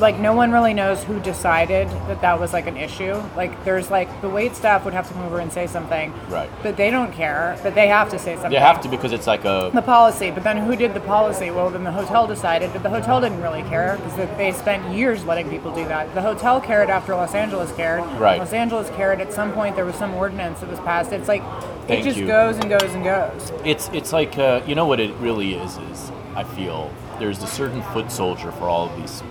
like 0.00 0.18
no 0.18 0.32
one 0.34 0.50
really 0.52 0.74
knows 0.74 1.02
who 1.04 1.20
decided 1.20 1.88
that 2.08 2.20
that 2.20 2.38
was 2.40 2.52
like 2.52 2.66
an 2.66 2.76
issue. 2.76 3.14
Like, 3.36 3.64
there's 3.64 3.90
like 3.90 4.08
the 4.20 4.28
wait 4.28 4.54
staff 4.56 4.84
would 4.84 4.94
have 4.94 5.08
to 5.08 5.14
come 5.14 5.22
over 5.24 5.38
and 5.40 5.52
say 5.52 5.66
something, 5.66 6.12
Right. 6.28 6.50
But 6.62 6.76
they 6.76 6.90
don't 6.90 7.12
care, 7.12 7.58
but 7.62 7.74
they 7.74 7.88
have 7.88 8.10
to 8.10 8.18
say 8.18 8.34
something. 8.34 8.50
They 8.52 8.58
have 8.58 8.80
to 8.82 8.88
because 8.88 9.12
it's 9.12 9.26
like 9.26 9.44
a 9.44 9.70
the 9.72 9.82
policy, 9.82 10.30
but 10.30 10.44
then 10.44 10.56
who 10.58 10.76
did 10.76 10.94
the 10.94 11.00
policy? 11.00 11.50
Well, 11.50 11.70
then 11.70 11.84
the 11.84 11.92
hotel 11.92 12.26
decided, 12.26 12.72
but 12.72 12.82
the 12.82 12.90
hotel 12.90 13.20
didn't 13.20 13.40
really 13.42 13.62
care 13.64 13.96
because 13.96 14.36
they 14.36 14.52
spent 14.52 14.94
years 14.94 15.24
letting 15.24 15.48
people 15.50 15.74
do 15.74 15.84
that. 15.86 16.14
The 16.14 16.22
hotel 16.22 16.60
cared 16.60 16.90
after 16.90 17.14
Los 17.14 17.34
Angeles 17.34 17.72
cared. 17.72 18.04
Right. 18.18 18.38
Los 18.38 18.52
Angeles 18.52 18.88
cared. 18.90 19.20
At 19.20 19.32
some 19.32 19.52
point, 19.52 19.76
there 19.76 19.84
was 19.84 19.96
some 19.96 20.14
ordinance 20.14 20.60
that 20.60 20.70
was 20.70 20.80
passed. 20.80 21.12
It's 21.12 21.28
like 21.28 21.42
Thank 21.86 22.00
it 22.00 22.04
just 22.04 22.18
you. 22.18 22.26
goes 22.26 22.56
and 22.58 22.68
goes 22.70 22.94
and 22.94 23.02
goes. 23.04 23.52
it's 23.64 23.88
it's 23.92 24.12
like 24.12 24.38
uh, 24.38 24.62
you 24.66 24.74
know 24.74 24.86
what 24.86 25.00
it 25.00 25.12
really 25.16 25.54
is 25.54 25.76
is 25.78 26.12
I 26.34 26.44
feel 26.44 26.90
there's 27.18 27.42
a 27.42 27.46
certain 27.46 27.82
foot 27.92 28.10
soldier 28.10 28.52
for 28.52 28.64
all 28.68 28.88
of 28.88 28.96
these 28.96 29.22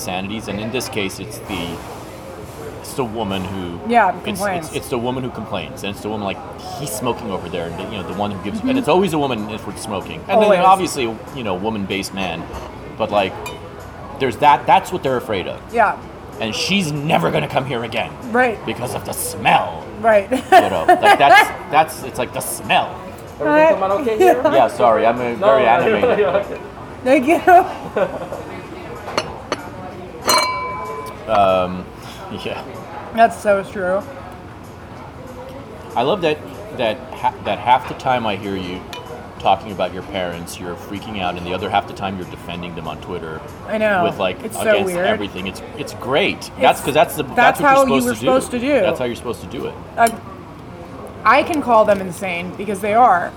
insanities, 0.00 0.48
and 0.48 0.60
in 0.60 0.70
this 0.70 0.88
case, 0.88 1.18
it's 1.18 1.38
the 1.50 1.76
it's 2.80 2.94
the 2.94 3.04
woman 3.04 3.42
who 3.42 3.80
Yeah, 3.90 4.12
complains. 4.22 4.66
it's, 4.68 4.76
it's 4.76 4.88
the 4.90 4.98
woman 4.98 5.24
who 5.24 5.30
complains, 5.30 5.82
and 5.82 5.90
it's 5.92 6.02
the 6.02 6.08
woman 6.10 6.24
like 6.24 6.38
he's 6.78 6.90
smoking 6.92 7.30
over 7.30 7.48
there, 7.48 7.68
and 7.68 7.92
you 7.92 7.98
know 7.98 8.06
the 8.06 8.14
one 8.18 8.30
who 8.30 8.42
gives, 8.44 8.58
Mm-hmm. 8.58 8.68
and 8.70 8.78
it's 8.78 8.88
always 8.88 9.12
a 9.14 9.18
woman 9.18 9.48
if 9.50 9.66
we're 9.66 9.76
smoking, 9.76 10.20
and 10.28 10.32
Always. 10.32 10.50
then 10.58 10.64
obviously 10.64 11.04
you 11.36 11.42
know 11.42 11.54
woman-based 11.54 12.12
man, 12.14 12.44
but 12.98 13.10
like 13.10 13.32
there's 14.20 14.36
that 14.38 14.66
that's 14.66 14.92
what 14.92 15.02
they're 15.02 15.16
afraid 15.16 15.46
of, 15.48 15.58
Yeah. 15.74 15.98
and 16.40 16.54
she's 16.54 16.92
never 16.92 17.30
gonna 17.30 17.48
come 17.48 17.64
here 17.64 17.82
again 17.84 18.12
Right. 18.30 18.58
because 18.66 18.94
of 18.94 19.04
the 19.06 19.12
smell. 19.12 19.82
Right. 20.00 20.30
You 20.30 20.70
know, 20.74 20.84
like 20.88 21.18
that's 21.18 21.48
that's 21.72 22.02
it's 22.04 22.18
like 22.18 22.32
the 22.34 22.40
smell. 22.40 22.88
Everything 23.40 23.74
come 23.74 23.82
out 23.82 24.00
okay 24.02 24.16
here? 24.16 24.40
Yeah, 24.44 24.68
sorry, 24.68 25.04
I'm 25.06 25.18
uh, 25.20 25.34
very 25.34 25.66
animated. 25.66 26.60
Thank 27.04 27.26
you. 27.26 27.40
Um, 31.28 31.84
yeah, 32.44 32.64
That's 33.14 33.40
so 33.40 33.62
true. 33.64 34.02
I 35.94 36.02
love 36.02 36.20
that 36.22 36.38
that 36.76 36.98
ha- 37.14 37.34
that 37.44 37.58
half 37.58 37.88
the 37.88 37.94
time 37.94 38.26
I 38.26 38.36
hear 38.36 38.54
you 38.56 38.80
talking 39.38 39.72
about 39.72 39.94
your 39.94 40.02
parents, 40.04 40.58
you're 40.58 40.74
freaking 40.76 41.20
out, 41.20 41.36
and 41.36 41.46
the 41.46 41.54
other 41.54 41.70
half 41.70 41.86
the 41.86 41.94
time 41.94 42.16
you're 42.18 42.30
defending 42.30 42.74
them 42.74 42.86
on 42.88 43.00
Twitter. 43.00 43.40
I 43.66 43.78
know. 43.78 44.04
With 44.04 44.18
like 44.18 44.42
It's 44.42 44.56
so 44.56 44.62
against 44.70 44.86
weird. 44.94 45.06
everything, 45.06 45.46
it's 45.46 45.62
it's 45.78 45.94
great. 45.94 46.50
that's 46.60 46.80
because 46.80 46.94
that's 46.94 47.16
the 47.16 47.22
that's, 47.22 47.36
that's 47.36 47.60
what 47.60 47.68
how 47.68 47.86
you're 47.86 47.94
you 47.96 48.00
supposed, 48.02 48.06
were 48.06 48.12
to, 48.14 48.18
supposed 48.20 48.50
to 48.52 48.58
do. 48.58 48.80
That's 48.80 48.98
how 48.98 49.04
you're 49.06 49.16
supposed 49.16 49.40
to 49.42 49.46
do 49.46 49.66
it. 49.66 49.74
I 51.24 51.42
can 51.42 51.60
call 51.60 51.84
them 51.84 52.00
insane 52.00 52.54
because 52.56 52.80
they 52.80 52.94
are. 52.94 53.32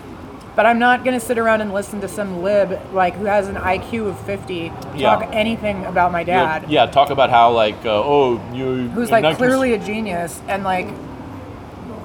But 0.56 0.66
I'm 0.66 0.80
not 0.80 1.04
going 1.06 1.18
to 1.18 1.26
sit 1.26 1.38
around 1.38 1.62
and 1.62 1.74
listen 1.74 2.02
to 2.02 2.08
some 2.08 2.42
lib 2.42 2.80
like 2.94 3.16
who 3.16 3.26
has 3.26 3.48
an 3.48 3.56
IQ 3.56 4.08
of 4.10 4.20
50 4.26 4.70
talk 4.70 4.86
Yeah. 4.96 5.30
anything 5.32 5.86
about 5.86 6.12
my 6.12 6.24
dad. 6.24 6.70
Yeah, 6.70 6.86
talk 6.86 7.10
about 7.12 7.30
how 7.30 7.52
like 7.52 7.86
uh, 7.86 8.02
oh 8.04 8.42
you 8.54 8.90
who's 8.90 9.12
like 9.12 9.24
19 9.24 9.38
clearly 9.38 9.74
a 9.74 9.78
genius 9.78 10.42
and 10.48 10.64
like 10.64 10.88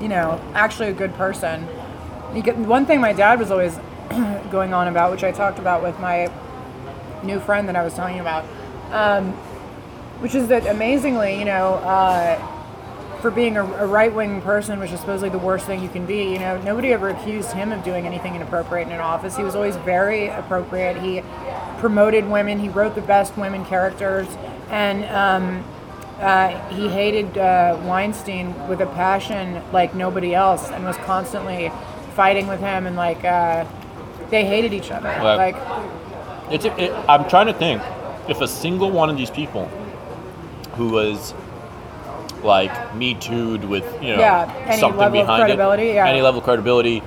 you 0.00 0.08
know 0.08 0.40
actually 0.54 0.88
a 0.88 0.92
good 0.92 1.14
person 1.14 1.66
you 2.34 2.42
get, 2.42 2.56
one 2.56 2.84
thing 2.84 3.00
my 3.00 3.12
dad 3.12 3.38
was 3.38 3.50
always 3.50 3.78
going 4.50 4.74
on 4.74 4.88
about 4.88 5.10
which 5.10 5.22
i 5.24 5.30
talked 5.30 5.58
about 5.58 5.82
with 5.82 5.98
my 6.00 6.28
new 7.22 7.38
friend 7.40 7.68
that 7.68 7.76
i 7.76 7.82
was 7.82 7.94
telling 7.94 8.16
you 8.16 8.20
about 8.20 8.44
um, 8.90 9.32
which 10.20 10.34
is 10.34 10.48
that 10.48 10.66
amazingly 10.66 11.38
you 11.38 11.44
know 11.44 11.74
uh, 11.74 12.36
for 13.24 13.30
being 13.30 13.56
a, 13.56 13.64
a 13.64 13.86
right-wing 13.86 14.42
person 14.42 14.78
which 14.78 14.92
is 14.92 15.00
supposedly 15.00 15.30
the 15.30 15.38
worst 15.38 15.64
thing 15.64 15.82
you 15.82 15.88
can 15.88 16.04
be 16.04 16.24
you 16.24 16.38
know 16.38 16.60
nobody 16.60 16.92
ever 16.92 17.08
accused 17.08 17.52
him 17.52 17.72
of 17.72 17.82
doing 17.82 18.06
anything 18.06 18.34
inappropriate 18.34 18.86
in 18.86 18.92
an 18.92 19.00
office. 19.00 19.34
He 19.34 19.42
was 19.42 19.54
always 19.54 19.76
very 19.76 20.26
appropriate. 20.26 21.00
He 21.00 21.22
promoted 21.78 22.28
women. 22.28 22.58
He 22.58 22.68
wrote 22.68 22.94
the 22.94 23.00
best 23.00 23.34
women 23.38 23.64
characters. 23.64 24.28
And 24.68 25.04
um, 25.06 25.64
uh, 26.20 26.48
he 26.68 26.88
hated 26.88 27.38
uh, 27.38 27.80
Weinstein 27.84 28.68
with 28.68 28.82
a 28.82 28.86
passion 28.88 29.62
like 29.72 29.94
nobody 29.94 30.34
else, 30.34 30.70
and 30.70 30.84
was 30.84 30.96
constantly 30.98 31.72
fighting 32.14 32.46
with 32.46 32.60
him, 32.60 32.86
and 32.86 32.94
like 32.94 33.24
uh, 33.24 33.64
they 34.28 34.44
hated 34.44 34.74
each 34.74 34.90
other. 34.90 35.08
Well, 35.08 35.36
like 35.36 35.56
It's 36.50 36.66
it, 36.66 36.92
I'm 37.08 37.26
trying 37.28 37.46
to 37.46 37.54
think 37.54 37.82
if 38.28 38.42
a 38.42 38.48
single 38.48 38.90
one 38.90 39.08
of 39.08 39.16
these 39.16 39.30
people 39.30 39.66
who 40.76 40.90
was 40.90 41.32
like 42.44 42.94
me 42.94 43.14
too'd 43.14 43.64
with 43.64 43.84
you 44.02 44.14
know 44.14 44.20
Yeah, 44.20 44.52
any 44.66 44.80
something 44.80 44.98
level 45.00 45.20
of 45.20 45.26
behind 45.26 45.40
credibility, 45.42 45.88
it, 45.90 45.94
yeah. 45.94 46.06
any 46.06 46.22
level 46.22 46.38
of 46.38 46.44
credibility 46.44 47.02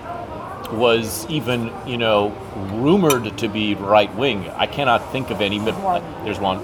was 0.72 1.26
even 1.30 1.72
you 1.86 1.98
know 1.98 2.30
rumored 2.74 3.38
to 3.38 3.48
be 3.48 3.76
right 3.76 4.14
wing. 4.16 4.50
I 4.50 4.66
cannot 4.68 5.12
think 5.12 5.30
of 5.30 5.40
any. 5.42 5.60
But 5.60 5.76
One. 5.80 6.04
there's 6.26 6.40
one. 6.40 6.58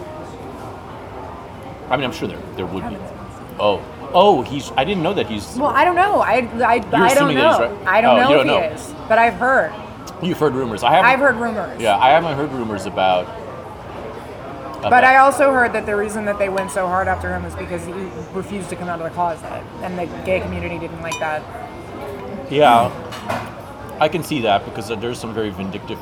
I 1.89 1.95
mean, 1.95 2.05
I'm 2.05 2.11
sure 2.11 2.27
there 2.27 2.41
there 2.55 2.65
would 2.65 2.87
be. 2.89 2.95
Oh, 3.59 3.81
oh, 4.13 4.41
he's. 4.41 4.71
I 4.71 4.83
didn't 4.83 5.03
know 5.03 5.13
that 5.13 5.27
he's. 5.27 5.55
well, 5.55 5.69
I 5.69 5.85
don't 5.85 5.95
know. 5.95 6.19
I 6.21 6.37
I, 6.63 6.73
I 6.93 7.13
don't 7.13 7.33
know. 7.33 7.57
that 7.59 7.69
he's 7.69 7.77
right? 7.77 7.87
I 7.87 8.01
don't 8.01 8.17
Oh, 8.19 8.21
know 8.23 8.29
you 8.29 8.39
if 8.41 8.47
don't 8.47 8.61
he 8.63 8.67
know. 8.69 8.75
is, 8.75 8.93
but 9.07 9.17
I've 9.19 9.35
heard. 9.35 9.71
You've 10.21 10.39
heard 10.39 10.53
rumors. 10.53 10.83
I 10.83 10.91
haven't. 10.91 11.11
I've 11.11 11.19
heard 11.19 11.35
rumors. 11.35 11.81
Yeah, 11.81 11.97
I 11.97 12.09
haven't 12.09 12.35
heard 12.37 12.51
rumors 12.51 12.85
about. 12.85 13.27
But 14.89 15.03
I 15.03 15.18
also 15.18 15.51
heard 15.51 15.73
that 15.73 15.85
the 15.85 15.95
reason 15.95 16.26
that 16.26 16.38
they 16.39 16.49
went 16.49 16.72
so 16.72 16.88
hard 16.88 17.07
after 17.07 17.34
him 17.34 17.43
was 17.43 17.55
because 17.55 17.85
he 17.85 17.93
refused 18.34 18.69
to 18.69 18.76
come 18.76 18.89
out 18.89 18.99
of 18.99 19.05
the 19.05 19.11
closet, 19.11 19.64
and 19.81 19.97
the 19.97 20.05
gay 20.26 20.39
community 20.41 20.77
didn't 20.77 21.01
like 21.01 21.18
that. 21.19 21.41
Yeah, 22.51 22.91
I 23.99 24.10
can 24.10 24.23
see 24.23 24.41
that 24.41 24.65
because 24.65 24.89
there's 24.89 25.19
some 25.19 25.34
very 25.34 25.49
vindictive 25.49 25.99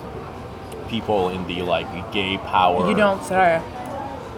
people 0.87 1.29
in 1.29 1.45
the 1.47 1.61
like 1.61 1.87
gay 2.11 2.37
power. 2.39 2.89
You 2.89 2.95
don't 2.95 3.23
say. 3.23 3.61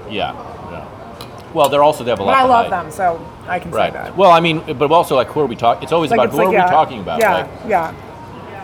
Yeah, 0.09 0.33
yeah. 0.71 1.51
Well, 1.53 1.69
they're 1.69 1.83
also 1.83 2.03
they 2.03 2.09
have 2.09 2.19
a 2.19 2.23
But. 2.25 2.35
I 2.35 2.43
love 2.43 2.65
hide. 2.67 2.85
them, 2.85 2.91
so 2.91 3.25
I 3.47 3.59
can 3.59 3.71
say 3.71 3.77
Right. 3.77 3.93
that. 3.93 4.17
Well, 4.17 4.31
I 4.31 4.39
mean, 4.41 4.61
but 4.77 4.91
also 4.91 5.15
like 5.15 5.27
who 5.27 5.39
are 5.39 5.45
we 5.45 5.55
talking? 5.55 5.83
It's 5.83 5.91
always 5.93 6.11
Like, 6.11 6.17
about 6.17 6.25
it's 6.29 6.33
who 6.35 6.39
like, 6.39 6.47
are 6.49 6.53
yeah, 6.53 6.65
we 6.65 6.71
talking 6.71 6.99
about? 6.99 7.19
Yeah, 7.19 7.33
Like, 7.33 7.49
yeah. 7.67 7.93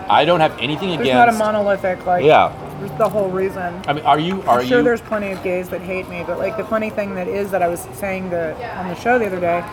I 0.09 0.25
don't 0.25 0.39
have 0.39 0.57
anything 0.59 0.89
There's 0.97 1.13
not 1.13 1.29
a 1.29 1.33
monolithic 1.33 2.05
like. 2.05 2.25
Yeah. 2.25 2.51
The 2.97 3.09
whole 3.09 3.29
reason. 3.29 3.81
I 3.87 3.93
mean, 3.93 4.05
are 4.05 4.19
you? 4.19 4.41
Are 4.43 4.59
I'm 4.59 4.67
sure 4.67 4.79
you? 4.79 4.83
there's 4.83 5.01
plenty 5.01 5.31
of 5.31 5.43
gays 5.43 5.69
that 5.69 5.81
hate 5.81 6.07
me, 6.09 6.23
but 6.25 6.37
like 6.37 6.57
the 6.57 6.63
funny 6.63 6.89
thing 6.89 7.15
that 7.15 7.27
is 7.27 7.51
that 7.51 7.61
I 7.61 7.67
was 7.67 7.81
saying 7.93 8.29
the, 8.29 8.55
on 8.77 8.87
the 8.87 8.95
show 8.95 9.19
the 9.19 9.25
other 9.25 9.39
day 9.39 9.63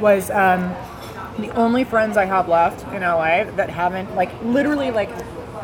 was 0.00 0.30
um, 0.30 0.74
the 1.38 1.50
only 1.50 1.84
friends 1.84 2.16
I 2.16 2.24
have 2.24 2.48
left 2.48 2.86
in 2.94 3.02
LA 3.02 3.44
that 3.56 3.70
haven't 3.70 4.14
like 4.14 4.30
literally 4.42 4.90
like 4.90 5.10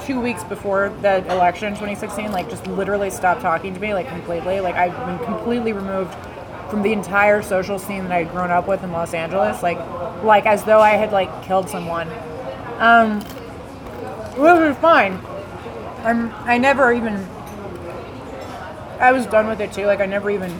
two 0.05 0.20
weeks 0.20 0.45
before 0.45 0.89
the 1.01 1.19
election 1.33 1.69
in 1.69 1.74
2016 1.74 2.33
like 2.33 2.49
just 2.51 2.66
literally 2.66 3.11
stopped 3.11 3.41
talking 3.41 3.73
to 3.73 3.81
me 3.81 3.95
like 3.95 4.09
completely 4.09 4.61
like 4.61 4.74
I've 4.74 4.97
been 5.07 5.19
completely 5.24 5.73
removed 5.73 6.12
from 6.70 6.83
the 6.83 6.93
entire 6.93 7.43
social 7.43 7.79
scene 7.79 8.05
that 8.05 8.12
I'd 8.12 8.31
grown 8.31 8.51
up 8.51 8.66
with 8.66 8.83
in 8.83 8.91
Los 8.91 9.15
Angeles 9.15 9.62
like 9.62 9.79
like 10.24 10.47
as 10.47 10.65
though 10.65 10.81
I 10.81 10.91
had 10.91 11.12
like 11.12 11.43
killed 11.45 11.69
someone 11.69 12.09
um 12.79 13.20
which 14.35 14.59
was 14.59 14.77
fine 14.79 15.20
I'm 16.05 16.33
I 16.45 16.59
never 16.59 16.93
even 16.93 17.27
I 18.99 19.12
was 19.12 19.27
done 19.27 19.49
with 19.49 19.61
it 19.61 19.73
too. 19.73 19.87
Like 19.87 20.01
I 20.01 20.07
never 20.07 20.31
even 20.31 20.51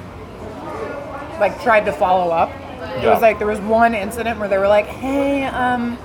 like 1.39 1.61
tried 1.63 1.85
to 1.85 1.93
follow 1.93 2.33
up. 2.33 2.51
It 2.97 3.07
was 3.07 3.23
like 3.23 3.39
there 3.39 3.47
was 3.47 3.61
one 3.61 3.95
incident 3.95 4.39
where 4.39 4.49
they 4.49 4.59
were 4.59 4.69
like, 4.69 4.87
"Hey, 4.87 5.45
um, 5.45 5.97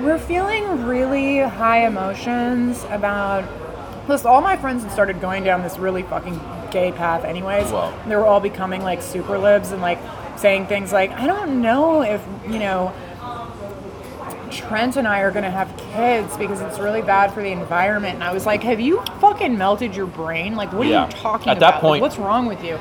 we're 0.00 0.18
feeling 0.18 0.84
really 0.84 1.38
high 1.38 1.86
emotions 1.86 2.84
about." 2.90 3.44
Plus, 4.06 4.24
all 4.24 4.40
my 4.40 4.56
friends 4.56 4.82
had 4.82 4.92
started 4.92 5.20
going 5.20 5.44
down 5.44 5.62
this 5.62 5.78
really 5.78 6.02
fucking 6.02 6.40
gay 6.70 6.92
path, 6.92 7.24
anyways. 7.24 7.70
Wow. 7.70 7.92
They 8.06 8.16
were 8.16 8.26
all 8.26 8.40
becoming 8.40 8.82
like 8.82 9.02
super 9.02 9.38
libs 9.38 9.70
and 9.70 9.80
like 9.80 9.98
saying 10.36 10.66
things 10.66 10.92
like, 10.92 11.12
"I 11.12 11.26
don't 11.26 11.62
know 11.62 12.02
if 12.02 12.22
you 12.48 12.58
know." 12.58 12.92
Trent 14.50 14.96
and 14.96 15.06
I 15.06 15.20
are 15.20 15.30
gonna 15.30 15.50
have 15.50 15.74
kids 15.92 16.36
because 16.36 16.60
it's 16.60 16.78
really 16.78 17.02
bad 17.02 17.32
for 17.32 17.42
the 17.42 17.50
environment. 17.50 18.14
And 18.14 18.24
I 18.24 18.32
was 18.32 18.46
like, 18.46 18.62
Have 18.62 18.80
you 18.80 19.02
fucking 19.20 19.56
melted 19.56 19.94
your 19.94 20.06
brain? 20.06 20.56
Like, 20.56 20.72
what 20.72 20.86
are 20.86 21.06
you 21.06 21.12
talking 21.12 21.48
At 21.48 21.60
that 21.60 21.78
about? 21.78 21.84
Like, 21.84 22.02
what's 22.02 22.18
wrong 22.18 22.46
with 22.46 22.62
you? 22.64 22.76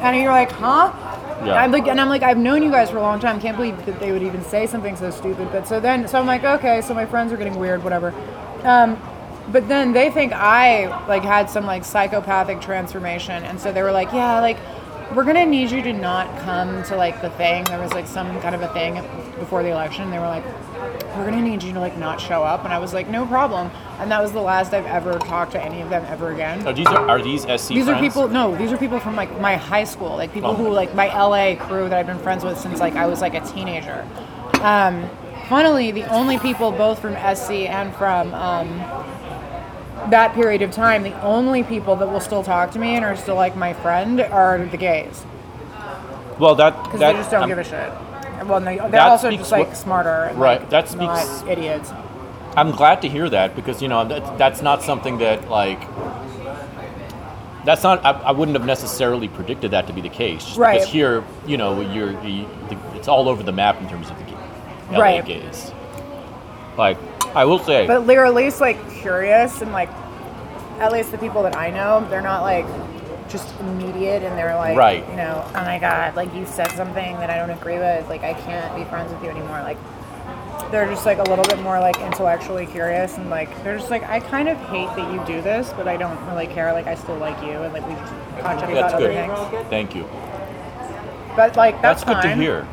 And 0.00 0.16
you're 0.16 0.32
like, 0.32 0.50
Huh? 0.50 0.92
Yeah. 1.44 1.54
I'm 1.54 1.72
like, 1.72 1.88
and 1.88 2.00
I'm 2.00 2.08
like, 2.08 2.22
I've 2.22 2.38
known 2.38 2.62
you 2.62 2.70
guys 2.70 2.90
for 2.90 2.98
a 2.98 3.02
long 3.02 3.18
time. 3.18 3.40
Can't 3.40 3.56
believe 3.56 3.84
that 3.86 3.98
they 3.98 4.12
would 4.12 4.22
even 4.22 4.44
say 4.44 4.66
something 4.66 4.94
so 4.94 5.10
stupid. 5.10 5.48
But 5.50 5.66
so 5.66 5.80
then, 5.80 6.06
so 6.06 6.20
I'm 6.20 6.26
like, 6.26 6.44
okay, 6.44 6.80
so 6.82 6.94
my 6.94 7.04
friends 7.04 7.32
are 7.32 7.36
getting 7.36 7.58
weird, 7.58 7.82
whatever. 7.82 8.14
Um, 8.62 9.00
but 9.50 9.66
then 9.66 9.92
they 9.92 10.10
think 10.10 10.32
I 10.32 10.86
like 11.08 11.22
had 11.22 11.50
some 11.50 11.66
like 11.66 11.84
psychopathic 11.84 12.60
transformation, 12.60 13.42
and 13.42 13.60
so 13.60 13.72
they 13.72 13.82
were 13.82 13.90
like, 13.90 14.12
yeah, 14.12 14.40
like 14.40 14.56
we're 15.14 15.24
gonna 15.24 15.44
need 15.46 15.70
you 15.70 15.82
to 15.82 15.92
not 15.92 16.26
come 16.40 16.82
to 16.84 16.96
like 16.96 17.20
the 17.20 17.30
thing. 17.30 17.64
There 17.64 17.80
was 17.80 17.92
like 17.92 18.06
some 18.06 18.40
kind 18.40 18.54
of 18.54 18.62
a 18.62 18.68
thing 18.68 18.94
before 19.38 19.62
the 19.62 19.70
election. 19.70 20.10
They 20.10 20.18
were 20.18 20.26
like, 20.26 20.44
we're 21.16 21.24
gonna 21.24 21.42
need 21.42 21.62
you 21.62 21.72
to 21.74 21.80
like 21.80 21.96
not 21.98 22.20
show 22.20 22.42
up, 22.42 22.64
and 22.64 22.72
I 22.72 22.78
was 22.78 22.92
like, 22.94 23.08
no 23.08 23.26
problem. 23.26 23.70
And 23.98 24.10
that 24.10 24.20
was 24.22 24.32
the 24.32 24.40
last 24.40 24.72
I've 24.72 24.86
ever 24.86 25.18
talked 25.18 25.52
to 25.52 25.62
any 25.62 25.80
of 25.80 25.90
them 25.90 26.04
ever 26.08 26.32
again. 26.32 26.66
Are 26.66 26.72
these 26.72 26.86
are 26.86 27.22
these 27.22 27.42
SC 27.42 27.68
These 27.68 27.88
are 27.88 28.00
people. 28.00 28.28
No, 28.28 28.56
these 28.56 28.72
are 28.72 28.76
people 28.76 28.98
from 29.00 29.14
like 29.16 29.38
my 29.40 29.56
high 29.56 29.84
school, 29.84 30.16
like 30.16 30.32
people 30.32 30.50
Oh. 30.50 30.54
who 30.54 30.68
like 30.70 30.94
my 30.94 31.06
LA 31.06 31.54
crew 31.56 31.88
that 31.88 31.98
I've 31.98 32.06
been 32.06 32.18
friends 32.18 32.44
with 32.44 32.58
since 32.58 32.80
like 32.80 32.94
I 32.96 33.06
was 33.06 33.20
like 33.20 33.34
a 33.34 33.40
teenager. 33.40 34.06
Um, 34.62 35.08
funnily, 35.48 35.90
the 35.90 36.04
only 36.12 36.38
people 36.38 36.72
both 36.72 37.00
from 37.00 37.14
SC 37.34 37.68
and 37.68 37.94
from 37.96 38.32
um, 38.34 38.68
that 40.10 40.34
period 40.34 40.62
of 40.62 40.70
time, 40.70 41.02
the 41.02 41.18
only 41.22 41.62
people 41.62 41.96
that 41.96 42.08
will 42.08 42.20
still 42.20 42.42
talk 42.42 42.70
to 42.72 42.78
me 42.78 42.94
and 42.96 43.04
are 43.04 43.16
still 43.16 43.36
like 43.36 43.56
my 43.56 43.72
friend 43.72 44.20
are 44.20 44.64
the 44.66 44.76
gays 44.76 45.24
Well, 46.38 46.54
that 46.56 46.82
because 46.84 47.00
they 47.00 47.12
just 47.12 47.30
don't 47.30 47.44
um, 47.44 47.48
give 47.48 47.58
a 47.58 47.64
shit. 47.64 47.92
Well, 48.46 48.60
they, 48.60 48.76
they're 48.76 49.00
also 49.02 49.30
just 49.30 49.52
like 49.52 49.74
smarter, 49.76 50.24
and, 50.24 50.38
Right, 50.38 50.60
like, 50.60 50.70
that 50.70 50.88
speaks- 50.88 51.06
not 51.06 51.48
idiots. 51.48 51.92
I'm 52.56 52.70
glad 52.72 53.00
to 53.02 53.08
hear 53.08 53.30
that 53.30 53.56
because 53.56 53.80
you 53.80 53.88
know 53.88 54.04
that, 54.06 54.36
that's 54.36 54.60
not 54.60 54.82
something 54.82 55.18
that 55.18 55.48
like 55.48 55.80
that's 57.64 57.82
not 57.82 58.04
I, 58.04 58.10
I 58.10 58.32
wouldn't 58.32 58.56
have 58.58 58.66
necessarily 58.66 59.28
predicted 59.28 59.70
that 59.70 59.86
to 59.86 59.92
be 59.92 60.00
the 60.00 60.08
case 60.10 60.44
just 60.44 60.58
Right. 60.58 60.74
because 60.74 60.88
here 60.88 61.24
you 61.46 61.56
know 61.56 61.80
you're 61.80 62.10
you, 62.22 62.46
the, 62.68 62.76
it's 62.96 63.08
all 63.08 63.28
over 63.28 63.42
the 63.42 63.52
map 63.52 63.80
in 63.80 63.88
terms 63.88 64.10
of 64.10 64.18
the 64.18 64.32
LA 64.92 64.98
Right. 65.00 65.24
gays. 65.24 65.72
Like 66.76 66.98
I 67.34 67.44
will 67.44 67.58
say, 67.58 67.86
But 67.86 68.06
they're 68.06 68.24
at 68.26 68.34
least 68.34 68.60
like 68.60 68.90
curious 68.90 69.62
and 69.62 69.72
like 69.72 69.90
at 70.78 70.92
least 70.92 71.10
the 71.12 71.18
people 71.18 71.42
that 71.44 71.56
I 71.56 71.70
know, 71.70 72.06
they're 72.10 72.20
not 72.20 72.42
like 72.42 72.66
just 73.28 73.54
immediate 73.60 74.22
and 74.22 74.36
they're 74.36 74.56
like 74.56 74.76
Right. 74.76 75.08
you 75.08 75.16
know, 75.16 75.42
oh 75.46 75.52
my 75.64 75.78
god, 75.78 76.16
like 76.16 76.34
you 76.34 76.44
said 76.46 76.70
something 76.72 77.16
that 77.16 77.30
I 77.30 77.36
don't 77.36 77.50
agree 77.50 77.78
with, 77.78 78.08
like 78.08 78.22
I 78.22 78.34
can't 78.34 78.74
be 78.76 78.84
friends 78.84 79.12
with 79.12 79.22
you 79.22 79.30
anymore. 79.30 79.62
Like 79.62 79.78
they're 80.70 80.86
just 80.86 81.04
like 81.06 81.18
a 81.18 81.22
little 81.24 81.44
bit 81.44 81.60
more 81.60 81.78
like 81.80 81.98
intellectually 82.00 82.66
curious 82.66 83.16
and 83.18 83.28
like 83.30 83.48
they're 83.62 83.78
just 83.78 83.90
like 83.90 84.02
I 84.04 84.20
kind 84.20 84.48
of 84.48 84.56
hate 84.68 84.88
that 84.96 85.12
you 85.12 85.24
do 85.26 85.42
this, 85.42 85.72
but 85.76 85.86
I 85.88 85.96
don't 85.96 86.18
really 86.26 86.46
care. 86.46 86.72
Like 86.72 86.86
I 86.86 86.94
still 86.94 87.16
like 87.16 87.40
you 87.42 87.50
and 87.52 87.72
like 87.72 87.86
we 87.86 87.94
just 87.94 88.12
talk 88.40 88.56
about 88.62 88.74
that's 88.74 88.94
other 88.94 89.12
good. 89.12 89.50
things. 89.50 89.68
Thank 89.68 89.94
you. 89.94 90.08
But 91.36 91.56
like 91.56 91.80
That's, 91.80 92.04
that's, 92.04 92.22
good 92.22 92.28
to 92.28 92.34
hear. 92.36 92.66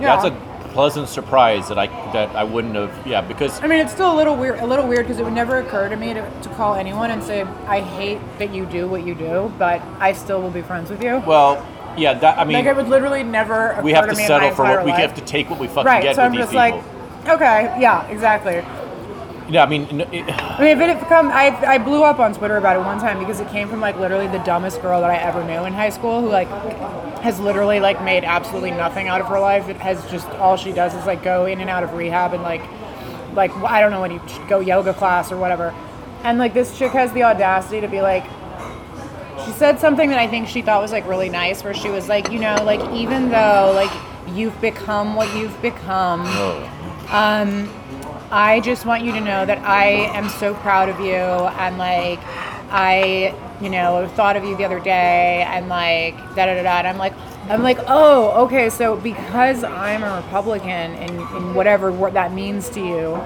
Yeah. 0.00 0.16
That's 0.16 0.24
a 0.26 0.49
pleasant 0.72 1.08
surprise 1.08 1.68
that 1.68 1.78
I 1.78 1.86
that 2.12 2.34
I 2.36 2.44
wouldn't 2.44 2.74
have. 2.74 3.06
Yeah, 3.06 3.20
because 3.20 3.60
I 3.62 3.66
mean, 3.66 3.78
it's 3.80 3.92
still 3.92 4.12
a 4.12 4.16
little 4.16 4.36
weird. 4.36 4.60
A 4.60 4.66
little 4.66 4.86
weird 4.86 5.06
because 5.06 5.18
it 5.18 5.24
would 5.24 5.32
never 5.32 5.58
occur 5.58 5.88
to 5.88 5.96
me 5.96 6.14
to, 6.14 6.22
to 6.42 6.48
call 6.50 6.74
anyone 6.74 7.10
and 7.10 7.22
say 7.22 7.42
I 7.66 7.80
hate 7.80 8.20
that 8.38 8.52
you 8.54 8.66
do 8.66 8.88
what 8.88 9.06
you 9.06 9.14
do, 9.14 9.52
but 9.58 9.80
I 9.98 10.12
still 10.12 10.40
will 10.40 10.50
be 10.50 10.62
friends 10.62 10.90
with 10.90 11.02
you. 11.02 11.18
well, 11.26 11.64
yeah. 11.96 12.14
That 12.14 12.38
I 12.38 12.44
mean, 12.44 12.54
like 12.54 12.66
it 12.66 12.76
would 12.76 12.88
literally 12.88 13.22
never. 13.22 13.70
Occur 13.70 13.82
we 13.82 13.92
have 13.92 14.04
to 14.06 14.12
to 14.12 14.16
me 14.16 14.26
settle 14.26 14.50
for 14.52 14.64
what 14.64 14.84
we 14.84 14.90
life. 14.92 15.00
have 15.00 15.14
to 15.16 15.24
take 15.24 15.50
what 15.50 15.58
we 15.58 15.66
fucking 15.66 15.84
Right. 15.86 16.02
get 16.02 16.16
So 16.16 16.22
with 16.22 16.26
I'm 16.26 16.32
these 16.32 16.40
just 16.50 16.52
people. 16.52 16.82
like, 17.26 17.28
okay, 17.40 17.80
yeah, 17.80 18.06
exactly. 18.08 18.62
Yeah, 19.50 19.64
I 19.64 19.66
mean, 19.66 20.00
it, 20.00 20.24
I 20.30 20.60
mean, 20.60 20.70
if 20.70 20.80
it 20.80 20.96
had 20.96 21.00
come, 21.08 21.28
I, 21.28 21.48
I 21.66 21.78
blew 21.78 22.04
up 22.04 22.20
on 22.20 22.32
Twitter 22.34 22.56
about 22.56 22.76
it 22.76 22.80
one 22.80 23.00
time 23.00 23.18
because 23.18 23.40
it 23.40 23.48
came 23.48 23.68
from 23.68 23.80
like 23.80 23.98
literally 23.98 24.28
the 24.28 24.38
dumbest 24.38 24.80
girl 24.80 25.00
that 25.00 25.10
I 25.10 25.16
ever 25.16 25.42
knew 25.42 25.64
in 25.64 25.72
high 25.72 25.90
school 25.90 26.20
who 26.20 26.28
like 26.28 26.48
has 27.20 27.40
literally 27.40 27.80
like 27.80 28.00
made 28.02 28.22
absolutely 28.22 28.70
nothing 28.70 29.08
out 29.08 29.20
of 29.20 29.26
her 29.26 29.40
life. 29.40 29.68
It 29.68 29.76
has 29.78 30.08
just 30.08 30.28
all 30.30 30.56
she 30.56 30.70
does 30.72 30.94
is 30.94 31.04
like 31.04 31.24
go 31.24 31.46
in 31.46 31.60
and 31.60 31.68
out 31.68 31.82
of 31.82 31.94
rehab 31.94 32.32
and 32.32 32.44
like 32.44 32.62
like 33.34 33.54
I 33.56 33.80
don't 33.80 33.90
know 33.90 34.00
when 34.00 34.12
you 34.12 34.20
go 34.48 34.60
yoga 34.60 34.94
class 34.94 35.32
or 35.32 35.36
whatever. 35.36 35.74
And 36.22 36.38
like 36.38 36.54
this 36.54 36.78
chick 36.78 36.92
has 36.92 37.12
the 37.12 37.24
audacity 37.24 37.80
to 37.80 37.88
be 37.88 38.00
like 38.00 38.24
she 39.44 39.52
said 39.52 39.80
something 39.80 40.10
that 40.10 40.18
I 40.18 40.28
think 40.28 40.48
she 40.48 40.62
thought 40.62 40.80
was 40.80 40.92
like 40.92 41.08
really 41.08 41.28
nice 41.28 41.64
where 41.64 41.74
she 41.74 41.90
was 41.90 42.08
like, 42.08 42.30
you 42.30 42.38
know, 42.38 42.56
like 42.62 42.80
even 42.92 43.30
though 43.30 43.72
like 43.74 43.90
you've 44.28 44.58
become 44.60 45.16
what 45.16 45.34
you've 45.36 45.60
become, 45.60 46.20
um, 47.08 47.68
I 48.30 48.60
just 48.60 48.86
want 48.86 49.04
you 49.04 49.12
to 49.12 49.20
know 49.20 49.44
that 49.44 49.58
I 49.58 49.86
am 50.16 50.28
so 50.28 50.54
proud 50.54 50.88
of 50.88 51.00
you 51.00 51.06
and 51.14 51.78
like 51.78 52.20
I, 52.70 53.34
you 53.60 53.68
know, 53.68 54.06
thought 54.14 54.36
of 54.36 54.44
you 54.44 54.56
the 54.56 54.64
other 54.64 54.78
day 54.78 55.44
and 55.48 55.68
like 55.68 56.16
da 56.36 56.46
da 56.46 56.54
da 56.54 56.62
da. 56.62 56.78
And 56.78 56.86
I'm 56.86 56.98
like, 56.98 57.14
I'm 57.48 57.64
like, 57.64 57.78
oh, 57.88 58.44
okay. 58.44 58.70
So 58.70 58.96
because 58.96 59.64
I'm 59.64 60.04
a 60.04 60.16
Republican 60.16 60.68
and, 60.70 61.18
and 61.18 61.54
whatever 61.56 61.90
what 61.90 62.14
that 62.14 62.32
means 62.32 62.70
to 62.70 62.80
you, 62.80 63.20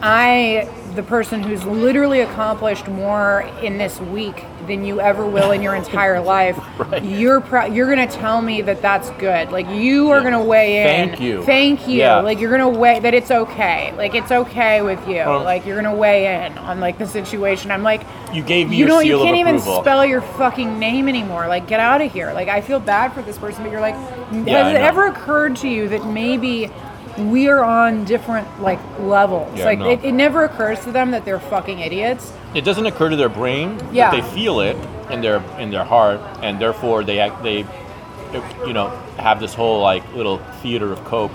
I, 0.00 0.70
the 0.94 1.02
person 1.02 1.42
who's 1.42 1.64
literally 1.64 2.20
accomplished 2.20 2.88
more 2.88 3.40
in 3.62 3.78
this 3.78 4.00
week 4.00 4.44
than 4.66 4.84
you 4.84 5.00
ever 5.00 5.26
will 5.26 5.50
in 5.52 5.62
your 5.62 5.74
entire 5.82 6.20
life, 6.20 6.58
Right. 6.78 7.02
you're 7.04 7.40
pro- 7.40 7.66
you're 7.66 7.88
gonna 7.88 8.06
tell 8.06 8.40
me 8.42 8.62
that 8.62 8.80
that's 8.82 9.10
good. 9.12 9.50
Like 9.52 9.68
you 9.68 10.10
are 10.10 10.20
gonna 10.22 10.42
weigh 10.44 10.78
in. 11.02 11.08
Thank 11.10 11.20
you. 11.20 11.42
Thank 11.44 11.88
you. 11.88 11.98
Yeah. 11.98 12.20
Like 12.20 12.38
you're 12.40 12.50
gonna 12.50 12.68
weigh 12.68 13.00
that 13.00 13.14
it's 13.14 13.30
okay. 13.30 13.92
Like 13.96 14.14
it's 14.14 14.30
okay 14.30 14.82
with 14.82 15.00
you. 15.08 15.16
Well- 15.16 15.42
like 15.42 15.64
you're 15.66 15.76
gonna 15.76 15.94
weigh 15.94 16.46
in 16.46 16.56
on 16.58 16.80
like 16.80 16.98
the 16.98 17.06
situation. 17.06 17.70
I'm 17.70 17.82
like, 17.82 18.02
you 18.32 18.42
gave 18.42 18.68
me 18.68 18.76
you 18.76 18.86
know, 18.86 19.00
you 19.00 19.18
can't 19.18 19.36
even 19.36 19.58
spell 19.60 20.04
your 20.04 20.20
fucking 20.20 20.78
name 20.78 21.08
anymore. 21.08 21.48
Like, 21.48 21.66
get 21.66 21.80
out 21.80 22.02
of 22.02 22.12
here. 22.12 22.32
Like, 22.34 22.48
I 22.48 22.60
feel 22.60 22.78
bad 22.78 23.14
for 23.14 23.22
this 23.22 23.38
person, 23.38 23.62
but 23.62 23.72
you're 23.72 23.80
like, 23.80 23.94
Yeah, 24.46 24.64
has 24.64 24.74
it 24.74 24.80
ever 24.80 25.06
occurred 25.06 25.56
to 25.56 25.68
you 25.68 25.88
that 25.88 26.04
maybe 26.06 26.70
we 27.18 27.48
are 27.48 27.62
on 27.62 28.04
different 28.04 28.46
like 28.62 28.78
levels? 29.00 29.56
Yeah, 29.58 29.64
like, 29.64 29.78
no. 29.78 29.90
it, 29.90 30.04
it 30.04 30.12
never 30.12 30.44
occurs 30.44 30.80
to 30.84 30.92
them 30.92 31.10
that 31.10 31.24
they're 31.24 31.40
fucking 31.40 31.78
idiots. 31.80 32.32
it 32.54 32.64
doesn't 32.64 32.86
occur 32.86 33.08
to 33.10 33.16
their 33.16 33.28
brain, 33.28 33.78
Yeah. 33.92 34.10
but 34.10 34.20
they 34.20 34.30
feel 34.34 34.60
it 34.60 34.76
in 35.10 35.20
their 35.20 35.42
in 35.58 35.70
their 35.70 35.84
heart, 35.84 36.20
and 36.42 36.60
therefore 36.60 37.04
they 37.04 37.18
act 37.20 37.42
they, 37.42 37.66
you 38.66 38.72
know, 38.72 38.88
have 39.18 39.40
this 39.40 39.54
whole 39.54 39.80
like 39.82 40.02
little 40.14 40.38
theater 40.62 40.92
of 40.92 41.02
cope 41.04 41.32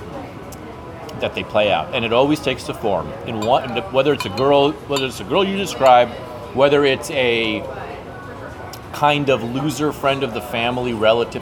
that 1.20 1.36
they 1.36 1.44
play 1.44 1.72
out, 1.72 1.94
and 1.94 2.04
it 2.06 2.12
always 2.14 2.40
takes 2.40 2.66
the 2.66 2.74
form. 2.74 3.08
In 3.28 3.40
one, 3.42 3.70
whether 3.94 4.14
it's 4.14 4.26
a 4.26 4.30
girl, 4.30 4.72
whether 4.88 5.06
it's 5.06 5.20
a 5.20 5.24
girl 5.24 5.44
you 5.44 5.58
describe, 5.58 6.10
whether 6.54 6.84
it's 6.86 7.10
a 7.12 7.62
kind 8.94 9.30
of 9.30 9.44
loser 9.44 9.92
friend 9.92 10.24
of 10.24 10.34
the 10.34 10.42
family, 10.42 10.94
relative, 10.94 11.42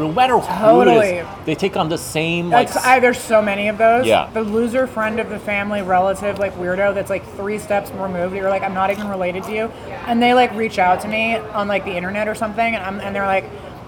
no 0.00 0.12
matter 0.12 0.38
who 0.38 0.58
Totally. 0.58 1.06
it 1.08 1.26
is, 1.26 1.46
they 1.46 1.54
take 1.54 1.76
on 1.76 1.88
the 1.88 1.98
same 1.98 2.50
like. 2.50 2.74
I, 2.76 3.00
there's 3.00 3.20
so 3.20 3.40
many 3.42 3.68
of 3.68 3.78
those. 3.78 4.06
Yeah. 4.06 4.30
The 4.32 4.42
loser 4.42 4.86
friend 4.86 5.20
of 5.20 5.28
the 5.28 5.38
family, 5.38 5.82
relative, 5.82 6.38
like 6.38 6.54
weirdo 6.54 6.94
that's 6.94 7.10
like 7.10 7.24
three 7.36 7.58
steps 7.58 7.90
removed. 7.92 8.34
You're 8.34 8.50
like, 8.50 8.62
I'm 8.62 8.74
not 8.74 8.90
even 8.90 9.08
related 9.08 9.44
to 9.44 9.52
you. 9.54 9.64
And 10.06 10.22
they 10.22 10.34
like 10.34 10.52
reach 10.54 10.78
out 10.78 11.00
to 11.02 11.08
me 11.08 11.36
on 11.36 11.68
like 11.68 11.84
the 11.84 11.92
internet 11.94 12.28
or 12.28 12.34
something. 12.34 12.74
And, 12.74 12.84
I'm, 12.84 13.00
and 13.00 13.14
they're 13.14 13.26
like, 13.26 13.44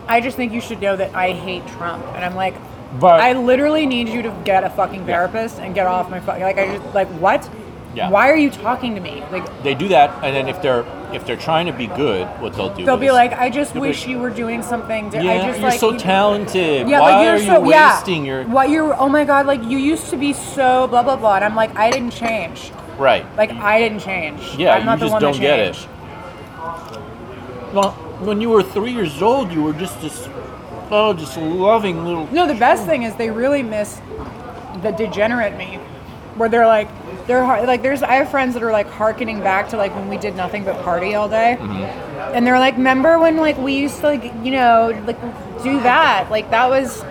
I 0.06 0.20
just 0.20 0.36
think 0.36 0.52
you 0.52 0.60
should 0.60 0.80
know 0.80 0.96
that 0.96 1.14
I 1.14 1.32
hate 1.32 1.66
Trump. 1.68 2.04
And 2.14 2.24
I'm 2.24 2.34
like, 2.34 2.54
But- 3.00 3.20
I 3.20 3.32
literally 3.32 3.86
need 3.86 4.08
you 4.08 4.22
to 4.22 4.30
get 4.44 4.64
a 4.64 4.70
fucking 4.70 5.06
therapist 5.06 5.58
and 5.58 5.74
get 5.74 5.86
off 5.86 6.10
my 6.10 6.20
fucking, 6.20 6.42
like, 6.42 6.58
I 6.58 6.76
just, 6.76 6.94
like, 6.94 7.08
what? 7.20 7.48
Yeah. 7.94 8.10
Why 8.10 8.30
are 8.30 8.36
you 8.36 8.50
talking 8.50 8.94
to 8.96 9.00
me? 9.00 9.22
Like, 9.30 9.62
they 9.62 9.74
do 9.74 9.88
that, 9.88 10.10
and 10.24 10.34
then 10.34 10.48
if 10.48 10.60
they're 10.60 10.82
if 11.14 11.24
they're 11.26 11.36
trying 11.36 11.66
to 11.66 11.72
be 11.72 11.86
good, 11.86 12.26
what 12.40 12.54
they'll 12.54 12.74
do 12.74 12.84
they'll 12.84 12.96
be 12.96 13.10
like, 13.10 13.32
I 13.32 13.50
just 13.50 13.72
They'll 13.74 13.82
be- 13.82 13.88
wish 13.88 14.06
you 14.06 14.18
were 14.18 14.30
doing 14.30 14.62
something. 14.62 15.10
di- 15.10 15.22
Yeah, 15.22 15.32
I 15.32 15.46
just 15.46 15.60
you're 15.60 15.68
like 15.70 15.80
so 15.80 15.92
you- 15.92 15.98
talented. 15.98 16.88
Yeah, 16.88 17.00
Why 17.00 17.12
like 17.16 17.24
you're 17.24 17.34
are 17.34 17.38
you 17.38 17.46
so 17.46 17.60
wasting 17.60 18.24
yeah. 18.26 18.32
your 18.40 18.44
What 18.48 18.68
you're? 18.70 18.94
Oh 19.00 19.08
my 19.08 19.24
god! 19.24 19.46
Like 19.46 19.62
you 19.64 19.78
used 19.78 20.10
to 20.10 20.16
be 20.16 20.32
so 20.32 20.86
blah 20.88 21.02
blah 21.02 21.16
blah, 21.16 21.36
and 21.36 21.44
I'm 21.44 21.54
like, 21.54 21.74
I 21.76 21.90
didn't 21.90 22.10
change. 22.12 22.70
right? 22.98 23.24
Like 23.36 23.50
I 23.52 23.78
didn't 23.80 24.00
change. 24.00 24.40
yeah, 24.56 24.74
I'm 24.74 24.84
not 24.84 24.94
you 24.98 24.98
the 25.00 25.04
just 25.06 25.12
one 25.12 25.22
don't 25.22 25.40
get 25.40 25.58
it. 25.60 25.88
Well, 27.72 27.90
when 28.20 28.40
you 28.40 28.50
were 28.50 28.62
three 28.62 28.92
years 28.92 29.20
old, 29.20 29.50
you 29.52 29.62
were 29.62 29.72
just 29.72 30.00
this 30.00 30.28
oh, 30.90 31.12
just 31.14 31.36
loving 31.36 32.04
little. 32.04 32.26
No, 32.32 32.46
the 32.46 32.54
best 32.54 32.86
thing 32.86 33.02
is 33.02 33.14
they 33.16 33.30
really 33.30 33.62
miss 33.62 34.00
the 34.82 34.92
degenerate 34.92 35.56
me, 35.56 35.76
where 36.36 36.48
they're 36.48 36.66
like, 36.66 36.88
they're 37.26 37.44
har- 37.44 37.64
like, 37.66 37.82
there's 37.82 38.02
I 38.02 38.14
have 38.14 38.30
friends 38.30 38.54
that 38.54 38.62
are 38.62 38.72
like 38.72 38.88
harkening 38.88 39.40
back 39.40 39.68
to 39.70 39.76
like 39.76 39.94
when 39.94 40.08
we 40.08 40.16
did 40.18 40.36
nothing 40.36 40.64
but 40.64 40.82
party 40.82 41.14
all 41.14 41.28
day, 41.28 41.56
Mm-hmm. 41.58 42.34
and 42.36 42.46
they're 42.46 42.58
like, 42.58 42.76
remember 42.76 43.18
when 43.18 43.36
like 43.36 43.56
we 43.58 43.74
used 43.74 44.00
to 44.00 44.06
like 44.06 44.24
you 44.42 44.50
know 44.50 44.90
like 45.06 45.20
do 45.62 45.80
that 45.82 46.28
like 46.30 46.50
that 46.50 46.68
was. 46.68 47.04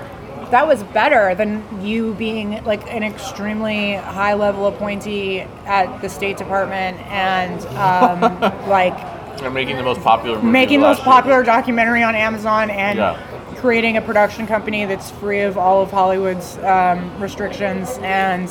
That 0.52 0.68
was 0.68 0.84
better 0.84 1.34
than 1.34 1.64
you 1.84 2.14
being 2.14 2.64
like 2.64 2.86
an 2.94 3.02
extremely 3.02 3.94
high 3.96 4.36
level 4.36 4.68
appointee 4.68 5.40
at 5.66 6.00
the 6.04 6.08
State 6.10 6.38
Department 6.38 7.00
and 7.08 7.60
um, 7.76 8.40
like 8.70 8.96
They're 9.40 9.50
making 9.50 9.78
the 9.78 9.84
most 9.84 10.02
popular 10.02 10.36
movie. 10.36 10.48
making 10.52 10.82
the 10.82 10.86
last 10.86 10.98
most 11.00 11.08
year. 11.08 11.14
popular 11.14 11.44
documentary 11.44 12.04
on 12.04 12.14
Amazon 12.14 12.70
and 12.70 13.00
Yeah. 13.00 13.56
creating 13.56 13.98
a 13.98 14.02
production 14.04 14.46
company 14.46 14.86
that's 14.86 15.10
free 15.10 15.40
of 15.42 15.58
all 15.58 15.82
of 15.82 15.90
Hollywood's 15.90 16.60
um, 16.60 17.20
restrictions 17.20 17.98
and 18.04 18.48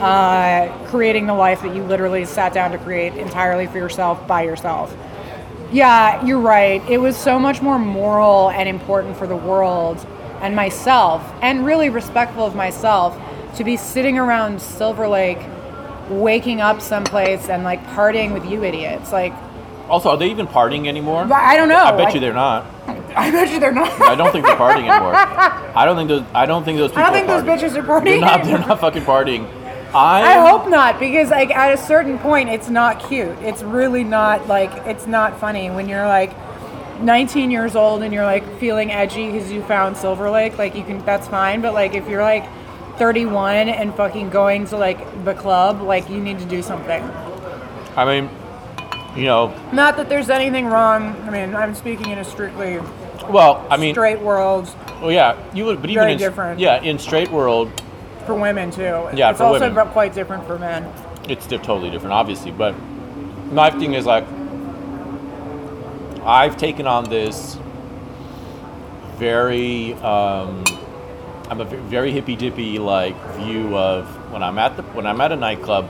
uh, 0.00 0.68
creating 0.88 1.26
the 1.26 1.34
life 1.34 1.62
that 1.62 1.74
you 1.74 1.82
literally 1.84 2.24
sat 2.24 2.52
down 2.52 2.70
to 2.72 2.78
create 2.78 3.14
entirely 3.14 3.66
for 3.66 3.78
yourself 3.78 4.26
by 4.26 4.42
yourself. 4.42 4.94
Yeah, 5.72 6.24
you're 6.24 6.40
right. 6.40 6.82
It 6.88 6.98
was 6.98 7.16
so 7.16 7.38
much 7.38 7.60
more 7.62 7.78
moral 7.78 8.50
and 8.50 8.68
important 8.68 9.16
for 9.16 9.26
the 9.26 9.36
world 9.36 10.04
and 10.40 10.54
myself, 10.54 11.22
and 11.42 11.64
really 11.64 11.88
respectful 11.88 12.44
of 12.44 12.54
myself, 12.54 13.18
to 13.56 13.64
be 13.64 13.76
sitting 13.76 14.18
around 14.18 14.60
Silver 14.60 15.08
Lake, 15.08 15.38
waking 16.10 16.60
up 16.60 16.80
someplace 16.80 17.48
and 17.48 17.64
like 17.64 17.84
partying 17.88 18.32
with 18.32 18.44
you 18.44 18.62
idiots. 18.62 19.12
Like, 19.12 19.32
Also, 19.88 20.10
are 20.10 20.16
they 20.16 20.30
even 20.30 20.46
partying 20.46 20.86
anymore? 20.86 21.26
I 21.32 21.56
don't 21.56 21.68
know. 21.68 21.82
I 21.82 21.90
bet 21.92 22.00
Like, 22.06 22.14
you 22.14 22.20
they're 22.20 22.32
not. 22.34 22.66
I 23.16 23.30
bet 23.30 23.50
you 23.50 23.58
they're 23.58 23.72
not. 23.72 23.98
I 24.02 24.14
don't 24.14 24.30
think 24.30 24.44
they're 24.44 24.56
partying 24.56 24.88
anymore. 24.90 25.14
I 25.16 25.84
don't 25.86 25.96
think 25.96 26.08
those. 26.08 26.22
I 26.34 26.44
don't 26.46 26.64
think 26.64 26.76
those 26.78 26.90
people. 26.90 27.02
I 27.04 27.06
don't 27.06 27.14
think 27.14 27.26
those 27.26 27.42
bitches 27.72 27.76
are 27.76 27.82
partying. 27.82 28.04
They're 28.04 28.20
not. 28.20 28.44
They're 28.44 28.58
not 28.58 28.78
fucking 28.80 29.02
partying. 29.02 29.48
I. 29.96 30.36
I 30.36 30.48
hope 30.48 30.68
not, 30.68 31.00
because 31.00 31.30
like 31.30 31.50
at 31.50 31.72
a 31.72 31.78
certain 31.78 32.18
point, 32.18 32.50
it's 32.50 32.68
not 32.68 33.08
cute. 33.08 33.36
It's 33.40 33.62
really 33.62 34.04
not 34.04 34.46
like 34.46 34.70
it's 34.86 35.06
not 35.06 35.40
funny 35.40 35.70
when 35.70 35.88
you're 35.88 36.06
like 36.06 36.32
19 37.00 37.50
years 37.50 37.76
old 37.76 38.02
and 38.02 38.12
you're 38.12 38.24
like 38.24 38.58
feeling 38.58 38.92
edgy 38.92 39.32
because 39.32 39.50
you 39.50 39.62
found 39.62 39.96
Silver 39.96 40.30
Lake. 40.30 40.58
Like 40.58 40.74
you 40.74 40.84
can, 40.84 41.04
that's 41.04 41.28
fine. 41.28 41.62
But 41.62 41.72
like 41.72 41.94
if 41.94 42.08
you're 42.08 42.22
like 42.22 42.46
31 42.98 43.68
and 43.70 43.94
fucking 43.94 44.30
going 44.30 44.66
to 44.66 44.76
like 44.76 45.24
the 45.24 45.34
club, 45.34 45.80
like 45.80 46.10
you 46.10 46.20
need 46.20 46.38
to 46.40 46.46
do 46.46 46.62
something. 46.62 47.02
I 47.96 48.04
mean, 48.04 48.30
you 49.16 49.24
know. 49.24 49.48
Not 49.72 49.96
that 49.96 50.10
there's 50.10 50.28
anything 50.28 50.66
wrong. 50.66 51.16
I 51.22 51.30
mean, 51.30 51.54
I'm 51.54 51.74
speaking 51.74 52.10
in 52.10 52.18
a 52.18 52.24
strictly 52.24 52.80
Well, 53.30 53.66
I 53.70 53.78
mean, 53.78 53.94
straight 53.94 54.20
world 54.20 54.68
well, 55.00 55.12
yeah, 55.12 55.36
you 55.54 55.66
would, 55.66 55.80
but 55.80 55.90
even 55.90 56.02
Very 56.02 56.12
in, 56.12 56.18
different. 56.18 56.58
Yeah, 56.58 56.80
in 56.80 56.98
straight 56.98 57.30
world, 57.30 57.70
for 58.26 58.34
women 58.34 58.70
too. 58.70 59.08
Yeah, 59.14 59.30
it's 59.30 59.38
for 59.38 59.44
also 59.44 59.68
women. 59.68 59.88
quite 59.88 60.14
different 60.14 60.46
for 60.46 60.58
men. 60.58 60.84
it's 61.28 61.46
totally 61.46 61.90
different, 61.90 62.12
obviously. 62.12 62.50
But 62.50 62.74
my 63.52 63.70
thing 63.70 63.94
is 63.94 64.04
like, 64.06 64.24
I've 66.24 66.56
taken 66.56 66.86
on 66.86 67.04
this 67.04 67.56
very, 69.16 69.94
um, 69.94 70.64
I'm 71.48 71.60
a 71.60 71.64
very 71.64 72.10
hippy 72.10 72.36
dippy 72.36 72.78
like 72.78 73.16
view 73.36 73.76
of 73.76 74.06
when 74.32 74.42
I'm 74.42 74.58
at 74.58 74.76
the 74.76 74.82
when 74.82 75.06
I'm 75.06 75.20
at 75.20 75.32
a 75.32 75.36
nightclub 75.36 75.88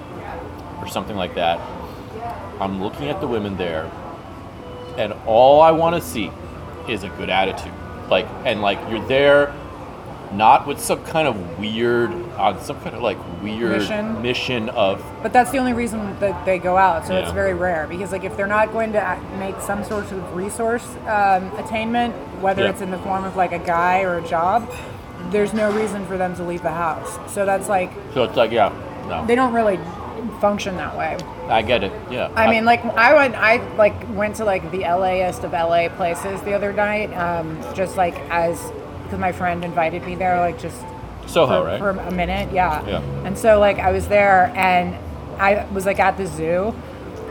or 0.80 0.86
something 0.88 1.16
like 1.16 1.34
that. 1.34 1.58
I'm 2.60 2.82
looking 2.82 3.08
at 3.08 3.20
the 3.20 3.26
women 3.26 3.56
there, 3.56 3.90
and 4.96 5.12
all 5.26 5.60
I 5.60 5.70
want 5.70 5.96
to 5.96 6.02
see 6.02 6.30
is 6.88 7.02
a 7.02 7.08
good 7.10 7.30
attitude. 7.30 7.72
Like 8.10 8.26
and 8.44 8.62
like 8.62 8.78
you're 8.90 9.06
there, 9.08 9.54
not 10.32 10.66
with 10.66 10.80
some 10.80 11.02
kind 11.04 11.26
of 11.26 11.58
weird 11.58 12.10
on 12.36 12.60
some 12.60 12.80
kind 12.80 12.94
of 12.94 13.02
like 13.02 13.18
weird 13.42 13.72
Mission? 13.78 14.22
mission 14.22 14.68
of 14.70 15.04
But 15.22 15.32
that's 15.32 15.50
the 15.50 15.58
only 15.58 15.72
reason 15.72 16.18
that 16.20 16.44
they 16.44 16.58
go 16.58 16.76
out. 16.76 17.06
So 17.06 17.16
it's 17.16 17.32
very 17.32 17.54
rare 17.54 17.86
because 17.86 18.12
like 18.12 18.24
if 18.24 18.36
they're 18.36 18.46
not 18.46 18.72
going 18.72 18.92
to 18.92 19.20
make 19.38 19.60
some 19.60 19.84
sort 19.84 20.10
of 20.12 20.34
resource 20.34 20.86
um, 21.06 21.50
attainment, 21.58 22.14
whether 22.40 22.62
Yeah. 22.64 22.70
it's 22.70 22.80
in 22.80 22.90
the 22.90 22.98
form 22.98 23.24
of 23.24 23.36
like 23.36 23.52
a 23.52 23.58
guy 23.58 24.02
or 24.02 24.18
a 24.18 24.26
job, 24.26 24.70
there's 25.30 25.52
no 25.52 25.72
reason 25.72 26.06
for 26.06 26.16
them 26.16 26.34
to 26.36 26.42
leave 26.44 26.62
the 26.62 26.70
house. 26.70 27.18
So 27.32 27.44
that's 27.46 27.68
like 27.68 27.90
So 28.14 28.22
it's 28.24 28.36
like, 28.36 28.50
yeah, 28.52 28.72
no, 29.08 29.26
they 29.26 29.34
don't 29.34 29.52
really 29.52 29.78
function 30.40 30.76
that 30.76 30.96
way. 30.96 31.16
I 31.48 31.62
get 31.62 31.84
it. 31.84 31.92
Yeah. 32.10 32.30
I 32.34 32.50
mean, 32.50 32.64
like 32.64 32.84
I 32.84 33.14
went, 33.14 33.34
I 33.36 33.56
like 33.76 33.94
went 34.14 34.36
to 34.36 34.44
like 34.44 34.70
the 34.72 34.80
LAist 34.80 35.44
of 35.44 35.52
LA 35.52 35.88
places 35.88 36.40
the 36.42 36.52
other 36.54 36.72
night, 36.72 37.12
um, 37.14 37.58
just 37.74 37.96
like 37.96 38.14
as 38.30 38.60
because 39.04 39.18
my 39.20 39.30
friend 39.32 39.64
invited 39.64 40.04
me 40.04 40.16
there, 40.16 40.40
like 40.40 40.58
just 40.58 40.76
Soho, 41.26 41.60
for, 41.60 41.66
right? 41.66 41.78
for 41.78 41.90
a 41.90 42.10
minute, 42.10 42.52
yeah. 42.52 42.86
Yeah. 42.86 43.00
And 43.24 43.36
so 43.36 43.58
like 43.58 43.78
I 43.78 43.92
was 43.92 44.08
there, 44.08 44.52
and 44.54 44.94
I 45.38 45.66
was 45.72 45.86
like 45.86 45.98
at 45.98 46.16
the 46.16 46.26
zoo, 46.26 46.74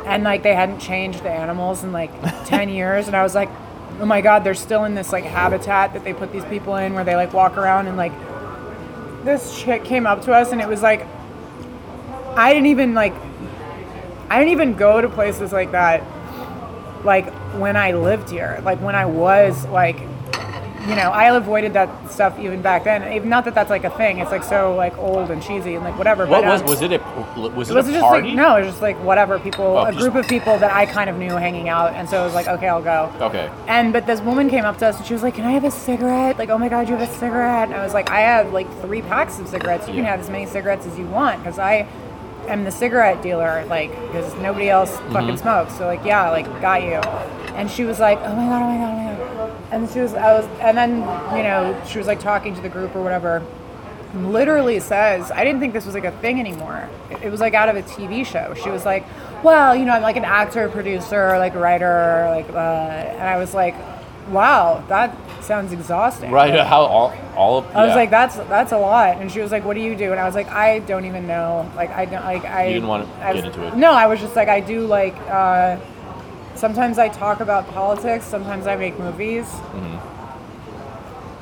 and 0.05 0.23
like 0.23 0.43
they 0.43 0.53
hadn't 0.53 0.79
changed 0.79 1.23
the 1.23 1.31
animals 1.31 1.83
in 1.83 1.91
like 1.91 2.11
ten 2.45 2.69
years, 2.69 3.07
and 3.07 3.15
I 3.15 3.23
was 3.23 3.35
like, 3.35 3.49
oh 3.99 4.05
my 4.05 4.21
god, 4.21 4.43
they're 4.43 4.53
still 4.53 4.85
in 4.85 4.95
this 4.95 5.11
like 5.11 5.23
habitat 5.23 5.93
that 5.93 6.03
they 6.03 6.13
put 6.13 6.31
these 6.31 6.45
people 6.45 6.75
in, 6.75 6.93
where 6.93 7.03
they 7.03 7.15
like 7.15 7.33
walk 7.33 7.57
around 7.57 7.87
and 7.87 7.97
like 7.97 8.13
this 9.23 9.59
chick 9.59 9.83
came 9.83 10.05
up 10.05 10.21
to 10.23 10.33
us, 10.33 10.51
and 10.51 10.61
it 10.61 10.67
was 10.67 10.81
like 10.81 11.05
I 12.35 12.53
didn't 12.53 12.67
even 12.67 12.93
like 12.93 13.13
I 14.29 14.39
didn't 14.39 14.51
even 14.51 14.73
go 14.75 15.01
to 15.01 15.07
places 15.07 15.53
like 15.53 15.71
that 15.71 16.03
like 17.05 17.31
when 17.57 17.77
I 17.77 17.93
lived 17.93 18.29
here. 18.29 18.59
Like 18.63 18.81
when 18.81 18.95
I 18.95 19.05
was 19.05 19.65
like 19.67 19.97
you 20.87 20.95
know, 20.95 21.09
I 21.11 21.35
avoided 21.35 21.73
that 21.73 21.89
stuff 22.11 22.37
even 22.39 22.61
back 22.61 22.83
then. 22.83 23.11
Even 23.13 23.29
not 23.29 23.45
that 23.45 23.55
that's 23.55 23.69
like 23.69 23.83
a 23.83 23.89
thing. 23.89 24.19
It's 24.19 24.31
like 24.31 24.43
so 24.43 24.75
like 24.75 24.97
old 24.97 25.31
and 25.31 25.41
cheesy 25.41 25.75
and 25.75 25.83
like 25.83 25.97
whatever. 25.97 26.25
what 26.25 26.43
but, 26.43 26.51
was 26.51 26.61
um, 26.61 26.67
was 26.67 26.81
it 26.81 26.91
a 26.93 26.99
was 27.55 27.69
it 27.69 27.73
it 27.73 27.75
was 27.75 27.87
a 27.87 27.91
just 27.91 28.01
party? 28.03 28.27
like 28.29 28.35
no, 28.37 28.55
it 28.57 28.61
was 28.61 28.69
just 28.69 28.81
like 28.81 28.97
whatever 29.03 29.39
people, 29.39 29.65
Oh, 29.65 29.85
a 29.85 29.91
just- 29.91 30.01
group 30.03 30.15
of 30.15 30.27
people 30.27 30.57
that 30.59 30.71
I 30.73 30.85
kind 30.85 31.09
of 31.09 31.17
knew 31.17 31.31
hanging 31.35 31.69
out, 31.69 31.93
and 31.93 32.07
so 32.09 32.21
it 32.21 32.25
was 32.25 32.33
like, 32.35 32.47
okay, 32.47 32.67
I'll 32.67 32.81
go. 32.83 33.11
Okay. 33.19 33.49
And 33.67 33.91
but 33.93 34.05
this 34.05 34.21
woman 34.21 34.49
came 34.49 34.65
up 34.65 34.77
to 34.79 34.87
us 34.87 34.97
and 34.97 35.05
she 35.05 35.13
was 35.13 35.23
like, 35.23 35.33
"Can 35.35 35.45
I 35.45 35.51
have 35.51 35.63
a 35.63 35.71
cigarette?" 35.71 36.37
Like, 36.37 36.49
"Oh 36.49 36.57
my 36.57 36.69
god, 36.69 36.87
you 36.89 36.95
have 36.95 37.09
a 37.09 37.13
cigarette?" 37.17 37.69
And 37.69 37.75
I 37.77 37.83
was 37.83 37.93
like, 37.93 38.09
"I 38.09 38.21
have 38.21 38.53
like 38.53 38.67
three 38.81 39.01
packs 39.01 39.39
of 39.39 39.47
cigarettes. 39.47 39.87
You 39.87 39.93
can 39.95 40.05
have 40.05 40.19
as 40.19 40.29
many 40.29 40.45
cigarettes 40.45 40.85
as 40.85 40.97
you 40.99 41.05
want 41.07 41.39
because 41.43 41.57
I 41.59 41.87
am 42.47 42.63
the 42.63 42.71
cigarette 42.71 43.23
dealer. 43.23 43.65
Like, 43.65 43.89
because 44.07 44.33
nobody 44.35 44.69
else 44.69 44.91
Mm-hmm. 44.91 45.13
fucking 45.13 45.37
smokes. 45.37 45.75
So 45.77 45.87
like, 45.87 46.05
yeah, 46.05 46.29
like 46.29 46.45
got 46.61 46.83
you." 46.83 46.99
And 47.55 47.71
she 47.71 47.85
was 47.85 47.99
like, 47.99 48.19
"Oh 48.19 48.35
my 48.35 48.45
god, 48.47 48.61
oh 48.61 48.67
my 48.67 48.77
god, 48.77 48.93
oh 48.93 48.97
my 48.97 49.35
god." 49.35 49.44
And 49.71 49.89
she 49.89 49.99
was, 49.99 50.13
I 50.13 50.33
was, 50.33 50.45
and 50.61 50.77
then 50.77 50.97
you 51.35 51.43
know, 51.43 51.81
she 51.87 51.97
was 51.97 52.07
like 52.07 52.19
talking 52.19 52.55
to 52.55 52.61
the 52.61 52.69
group 52.69 52.95
or 52.95 53.01
whatever. 53.01 53.41
Literally 54.13 54.79
says, 54.79 55.29
I 55.31 55.43
didn't 55.43 55.59
think 55.59 55.73
this 55.73 55.85
was 55.85 55.93
like 55.93 56.05
a 56.05 56.11
thing 56.11 56.39
anymore. 56.39 56.87
It- 57.21 57.29
was 57.31 57.41
like 57.41 57.53
out 57.53 57.67
of 57.67 57.75
a 57.75 57.81
TV 57.81 58.25
show. 58.25 58.53
She 58.53 58.69
was 58.69 58.85
like, 58.85 59.03
"Well, 59.43 59.75
you 59.75 59.83
know, 59.83 59.91
I'm 59.91 60.01
like 60.03 60.15
an 60.15 60.23
actor, 60.23 60.69
producer, 60.69 61.37
like 61.37 61.53
writer, 61.55 62.27
like," 62.29 62.47
uh, 62.49 62.55
and 62.55 63.23
I 63.27 63.35
was 63.37 63.53
like, 63.53 63.75
"Wow, 64.29 64.83
that 64.87 65.13
sounds 65.41 65.73
exhausting." 65.73 66.31
Right. 66.31 66.53
Like, 66.53 66.65
How 66.65 66.83
all 66.83 67.13
all 67.35 67.57
of 67.57 67.75
I 67.75 67.85
was 67.85 67.95
like, 67.95 68.09
"That's 68.09 68.35
that's 68.37 68.71
a 68.71 68.77
lot," 68.77 69.17
and 69.17 69.29
she 69.29 69.41
was 69.41 69.51
like, 69.51 69.65
"What 69.65 69.73
do 69.73 69.81
you 69.81 69.95
do?" 69.97 70.11
And 70.11 70.19
I 70.19 70.25
was 70.25 70.35
like, 70.35 70.47
"I 70.49 70.79
don't 70.79 71.03
even 71.05 71.27
know. 71.27 71.69
Like, 71.75 71.89
I 71.89 72.05
don't 72.05 72.23
like 72.23 72.45
I." 72.45 72.67
You 72.67 72.73
didn't 72.75 72.87
wanna 72.87 73.07
I 73.21 73.33
get 73.33 73.43
into 73.45 73.67
it. 73.67 73.75
No, 73.75 73.91
I 73.91 74.07
was 74.07 74.21
just 74.21 74.35
like, 74.37 74.47
I 74.47 74.61
do 74.61 74.85
like. 74.85 75.15
Uh, 75.29 75.75
sometimes 76.55 76.97
I 76.97 77.09
talk 77.09 77.39
about 77.39 77.67
politics. 77.73 78.25
Sometimes 78.25 78.67
I 78.67 78.75
make 78.75 78.97
movies. 78.99 79.45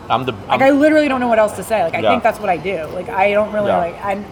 I'm 0.10 0.26
the 0.26 0.34
Like, 0.34 0.41
I'm, 0.49 0.61
I 0.61 0.69
literally 0.72 1.07
don't 1.07 1.19
know 1.22 1.27
what 1.30 1.40
else 1.40 1.56
to 1.56 1.64
say. 1.64 1.84
Like, 1.84 1.95
I 1.95 1.99
Yeah. 1.99 2.10
think 2.11 2.23
that's 2.23 2.40
what 2.40 2.49
I 2.49 2.57
do. 2.57 2.84
Like, 2.94 3.10
I 3.10 3.31
don't 3.31 3.52
really 3.53 3.68
Yeah. 3.68 3.77
like. 3.77 4.03
I. 4.03 4.23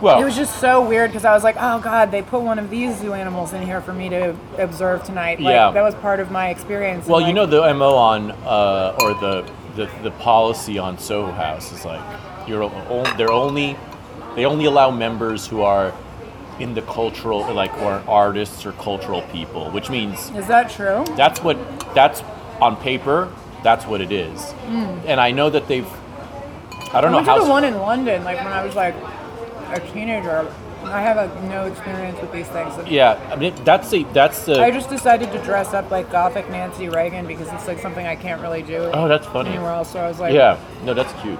well. 0.00 0.20
It 0.20 0.24
was 0.24 0.36
just 0.36 0.56
so 0.60 0.80
weird 0.82 1.10
because 1.10 1.24
I 1.24 1.32
was 1.32 1.44
like, 1.44 1.56
oh 1.60 1.78
god, 1.78 2.10
they 2.10 2.22
put 2.22 2.42
one 2.42 2.58
of 2.58 2.70
these 2.70 2.96
zoo 2.98 3.12
animals 3.14 3.52
in 3.52 3.62
here 3.62 3.80
for 3.80 3.92
me 3.92 4.08
to 4.08 4.34
observe 4.58 5.04
tonight. 5.04 5.40
Like, 5.40 5.52
Yeah. 5.54 5.70
that 5.70 5.82
was 5.82 5.94
part 5.96 6.20
of 6.20 6.30
my 6.30 6.48
experience. 6.50 7.06
Well, 7.06 7.18
And, 7.20 7.28
you 7.28 7.34
know 7.34 7.46
the 7.46 7.72
mo 7.74 7.94
on 7.96 8.32
uh, 8.46 8.96
or 9.00 9.14
the, 9.14 9.44
the 9.76 9.88
the 10.02 10.10
policy 10.12 10.78
on 10.78 10.98
Soho 10.98 11.32
House 11.32 11.72
is 11.72 11.84
like 11.84 12.00
you're 12.46 12.68
they're 13.16 13.32
only 13.32 13.76
they 14.36 14.44
only 14.44 14.64
allow 14.64 14.90
members 14.90 15.46
who 15.46 15.62
are 15.62 15.92
in 16.58 16.74
the 16.74 16.82
cultural 16.82 17.52
like 17.52 17.72
or 17.78 18.02
artists 18.06 18.66
or 18.66 18.72
cultural 18.72 19.22
people, 19.22 19.70
which 19.70 19.90
means 19.90 20.30
Is 20.30 20.46
that 20.48 20.70
true? 20.70 21.04
that's 21.16 21.42
what 21.42 21.56
that's 21.94 22.22
on 22.60 22.76
paper. 22.76 23.32
That's 23.62 23.86
what 23.86 24.00
it 24.00 24.10
is. 24.12 24.40
Hmm. 24.52 24.98
And 25.06 25.20
I 25.20 25.30
know 25.30 25.50
that 25.50 25.68
they've. 25.68 25.86
I 26.92 27.00
don't. 27.00 27.14
I 27.14 27.18
know 27.18 27.18
to 27.20 27.24
how. 27.24 27.44
the 27.44 27.50
one 27.50 27.64
in 27.64 27.78
London, 27.78 28.24
like 28.24 28.38
when 28.38 28.52
I 28.52 28.64
was 28.64 28.74
like 28.74 28.94
a 29.68 29.80
teenager. 29.92 30.52
I 30.84 31.00
have 31.00 31.16
like 31.16 31.42
no 31.44 31.66
experience 31.66 32.20
with 32.20 32.32
these 32.32 32.48
things. 32.48 32.74
yeah, 32.90 33.12
I 33.30 33.36
mean 33.36 33.54
that's 33.64 33.92
a 33.94 34.02
that's 34.12 34.46
the. 34.46 34.60
I 34.60 34.72
just 34.72 34.90
decided 34.90 35.30
to 35.30 35.38
dress 35.44 35.74
up 35.74 35.92
like 35.92 36.10
gothic 36.10 36.50
Nancy 36.50 36.88
Reagan 36.88 37.24
because 37.24 37.46
it's 37.52 37.68
like 37.68 37.78
something 37.78 38.04
I 38.04 38.16
can't 38.16 38.42
really 38.42 38.62
do 38.62 38.90
oh, 38.92 39.06
that's 39.06 39.26
funny. 39.28 39.50
anywhere 39.50 39.70
else. 39.70 39.92
So 39.92 40.00
I 40.00 40.08
was 40.08 40.18
like, 40.18 40.34
Yeah, 40.34 40.58
no, 40.82 40.92
that's 40.92 41.12
cute. 41.22 41.38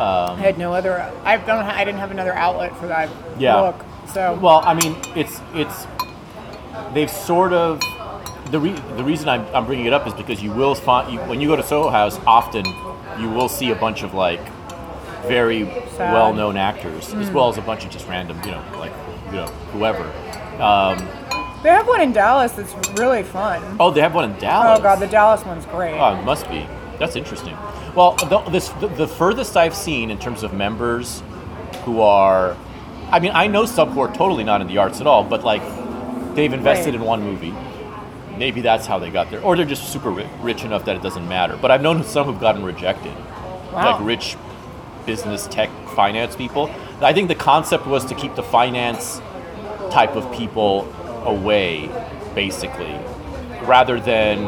I 0.00 0.34
had 0.36 0.58
no 0.58 0.72
other. 0.74 1.00
I 1.24 1.36
don't. 1.36 1.64
I 1.64 1.84
didn't 1.84 2.00
have 2.00 2.10
another 2.10 2.32
outlet 2.34 2.76
for 2.76 2.86
that 2.88 3.08
Yeah. 3.38 3.56
look. 3.60 3.84
So 4.12 4.38
Well, 4.40 4.62
I 4.64 4.74
mean, 4.74 4.96
it's 5.16 5.40
it's 5.54 5.86
they've 6.94 7.10
sort 7.10 7.52
of 7.52 7.80
the 8.50 8.58
re- 8.60 8.80
the 8.96 9.04
reason 9.04 9.28
I'm, 9.28 9.44
I'm 9.54 9.66
bringing 9.66 9.86
it 9.86 9.92
up 9.92 10.06
is 10.06 10.14
because 10.14 10.42
you 10.42 10.50
will 10.52 10.74
find 10.74 11.12
you, 11.12 11.18
when 11.20 11.40
you 11.40 11.48
go 11.48 11.56
to 11.56 11.62
Soho 11.62 11.90
House 11.90 12.18
often 12.26 12.64
you 13.18 13.28
will 13.28 13.48
see 13.48 13.70
a 13.70 13.74
bunch 13.74 14.02
of 14.02 14.14
like 14.14 14.40
very 15.26 15.64
Sad. 15.96 16.14
well 16.14 16.32
known 16.32 16.56
actors 16.56 17.12
Hmm. 17.12 17.20
as 17.20 17.30
well 17.30 17.48
as 17.50 17.58
a 17.58 17.60
bunch 17.62 17.84
of 17.84 17.90
just 17.90 18.08
random 18.08 18.40
you 18.44 18.52
know 18.52 18.62
like 18.78 18.92
you 19.26 19.32
know 19.36 19.46
whoever. 19.72 20.04
Um, 20.62 20.98
they 21.62 21.68
have 21.70 21.86
one 21.86 22.00
in 22.00 22.12
Dallas 22.12 22.52
that's 22.52 22.74
really 22.98 23.22
fun. 23.24 23.62
oh, 23.80 23.90
they 23.90 24.00
have 24.00 24.14
one 24.14 24.30
in 24.30 24.38
Dallas. 24.38 24.78
Oh 24.78 24.82
god, 24.82 25.00
the 25.00 25.06
Dallas 25.08 25.44
one's 25.44 25.66
great. 25.66 25.98
Oh, 25.98 26.18
it 26.18 26.22
must 26.24 26.48
be. 26.48 26.66
That's 26.98 27.16
interesting. 27.16 27.56
Well, 27.94 28.12
the, 28.16 28.40
this 28.50 28.68
the, 28.80 28.88
the 28.88 29.06
furthest 29.08 29.56
I've 29.56 29.74
seen 29.74 30.10
in 30.10 30.18
terms 30.18 30.42
of 30.42 30.52
members 30.52 31.22
who 31.84 32.00
are, 32.00 32.56
I 33.10 33.20
mean, 33.20 33.32
I 33.34 33.46
know 33.46 33.66
some 33.66 33.90
who 33.90 34.00
are 34.00 34.12
totally 34.14 34.44
not 34.44 34.60
in 34.60 34.66
the 34.66 34.78
arts 34.78 35.00
at 35.00 35.06
all, 35.06 35.22
but 35.24 35.44
like 35.44 35.62
they've 36.34 36.52
invested 36.52 36.94
Right. 36.94 37.00
in 37.00 37.06
one 37.06 37.22
movie. 37.22 37.54
Maybe 38.36 38.60
that's 38.60 38.86
how 38.86 38.98
they 38.98 39.10
got 39.10 39.30
there, 39.30 39.40
or 39.42 39.56
they're 39.56 39.64
just 39.64 39.92
super 39.92 40.10
ri- 40.10 40.28
rich 40.42 40.64
enough 40.64 40.84
that 40.84 40.94
it 40.96 41.02
doesn't 41.02 41.28
matter. 41.28 41.56
But 41.60 41.70
I've 41.72 41.82
known 41.82 42.04
some 42.04 42.26
who've 42.26 42.38
gotten 42.40 42.62
rejected, 42.64 43.12
Wow. 43.72 43.92
like 43.96 44.00
rich 44.06 44.36
business 45.06 45.46
tech 45.48 45.70
finance 45.96 46.36
people. 46.36 46.70
I 47.00 47.12
think 47.12 47.28
the 47.28 47.34
concept 47.34 47.86
was 47.86 48.04
to 48.06 48.14
keep 48.14 48.34
the 48.36 48.42
finance 48.42 49.20
type 49.90 50.14
of 50.16 50.30
people 50.32 50.86
away, 51.24 51.88
basically, 52.34 52.94
rather 53.62 53.98
than 53.98 54.44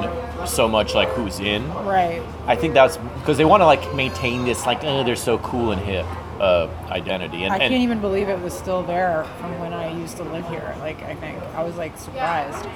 so 0.47 0.69
much 0.69 0.95
like 0.95 1.09
who's 1.11 1.41
in. 1.41 1.67
Right. 1.85 2.23
I 2.47 2.57
think 2.57 2.75
that's 2.75 2.97
because 2.97 3.39
they 3.39 3.45
want 3.45 3.61
to 3.61 3.67
like 3.67 3.95
maintain 3.95 4.45
this 4.45 4.67
like 4.67 4.85
oh 4.85 5.05
they're 5.05 5.17
so 5.17 5.39
cool 5.39 5.73
and 5.73 5.81
hip 5.81 6.07
uh, 6.41 6.69
identity 6.89 7.45
and, 7.45 7.53
I 7.53 7.59
can't 7.59 7.75
even 7.75 8.01
believe 8.01 8.31
it 8.31 8.41
was 8.41 8.55
still 8.55 8.83
there 8.83 9.25
from 9.41 9.61
when 9.61 9.75
I 9.75 9.93
used 9.93 10.17
to 10.17 10.25
live 10.25 10.49
here. 10.49 10.75
Like 10.79 11.03
I 11.03 11.15
think 11.15 11.39
I 11.55 11.63
was 11.63 11.77
like 11.77 11.97
surprised, 11.99 12.67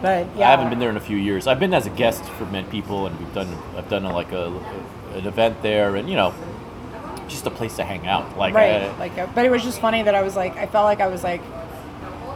but 0.00 0.26
yeah, 0.36 0.48
I 0.48 0.50
haven't 0.52 0.70
been 0.70 0.78
there 0.78 0.90
in 0.90 0.96
a 0.96 1.00
few 1.00 1.18
years. 1.18 1.46
I've 1.46 1.60
been 1.60 1.74
as 1.74 1.86
a 1.86 1.90
guest 1.90 2.24
for 2.24 2.46
many 2.46 2.66
people 2.68 3.06
and 3.06 3.18
we've 3.18 3.34
done 3.34 3.54
I've 3.76 3.90
done 3.90 4.04
a, 4.04 4.12
like 4.12 4.32
a 4.32 4.46
an 5.14 5.26
event 5.26 5.60
there 5.62 5.96
and 5.96 6.08
you 6.08 6.16
know 6.16 6.34
just 7.30 7.46
a 7.46 7.50
place 7.50 7.76
to 7.76 7.84
hang 7.84 8.06
out 8.06 8.36
like 8.36 8.54
right. 8.54 8.82
uh, 8.82 8.94
like, 8.98 9.16
uh, 9.16 9.26
but 9.34 9.46
it 9.46 9.50
was 9.50 9.62
just 9.62 9.80
funny 9.80 10.02
that 10.02 10.14
I 10.14 10.22
was 10.22 10.36
like, 10.36 10.56
I 10.56 10.66
felt 10.66 10.84
like 10.84 11.00
I 11.00 11.06
was 11.06 11.22
like, 11.22 11.40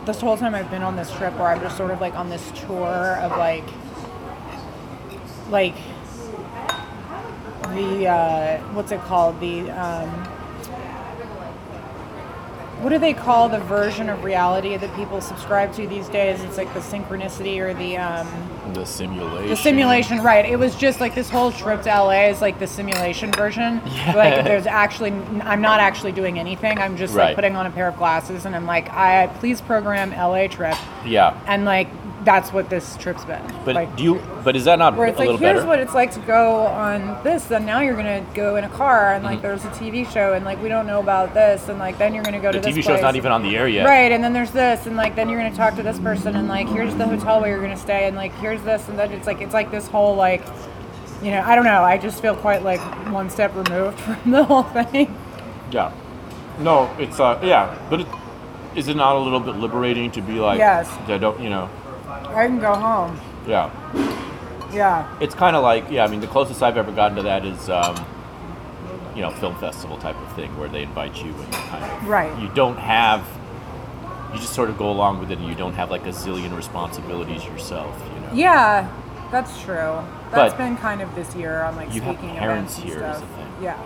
this 0.06 0.20
whole 0.20 0.36
time 0.36 0.55
I've 0.55 0.70
been 0.70 0.82
on 0.82 0.97
this 0.97 1.12
trip 1.12 1.35
where 1.35 1.48
I'm 1.48 1.61
just 1.61 1.77
sort 1.77 1.90
of 1.90 2.01
like 2.01 2.15
on 2.15 2.31
this 2.31 2.51
tour 2.66 3.16
of 3.19 3.32
like, 3.32 3.65
like 5.55 5.76
the 7.76 8.09
uh, 8.09 8.59
what's 8.72 8.90
it 8.90 9.01
called 9.02 9.39
the 9.39 9.70
um, 9.70 10.10
what 12.82 12.90
do 12.90 12.98
they 12.98 13.14
call 13.14 13.48
the 13.48 13.60
version 13.60 14.09
of 14.09 14.24
reality 14.24 14.76
that 14.76 14.94
people 14.97 15.20
subscribe 15.20 15.72
to 15.74 15.86
these 15.86 16.09
days? 16.09 16.43
It's 16.43 16.56
like 16.56 16.74
the 16.74 16.81
synchronicity 16.81 17.59
or 17.60 17.72
the 17.72 17.97
um, 17.97 18.26
the 18.73 18.85
simulation 18.86 19.49
the 19.49 19.57
simulation, 19.57 20.20
right? 20.23 20.45
It 20.45 20.57
was 20.59 20.74
just 20.77 21.01
like 21.01 21.15
this 21.15 21.28
whole 21.28 21.53
trip 21.53 21.82
to 21.82 21.89
LA 21.91 22.28
is 22.28 22.41
like 22.41 22.59
the 22.59 22.66
simulation 22.66 23.31
version. 23.32 23.81
Yeah. 23.86 24.15
Like 24.16 24.45
there's 24.45 24.66
actually, 24.66 25.11
I'm 25.43 25.61
not 25.61 25.81
actually 25.81 26.12
doing 26.12 26.39
anything. 26.39 26.78
I'm 26.78 26.97
just 26.97 27.15
Right. 27.15 27.27
like 27.27 27.35
putting 27.36 27.57
on 27.57 27.66
a 27.66 27.70
pair 27.70 27.89
of 27.89 27.97
glasses 27.97 28.47
and 28.47 28.57
I'm 28.57 28.66
like, 28.66 28.89
I 28.91 29.27
please 29.39 29.61
program 29.61 30.11
LA 30.12 30.47
trip, 30.49 30.77
yeah 31.05 31.39
and 31.47 31.65
like 31.65 31.89
that's 32.24 32.55
what 32.55 32.70
this 32.70 32.97
trip's 32.97 33.23
been. 33.27 33.43
but 33.66 33.74
like, 33.74 33.95
do 33.97 34.03
you 34.03 34.23
but 34.43 34.57
is 34.57 34.65
that 34.65 34.78
not 34.78 34.97
where 34.97 35.07
a 35.07 35.11
it's 35.11 35.19
like 35.19 35.28
here's 35.28 35.41
better 35.41 35.66
what 35.66 35.78
it's 35.78 35.93
like 35.93 36.11
to 36.12 36.20
go 36.20 36.61
on 36.66 37.23
this, 37.23 37.51
and 37.51 37.66
now 37.66 37.81
you're 37.81 37.97
gonna 37.97 38.24
go 38.35 38.57
in 38.57 38.65
a 38.65 38.69
car 38.70 39.12
and 39.12 39.23
Mm-hmm. 39.24 39.35
like 39.35 39.43
there's 39.43 39.65
a 39.65 39.69
TV 39.69 40.11
show 40.11 40.32
and 40.32 40.43
like 40.45 40.61
we 40.62 40.69
don't 40.70 40.86
know 40.86 41.01
about 41.01 41.35
this, 41.35 41.69
and 41.69 41.78
like 41.78 41.99
then 41.99 42.15
you're 42.15 42.24
gonna 42.24 42.41
go 42.41 42.51
to 42.51 42.59
the 42.59 42.65
to 42.66 42.70
TV 42.73 42.77
this 42.77 42.85
show's 42.86 43.03
not 43.03 43.15
even 43.16 43.31
on 43.31 43.43
the 43.43 43.55
air 43.57 43.69
yet 43.69 43.85
Right, 43.86 44.11
and 44.11 44.24
then 44.24 44.32
there's 44.32 44.53
this, 44.53 44.86
and 44.86 44.97
like 44.97 45.15
then 45.16 45.28
you're 45.28 45.39
gonna 45.39 45.55
talk 45.55 45.77
to 45.77 45.82
this 45.82 45.99
person, 45.99 46.35
and 46.35 46.49
like 46.49 46.66
here's 46.69 46.95
the 46.95 47.07
hotel 47.07 47.41
where 47.43 47.51
you're 47.51 47.61
gonna 47.62 47.77
stay, 47.77 48.07
and 48.07 48.16
like 48.16 48.32
here's 48.55 48.64
this, 48.64 48.89
and 48.89 48.98
then 48.98 49.12
it's 49.12 49.26
like 49.26 49.40
it's 49.40 49.55
like 49.55 49.70
this 49.70 49.89
whole 49.89 50.14
like, 50.14 50.43
you 51.22 51.31
know, 51.31 51.40
I 51.43 51.55
don't 51.56 51.64
know. 51.64 51.82
I 51.82 51.98
just 51.98 52.22
feel 52.22 52.36
quite 52.36 52.62
like 52.62 52.81
one 53.12 53.31
step 53.31 53.55
removed 53.55 53.98
from 54.22 54.31
the 54.31 54.44
whole 54.44 54.62
thing. 54.64 55.16
yeah 55.70 55.93
no 56.60 56.89
it's 57.01 57.18
uh 57.18 57.36
yeah 57.43 57.76
but 57.90 58.01
it, 58.02 58.06
is 58.76 58.86
it 58.86 58.94
not 58.97 59.16
a 59.16 59.18
little 59.18 59.40
bit 59.40 59.56
liberating 59.56 60.09
to 60.12 60.20
be 60.20 60.35
like 60.35 60.56
Yes. 60.59 60.89
I 61.09 61.18
don't 61.18 61.40
you 61.40 61.51
know 61.51 61.68
I 62.06 62.47
can 62.47 62.60
go 62.60 62.72
home. 62.74 63.18
yeah 63.48 63.70
Yeah. 64.72 65.09
it's 65.20 65.35
kind 65.35 65.56
of 65.56 65.62
like 65.64 65.90
yeah. 65.90 66.05
I 66.05 66.06
mean, 66.09 66.20
the 66.20 66.28
closest 66.28 66.62
I've 66.62 66.76
ever 66.76 66.93
gotten 66.93 67.16
to 67.16 67.22
that 67.24 67.44
is. 67.44 67.68
Um, 67.68 67.97
you 69.16 69.22
know, 69.22 69.31
film 69.31 69.55
festival 69.60 69.97
type 69.98 70.16
of 70.16 70.35
thing 70.35 70.51
where 70.59 70.68
they 70.68 70.82
invite 70.82 71.14
you 71.22 71.31
and 71.31 71.39
you 71.39 71.60
kind 71.70 71.85
of 71.85 72.09
Right. 72.09 72.36
You 72.43 72.48
don't 72.48 72.76
have, 72.76 73.24
you 74.32 74.40
just 74.40 74.52
sort 74.55 74.68
of 74.68 74.76
go 74.76 74.90
along 74.90 75.20
with 75.20 75.31
it, 75.31 75.39
and 75.39 75.47
you 75.47 75.55
don't 75.55 75.74
have 75.74 75.89
like 75.89 76.02
a 76.05 76.09
zillion 76.09 76.56
responsibilities 76.56 77.44
yourself. 77.44 77.94
You 78.12 78.20
know. 78.22 78.23
Yeah, 78.35 78.90
that's 79.31 79.61
true. 79.62 79.98
That's 80.31 80.52
But 80.52 80.59
been 80.59 80.77
kind 80.77 81.01
of 81.01 81.15
this 81.15 81.35
year 81.36 81.62
on 81.62 81.77
like 81.77 81.94
you 81.94 82.01
have 82.02 82.16
speaking 82.16 82.36
parents 82.36 82.78
events 82.78 82.78
and 82.78 82.85
here 82.89 83.11
is 83.11 83.16
stuff. 83.16 83.20
the 83.31 83.36
thing. 83.36 83.52
Yeah. 83.62 83.78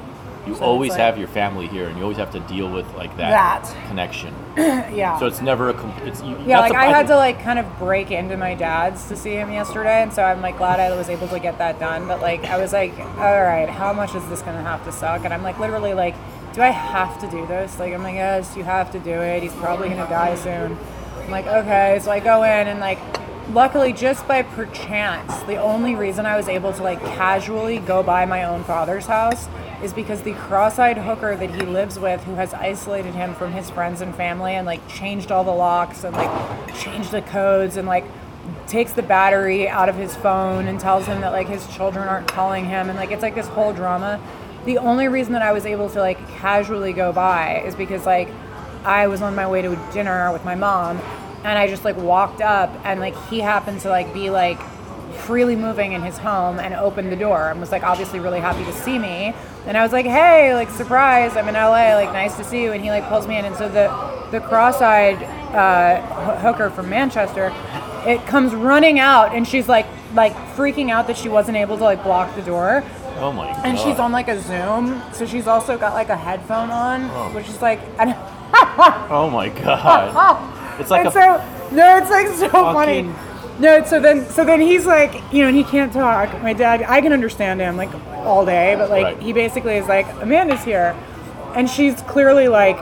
You 0.46 0.54
So 0.54 0.62
always 0.64 0.92
like- 0.92 1.00
have 1.00 1.18
your 1.18 1.28
family 1.28 1.66
here, 1.66 1.88
and 1.88 1.96
you 1.98 2.02
always 2.04 2.16
have 2.16 2.30
to 2.30 2.40
deal 2.40 2.70
with 2.70 2.86
like 2.94 3.14
that, 3.18 3.30
That. 3.64 3.88
connection. 3.88 4.32
Yeah. 4.56 5.18
So 5.18 5.26
it's 5.26 5.42
never 5.42 5.70
a. 5.70 6.06
It's 6.06 6.22
you, 6.22 6.38
yeah, 6.46 6.60
like 6.60 6.72
a- 6.72 6.76
I 6.78 6.86
had 6.86 6.96
think- 6.96 7.08
to 7.08 7.16
like 7.16 7.42
kind 7.42 7.58
of 7.58 7.78
break 7.78 8.10
into 8.10 8.36
my 8.38 8.54
dad's 8.54 9.06
to 9.08 9.16
see 9.16 9.34
him 9.34 9.52
yesterday, 9.52 10.02
and 10.02 10.12
so 10.12 10.24
I'm 10.24 10.40
like 10.40 10.56
glad 10.56 10.80
I 10.80 10.96
was 10.96 11.10
able 11.10 11.28
to 11.28 11.38
get 11.38 11.58
that 11.58 11.78
done. 11.78 12.06
But 12.08 12.22
like 12.22 12.44
I 12.46 12.56
was 12.56 12.72
like, 12.72 12.98
all 13.18 13.42
right, 13.42 13.68
how 13.68 13.92
much 13.92 14.14
is 14.14 14.26
this 14.28 14.40
gonna 14.40 14.62
have 14.62 14.82
to 14.86 14.92
suck? 14.92 15.24
And 15.26 15.34
I'm 15.34 15.42
like 15.42 15.58
literally 15.58 15.92
like, 15.92 16.14
do 16.54 16.62
I 16.62 16.70
have 16.70 17.20
to 17.20 17.30
do 17.30 17.46
this? 17.46 17.78
Like 17.78 17.92
I'm 17.92 18.02
like, 18.02 18.14
yes, 18.14 18.56
you 18.56 18.64
have 18.64 18.90
to 18.92 18.98
do 18.98 19.10
it. 19.20 19.42
He's 19.42 19.52
probably 19.54 19.90
gonna 19.90 20.08
die 20.08 20.34
soon. 20.36 20.78
I'm 21.24 21.30
like, 21.30 21.46
okay, 21.46 21.98
so 22.02 22.10
I 22.10 22.20
go 22.20 22.42
in 22.44 22.68
and 22.68 22.80
like. 22.80 22.98
Luckily, 23.52 23.94
just 23.94 24.28
by 24.28 24.42
perchance, 24.42 25.34
the 25.44 25.56
only 25.56 25.94
reason 25.94 26.26
I 26.26 26.36
was 26.36 26.48
able 26.48 26.70
to 26.74 26.82
like 26.82 27.00
casually 27.00 27.78
go 27.78 28.02
by 28.02 28.26
my 28.26 28.44
own 28.44 28.62
father's 28.62 29.06
house 29.06 29.48
is 29.82 29.94
because 29.94 30.20
the 30.20 30.34
cross-eyed 30.34 30.98
hooker 30.98 31.34
that 31.34 31.54
he 31.54 31.62
lives 31.62 31.98
with, 31.98 32.22
who 32.24 32.34
has 32.34 32.52
isolated 32.52 33.14
him 33.14 33.34
from 33.34 33.52
his 33.52 33.70
friends 33.70 34.02
and 34.02 34.14
family, 34.14 34.52
and 34.52 34.66
like 34.66 34.86
changed 34.86 35.32
all 35.32 35.44
the 35.44 35.50
locks 35.50 36.04
and 36.04 36.14
like 36.14 36.74
changed 36.76 37.10
the 37.10 37.22
codes 37.22 37.78
and 37.78 37.88
like 37.88 38.04
takes 38.66 38.92
the 38.92 39.02
battery 39.02 39.66
out 39.66 39.88
of 39.88 39.96
his 39.96 40.14
phone 40.14 40.68
and 40.68 40.78
tells 40.78 41.06
him 41.06 41.22
that 41.22 41.32
like 41.32 41.48
his 41.48 41.66
children 41.74 42.06
aren't 42.06 42.28
calling 42.28 42.66
him 42.66 42.90
and 42.90 42.98
like 42.98 43.10
it's 43.10 43.22
like 43.22 43.34
this 43.34 43.48
whole 43.48 43.72
drama. 43.72 44.20
The 44.66 44.76
only 44.76 45.08
reason 45.08 45.32
that 45.32 45.42
I 45.42 45.52
was 45.52 45.64
able 45.64 45.88
to 45.88 46.00
like 46.00 46.18
casually 46.36 46.92
go 46.92 47.14
by 47.14 47.62
is 47.62 47.74
because 47.74 48.04
like 48.04 48.28
I 48.84 49.06
was 49.06 49.22
on 49.22 49.34
my 49.34 49.48
way 49.48 49.62
to 49.62 49.74
dinner 49.90 50.30
with 50.34 50.44
my 50.44 50.54
mom 50.54 51.00
and 51.44 51.58
I 51.58 51.66
just 51.68 51.84
like 51.84 51.96
walked 51.96 52.40
up 52.40 52.70
and 52.84 53.00
like 53.00 53.16
he 53.28 53.40
happened 53.40 53.80
to 53.80 53.88
like 53.90 54.12
be 54.14 54.30
like 54.30 54.58
freely 55.26 55.56
moving 55.56 55.92
in 55.92 56.02
his 56.02 56.16
home 56.18 56.58
and 56.58 56.74
opened 56.74 57.10
the 57.12 57.16
door 57.16 57.50
and 57.50 57.60
was 57.60 57.72
like 57.72 57.82
obviously 57.82 58.20
really 58.20 58.40
happy 58.40 58.64
to 58.64 58.72
see 58.72 58.98
me 58.98 59.34
and 59.66 59.76
I 59.76 59.82
was 59.82 59.92
like 59.92 60.06
hey 60.06 60.54
like 60.54 60.70
surprise 60.70 61.36
I'm 61.36 61.48
in 61.48 61.54
LA 61.54 61.94
like 61.94 62.12
nice 62.12 62.36
to 62.36 62.44
see 62.44 62.62
you 62.62 62.72
and 62.72 62.82
he 62.82 62.90
like 62.90 63.08
pulls 63.08 63.26
me 63.26 63.36
in 63.38 63.44
and 63.44 63.56
so 63.56 63.68
the 63.68 63.88
the 64.30 64.40
cross-eyed 64.40 65.22
uh, 65.54 66.34
h- 66.34 66.40
hooker 66.42 66.70
from 66.70 66.88
Manchester 66.90 67.52
it 68.06 68.24
comes 68.26 68.54
running 68.54 68.98
out 68.98 69.34
and 69.34 69.46
she's 69.48 69.68
like 69.68 69.86
like 70.14 70.34
freaking 70.56 70.90
out 70.90 71.06
that 71.06 71.16
she 71.16 71.28
wasn't 71.28 71.56
able 71.56 71.76
to 71.76 71.84
like 71.84 72.02
block 72.02 72.34
the 72.36 72.42
door 72.42 72.84
Oh 73.20 73.32
my 73.32 73.48
god. 73.48 73.66
and 73.66 73.78
she's 73.78 73.98
on 73.98 74.12
like 74.12 74.28
a 74.28 74.40
Zoom, 74.40 75.02
so 75.12 75.26
she's 75.26 75.48
also 75.48 75.76
got 75.76 75.92
like 75.92 76.08
a 76.08 76.16
headphone 76.16 76.70
on, 76.70 77.10
Oh. 77.12 77.30
which 77.34 77.48
is 77.48 77.60
like, 77.60 77.80
Oh 77.98 79.28
my 79.32 79.48
god. 79.48 80.44
It's 80.78 80.90
like 80.90 81.00
and 81.00 81.08
a. 81.08 81.12
so 81.12 81.76
no, 81.76 81.98
it's 81.98 82.10
like 82.10 82.28
so 82.28 82.48
funny. 82.50 83.10
No, 83.58 83.84
so 83.84 83.98
then 84.00 84.24
so 84.26 84.44
then 84.44 84.60
he's 84.60 84.86
like, 84.86 85.14
you 85.32 85.42
know, 85.42 85.48
and 85.48 85.56
he 85.56 85.64
can't 85.64 85.92
talk. 85.92 86.42
My 86.42 86.52
dad, 86.52 86.82
I 86.82 87.00
can 87.00 87.12
understand 87.12 87.60
him 87.60 87.76
like 87.76 87.90
all 88.24 88.46
day, 88.46 88.76
but 88.76 88.88
like 88.90 89.04
Right. 89.04 89.20
he 89.20 89.32
basically 89.32 89.76
is 89.76 89.86
like, 89.88 90.06
Amanda's 90.22 90.62
here, 90.62 90.96
and 91.54 91.68
she's 91.68 92.00
clearly 92.02 92.46
like, 92.46 92.78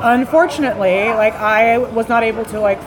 unfortunately, 0.00 1.04
like 1.10 1.34
I 1.34 1.78
was 1.78 2.08
not 2.08 2.22
able 2.22 2.44
to 2.46 2.58
like, 2.60 2.80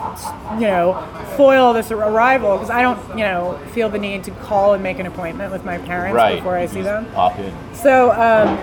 you 0.56 0.68
know, 0.68 1.08
foil 1.38 1.72
this 1.74 1.90
arrival 1.92 2.58
because 2.58 2.70
I 2.70 2.82
don't, 2.82 3.00
you 3.12 3.24
know, 3.24 3.58
feel 3.72 3.88
the 3.90 3.98
need 4.00 4.24
to 4.26 4.32
call 4.32 4.74
and 4.74 4.84
make 4.84 5.00
an 5.00 5.06
appointment 5.06 5.52
with 5.54 5.64
my 5.64 5.78
parents 5.78 6.16
right. 6.16 6.36
before 6.36 6.58
I 6.58 6.64
you 6.64 6.68
see 6.68 6.82
them. 6.82 7.10
Pop 7.14 7.40
in. 7.40 7.54
So, 7.74 8.12
um, 8.12 8.60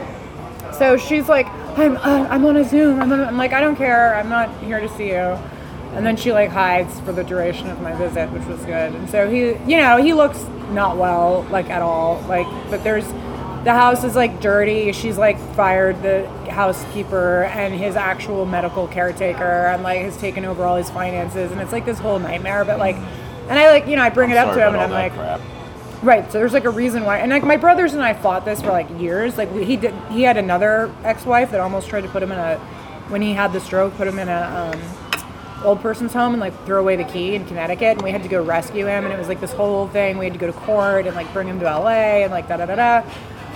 so 0.75 0.97
she's 0.99 1.29
like, 1.29 1.47
I'm, 1.79 1.97
uh, 1.97 2.27
I'm 2.29 2.45
on 2.45 2.57
a 2.59 2.65
Zoom. 2.65 3.01
I'm, 3.01 3.11
on 3.13 3.21
a, 3.21 3.25
I'm 3.25 3.39
like, 3.39 3.53
I 3.55 3.61
don't 3.61 3.77
care. 3.77 4.15
I'm 4.15 4.29
not 4.29 4.55
here 4.63 4.81
to 4.81 4.89
see 4.97 5.09
you. 5.09 5.39
And 5.95 6.05
then 6.07 6.17
she 6.17 6.33
like 6.33 6.51
hides 6.51 7.01
for 7.01 7.13
the 7.13 7.25
duration 7.25 7.69
of 7.71 7.81
my 7.81 7.95
visit, 7.95 8.31
which 8.31 8.45
was 8.45 8.61
good. 8.61 8.95
And 8.95 9.09
so 9.11 9.29
he, 9.29 9.55
you 9.71 9.79
know, 9.79 9.97
he 9.97 10.13
looks 10.13 10.43
not 10.71 10.97
well, 10.97 11.47
like 11.51 11.71
at 11.71 11.83
all. 11.83 12.21
Like, 12.29 12.47
but 12.71 12.85
there's, 12.85 13.07
the 13.65 13.73
house 13.73 14.05
is 14.05 14.15
like 14.15 14.41
dirty. 14.41 14.93
She's 14.93 15.19
like 15.19 15.39
fired 15.55 16.01
the 16.03 16.29
housekeeper 16.51 17.45
and 17.45 17.75
his 17.75 17.97
actual 17.97 18.47
medical 18.47 18.87
caretaker, 18.87 19.67
and 19.67 19.83
like 19.83 20.01
has 20.01 20.17
taken 20.17 20.45
over 20.45 20.65
all 20.65 20.77
his 20.77 20.91
finances, 20.91 21.51
and 21.51 21.61
it's 21.61 21.73
like 21.73 21.85
this 21.85 21.99
whole 21.99 22.19
nightmare. 22.19 22.65
But 22.65 22.79
like, 22.79 22.97
and 22.97 23.59
I 23.59 23.71
like, 23.71 23.87
you 23.87 23.97
know, 23.97 24.03
I 24.03 24.11
bring 24.11 24.31
it 24.31 24.37
up 24.37 24.55
to 24.55 24.61
him, 24.61 24.75
and 24.75 24.83
I'm 24.83 24.91
like, 24.91 25.13
crap. 25.13 25.41
Right. 26.03 26.31
So 26.31 26.39
there's 26.39 26.53
like 26.53 26.65
a 26.65 26.71
reason 26.71 27.05
why, 27.05 27.19
and 27.19 27.31
like 27.31 27.43
my 27.43 27.57
brothers 27.57 27.95
and 27.95 28.03
I 28.03 28.15
fought 28.15 28.45
this 28.45 28.63
for 28.63 28.71
like 28.71 28.89
years. 29.01 29.37
Like 29.37 29.51
we, 29.53 29.65
he 29.65 29.77
did, 29.77 29.93
he 30.11 30.23
had 30.23 30.37
another 30.37 30.95
ex-wife 31.03 31.51
that 31.51 31.61
almost 31.61 31.89
tried 31.89 32.03
to 32.03 32.09
put 32.09 32.23
him 32.23 32.31
in 32.31 32.39
a, 32.39 32.59
when 33.09 33.23
he 33.23 33.33
had 33.33 33.53
the 33.53 33.61
stroke, 33.61 33.95
put 33.97 34.07
him 34.07 34.19
in 34.19 34.29
a 34.29 34.73
um, 34.73 35.08
old 35.65 35.81
person's 35.81 36.13
home 36.13 36.33
and 36.35 36.41
like 36.41 36.65
throw 36.65 36.81
away 36.81 36.97
the 36.97 37.05
key 37.05 37.35
in 37.35 37.45
Connecticut, 37.47 37.97
and 37.97 38.03
we 38.03 38.11
had 38.11 38.23
to 38.23 38.29
go 38.29 38.43
rescue 38.43 38.87
him, 38.87 39.05
and 39.05 39.13
it 39.13 39.19
was 39.19 39.29
like 39.29 39.41
this 39.41 39.53
whole 39.53 39.89
thing. 39.89 40.19
We 40.19 40.27
had 40.27 40.35
to 40.35 40.39
go 40.39 40.47
to 40.47 40.53
court 40.53 41.07
and 41.07 41.17
like 41.17 41.33
bring 41.33 41.49
him 41.49 41.59
to 41.61 41.65
LA 41.65 42.23
and 42.23 42.31
like 42.31 42.49
da 42.49 42.57
da 42.57 42.67
da 42.67 42.77
da. 42.77 43.11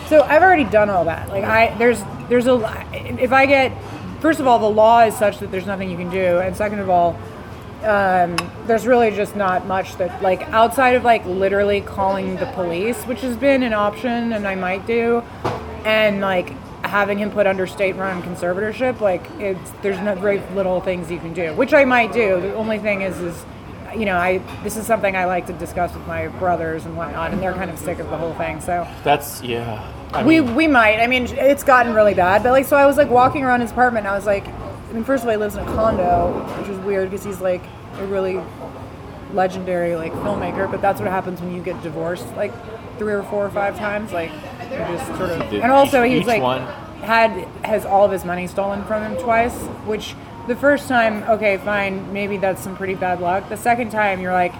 So 0.08 0.22
I've 0.22 0.42
already 0.42 0.64
done 0.64 0.90
all 0.90 1.04
that. 1.06 1.28
Like 1.28 1.44
I, 1.44 1.76
there's, 1.78 2.02
there's 2.28 2.46
a, 2.46 2.56
if 2.92 3.32
I 3.32 3.46
get, 3.46 3.72
first 4.20 4.40
of 4.40 4.46
all, 4.46 4.58
the 4.58 4.68
law 4.68 5.02
is 5.02 5.16
such 5.16 5.38
that 5.38 5.50
there's 5.50 5.66
nothing 5.66 5.90
you 5.90 5.96
can 5.96 6.10
do, 6.10 6.38
and 6.38 6.56
second 6.56 6.80
of 6.80 6.90
all, 6.90 7.18
um, 7.84 8.36
there's 8.66 8.86
really 8.86 9.10
just 9.10 9.34
not 9.34 9.66
much 9.66 9.96
that 9.96 10.22
like 10.22 10.42
outside 10.48 10.94
of 10.94 11.04
like 11.04 11.24
literally 11.24 11.80
calling 11.80 12.36
the 12.36 12.46
police, 12.46 13.02
which 13.04 13.20
has 13.20 13.36
been 13.36 13.62
an 13.62 13.72
option 13.72 14.32
and 14.32 14.46
I 14.46 14.54
might 14.54 14.86
do, 14.86 15.22
and 15.84 16.20
like 16.20 16.52
having 16.92 17.16
him 17.18 17.30
put 17.30 17.46
under 17.46 17.66
state-run 17.66 18.22
conservatorship. 18.22 19.00
Like 19.00 19.22
it's 19.40 19.70
there's 19.80 19.98
no 20.00 20.14
very 20.14 20.40
little 20.54 20.80
things 20.82 21.10
you 21.10 21.18
can 21.18 21.32
do, 21.32 21.54
which 21.54 21.72
I 21.72 21.86
might 21.86 22.12
do. 22.12 22.38
The 22.40 22.54
only 22.54 22.78
thing 22.78 23.00
is 23.00 23.18
is 23.18 23.44
you 23.96 24.04
know 24.04 24.16
I 24.16 24.38
this 24.62 24.76
is 24.76 24.86
something 24.86 25.16
I 25.16 25.24
like 25.24 25.46
to 25.46 25.54
discuss 25.54 25.94
with 25.94 26.06
my 26.06 26.28
brothers 26.28 26.84
and 26.84 26.94
whatnot, 26.94 27.32
and 27.32 27.40
they're 27.42 27.54
kind 27.54 27.70
of 27.70 27.78
sick 27.78 27.98
of 27.98 28.10
the 28.10 28.18
whole 28.18 28.34
thing. 28.34 28.60
So 28.60 28.86
That's 29.04 29.42
yeah. 29.42 29.90
I 30.12 30.22
we 30.22 30.42
mean, 30.42 30.54
we 30.54 30.66
might. 30.66 31.00
I 31.00 31.06
mean, 31.06 31.26
it's 31.28 31.64
gotten 31.64 31.94
really 31.94 32.12
bad. 32.12 32.42
But 32.42 32.52
like, 32.52 32.66
so 32.66 32.76
I 32.76 32.84
was 32.84 32.98
like 32.98 33.08
walking 33.08 33.42
around 33.42 33.62
his 33.62 33.70
apartment. 33.70 34.04
and 34.04 34.12
I 34.12 34.16
was 34.16 34.26
like, 34.26 34.46
I 34.46 34.92
mean, 34.92 35.04
first 35.04 35.22
of 35.22 35.28
all, 35.28 35.32
he 35.32 35.38
lives 35.38 35.54
in 35.54 35.62
a 35.66 35.72
condo, 35.72 36.44
which 36.60 36.68
is 36.68 36.78
weird 36.80 37.10
because 37.10 37.24
he's 37.24 37.40
like 37.40 37.62
a 37.96 38.04
really 38.04 38.38
legendary 39.32 39.96
like 39.96 40.12
filmmaker. 40.12 40.70
But 40.70 40.82
that's 40.82 41.00
what 41.00 41.08
happens 41.08 41.40
when 41.40 41.54
you 41.54 41.62
get 41.62 41.82
divorced 41.82 42.26
like 42.36 42.52
three 42.98 43.14
or 43.14 43.22
four 43.22 43.46
or 43.46 43.50
five 43.50 43.78
times. 43.78 44.12
Like, 44.12 44.30
you 44.70 44.76
just 44.78 45.06
sort 45.16 45.30
of. 45.30 45.40
And 45.54 45.72
also, 45.72 46.02
he's 46.02 46.26
like 46.26 46.42
one- 46.42 46.68
had 47.02 47.30
has 47.64 47.84
all 47.84 48.04
of 48.04 48.12
his 48.12 48.24
money 48.24 48.46
stolen 48.46 48.84
from 48.84 49.02
him 49.02 49.16
twice, 49.22 49.54
which 49.86 50.14
the 50.48 50.56
first 50.56 50.88
time, 50.88 51.22
okay, 51.24 51.56
fine, 51.58 52.12
maybe 52.12 52.36
that's 52.36 52.62
some 52.62 52.76
pretty 52.76 52.94
bad 52.94 53.20
luck. 53.20 53.48
The 53.48 53.56
second 53.56 53.90
time, 53.90 54.20
you're 54.20 54.32
like, 54.32 54.52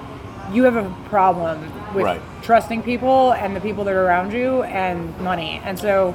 you 0.53 0.65
have 0.65 0.77
a 0.77 0.89
problem 1.09 1.61
with 1.95 2.05
Right. 2.05 2.21
trusting 2.43 2.83
people 2.83 3.33
and 3.33 3.55
the 3.57 3.61
people 3.61 3.85
that 3.85 3.95
are 3.95 4.05
around 4.05 4.33
you 4.33 4.63
and 4.65 5.17
money. 5.21 5.61
And 5.65 5.79
so, 5.79 6.15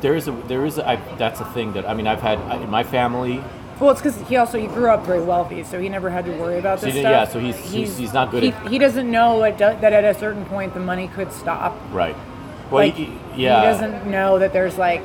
there 0.00 0.14
is 0.14 0.28
a 0.28 0.32
there 0.32 0.64
is 0.66 0.78
a, 0.78 0.88
I, 0.88 0.96
that's 1.16 1.40
a 1.40 1.44
thing 1.46 1.72
that 1.74 1.88
I 1.88 1.94
mean 1.94 2.06
I've 2.06 2.20
had 2.20 2.38
I, 2.38 2.56
in 2.62 2.70
my 2.70 2.82
family. 2.82 3.42
well, 3.80 3.90
it's 3.90 4.00
because 4.02 4.20
he 4.28 4.36
also 4.36 4.58
he 4.58 4.66
grew 4.66 4.90
up 4.90 5.04
very 5.06 5.22
wealthy, 5.22 5.64
so 5.64 5.80
he 5.80 5.88
never 5.88 6.10
had 6.10 6.24
to 6.26 6.32
worry 6.32 6.58
about 6.58 6.80
this 6.80 6.92
he 6.94 7.00
stuff. 7.00 7.10
yeah, 7.10 7.24
so 7.24 7.38
he's- 7.40 7.58
he's- 7.70 7.96
he's 7.98 8.12
not 8.12 8.30
good 8.30 8.42
He, 8.42 8.50
at- 8.52 8.68
he 8.68 8.78
doesn't 8.78 9.10
know 9.10 9.42
at, 9.44 9.58
that 9.58 9.92
at 9.92 10.04
a 10.04 10.14
certain 10.18 10.44
point 10.46 10.74
the 10.74 10.80
money 10.80 11.08
could 11.08 11.32
stop. 11.32 11.74
Right. 11.90 12.16
Well, 12.74 12.84
like 12.84 12.94
he, 12.94 13.04
yeah. 13.36 13.60
he 13.60 13.66
doesn't 13.66 14.10
know 14.10 14.38
that 14.38 14.52
there's 14.52 14.76
like 14.76 15.04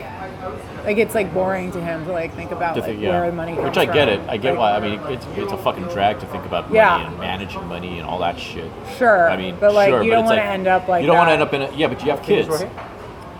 like 0.85 0.97
it's 0.97 1.13
like 1.13 1.33
boring 1.33 1.71
to 1.71 1.81
him 1.81 2.05
to 2.05 2.11
like 2.11 2.33
think 2.33 2.51
about 2.51 2.73
to 2.73 2.81
like, 2.81 2.89
think- 2.91 3.01
yeah. 3.01 3.19
where 3.19 3.29
the 3.29 3.35
money 3.35 3.53
comes 3.53 3.65
Which 3.65 3.77
I 3.77 3.85
get 3.85 4.07
from. 4.09 4.25
it. 4.25 4.29
I 4.29 4.37
get 4.37 4.57
Like, 4.57 4.59
why. 4.59 4.71
I 4.73 4.79
mean, 4.79 4.99
it's 5.13 5.25
it's 5.37 5.51
a 5.51 5.57
fucking 5.57 5.83
drag 5.85 6.19
to 6.19 6.25
think 6.27 6.45
about 6.45 6.65
money 6.65 6.75
Yeah. 6.77 7.07
and 7.07 7.19
managing 7.19 7.65
money 7.67 7.99
and 7.99 8.07
all 8.07 8.19
that 8.19 8.39
shit. 8.39 8.71
Sure, 8.97 9.29
I 9.29 9.37
mean, 9.37 9.57
but, 9.59 9.73
like, 9.73 9.89
sure, 9.89 10.03
you 10.03 10.09
don't 10.11 10.25
wanna 10.25 10.41
end 10.41 10.67
up 10.67 10.87
like 10.87 11.01
you 11.01 11.07
don't 11.07 11.17
want 11.17 11.29
to 11.29 11.33
end 11.33 11.41
up 11.41 11.53
in 11.53 11.61
a 11.61 11.71
yeah, 11.75 11.87
but 11.87 12.03
you 12.03 12.09
have 12.11 12.23
kids. 12.23 12.47
Right 12.49 12.59
here? 12.59 12.71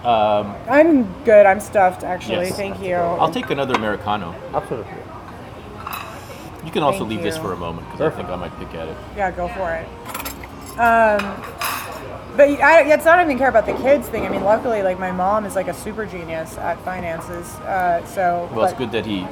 I'm 0.06 1.11
good. 1.23 1.45
I'm 1.45 1.60
stuffed 1.60 2.03
actually. 2.03 2.45
Yes. 2.47 2.56
Thank 2.56 2.81
you. 2.81 2.95
I'll 2.95 3.31
take 3.31 3.49
another 3.49 3.73
americano. 3.73 4.35
Absolutely. 4.53 4.93
You 6.65 6.72
can 6.72 6.84
also 6.84 6.99
Thank 6.99 7.11
leave 7.11 7.23
this 7.23 7.38
for 7.38 7.53
a 7.53 7.57
moment 7.57 7.89
because 7.89 8.14
I 8.14 8.15
think 8.15 8.30
I 8.30 8.35
might 8.35 8.57
pick 8.60 8.73
at 8.76 8.88
it. 8.88 8.97
Yeah, 9.15 9.31
go 9.31 9.47
for 9.47 9.73
it. 9.73 9.88
Um, 10.77 11.41
but 12.39 12.61
I, 12.61 12.93
it's 12.93 13.03
not 13.03 13.19
even 13.23 13.37
care 13.37 13.49
about 13.49 13.65
the 13.65 13.73
kids 13.73 14.07
thing. 14.07 14.25
I 14.25 14.29
mean, 14.29 14.45
luckily, 14.45 14.81
like 14.81 14.97
my 14.97 15.11
mom 15.11 15.43
is 15.43 15.57
like 15.57 15.67
a 15.67 15.73
super 15.73 16.05
genius 16.05 16.57
at 16.57 16.79
finances. 16.85 17.53
Uh, 17.55 18.05
so 18.05 18.49
Well, 18.53 18.63
it's 18.65 18.77
good 18.77 18.93
that 18.93 19.05
he 19.05 19.27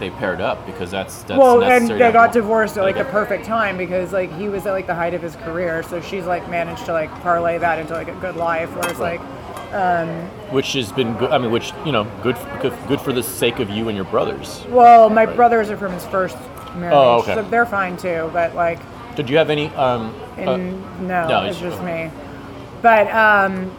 they 0.00 0.10
paired 0.10 0.40
up 0.40 0.66
because 0.66 0.90
that's 0.90 1.22
that's 1.22 1.38
well, 1.38 1.62
and 1.62 1.86
they 1.88 2.10
got 2.10 2.32
divorced 2.32 2.76
at 2.76 2.82
like 2.82 2.96
Okay. 2.96 3.04
the 3.04 3.10
perfect 3.10 3.44
time 3.44 3.76
because 3.78 4.12
like 4.12 4.32
he 4.32 4.48
was 4.48 4.66
at 4.66 4.72
like 4.72 4.88
the 4.88 4.94
height 4.94 5.14
of 5.14 5.22
his 5.22 5.36
career. 5.36 5.84
So 5.84 6.00
she's 6.00 6.24
like 6.26 6.50
managed 6.50 6.84
to 6.86 6.92
like 6.92 7.10
parlay 7.20 7.58
that 7.58 7.78
into 7.78 7.92
like 7.92 8.08
a 8.08 8.14
good 8.16 8.34
life. 8.34 8.74
Whereas 8.74 8.96
Right. 8.98 9.20
like, 9.20 10.52
which 10.52 10.72
has 10.72 10.90
been 10.90 11.16
good. 11.18 11.30
I 11.30 11.38
mean, 11.38 11.52
which 11.52 11.72
you 11.86 11.92
know, 11.92 12.04
good 12.24 12.36
good, 12.60 12.74
good 12.88 13.00
for 13.00 13.12
the 13.12 13.22
sake 13.22 13.60
of 13.60 13.70
you 13.70 13.86
and 13.86 13.94
your 13.94 14.06
brothers. 14.06 14.64
well, 14.68 15.08
my 15.08 15.26
brothers 15.26 15.70
are 15.70 15.76
from 15.76 15.92
his 15.92 16.04
first 16.06 16.36
marriage, 16.74 16.92
Oh, 16.92 17.20
okay. 17.20 17.34
so 17.36 17.42
they're 17.42 17.66
fine 17.66 17.96
too. 17.96 18.28
But 18.32 18.56
like, 18.56 18.80
Did 19.14 19.30
you 19.30 19.36
have 19.36 19.48
any? 19.48 19.68
Um, 19.76 20.12
uh, 20.38 20.56
no, 20.56 21.28
no, 21.28 21.44
it's 21.44 21.58
it's- 21.58 21.60
just 21.72 21.84
me. 21.84 22.10
But 22.82 23.10
um, 23.12 23.70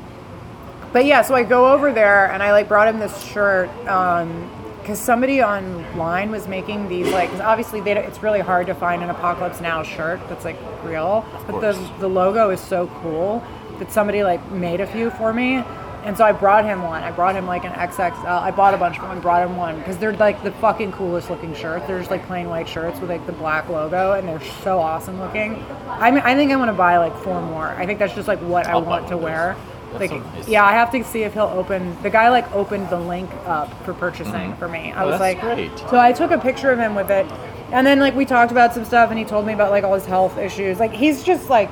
but 0.94 1.06
yeah, 1.06 1.22
so 1.24 1.36
I 1.36 1.44
go 1.44 1.74
over 1.74 1.92
there 1.92 2.32
and 2.32 2.42
I 2.42 2.52
like 2.52 2.68
brought 2.68 2.88
him 2.88 3.00
this 3.00 3.24
shirt 3.26 3.70
because 3.76 5.00
somebody 5.00 5.42
online 5.42 6.32
was 6.32 6.48
making 6.48 6.88
these 6.88 7.08
like 7.12 7.30
because 7.30 7.42
obviously 7.42 7.82
they 7.82 7.98
it's 7.98 8.24
really 8.24 8.40
hard 8.40 8.68
to 8.68 8.76
find 8.76 9.04
an 9.04 9.10
Apocalypse 9.10 9.60
Now 9.60 9.84
shirt 9.84 10.20
that's 10.30 10.46
like 10.46 10.58
real, 10.84 11.26
but 11.48 11.60
the 11.60 11.74
the 12.00 12.08
logo 12.08 12.50
is 12.52 12.62
so 12.62 12.88
cool 13.02 13.44
that 13.80 13.92
somebody 13.92 14.24
like 14.24 14.52
made 14.52 14.80
a 14.82 14.88
few 14.88 15.10
for 15.12 15.34
me. 15.34 15.64
And 16.04 16.18
so 16.18 16.26
I 16.26 16.34
brought 16.34 16.66
him 16.66 16.84
one. 16.84 17.02
I 17.02 17.12
brought 17.12 17.36
him 17.36 17.46
like 17.46 17.64
an 17.64 17.72
XXL. 17.72 18.26
I 18.26 18.52
bought 18.52 18.74
a 18.74 18.78
bunch 18.78 18.98
of 18.98 19.04
them 19.04 19.12
and 19.12 19.22
brought 19.22 19.48
him 19.48 19.56
one 19.56 19.78
because 19.78 19.98
they're 19.98 20.12
like 20.14 20.44
the 20.44 20.52
fucking 20.54 20.92
coolest 20.92 21.30
looking 21.30 21.56
shirts. 21.56 21.88
They're 21.88 22.00
just 22.00 22.12
like 22.12 22.26
plain 22.28 22.50
white 22.50 22.68
shirts 22.68 23.00
with 23.00 23.10
like 23.10 23.26
the 23.26 23.32
black 23.32 23.70
logo 23.70 24.14
and 24.14 24.28
they're 24.28 24.44
so 24.64 24.80
awesome 24.80 25.18
looking. 25.20 25.64
I 25.88 26.12
mean, 26.12 26.22
I 26.26 26.36
think 26.36 26.52
I'm 26.52 26.60
gonna 26.60 26.74
buy 26.74 26.98
like 26.98 27.16
four 27.24 27.42
more. 27.42 27.68
I 27.70 27.86
think 27.86 28.00
that's 28.00 28.14
just 28.14 28.28
like 28.28 28.40
what 28.40 28.68
I 28.68 28.72
I'll 28.72 28.82
buy 28.82 28.88
want 29.00 29.08
to 29.10 29.18
wear. 29.18 29.56
Like, 29.94 30.12
nice. 30.12 30.48
yeah, 30.48 30.66
I 30.66 30.74
have 30.74 30.92
to 30.92 31.04
see 31.04 31.22
if 31.24 31.34
he'll 31.34 31.44
open. 31.44 31.96
The 32.02 32.10
guy 32.10 32.30
like 32.30 32.52
opened 32.52 32.90
the 32.90 33.00
link 33.00 33.30
up 33.46 33.72
for 33.86 33.94
purchasing 33.94 34.34
mm-hmm. 34.34 34.60
for 34.60 34.68
me. 34.68 34.92
I 34.92 35.04
Oh, 35.04 35.08
was 35.08 35.20
that's 35.20 35.36
like, 35.36 35.56
great. 35.56 35.78
so 35.90 36.00
I 36.00 36.12
took 36.12 36.32
a 36.32 36.38
picture 36.40 36.72
of 36.72 36.80
him 36.80 36.96
with 36.96 37.12
it, 37.12 37.28
and 37.72 37.86
then 37.86 38.00
like 38.00 38.16
we 38.16 38.26
talked 38.26 38.52
about 38.52 38.74
some 38.74 38.86
stuff, 38.86 39.10
and 39.12 39.20
he 39.20 39.24
told 39.26 39.46
me 39.46 39.54
about 39.54 39.72
like 39.72 39.84
all 39.84 39.94
his 39.94 40.06
health 40.06 40.38
issues. 40.38 40.80
Like 40.80 40.92
he's 40.92 41.24
just 41.24 41.50
like 41.50 41.70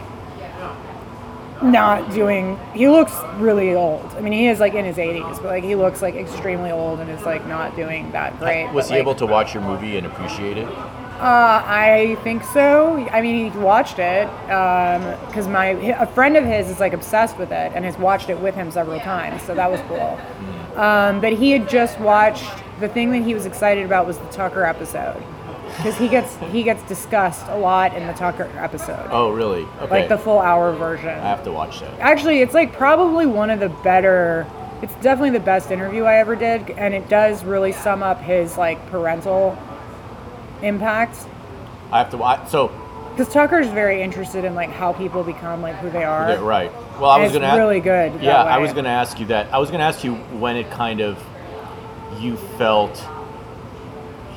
not 1.63 2.11
doing. 2.11 2.59
He 2.73 2.87
looks 2.87 3.13
really 3.35 3.73
old. 3.73 4.05
I 4.15 4.21
mean, 4.21 4.33
he 4.33 4.47
is 4.47 4.59
like 4.59 4.73
in 4.73 4.85
his 4.85 4.97
80s, 4.97 5.37
but 5.37 5.45
like 5.45 5.63
he 5.63 5.75
looks 5.75 6.01
like 6.01 6.15
extremely 6.15 6.71
old 6.71 6.99
and 6.99 7.09
is 7.09 7.23
like 7.23 7.45
not 7.47 7.75
doing 7.75 8.11
that 8.11 8.37
great. 8.39 8.71
Was 8.71 8.85
but, 8.85 8.93
he 8.93 8.99
like, 8.99 9.01
able 9.01 9.15
to 9.15 9.25
watch 9.25 9.53
your 9.53 9.63
movie 9.63 9.97
and 9.97 10.07
appreciate 10.07 10.57
it? 10.57 10.67
uh, 11.21 11.61
I 11.63 12.17
think 12.23 12.43
so. 12.43 13.07
I 13.11 13.21
mean, 13.21 13.51
he 13.51 13.59
watched 13.59 13.99
it 13.99 14.27
because 15.27 15.47
my 15.47 15.67
a 15.67 16.07
friend 16.07 16.35
of 16.35 16.43
his 16.43 16.67
is 16.67 16.79
like 16.79 16.93
obsessed 16.93 17.37
with 17.37 17.51
it 17.51 17.71
and 17.75 17.85
has 17.85 17.95
watched 17.99 18.29
it 18.29 18.39
with 18.39 18.55
him 18.55 18.71
several 18.71 18.99
times. 18.99 19.43
So 19.43 19.53
that 19.53 19.69
was 19.69 19.79
cool. 19.81 20.19
Um, 20.81 21.21
but 21.21 21.33
he 21.33 21.51
had 21.51 21.69
just 21.69 21.99
watched 21.99 22.51
the 22.79 22.89
thing 22.89 23.11
that 23.11 23.21
he 23.21 23.35
was 23.35 23.45
excited 23.45 23.85
about 23.85 24.07
was 24.07 24.17
the 24.17 24.25
Tucker 24.29 24.63
episode 24.63 25.21
because 25.81 25.97
he 25.97 26.07
gets 26.07 26.35
he 26.51 26.63
gets 26.63 26.83
discussed 26.83 27.45
a 27.47 27.57
lot 27.57 27.95
in 27.95 28.05
the 28.07 28.13
Tucker 28.13 28.49
episode, 28.57 29.07
Oh, 29.11 29.31
really? 29.31 29.63
Okay. 29.81 29.89
like 30.01 30.09
the 30.09 30.17
full 30.17 30.39
hour 30.39 30.73
version. 30.73 31.09
I 31.09 31.13
have 31.29 31.43
to 31.45 31.51
watch 31.51 31.79
that. 31.81 31.99
Actually, 31.99 32.41
it's 32.41 32.53
like 32.53 32.73
probably 32.73 33.25
one 33.25 33.49
of 33.49 33.59
the 33.59 33.69
better. 33.69 34.45
It's 34.81 34.93
definitely 34.95 35.31
the 35.31 35.39
best 35.45 35.69
interview 35.71 36.03
I 36.05 36.15
ever 36.17 36.35
did, 36.35 36.71
and 36.71 36.93
it 36.93 37.07
does 37.09 37.43
really 37.43 37.71
sum 37.71 38.01
up 38.03 38.19
his 38.21 38.57
like 38.57 38.83
parental 38.89 39.57
impact. 40.61 41.17
I 41.91 41.99
have 41.99 42.09
to 42.11 42.17
watch. 42.17 42.47
So, 42.49 42.69
Because 43.11 43.31
Tucker's 43.33 43.67
very 43.67 44.01
interested 44.01 44.45
in 44.45 44.55
like 44.55 44.69
how 44.69 44.93
people 44.93 45.23
become 45.23 45.61
like 45.61 45.75
who 45.75 45.89
they 45.89 46.03
are. 46.03 46.29
yeah, 46.29 46.39
right. 46.39 46.71
Well, 46.99 47.09
I 47.11 47.15
And 47.15 47.23
was 47.23 47.33
gonna. 47.33 47.53
a- 47.53 47.57
really 47.57 47.79
good 47.79 48.21
Yeah, 48.21 48.43
I 48.43 48.57
was 48.59 48.73
gonna 48.73 48.89
ask 48.89 49.19
you 49.19 49.25
that. 49.27 49.53
I 49.53 49.57
was 49.57 49.69
gonna 49.71 49.83
ask 49.83 50.03
you 50.03 50.15
when 50.15 50.55
it 50.55 50.69
kind 50.71 51.01
of 51.01 51.17
you 52.19 52.37
felt 52.57 53.03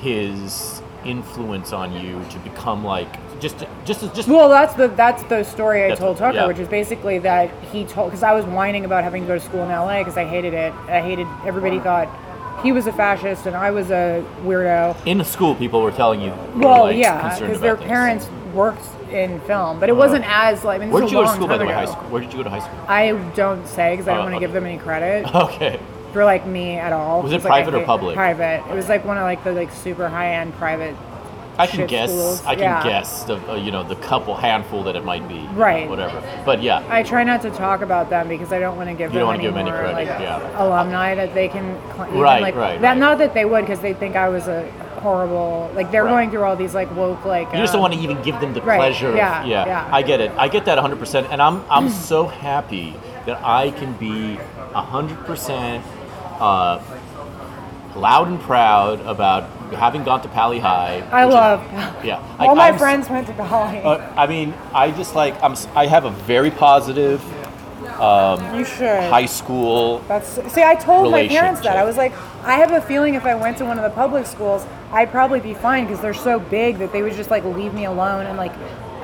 his 0.01 0.83
influence 1.05 1.73
on 1.73 1.93
you 1.93 2.23
to 2.31 2.39
become 2.41 2.85
like 2.85 3.09
just 3.41 3.65
just 3.85 4.01
just 4.15 4.29
Well, 4.29 4.49
that's 4.49 4.75
the 4.75 4.89
that's 4.89 5.23
the 5.25 5.43
story 5.45 5.85
I 5.91 5.95
told 5.95 6.17
Tucker, 6.17 6.37
yeah. 6.37 6.47
which 6.47 6.59
is 6.59 6.69
basically 6.69 7.19
that 7.21 7.51
he 7.73 7.85
told 7.85 8.11
because 8.11 8.23
I 8.23 8.33
was 8.33 8.45
whining 8.47 8.85
about 8.85 9.05
having 9.05 9.23
to 9.23 9.29
go 9.29 9.35
to 9.35 9.45
school 9.45 9.63
in 9.63 9.69
LA 9.69 9.99
because 9.99 10.17
I 10.17 10.25
hated 10.25 10.55
it. 10.55 10.73
I 10.89 11.01
hated 11.01 11.27
everybody 11.45 11.79
thought 11.81 12.09
he 12.63 12.73
was 12.73 12.87
a 12.87 12.93
fascist 12.93 13.47
and 13.47 13.55
I 13.55 13.71
was 13.71 13.91
a 13.91 14.25
weirdo. 14.43 14.97
in 15.07 15.19
the 15.19 15.25
school 15.25 15.55
people 15.55 15.83
were 15.83 15.91
telling 15.93 16.21
you. 16.23 16.33
Well, 16.57 16.85
like, 16.85 16.97
yeah, 16.97 17.39
because 17.39 17.61
their 17.61 17.77
things. 17.77 17.87
parents 17.89 18.29
worked 18.55 18.85
in 19.11 19.41
film, 19.43 19.79
but 19.81 19.89
it 19.89 19.93
uh, 19.93 19.97
wasn't 19.97 20.25
as 20.27 20.65
like. 20.65 20.81
I 20.81 20.85
mean, 20.85 20.93
Where 20.93 21.03
did 21.03 21.11
you 21.11 21.19
go 21.19 21.25
to 21.25 21.29
school, 21.29 21.47
by 21.49 21.59
the 21.59 21.67
way? 21.67 21.75
High 21.75 21.85
school. 21.87 22.05
Where 22.05 22.23
did 22.23 22.33
you 22.33 22.39
go 22.39 22.45
to 22.45 22.51
high 22.51 22.61
school? 22.61 22.79
I 22.89 23.13
don't 23.35 23.67
say 23.67 23.93
because 23.93 24.09
I 24.09 24.13
don't 24.15 24.21
Oh, 24.21 24.23
want 24.23 24.33
to 24.33 24.37
okay. 24.37 24.47
give 24.47 24.53
them 24.53 24.65
any 24.65 24.79
credit 24.79 25.35
Okay. 25.35 25.79
For 26.15 26.25
like 26.25 26.47
me 26.47 26.77
at 26.79 26.93
all. 26.95 27.21
Was 27.23 27.33
it 27.33 27.37
'cause, 27.43 27.45
like, 27.45 27.65
private 27.65 27.75
or 27.79 27.85
public? 27.85 28.15
Private. 28.17 28.63
It 28.71 28.75
was 28.75 28.89
like 28.89 29.05
one 29.05 29.19
of 29.19 29.25
like 29.25 29.45
the 29.45 29.53
like 29.53 29.71
super 29.73 30.09
high 30.09 30.35
end 30.37 30.55
private. 30.55 30.95
I 31.57 31.69
can 31.69 31.87
guess. 31.87 32.11
schools, 32.11 32.43
I 32.45 32.55
can 32.57 32.65
yeah. 32.65 32.83
guess 32.83 33.23
the 33.25 33.37
uh, 33.49 33.55
you 33.55 33.71
know 33.71 33.85
the 33.85 33.95
couple 33.97 34.35
handful 34.35 34.83
that 34.85 34.97
it 34.97 35.05
might 35.05 35.29
be. 35.29 35.47
Right. 35.55 35.89
Whatever. 35.89 36.21
But 36.45 36.63
yeah. 36.63 36.83
I 36.89 37.03
try 37.05 37.23
not 37.23 37.43
to 37.43 37.51
talk 37.51 37.81
about 37.83 38.11
them 38.11 38.27
because 38.29 38.53
I 38.53 38.59
don't 38.59 38.77
want 38.77 38.89
to 38.89 38.95
give 38.95 39.13
You 39.13 39.21
them 39.21 39.27
don't 39.29 39.35
any 39.35 39.43
give 39.45 39.55
them 39.55 39.67
any 39.69 39.71
credit, 39.71 39.95
like 39.95 40.09
yeah. 40.21 40.61
alumni 40.61 41.15
that 41.15 41.33
they 41.35 41.47
can 41.49 41.77
even, 42.09 42.19
Right, 42.19 42.43
like, 42.43 42.57
right, 42.57 42.81
That 42.81 42.89
right. 42.91 42.99
not 42.99 43.19
that 43.19 43.35
they 43.35 43.45
would 43.45 43.61
because 43.61 43.79
they 43.81 43.95
think 43.95 44.17
I 44.17 44.29
was 44.31 44.49
a 44.49 44.69
horrible 45.01 45.71
like 45.77 45.93
they're 45.93 46.03
Right. 46.03 46.11
going 46.11 46.31
through 46.33 46.43
all 46.43 46.57
these 46.57 46.75
like 46.75 46.91
woke 46.97 47.25
like 47.25 47.53
You 47.53 47.59
just 47.59 47.73
don't 47.73 47.83
want 47.83 47.95
to 47.95 48.01
even 48.01 48.21
give 48.23 48.41
them 48.41 48.53
the 48.53 48.63
right, 48.63 48.79
pleasure. 48.79 49.11
of- 49.11 49.17
yeah, 49.17 49.45
yeah, 49.45 49.65
yeah. 49.67 49.89
I 49.93 50.03
get 50.03 50.21
it. 50.21 50.33
I 50.37 50.49
get 50.49 50.65
that 50.65 50.79
100%. 50.79 51.29
And 51.31 51.41
I'm 51.41 51.63
I'm 51.71 51.89
so 51.89 52.27
happy 52.27 52.97
that 53.27 53.39
I 53.45 53.71
can 53.71 53.93
be 53.93 54.39
100% 54.75 55.83
uh, 56.45 56.83
loud 57.97 58.29
and 58.29 58.41
proud 58.41 59.01
about 59.07 59.45
having 59.75 60.05
gone 60.05 60.21
to 60.23 60.29
Pali 60.29 60.59
High. 60.59 60.97
I 61.11 61.25
which 61.25 61.31
is- 61.31 61.35
love 61.35 62.05
yeah. 62.05 62.17
all 62.39 62.49
Like, 62.49 62.57
my 62.57 62.69
I'm 62.69 62.79
friends 62.79 63.09
went 63.09 63.27
to 63.29 63.33
Pali. 63.35 63.79
Uh, 63.79 63.99
I 64.17 64.27
mean, 64.27 64.53
I 64.73 64.91
just 64.91 65.15
like 65.15 65.35
I'm. 65.43 65.55
I 65.75 65.87
have 65.87 66.05
a 66.05 66.11
very 66.11 66.51
positive 66.51 67.21
you 68.59 68.65
should. 68.65 69.05
high 69.11 69.27
school. 69.27 70.01
That's 70.09 70.29
see, 70.53 70.63
I 70.63 70.75
told 70.75 71.11
my 71.13 71.29
parents 71.29 71.61
that 71.63 71.77
I 71.77 71.85
was 71.85 71.97
like, 71.97 72.13
I 72.43 72.55
have 72.57 72.73
a 72.73 72.81
feeling 72.81 73.15
if 73.15 73.25
I 73.25 73.35
went 73.35 73.59
to 73.59 73.65
one 73.65 73.79
of 73.79 73.85
the 73.85 73.95
public 73.95 74.27
schools, 74.27 74.67
I'd 74.91 75.11
probably 75.11 75.41
be 75.41 75.55
fine 75.55 75.85
because 75.87 76.01
they're 76.01 76.15
so 76.31 76.39
big 76.41 76.79
that 76.79 76.93
they 76.93 77.03
would 77.03 77.15
just 77.15 77.31
like 77.31 77.45
leave 77.45 77.73
me 77.73 77.85
alone 77.85 78.27
and 78.27 78.37
like, 78.37 78.53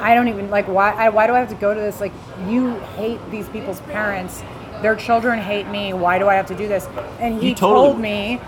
I 0.00 0.14
don't 0.14 0.28
even 0.28 0.50
like 0.50 0.66
why. 0.66 0.90
I, 0.92 1.08
why 1.10 1.26
do 1.26 1.34
I 1.34 1.38
have 1.38 1.48
to 1.50 1.54
go 1.54 1.72
to 1.74 1.80
this? 1.80 2.00
Like, 2.00 2.12
you 2.48 2.74
hate 2.96 3.20
these 3.30 3.48
people's 3.48 3.80
parents, 3.82 4.42
their 4.82 4.96
children 4.96 5.38
hate 5.38 5.68
me. 5.68 5.92
Why 5.92 6.18
do 6.18 6.28
I 6.28 6.34
have 6.34 6.46
to 6.46 6.54
do 6.54 6.66
this? 6.68 6.86
And 7.18 7.40
he, 7.40 7.54
totally- 7.54 7.88
told 7.88 8.00
me. 8.00 8.40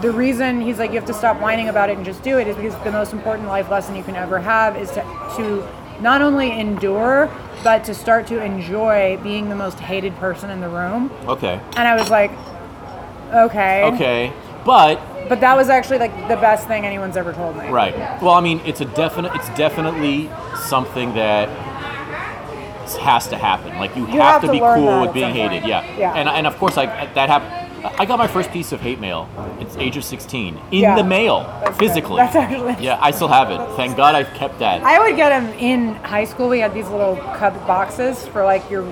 The 0.00 0.12
reason 0.12 0.60
he's 0.60 0.78
like 0.78 0.90
you 0.92 0.96
have 0.96 1.08
to 1.08 1.12
stop 1.12 1.40
whining 1.40 1.68
about 1.68 1.90
it 1.90 1.96
and 1.96 2.06
just 2.06 2.22
do 2.22 2.38
it 2.38 2.46
is 2.46 2.54
because 2.54 2.76
the 2.84 2.92
most 2.92 3.12
important 3.12 3.48
life 3.48 3.68
lesson 3.68 3.96
you 3.96 4.04
can 4.04 4.14
ever 4.14 4.38
have 4.38 4.76
is 4.76 4.92
to 4.92 5.02
to 5.36 5.66
not 6.00 6.22
only 6.22 6.52
endure 6.52 7.28
but 7.64 7.82
to 7.82 7.94
start 7.94 8.24
to 8.28 8.40
enjoy 8.40 9.18
being 9.24 9.48
the 9.48 9.56
most 9.56 9.80
hated 9.80 10.14
person 10.18 10.50
in 10.50 10.60
the 10.60 10.68
room. 10.68 11.10
Okay. 11.26 11.60
And 11.76 11.88
I 11.88 11.96
was 11.96 12.10
like, 12.10 12.30
okay. 13.32 13.82
Okay. 13.94 14.32
But 14.64 15.00
But 15.28 15.40
that 15.40 15.56
was 15.56 15.68
actually 15.68 15.98
like 15.98 16.14
the 16.28 16.36
best 16.36 16.68
thing 16.68 16.86
anyone's 16.86 17.16
ever 17.16 17.32
told 17.32 17.56
me. 17.56 17.68
Right. 17.68 17.94
Well, 18.22 18.34
I 18.34 18.40
mean, 18.40 18.60
it's 18.64 18.80
a 18.80 18.84
definite. 18.84 19.34
It's 19.34 19.48
definitely 19.56 20.30
something 20.68 21.12
that 21.14 21.48
has 22.96 23.28
to 23.28 23.36
happen. 23.36 23.78
Like 23.78 23.94
you, 23.96 24.02
You 24.02 24.20
have, 24.20 24.40
have 24.40 24.42
to, 24.42 24.52
be 24.52 24.58
cool 24.60 25.02
with 25.02 25.12
being 25.14 25.34
hated. 25.34 25.66
Yeah. 25.66 25.84
Yeah. 25.98 26.14
And 26.14 26.28
and 26.28 26.46
of 26.46 26.56
course, 26.58 26.76
like 26.76 27.14
that 27.14 27.28
happened. 27.28 27.66
I 27.96 28.06
got 28.06 28.18
my 28.18 28.26
first 28.26 28.50
piece 28.50 28.72
of 28.72 28.80
hate 28.80 28.98
mail. 28.98 29.28
It's 29.60 29.76
age 29.76 29.96
of 29.96 30.02
16 30.02 30.56
in 30.72 30.80
Yeah. 30.80 30.96
the 30.96 31.04
mail, 31.04 31.42
That's 31.44 31.70
good. 31.70 31.88
physically. 31.88 32.16
That's 32.16 32.34
actually- 32.34 32.74
Yeah, 32.84 32.98
I 33.00 33.12
still 33.12 33.28
have 33.28 33.52
it. 33.52 33.60
Thank 33.76 33.96
God 33.96 34.16
I've 34.16 34.32
kept 34.34 34.58
that. 34.58 34.82
I 34.82 34.98
would 34.98 35.14
get 35.14 35.28
them 35.28 35.46
in 35.60 35.94
high 36.02 36.24
school. 36.24 36.48
We 36.48 36.58
had 36.58 36.74
these 36.74 36.88
little 36.88 37.14
cub 37.36 37.54
boxes 37.68 38.26
for 38.28 38.44
like 38.44 38.68
your 38.70 38.84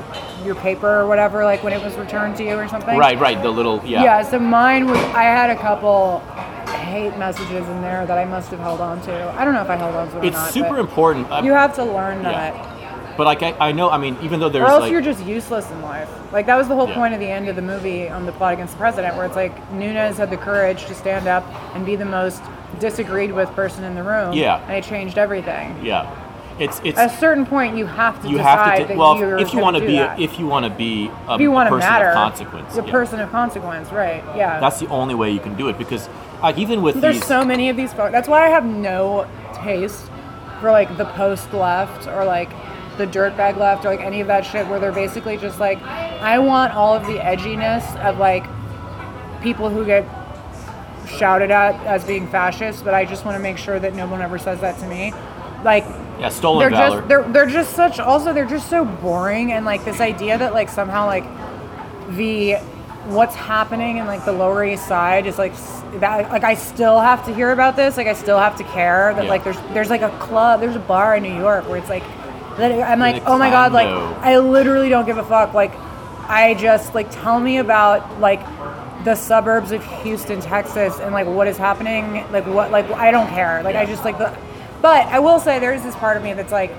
your 0.44 0.54
paper 0.54 0.88
or 1.00 1.06
whatever, 1.08 1.42
like 1.44 1.64
when 1.64 1.72
it 1.72 1.82
was 1.82 1.94
returned 1.96 2.36
to 2.36 2.44
you 2.44 2.54
or 2.54 2.68
something. 2.68 2.96
right, 2.96 3.18
right. 3.18 3.42
The 3.42 3.50
little 3.50 3.82
yeah. 3.84 4.04
Yeah. 4.04 4.22
So 4.22 4.38
mine 4.38 4.86
was. 4.86 4.98
I 5.16 5.24
had 5.24 5.50
a 5.50 5.56
couple 5.56 6.20
hate 6.86 7.16
messages 7.18 7.66
in 7.68 7.80
there 7.82 8.06
that 8.06 8.16
I 8.18 8.24
must 8.24 8.50
have 8.50 8.60
held 8.60 8.80
on 8.80 9.00
to. 9.02 9.12
I 9.36 9.44
don't 9.44 9.54
know 9.54 9.62
if 9.62 9.70
I 9.70 9.76
held 9.76 9.96
on 9.96 10.08
to 10.12 10.24
It's 10.24 10.36
or 10.36 10.40
not. 10.40 10.50
super 10.52 10.78
important. 10.78 11.28
uh, 11.30 11.40
You 11.44 11.52
have 11.52 11.74
to 11.74 11.84
learn 11.84 12.22
Yeah. 12.22 12.75
But 13.16 13.24
like 13.26 13.42
I, 13.42 13.68
I 13.68 13.72
know. 13.72 13.90
I 13.90 13.98
mean, 13.98 14.16
even 14.22 14.40
though 14.40 14.48
there's 14.48 14.64
Or 14.68 14.72
else 14.72 14.80
like 14.82 14.92
you're 14.92 15.00
just 15.00 15.24
useless 15.24 15.70
in 15.70 15.80
life. 15.82 16.08
Like 16.32 16.46
that 16.46 16.56
was 16.56 16.68
the 16.68 16.74
whole 16.74 16.88
Yeah. 16.88 16.94
point 16.96 17.14
of 17.14 17.20
the 17.20 17.26
end 17.30 17.48
of 17.48 17.56
the 17.56 17.62
movie 17.62 18.08
on 18.08 18.26
the 18.26 18.32
plot 18.32 18.54
against 18.54 18.74
the 18.74 18.78
president, 18.78 19.16
where 19.16 19.26
it's 19.26 19.36
like 19.36 19.54
Nunes 19.72 20.18
had 20.18 20.30
the 20.30 20.36
courage 20.36 20.84
to 20.86 20.94
stand 20.94 21.26
up 21.26 21.44
and 21.74 21.86
be 21.86 21.96
the 21.96 22.04
most 22.04 22.42
disagreed 22.80 23.32
with 23.32 23.48
person 23.54 23.84
in 23.84 23.94
the 23.94 24.02
room. 24.02 24.32
Yeah. 24.34 24.60
and 24.66 24.72
it 24.76 24.84
changed 24.84 25.18
everything. 25.18 25.76
yeah. 25.82 26.22
It's 26.58 26.80
it's 26.84 26.98
At 26.98 27.12
a 27.12 27.16
certain 27.18 27.44
point, 27.44 27.76
you 27.76 27.84
have 27.84 28.20
to 28.22 28.28
you 28.30 28.38
decide 28.38 28.78
have 28.78 28.78
to. 28.78 28.84
that 28.88 28.96
well, 28.96 29.38
if 29.38 29.52
you 29.52 29.58
want 29.60 29.76
to 29.76 29.82
be 29.86 29.96
that. 29.96 30.18
if 30.18 30.38
you 30.38 30.46
want 30.46 30.64
to 30.64 30.70
be 30.70 31.10
a, 31.28 31.34
if 31.34 31.40
you 31.42 31.50
a 31.50 31.54
want 31.54 31.66
to 31.66 31.74
person 31.74 31.90
matter, 31.90 32.08
of 32.08 32.14
consequence. 32.14 32.74
the 32.74 32.82
yeah. 32.82 32.90
person 32.90 33.20
of 33.20 33.30
consequence, 33.30 33.90
right? 33.92 34.24
Yeah. 34.34 34.58
That's 34.58 34.80
the 34.80 34.86
only 34.88 35.14
way 35.14 35.30
you 35.32 35.38
can 35.40 35.54
do 35.54 35.68
it 35.68 35.76
because 35.76 36.08
like 36.42 36.56
even 36.56 36.80
with 36.80 36.98
There's 37.02 37.16
these 37.16 37.26
so 37.26 37.44
many 37.44 37.68
of 37.68 37.76
these 37.76 37.92
folks. 37.92 38.12
That's 38.12 38.26
why 38.26 38.46
I 38.46 38.48
have 38.48 38.64
no 38.64 39.26
taste 39.54 40.10
for 40.62 40.70
like 40.70 40.96
the 40.96 41.04
post 41.04 41.52
left 41.52 42.06
or 42.08 42.24
like 42.24 42.48
the 42.98 43.06
dirtbag 43.06 43.56
left 43.56 43.84
or 43.84 43.88
like 43.90 44.00
any 44.00 44.20
of 44.20 44.26
that 44.28 44.44
shit 44.44 44.66
where 44.68 44.78
they're 44.80 44.92
basically 44.92 45.36
just 45.36 45.58
like, 45.60 45.80
I 45.82 46.38
want 46.38 46.72
all 46.74 46.94
of 46.94 47.06
the 47.06 47.18
edginess 47.18 47.84
of 48.04 48.18
like 48.18 48.44
people 49.42 49.68
who 49.70 49.84
get 49.84 50.04
shouted 51.08 51.50
at 51.50 51.74
as 51.86 52.04
being 52.04 52.26
fascist, 52.28 52.84
but 52.84 52.94
I 52.94 53.04
just 53.04 53.24
want 53.24 53.36
to 53.36 53.42
make 53.42 53.58
sure 53.58 53.78
that 53.78 53.94
no 53.94 54.06
one 54.06 54.20
ever 54.22 54.38
says 54.38 54.60
that 54.60 54.78
to 54.80 54.86
me. 54.88 55.12
Like 55.64 55.84
yeah 56.18 56.28
stolen 56.30 56.60
they're 56.60 56.70
valor. 56.70 56.96
just 56.98 57.08
they're 57.08 57.22
they're 57.32 57.46
just 57.46 57.74
such 57.74 57.98
also 58.00 58.32
they're 58.32 58.46
just 58.46 58.70
so 58.70 58.84
boring 58.86 59.52
and 59.52 59.66
like 59.66 59.84
this 59.84 60.00
idea 60.00 60.38
that 60.38 60.54
like 60.54 60.68
somehow 60.70 61.04
like 61.06 61.24
the 62.16 62.54
what's 63.06 63.34
happening 63.34 63.98
in 63.98 64.06
like 64.06 64.24
the 64.24 64.32
lower 64.32 64.64
east 64.64 64.86
side 64.86 65.26
is 65.26 65.38
like 65.38 65.52
that 66.00 66.30
like 66.30 66.44
I 66.44 66.54
still 66.54 67.00
have 67.00 67.24
to 67.26 67.34
hear 67.34 67.50
about 67.52 67.76
this 67.76 67.96
like 67.96 68.06
I 68.06 68.12
still 68.14 68.38
have 68.38 68.56
to 68.56 68.64
care 68.64 69.12
that 69.14 69.24
Yeah. 69.24 69.30
like 69.30 69.44
there's 69.44 69.58
there's 69.72 69.90
like 69.90 70.02
a 70.02 70.10
club 70.18 70.60
there's 70.60 70.76
a 70.76 70.80
bar 70.80 71.16
in 71.16 71.22
New 71.22 71.36
York 71.36 71.68
where 71.68 71.78
it's 71.78 71.88
like 71.90 72.02
that 72.58 72.72
I'm 72.90 72.98
like 72.98 73.22
oh 73.26 73.38
my 73.38 73.50
god 73.50 73.72
like. 73.72 73.88
I 73.88 74.38
literally 74.38 74.88
don't 74.88 75.06
give 75.06 75.18
a 75.18 75.24
fuck 75.24 75.54
like 75.54 75.72
I 76.28 76.54
just 76.54 76.94
like 76.94 77.10
tell 77.10 77.38
me 77.38 77.58
about 77.58 78.20
like 78.20 78.40
the 79.04 79.14
suburbs 79.14 79.70
of 79.70 79.84
Houston, 80.02 80.40
Texas, 80.40 80.98
and 80.98 81.12
like 81.12 81.26
what 81.28 81.46
is 81.46 81.56
happening. 81.56 82.24
Like 82.32 82.46
what? 82.46 82.72
Like 82.72 82.90
I 82.90 83.10
don't 83.12 83.28
care. 83.28 83.62
Like 83.62 83.76
I 83.76 83.86
just 83.86 84.04
like 84.04 84.18
the. 84.18 84.36
But 84.82 85.06
I 85.06 85.20
will 85.20 85.38
say 85.38 85.58
there's 85.60 85.82
this 85.82 85.94
part 85.94 86.16
of 86.16 86.22
me 86.24 86.32
that's 86.32 86.50
like, 86.50 86.70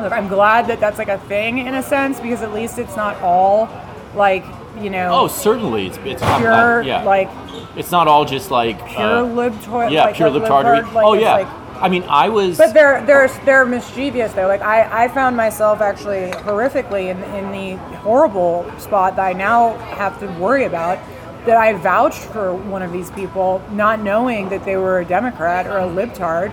look, 0.00 0.12
I'm 0.12 0.28
glad 0.28 0.66
that 0.68 0.80
that's 0.80 0.96
like 0.98 1.08
a 1.08 1.18
thing 1.18 1.58
in 1.58 1.74
a 1.74 1.82
sense 1.82 2.18
because 2.20 2.40
at 2.42 2.54
least 2.54 2.78
it's 2.78 2.96
not 2.96 3.16
all 3.20 3.68
like 4.14 4.44
you 4.80 4.88
know. 4.88 5.10
Oh, 5.12 5.28
certainly. 5.28 5.88
It's 5.88 5.98
it's 5.98 6.22
not 6.22 6.40
Pure, 6.40 6.50
that- 6.52 6.86
yeah. 6.86 7.02
like 7.02 7.28
it's 7.76 7.90
not 7.90 8.08
all 8.08 8.24
just 8.24 8.50
like 8.50 8.78
pure 8.88 9.00
uh, 9.02 9.22
libtard. 9.22 9.90
yeah, 9.92 10.04
like, 10.06 10.14
pure 10.14 10.30
like 10.30 10.42
libtardery. 10.42 10.82
libtard, 10.84 10.92
like, 10.94 11.04
oh 11.04 11.12
yeah. 11.12 11.58
I 11.82 11.88
mean, 11.88 12.04
I 12.04 12.28
was. 12.28 12.58
But 12.58 12.74
they're 12.74 13.04
they're 13.04 13.28
they're 13.44 13.66
mischievous 13.66 14.32
though. 14.32 14.46
Like 14.46 14.62
I, 14.62 15.04
I 15.04 15.08
found 15.08 15.36
myself 15.36 15.80
actually 15.80 16.30
horrifically 16.30 17.10
in 17.10 17.20
in 17.34 17.50
the 17.50 17.76
horrible 17.98 18.72
spot 18.78 19.16
that 19.16 19.26
I 19.26 19.32
now 19.32 19.76
have 19.96 20.18
to 20.20 20.26
worry 20.38 20.64
about. 20.64 20.98
That 21.44 21.56
I 21.56 21.72
vouched 21.72 22.20
for 22.20 22.54
one 22.54 22.82
of 22.82 22.92
these 22.92 23.10
people, 23.10 23.60
not 23.72 24.00
knowing 24.00 24.48
that 24.50 24.64
they 24.64 24.76
were 24.76 25.00
a 25.00 25.04
Democrat 25.04 25.66
or 25.66 25.78
a 25.78 25.88
libtard, 25.88 26.52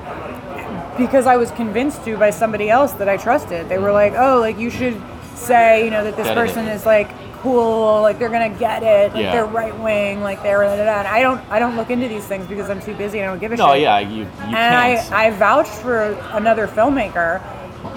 because 0.98 1.28
I 1.28 1.38
was 1.38 1.52
convinced 1.52 2.04
to 2.06 2.18
by 2.18 2.32
somebody 2.32 2.72
else 2.72 2.94
that 2.94 3.08
I 3.08 3.16
trusted. 3.16 3.70
They 3.70 3.78
were 3.78 3.92
like, 3.92 4.14
"Oh, 4.18 4.40
like 4.40 4.58
you 4.58 4.72
should 4.72 5.00
say, 5.36 5.86
you 5.86 5.92
know, 5.92 6.04
that 6.04 6.18
this 6.18 6.28
person 6.30 6.68
is 6.68 6.88
like 6.88 7.08
cool, 7.42 8.02
like 8.02 8.20
they're 8.20 8.30
gonna 8.30 8.50
get 8.50 8.84
it, 8.84 9.14
like 9.14 9.24
Yeah. 9.24 9.32
they're 9.32 9.46
right 9.46 9.78
wing, 9.80 10.22
like 10.22 10.42
they're." 10.44 10.64
Da, 10.64 10.76
da, 10.76 10.86
da. 10.86 11.00
And 11.00 11.08
I 11.08 11.22
don't 11.22 11.42
I 11.50 11.60
don't 11.60 11.76
look 11.76 11.90
into 11.90 12.08
these 12.08 12.26
things 12.26 12.46
because 12.48 12.70
I'm 12.70 12.82
too 12.82 12.94
busy 12.96 13.20
and 13.20 13.28
I 13.28 13.32
don't 13.32 13.40
give 13.40 13.52
a 13.52 13.58
no, 13.58 13.66
shit 13.68 13.70
No, 13.70 13.74
yeah, 13.82 14.00
you 14.00 14.18
you 14.18 14.24
and 14.24 14.54
can't. 14.56 15.12
I, 15.14 15.26
I 15.28 15.30
vouched 15.32 15.72
for 15.72 16.04
another 16.34 16.68
filmmaker 16.68 17.42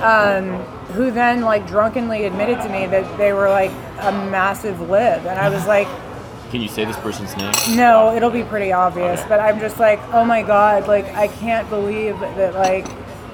um, 0.03 0.59
who 0.95 1.11
then 1.11 1.41
like 1.43 1.67
drunkenly 1.67 2.25
admitted 2.25 2.61
to 2.63 2.69
me 2.69 2.87
that 2.87 3.19
they 3.19 3.33
were 3.33 3.49
like 3.49 3.71
a 4.01 4.13
massive 4.31 4.81
lib 4.81 5.27
and 5.27 5.39
i 5.39 5.49
was 5.49 5.67
like 5.67 5.89
Can 6.53 6.61
you 6.61 6.69
say 6.69 6.85
this 6.85 6.97
person's 6.99 7.37
name? 7.37 7.53
no 7.77 8.15
it'll 8.15 8.31
be 8.31 8.43
pretty 8.45 8.73
obvious 8.73 9.19
Okay. 9.21 9.29
but 9.29 9.41
i'm 9.41 9.59
just 9.59 9.79
like 9.81 9.99
oh 10.13 10.25
my 10.25 10.43
god 10.43 10.87
like 10.87 11.07
i 11.15 11.27
can't 11.29 11.69
believe 11.71 12.19
that 12.21 12.55
like 12.55 12.87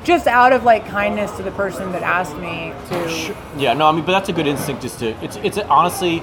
just 0.08 0.26
out 0.26 0.54
of 0.54 0.64
like 0.64 0.86
kindness 0.86 1.30
to 1.36 1.42
the 1.42 1.50
person 1.50 1.92
that 1.92 2.02
asked 2.02 2.34
me 2.38 2.72
to 2.88 3.36
Yeah, 3.58 3.74
no, 3.74 3.86
I 3.86 3.92
mean, 3.92 4.06
but 4.06 4.12
that's 4.12 4.30
a 4.30 4.32
good 4.32 4.46
instinct. 4.46 4.82
Is 4.82 4.96
to 4.96 5.08
it's 5.22 5.36
it's 5.36 5.58
honestly 5.58 6.22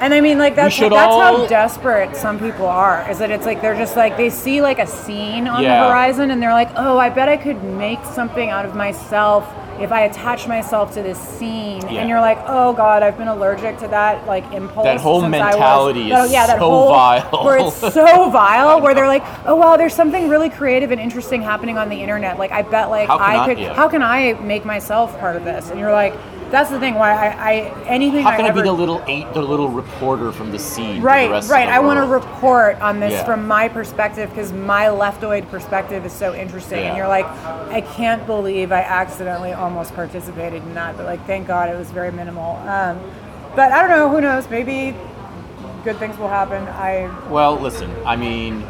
And 0.00 0.12
I 0.12 0.20
mean, 0.20 0.38
like 0.38 0.56
that's 0.56 0.74
should 0.74 0.90
that's 0.92 1.12
all- 1.12 1.20
how 1.42 1.46
desperate 1.46 2.16
some 2.16 2.38
people 2.40 2.66
are. 2.66 3.08
Is 3.08 3.18
that 3.20 3.30
it's 3.30 3.46
like 3.46 3.62
they're 3.62 3.76
just 3.76 3.96
like 3.96 4.16
they 4.16 4.28
see 4.28 4.60
like 4.60 4.80
a 4.80 4.86
scene 4.88 5.46
on 5.46 5.62
Yeah. 5.62 5.82
the 5.84 5.88
horizon, 5.88 6.32
and 6.32 6.42
they're 6.42 6.52
like, 6.62 6.70
oh, 6.76 6.98
I 6.98 7.10
bet 7.10 7.28
I 7.28 7.36
could 7.36 7.62
make 7.62 8.04
something 8.06 8.50
out 8.50 8.64
of 8.66 8.74
myself 8.74 9.46
if 9.80 9.92
I 9.92 10.02
attach 10.02 10.46
myself 10.46 10.94
to 10.94 11.02
this 11.02 11.18
scene. 11.18 11.80
Yeah. 11.88 12.00
And 12.00 12.08
you're 12.08 12.20
like, 12.20 12.38
oh 12.46 12.72
god, 12.72 13.02
I've 13.02 13.16
been 13.18 13.28
allergic 13.28 13.78
to 13.78 13.88
that 13.88 14.26
like 14.26 14.44
impulse. 14.52 14.84
That 14.84 15.00
whole 15.00 15.20
I 15.20 15.24
was- 15.24 15.30
mentality 15.30 16.06
is 16.12 16.18
Oh, 16.18 16.24
yeah, 16.24 16.46
that 16.46 16.58
so 16.58 16.68
whole, 16.70 16.88
vile. 16.90 17.44
Where 17.44 17.58
it's 17.58 17.76
so 17.76 18.30
vile, 18.30 18.80
where 18.80 18.94
they're 18.94 19.06
like, 19.06 19.24
oh 19.46 19.56
wow, 19.56 19.76
there's 19.76 19.94
something 19.94 20.28
really 20.28 20.50
creative 20.50 20.90
and 20.90 21.00
interesting 21.00 21.42
happening 21.42 21.78
on 21.78 21.88
the 21.88 22.00
internet. 22.00 22.38
Like 22.38 22.52
I 22.52 22.62
bet 22.62 22.90
like 22.90 23.08
I 23.08 23.42
I- 23.42 23.46
could. 23.46 23.58
yeah. 23.58 23.74
How 23.74 23.88
can 23.88 24.02
I 24.02 24.34
make 24.34 24.64
myself 24.64 25.18
part 25.18 25.36
of 25.36 25.44
this? 25.44 25.70
And 25.70 25.78
you're 25.80 25.92
like. 25.92 26.14
That's 26.50 26.68
the 26.70 26.80
thing. 26.80 26.94
Why 26.94 27.12
I, 27.12 27.28
I 27.28 27.52
anything 27.86 28.24
how 28.24 28.36
can 28.36 28.44
I, 28.44 28.48
ever 28.48 28.62
be 28.62 28.68
the 28.68 28.72
little 28.72 29.02
eight, 29.06 29.32
the 29.34 29.42
little 29.42 29.68
reporter 29.68 30.32
from 30.32 30.50
the 30.50 30.58
scene? 30.58 30.96
to 30.96 31.00
the 31.00 31.06
Right, 31.06 31.30
right. 31.30 31.68
I 31.68 31.78
want 31.78 31.98
to 31.98 32.06
report 32.06 32.80
on 32.80 32.98
this 32.98 33.12
Yeah. 33.12 33.24
from 33.24 33.46
my 33.46 33.68
perspective 33.68 34.28
because 34.30 34.52
my 34.52 34.86
leftoid 34.86 35.48
perspective 35.50 36.04
is 36.04 36.12
so 36.12 36.34
interesting. 36.34 36.80
Yeah. 36.80 36.88
And 36.88 36.96
you're 36.96 37.08
like, 37.08 37.26
I 37.26 37.80
can't 37.80 38.26
believe 38.26 38.72
I 38.72 38.80
accidentally 38.80 39.52
almost 39.52 39.94
participated 39.94 40.62
in 40.62 40.74
that, 40.74 40.96
but 40.96 41.06
like, 41.06 41.24
thank 41.26 41.46
God 41.46 41.68
it 41.68 41.78
was 41.78 41.90
very 41.90 42.10
minimal. 42.10 42.56
Um, 42.68 43.00
but 43.54 43.72
I 43.72 43.80
don't 43.80 43.90
know. 43.90 44.08
Who 44.08 44.20
knows? 44.20 44.48
Maybe 44.50 44.96
good 45.84 45.98
things 45.98 46.18
will 46.18 46.28
happen. 46.28 46.62
I 46.68 47.08
Well, 47.28 47.56
listen. 47.58 47.90
I 48.04 48.16
mean, 48.16 48.64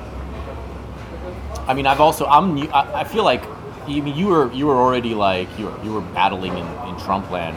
I 1.66 1.74
mean, 1.74 1.86
I've 1.86 2.01
also 2.01 2.27
I'm 2.27 2.55
new, 2.55 2.69
I, 2.69 3.01
I 3.01 3.05
feel 3.05 3.24
like 3.24 3.43
you 3.90 4.02
mean 4.02 4.16
you 4.16 4.26
were 4.28 4.52
you 4.52 4.66
were 4.66 4.76
already 4.76 5.14
like 5.14 5.48
you 5.58 5.66
were 5.66 5.84
you 5.84 5.92
were 5.92 6.00
battling 6.00 6.52
in, 6.56 6.66
in 6.88 6.96
Trump 7.00 7.30
land 7.30 7.56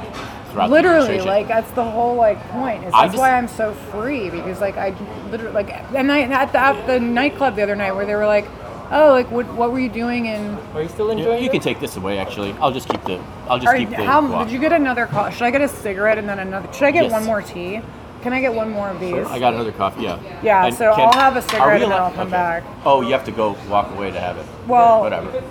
throughout 0.51 0.67
the 0.67 0.73
literally 0.73 0.97
administration. 1.17 1.27
like 1.27 1.47
that's 1.47 1.71
the 1.71 1.83
whole 1.83 2.15
like 2.15 2.39
point. 2.49 2.83
Is 2.83 2.91
that's 2.91 3.05
just- 3.13 3.17
why 3.17 3.31
I'm 3.37 3.47
so 3.47 3.73
free 3.91 4.29
because 4.29 4.59
like 4.61 4.77
I 4.77 4.89
literally 5.29 5.53
like 5.53 5.69
and 5.93 6.11
I 6.11 6.21
at 6.21 6.51
the, 6.51 6.59
at 6.59 6.85
the 6.87 6.99
nightclub 6.99 7.55
the 7.55 7.63
other 7.63 7.75
night 7.75 7.93
where 7.95 8.05
they 8.05 8.15
were 8.15 8.25
like, 8.27 8.45
oh 8.91 9.09
like 9.11 9.29
what 9.31 9.45
what 9.53 9.71
were 9.71 9.79
you 9.79 9.89
doing 9.89 10.25
in 10.27 10.55
Are 10.73 10.81
you 10.83 10.89
still 10.89 11.09
enjoying 11.11 11.41
you 11.43 11.49
it? 11.49 11.51
can 11.51 11.61
take 11.61 11.79
this 11.79 11.97
away. 11.97 12.17
Actually, 12.19 12.53
I'll 12.53 12.71
just 12.71 12.89
keep 12.89 13.03
the 13.05 13.21
I'll 13.47 13.57
just 13.59 13.67
Are, 13.67 13.77
keep 13.77 13.89
the. 13.89 14.03
how 14.03 14.21
guac. 14.21 14.45
did 14.45 14.53
you 14.53 14.59
get 14.59 14.73
another 14.73 15.05
coffee? 15.07 15.33
Should 15.35 15.43
I 15.45 15.51
get 15.51 15.61
a 15.61 15.67
cigarette 15.67 16.17
and 16.17 16.27
then 16.29 16.39
another? 16.39 16.71
Should 16.73 16.83
I 16.83 16.91
get 16.91 17.03
Yes. 17.05 17.11
one 17.11 17.25
more 17.25 17.41
tea? 17.41 17.81
Can 18.21 18.31
I 18.31 18.39
get 18.39 18.53
one 18.53 18.69
more 18.69 18.87
of 18.87 19.01
these? 19.01 19.27
I 19.27 19.37
got 19.37 19.53
another 19.53 19.73
coffee. 19.73 20.03
Yeah. 20.03 20.17
Yeah, 20.41 20.65
And 20.67 20.73
so 20.73 20.91
I'll 20.91 21.11
have 21.11 21.35
a 21.35 21.41
cigarette 21.41 21.81
and 21.81 21.91
then 21.91 21.99
I'll 21.99 22.09
come 22.11 22.21
okay. 22.27 22.31
back. 22.31 22.63
Oh, 22.85 23.01
you 23.01 23.11
have 23.11 23.25
to 23.25 23.33
go 23.33 23.57
walk 23.67 23.91
away 23.91 24.11
to 24.11 24.19
have 24.19 24.37
it. 24.37 24.45
Well- 24.65 25.01
whatever. 25.01 25.43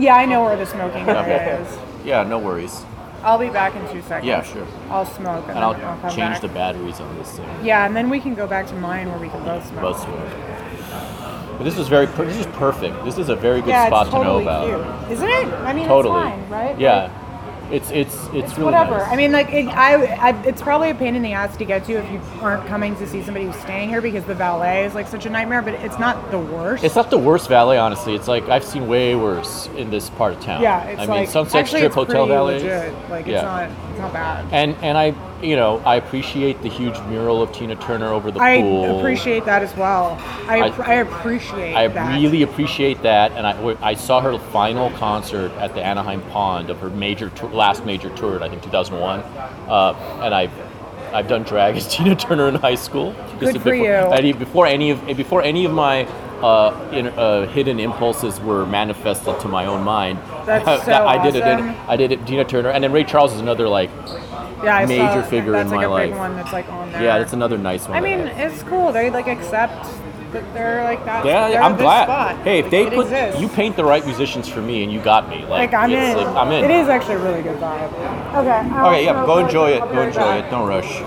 Yeah, 0.00 0.16
I 0.16 0.24
know 0.26 0.44
where 0.44 0.56
the 0.56 0.66
smoking 0.66 1.08
area 1.08 1.20
Okay. 1.20 1.62
is. 1.62 1.78
Yeah, 2.04 2.22
no 2.24 2.38
worries. 2.38 2.84
I'll 3.22 3.38
be 3.38 3.50
back 3.50 3.74
in 3.76 3.82
two 3.92 4.00
seconds. 4.02 4.26
Yeah, 4.26 4.42
sure. 4.42 4.66
I'll 4.88 5.04
smoke 5.04 5.42
and, 5.48 5.50
And 5.56 5.58
I'll 5.58 5.74
then 5.74 5.84
I'll 5.84 5.98
come 6.00 6.10
change 6.10 6.32
back. 6.34 6.40
the 6.40 6.48
batteries 6.48 7.00
on 7.00 7.16
this 7.18 7.32
thing. 7.36 7.46
Yeah, 7.62 7.84
and 7.86 7.94
then 7.94 8.08
we 8.08 8.18
can 8.18 8.34
go 8.34 8.46
back 8.46 8.66
to 8.68 8.74
mine 8.76 9.10
where 9.10 9.18
we 9.18 9.28
can 9.28 9.44
both 9.44 9.66
smoke. 9.68 9.80
Both 9.82 10.02
smoke. 10.02 10.28
But 11.58 11.64
this 11.64 11.76
is 11.76 11.88
very. 11.88 12.06
Per- 12.06 12.24
this 12.24 12.38
is 12.38 12.46
perfect. 12.56 13.04
This 13.04 13.18
is 13.18 13.28
a 13.28 13.36
very 13.36 13.60
good 13.60 13.68
yeah, 13.68 13.88
spot 13.88 14.06
it's 14.06 14.14
totally 14.14 14.44
to 14.44 14.50
know 14.50 14.50
about. 14.78 15.02
cute, 15.08 15.12
isn't 15.18 15.28
it? 15.28 15.46
I 15.68 15.74
mean, 15.74 15.86
Totally. 15.86 16.18
it's 16.18 16.30
fine, 16.30 16.48
right? 16.48 16.78
Yeah. 16.80 17.10
It's 17.70 17.90
it's 17.90 18.14
it's, 18.16 18.26
it's 18.34 18.58
really 18.58 18.64
whatever. 18.64 18.98
nice. 18.98 19.12
I 19.12 19.16
mean, 19.16 19.32
like, 19.32 19.52
it, 19.52 19.66
I, 19.68 20.04
I, 20.04 20.42
it's 20.42 20.60
probably 20.60 20.90
a 20.90 20.94
pain 20.94 21.14
in 21.14 21.22
the 21.22 21.32
ass 21.32 21.56
to 21.56 21.64
get 21.64 21.84
to 21.84 21.92
if 21.92 22.10
you 22.10 22.20
aren't 22.40 22.66
coming 22.66 22.96
to 22.96 23.06
see 23.06 23.22
somebody 23.22 23.46
who's 23.46 23.56
staying 23.56 23.88
here 23.88 24.00
because 24.00 24.24
the 24.24 24.34
valet 24.34 24.84
is 24.84 24.94
like 24.94 25.06
such 25.06 25.26
a 25.26 25.30
nightmare. 25.30 25.62
But 25.62 25.74
it's 25.74 25.98
not 25.98 26.30
the 26.30 26.38
worst. 26.38 26.84
It's 26.84 26.96
not 26.96 27.10
the 27.10 27.18
worst 27.18 27.48
valet, 27.48 27.78
honestly. 27.78 28.14
It's 28.14 28.28
like 28.28 28.48
I've 28.48 28.64
seen 28.64 28.88
way 28.88 29.14
worse 29.14 29.68
in 29.76 29.90
this 29.90 30.10
part 30.10 30.34
of 30.34 30.40
town. 30.40 30.62
yeah, 30.62 30.84
it's 30.84 31.00
I 31.00 31.04
like 31.04 31.20
mean, 31.20 31.26
Sunset 31.28 31.68
Strip 31.68 31.92
hotel 31.92 32.26
valets. 32.26 32.62
legit. 32.62 32.92
Like, 33.08 33.26
it's 33.26 33.32
yeah. 33.34 33.42
not, 33.42 33.70
it's 33.90 33.98
not 34.00 34.12
bad. 34.12 34.46
And 34.52 34.74
and 34.82 34.98
I, 34.98 35.14
you 35.42 35.56
know, 35.56 35.78
I 35.86 35.96
appreciate 35.96 36.60
the 36.62 36.68
huge 36.68 36.98
mural 37.08 37.42
of 37.42 37.52
Tina 37.52 37.76
Turner 37.76 38.08
over 38.08 38.30
the 38.30 38.40
I 38.40 38.60
pool. 38.60 38.84
I 38.84 38.98
appreciate 38.98 39.44
that 39.46 39.62
as 39.62 39.74
well. 39.76 40.18
I, 40.48 40.60
I- 40.60 40.90
I 40.90 40.94
appreciate 40.94 41.72
that. 41.72 41.76
I 41.76 41.88
that. 41.88 42.18
really 42.20 42.42
appreciate 42.42 43.02
that, 43.02 43.32
and 43.32 43.46
I, 43.46 43.76
I 43.82 43.94
saw 43.94 44.20
her 44.20 44.38
final 44.38 44.90
concert 44.92 45.52
at 45.52 45.74
the 45.74 45.82
Anaheim 45.82 46.22
Pond 46.30 46.70
of 46.70 46.78
her 46.80 46.90
major 46.90 47.30
tour, 47.30 47.50
last 47.50 47.84
major 47.84 48.10
tour, 48.16 48.42
I 48.42 48.48
think 48.48 48.62
2001, 48.62 49.20
uh, 49.20 50.20
and 50.22 50.34
I've 50.34 50.52
I've 51.12 51.26
done 51.28 51.42
drag 51.42 51.76
as 51.76 51.88
Tina 51.94 52.14
Turner 52.14 52.48
in 52.48 52.54
high 52.56 52.74
school. 52.76 53.14
Good 53.38 53.56
for 53.56 53.70
before, 53.70 53.74
you. 53.74 53.84
Any, 53.84 54.32
before 54.32 54.66
any 54.66 54.90
of 54.90 55.06
before 55.06 55.42
any 55.42 55.64
of 55.64 55.72
my 55.72 56.04
uh, 56.40 56.88
in, 56.92 57.08
uh, 57.08 57.46
hidden 57.48 57.78
impulses 57.80 58.40
were 58.40 58.64
manifested 58.66 59.38
to 59.40 59.48
my 59.48 59.66
own 59.66 59.82
mind. 59.84 60.18
That's 60.46 60.64
that 60.64 60.84
so 60.84 61.06
I 61.06 61.22
did 61.22 61.36
it. 61.36 61.46
In. 61.46 61.60
I 61.88 61.96
did 61.96 62.12
it. 62.12 62.26
Tina 62.26 62.44
Turner, 62.44 62.70
and 62.70 62.82
then 62.82 62.92
Ray 62.92 63.04
Charles 63.04 63.32
is 63.34 63.40
another 63.40 63.68
like. 63.68 63.90
Yeah, 64.64 64.76
I 64.76 64.86
major 64.86 65.22
saw, 65.22 65.28
figure 65.28 65.56
in 65.56 65.68
like 65.70 65.76
my 65.76 65.84
a 65.84 65.88
big 66.06 66.10
life. 66.10 66.18
one 66.18 66.36
that's 66.36 66.52
like 66.52 66.68
on 66.70 66.90
there. 66.92 67.02
Yeah, 67.02 67.18
that's 67.18 67.32
another 67.32 67.58
nice 67.58 67.86
one. 67.88 67.96
I 67.96 68.00
that 68.00 68.18
mean, 68.18 68.26
it's 68.38 68.62
cool. 68.64 68.92
They 68.92 69.10
like 69.10 69.26
accept 69.28 69.86
that 70.32 70.54
they're 70.54 70.84
like 70.84 71.04
that. 71.06 71.24
Yeah, 71.24 71.48
they're 71.48 71.62
I'm 71.62 71.76
glad. 71.76 72.04
Spot. 72.04 72.36
Hey, 72.44 72.58
if 72.60 72.64
Like, 72.66 72.70
they 72.70 72.84
put 72.90 73.06
exists. 73.06 73.40
you 73.40 73.48
paint 73.48 73.76
the 73.76 73.84
right 73.84 74.04
musicians 74.04 74.48
for 74.48 74.60
me, 74.62 74.82
and 74.84 74.92
you 74.92 75.00
got 75.00 75.28
me. 75.28 75.40
Like, 75.40 75.72
like 75.72 75.74
I'm 75.74 75.90
in. 75.90 76.16
like, 76.16 76.26
I'm 76.28 76.52
in. 76.52 76.64
It 76.64 76.70
is 76.70 76.88
actually 76.88 77.14
a 77.14 77.18
really 77.18 77.42
good 77.42 77.56
vibe. 77.58 77.92
Okay. 78.36 78.50
I'll 78.74 78.86
Okay, 78.88 79.04
yeah, 79.04 79.12
smoke 79.14 79.26
go 79.26 79.38
enjoy 79.38 79.70
it. 79.70 79.80
Go 79.80 79.86
right 79.86 80.08
enjoy 80.08 80.20
back. 80.20 80.44
it. 80.46 80.50
Don't 80.50 80.68
rush. 80.68 81.02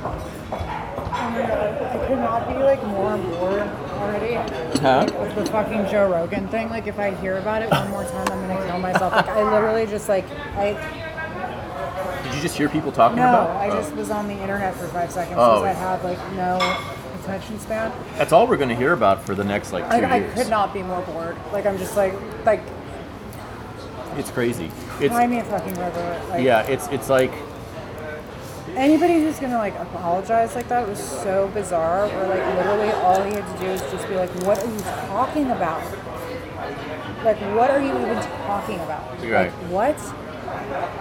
Oh 0.00 1.30
my 1.30 1.40
god, 1.42 1.82
I 1.82 2.06
could 2.06 2.18
not 2.18 2.48
be 2.48 2.54
like 2.62 2.82
more 2.86 3.16
bored 3.16 3.60
already. 3.60 3.77
Huh? 4.78 5.04
The 5.34 5.46
fucking 5.46 5.86
Joe 5.90 6.10
Rogan 6.10 6.48
thing. 6.48 6.68
Like 6.70 6.86
if 6.86 6.98
I 6.98 7.10
hear 7.16 7.38
about 7.38 7.62
it 7.62 7.70
one 7.70 7.90
more 7.90 8.04
time, 8.04 8.28
I'm 8.30 8.48
gonna 8.48 8.66
kill 8.66 8.78
myself. 8.78 9.12
Like 9.12 9.28
I 9.28 9.42
literally 9.42 9.86
just 9.86 10.08
like 10.08 10.24
I 10.56 10.72
Did 12.24 12.34
you 12.34 12.40
just 12.40 12.56
hear 12.56 12.68
people 12.68 12.92
talking 12.92 13.18
about 13.18 13.32
no, 13.32 13.50
about? 13.50 13.56
I 13.62 13.70
Oh. 13.70 13.76
just 13.80 13.94
was 13.94 14.10
on 14.10 14.28
the 14.28 14.34
internet 14.34 14.74
for 14.74 14.86
five 14.88 15.10
seconds 15.10 15.36
Oh. 15.38 15.62
because 15.62 15.76
I 15.76 15.80
have 15.80 16.04
like 16.04 16.18
no 16.34 16.58
attention 17.22 17.58
span. 17.60 17.92
That's 18.16 18.32
all 18.32 18.46
we're 18.46 18.56
gonna 18.56 18.74
hear 18.76 18.92
about 18.92 19.22
for 19.24 19.34
the 19.34 19.44
next 19.44 19.72
like 19.72 19.84
two 19.84 19.96
Like 19.96 20.04
I 20.04 20.18
years. 20.18 20.34
could 20.34 20.48
not 20.50 20.72
be 20.72 20.82
more 20.82 21.00
bored. 21.02 21.36
Like 21.52 21.66
I'm 21.66 21.78
just 21.78 21.96
like 21.96 22.14
like 22.46 22.62
It's 24.16 24.30
crazy. 24.30 24.70
It's 25.00 25.12
buy 25.14 25.26
me 25.26 25.38
a 25.38 25.44
fucking 25.44 25.74
river. 25.74 26.22
Like, 26.30 26.42
yeah. 26.44 26.62
It's 26.62 26.86
it's 26.88 27.08
like 27.08 27.32
Anybody 28.76 29.14
who's 29.20 29.38
gonna 29.38 29.58
like 29.58 29.74
apologize 29.78 30.54
like 30.54 30.68
that 30.68 30.86
was 30.88 30.98
so 30.98 31.48
bizarre. 31.54 32.06
Where 32.08 32.28
like 32.28 32.56
literally 32.56 32.90
all 33.02 33.22
he 33.22 33.32
had 33.34 33.56
to 33.58 33.64
do 33.64 33.70
is 33.70 33.80
just 33.92 34.08
be 34.08 34.14
like, 34.14 34.30
"What 34.44 34.58
are 34.58 34.70
you 34.70 34.80
talking 35.08 35.50
about? 35.50 35.82
Like, 37.24 37.38
what 37.56 37.70
are 37.70 37.80
you 37.80 37.88
even 37.90 38.16
talking 38.46 38.76
about? 38.80 39.10
Right. 39.20 39.30
Like, 39.32 39.52
what? 39.70 39.96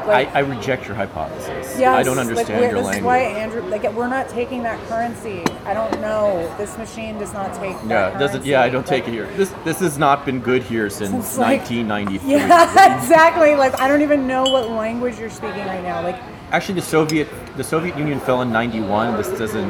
Like, 0.07 0.27
I, 0.30 0.39
I 0.39 0.39
reject 0.39 0.88
your 0.88 0.95
hypothesis. 0.95 1.77
Yes, 1.80 1.95
I 1.95 2.03
don't 2.03 2.18
like, 2.18 2.27
understand 2.27 2.60
we're- 2.61 2.72
your 2.72 2.81
this 2.84 2.98
is 2.98 3.03
why 3.03 3.19
language. 3.23 3.38
Andrew, 3.44 3.61
like, 3.69 3.94
we're 3.94 4.07
not 4.07 4.27
taking 4.30 4.64
that 4.64 4.80
currency. 4.88 5.44
I 5.65 5.73
don't 5.73 5.91
know. 6.02 6.53
This 6.57 6.77
machine 6.77 7.18
does 7.18 7.34
not 7.34 7.53
take. 7.56 7.73
Yeah, 7.84 8.10
that 8.10 8.19
doesn't. 8.19 8.45
Yeah, 8.45 8.61
I 8.61 8.69
don't 8.69 8.81
Like, 8.88 9.03
take 9.03 9.07
it 9.07 9.11
here. 9.11 9.27
This 9.38 9.53
this 9.64 9.80
has 9.80 9.98
not 9.98 10.26
been 10.26 10.39
good 10.39 10.64
here 10.64 10.89
since 10.89 11.11
Since, 11.11 11.38
like- 11.38 11.61
1993. 11.69 12.30
Yeah, 12.31 12.98
exactly. 13.02 13.56
Like, 13.56 13.80
I 13.80 13.88
don't 13.88 14.02
even 14.02 14.27
know 14.27 14.44
what 14.44 14.69
language 14.69 15.18
you're 15.19 15.30
speaking 15.30 15.65
right 15.65 15.84
now. 15.84 16.02
Like, 16.02 16.19
Actually, 16.52 16.76
the 16.76 16.82
Soviet 16.86 17.28
the 17.57 17.64
Soviet 17.64 17.98
Union 17.98 18.19
fell 18.19 18.41
in 18.41 18.52
'91. 18.52 19.18
This 19.18 19.28
doesn't. 19.38 19.69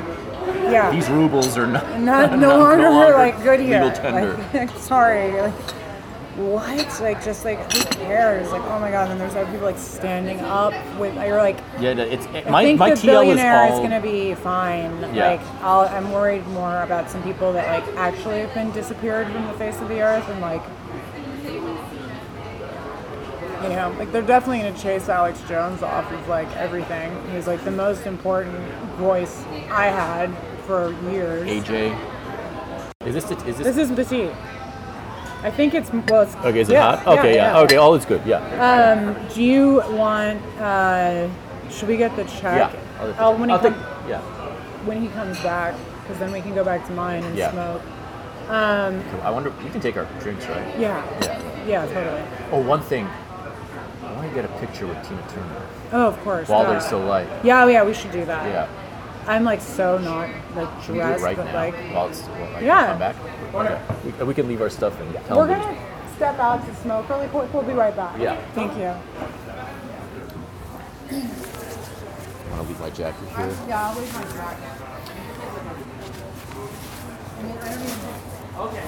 yeah, 0.71 0.91
These 0.91 1.09
rubles 1.09 1.57
are 1.57 1.67
not 1.67 1.99
not 1.99 2.37
no 2.39 2.59
longer, 2.59 2.89
like 3.13 3.41
good 3.43 3.59
here. 3.59 3.83
legal 3.83 3.91
tender. 3.97 4.37
Like, 4.53 4.69
sorry. 4.77 5.31
Like, 5.41 5.53
what? 6.37 7.01
Like, 7.01 7.23
just 7.25 7.45
like 7.45 7.57
who 7.73 7.83
cares? 8.05 8.51
Like, 8.51 8.61
oh 8.61 8.79
my 8.79 8.91
god. 8.91 9.09
And 9.09 9.19
there's 9.19 9.33
other 9.35 9.49
people 9.49 9.65
like 9.65 9.77
standing 9.79 10.39
up 10.41 10.71
with. 10.99 11.15
You're 11.15 11.37
like, 11.37 11.57
yeah, 11.79 11.91
it's 11.97 12.27
I 12.27 12.47
my 12.51 12.63
think 12.63 12.77
my 12.79 12.89
the 12.91 12.95
TL 12.95 12.99
is 12.99 13.01
billionaire 13.01 13.63
all. 13.71 13.73
is 13.73 13.79
gonna 13.79 13.99
be 14.01 14.35
fine. 14.35 14.91
Yeah. 15.15 15.29
Like, 15.31 15.41
I'll, 15.63 15.87
I'm 15.89 16.11
worried 16.11 16.45
more 16.49 16.83
about 16.83 17.09
some 17.09 17.23
people 17.23 17.51
that 17.53 17.83
like 17.83 17.95
actually 17.97 18.41
have 18.41 18.53
been 18.53 18.69
disappeared 18.71 19.25
from 19.31 19.47
the 19.47 19.53
face 19.53 19.81
of 19.81 19.89
the 19.89 19.99
earth, 20.01 20.29
and 20.29 20.39
like, 20.41 20.61
you 23.63 23.69
know, 23.69 23.95
like 23.97 24.11
they're 24.11 24.21
definitely 24.21 24.59
gonna 24.59 24.77
chase 24.77 25.09
Alex 25.09 25.41
Jones 25.47 25.81
off 25.83 26.11
of 26.11 26.27
like 26.27 26.49
everything. 26.55 27.11
He's 27.31 27.47
like 27.47 27.63
the 27.63 27.71
most 27.71 28.05
important 28.05 28.57
voice 28.97 29.43
I 29.69 29.87
had 29.87 30.29
for 30.65 30.91
years. 31.11 31.47
AJ. 31.47 31.97
Is 33.05 33.13
this 33.15 33.23
the, 33.25 33.37
is 33.47 33.57
this? 33.57 33.67
This 33.67 33.77
is 33.77 33.89
the 33.89 33.95
petite. 33.95 34.33
I 35.43 35.51
think 35.51 35.73
it's 35.75 35.91
well. 35.91 36.23
It's, 36.23 36.35
okay, 36.35 36.59
is 36.59 36.69
it 36.69 36.73
yeah, 36.73 36.97
hot? 36.97 37.19
Okay, 37.19 37.35
yeah. 37.35 37.59
Okay, 37.59 37.77
all 37.77 37.93
is 37.95 38.05
good. 38.05 38.21
Yeah. 38.25 38.39
Um, 38.59 39.15
do 39.33 39.43
you 39.43 39.75
want? 39.91 40.41
Uh, 40.59 41.29
should 41.69 41.87
we 41.87 41.97
get 41.97 42.15
the 42.15 42.23
check? 42.25 42.57
yeah. 42.73 42.79
I'll- 42.99 43.15
Oh, 43.19 43.37
when 43.37 43.49
he 43.49 43.53
I'll 43.55 43.61
comes. 43.61 43.75
yeah. 44.09 44.19
when 44.85 45.01
he 45.01 45.07
comes 45.09 45.39
back, 45.41 45.75
because 46.01 46.17
then 46.19 46.31
we 46.31 46.41
can 46.41 46.55
go 46.55 46.63
back 46.63 46.85
to 46.87 46.91
mine 46.93 47.23
and 47.23 47.37
Yeah. 47.37 47.51
smoke. 47.51 47.81
Um, 48.49 49.03
I 49.23 49.29
wonder. 49.29 49.51
We 49.63 49.69
can 49.69 49.79
take 49.81 49.95
our 49.97 50.05
drinks, 50.19 50.45
right? 50.47 50.79
yeah. 50.79 51.03
Yeah. 51.21 51.41
Yeah, 51.67 51.85
totally. 51.85 52.23
Oh, 52.51 52.59
one 52.61 52.81
thing. 52.81 53.07
I 54.27 54.29
want 54.29 54.35
to 54.35 54.49
get 54.49 54.49
a 54.51 54.65
picture 54.65 54.87
with 54.87 55.07
Tina 55.07 55.21
Turner 55.29 55.61
Oh, 55.93 56.07
of 56.07 56.19
course. 56.19 56.49
while 56.49 56.65
uh, 56.65 56.69
they're 56.71 56.81
still 56.81 56.99
light. 56.99 57.27
Yeah, 57.45 57.63
oh, 57.63 57.67
yeah, 57.67 57.83
we 57.85 57.93
should 57.93 58.11
do 58.11 58.25
that. 58.25 58.45
Yeah. 58.45 58.67
I'm 59.25 59.43
like 59.45 59.61
so 59.61 59.97
not 59.99 60.29
like 60.55 60.69
Should 60.83 60.95
we 60.95 60.99
do 61.01 61.05
it 61.05 61.17
dressed, 61.17 61.23
right 61.23 61.37
but 61.37 61.45
now? 61.45 61.53
like 61.53 61.75
while 61.93 62.07
it's 62.09 62.21
while 62.21 62.55
I 62.55 62.59
Yeah. 62.61 62.87
come 62.87 62.99
back. 62.99 63.15
Okay. 63.53 63.81
We, 64.19 64.25
we 64.25 64.33
can 64.33 64.47
leave 64.49 64.61
our 64.61 64.69
stuff 64.69 64.99
and 64.99 65.13
tell 65.27 65.37
we're 65.37 65.47
them. 65.47 65.61
gonna 65.61 65.77
step 66.15 66.39
out 66.39 66.65
to 66.65 66.75
smoke 66.75 67.09
really 67.09 67.27
quick. 67.27 67.53
We'll 67.53 67.63
be 67.63 67.73
right 67.73 67.95
back. 67.95 68.17
Yeah. 68.19 68.37
Thank 68.53 68.77
you. 68.77 68.83
I 68.87 68.95
want 72.51 72.61
to 72.63 72.67
leave 72.67 72.79
my 72.79 72.89
jacket 72.89 73.27
here. 73.35 73.55
Yeah, 73.67 73.89
I'll 73.89 73.99
leave 73.99 74.13
my 74.13 74.23
jacket. 74.23 74.63
I 77.37 77.43
mean, 77.43 77.57
I 77.57 77.59
don't 77.69 77.83
even. 77.83 77.99
Okay. 78.59 78.83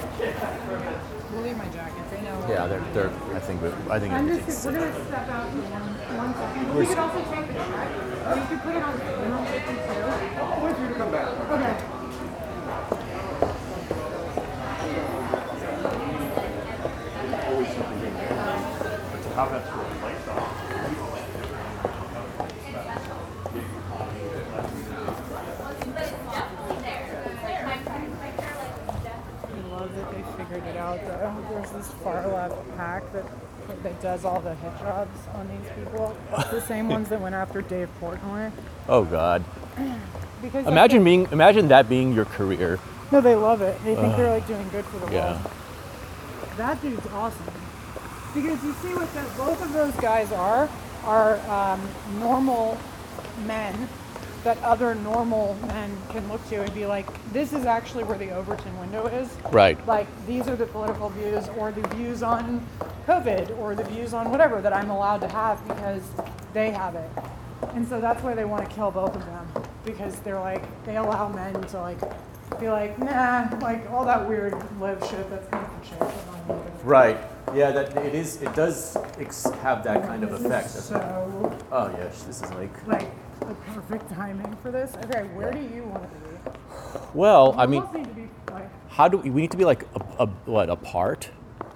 We'll 1.31 1.43
leave 1.43 1.57
my 1.57 1.67
jacket. 1.69 2.03
They 2.29 2.35
know. 2.37 2.47
Yeah, 2.49 2.67
they're 2.67 2.83
they're. 2.93 3.11
I 3.33 3.39
think 3.39 3.61
we, 3.61 3.69
I 3.89 3.99
think 3.99 4.13
I'm 4.13 4.29
it 4.29 4.45
just, 4.45 4.65
we're 4.65 4.73
gonna 4.73 5.05
step 5.05 5.29
out 5.29 5.47
in 5.49 5.61
one, 5.71 5.81
one 6.17 6.33
second. 6.35 6.75
We 6.75 6.85
could 6.85 6.97
also 6.99 7.19
take 7.31 7.47
the 7.47 7.53
check. 7.53 7.89
Or 8.29 8.35
you 8.37 8.45
could 8.45 8.61
put 8.61 8.75
it 8.75 8.83
on 8.83 8.93
funeral 8.99 9.45
fifty 9.45 9.73
two. 9.73 9.81
I'll 10.37 10.61
wait 10.63 10.75
for 10.75 10.81
you 10.83 10.89
to 10.89 10.95
come 10.95 11.11
back. 11.11 11.27
Okay. 11.49 11.73
I 19.31 19.43
love 29.81 29.95
that 29.95 30.07
they 30.11 30.23
figured 30.43 30.65
it 30.67 30.77
out 30.77 30.99
though. 30.99 31.45
There's 31.49 31.71
this 31.71 31.89
far 32.03 32.27
left 32.27 32.57
pack 32.75 32.98
that 33.13 33.25
that 33.83 34.01
does 34.01 34.25
all 34.25 34.39
the 34.41 34.55
hit 34.55 34.79
jobs 34.79 35.19
on 35.35 35.47
these 35.47 35.69
people. 35.75 36.15
It's 36.37 36.49
the 36.49 36.61
same 36.61 36.89
ones 36.89 37.09
that 37.09 37.21
went 37.21 37.35
after 37.35 37.61
Dave 37.61 37.89
Portnoy. 38.01 38.51
Oh 38.87 39.03
God. 39.05 39.43
Because 40.41 40.65
Imagine 40.67 41.03
being. 41.03 41.27
Imagine 41.31 41.67
that 41.67 41.87
being 41.89 42.13
your 42.13 42.25
career. 42.25 42.79
No, 43.11 43.21
they 43.21 43.35
love 43.35 43.61
it. 43.61 43.77
They 43.83 43.95
think 43.95 44.15
they're 44.15 44.29
like 44.31 44.47
doing 44.47 44.67
good 44.69 44.85
for 44.85 45.05
the 45.05 45.11
Yeah. 45.13 45.33
world. 45.33 45.51
That 46.57 46.81
dude's 46.81 47.05
awesome. 47.07 47.45
Because 48.33 48.63
you 48.63 48.73
see 48.81 48.93
what 48.93 49.11
the, 49.13 49.21
both 49.37 49.61
of 49.63 49.73
those 49.73 49.93
guys 49.95 50.31
are 50.31 50.69
are 51.05 51.37
um, 51.49 51.81
normal 52.19 52.77
men 53.45 53.87
that 54.43 54.57
other 54.63 54.95
normal 54.95 55.55
men 55.67 55.95
can 56.09 56.27
look 56.29 56.47
to 56.49 56.61
and 56.61 56.73
be 56.73 56.85
like, 56.85 57.05
this 57.33 57.51
is 57.53 57.65
actually 57.65 58.03
where 58.03 58.17
the 58.17 58.29
Overton 58.31 58.77
window 58.79 59.05
is. 59.07 59.29
Right. 59.51 59.85
Like 59.85 60.07
these 60.25 60.47
are 60.47 60.55
the 60.55 60.65
political 60.65 61.09
views 61.09 61.49
or 61.57 61.71
the 61.71 61.85
views 61.89 62.23
on 62.23 62.65
COVID 63.05 63.57
or 63.59 63.75
the 63.75 63.83
views 63.83 64.13
on 64.13 64.31
whatever 64.31 64.61
that 64.61 64.73
I'm 64.73 64.89
allowed 64.89 65.19
to 65.21 65.27
have 65.27 65.65
because 65.67 66.03
they 66.53 66.71
have 66.71 66.95
it. 66.95 67.09
And 67.73 67.87
so 67.87 67.99
that's 67.99 68.23
why 68.23 68.33
they 68.33 68.45
want 68.45 68.67
to 68.67 68.75
kill 68.75 68.91
both 68.91 69.15
of 69.15 69.25
them 69.25 69.47
because 69.85 70.19
they're 70.19 70.39
like 70.39 70.63
they 70.85 70.97
allow 70.97 71.27
men 71.29 71.53
to 71.53 71.79
like 71.79 71.99
be 72.59 72.69
like 72.69 72.97
nah 72.99 73.47
like 73.61 73.89
all 73.91 74.05
that 74.05 74.27
weird 74.27 74.53
live 74.79 74.99
shit 75.09 75.29
that's 75.29 75.47
kind 75.49 75.65
of 75.65 75.87
shit. 75.87 76.01
I'm 76.01 76.47
not 76.47 76.65
into. 76.65 76.85
Right. 76.85 77.17
Yeah. 77.53 77.71
That 77.71 77.97
it 78.05 78.15
is. 78.15 78.41
It 78.41 78.53
does 78.55 78.95
ex- 79.19 79.49
have 79.61 79.83
that 79.83 80.03
kind 80.03 80.23
of 80.23 80.33
effect. 80.33 80.69
So 80.69 81.59
Oh 81.71 81.91
yes. 81.97 82.23
This 82.23 82.41
is 82.41 82.51
like. 82.51 82.87
like 82.87 83.09
the 83.39 83.55
perfect 83.73 84.09
timing 84.11 84.55
for 84.61 84.71
this. 84.71 84.95
Okay, 85.05 85.23
where 85.35 85.51
do 85.51 85.59
you 85.61 85.83
want 85.83 86.03
to 86.03 86.19
be? 86.19 86.97
Well, 87.13 87.55
I 87.57 87.65
mean, 87.65 87.83
need 87.93 88.03
to 88.05 88.09
be 88.13 88.29
like. 88.51 88.69
how 88.89 89.07
do 89.07 89.17
we, 89.17 89.29
we 89.29 89.41
need 89.41 89.51
to 89.51 89.57
be 89.57 89.65
like 89.65 89.83
a, 89.95 90.23
a 90.23 90.27
what 90.45 90.69
apart 90.69 91.29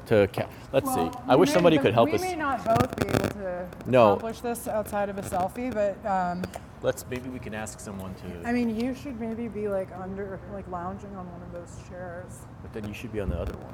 to? 0.08 0.28
Ca- 0.34 0.48
let's 0.72 0.86
Well, 0.86 1.12
see. 1.12 1.20
I 1.28 1.36
we 1.36 1.40
wish 1.42 1.50
may- 1.50 1.54
somebody 1.54 1.78
could 1.78 1.94
help 1.94 2.14
us. 2.14 2.22
we 2.22 2.28
us. 2.28 2.34
may 2.34 2.38
not 2.40 2.64
both 2.66 2.96
be 2.98 3.08
able 3.08 3.30
to 3.30 3.68
No. 3.86 4.08
accomplish 4.10 4.40
this 4.42 4.68
outside 4.68 5.10
of 5.10 5.18
a 5.18 5.22
selfie, 5.22 5.74
but 5.74 6.04
um, 6.10 6.44
Let's 6.82 7.06
maybe 7.10 7.30
we 7.30 7.40
can 7.40 7.54
ask 7.54 7.80
someone 7.80 8.14
to. 8.16 8.48
I 8.48 8.52
mean, 8.52 8.78
you 8.80 8.94
should 8.94 9.20
maybe 9.20 9.48
be 9.48 9.68
like 9.70 9.88
under, 9.98 10.40
like 10.52 10.68
lounging 10.70 11.16
on 11.16 11.26
one 11.32 11.42
of 11.42 11.52
those 11.54 11.78
chairs. 11.90 12.40
but 12.62 12.74
then 12.74 12.86
you 12.88 12.94
should 12.94 13.14
be 13.14 13.22
on 13.22 13.30
the 13.30 13.38
other 13.40 13.54
one. 13.58 13.74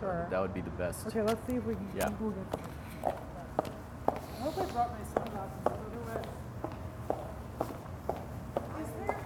Sure. 0.00 0.26
That 0.30 0.40
would 0.40 0.54
be 0.54 0.60
the 0.62 0.70
best. 0.70 1.06
Okay, 1.06 1.20
let's 1.22 1.46
see 1.46 1.54
if 1.56 1.64
we 1.66 1.74
can. 1.74 1.86
Yeah. 1.96 2.08
We'll 2.18 2.34
I 3.06 4.46
hope 4.46 4.58
I 4.58 4.64
brought 4.72 4.90
my 4.92 5.04
sunglasses. 5.14 5.66
Otherwise, 5.66 6.26
is 8.80 8.88
there, 9.06 9.18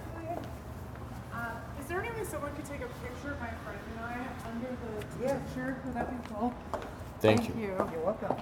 uh, 1.33 1.55
is 1.81 1.85
there 1.87 1.99
any 2.01 2.11
way 2.11 2.18
someone 2.29 2.55
could 2.55 2.65
take 2.65 2.81
a 2.81 2.87
picture 3.03 3.31
of 3.33 3.39
my 3.39 3.49
friend 3.63 3.79
and 3.91 4.05
I 4.05 4.49
under 4.49 4.67
the 4.69 5.05
picture? 5.27 5.77
Would 5.85 5.93
that 5.95 6.09
be 6.23 6.29
cool? 6.33 6.53
Thank, 7.21 7.47
you. 7.49 7.55
you. 7.59 7.67
You're 7.67 8.03
welcome. 8.05 8.35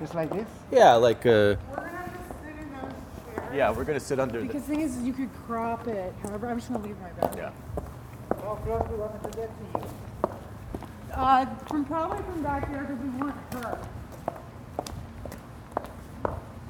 Just 0.00 0.14
like 0.14 0.30
this? 0.30 0.46
Yeah, 0.70 0.94
like 0.94 1.24
uh, 1.26 1.56
We're 1.70 1.76
gonna 1.76 1.88
have 1.88 2.12
to 2.12 2.34
sit 2.42 2.56
in 2.60 2.72
those 2.72 3.34
chairs. 3.34 3.54
yeah, 3.54 3.70
we're 3.70 3.84
gonna 3.84 4.00
sit 4.00 4.20
under 4.20 4.40
the. 4.40 4.46
Because 4.46 4.62
the 4.62 4.68
thing 4.68 4.80
is, 4.82 4.98
you 5.02 5.12
could 5.12 5.30
crop 5.46 5.86
it. 5.88 6.12
However, 6.22 6.48
I'm 6.48 6.58
just 6.58 6.72
gonna 6.72 6.84
leave 6.84 6.96
my 7.00 7.10
bag. 7.20 7.36
Yeah. 7.36 7.50
How 8.42 8.54
close 8.56 8.86
do 8.86 8.94
you 8.94 9.00
want 9.00 9.14
me 9.24 9.30
to 9.30 9.36
get 9.36 9.48
to 9.48 9.78
you? 9.78 9.84
Uh, 11.14 11.46
from 11.68 11.84
probably 11.84 12.22
from 12.24 12.42
back 12.42 12.68
here 12.68 12.80
because 12.80 12.98
we 13.02 13.08
want 13.20 13.36
her. 13.54 13.78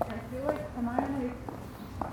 I 0.03 0.19
feel 0.31 0.45
like, 0.47 0.61
am 0.79 0.89
I 0.89 0.99
like, 1.23 1.33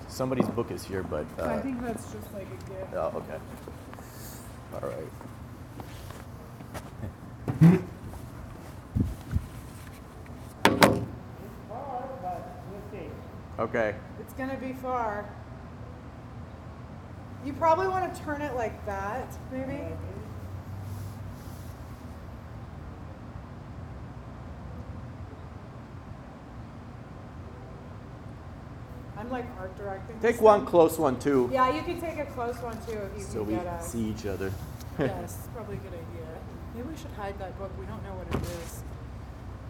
Somebody's 0.08 0.48
book 0.50 0.72
is 0.72 0.84
here, 0.84 1.04
but. 1.04 1.26
I 1.40 1.42
Uh, 1.42 1.62
think 1.62 1.82
that's 1.82 2.12
just 2.12 2.34
like 2.34 2.48
a 2.48 2.70
gift. 2.70 2.94
oh, 2.96 3.12
okay. 3.18 3.38
All 4.74 4.90
right. 4.90 5.12
Okay. 13.60 13.96
It's 14.20 14.34
gonna 14.34 14.58
be 14.58 14.74
far. 14.74 15.30
You 17.46 17.54
probably 17.54 17.88
want 17.88 18.14
to 18.14 18.22
turn 18.22 18.42
it 18.42 18.56
like 18.56 18.86
that, 18.86 19.38
maybe. 19.52 19.82
I'm 29.22 29.30
like 29.30 29.46
art 29.60 29.78
directing. 29.78 30.20
Take 30.20 30.42
one 30.42 30.66
close 30.66 30.98
one 30.98 31.20
too, 31.20 31.48
Yeah, 31.54 31.76
you 31.76 31.84
can 31.84 32.02
take 32.02 32.18
a 32.18 32.26
close 32.26 32.56
one 32.58 32.76
too 32.88 32.98
if 33.14 33.20
you 33.20 33.24
so 33.24 33.34
can 33.46 33.48
we 33.48 33.54
get 33.54 33.68
us. 33.68 33.92
see 33.92 34.04
each 34.10 34.26
other. 34.26 34.52
yes, 35.00 35.48
probably 35.54 35.76
a 35.76 35.80
good 35.80 35.94
idea. 35.94 36.28
Maybe 36.74 36.88
we 36.88 36.98
should 36.98 37.12
hide 37.12 37.38
that 37.38 37.56
book. 37.60 37.70
We 37.80 37.86
don't 37.86 38.02
know 38.04 38.16
what 38.16 38.28
it 38.36 38.42
is. 38.64 38.82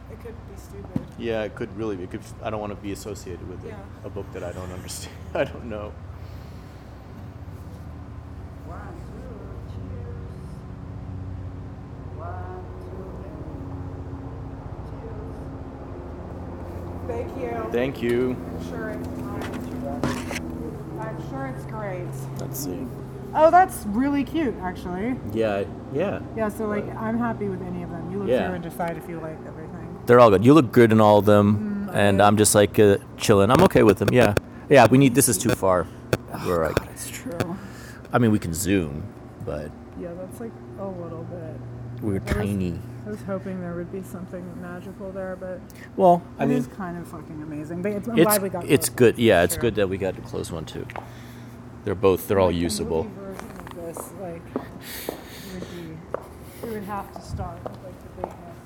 It 0.10 0.22
could 0.22 0.36
be 0.50 0.56
stupid. 0.56 1.06
Yeah, 1.18 1.44
it 1.44 1.56
could 1.56 1.76
really. 1.78 2.02
It 2.02 2.12
could. 2.12 2.22
I 2.42 2.50
don't 2.50 2.62
want 2.62 2.72
to 2.72 2.82
be 2.82 2.94
associated 2.94 3.46
with 3.50 3.66
Yeah. 3.66 3.76
a, 4.04 4.08
a 4.08 4.10
book 4.10 4.26
that 4.32 4.44
I 4.44 4.54
don't 4.54 4.72
understand. 4.72 5.16
I 5.34 5.44
don't 5.44 5.66
know. 5.66 5.92
Thank 17.12 17.38
you. 17.38 17.70
Thank 17.72 18.02
you. 18.02 18.38
I'm 18.58 18.70
sure 18.70 18.90
it's 18.90 19.08
fine. 19.08 20.98
I'm 21.00 21.30
sure 21.30 21.46
it's 21.56 21.66
great. 21.66 22.08
Let's 22.40 22.60
see. 22.60 22.88
Oh, 23.34 23.50
that's 23.50 23.86
really 23.88 24.24
cute, 24.24 24.54
actually. 24.62 25.16
Yeah, 25.34 25.64
yeah. 25.94 26.20
Yeah, 26.36 26.50
so 26.50 26.68
like 26.68 26.86
I'm 26.96 27.18
happy 27.18 27.48
with 27.48 27.62
any 27.62 27.84
of 27.84 27.90
them. 27.90 28.12
You 28.12 28.20
look 28.20 28.28
Yeah. 28.30 28.46
through 28.48 28.56
and 28.56 28.64
decide 28.64 28.98
if 28.98 29.08
you 29.10 29.20
like 29.20 29.38
everything. 29.48 30.00
They're 30.06 30.20
all 30.20 30.30
good. 30.30 30.44
You 30.46 30.54
look 30.54 30.72
good 30.72 30.92
in 30.92 31.00
all 31.00 31.20
of 31.20 31.26
them, 31.26 31.90
and 31.94 32.22
I'm 32.22 32.36
just 32.38 32.56
like 32.56 32.78
uh, 32.80 32.98
chilling. 33.18 33.50
I'm 33.52 33.62
okay 33.64 33.84
with 33.84 34.00
them. 34.00 34.10
Yeah, 34.12 34.34
yeah. 34.70 34.88
We 34.88 34.98
need. 34.98 35.16
This 35.16 35.30
is 35.30 35.38
too 35.38 35.50
far. 35.50 35.88
We're 36.46 36.66
like, 36.68 36.78
It's 36.92 37.10
true. 37.10 37.58
I 38.14 38.18
mean, 38.18 38.32
we 38.32 38.40
can 38.40 38.54
zoom, 38.54 39.04
but 39.46 39.70
Yeah, 40.00 40.10
that's 40.14 40.40
like 40.40 40.52
a 40.80 40.86
little 40.86 41.24
bit. 41.24 42.02
we're 42.02 42.20
tiny. 42.20 42.80
I 43.06 43.10
was 43.10 43.22
hoping 43.24 43.62
there 43.62 43.74
would 43.76 43.92
be 43.92 44.04
something 44.04 44.44
magical 44.62 45.12
there, 45.12 45.36
but 45.36 45.60
Well, 45.98 46.22
I 46.40 46.46
it 46.46 46.48
mean, 46.48 46.58
is 46.58 46.68
kind 46.68 46.98
of 46.98 47.08
fucking 47.08 47.42
amazing. 47.42 47.82
But 47.82 47.94
it's, 47.94 48.08
I'm 48.08 48.16
it's 48.18 48.26
glad 48.26 48.42
we 48.42 48.50
got 48.50 48.70
it's 48.70 48.90
both. 48.90 48.96
good. 48.96 49.18
Yeah, 49.20 49.44
it's 49.44 49.58
good 49.58 49.76
that 49.76 49.90
we 49.90 49.98
got 49.98 50.18
a 50.18 50.22
close 50.22 50.52
one 50.52 50.66
too. 50.66 50.86
They're 51.84 51.96
both. 51.96 52.28
They're 52.28 52.40
all 52.40 52.52
Like, 52.52 52.56
the 52.56 52.62
usable. 52.62 53.02
of 53.06 53.76
this, 53.76 53.98
like, 54.22 54.42
would 55.54 55.70
be, 55.72 55.98
we 56.64 56.70
would 56.74 56.84
have 56.84 57.12
to 57.14 57.22
start 57.22 57.58
with 57.64 57.78
like 57.84 58.04
the 58.04 58.22
bigness, 58.22 58.58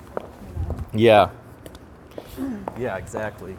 you 0.41 0.55
know. 0.55 0.85
Yeah. 0.93 1.29
Yeah, 2.79 2.97
exactly. 2.97 3.57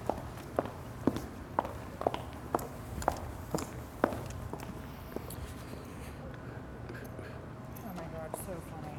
Oh 7.84 7.92
my 7.96 8.04
god, 8.04 8.30
so 8.46 8.54
funny. 8.70 8.98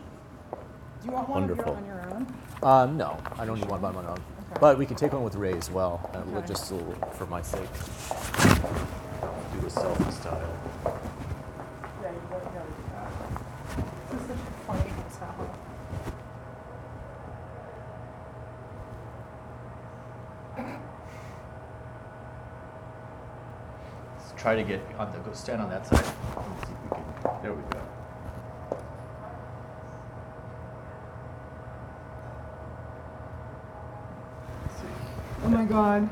Do 1.07 1.11
you 1.13 1.17
want 1.19 1.29
one 1.29 1.47
Wonderful. 1.47 1.73
of 1.77 1.85
your 1.87 2.01
on 2.01 2.05
your 2.09 2.15
own? 2.15 2.27
Um, 2.89 2.97
no, 2.97 3.17
I 3.39 3.45
don't 3.45 3.61
need 3.61 3.69
one 3.69 3.79
by 3.79 3.91
my 3.93 4.05
own. 4.05 4.19
But 4.59 4.77
we 4.77 4.85
can 4.85 4.97
take 4.97 5.13
one 5.13 5.23
with 5.23 5.35
Ray 5.35 5.53
as 5.53 5.71
well, 5.71 6.09
uh, 6.13 6.17
Okay. 6.37 6.47
just 6.47 6.69
a 6.69 6.75
little 6.75 6.95
for 7.13 7.25
my 7.27 7.41
sake. 7.41 7.61
Do 7.61 7.69
a 9.65 9.69
selfie 9.69 10.11
style. 10.11 10.49
Yeah, 10.83 12.11
you 12.11 12.21
gotta 12.29 12.43
go. 12.43 12.61
This 14.11 14.21
is 14.21 14.27
such 14.27 14.35
a 14.35 14.51
funny 14.67 14.89
hotel. 14.89 15.49
Let's 24.17 24.41
try 24.41 24.55
to 24.55 24.63
get 24.63 24.81
on 24.97 25.11
the 25.11 25.19
go 25.19 25.33
stand 25.33 25.61
on 25.61 25.69
that 25.69 25.85
side. 25.87 26.03
Let's 26.03 26.67
see 26.67 26.73
if 26.73 26.83
we 26.83 26.89
can. 26.89 27.41
There 27.41 27.53
we 27.53 27.61
go. 27.71 27.81
Let's 34.65 34.81
see. 34.81 34.87
Oh 35.43 35.46
my 35.57 35.65
god. 35.65 36.07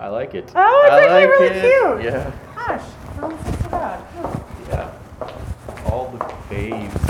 I 0.00 0.08
like 0.08 0.34
it. 0.34 0.50
Oh, 0.56 0.82
it's 0.84 0.92
I 0.92 1.02
actually 1.04 1.26
like 1.26 1.40
really 1.40 1.56
it. 1.56 1.62
cute. 1.62 2.02
Yeah, 2.12 2.32
Gosh, 2.56 2.82
that 3.14 3.22
was 3.22 3.62
so 3.62 3.68
bad. 3.70 4.04
yeah. 4.68 5.90
All 5.90 6.10
the 6.10 6.34
babes. 6.50 7.02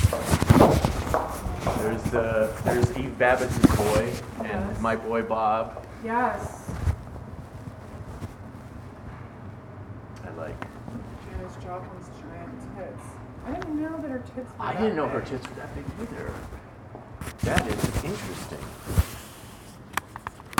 There's 1.78 2.14
uh, 2.14 2.60
there's 2.64 2.96
Eve 2.98 3.16
Babitz's 3.18 3.76
boy 3.76 4.12
and 4.40 4.70
Yes. 4.70 4.80
my 4.80 4.96
boy 4.96 5.22
Bob. 5.22 5.82
Yes. 6.04 6.70
I 10.24 10.30
like. 10.38 10.60
Janis 11.30 11.54
Joplin's 11.64 12.10
giant 12.20 12.76
tits. 12.76 13.02
I 13.46 13.52
didn't 13.54 13.80
know 13.80 13.96
that 14.02 14.10
her 14.10 14.18
tits 14.34 14.50
were 14.58 14.64
I 14.64 14.74
didn't 14.74 14.96
know 14.96 15.08
her 15.08 15.20
tits 15.22 15.48
were 15.48 15.54
that 15.56 15.74
big 15.74 15.84
either. 16.02 16.32
That 17.44 17.66
is 17.66 18.04
interesting. 18.04 18.58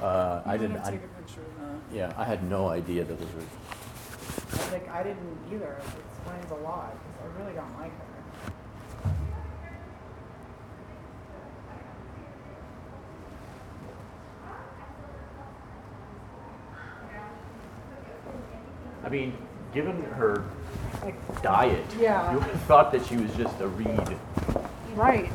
Uh, 0.06 0.40
I 0.46 0.56
didn't. 0.56 0.76
I, 0.78 0.90
take 0.92 1.02
a 1.02 1.08
picture 1.20 1.40
of 1.40 1.54
that. 1.58 1.96
yeah, 1.96 2.12
I 2.16 2.22
had 2.24 2.48
no 2.48 2.68
idea 2.68 3.02
that 3.02 3.18
those 3.18 3.32
were. 3.34 3.42
I 3.42 4.72
Like 4.72 4.88
I 4.88 5.02
didn't 5.02 5.36
either. 5.52 5.72
It 5.80 5.84
explains 6.12 6.50
a 6.52 6.62
lot 6.62 6.94
because 6.94 7.18
I 7.24 7.42
really 7.42 7.54
don't 7.54 7.80
like 7.80 7.90
her. 7.98 9.10
I 19.04 19.08
mean, 19.08 19.36
given 19.72 20.02
her 20.02 20.44
Like 21.02 21.42
diet, 21.42 21.84
Yeah. 21.98 22.32
you 22.32 22.38
would 22.38 22.46
have 22.48 22.60
thought 22.62 22.90
that 22.92 23.04
she 23.06 23.16
was 23.16 23.32
just 23.36 23.60
a 23.60 23.68
reed. 23.68 24.16
right. 24.94 25.30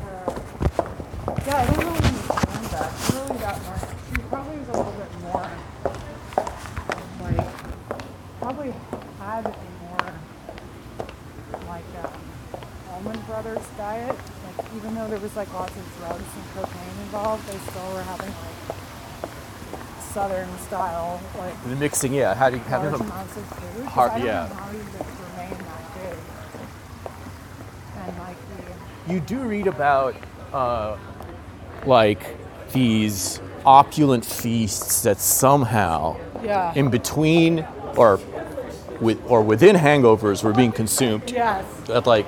yeah, 1.46 1.56
I 1.56 1.66
don't 1.66 1.78
really 1.78 1.96
understand 1.96 2.66
that. 2.66 3.12
Really 3.12 3.38
much. 3.40 4.01
Probably 4.32 4.56
was 4.58 4.68
a 4.68 4.72
little 4.72 4.92
bit 4.92 5.20
more 5.20 5.50
like 7.20 7.50
probably 8.40 8.72
had 9.20 9.44
a 9.46 9.54
more 9.82 10.12
like 11.68 11.84
um, 12.02 12.12
Allman 12.92 13.20
Brothers 13.26 13.62
diet. 13.76 14.16
Like 14.56 14.66
even 14.74 14.94
though 14.94 15.06
there 15.08 15.18
was 15.20 15.36
like 15.36 15.52
lots 15.52 15.76
of 15.76 15.96
drugs 15.98 16.24
and 16.34 16.44
cocaine 16.54 16.96
involved, 17.02 17.46
they 17.46 17.58
still 17.70 17.92
were 17.92 18.02
having 18.02 18.28
like 18.30 18.78
southern 20.12 20.48
style 20.60 21.20
like 21.38 21.62
The 21.64 21.76
mixing, 21.76 22.14
yeah. 22.14 22.34
How 22.34 22.48
do 22.50 22.56
you 22.56 22.62
have 22.64 22.82
large 22.84 22.98
them? 22.98 23.10
amounts 23.10 23.36
of 23.36 23.44
food. 23.46 23.84
'cause 23.84 23.92
Hard- 23.92 24.10
I 24.12 24.18
don't 24.18 24.26
yeah. 24.26 24.48
know 24.48 24.54
how 24.54 24.70
you 24.70 24.78
remain 24.78 25.58
that 25.58 25.84
big. 25.94 26.18
And 28.08 28.18
like 28.18 28.36
the 29.06 29.12
You 29.12 29.20
do 29.20 29.40
read 29.40 29.66
about, 29.66 30.14
uh, 30.54 30.96
like, 31.86 32.36
these 32.72 33.40
opulent 33.64 34.24
feasts 34.24 35.02
that 35.02 35.18
somehow, 35.18 36.16
yeah. 36.42 36.72
in 36.74 36.90
between 36.90 37.66
or 37.96 38.18
with 39.00 39.20
or 39.26 39.42
within 39.42 39.76
hangovers, 39.76 40.42
were 40.44 40.52
being 40.52 40.72
consumed. 40.72 41.30
yes. 41.30 41.64
That 41.86 42.06
like, 42.06 42.26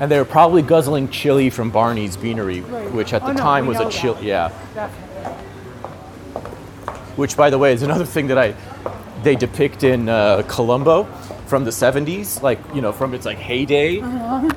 and 0.00 0.10
they 0.10 0.18
were 0.18 0.24
probably 0.24 0.62
guzzling 0.62 1.08
chili 1.08 1.50
from 1.50 1.70
Barney's 1.70 2.16
Beanery, 2.16 2.60
Right. 2.60 2.92
which 2.92 3.12
at 3.12 3.22
Oh, 3.22 3.26
the 3.28 3.32
no, 3.34 3.40
time 3.40 3.66
was 3.66 3.80
a 3.80 3.88
chili. 3.90 4.14
that. 4.14 4.22
Yeah, 4.24 4.50
Definitely. 4.74 5.32
which 7.16 7.36
by 7.36 7.50
the 7.50 7.58
way 7.58 7.72
is 7.72 7.82
another 7.82 8.04
thing 8.06 8.28
that 8.28 8.38
I 8.38 8.54
they 9.24 9.34
depict 9.34 9.82
in 9.82 10.08
uh, 10.08 10.42
Columbo 10.46 11.02
from 11.46 11.64
the 11.64 11.70
70s, 11.72 12.40
like 12.42 12.60
you 12.74 12.80
know 12.80 12.92
from 12.92 13.14
its 13.14 13.26
like 13.26 13.38
heyday. 13.38 14.00
Uh-huh. 14.00 14.48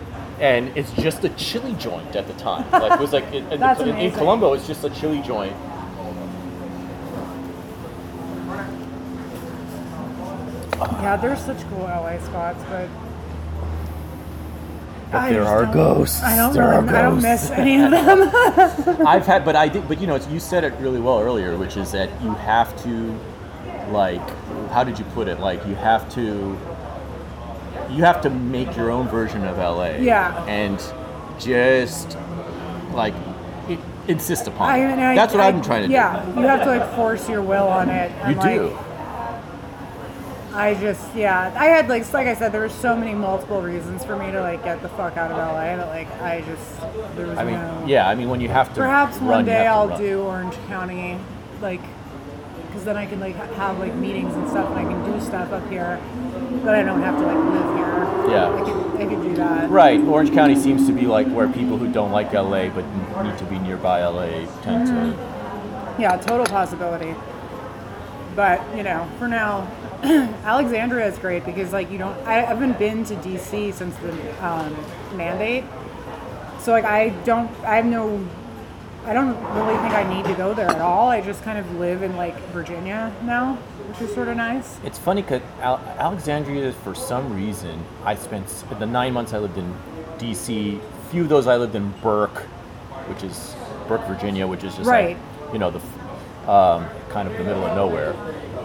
And 0.42 0.76
it's 0.76 0.92
just 0.94 1.24
a 1.24 1.30
chili 1.30 1.76
joint 1.76 2.16
at 2.16 2.28
the 2.28 2.34
time. 2.34 2.70
Like 2.72 2.94
it 2.94 3.00
was 3.00 3.14
like 3.14 3.26
in, 3.32 3.46
in, 3.52 3.60
That's 3.60 3.80
in, 3.80 3.90
in 3.90 3.96
amazing. 3.96 4.54
It's 4.56 4.68
just 4.68 4.84
a 4.84 4.90
chili 4.90 5.22
joint. 5.22 5.56
Yeah, 11.02 11.16
there's 11.18 11.40
such 11.40 11.62
cool 11.70 11.82
LA 11.84 12.18
spots, 12.20 12.64
but 12.70 12.90
But 15.12 15.18
I 15.18 15.34
there 15.34 15.44
are 15.44 15.66
ghosts. 15.66 16.24
I 16.24 16.36
don't 16.38 16.54
There 16.54 16.64
are 16.64 16.82
really, 16.82 16.96
I 16.96 17.02
don't 17.04 17.22
miss 17.22 17.52
any 17.52 17.82
of 17.82 17.92
them. 17.92 18.32
I've 19.08 19.26
had, 19.26 19.44
but 19.46 19.56
I 19.56 19.68
did, 19.68 19.88
but 19.88 20.00
you 20.00 20.08
know, 20.08 20.16
it's, 20.16 20.28
you 20.30 20.40
said 20.40 20.64
it 20.64 20.74
really 20.80 21.00
well 21.02 21.20
earlier, 21.20 21.58
which 21.58 21.78
is 21.78 21.92
that 21.92 22.10
you 22.24 22.34
have 22.34 22.76
to, 22.84 23.20
like, 23.92 24.22
how 24.70 24.84
did 24.84 24.98
you 24.98 25.06
put 25.14 25.28
it? 25.28 25.40
Like, 25.40 25.66
you 25.68 25.76
have 25.76 26.10
to, 26.16 26.58
you 27.92 28.04
have 28.04 28.22
to 28.22 28.30
make 28.30 28.76
your 28.78 28.90
own 28.92 29.08
version 29.08 29.44
of 29.44 29.58
LA. 29.58 29.98
Yeah. 30.00 30.44
And 30.46 30.80
just, 31.40 32.18
like, 32.94 33.14
insist 34.08 34.48
upon 34.48 34.70
I, 34.70 34.78
it. 34.80 35.00
I- 35.00 35.16
That's 35.16 35.34
what 35.34 35.42
I- 35.42 35.48
I've 35.48 35.54
been 35.56 35.64
trying 35.64 35.82
to 35.84 35.88
do. 35.88 35.94
yeah, 35.94 36.26
you 36.36 36.46
have 36.48 36.64
to 36.64 36.70
like 36.78 36.96
force 36.96 37.28
your 37.30 37.42
will 37.42 37.68
on 37.68 37.90
it. 37.90 38.12
You 38.12 38.24
and, 38.26 38.38
like, 38.38 38.56
do. 38.60 38.78
I 40.54 40.74
just, 40.74 41.16
yeah, 41.16 41.54
I 41.56 41.66
had 41.66 41.88
like, 41.88 42.12
like 42.12 42.28
I 42.28 42.36
said, 42.36 42.52
there 42.52 42.60
were 42.60 42.68
so 42.68 42.94
many 42.96 43.14
multiple 43.14 43.62
reasons 43.62 44.04
for 44.04 44.18
me 44.18 44.32
to 44.32 44.42
like 44.42 44.64
get 44.66 44.82
the 44.82 44.90
fuck 44.90 45.16
out 45.16 45.32
of 45.32 45.38
LA 45.38 45.78
that 45.78 45.88
like 45.88 46.12
I 46.22 46.42
just, 46.42 47.16
there 47.16 47.28
was 47.28 47.38
I 47.38 47.46
mean, 47.46 47.54
no. 47.54 47.84
yeah, 47.88 48.10
I 48.10 48.16
mean, 48.16 48.30
when 48.30 48.42
you 48.42 48.50
have 48.50 48.68
to. 48.74 48.76
Perhaps 48.82 49.18
run, 49.20 49.28
one 49.28 49.46
day 49.46 49.66
I'll 49.66 49.88
run. 49.88 50.02
do 50.02 50.22
Orange 50.24 50.56
County, 50.68 51.18
like, 51.62 51.80
because 52.72 52.86
then 52.86 52.96
I 52.96 53.06
can 53.06 53.20
like 53.20 53.36
have 53.36 53.80
like 53.80 53.94
meetings 53.96 54.34
and 54.34 54.48
stuff, 54.50 54.70
and 54.70 54.80
I 54.80 54.84
can 54.84 55.12
do 55.12 55.20
stuff 55.20 55.52
up 55.52 55.70
here, 55.70 56.00
but 56.64 56.74
I 56.74 56.84
don't 56.84 57.02
have 57.02 57.18
to 57.18 57.26
like 57.26 57.36
live 57.36 57.76
here. 57.76 58.32
Yeah. 58.32 58.50
I 58.50 58.64
could, 58.64 59.02
I 59.02 59.06
could 59.14 59.24
do 59.24 59.36
that. 59.36 59.70
Right, 59.70 60.00
Orange 60.00 60.32
County 60.32 60.56
seems 60.56 60.88
to 60.88 60.94
be 60.94 61.02
like 61.02 61.28
where 61.28 61.50
people 61.50 61.78
who 61.78 61.92
don't 61.92 62.14
like 62.14 62.32
LA 62.32 62.70
but 62.70 62.86
need 63.24 63.38
to 63.40 63.46
be 63.46 63.60
nearby 63.60 64.06
LA 64.06 64.46
tend 64.62 64.88
to. 64.88 65.98
Yeah, 66.00 66.16
total 66.16 66.46
possibility. 66.46 67.14
But 68.36 68.62
you 68.78 68.84
know, 68.84 69.10
for 69.20 69.28
now, 69.28 69.70
Alexandria 70.46 71.08
is 71.08 71.20
great 71.20 71.46
because 71.46 71.74
like 71.74 71.92
you 71.92 71.98
don't. 71.98 72.18
I 72.26 72.42
haven't 72.42 72.80
been 72.80 73.04
to 73.06 73.16
DC 73.16 73.74
since 73.74 73.96
the 73.98 74.46
um, 74.46 74.74
mandate, 75.18 75.66
so 76.60 76.72
like 76.72 76.86
I 76.86 77.10
don't. 77.26 77.52
I 77.66 77.76
have 77.76 77.86
no. 77.86 78.26
I 79.06 79.14
don't 79.14 79.36
really 79.56 79.78
think 79.82 79.94
I 79.96 80.04
need 80.14 80.26
to 80.26 80.34
go 80.36 80.54
there 80.54 80.68
at 80.70 80.80
all. 80.80 81.10
I 81.10 81.22
just 81.22 81.44
kind 81.44 81.58
of 81.58 81.70
live 81.80 82.04
in 82.04 82.16
like 82.16 82.38
Virginia 82.50 83.12
now, 83.24 83.56
which 83.90 84.02
is 84.08 84.14
sort 84.14 84.28
of 84.28 84.38
nice. 84.38 84.78
It's 84.84 85.00
funny 85.00 85.24
because 85.24 85.42
Al- 85.60 85.80
Alexandria, 85.98 86.72
for 86.72 86.94
some 86.94 87.34
reason, 87.36 87.84
I 88.06 88.14
spent 88.16 88.48
the 88.78 88.86
nine 88.86 89.14
months 89.14 89.34
I 89.34 89.40
lived 89.40 89.58
in 89.58 89.74
D.C. 90.20 90.80
Few 91.10 91.24
of 91.24 91.30
those 91.30 91.48
I 91.48 91.58
lived 91.58 91.74
in 91.76 91.92
Burke, 92.04 92.44
which 93.08 93.24
is 93.24 93.56
Burke, 93.88 94.06
Virginia, 94.06 94.46
which 94.46 94.64
is 94.64 94.76
just 94.76 94.88
Right. 94.88 95.18
like 95.18 95.54
you 95.54 95.60
know 95.60 95.72
the 95.72 95.80
um, 96.52 96.86
kind 97.10 97.28
of 97.28 97.36
the 97.38 97.44
middle 97.44 97.66
of 97.66 97.76
nowhere. 97.76 98.14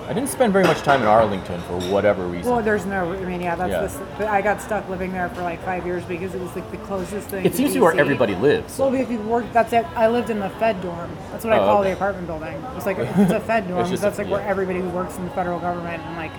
I 0.09 0.13
didn't 0.13 0.29
spend 0.29 0.53
very 0.53 0.65
much 0.65 0.83
time 0.83 1.03
in 1.03 1.09
Arlington 1.09 1.61
for 1.63 1.81
whatever 1.91 2.27
reason. 2.27 2.51
Well, 2.53 2.63
there's 2.63 2.87
no. 2.87 3.13
I 3.13 3.25
mean, 3.25 3.41
yeah, 3.41 3.57
that's 3.57 3.71
Yeah. 3.71 3.87
the 4.07 4.07
but 4.19 4.29
I 4.29 4.41
got 4.41 4.61
stuck 4.63 4.89
living 4.89 5.11
there 5.13 5.29
for 5.31 5.43
like 5.43 5.61
five 5.65 5.85
years 5.85 6.05
because 6.05 6.35
it 6.35 6.41
was 6.41 6.55
like 6.55 6.71
the 6.71 6.77
closest 6.79 7.29
thing. 7.29 7.45
it 7.45 7.55
seems 7.55 7.71
to 7.71 7.75
be 7.75 7.81
where 7.81 7.99
everybody 7.99 8.35
lives. 8.37 8.79
Well, 8.79 8.95
if 8.95 9.11
you 9.11 9.19
work, 9.19 9.45
that's 9.53 9.73
it. 9.73 9.85
I 9.97 10.09
lived 10.09 10.31
in 10.31 10.39
the 10.39 10.51
Fed 10.51 10.81
dorm. 10.81 11.11
That's 11.33 11.45
what 11.45 11.53
I 11.53 11.59
Oh, 11.59 11.65
call 11.67 11.81
okay. 11.81 11.91
the 11.91 11.97
apartment 11.97 12.27
building. 12.29 12.55
It's 12.77 12.87
like 12.87 12.99
it's 13.01 13.33
a 13.33 13.41
Fed 13.41 13.67
dorm. 13.69 13.91
that's 13.97 14.19
a- 14.19 14.23
like 14.23 14.31
where 14.31 14.43
everybody 14.43 14.81
who 14.81 14.89
works 14.91 15.17
in 15.17 15.25
the 15.25 15.31
federal 15.33 15.59
government 15.59 16.01
and 16.03 16.17
like. 16.17 16.33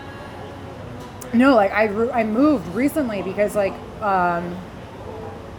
No, 1.34 1.56
like 1.56 1.72
I 1.74 1.88
I 2.12 2.24
moved 2.24 2.74
recently 2.74 3.22
because 3.22 3.54
like 3.54 3.74
um, 4.02 4.56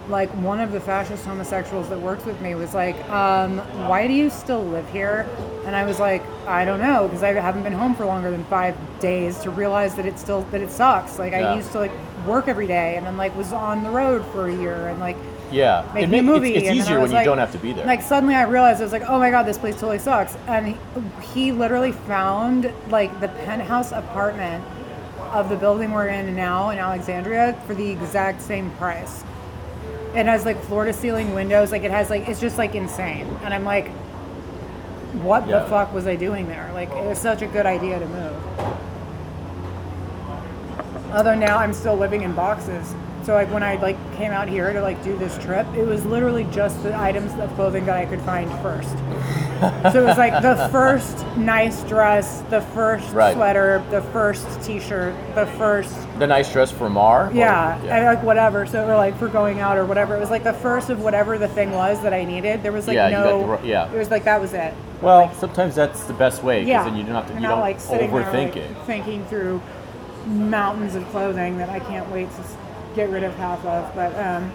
like 0.08 0.30
one 0.42 0.60
of 0.60 0.72
the 0.72 0.80
fascist 0.80 1.24
homosexuals 1.24 1.88
that 1.90 2.00
works 2.00 2.24
with 2.24 2.40
me 2.40 2.54
was 2.54 2.74
like, 2.74 2.96
um, 3.10 3.58
"Why 3.88 4.06
do 4.06 4.12
you 4.12 4.30
still 4.30 4.64
live 4.64 4.88
here?" 4.90 5.26
And 5.66 5.76
I 5.76 5.84
was 5.84 6.00
like, 6.00 6.22
"I 6.46 6.64
don't 6.64 6.80
know 6.80 7.08
because 7.08 7.22
I 7.22 7.32
haven't 7.34 7.62
been 7.62 7.72
home 7.72 7.94
for 7.94 8.06
longer 8.06 8.30
than 8.30 8.44
five 8.44 8.74
days 9.00 9.38
to 9.40 9.50
realize 9.50 9.94
that 9.96 10.06
it 10.06 10.18
still 10.18 10.42
that 10.50 10.60
it 10.60 10.70
sucks." 10.70 11.18
Like 11.18 11.32
Yeah. 11.32 11.52
I 11.52 11.56
used 11.56 11.72
to 11.72 11.78
like 11.78 11.92
work 12.26 12.48
every 12.48 12.66
day 12.66 12.96
and 12.96 13.06
then 13.06 13.16
like 13.16 13.36
was 13.36 13.52
on 13.52 13.82
the 13.82 13.90
road 13.90 14.24
for 14.32 14.48
a 14.48 14.54
year 14.54 14.88
and 14.88 14.98
like 15.00 15.16
yeah, 15.50 15.84
make 15.94 16.04
It 16.04 16.10
me 16.10 16.18
a 16.18 16.22
movie. 16.22 16.54
It's, 16.54 16.58
it's 16.58 16.68
and 16.68 16.78
then 16.80 16.80
I 16.80 16.84
easier 16.84 16.94
when 16.96 17.02
was 17.04 17.10
you 17.12 17.16
like- 17.18 17.24
don't 17.24 17.38
have 17.38 17.52
to 17.52 17.58
be 17.58 17.72
there. 17.72 17.86
Like 17.86 18.02
suddenly 18.02 18.34
I 18.34 18.42
realized 18.42 18.80
I 18.80 18.84
was 18.84 18.92
like, 18.92 19.08
oh 19.08 19.18
my 19.18 19.30
god, 19.30 19.44
this 19.44 19.56
place 19.58 19.74
totally 19.74 19.98
sucks. 19.98 20.36
And 20.46 20.66
he, 20.68 20.76
he 21.32 21.52
literally 21.52 21.92
found 21.92 22.70
like 22.90 23.18
the 23.20 23.28
penthouse 23.28 23.92
apartment 23.92 24.62
of 25.32 25.48
the 25.50 25.56
building 25.56 25.92
we're 25.92 26.08
in 26.08 26.34
now 26.34 26.70
in 26.70 26.78
Alexandria 26.78 27.58
for 27.66 27.74
the 27.74 27.90
exact 27.90 28.40
same 28.42 28.70
price. 28.72 29.24
It 30.18 30.26
has 30.26 30.44
like 30.44 30.60
floor 30.64 30.84
to 30.84 30.92
ceiling 30.92 31.32
windows. 31.32 31.70
Like 31.70 31.84
it 31.84 31.92
has 31.92 32.10
like 32.10 32.28
it's 32.28 32.40
just 32.40 32.58
like 32.58 32.74
insane. 32.74 33.24
And 33.44 33.54
I'm 33.54 33.64
like, 33.64 33.88
what 35.22 35.46
Yeah. 35.46 35.60
the 35.60 35.66
fuck 35.66 35.92
was 35.94 36.08
I 36.08 36.16
doing 36.16 36.48
there? 36.48 36.68
Like 36.74 36.90
it 36.90 37.04
was 37.04 37.18
such 37.18 37.40
a 37.42 37.46
good 37.46 37.66
idea 37.66 38.00
to 38.00 38.06
move. 38.06 38.36
Although 41.14 41.36
now 41.36 41.58
I'm 41.58 41.72
still 41.72 41.96
living 41.96 42.22
in 42.22 42.32
boxes. 42.32 42.94
So 43.24 43.34
like 43.34 43.48
when 43.52 43.62
I 43.62 43.76
like 43.76 43.96
came 44.16 44.32
out 44.32 44.48
here 44.48 44.72
to 44.72 44.80
like 44.82 45.02
do 45.04 45.16
this 45.18 45.38
trip, 45.38 45.66
it 45.76 45.84
was 45.86 46.04
literally 46.04 46.44
just 46.50 46.82
the 46.82 46.96
items 46.98 47.32
of 47.38 47.54
clothing 47.54 47.84
that 47.86 47.96
I 47.96 48.04
could 48.06 48.20
find 48.22 48.50
first. 48.60 48.90
so 49.92 50.02
it 50.02 50.06
was 50.06 50.18
like 50.18 50.42
the 50.42 50.68
first 50.72 51.24
nice 51.36 51.84
dress, 51.84 52.40
the 52.50 52.60
first 52.60 53.12
Right. 53.12 53.34
sweater, 53.34 53.84
the 53.90 54.02
first 54.02 54.46
t-shirt, 54.62 55.14
the 55.36 55.46
first 55.58 55.94
the 56.18 56.26
nice 56.26 56.52
dress 56.52 56.70
for 56.70 56.88
Mar. 56.90 57.28
or- 57.28 57.32
yeah, 57.32 57.76
and 57.78 58.04
like 58.04 58.22
whatever. 58.22 58.66
So 58.66 58.86
or 58.88 58.96
like 58.96 59.16
for 59.18 59.28
going 59.28 59.60
out 59.60 59.76
or 59.78 59.84
whatever. 59.86 60.16
It 60.16 60.20
was 60.20 60.30
like 60.30 60.44
the 60.44 60.52
first 60.52 60.90
of 60.90 61.00
whatever 61.00 61.38
the 61.38 61.48
thing 61.48 61.70
was 61.72 62.00
that 62.02 62.12
I 62.12 62.24
needed. 62.24 62.62
There 62.62 62.72
was 62.72 62.86
like 62.86 62.94
Yeah, 62.96 63.10
no. 63.10 63.56
the 63.60 63.66
yeah. 63.66 63.90
It 63.92 63.96
was 63.96 64.10
like 64.10 64.24
that 64.24 64.40
was 64.40 64.52
it. 64.52 64.74
Well, 65.00 65.32
sometimes 65.34 65.74
that's 65.74 66.02
the 66.04 66.12
best 66.14 66.42
way 66.42 66.60
because 66.64 66.68
Yeah. 66.68 66.84
then 66.84 66.96
you 66.96 67.04
don't 67.04 67.14
have 67.14 67.26
to. 67.26 67.32
You're 67.32 67.40
You 67.42 67.48
not 67.48 67.54
don't 67.56 67.60
like 67.60 67.80
sitting 67.80 68.10
there, 68.12 68.22
overthink 68.24 68.46
like, 68.48 68.56
it. 68.56 68.76
Thinking 68.86 69.24
through 69.26 69.60
mountains 70.26 70.94
of 70.94 71.08
clothing 71.10 71.58
that 71.58 71.68
I 71.70 71.78
can't 71.78 72.08
wait 72.10 72.28
to 72.36 72.42
get 72.94 73.08
rid 73.10 73.22
of 73.24 73.34
half 73.36 73.64
of. 73.64 73.94
But 73.94 74.14
um, 74.18 74.50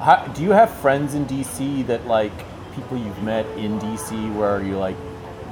How, 0.00 0.26
do 0.34 0.42
you 0.42 0.50
have 0.50 0.70
friends 0.70 1.14
in 1.14 1.24
DC 1.26 1.86
that 1.86 2.06
like 2.06 2.32
people 2.74 2.96
you've 2.96 3.22
met 3.22 3.46
in 3.56 3.78
DC 3.80 4.34
where 4.34 4.62
you 4.62 4.76
like, 4.78 4.96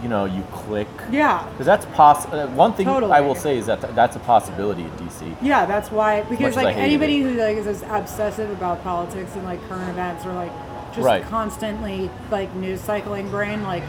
you 0.03 0.09
know, 0.09 0.25
you 0.25 0.43
click? 0.53 0.89
yeah, 1.11 1.47
Because 1.51 1.67
that's 1.67 1.87
poss. 1.87 2.27
Uh, 2.27 2.47
one 2.49 2.73
thing 2.73 2.89
I 2.89 3.21
will 3.21 3.35
say 3.35 3.59
is 3.59 3.67
that 3.67 3.81
th- 3.81 3.95
that's 3.95 4.17
a 4.17 4.21
possibility 4.21 4.83
in 4.83 4.91
DC. 4.91 5.37
yeah, 5.43 5.67
that's 5.67 5.91
why. 5.91 6.23
Because 6.23 6.57
like 6.57 6.77
anybody 6.77 7.19
it. 7.21 7.23
who 7.25 7.31
like 7.41 7.57
is 7.57 7.67
as 7.67 7.83
obsessive 7.83 8.51
about 8.51 8.83
politics 8.83 9.35
and 9.35 9.45
like 9.45 9.61
current 9.69 9.89
events 9.91 10.25
or 10.25 10.33
like 10.33 10.53
just 10.95 11.05
Right. 11.05 11.23
constantly 11.25 12.11
like 12.31 12.55
news 12.55 12.81
cycling 12.81 13.29
brain, 13.31 13.63
like 13.65 13.83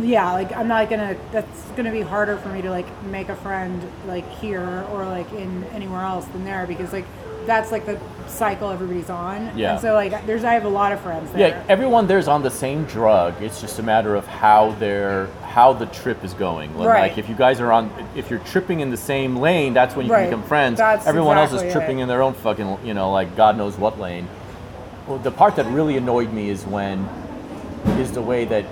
yeah, 0.00 0.32
like 0.32 0.54
I'm 0.54 0.68
not 0.68 0.90
gonna. 0.90 1.16
That's 1.32 1.62
gonna 1.76 1.90
be 1.90 2.02
harder 2.02 2.36
for 2.36 2.50
me 2.50 2.60
to 2.62 2.70
like 2.70 2.86
make 3.04 3.28
a 3.30 3.36
friend 3.36 3.82
like 4.06 4.28
here 4.38 4.84
or 4.92 5.04
like 5.06 5.30
in 5.32 5.64
anywhere 5.72 6.02
else 6.02 6.26
than 6.26 6.44
there 6.44 6.66
because 6.66 6.92
like 6.92 7.06
that's 7.48 7.72
like 7.72 7.86
the 7.86 7.98
cycle 8.28 8.68
everybody's 8.70 9.08
on. 9.10 9.56
Yeah. 9.58 9.72
And 9.72 9.80
so 9.80 9.94
like 9.94 10.26
there's 10.26 10.44
I 10.44 10.52
have 10.52 10.64
a 10.66 10.68
lot 10.68 10.92
of 10.92 11.00
friends 11.00 11.32
there. 11.32 11.48
Yeah, 11.48 11.64
everyone 11.68 12.06
there's 12.06 12.28
on 12.28 12.42
the 12.42 12.50
same 12.50 12.84
drug. 12.84 13.40
It's 13.42 13.60
just 13.60 13.78
a 13.78 13.82
matter 13.82 14.14
of 14.14 14.26
how 14.26 14.72
their 14.72 15.26
how 15.42 15.72
the 15.72 15.86
trip 15.86 16.22
is 16.22 16.34
going. 16.34 16.76
Like, 16.76 16.88
Right. 16.88 17.00
like 17.08 17.18
if 17.18 17.28
you 17.28 17.34
guys 17.34 17.58
are 17.60 17.72
on, 17.72 17.90
if 18.14 18.30
you're 18.30 18.38
tripping 18.40 18.80
in 18.80 18.90
the 18.90 18.96
same 18.98 19.36
lane, 19.36 19.72
that's 19.74 19.96
when 19.96 20.06
you 20.06 20.12
Right. 20.12 20.28
can 20.28 20.30
become 20.38 20.42
friends. 20.48 20.78
That's 20.78 21.06
Everyone 21.06 21.38
else 21.38 21.52
is 21.52 21.72
tripping 21.72 21.98
it. 21.98 22.02
in 22.02 22.08
their 22.08 22.22
own 22.22 22.34
fucking, 22.34 22.78
you 22.84 22.94
know, 22.94 23.10
like 23.10 23.34
God 23.34 23.56
knows 23.56 23.76
what 23.78 23.98
lane. 23.98 24.28
Well, 25.08 25.18
the 25.18 25.30
part 25.32 25.56
that 25.56 25.64
really 25.66 25.96
annoyed 25.96 26.32
me 26.32 26.50
is 26.50 26.64
when 26.66 27.08
is 27.98 28.12
the 28.12 28.20
way 28.22 28.44
that 28.44 28.64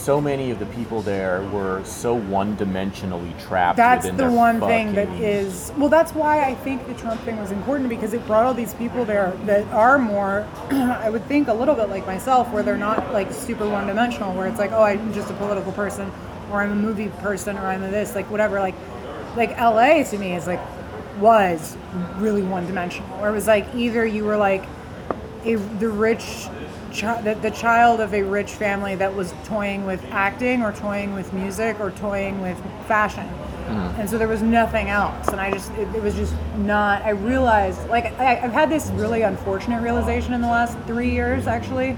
so 0.00 0.20
many 0.20 0.50
of 0.50 0.58
the 0.58 0.66
people 0.66 1.02
there 1.02 1.42
were 1.52 1.84
so 1.84 2.14
one-dimensionally 2.14 3.38
trapped. 3.46 3.76
That's 3.76 4.10
the 4.10 4.30
one 4.30 4.60
thing 4.60 4.94
that 4.94 5.08
is 5.20 5.72
well. 5.76 5.88
That's 5.88 6.12
why 6.12 6.42
I 6.42 6.54
think 6.54 6.86
the 6.86 6.94
Trump 6.94 7.20
thing 7.22 7.36
was 7.36 7.50
important 7.50 7.88
because 7.88 8.14
it 8.14 8.26
brought 8.26 8.44
all 8.44 8.54
these 8.54 8.74
people 8.74 9.04
there 9.04 9.32
that 9.44 9.66
are 9.68 9.98
more, 9.98 10.48
I 10.70 11.10
would 11.10 11.24
think, 11.26 11.48
a 11.48 11.54
little 11.54 11.74
bit 11.74 11.90
like 11.90 12.06
myself, 12.06 12.50
where 12.52 12.62
they're 12.62 12.76
not 12.76 13.12
like 13.12 13.30
super 13.32 13.68
one-dimensional. 13.68 14.34
Where 14.34 14.46
it's 14.46 14.58
like, 14.58 14.72
oh, 14.72 14.82
I'm 14.82 15.12
just 15.12 15.30
a 15.30 15.34
political 15.34 15.72
person, 15.72 16.10
or 16.50 16.62
I'm 16.62 16.72
a 16.72 16.76
movie 16.76 17.08
person, 17.18 17.58
or 17.58 17.66
I'm 17.66 17.82
a 17.82 17.90
this, 17.90 18.14
like 18.14 18.30
whatever. 18.30 18.58
Like, 18.60 18.74
like 19.36 19.50
LA 19.58 20.02
to 20.04 20.18
me 20.18 20.34
is 20.34 20.46
like 20.46 20.60
was 21.18 21.76
really 22.16 22.42
one-dimensional. 22.42 23.08
Where 23.18 23.30
it 23.30 23.34
was 23.34 23.46
like 23.46 23.66
either 23.74 24.06
you 24.06 24.24
were 24.24 24.38
like 24.38 24.64
a 25.44 25.54
the 25.54 25.88
rich 25.88 26.48
chi- 26.92 27.20
the, 27.22 27.34
the 27.36 27.50
child 27.50 28.00
of 28.00 28.14
a 28.14 28.22
rich 28.22 28.52
family 28.52 28.94
that 28.96 29.14
was 29.14 29.34
toying 29.44 29.86
with 29.86 30.04
acting 30.10 30.62
or 30.62 30.72
toying 30.72 31.14
with 31.14 31.32
music 31.32 31.78
or 31.80 31.90
toying 31.92 32.40
with 32.40 32.58
fashion. 32.86 33.26
Mm-hmm. 33.26 34.00
And 34.00 34.10
so 34.10 34.18
there 34.18 34.28
was 34.28 34.42
nothing 34.42 34.88
else. 34.88 35.28
And 35.28 35.40
i 35.40 35.50
just 35.50 35.70
it, 35.72 35.94
it 35.94 36.02
was 36.02 36.14
just 36.14 36.34
not 36.56 37.02
i 37.02 37.10
realized 37.10 37.88
like 37.88 38.06
I, 38.18 38.40
i've 38.40 38.52
had 38.52 38.68
this 38.68 38.88
really 38.90 39.22
unfortunate 39.22 39.80
realization 39.82 40.32
in 40.32 40.40
the 40.40 40.48
last 40.48 40.76
three 40.86 41.10
years 41.10 41.46
actually 41.46 41.96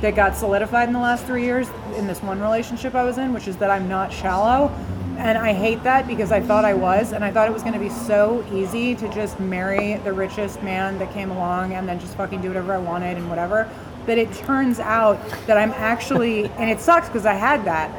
that 0.00 0.14
got 0.14 0.36
solidified 0.36 0.86
in 0.86 0.94
the 0.94 1.00
last 1.00 1.26
three 1.26 1.44
years 1.44 1.68
in 1.96 2.06
this 2.06 2.22
one 2.22 2.40
relationship 2.40 2.94
i 2.94 3.02
was 3.02 3.18
in 3.18 3.32
which 3.32 3.48
is 3.48 3.56
that 3.56 3.70
i'm 3.70 3.88
not 3.88 4.12
shallow. 4.12 4.72
And 5.18 5.36
I 5.36 5.52
hate 5.52 5.82
that 5.82 6.06
because 6.06 6.30
I 6.30 6.40
thought 6.40 6.64
I 6.64 6.74
was, 6.74 7.12
and 7.12 7.24
I 7.24 7.32
thought 7.32 7.48
it 7.48 7.52
was 7.52 7.62
going 7.62 7.74
to 7.74 7.80
be 7.80 7.88
so 7.88 8.46
easy 8.52 8.94
to 8.94 9.12
just 9.12 9.40
marry 9.40 9.94
the 10.04 10.12
richest 10.12 10.62
man 10.62 10.96
that 11.00 11.12
came 11.12 11.32
along 11.32 11.72
and 11.72 11.88
then 11.88 11.98
just 11.98 12.14
fucking 12.14 12.40
do 12.40 12.46
whatever 12.46 12.72
I 12.72 12.78
wanted 12.78 13.16
and 13.16 13.28
whatever. 13.28 13.68
But 14.08 14.16
it 14.16 14.32
turns 14.32 14.80
out 14.80 15.18
that 15.46 15.58
I'm 15.58 15.70
actually, 15.72 16.46
and 16.56 16.70
it 16.70 16.80
sucks 16.80 17.08
because 17.08 17.26
I 17.26 17.34
had 17.34 17.66
that. 17.66 17.90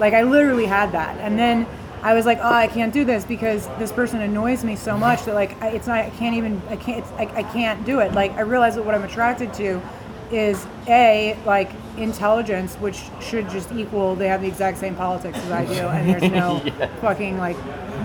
Like, 0.00 0.14
I 0.14 0.22
literally 0.22 0.64
had 0.64 0.92
that. 0.92 1.18
And 1.18 1.38
then 1.38 1.66
I 2.02 2.14
was 2.14 2.24
like, 2.24 2.38
oh, 2.40 2.50
I 2.50 2.68
can't 2.68 2.90
do 2.90 3.04
this 3.04 3.26
because 3.26 3.66
this 3.78 3.92
person 3.92 4.22
annoys 4.22 4.64
me 4.64 4.76
so 4.76 4.96
much 4.96 5.24
that, 5.26 5.34
like, 5.34 5.60
I- 5.62 5.68
it's 5.68 5.86
not, 5.86 5.98
I 5.98 6.08
can't 6.08 6.34
even, 6.36 6.62
I 6.70 6.76
can't, 6.76 7.00
it's, 7.00 7.12
I, 7.18 7.40
I 7.40 7.42
can't 7.42 7.84
do 7.84 8.00
it. 8.00 8.14
Like, 8.14 8.32
I 8.32 8.40
realize 8.40 8.76
that 8.76 8.86
what 8.86 8.94
I'm 8.94 9.02
attracted 9.02 9.52
to 9.54 9.82
is 10.32 10.66
A, 10.86 11.36
like, 11.44 11.70
intelligence, 11.98 12.74
which 12.76 13.02
should 13.20 13.50
just 13.50 13.70
equal, 13.72 14.14
they 14.14 14.28
have 14.28 14.40
the 14.40 14.48
exact 14.48 14.78
same 14.78 14.94
politics 14.94 15.36
as 15.36 15.50
I 15.50 15.66
do, 15.66 15.72
and 15.88 16.08
there's 16.08 16.32
no 16.32 16.60
fucking, 17.02 17.36
like, 17.36 17.58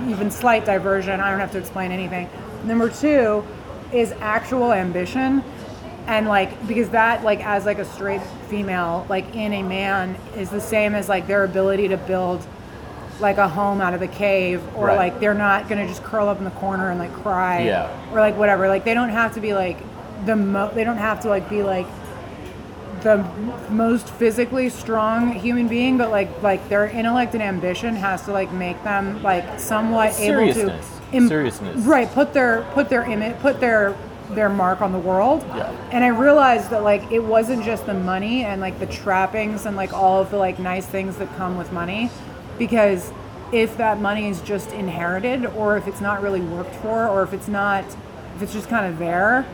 even 0.09 0.29
slight 0.31 0.65
diversion. 0.65 1.21
I 1.21 1.29
don't 1.31 1.39
have 1.39 1.53
to 1.53 1.59
explain 1.59 1.93
anything. 1.93 2.29
Number 2.65 2.89
two 2.89 3.45
is 3.93 4.11
actual 4.19 4.73
ambition. 4.73 5.41
And 6.07 6.27
like 6.27 6.67
because 6.67 6.89
that 6.89 7.23
like 7.23 7.45
as 7.45 7.65
like 7.65 7.79
a 7.79 7.85
straight 7.85 8.21
female 8.49 9.05
like 9.09 9.35
in 9.35 9.53
a 9.53 9.63
man 9.63 10.15
is 10.35 10.49
the 10.49 10.59
same 10.59 10.95
as 10.95 11.07
like 11.07 11.27
their 11.27 11.43
ability 11.45 11.87
to 11.89 11.97
build 11.97 12.45
like 13.21 13.37
a 13.37 13.47
home 13.47 13.79
out 13.79 13.93
of 13.93 14.01
a 14.01 14.07
cave 14.07 14.61
or 14.75 14.87
Right. 14.87 14.97
like 14.97 15.19
they're 15.21 15.33
not 15.33 15.69
gonna 15.69 15.87
just 15.87 16.03
curl 16.03 16.27
up 16.27 16.39
in 16.39 16.43
the 16.43 16.49
corner 16.51 16.89
and 16.89 16.99
like 16.99 17.13
cry 17.13 17.61
Yeah. 17.63 17.89
or 18.11 18.19
like 18.19 18.35
whatever 18.37 18.67
like 18.67 18.83
they 18.83 18.93
don't 18.93 19.09
have 19.09 19.33
to 19.35 19.39
be 19.39 19.53
like 19.53 19.77
the 20.25 20.35
mo- 20.35 20.71
they 20.73 20.83
don't 20.83 20.97
have 20.97 21.21
to 21.21 21.29
like 21.29 21.49
be 21.49 21.63
like 21.63 21.87
the 23.01 23.17
most 23.69 24.09
physically 24.09 24.69
strong 24.69 25.31
human 25.33 25.67
being 25.67 25.97
but 25.97 26.09
like 26.11 26.41
like 26.41 26.67
their 26.69 26.87
intellect 26.87 27.33
and 27.33 27.43
ambition 27.43 27.95
has 27.95 28.23
to 28.23 28.31
like 28.31 28.51
make 28.51 28.81
them 28.83 29.21
like 29.23 29.59
somewhat 29.59 30.09
able 30.19 30.47
to 30.47 30.53
Seriousness. 30.53 31.27
Seriousness. 31.29 31.77
right 31.85 32.11
put 32.11 32.33
their 32.33 32.63
put 32.73 32.89
their 32.89 33.03
image 33.03 33.37
put 33.39 33.59
their 33.59 33.95
their 34.31 34.49
mark 34.49 34.81
on 34.81 34.91
the 34.91 34.99
world 34.99 35.43
Yeah. 35.49 35.69
and 35.91 36.03
i 36.03 36.07
realized 36.07 36.69
that 36.69 36.83
like 36.83 37.11
it 37.11 37.19
wasn't 37.23 37.63
just 37.63 37.85
the 37.85 37.93
money 37.93 38.43
and 38.45 38.61
like 38.61 38.79
the 38.79 38.85
trappings 38.87 39.65
and 39.65 39.75
like 39.75 39.93
all 39.93 40.21
of 40.21 40.31
the 40.31 40.37
like 40.37 40.59
nice 40.59 40.85
things 40.85 41.17
that 41.17 41.33
come 41.35 41.57
with 41.57 41.71
money 41.71 42.09
because 42.57 43.11
if 43.51 43.77
that 43.77 43.99
money 43.99 44.27
is 44.27 44.41
just 44.41 44.71
inherited 44.71 45.45
or 45.45 45.77
if 45.77 45.87
it's 45.87 46.01
not 46.01 46.21
really 46.21 46.41
worked 46.41 46.73
for 46.75 47.07
or 47.07 47.21
if 47.23 47.33
it's 47.33 47.47
not 47.47 47.83
if 48.35 48.41
it's 48.41 48.53
just 48.53 48.69
kind 48.69 48.85
of 48.85 48.97
there 48.99 49.45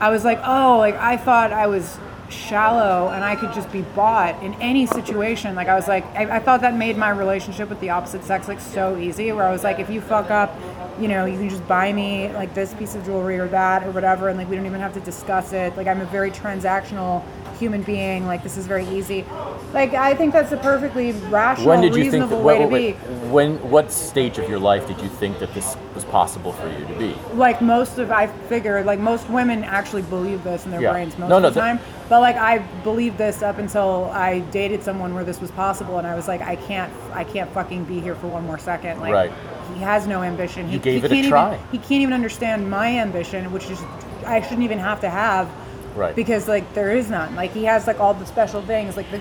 I 0.00 0.10
was 0.10 0.24
like, 0.24 0.40
oh, 0.44 0.78
like 0.78 0.96
I 0.96 1.16
thought 1.16 1.52
I 1.52 1.68
was 1.68 1.96
shallow 2.32 3.10
and 3.10 3.22
I 3.22 3.36
could 3.36 3.52
just 3.52 3.70
be 3.70 3.82
bought 3.82 4.42
in 4.42 4.54
any 4.54 4.86
situation. 4.86 5.54
Like 5.54 5.68
I 5.68 5.74
was 5.74 5.86
like, 5.86 6.04
I, 6.16 6.36
I 6.36 6.38
thought 6.38 6.62
that 6.62 6.74
made 6.74 6.96
my 6.96 7.10
relationship 7.10 7.68
with 7.68 7.80
the 7.80 7.90
opposite 7.90 8.24
sex 8.24 8.48
like 8.48 8.60
so 8.60 8.96
easy. 8.96 9.30
Where 9.32 9.46
I 9.46 9.52
was 9.52 9.62
like, 9.62 9.78
if 9.78 9.90
you 9.90 10.00
fuck 10.00 10.30
up, 10.30 10.58
you 11.00 11.08
know, 11.08 11.24
you 11.24 11.38
can 11.38 11.48
just 11.48 11.66
buy 11.68 11.92
me 11.92 12.32
like 12.32 12.54
this 12.54 12.74
piece 12.74 12.94
of 12.94 13.04
jewelry 13.04 13.38
or 13.38 13.48
that 13.48 13.84
or 13.84 13.90
whatever, 13.90 14.28
and 14.28 14.38
like 14.38 14.48
we 14.48 14.56
don't 14.56 14.66
even 14.66 14.80
have 14.80 14.94
to 14.94 15.00
discuss 15.00 15.52
it. 15.52 15.76
Like 15.76 15.86
I'm 15.86 16.00
a 16.00 16.06
very 16.06 16.30
transactional 16.30 17.22
human 17.62 17.82
being. 17.82 18.26
Like 18.26 18.42
this 18.42 18.56
is 18.56 18.66
very 18.66 18.86
easy. 18.88 19.24
Like 19.72 19.94
I 19.94 20.14
think 20.14 20.32
that's 20.32 20.50
a 20.52 20.56
perfectly 20.56 21.12
rational, 21.12 21.68
when 21.68 21.80
did 21.80 21.94
you 21.94 22.10
think 22.10 22.28
that, 22.28 22.36
way 22.36 22.58
wait, 22.58 22.64
to 22.64 22.66
wait, 22.66 22.98
be. 23.06 23.14
wait. 23.14 23.30
when 23.32 23.70
what 23.70 23.90
stage 23.92 24.36
of 24.38 24.48
your 24.50 24.58
life 24.58 24.86
did 24.88 25.00
you 25.00 25.08
think 25.08 25.38
that 25.38 25.54
this 25.54 25.76
was 25.94 26.04
possible 26.04 26.52
for 26.52 26.68
you 26.68 26.84
to 26.86 26.94
be 26.98 27.14
like 27.34 27.62
most 27.62 27.98
of 27.98 28.10
I 28.10 28.26
figured 28.26 28.84
like 28.84 28.98
most 28.98 29.30
women 29.30 29.62
actually 29.64 30.02
believe 30.02 30.42
this 30.44 30.64
in 30.64 30.72
their 30.72 30.80
Yeah. 30.82 30.92
brains 30.92 31.16
most 31.16 31.28
No, 31.30 31.36
of 31.36 31.42
no, 31.44 31.50
the 31.50 31.54
th- 31.60 31.78
time. 31.78 31.78
But 32.08 32.20
like 32.20 32.36
I 32.36 32.58
believed 32.82 33.16
this 33.16 33.40
up 33.42 33.58
until 33.58 34.10
I 34.12 34.40
dated 34.50 34.82
someone 34.82 35.14
where 35.14 35.24
this 35.24 35.40
was 35.40 35.50
possible, 35.52 35.96
and 35.98 36.06
I 36.06 36.14
was 36.14 36.26
like, 36.28 36.42
I 36.42 36.56
can't, 36.56 36.92
I 37.14 37.24
can't 37.24 37.50
fucking 37.52 37.84
be 37.84 38.00
here 38.00 38.14
for 38.16 38.26
one 38.26 38.44
more 38.44 38.58
second. 38.58 39.00
Like 39.00 39.12
Right. 39.14 39.32
he 39.74 39.80
has 39.80 40.06
no 40.06 40.22
ambition. 40.22 40.66
You 40.66 40.72
he, 40.72 40.78
gave 40.78 41.00
he 41.00 41.06
it 41.06 41.12
a 41.12 41.14
can't 41.14 41.28
try. 41.28 41.54
Even, 41.54 41.66
he 41.70 41.78
can't 41.78 42.02
even 42.02 42.12
understand 42.12 42.68
my 42.68 42.98
ambition, 42.98 43.50
which 43.52 43.70
is 43.70 43.80
I 44.26 44.42
shouldn't 44.42 44.62
even 44.64 44.78
have 44.78 45.00
to 45.00 45.08
have. 45.08 45.48
Right. 45.94 46.14
Because 46.16 46.48
like 46.48 46.72
there 46.74 46.90
is 46.90 47.10
none. 47.10 47.34
Like 47.34 47.52
he 47.52 47.64
has 47.64 47.86
like 47.86 48.00
all 48.00 48.14
the 48.14 48.26
special 48.26 48.62
things, 48.62 48.96
like 48.96 49.10
the, 49.10 49.20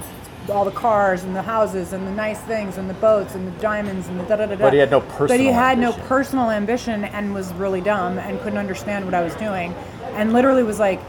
all 0.52 0.66
the 0.66 0.72
cars 0.72 1.24
and 1.24 1.36
the 1.36 1.42
houses 1.42 1.94
and 1.94 2.06
the 2.08 2.12
nice 2.12 2.40
things 2.42 2.78
and 2.78 2.90
the 2.90 2.94
boats 2.96 3.36
and 3.36 3.46
the 3.48 3.62
diamonds 3.62 4.08
and 4.08 4.20
the 4.20 4.24
da 4.24 4.38
da 4.38 4.46
da 4.48 4.56
da. 4.56 4.62
But 4.62 4.74
he 4.74 4.80
had 4.80 4.92
no 4.92 5.02
personal. 5.02 5.28
But 5.28 5.40
he 5.40 5.48
had 5.48 5.78
no 5.80 5.94
personal 5.94 6.50
ambition 6.52 7.06
and 7.06 7.34
was 7.34 7.54
really 7.54 7.82
dumb 7.82 8.18
and 8.18 8.40
couldn't 8.42 8.58
understand 8.60 9.06
what 9.06 9.14
I 9.14 9.22
was 9.22 9.36
doing, 9.36 9.74
and 10.16 10.34
literally 10.34 10.64
was 10.64 10.80
like 10.80 11.00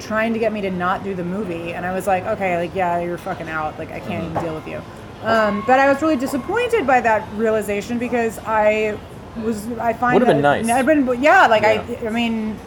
trying 0.00 0.32
to 0.32 0.38
get 0.38 0.52
me 0.52 0.60
to 0.62 0.70
not 0.70 1.04
do 1.04 1.14
the 1.14 1.24
movie. 1.24 1.74
And 1.74 1.84
I 1.86 1.92
was 1.92 2.06
like, 2.06 2.24
okay, 2.24 2.56
like 2.56 2.74
yeah, 2.74 3.00
you're 3.00 3.18
fucking 3.18 3.48
out. 3.48 3.78
Like 3.78 3.90
I 3.92 4.00
can't 4.00 4.24
Mm-hmm. 4.24 4.30
even 4.38 4.42
deal 4.44 4.54
with 4.54 4.66
you. 4.68 4.82
Um, 5.22 5.62
but 5.66 5.78
I 5.78 5.92
was 5.92 6.00
really 6.00 6.16
disappointed 6.16 6.86
by 6.86 7.00
that 7.02 7.28
realization 7.34 7.98
because 7.98 8.38
I 8.46 8.98
was 9.44 9.70
I 9.78 9.92
find 9.92 10.14
Would've 10.14 10.26
been 10.28 10.40
nice. 10.42 10.68
I've 10.68 10.86
been 10.86 11.06
yeah, 11.22 11.46
like 11.46 11.62
Yeah. 11.62 11.84
I 12.02 12.06
I 12.06 12.10
mean 12.10 12.58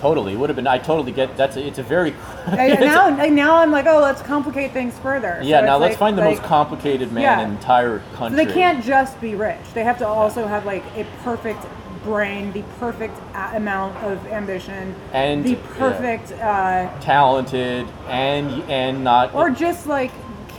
totally 0.00 0.32
it 0.32 0.36
would 0.36 0.48
have 0.48 0.56
been 0.56 0.66
i 0.66 0.78
totally 0.78 1.12
get 1.12 1.36
that's 1.36 1.56
a, 1.56 1.66
it's 1.66 1.78
a 1.78 1.82
very 1.82 2.14
I, 2.46 2.68
now 2.68 3.10
like, 3.16 3.32
now 3.32 3.56
I'm 3.56 3.70
like 3.70 3.86
oh 3.86 4.00
let's 4.00 4.22
complicate 4.22 4.72
things 4.72 4.98
further. 4.98 5.38
So 5.42 5.46
yeah 5.46 5.60
now 5.60 5.76
let's 5.76 5.92
like- 5.92 5.98
find 5.98 6.16
the 6.18 6.22
like- 6.22 6.38
most 6.38 6.42
complicated 6.48 7.12
man 7.12 7.22
Yeah. 7.22 7.40
in 7.42 7.50
the 7.50 7.54
entire 7.56 8.00
So 8.12 8.16
country 8.16 8.44
they 8.44 8.52
can't 8.52 8.82
just 8.84 9.20
be 9.20 9.34
rich. 9.34 9.58
They 9.74 9.84
have 9.84 9.98
to 9.98 10.06
also 10.06 10.46
have 10.46 10.64
like 10.64 10.84
a 10.96 11.04
perfect 11.22 11.64
brain, 12.02 12.50
the 12.52 12.62
perfect 12.78 13.18
amount 13.52 13.94
of 13.98 14.26
ambition, 14.28 14.94
And- 15.12 15.44
the 15.44 15.50
yeah. 15.50 15.76
perfect, 15.76 16.32
uh, 16.32 16.88
talented 17.00 17.86
and 18.08 18.62
and 18.70 19.04
not 19.04 19.34
or 19.34 19.50
just 19.50 19.86
like 19.86 20.10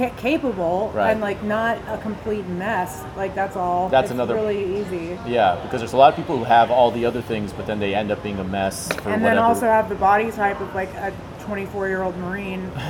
ca- 0.10 0.16
capable 0.18 0.92
Right. 0.94 1.12
and 1.12 1.22
like 1.22 1.44
not 1.44 1.78
a 1.88 1.98
complete 1.98 2.46
mess. 2.48 3.04
Like 3.16 3.36
that's 3.36 3.56
all. 3.56 3.90
That's 3.90 4.06
It's 4.06 4.12
another- 4.14 4.36
really 4.36 4.80
easy. 4.82 5.18
yeah 5.28 5.56
because 5.64 5.82
there's 5.82 5.94
a 5.94 5.98
lot 5.98 6.10
of 6.10 6.16
people 6.16 6.38
who 6.38 6.44
have 6.44 6.72
all 6.72 6.92
the 6.92 7.06
other 7.06 7.22
things 7.22 7.54
but 7.54 7.66
then 7.68 7.80
they 7.80 7.94
end 7.96 8.12
up 8.12 8.22
being 8.24 8.40
a 8.40 8.44
mess 8.44 8.88
for 8.88 8.94
And 8.94 9.04
whatever 9.22 9.24
then 9.24 9.38
also 9.38 9.66
have 9.66 9.90
the 9.90 9.96
body 9.96 10.32
type 10.32 10.60
of 10.62 10.74
like 10.76 10.94
a 10.96 11.14
24 11.42 11.88
year 11.88 12.04
old 12.04 12.18
Marine. 12.18 12.70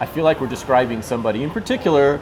i 0.00 0.06
feel 0.06 0.22
like 0.24 0.40
we're 0.40 0.46
describing 0.46 1.02
somebody 1.02 1.42
in 1.42 1.50
particular 1.50 2.18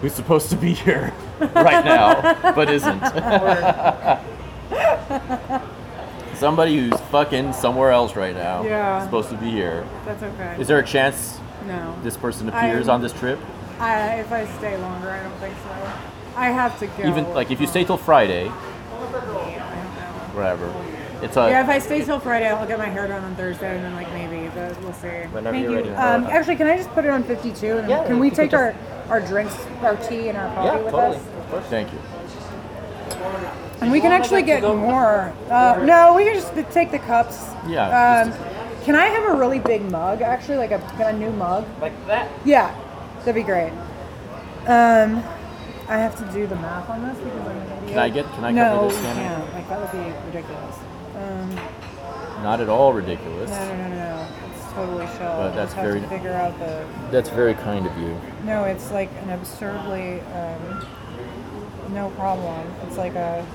who's 0.00 0.12
supposed 0.14 0.48
to 0.50 0.56
be 0.56 0.72
here 0.72 1.12
right 1.54 1.84
now 1.84 2.52
but 2.54 2.70
isn't 2.70 3.00
somebody 6.34 6.76
who's 6.78 6.98
fucking 7.10 7.52
somewhere 7.52 7.90
else 7.90 8.16
right 8.16 8.34
now 8.34 8.62
Yeah. 8.64 9.04
supposed 9.04 9.28
to 9.30 9.36
be 9.36 9.50
here 9.50 9.86
That's 10.06 10.22
okay. 10.22 10.56
is 10.58 10.66
there 10.68 10.78
a 10.78 10.84
chance 10.84 11.33
no. 11.66 11.96
this 12.02 12.16
person 12.16 12.48
appears 12.48 12.88
I'm- 12.88 12.96
on 12.96 13.02
this 13.02 13.12
trip 13.12 13.38
I, 13.80 14.20
if 14.20 14.30
I 14.30 14.46
stay 14.58 14.76
longer, 14.76 15.10
I 15.10 15.20
don't 15.20 15.36
think 15.40 15.56
so. 15.56 15.92
I 16.36 16.50
have 16.50 16.78
to 16.78 16.86
go. 16.86 17.08
even 17.08 17.24
like 17.34 17.50
if 17.50 17.60
you 17.60 17.66
stay 17.66 17.84
till 17.84 17.96
friday 17.96 18.48
whatever 20.34 20.72
it's 21.24 21.36
a 21.36 21.48
Yeah, 21.48 21.62
if 21.62 21.70
I 21.70 21.78
stay 21.78 22.04
till 22.04 22.20
Friday, 22.20 22.48
I'll 22.48 22.66
get 22.66 22.78
my 22.78 22.86
hair 22.86 23.08
done 23.08 23.24
on 23.24 23.34
Thursday, 23.34 23.74
and 23.76 23.84
then 23.84 23.94
like 23.94 24.12
maybe, 24.12 24.48
but 24.54 24.78
we'll 24.82 24.92
see. 24.92 25.08
Whenever 25.08 25.52
Thank 25.52 25.62
you're 25.62 25.70
you. 25.70 25.76
ready 25.78 25.90
Um, 25.90 26.24
actually, 26.26 26.56
can 26.56 26.66
I 26.66 26.76
just 26.76 26.90
put 26.90 27.04
it 27.06 27.08
on 27.08 27.22
52? 27.22 27.78
And 27.78 27.88
Yeah, 27.88 28.06
can 28.06 28.18
we 28.18 28.30
take 28.30 28.52
our, 28.52 28.74
our 29.08 29.20
drinks, 29.20 29.56
our 29.82 29.96
tea, 29.96 30.28
and 30.28 30.36
our 30.36 30.54
coffee 30.54 30.84
with 30.84 30.94
us? 30.94 31.16
Of 31.16 31.50
course. 31.50 31.64
thank 31.66 31.92
you 31.92 31.98
And 33.80 33.90
we 33.90 34.00
can 34.00 34.12
actually 34.12 34.42
get 34.42 34.62
more. 34.62 35.32
Uh, 35.50 35.82
no, 35.84 36.14
we 36.14 36.24
can 36.24 36.34
just 36.34 36.52
take 36.72 36.90
the 36.90 36.98
cups. 36.98 37.48
Yeah, 37.66 38.26
Um, 38.26 38.53
can 38.84 38.94
I 38.94 39.06
have 39.06 39.34
a 39.34 39.36
really 39.38 39.58
big 39.58 39.82
mug? 39.90 40.20
Actually, 40.22 40.58
like 40.58 40.70
a, 40.70 40.80
a 41.04 41.12
new 41.12 41.30
mug. 41.32 41.66
Like 41.80 42.06
that? 42.06 42.30
Yeah, 42.44 42.74
that'd 43.20 43.34
be 43.34 43.42
great. 43.42 43.72
Um, 44.66 45.22
I 45.88 45.98
have 45.98 46.16
to 46.18 46.32
do 46.32 46.46
the 46.46 46.56
math 46.56 46.88
on 46.88 47.02
this 47.06 47.18
because 47.18 47.40
I'm 47.46 47.56
an 47.56 47.66
idiot. 47.78 47.88
Can 47.88 47.98
I 47.98 48.08
get- 48.10 48.32
can 48.34 48.44
I 48.44 48.50
no, 48.50 48.64
cover 48.74 48.88
this, 48.88 48.96
you 48.96 49.02
Shannon? 49.02 49.22
can't. 49.40 49.54
Like 49.54 49.68
that 49.68 49.80
would 49.80 49.92
be 49.92 50.12
ridiculous. 50.26 50.76
Um, 51.16 51.54
not 52.42 52.60
at 52.60 52.68
all 52.68 52.92
ridiculous 52.92 53.48
no, 53.50 53.56
no, 53.68 53.76
no, 53.76 53.88
no, 53.88 53.94
no. 53.96 54.26
It's 54.54 54.72
totally 54.72 55.06
chill. 55.06 55.18
But 55.36 55.52
that's 55.54 55.74
very- 55.74 56.00
to 56.00 56.08
figure 56.08 56.32
out 56.32 56.58
the. 56.58 56.84
that's 57.10 57.28
very 57.30 57.54
kind 57.54 57.86
of 57.86 57.96
you 57.98 58.18
No, 58.44 58.64
it's 58.64 58.90
like 58.90 59.10
an 59.22 59.30
absurdly. 59.30 60.20
Um, 60.20 60.86
no 61.94 62.10
problem. 62.10 62.66
It's 62.86 62.96
like 62.96 63.14
a 63.14 63.46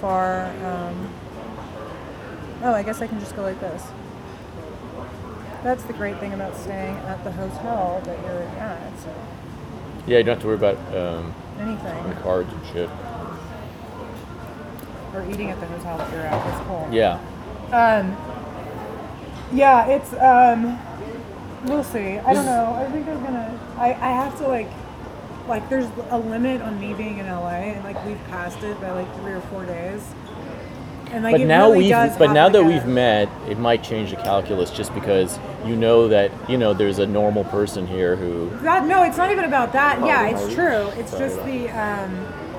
far. 0.00 0.46
Um, 0.64 1.12
oh, 2.62 2.72
I 2.72 2.82
guess 2.82 3.00
I 3.02 3.06
can 3.06 3.18
just 3.20 3.34
go 3.36 3.42
like 3.42 3.60
this. 3.60 3.82
That's 5.62 5.82
the 5.84 5.92
great 5.92 6.18
thing 6.18 6.32
about 6.32 6.56
staying 6.56 6.96
at 6.96 7.22
the 7.22 7.32
hotel 7.32 8.00
that 8.04 8.18
you're 8.20 8.42
at. 8.58 8.92
yeah 10.06 10.18
you 10.18 10.24
don't 10.24 10.34
have 10.36 10.40
to 10.40 10.46
worry 10.46 10.56
about 10.56 10.78
um, 10.96 11.34
Anything. 11.58 12.22
cards 12.22 12.50
and 12.50 12.66
shit 12.72 12.88
Or 15.14 15.22
eating 15.30 15.50
at 15.50 15.60
the 15.60 15.66
hotel 15.66 15.98
that 15.98 16.10
you're 16.12 16.22
at. 16.22 16.46
It's 16.54 16.66
cool. 16.66 16.88
yeah 16.90 17.18
Um, 17.72 18.16
yeah, 19.52 19.86
it's 19.86 20.12
um, 20.14 20.78
we'll 21.66 21.84
see. 21.84 22.18
I 22.18 22.32
don't 22.32 22.46
know. 22.46 22.72
I 22.78 22.90
think 22.90 23.06
I'm 23.08 23.22
gonna. 23.22 23.60
I 23.76 23.88
I 23.88 24.10
have 24.22 24.38
to 24.38 24.46
like, 24.48 24.68
like 25.48 25.68
there's 25.68 25.88
a 26.10 26.18
limit 26.18 26.62
on 26.62 26.80
me 26.80 26.94
being 26.94 27.18
in 27.18 27.26
LA, 27.26 27.74
and 27.74 27.84
like 27.84 28.02
we've 28.06 28.22
passed 28.28 28.62
it 28.62 28.80
by 28.80 28.92
like 28.92 29.12
three 29.16 29.32
or 29.32 29.40
four 29.42 29.66
days. 29.66 30.00
And 31.12 31.24
like 31.24 31.34
but 31.38 31.40
now 31.46 31.70
really 31.70 31.84
we've 31.92 32.18
but 32.18 32.32
now 32.32 32.48
that 32.48 32.58
get- 32.62 32.66
we've 32.66 32.86
met 32.86 33.28
it 33.48 33.58
might 33.58 33.82
change 33.82 34.10
the 34.10 34.16
calculus 34.16 34.70
just 34.70 34.94
because 34.94 35.38
you 35.66 35.74
know 35.76 36.06
that 36.08 36.30
you 36.48 36.56
know 36.56 36.72
there's 36.72 36.98
a 37.00 37.06
normal 37.06 37.44
person 37.44 37.86
here 37.86 38.14
who 38.16 38.50
That, 38.62 38.86
no, 38.86 39.02
it's 39.02 39.16
not 39.16 39.30
even 39.32 39.44
about 39.44 39.72
that. 39.72 39.98
yeah, 40.06 40.28
it's 40.28 40.40
Harvey. 40.40 40.54
true. 40.54 41.00
It's 41.00 41.10
just 41.18 41.36
the 41.44 41.68
um, 41.70 42.12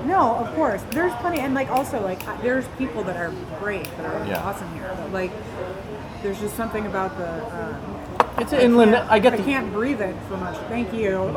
no, 0.06 0.34
of 0.36 0.52
course. 0.54 0.82
There's 0.90 1.12
plenty, 1.14 1.40
and 1.40 1.54
like 1.54 1.70
also 1.70 2.00
like 2.02 2.20
there's 2.42 2.66
people 2.76 3.02
that 3.04 3.16
are 3.16 3.32
great 3.60 3.84
that 3.96 4.04
are 4.06 4.26
Yeah. 4.26 4.42
awesome 4.42 4.68
here, 4.74 4.90
but 4.96 5.12
like 5.12 5.30
there's 6.22 6.38
just 6.40 6.56
something 6.56 6.86
about 6.86 7.16
the. 7.18 7.28
Um, 7.64 7.98
it's 8.38 8.52
an 8.52 8.60
inland 8.60 8.96
i 8.96 9.18
get 9.18 9.34
I 9.34 9.36
the 9.36 9.42
can't 9.44 9.72
breathe 9.72 10.00
it 10.00 10.16
for 10.28 10.36
much. 10.36 10.56
Thank 10.68 10.92
you. 10.92 11.36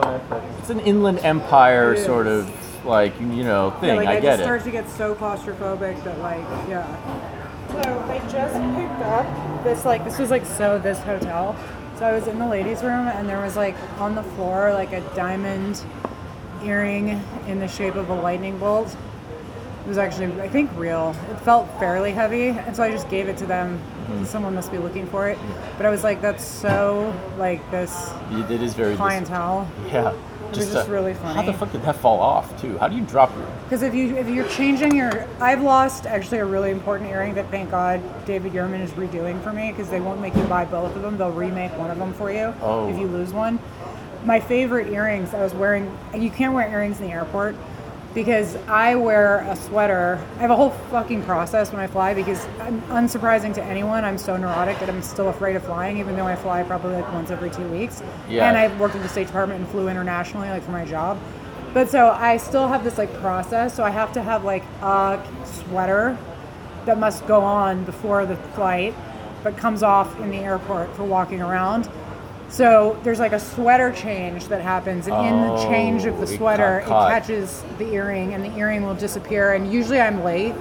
it's 0.60 0.70
an 0.70 0.80
inland 0.82 1.20
empire 1.20 1.96
sort 1.98 2.26
of 2.28 2.50
like 2.86 3.20
you 3.20 3.44
know 3.44 3.72
thing 3.80 3.90
Yeah, 3.90 3.95
like 3.95 4.07
i 4.07 4.18
I, 4.18 4.20
get 4.20 4.24
just 4.24 4.41
it 4.41 4.44
start 4.44 4.64
to 4.64 4.72
get 4.72 4.90
so 4.90 5.16
claustrophobic 5.16 6.03
that 6.03 6.20
like 6.20 6.45
yeah. 6.70 6.86
So 7.70 7.80
I 7.80 8.20
just 8.30 8.53
picked 8.78 9.02
up 9.02 9.64
this 9.64 9.86
like 9.86 10.03
this 10.06 10.20
was 10.20 10.30
like 10.32 10.45
so 10.45 10.80
this 10.80 10.99
hotel. 10.99 11.56
So 11.98 12.06
I 12.06 12.12
was 12.12 12.28
in 12.28 12.40
the 12.40 12.48
ladies' 12.48 12.84
room 12.84 13.07
and 13.07 13.28
there 13.28 13.41
was 13.41 13.56
like 13.56 13.76
on 13.99 14.16
the 14.16 14.24
floor 14.24 14.74
like 14.74 14.94
a 14.94 15.02
diamond 15.16 15.84
earring 16.64 17.22
in 17.48 17.60
the 17.60 17.68
shape 17.68 17.95
of 17.95 18.10
a 18.10 18.16
lightning 18.16 18.57
bolt. 18.60 18.95
It 19.86 19.88
was 19.88 19.98
actually 19.98 20.40
I 20.41 20.48
think 20.48 20.72
real. 20.76 21.16
It 21.32 21.40
felt 21.41 21.68
fairly 21.80 22.12
heavy, 22.12 22.48
and 22.49 22.76
so 22.76 22.84
I 22.84 22.91
just 22.91 23.10
gave 23.10 23.28
it 23.28 23.38
to 23.38 23.45
them. 23.45 23.78
Mm-hmm. 23.78 24.26
Someone 24.26 24.53
must 24.56 24.72
be 24.72 24.78
looking 24.78 25.06
for 25.07 25.30
it. 25.30 25.38
But 25.78 25.86
I 25.86 25.90
was 25.90 26.03
like, 26.03 26.22
that's 26.22 26.44
so 26.45 27.14
like 27.38 27.60
this 27.72 28.10
it 28.32 28.62
is 28.62 28.74
very 28.74 28.91
dis- 28.91 28.98
clientele. 28.98 29.68
yeah 29.88 30.14
was 30.57 30.73
just 30.73 30.90
really 30.90 31.14
how 31.14 31.41
the 31.41 31.53
fuck 31.53 31.72
did 31.72 31.82
that 31.84 31.95
fall 31.95 32.19
off 32.19 32.60
too 32.61 32.77
how 32.77 32.88
do 32.88 32.95
you 32.95 33.03
drop 33.03 33.36
your 33.36 33.48
Because 33.64 33.82
if 33.82 33.94
you 33.94 34.15
if 34.15 34.27
you're 34.30 34.48
changing 34.49 34.95
your, 34.95 35.27
I've 35.40 35.61
lost 35.61 36.06
actually 36.06 36.38
a 36.38 36.45
really 36.45 36.72
important 36.72 37.10
earring 37.10 37.34
that 37.36 37.49
thank 37.49 37.72
God 37.72 38.02
David 38.26 38.53
Yurman 38.53 38.82
is 38.82 38.91
redoing 38.91 39.41
for 39.41 39.52
me 39.52 39.72
because 39.72 39.90
they 39.90 39.99
won't 39.99 40.22
make 40.22 40.36
you 40.36 40.44
buy 40.44 40.65
both 40.65 40.95
of 40.95 41.02
them. 41.02 41.18
They'll 41.18 41.32
remake 41.32 41.76
one 41.77 41.90
of 41.90 41.98
them 41.98 42.14
for 42.14 42.32
you 42.32 42.53
Oh. 42.61 42.90
if 42.90 42.98
you 42.98 43.07
oh. 43.07 43.11
lose 43.11 43.34
one. 43.34 43.60
My 44.23 44.40
favorite 44.40 44.91
earrings 44.91 45.34
I 45.34 45.41
was 45.41 45.53
wearing. 45.53 45.95
You 46.15 46.30
can't 46.30 46.53
wear 46.53 46.68
earrings 46.69 46.99
in 46.99 47.07
the 47.07 47.14
airport 47.14 47.56
because 48.16 48.56
I 48.68 48.96
wear 48.96 49.40
a 49.50 49.56
sweater. 49.58 50.26
I 50.38 50.40
have 50.40 50.50
a 50.50 50.56
whole 50.56 50.70
fucking 50.90 51.24
process 51.24 51.72
when 51.74 51.82
I 51.82 51.88
fly 51.88 52.14
because 52.14 52.44
un- 52.62 52.82
unsurprising 52.84 53.54
to 53.56 53.64
anyone, 53.64 54.06
I'm 54.06 54.18
so 54.18 54.38
neurotic 54.38 54.80
that 54.80 54.90
I'm 54.90 55.02
still 55.02 55.28
afraid 55.28 55.58
of 55.58 55.66
flying, 55.66 55.98
even 55.98 56.16
though 56.16 56.26
I 56.26 56.38
fly 56.38 56.64
probably 56.64 56.94
like 56.94 57.12
once 57.14 57.30
every 57.30 57.50
two 57.52 57.68
weeks. 57.68 58.02
Yeah. 58.30 58.48
And 58.48 58.58
I 58.58 58.76
worked 58.80 58.96
at 58.96 59.04
the 59.04 59.10
State 59.10 59.28
Department 59.28 59.60
and 59.60 59.70
flew 59.70 59.90
internationally, 59.90 60.50
like 60.50 60.64
for 60.64 60.72
my 60.72 60.86
job. 60.86 61.20
But 61.74 61.90
so 61.90 62.12
I 62.12 62.38
still 62.38 62.70
have 62.70 62.86
this 62.86 62.98
like 62.98 63.14
process. 63.16 63.76
So 63.76 63.84
I 63.84 63.90
have 63.90 64.14
to 64.14 64.24
have 64.24 64.46
like 64.46 64.64
a 64.82 65.22
sweater 65.44 66.18
that 66.86 66.98
must 66.98 67.28
go 67.28 67.42
on 67.42 67.84
before 67.84 68.26
the 68.26 68.38
flight, 68.38 68.96
but 69.44 69.58
comes 69.58 69.84
off 69.84 70.18
in 70.22 70.30
the 70.30 70.38
airport 70.38 70.96
for 70.96 71.04
walking 71.04 71.42
around. 71.42 71.90
So 72.50 72.98
there's 73.04 73.20
like 73.20 73.34
a 73.34 73.40
sweater 73.40 73.92
change 73.92 74.48
that 74.48 74.62
happens, 74.62 75.08
and 75.08 75.16
in 75.28 75.42
the 75.42 75.64
change 75.66 76.06
of 76.06 76.16
the 76.20 76.28
Oh, 76.28 76.30
it 76.32 76.38
sweater, 76.38 76.80
it 76.80 76.86
caught. 76.86 77.12
catches 77.12 77.64
the 77.78 77.92
earring, 77.94 78.34
and 78.34 78.44
the 78.44 78.56
earring 78.58 78.84
will 78.84 78.96
disappear. 78.96 79.54
And 79.54 79.72
usually 79.72 80.00
I'm 80.00 80.24
late, 80.24 80.54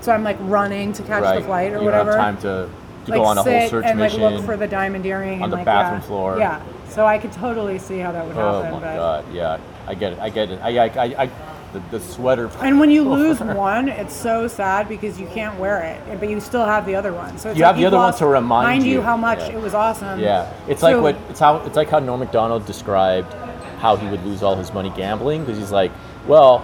so 0.00 0.12
I'm 0.12 0.22
like 0.22 0.36
running 0.40 0.92
to 0.92 1.02
catch 1.02 1.22
right 1.22 1.38
the 1.38 1.44
flight 1.44 1.72
or 1.72 1.78
you 1.78 1.84
whatever. 1.84 2.12
don't 2.12 2.20
have 2.20 2.34
time 2.34 2.42
to 2.42 2.70
To 3.06 3.10
like 3.10 3.18
go 3.18 3.24
on 3.24 3.38
a 3.38 3.42
whole 3.42 3.52
sit 3.52 3.70
search 3.70 3.84
and 3.86 3.98
like 3.98 4.12
look 4.14 4.44
for 4.44 4.56
the 4.56 4.68
diamond 4.68 5.04
earring 5.06 5.38
on 5.38 5.44
and 5.44 5.52
the 5.52 5.56
like, 5.56 5.64
bathroom 5.64 6.00
yeah. 6.00 6.06
floor. 6.06 6.38
Yeah, 6.38 6.62
so 6.88 7.06
I 7.06 7.18
could 7.18 7.32
totally 7.32 7.78
see 7.78 7.98
how 7.98 8.12
that 8.12 8.26
would 8.26 8.36
oh, 8.36 8.62
happen. 8.62 8.70
Oh 8.70 8.74
my 8.74 8.80
but. 8.80 8.96
god, 8.96 9.24
yeah, 9.32 9.58
I 9.86 9.94
get 9.94 10.12
it, 10.12 10.18
I 10.20 10.30
get 10.30 10.50
it. 10.50 10.60
I, 10.62 10.78
I, 10.78 10.84
I, 10.86 11.24
I 11.24 11.30
the, 11.72 11.80
the 11.90 12.00
sweater. 12.00 12.50
And 12.60 12.78
when 12.80 12.90
you 12.90 13.02
lose 13.08 13.40
one, 13.40 13.88
it's 13.88 14.14
so 14.14 14.48
sad 14.48 14.88
because 14.88 15.18
you 15.20 15.26
can't 15.28 15.58
wear 15.58 15.82
it, 15.82 16.20
but 16.20 16.28
you 16.28 16.40
still 16.40 16.64
have 16.64 16.86
the 16.86 16.94
other 16.94 17.12
one. 17.12 17.38
So 17.38 17.50
it's 17.50 17.58
You 17.58 17.64
like 17.64 17.74
have 17.74 17.80
the 17.80 17.86
other 17.86 17.96
one 17.96 18.14
to 18.14 18.26
remind 18.26 18.84
you 18.84 18.94
you. 18.94 19.02
how 19.02 19.16
much 19.16 19.38
Yeah. 19.40 19.56
it 19.56 19.60
was 19.60 19.74
awesome. 19.74 20.18
Yeah, 20.20 20.52
it's 20.68 20.80
So- 20.80 20.90
like 21.00 21.02
what 21.02 21.30
it's 21.30 21.40
how 21.40 21.56
it's 21.58 21.76
like 21.76 21.88
how 21.90 21.98
Norm 21.98 22.20
Macdonald 22.20 22.66
described 22.66 23.32
how 23.78 23.96
he 23.96 24.06
would 24.08 24.24
lose 24.26 24.42
all 24.42 24.56
his 24.56 24.72
money 24.74 24.90
gambling 24.96 25.40
because 25.42 25.58
he's 25.58 25.72
like, 25.72 25.90
well, 26.26 26.58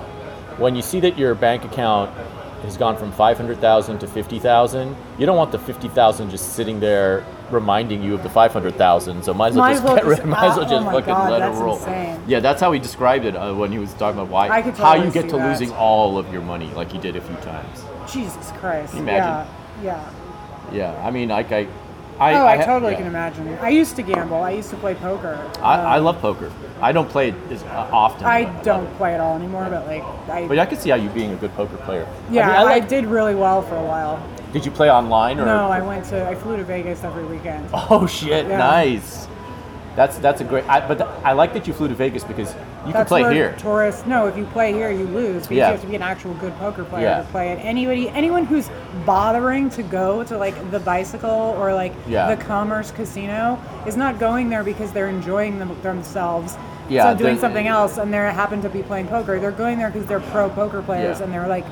when 0.59 0.77
you 0.77 0.83
see 0.83 1.01
that 1.01 1.17
your 1.19 1.35
bank 1.35 1.65
account 1.65 2.11
has 2.63 2.77
gone 2.77 2.97
from 2.97 3.13
five 3.13 3.37
hundred 3.37 3.59
thousand 3.61 3.99
to 4.01 4.07
fifty 4.07 4.39
thousand, 4.39 4.97
you 5.19 5.27
don't 5.27 5.37
want 5.37 5.53
the 5.53 5.59
fifty 5.59 5.89
thousand 5.89 6.31
just 6.31 6.53
sitting 6.55 6.81
there 6.81 7.25
reminding 7.51 8.03
you 8.03 8.15
of 8.15 8.23
the 8.23 8.31
five 8.31 8.53
hundred 8.53 8.75
thousand. 8.77 9.23
So 9.25 9.33
might 9.35 9.49
as 9.49 9.55
well 9.57 9.65
Might 9.65 9.73
just 9.75 9.85
well 9.85 9.97
get 9.97 10.05
rid. 10.05 10.17
just- 10.19 10.29
Might 10.29 10.45
as 10.49 10.57
well 10.57 10.67
oh 10.67 10.71
just 10.71 10.85
my 10.87 10.93
fucking 10.93 11.07
God, 11.15 11.31
let 11.33 11.43
it 11.43 11.55
roll. 11.61 11.77
insane. 11.77 12.23
Yeah, 12.27 12.41
that's 12.41 12.61
how 12.61 12.73
he 12.73 12.79
described 12.79 13.25
it 13.25 13.37
uh, 13.37 13.55
when 13.55 13.71
he 13.73 13.79
was 13.79 13.93
talking 13.95 14.19
about 14.21 14.31
why 14.31 14.49
I 14.49 14.63
could 14.63 14.75
how 14.75 14.95
you 14.95 15.11
get 15.11 15.29
to 15.31 15.37
that. 15.37 15.49
losing 15.51 15.73
all 15.73 16.19
of 16.19 16.33
your 16.33 16.43
money 16.43 16.67
like 16.75 16.91
he 16.93 16.99
did 16.99 17.17
a 17.17 17.21
few 17.21 17.37
times. 17.37 17.85
Jesus 18.13 18.51
Christ. 18.59 18.95
you 18.95 19.01
imagine? 19.01 19.53
Yeah. 19.83 20.11
Yeah. 20.73 20.93
Yeah, 20.95 21.07
I 21.07 21.11
mean, 21.11 21.29
like 21.29 21.53
I. 21.53 21.67
I, 22.19 22.33
oh, 22.35 22.47
I, 22.47 22.57
ha- 22.57 22.65
totally 22.65 22.93
yeah. 22.93 22.99
can 22.99 23.07
imagine. 23.09 23.47
I 23.61 23.69
used 23.69 23.95
to 23.97 24.03
gamble. 24.03 24.39
I 24.43 24.53
used 24.53 24.71
to 24.71 24.77
play 24.77 24.95
poker. 24.95 25.35
I, 25.61 25.75
Um, 25.79 25.87
I 25.87 25.99
love 25.99 26.19
poker. 26.21 26.51
I 26.81 26.91
don't 26.91 27.09
play 27.11 27.29
it 27.29 27.35
as 27.51 27.63
uh, 27.65 27.91
often. 27.93 28.25
I 28.25 28.45
don't 28.63 28.87
play 28.97 29.15
it 29.15 29.21
all 29.21 29.37
anymore, 29.37 29.67
but 29.69 29.87
like, 29.87 30.03
I, 30.31 30.47
But 30.49 30.59
I 30.59 30.65
can 30.65 30.79
see 30.79 30.89
how 30.89 30.97
you 30.97 31.11
being 31.11 31.33
a 31.35 31.37
good 31.37 31.53
poker 31.55 31.77
player. 31.77 32.09
yeah, 32.31 32.49
I, 32.49 32.55
I, 32.55 32.59
mean, 32.59 32.59
I 32.59 32.63
like, 32.79 32.89
did 32.89 33.05
really 33.05 33.35
well 33.35 33.61
for 33.61 33.77
a 33.77 33.85
while. 33.85 34.17
Did 34.53 34.65
you 34.65 34.71
play 34.71 34.91
online 34.91 35.39
or? 35.41 35.45
No, 35.45 35.69
I 35.69 35.81
went 35.81 36.05
to, 36.07 36.27
I 36.27 36.35
flew 36.35 36.57
to 36.57 36.65
Vegas 36.65 37.05
every 37.05 37.25
weekend. 37.25 37.69
Oh 37.91 38.07
shit! 38.07 38.47
Yeah. 38.47 38.59
Nice. 38.59 39.27
That's 39.97 40.19
that's 40.19 40.41
a 40.43 40.45
great. 40.45 40.69
I, 40.69 40.87
but 40.87 40.99
th- 40.99 41.09
I 41.25 41.33
like 41.33 41.55
that 41.55 41.67
you 41.67 41.73
flew 41.73 41.89
to 41.89 41.95
Vegas 41.95 42.23
because 42.23 42.51
you 42.53 42.57
can 42.85 42.93
That's 42.93 43.09
play 43.09 43.23
where 43.23 43.33
here. 43.33 43.57
Tourists, 43.59 44.05
no, 44.07 44.27
if 44.27 44.37
you 44.37 44.45
play 44.47 44.73
here, 44.73 44.91
you 44.91 45.05
lose 45.07 45.43
because 45.45 45.57
Yeah. 45.57 45.67
you 45.69 45.73
have 45.73 45.81
to 45.81 45.87
be 45.87 45.97
an 45.97 46.03
actual 46.03 46.35
good 46.35 46.55
poker 46.59 46.85
player 46.85 47.05
Yeah. 47.07 47.19
to 47.23 47.25
play 47.29 47.51
it. 47.53 47.57
Anybody, 47.65 48.11
anyone 48.11 48.45
who's 48.45 48.69
bothering 49.07 49.71
to 49.71 49.83
go 49.83 50.23
to 50.25 50.37
like 50.37 50.71
the 50.71 50.81
bicycle 50.81 51.31
or 51.59 51.73
like 51.73 51.95
Yeah. 52.07 52.35
the 52.35 52.43
Commerce 52.45 52.91
Casino 52.91 53.59
is 53.87 53.97
not 53.97 54.19
going 54.19 54.51
there 54.51 54.63
because 54.63 54.93
they're 54.93 55.09
enjoying 55.09 55.59
them 55.59 55.75
themselves. 55.83 56.59
Yeah, 56.91 57.13
so 57.13 57.19
doing 57.19 57.39
something 57.39 57.67
else, 57.67 57.97
and 57.99 58.13
they 58.13 58.19
happen 58.19 58.61
to 58.63 58.69
be 58.69 58.83
playing 58.83 59.09
poker. 59.09 59.41
They're 59.41 59.51
going 59.51 59.79
there 59.79 59.91
because 59.91 60.07
they're 60.07 60.21
pro 60.21 60.49
poker 60.51 60.83
players 60.83 61.21
and 61.21 61.33
they're 61.33 61.49
like 61.49 61.65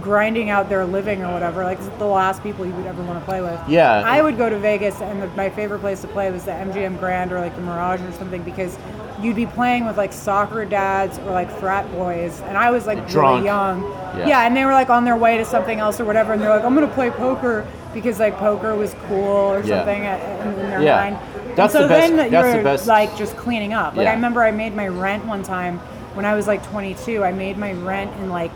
grinding 0.00 0.50
out 0.50 0.68
their 0.68 0.84
living 0.84 1.22
or 1.22 1.32
whatever. 1.32 1.64
Like 1.64 1.78
the 1.98 2.04
last 2.06 2.42
people 2.42 2.66
you 2.66 2.72
would 2.74 2.86
ever 2.86 3.02
want 3.02 3.18
to 3.18 3.24
play 3.24 3.40
with. 3.40 3.60
Yeah. 3.68 4.02
I 4.04 4.22
would 4.22 4.36
go 4.36 4.48
to 4.50 4.58
Vegas, 4.58 5.00
and 5.00 5.22
the, 5.22 5.28
my 5.28 5.48
favorite 5.50 5.80
place 5.80 6.00
to 6.02 6.08
play 6.08 6.30
was 6.30 6.44
the 6.44 6.50
MGM 6.52 6.98
Grand 6.98 7.32
or 7.32 7.40
like 7.40 7.54
the 7.54 7.62
Mirage 7.62 8.00
or 8.02 8.12
something 8.12 8.42
because 8.42 8.76
you'd 9.22 9.36
be 9.36 9.46
playing 9.46 9.86
with 9.86 9.96
like 9.96 10.12
soccer 10.12 10.64
dads 10.64 11.18
or 11.20 11.30
like 11.30 11.50
frat 11.58 11.90
boys, 11.92 12.40
and 12.42 12.56
I 12.58 12.70
was 12.70 12.86
like 12.86 13.08
Drunk. 13.08 13.34
really 13.36 13.44
young. 13.46 13.82
Yeah. 14.18 14.46
and 14.46 14.56
they 14.56 14.64
were 14.64 14.72
like 14.72 14.90
on 14.90 15.04
their 15.04 15.16
way 15.16 15.38
to 15.38 15.44
something 15.44 15.78
else 15.80 15.98
or 16.00 16.04
whatever, 16.04 16.32
and 16.32 16.42
they're 16.42 16.50
like, 16.50 16.64
"I'm 16.64 16.74
gonna 16.74 16.86
play 16.88 17.10
poker." 17.10 17.66
Because 17.92 18.18
like 18.18 18.36
poker 18.38 18.74
was 18.74 18.92
cool 19.06 19.24
or 19.52 19.64
something 19.64 20.04
uh, 20.04 20.42
in, 20.44 20.56
their 20.68 20.82
Yeah. 20.82 20.96
mind. 20.96 21.56
That's 21.56 21.72
and 21.76 21.82
so 21.82 21.82
the 21.82 21.88
best- 21.88 22.16
then 22.16 22.30
that's 22.32 22.48
the 22.48 22.54
you're 22.56 22.64
best- 22.64 22.88
like 22.88 23.16
just 23.16 23.36
cleaning 23.36 23.72
up. 23.72 23.94
Like 23.94 24.06
Yeah. 24.06 24.10
I 24.10 24.14
remember 24.14 24.42
I 24.42 24.50
made 24.50 24.74
my 24.74 24.88
rent 24.88 25.24
one 25.26 25.44
time 25.44 25.78
when 26.14 26.24
I 26.24 26.34
was 26.34 26.48
like 26.48 26.64
22. 26.70 27.22
I 27.22 27.30
made 27.30 27.56
my 27.56 27.72
rent 27.72 28.12
in 28.18 28.30
like 28.30 28.50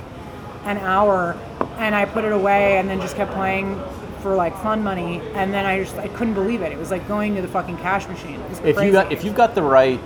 an 0.64 0.78
hour, 0.78 1.36
and 1.78 1.94
I 1.94 2.04
put 2.04 2.24
it 2.24 2.32
away, 2.32 2.78
and 2.78 2.88
then 2.88 3.00
just 3.00 3.16
kept 3.16 3.32
playing 3.32 3.80
for 4.20 4.34
like 4.34 4.56
fun 4.62 4.82
money. 4.82 5.20
And 5.34 5.52
then 5.52 5.64
I 5.66 5.82
just 5.82 5.96
I 5.96 6.08
couldn't 6.08 6.34
believe 6.34 6.62
it. 6.62 6.72
It 6.72 6.78
was 6.78 6.90
like 6.90 7.06
going 7.08 7.34
to 7.36 7.42
the 7.42 7.48
fucking 7.48 7.78
cash 7.78 8.06
machine. 8.08 8.40
If 8.64 8.80
you 8.80 8.92
got 8.92 9.12
if 9.12 9.24
you've 9.24 9.36
got 9.36 9.54
the 9.54 9.62
right, 9.62 10.00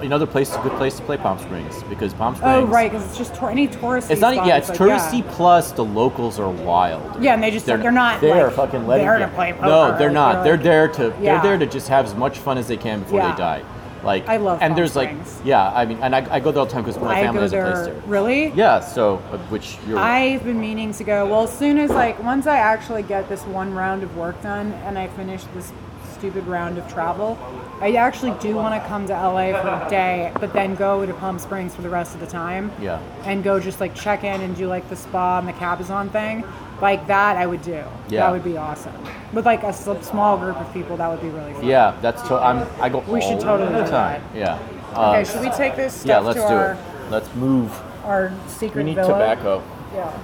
another 0.00 0.26
place, 0.26 0.50
is 0.50 0.56
a 0.56 0.60
good 0.62 0.72
place 0.72 0.96
to 0.96 1.02
play 1.04 1.16
Palm 1.16 1.38
Springs 1.38 1.82
because 1.84 2.12
Palm 2.14 2.34
oh, 2.34 2.38
Springs. 2.38 2.56
oh 2.56 2.66
right, 2.66 2.90
because 2.90 3.06
it's 3.06 3.16
just 3.16 3.34
tour- 3.34 3.50
any 3.50 3.68
touristy. 3.68 4.10
It's 4.10 4.20
not. 4.20 4.46
Yeah, 4.46 4.56
it's 4.56 4.68
like, 4.68 4.78
touristy 4.78 5.26
plus 5.30 5.72
the 5.72 5.84
locals 5.84 6.38
are 6.38 6.50
wild. 6.50 7.22
Yeah, 7.22 7.34
and 7.34 7.42
they 7.42 7.50
just 7.50 7.66
they're, 7.66 7.92
not 7.92 8.20
They 8.20 8.32
are 8.32 8.48
like, 8.48 8.56
fucking 8.56 8.86
letting 8.86 9.06
there 9.06 9.18
you- 9.18 9.26
to 9.26 9.32
play 9.32 9.52
poker. 9.52 9.66
No, 9.66 9.98
they're 9.98 10.10
not. 10.10 10.44
They're 10.44 10.54
like- 10.54 10.62
there 10.64 10.88
to. 10.88 11.14
Yeah. 11.20 11.40
They're 11.40 11.58
there 11.58 11.66
to 11.66 11.72
just 11.72 11.88
have 11.88 12.04
as 12.04 12.14
much 12.14 12.38
fun 12.38 12.58
as 12.58 12.68
they 12.68 12.76
can 12.76 13.00
before 13.00 13.20
Yeah. 13.20 13.32
they 13.32 13.38
die. 13.38 13.62
Like 14.04 14.28
I 14.28 14.36
love 14.38 14.60
And 14.60 14.70
Palm 14.72 14.76
there's 14.76 14.96
like, 14.96 15.10
Springs. 15.10 15.40
yeah. 15.44 15.70
I 15.72 15.84
mean, 15.84 15.98
and 16.02 16.14
I, 16.14 16.34
I 16.34 16.40
go 16.40 16.50
there 16.50 16.60
all 16.60 16.66
the 16.66 16.72
time 16.72 16.82
because 16.84 17.00
my 17.00 17.20
I 17.20 17.22
family 17.22 17.38
go 17.38 17.42
has 17.42 17.52
a 17.52 17.62
place 17.62 17.74
there. 17.86 17.94
there. 17.94 18.02
Really? 18.06 18.48
Yeah. 18.48 18.80
So, 18.80 19.16
uh, 19.32 19.38
which 19.48 19.78
you're. 19.86 19.98
I've 19.98 20.44
been 20.44 20.60
meaning 20.60 20.92
to 20.94 21.04
go. 21.04 21.26
Well, 21.26 21.44
as 21.44 21.56
soon 21.56 21.78
as 21.78 21.90
like 21.90 22.22
once 22.22 22.46
I 22.46 22.56
actually 22.58 23.02
get 23.02 23.28
this 23.28 23.42
one 23.44 23.72
round 23.74 24.02
of 24.02 24.16
work 24.16 24.40
done 24.42 24.72
and 24.84 24.98
I 24.98 25.08
finish 25.08 25.44
this 25.54 25.72
stupid 26.14 26.46
round 26.46 26.78
of 26.78 26.86
travel, 26.92 27.36
I 27.80 27.92
actually 27.92 28.36
do 28.40 28.54
want 28.54 28.80
to 28.80 28.88
come 28.88 29.06
to 29.08 29.12
LA 29.12 29.60
for 29.60 29.68
a 29.68 29.90
day, 29.90 30.30
but 30.38 30.52
then 30.52 30.74
go 30.76 31.04
to 31.04 31.12
Palm 31.14 31.38
Springs 31.38 31.74
for 31.74 31.82
the 31.82 31.88
rest 31.90 32.14
of 32.14 32.20
the 32.20 32.26
time. 32.28 32.70
Yeah. 32.80 33.00
And 33.24 33.42
go 33.42 33.58
just 33.58 33.80
like 33.80 33.94
check 33.94 34.22
in 34.24 34.40
and 34.40 34.56
do 34.56 34.68
like 34.68 34.88
the 34.88 34.94
spa 34.96 35.38
and 35.40 35.48
the 35.48 35.52
Cabazon 35.52 36.10
thing. 36.12 36.44
Like 36.82 37.06
that, 37.06 37.36
I 37.36 37.46
would 37.46 37.62
do. 37.62 37.72
Yeah. 38.08 38.20
That 38.26 38.32
would 38.32 38.42
be 38.44 38.56
awesome. 38.56 38.92
With 39.32 39.46
like 39.46 39.62
a 39.62 39.72
small 39.72 40.36
group 40.36 40.56
of 40.56 40.70
people, 40.74 40.96
that 40.96 41.08
would 41.08 41.20
be 41.22 41.28
really 41.28 41.52
fun. 41.54 41.64
yeah, 41.64 41.96
that's. 42.02 42.20
To, 42.28 42.34
I'm. 42.34 42.66
I 42.82 42.88
go. 42.88 42.98
We 43.06 43.20
should 43.20 43.34
all 43.34 43.40
totally 43.40 43.72
the 43.72 43.84
do 43.84 43.90
time. 43.90 44.22
that. 44.34 44.36
Yeah. 44.36 44.58
Uh, 44.94 45.10
Okay, 45.12 45.24
should 45.32 45.40
we 45.40 45.50
take 45.50 45.76
this 45.76 45.94
stuff 45.94 46.06
yeah. 46.06 46.18
Let's 46.18 46.40
to 46.40 46.46
do 46.48 46.52
our 46.54 46.72
it. 46.72 47.10
Let's 47.10 47.34
move. 47.36 47.70
our 48.04 48.32
secret 48.48 48.78
We 48.78 48.90
need 48.90 48.96
villa? 48.96 49.08
tobacco. 49.08 49.62
Yeah. 49.94 50.18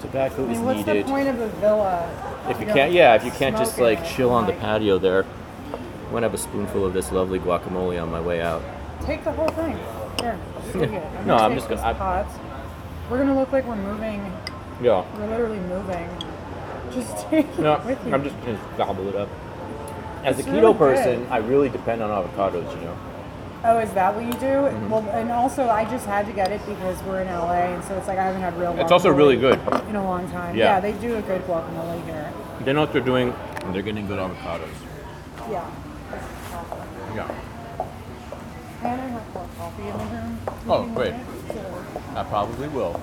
Tobacco 0.00 0.46
I 0.46 0.50
is 0.52 0.58
mean, 0.58 0.64
what's 0.64 0.86
needed. 0.86 1.04
the 1.06 1.10
point 1.10 1.28
of 1.28 1.40
a 1.40 1.48
villa? 1.48 2.44
If 2.48 2.60
you 2.60 2.66
can't, 2.66 2.92
yeah, 2.92 3.14
if 3.14 3.24
you 3.24 3.30
can't 3.32 3.56
just 3.56 3.74
smoking 3.74 3.96
like 3.96 4.06
it 4.10 4.14
chill 4.14 4.30
on 4.30 4.46
the 4.46 4.52
like- 4.52 4.60
patio 4.60 4.98
there. 4.98 5.24
I'm 5.72 6.10
gonna 6.12 6.26
have 6.26 6.34
a 6.34 6.38
spoonful 6.38 6.84
of 6.86 6.92
this 6.92 7.10
lovely 7.10 7.40
guacamole 7.40 8.00
on 8.00 8.10
my 8.12 8.20
way 8.20 8.40
out. 8.40 8.62
Take 9.04 9.24
the 9.24 9.32
whole 9.32 9.48
thing. 9.48 9.76
Here, 10.20 10.38
take 10.72 10.82
it. 10.92 11.02
I'm 11.18 11.26
No, 11.26 11.36
gonna 11.36 11.42
I'm 11.42 11.50
take 11.50 11.58
just 11.58 11.68
gonna- 11.68 11.80
these 11.80 11.84
I- 11.84 11.92
pots. 11.94 12.34
We're 13.10 13.18
gonna 13.18 13.36
look 13.38 13.50
like 13.52 13.66
we're 13.66 13.76
moving. 13.76 14.32
Yeah. 14.82 15.04
We're 15.16 15.26
literally 15.28 15.58
moving. 15.60 16.08
Just 16.92 17.28
take 17.30 17.46
it 17.46 17.58
No, 17.58 17.80
with 17.84 18.04
you. 18.06 18.14
I'm 18.14 18.22
just 18.22 18.36
gonna 18.44 18.60
gobble 18.76 19.08
it 19.08 19.16
up. 19.16 19.28
As 20.22 20.38
It's 20.38 20.46
a 20.46 20.50
really 20.52 20.72
keto 20.74 20.78
person, 20.78 21.20
good. 21.24 21.32
I 21.32 21.38
really 21.38 21.68
depend 21.68 22.02
on 22.02 22.10
avocados. 22.10 22.70
You 22.76 22.82
know. 22.84 22.96
Oh, 23.64 23.78
is 23.78 23.90
that 23.94 24.14
what 24.14 24.24
you 24.24 24.32
do? 24.34 24.38
Mm-hmm. 24.68 24.90
Well, 24.90 25.02
and 25.10 25.32
also 25.32 25.68
I 25.68 25.84
just 25.86 26.06
had 26.06 26.26
to 26.26 26.32
get 26.32 26.52
it 26.52 26.60
because 26.66 27.02
we're 27.04 27.22
in 27.22 27.28
LA, 27.28 27.72
and 27.74 27.82
so 27.84 27.96
it's 27.96 28.06
like 28.06 28.18
I 28.18 28.24
haven't 28.24 28.42
had 28.42 28.56
real. 28.58 28.78
It's 28.78 28.92
also 28.92 29.10
really 29.10 29.36
good. 29.36 29.58
in 29.88 29.96
a 29.96 30.04
long 30.04 30.30
time. 30.30 30.54
Yeah. 30.56 30.74
Yeah, 30.76 30.80
they 30.80 30.92
do 30.92 31.16
a 31.16 31.22
good 31.22 31.42
guacamole 31.46 32.04
here. 32.04 32.32
They 32.60 32.72
know 32.72 32.80
what 32.82 32.92
they're 32.92 33.00
doing. 33.02 33.32
and 33.62 33.74
They're 33.74 33.82
getting 33.82 34.06
good 34.06 34.18
avocados. 34.18 34.68
Yeah. 35.50 35.68
Yeah. 37.14 37.34
And 38.82 39.00
I 39.00 39.06
have 39.06 39.34
more 39.34 39.48
coffee 39.56 39.82
in 39.88 39.98
the 39.98 40.04
room. 40.04 40.38
Oh, 40.68 40.86
great. 40.94 41.14
I 42.14 42.22
probably 42.24 42.68
will. 42.68 43.00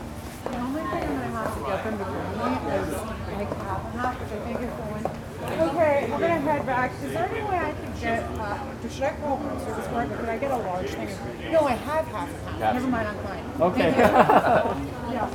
The 1.41 1.49
only 1.49 1.57
thing 1.57 1.57
I'm 1.57 1.57
gonna 1.57 1.57
have 1.57 1.57
to 1.57 1.63
get 1.65 1.83
them 1.83 1.97
to 1.97 2.05
bring 2.05 2.21
me 2.41 2.77
is 2.77 2.91
like 3.33 3.51
half 3.57 3.81
and 3.85 3.99
half, 3.99 4.15
which 4.21 4.31
I 4.31 4.39
think 4.45 4.57
is 4.61 4.73
going. 4.77 5.05
Okay, 5.41 6.07
we're 6.11 6.19
gonna 6.19 6.39
head 6.41 6.65
back. 6.67 6.91
Is 7.03 7.13
there 7.13 7.29
any 7.29 7.41
way 7.49 7.57
I 7.57 7.71
could 7.71 7.99
get? 7.99 8.23
Uh, 8.23 8.89
should 8.89 9.03
I 9.03 9.13
call 9.17 9.37
room 9.37 9.59
service 9.59 9.87
for 9.87 10.03
it? 10.03 10.09
Could 10.19 10.29
I 10.29 10.37
get 10.37 10.51
a 10.51 10.57
large 10.57 10.89
thing? 10.91 11.07
Of, 11.09 11.51
no, 11.51 11.59
I 11.61 11.71
have 11.73 12.05
half 12.07 12.29
and 12.29 12.37
half. 12.47 12.59
Half. 12.61 12.73
Never 12.75 12.87
mind, 12.87 13.07
I'm 13.07 13.17
fine. 13.25 13.43
Okay. 13.61 13.89
Yeah. 13.89 15.29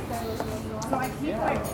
So 0.89 0.95
I 0.95 1.09
keep 1.19 1.35
my 1.35 1.53
like. 1.53 1.65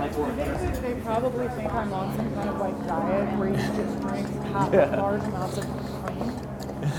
I 0.00 0.08
think 0.08 0.36
that 0.36 0.82
they 0.82 0.94
probably 1.02 1.48
think 1.48 1.74
I'm 1.74 1.92
on 1.92 2.16
some 2.16 2.34
kind 2.34 2.48
of 2.48 2.58
like 2.60 2.86
diet 2.86 3.38
where 3.38 3.48
you 3.48 3.56
just 3.56 4.00
drink 4.00 4.28
half 4.52 4.72
large 4.72 5.22
amounts 5.24 5.58
of 5.58 5.64
cream. 6.04 6.30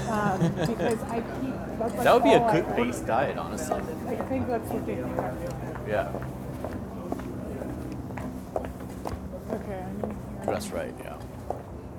Um, 0.10 0.54
because 0.68 1.02
I 1.04 1.22
keep. 1.42 1.56
That's 1.80 1.94
like 1.96 2.04
That 2.04 2.14
would 2.14 2.24
be 2.24 2.34
a 2.34 2.40
all 2.42 2.50
I- 2.50 2.60
good 2.60 2.76
base 2.76 3.00
diet, 3.00 3.38
honestly. 3.38 3.78
I 4.08 4.16
think 4.28 4.48
that's 4.48 4.70
what 4.70 4.86
they 4.86 4.96
think 4.96 5.18
I'm 5.18 5.38
doing. 5.38 5.78
Yeah. 5.88 6.12
Okay, 9.52 9.84
I 9.84 9.92
need 9.96 10.06
here. 10.06 10.16
That's 10.46 10.70
right. 10.70 10.94
Yeah. 11.00 11.18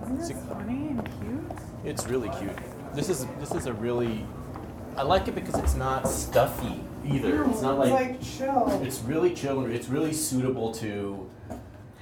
Isn't 0.05 0.19
this 0.19 0.33
funny 0.49 0.89
and 0.89 1.05
cute? 1.21 1.59
It's 1.85 2.07
really 2.07 2.29
cute. 2.39 2.57
This 2.95 3.09
is 3.09 3.27
this 3.39 3.53
is 3.53 3.67
a 3.67 3.73
really. 3.73 4.27
I 4.97 5.03
like 5.03 5.29
it 5.29 5.35
because 5.35 5.55
it's 5.57 5.75
not 5.75 6.09
stuffy 6.09 6.81
either. 7.07 7.45
It's 7.45 7.63
not 7.63 7.79
like. 7.79 8.21
chill. 8.23 8.81
It's 8.83 9.01
really 9.01 9.35
chill. 9.35 9.61
and 9.65 9.73
It's 9.73 9.89
really 9.89 10.13
suitable 10.13 10.73
to. 10.75 11.29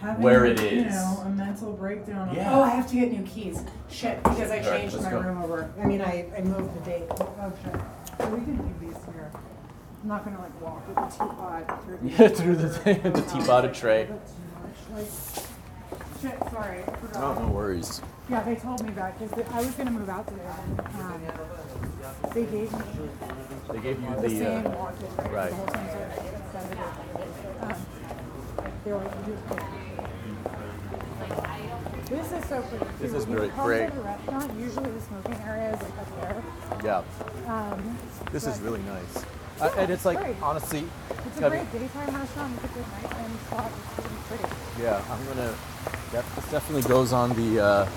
Having, 0.01 0.23
where 0.23 0.45
it 0.45 0.61
is. 0.61 0.85
You 0.85 0.91
know, 0.91 1.23
a 1.27 1.29
mental 1.31 1.73
breakdown. 1.73 2.29
of- 2.29 2.37
Yeah. 2.37 2.55
Oh, 2.57 2.63
I 2.63 2.69
have 2.71 2.87
to 2.91 2.95
get 2.95 3.11
new 3.11 3.25
keys. 3.25 3.65
Shit, 3.91 4.23
because 4.23 4.49
I 4.53 4.59
right, 4.59 4.65
changed 4.65 4.95
let's 4.95 5.07
my 5.07 5.11
go. 5.11 5.21
room 5.21 5.43
over. 5.43 5.69
I 5.81 5.85
mean, 5.87 6.01
I, 6.01 6.25
I 6.37 6.41
moved 6.43 6.73
the 6.77 6.85
date. 6.89 7.03
Oh 7.11 7.53
shit. 7.65 7.75
So 8.21 8.29
we 8.29 8.41
can 8.45 8.57
do 8.59 8.87
these 8.87 8.97
here. 9.13 9.29
I'm 10.03 10.09
not 10.09 10.25
gonna 10.25 10.39
like 10.39 10.61
walk 10.61 10.87
with 10.87 10.95
the 10.97 11.03
teapot 11.25 11.85
through 11.85 11.99
the. 11.99 12.11
Yeah, 12.11 12.29
through 12.41 12.57
the 12.57 12.69
thing, 12.71 13.03
the 13.13 13.23
teapot 13.23 13.75
tray. 13.75 14.09
That's 14.95 15.35
too 15.35 15.41
much. 15.41 15.49
Like, 15.93 16.01
shit. 16.21 16.39
Sorry, 16.53 16.81
I 16.83 16.97
forgot. 16.97 17.23
Oh, 17.39 17.47
no 17.47 17.53
worries. 17.53 18.03
Yeah, 18.29 18.43
they 18.43 18.57
told 18.57 18.85
me 18.85 18.93
that 18.93 19.19
because 19.19 19.33
I 19.53 19.59
was 19.61 19.71
gonna 19.75 19.91
move 19.91 20.09
out 20.09 20.27
today. 20.27 20.43
Um, 21.01 21.23
they 22.35 22.45
gave 22.45 22.73
me 22.73 22.79
They 23.73 23.79
gave 23.81 24.01
you 24.01 24.09
the 24.21 24.29
same 24.29 24.67
Uh, 24.67 24.71
walk-in, 24.71 25.17
right? 25.17 25.33
right. 25.33 25.51
The 25.51 25.57
whole 25.57 25.67
time, 25.67 25.89
so 25.89 25.99
I 25.99 26.03
extended 26.37 26.79
it. 26.79 27.63
Um, 27.63 27.77
They 28.85 28.93
were 28.93 28.99
like, 28.99 29.15
"You 29.27 29.33
do 29.49 29.55
it." 29.55 29.63
This 32.09 32.33
is 32.33 32.45
so 32.49 32.63
pretty. 32.63 32.87
This 33.01 33.11
too. 33.11 33.17
is 33.19 33.27
When 33.27 33.35
really 33.37 33.47
you 33.49 33.53
come 33.53 33.67
great. 33.67 33.95
The 33.95 34.01
restaurant, 34.01 34.53
usually 34.59 34.91
the 34.91 35.01
smoking 35.03 35.35
area 35.47 35.75
is 35.75 35.81
like 35.83 35.99
up 35.99 36.21
there. 36.21 36.43
Yeah. 36.85 37.03
Um, 37.53 37.99
This 38.33 38.47
is 38.47 38.59
but 38.59 38.65
really 38.65 38.83
nice. 38.83 39.25
Uh, 39.61 39.71
and 39.77 39.91
it's 39.91 40.05
like 40.05 40.19
great. 40.21 40.37
honestly, 40.43 40.85
It's 41.27 41.37
a 41.39 41.41
gotta- 41.41 41.57
great 41.57 41.73
daytime 41.73 42.15
restaurant 42.15 42.53
with 42.63 42.71
a 42.71 42.75
good 42.75 42.85
nighttime 43.03 43.39
spot. 43.47 43.71
It's 43.99 43.99
really 44.07 44.21
pretty. 44.29 44.83
yeah, 44.83 45.03
I'm 45.11 45.27
gonna. 45.27 45.55
That 46.13 46.25
definitely 46.51 46.83
goes 46.89 47.13
on 47.13 47.31
the 47.35 47.61
uh, 47.61 47.89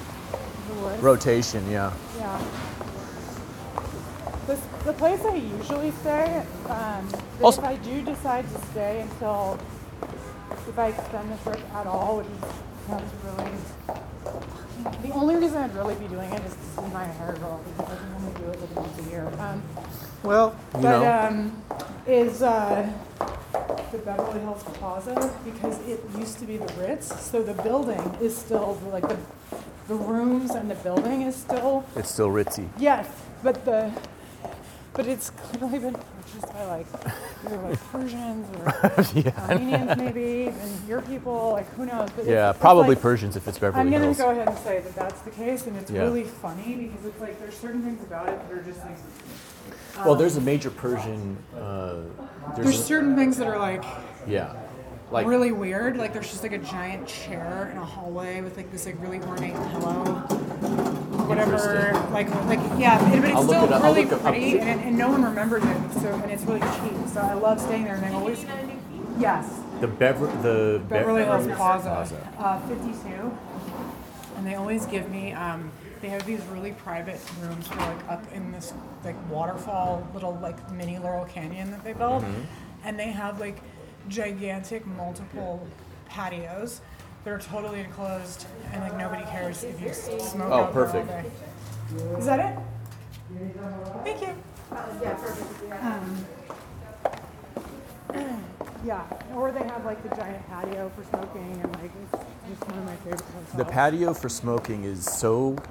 The 0.68 0.98
rotation. 1.02 1.70
Yeah. 1.70 1.92
Yeah. 2.18 2.42
This, 4.48 4.60
the 4.86 4.94
place 4.94 5.22
I 5.24 5.36
usually 5.36 5.92
stay, 5.92 6.44
um, 6.68 7.08
but 7.40 7.46
Also- 7.46 7.62
if 7.62 7.68
I 7.68 7.76
do 7.78 8.02
decide 8.02 8.50
to 8.50 8.60
stay 8.72 9.02
until, 9.02 9.60
if 10.68 10.78
I 10.80 10.88
extend 10.88 11.32
the 11.32 11.38
trip 11.44 11.62
at 11.76 11.86
all, 11.88 12.18
which 12.18 12.28
is, 12.28 12.54
sounds 12.88 13.12
really, 13.24 13.52
the 15.08 15.14
only 15.14 15.36
reason 15.36 15.58
I'd 15.58 15.76
really 15.76 15.96
be 15.96 16.08
doing 16.08 16.32
it 16.32 16.42
is 16.44 16.54
to 16.54 16.82
see 16.82 16.88
my 16.92 17.06
hair 17.06 17.34
grow 17.40 17.60
because 17.78 17.94
I 17.94 17.98
can 17.98 18.14
only 18.18 18.34
do 18.42 18.46
it 18.50 18.60
like 18.62 18.76
once 18.76 19.00
a 19.08 19.10
year. 19.10 19.32
Um, 19.40 19.62
Well, 20.24 20.56
you 20.76 20.82
but 20.82 21.00
know. 21.00 21.28
um, 21.28 21.64
is 22.08 22.42
uh, 22.44 22.88
the 23.92 23.98
Beverly 24.00 24.40
Hills 24.42 24.64
Plaza 24.64 25.34
because 25.44 25.80
it 25.88 26.00
used 26.18 26.40
to 26.40 26.46
be 26.46 26.58
the 26.58 26.72
Ritz, 26.76 27.20
so 27.26 27.42
the 27.44 27.54
building 27.64 28.00
is 28.22 28.36
still 28.38 28.80
like 28.92 29.08
the 29.08 29.18
the 29.88 29.96
rooms 29.96 30.52
and 30.52 30.70
the 30.72 30.76
building 30.76 31.24
is 31.24 31.36
still 31.36 31.84
it's 31.96 32.10
still 32.10 32.30
ritzy. 32.30 32.70
yes, 32.78 33.08
but 33.44 33.66
the 33.66 33.92
but 34.94 35.08
it's 35.08 35.30
clearly 35.32 35.80
been 35.80 35.94
purchased 35.96 36.54
by 36.54 36.66
like 36.66 36.86
either 37.46 37.58
like 37.58 37.80
Persians 37.92 38.46
or 38.58 39.34
Armenians 39.50 39.98
maybe, 39.98 40.48
and 40.48 40.88
your 40.88 41.02
people 41.02 41.52
like 41.54 41.68
who 41.74 41.86
knows? 41.86 42.10
But 42.12 42.20
it's- 42.22 42.28
Yeah, 42.28 42.52
it's 42.52 42.60
probably 42.60 42.90
like- 42.90 43.02
Persians 43.02 43.36
if 43.36 43.48
it's 43.48 43.58
Beverly 43.58 43.90
Hills. 43.90 43.94
I'm 43.96 44.02
gonna 44.02 44.06
Hills. 44.14 44.18
go 44.18 44.30
ahead 44.30 44.48
and 44.48 44.58
say 44.60 44.80
that 44.82 44.96
that's 44.96 45.22
the 45.22 45.32
case, 45.32 45.66
and 45.68 45.76
it's 45.78 45.90
Yeah. 45.92 46.02
really 46.04 46.24
funny 46.24 46.76
because 46.76 47.06
it's 47.06 47.20
like 47.20 47.40
there's 47.40 47.58
certain 47.58 47.82
things 47.82 48.02
about 48.04 48.30
it 48.30 48.40
that 48.48 48.52
are 48.58 48.62
just 48.64 48.80
like 48.86 48.98
well, 49.98 50.16
there's 50.16 50.38
a 50.38 50.42
major 50.42 50.70
Persian. 50.70 51.38
Uh, 51.56 52.04
there's 52.56 52.66
there's 52.66 52.80
a, 52.80 52.84
certain 52.84 53.16
things 53.16 53.38
that 53.38 53.48
are 53.48 53.60
like 53.60 53.84
yeah, 54.28 54.56
like 55.12 55.28
really 55.28 55.52
weird. 55.52 55.98
Like 55.98 56.14
there's 56.14 56.30
just 56.30 56.44
like 56.44 56.54
a 56.54 56.58
giant 56.58 57.08
chair 57.08 57.70
in 57.72 57.78
a 57.78 57.86
hallway 57.86 58.42
with 58.42 58.58
like 58.58 58.72
this 58.72 58.86
like 58.86 58.96
really 59.02 59.20
ornate 59.22 59.54
pillow, 59.54 60.04
whatever. 61.28 61.92
Like 62.12 62.30
like 62.46 62.60
yeah, 62.80 63.00
but 63.20 63.26
it's 63.26 63.36
I'll 63.36 63.44
still 63.44 63.66
it 63.66 63.82
really 63.82 64.04
look 64.04 64.14
it 64.14 64.26
up. 64.26 64.34
pretty, 64.34 64.60
and, 64.60 64.82
and 64.82 64.98
no 64.98 65.10
one 65.10 65.24
remembers 65.24 65.64
it. 65.64 65.94
So 66.02 66.10
and 66.10 66.32
it's 66.32 66.44
really 66.44 66.62
cheap. 66.62 67.08
So 67.14 67.22
I 67.22 67.34
love 67.34 67.60
staying 67.60 67.84
there, 67.84 67.96
and 67.96 68.04
they 68.04 68.14
always 68.14 68.46
yes, 69.20 69.60
the 69.80 69.88
Bever 69.88 70.28
the 70.42 70.82
Beverly 70.88 71.24
Hills 71.24 71.48
Plaza, 71.56 72.34
Uh, 72.38 72.60
52, 72.68 73.38
and 74.38 74.48
they 74.48 74.56
always 74.56 74.86
give 74.86 75.10
me. 75.10 75.34
Um, 75.34 75.72
they 76.02 76.10
have 76.10 76.26
these 76.26 76.42
really 76.46 76.72
private 76.72 77.20
rooms 77.42 77.68
for 77.68 77.76
like 77.78 78.10
up 78.10 78.24
in 78.34 78.52
this 78.52 78.74
like 79.04 79.16
waterfall 79.30 80.08
little 80.14 80.38
like 80.42 80.72
mini 80.72 80.98
Laurel 80.98 81.26
Canyon 81.26 81.70
that 81.72 81.84
they 81.84 81.94
built, 81.94 82.24
Mm-hmm. 82.24 82.42
and 82.86 83.00
they 83.00 83.12
have 83.12 83.40
like 83.40 83.62
gigantic 84.08 84.86
multiple 84.86 85.66
patios. 86.10 86.82
They're 87.24 87.38
totally 87.40 87.82
enclosed, 87.82 88.48
and 88.72 88.82
like 88.82 88.98
nobody 88.98 89.24
cares 89.26 89.64
if 89.64 89.80
you 89.80 89.90
s- 89.90 90.06
smoke 90.32 90.50
Oh, 90.52 90.62
out 90.64 90.74
there 90.74 90.86
all 90.88 90.92
perfect. 90.92 91.08
day. 91.08 91.26
Is 92.18 92.26
that 92.26 92.40
it? 92.40 92.58
Thank 94.04 94.22
you. 94.22 94.36
Yeah, 95.04 95.14
perfect. 95.14 95.84
Um, 95.84 96.26
yeah, 98.86 99.04
or 99.36 99.52
they 99.52 99.64
have 99.64 99.86
like 99.86 100.02
the 100.10 100.16
giant 100.16 100.48
patio 100.50 100.90
for 100.96 101.04
smoking, 101.04 101.60
and 101.64 101.72
like 101.82 101.92
it's 102.12 102.24
just 102.50 102.68
one 102.70 102.80
of 102.80 102.86
my 102.86 102.96
favorite 102.98 103.22
hotels. 103.22 103.54
The 103.56 103.66
patio 103.66 104.14
for 104.16 104.30
smoking 104.30 104.84
is 104.86 105.06
so, 105.06 105.54
Key. 105.54 105.62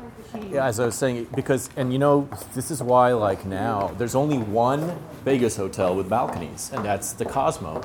Yeah, 0.51 0.67
as 0.67 0.79
I 0.81 0.87
was 0.87 0.95
saying, 0.95 1.27
because, 1.35 1.71
and 1.77 1.93
you 1.93 1.99
know, 1.99 2.29
this 2.55 2.71
is 2.71 2.83
why, 2.83 3.13
like 3.13 3.45
now, 3.45 3.89
there's 3.99 4.15
only 4.15 4.39
one 4.39 4.99
Vegas 5.25 5.57
hotel 5.57 5.95
with 5.95 6.09
balconies, 6.09 6.71
and 6.75 6.85
that's 6.85 7.13
the 7.13 7.25
Cosmo. 7.25 7.83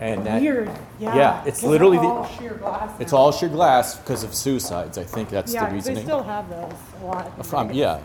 And 0.00 0.26
that, 0.26 0.40
Weird. 0.42 0.70
Yeah. 0.98 1.14
Yeah, 1.16 1.42
it's 1.44 1.60
'cause 1.60 1.60
they're 1.62 1.70
literally 1.70 1.98
the- 1.98 2.26
sheer 2.36 2.54
glass. 2.54 2.90
it's 2.98 3.12
now. 3.12 3.18
all 3.18 3.32
sheer 3.32 3.48
glass 3.48 3.94
because 3.96 4.24
of 4.24 4.34
suicides. 4.34 4.98
I 4.98 5.04
think 5.04 5.28
that's 5.30 5.52
Yeah, 5.54 5.60
the 5.60 5.66
'cause 5.66 5.74
reasoning. 5.74 5.96
they 5.98 6.02
still 6.02 6.22
have 6.24 6.50
those 6.50 6.72
a 7.02 7.06
lot. 7.06 7.46
From 7.46 7.70
yeah, 7.72 7.98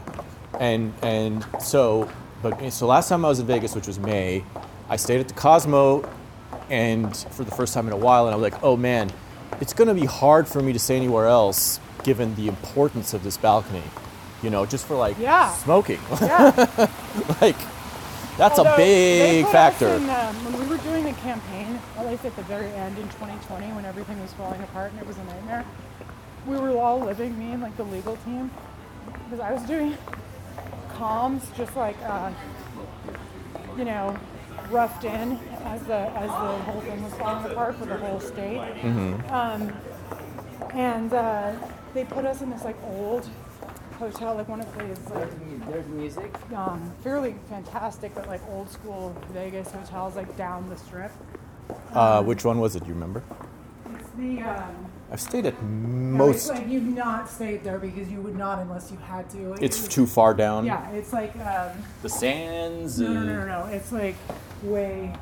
and 0.60 0.94
and 1.02 1.46
so, 1.60 2.08
but 2.44 2.72
so 2.72 2.86
last 2.86 3.10
time 3.10 3.26
I 3.26 3.30
was 3.30 3.40
in 3.40 3.48
Vegas, 3.48 3.74
which 3.76 3.88
was 3.88 4.00
May, 4.00 4.44
I 4.88 4.96
stayed 4.98 5.20
at 5.20 5.28
the 5.28 5.34
Cosmo, 5.34 6.04
and 6.70 7.16
for 7.32 7.44
the 7.44 7.52
first 7.52 7.74
time 7.74 7.88
in 7.88 7.94
a 7.94 7.98
while, 7.98 8.26
and 8.28 8.34
I 8.34 8.38
was 8.38 8.44
like, 8.52 8.64
oh 8.64 8.78
man, 8.78 9.10
it's 9.60 9.74
gonna 9.74 9.96
be 9.96 10.06
hard 10.06 10.48
for 10.48 10.62
me 10.62 10.72
to 10.74 10.80
stay 10.80 10.96
anywhere 10.96 11.28
else 11.28 11.80
given 12.04 12.36
the 12.36 12.48
importance 12.48 13.14
of 13.14 13.24
this 13.24 13.38
balcony, 13.38 13.84
you 14.42 14.50
know, 14.50 14.66
just 14.66 14.86
for 14.86 14.96
like 14.96 15.18
Yeah. 15.20 15.52
smoking, 15.54 16.00
Yeah. 16.22 16.52
like 17.42 17.56
that's 18.38 18.58
Although 18.58 18.74
a 18.74 18.78
big 18.78 19.46
factor. 19.48 19.88
in, 19.90 20.10
um, 20.10 20.36
when 20.46 20.60
we 20.62 20.66
were 20.68 20.82
doing 20.84 21.04
the 21.04 21.12
campaign, 21.14 21.80
at 21.98 22.08
least 22.08 22.24
at 22.24 22.36
the 22.38 22.44
very 22.44 22.68
end 22.72 22.98
in 22.98 23.04
2020, 23.10 23.68
when 23.74 23.84
everything 23.86 24.20
was 24.22 24.32
falling 24.34 24.62
apart 24.64 24.92
and 24.92 25.02
it 25.02 25.06
was 25.08 25.18
a 25.18 25.24
nightmare, 25.26 25.66
we 26.48 26.56
were 26.58 26.78
all 26.78 27.00
living, 27.02 27.38
me 27.38 27.52
and 27.52 27.62
like 27.62 27.76
the 27.76 27.84
legal 27.84 28.16
team, 28.26 28.50
because 29.26 29.42
I 29.42 29.52
was 29.54 29.62
doing 29.64 29.98
comms, 30.96 31.54
just 31.58 31.76
like, 31.76 31.98
uh, 32.06 32.32
you 33.78 33.84
know, 33.84 34.18
roughed 34.72 35.04
in 35.04 35.38
as 35.66 35.82
the 35.84 35.96
as 36.16 36.30
the 36.30 36.64
whole 36.64 36.82
thing 36.82 37.04
was 37.04 37.14
falling 37.16 37.52
apart 37.52 37.76
for 37.76 37.86
the 37.86 37.98
whole 37.98 38.20
state. 38.22 38.60
Um, 39.30 39.74
and 40.74 41.14
uh, 41.14 41.52
they 41.94 42.04
put 42.06 42.26
us 42.26 42.42
in 42.42 42.50
this 42.50 42.64
like 42.64 42.78
old 42.84 43.28
hotel, 43.98 44.36
like 44.36 44.48
one 44.48 44.62
of 44.62 44.78
these 44.78 45.10
like 45.12 45.70
There's 45.70 45.88
music. 45.88 46.34
um, 46.56 46.92
fairly 47.04 47.36
fantastic, 47.50 48.14
but 48.16 48.28
like 48.28 48.42
old 48.50 48.70
school 48.70 49.16
Vegas 49.32 49.72
hotels, 49.72 50.16
like 50.16 50.36
down 50.38 50.68
the 50.70 50.78
strip. 50.78 51.12
Uh, 51.94 52.24
which 52.24 52.46
one 52.46 52.60
was 52.60 52.76
it? 52.76 52.82
Do 52.82 52.88
you 52.88 52.94
remember? 52.94 53.24
It's 53.96 54.10
the 54.18 54.42
um, 54.42 54.86
I've 55.12 55.20
stayed 55.20 55.46
at 55.48 55.54
yeah, 55.54 55.60
it's 55.60 55.64
most. 55.64 56.50
like 56.50 56.68
you've 56.68 56.84
not 56.84 57.30
stayed 57.30 57.64
there 57.64 57.80
because 57.80 58.10
you 58.12 58.22
would 58.22 58.36
not 58.38 58.60
unless 58.60 58.92
you 58.92 58.98
had 58.98 59.30
to. 59.32 59.38
Like, 59.50 59.62
It's 59.62 59.88
too 59.88 60.06
far 60.06 60.34
down. 60.34 60.66
Yeah, 60.66 60.88
it's 60.92 61.12
like 61.14 61.36
um, 61.38 61.72
The 62.04 62.10
sands. 62.10 63.00
no, 63.00 63.12
no, 63.14 63.24
no, 63.24 63.40
no, 63.40 63.46
no. 63.46 63.66
It's 63.72 63.92
like 63.92 64.16
way. 64.64 65.14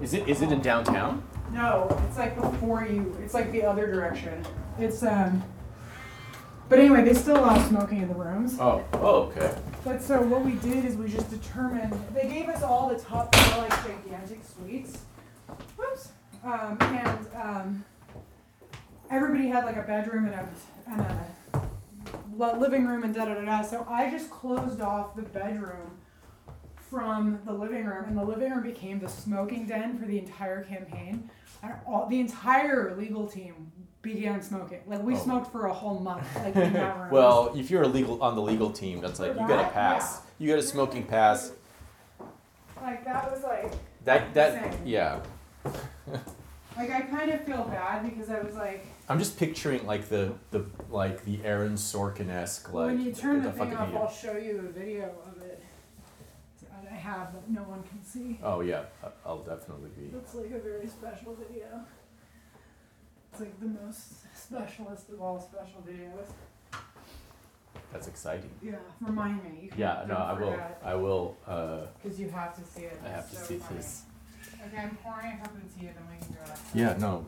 Is 0.00 0.14
it 0.14 0.28
is 0.28 0.42
it 0.42 0.50
in 0.52 0.60
downtown? 0.60 1.22
No, 1.52 1.88
it's 2.08 2.18
like 2.18 2.34
before 2.40 2.84
you. 2.86 3.16
It's 3.22 3.34
like 3.34 3.52
the 3.52 3.64
other 3.64 3.86
direction. 3.92 4.44
It's 4.78 5.02
um. 5.02 5.42
But 6.68 6.78
anyway, 6.78 7.04
they 7.04 7.14
still 7.14 7.38
allow 7.38 7.62
smoking 7.68 8.02
in 8.02 8.08
the 8.08 8.14
rooms. 8.14 8.56
Oh. 8.58 8.84
Oh. 8.94 9.22
Okay. 9.24 9.54
But 9.84 10.02
so 10.02 10.20
what 10.22 10.42
we 10.44 10.52
did 10.52 10.84
is 10.84 10.96
we 10.96 11.08
just 11.08 11.30
determined 11.30 11.92
they 12.14 12.28
gave 12.28 12.48
us 12.48 12.62
all 12.62 12.88
the 12.88 12.98
top 12.98 13.34
floor 13.34 13.68
like 13.68 13.86
gigantic 13.86 14.40
suites. 14.44 15.02
Whoops. 15.76 16.08
Um, 16.42 16.76
and 16.80 17.26
um, 17.34 17.84
everybody 19.10 19.48
had 19.48 19.64
like 19.64 19.76
a 19.76 19.82
bedroom 19.82 20.26
and 20.26 20.34
a 20.34 20.48
and 20.86 21.00
a 21.00 21.60
li- 22.36 22.58
living 22.58 22.86
room 22.86 23.04
and 23.04 23.14
da 23.14 23.26
da 23.26 23.34
da 23.34 23.44
da. 23.44 23.62
So 23.62 23.86
I 23.88 24.10
just 24.10 24.30
closed 24.30 24.80
off 24.80 25.14
the 25.16 25.22
bedroom 25.22 25.98
from 26.76 27.40
the 27.44 27.52
living 27.52 27.84
room, 27.84 28.04
and 28.06 28.16
the 28.16 28.24
living 28.24 28.52
room 28.52 28.62
became 28.62 29.00
the 29.00 29.08
smoking 29.08 29.66
den 29.66 29.98
for 29.98 30.06
the 30.06 30.18
entire 30.18 30.62
campaign. 30.64 31.28
And 31.62 31.74
all, 31.86 32.06
the 32.06 32.20
entire 32.20 32.94
legal 32.96 33.26
team 33.26 33.72
began 34.04 34.40
smoking. 34.42 34.80
Like 34.86 35.02
we 35.02 35.14
Oh. 35.14 35.18
smoked 35.18 35.50
for 35.50 35.66
a 35.66 35.72
whole 35.72 35.98
month, 35.98 36.26
like 36.36 36.54
in 36.54 36.72
that 36.74 36.96
room. 37.00 37.10
Well, 37.10 37.52
if 37.56 37.70
you're 37.70 37.82
a 37.82 37.88
legal 37.88 38.22
on 38.22 38.36
the 38.36 38.42
legal 38.42 38.70
team, 38.70 39.00
that's 39.00 39.18
like 39.18 39.32
you 39.32 39.48
got 39.48 39.64
a 39.64 39.70
pass. 39.70 40.20
You 40.38 40.48
got 40.48 40.58
a 40.58 40.62
smoking 40.62 41.04
pass. 41.06 41.52
like 42.80 43.04
that 43.04 43.30
was 43.32 43.42
like. 43.42 43.72
That 44.04 44.34
that 44.34 44.64
Insane. 44.66 44.80
yeah. 44.86 45.20
Like 46.76 46.90
I 46.90 47.02
kind 47.02 47.30
of 47.30 47.44
feel 47.44 47.62
bad 47.64 48.02
because 48.04 48.28
I 48.30 48.40
was 48.40 48.56
like, 48.56 48.84
I'm 49.08 49.20
just 49.20 49.38
picturing 49.38 49.86
like 49.86 50.08
the 50.08 50.32
the 50.50 50.66
like 50.90 51.24
the 51.24 51.38
Aaron 51.44 51.74
Sorkin 51.74 52.28
esque 52.28 52.72
like 52.72 52.86
when 52.86 53.00
you 53.00 53.12
turn 53.12 53.42
the, 53.44 53.50
thing 53.52 53.70
fucking 53.70 53.76
off. 53.76 53.94
I'll 53.94 54.10
show 54.10 54.36
you 54.36 54.58
a 54.58 54.72
video 54.72 55.04
of 55.24 55.40
it. 55.40 55.62
that 56.62 56.88
I 56.90 56.94
have 56.96 57.32
that 57.32 57.48
no 57.48 57.60
one 57.62 57.84
can 57.84 58.02
see. 58.04 58.40
Oh 58.42 58.60
yeah, 58.60 58.86
I- 59.04 59.08
I'll 59.24 59.44
definitely 59.44 59.90
be. 59.96 60.16
It's 60.16 60.34
like 60.34 60.50
a 60.50 60.58
very 60.58 60.88
special 60.88 61.36
video. 61.36 61.66
It's 63.34 63.40
like 63.40 63.58
the 63.58 63.66
most 63.84 64.22
specialist 64.36 65.08
of 65.10 65.20
all 65.20 65.40
special 65.40 65.82
videos. 65.84 66.28
That's 67.92 68.06
exciting. 68.06 68.50
Yeah, 68.62 68.76
remind 69.00 69.42
me. 69.42 69.50
You 69.62 69.70
can, 69.70 69.80
Yeah, 69.80 70.04
no, 70.06 70.14
I 70.14 70.32
will. 70.34 70.60
I 70.84 70.94
will. 70.94 71.36
Uh, 71.44 71.80
Because 72.00 72.20
you 72.20 72.28
have 72.30 72.54
to 72.54 72.62
see 72.64 72.82
it. 72.82 73.00
I 73.04 73.08
have 73.08 73.24
It's 73.24 73.30
to 73.32 73.36
so 73.38 73.44
see 73.46 73.56
funny. 73.58 73.76
this. 73.78 74.02
Okay, 74.68 74.78
I'm 74.82 74.96
pouring 75.02 75.32
a 75.32 75.36
cup 75.38 75.52
of 75.52 75.74
tea 75.80 75.88
and 75.88 75.96
then 75.96 76.04
we 76.12 76.24
can 76.24 76.32
go. 76.34 76.52
Yeah, 76.74 76.96
no. 76.96 77.26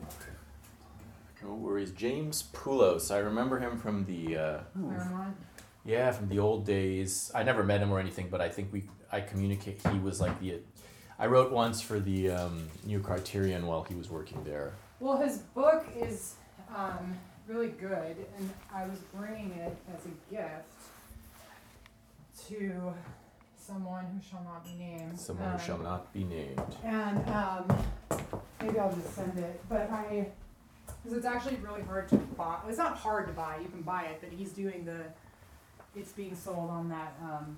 No 1.43 1.55
worries. 1.55 1.91
James 1.91 2.41
Poulos. 2.53 3.13
I 3.13 3.17
remember 3.17 3.59
him 3.59 3.77
from 3.77 4.05
the. 4.05 4.37
Uh, 4.37 4.59
Claremont. 4.79 5.35
Yeah, 5.83 6.11
from 6.11 6.29
the 6.29 6.39
old 6.39 6.65
days. 6.65 7.31
I 7.35 7.43
never 7.43 7.65
met 7.65 7.81
him 7.81 7.91
or 7.91 7.99
anything, 7.99 8.29
but 8.29 8.39
I 8.39 8.47
think 8.47 8.71
we 8.71 8.83
I 9.11 9.19
communicate. 9.19 9.85
He 9.91 9.99
was 9.99 10.21
like 10.21 10.39
the. 10.39 10.59
I 11.19 11.27
wrote 11.27 11.51
once 11.51 11.81
for 11.81 11.99
the 11.99 12.31
um, 12.31 12.69
New 12.85 13.01
Criterion 13.01 13.67
while 13.67 13.83
he 13.83 13.95
was 13.95 14.09
working 14.09 14.41
there. 14.45 14.71
Well, 14.99 15.17
his 15.17 15.37
book 15.37 15.85
is 15.95 16.35
um, 16.75 17.15
really 17.47 17.69
good, 17.69 18.15
and 18.37 18.49
I 18.73 18.85
was 18.87 18.99
bringing 19.15 19.51
it 19.51 19.75
as 19.93 20.05
a 20.05 20.33
gift 20.33 20.65
to 22.49 22.93
someone 23.57 24.05
who 24.05 24.19
shall 24.29 24.43
not 24.43 24.63
be 24.63 24.71
named. 24.83 25.19
Someone 25.19 25.49
who 25.49 25.53
Um, 25.55 25.59
shall 25.59 25.77
not 25.77 26.11
be 26.13 26.23
named. 26.23 26.61
And 26.83 27.29
um, 27.29 27.85
maybe 28.61 28.79
I'll 28.79 28.93
just 28.93 29.13
send 29.13 29.37
it. 29.37 29.61
But 29.69 29.89
I, 29.91 30.27
because 31.03 31.17
it's 31.17 31.25
actually 31.25 31.57
really 31.57 31.83
hard 31.83 32.07
to 32.09 32.15
buy. 32.17 32.57
It's 32.67 32.77
not 32.77 32.97
hard 32.97 33.27
to 33.27 33.33
buy. 33.33 33.57
You 33.61 33.69
can 33.69 33.81
buy 33.81 34.03
it, 34.05 34.19
but 34.21 34.29
he's 34.31 34.51
doing 34.51 34.85
the. 34.85 35.03
It's 35.95 36.11
being 36.11 36.35
sold 36.35 36.69
on 36.69 36.89
that. 36.89 37.13
Um, 37.21 37.57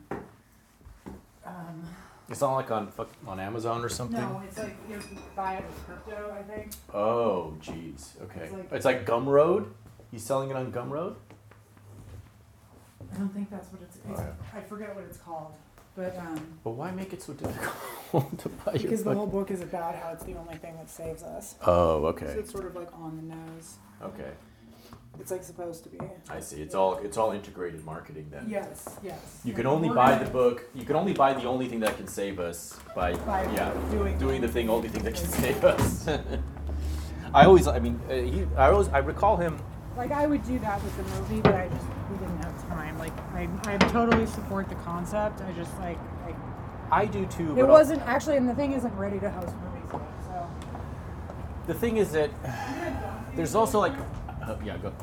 um, 1.45 1.84
It's 2.30 2.41
not 2.41 2.53
like 2.56 2.69
on 2.72 2.88
fuck- 2.88 3.09
on 3.27 3.40
Amazon 3.40 3.83
or 3.83 3.90
something. 3.90 4.19
no, 4.22 4.41
it's 4.48 4.58
like 4.58 4.75
you 4.90 4.99
buy 5.35 5.56
it 5.56 5.66
with 5.67 5.85
crypto. 5.85 6.32
I 6.38 6.43
think. 6.43 6.72
Oh, 6.93 7.56
jeez. 7.61 8.22
Okay. 8.22 8.41
It's 8.41 8.53
like- 8.53 8.72
It's 8.72 8.85
like 8.85 9.06
Gumroad. 9.06 9.67
He's 10.11 10.24
selling 10.24 10.49
it 10.49 10.56
on 10.56 10.72
Gumroad. 10.72 11.16
I 13.14 13.17
don't 13.17 13.30
think 13.33 13.49
that's 13.49 13.72
what 13.72 13.82
it's. 13.82 13.98
it's 13.98 14.19
Okay. 14.19 14.30
I 14.56 14.61
forget 14.61 14.95
what 14.95 15.03
it's 15.06 15.17
called. 15.17 15.53
But 15.95 16.16
um, 16.17 16.59
But 16.64 16.72
why 16.72 16.91
make 16.91 17.11
it 17.14 17.22
so 17.22 17.33
difficult 17.33 18.38
to 18.40 18.49
buy 18.49 18.74
your 18.74 18.83
because 18.83 19.03
the 19.03 19.14
whole 19.14 19.27
book 19.27 19.49
is 19.51 19.61
about 19.61 19.95
how 19.95 20.11
it's 20.14 20.24
the 20.24 20.35
only 20.35 20.56
thing 20.56 20.75
that 20.77 20.90
saves 20.90 21.24
us. 21.24 21.56
Oh, 21.66 22.01
So 22.01 22.08
okay. 22.09 22.25
it's 22.27 22.51
sort 22.51 22.66
of 22.66 22.75
like 22.75 22.90
on 22.93 23.17
the 23.17 23.35
nose. 23.35 23.77
Okay. 24.01 24.32
It's 25.18 25.32
like 25.32 25.44
supposed 25.44 25.84
to 25.84 25.90
be. 25.90 25.98
I 26.30 26.40
see. 26.40 26.62
It's 26.62 26.76
all 26.76 26.96
it's 26.98 27.18
all 27.18 27.32
integrated 27.32 27.84
marketing 27.84 28.28
then. 28.32 28.46
Yes, 28.48 28.98
yes. 29.04 29.42
You 29.44 29.54
can 29.54 29.66
Like, 29.66 29.74
only 29.76 29.90
we're 29.90 29.96
buy 29.96 30.12
gonna- 30.14 30.26
the 30.26 30.32
book. 30.32 30.64
You 30.74 30.86
can 30.86 30.96
only 30.96 31.14
buy 31.14 31.34
the 31.34 31.46
only 31.46 31.68
thing 31.68 31.80
that 31.82 31.98
can 31.98 32.08
save 32.08 32.40
us 32.40 32.80
by, 32.96 33.16
By 33.16 33.44
yeah 33.54 33.74
doing- 33.92 34.18
doing 34.18 34.42
the 34.42 34.48
thing 34.48 34.70
only 34.70 34.88
thing 34.88 35.04
that 35.04 35.16
can 35.16 35.28
save 35.28 35.64
us. 35.66 36.08
I 37.34 37.46
always 37.46 37.68
I 37.68 37.80
mean 37.80 38.00
uh, 38.10 38.14
he 38.14 38.46
I 38.58 38.70
always 38.70 38.88
I 38.90 39.00
recall 39.00 39.36
him 39.38 39.60
Like 39.98 40.12
I 40.12 40.26
would 40.26 40.44
do 40.46 40.58
that 40.60 40.82
with 40.84 40.96
the 40.98 41.04
movie, 41.16 41.42
but 41.42 41.54
I 41.54 41.68
just 41.68 41.86
we 42.10 42.18
didn't 42.18 42.42
have 42.44 42.70
time. 42.70 42.98
Like 42.98 43.14
I, 43.34 43.50
I 43.66 43.78
totally 43.78 44.26
support 44.26 44.70
the 44.70 44.76
concept. 44.76 45.42
I 45.42 45.52
just 45.52 45.78
like, 45.80 46.00
like 46.26 46.36
I 46.92 47.06
do 47.06 47.26
too. 47.26 47.50
but 47.50 47.60
it 47.60 47.64
I'll- 47.64 47.68
wasn't 47.80 48.02
actually, 48.04 48.38
and 48.38 48.48
the 48.48 48.56
thing 48.56 48.72
isn't 48.72 48.96
ready 48.96 49.20
to 49.20 49.30
host 49.30 49.54
movies 49.64 49.90
yet. 49.92 50.02
So 50.28 50.48
The 51.68 51.74
thing 51.74 51.98
is 51.98 52.12
that 52.14 52.30
there's 53.36 53.54
also 53.54 53.80
like 53.80 53.94
uh, 54.42 54.56
yeah 54.64 54.77
go. 54.77 54.93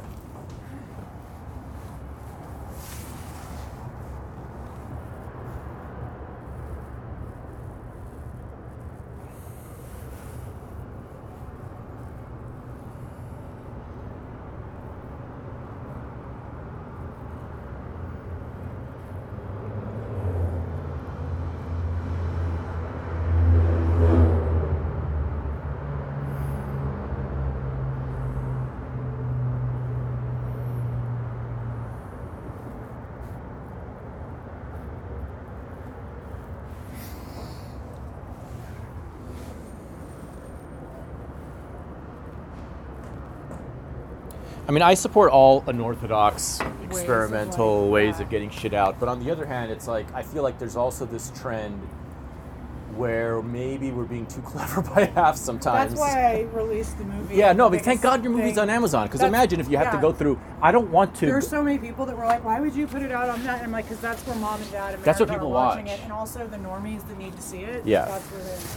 I 44.68 44.72
mean, 44.72 44.82
I 44.82 44.94
support 44.94 45.30
all 45.30 45.62
unorthodox, 45.68 46.58
experimental 46.84 47.88
ways 47.88 48.16
yeah. 48.16 48.24
of 48.24 48.30
getting 48.30 48.50
shit 48.50 48.74
out. 48.74 48.98
But 48.98 49.08
on 49.08 49.24
the 49.24 49.30
other 49.30 49.46
hand, 49.46 49.70
it's 49.70 49.86
like 49.86 50.12
I 50.12 50.22
feel 50.22 50.42
like 50.42 50.58
there's 50.58 50.76
also 50.76 51.06
this 51.06 51.30
trend 51.40 51.80
where 52.96 53.42
maybe 53.42 53.90
we're 53.90 54.04
being 54.04 54.26
too 54.26 54.40
clever 54.44 54.80
by 54.80 55.04
half 55.04 55.36
sometimes. 55.36 55.90
that's 55.90 56.00
why 56.00 56.36
I 56.36 56.40
released 56.52 56.96
the 56.98 57.04
movie. 57.04 57.36
Yeah, 57.36 57.52
no, 57.52 57.68
but 57.70 57.82
thank 57.82 58.00
God 58.00 58.24
your 58.24 58.32
movie's 58.32 58.54
thing. 58.54 58.62
on 58.62 58.70
Amazon. 58.70 59.06
Because 59.06 59.22
imagine 59.22 59.60
if 59.60 59.68
you 59.68 59.76
have 59.76 59.92
to 59.92 60.00
go 60.00 60.12
through. 60.12 60.40
I 60.60 60.72
don't 60.72 60.90
want 60.90 61.14
to. 61.16 61.26
There 61.26 61.36
are 61.36 61.40
so 61.42 61.62
many 61.62 61.78
people 61.78 62.06
that 62.06 62.16
were 62.16 62.24
like, 62.24 62.42
"Why 62.44 62.58
would 62.58 62.74
you 62.74 62.88
put 62.88 63.02
it 63.02 63.12
out 63.12 63.28
on 63.28 63.44
that?" 63.44 63.58
And 63.58 63.66
I'm 63.66 63.72
like, 63.72 63.86
"Cause 63.88 64.00
that's 64.00 64.26
where 64.26 64.34
mom 64.36 64.60
and 64.60 64.72
dad 64.72 64.94
and 64.94 65.04
That's 65.04 65.20
what 65.20 65.28
people 65.28 65.48
are 65.48 65.50
watching 65.50 65.86
watch. 65.86 65.98
it, 65.98 66.02
and 66.02 66.12
also 66.12 66.46
the 66.46 66.56
normies 66.56 67.06
that 67.06 67.18
need 67.18 67.36
to 67.36 67.42
see 67.42 67.60
it. 67.60 67.86
Yeah. 67.86 68.18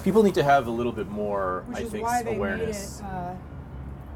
people 0.03 0.21
need 0.21 0.35
to 0.35 0.43
have 0.43 0.67
a 0.67 0.71
little 0.71 0.91
bit 0.91 1.09
more, 1.09 1.63
Which 1.67 1.77
I 1.77 1.81
is 1.81 1.91
think, 1.91 2.03
why 2.03 2.21
they 2.21 2.35
awareness. 2.35 3.01
made 3.01 3.07
it 3.07 3.11
uh, 3.11 3.33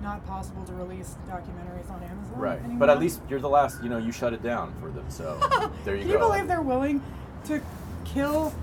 not 0.04 0.26
possible 0.28 0.64
to 0.66 0.74
release 0.74 1.16
documentaries 1.28 1.90
on 1.90 2.04
Amazon. 2.04 2.34
Right, 2.36 2.60
anymore. 2.60 2.80
but 2.80 2.90
at 2.90 3.00
least 3.00 3.22
you're 3.30 3.40
the 3.40 3.50
last. 3.50 3.82
You 3.82 3.90
know, 3.90 3.98
you 3.98 4.12
shut 4.12 4.34
it 4.34 4.44
down 4.44 4.74
for 4.80 4.90
them. 4.90 5.06
So 5.10 5.40
there 5.86 5.96
you 5.96 6.02
Can 6.02 6.08
go. 6.10 6.14
you 6.14 6.20
believe 6.20 6.48
they're 6.48 6.62
willing 6.62 7.02
to 7.46 7.62
kill 8.06 8.54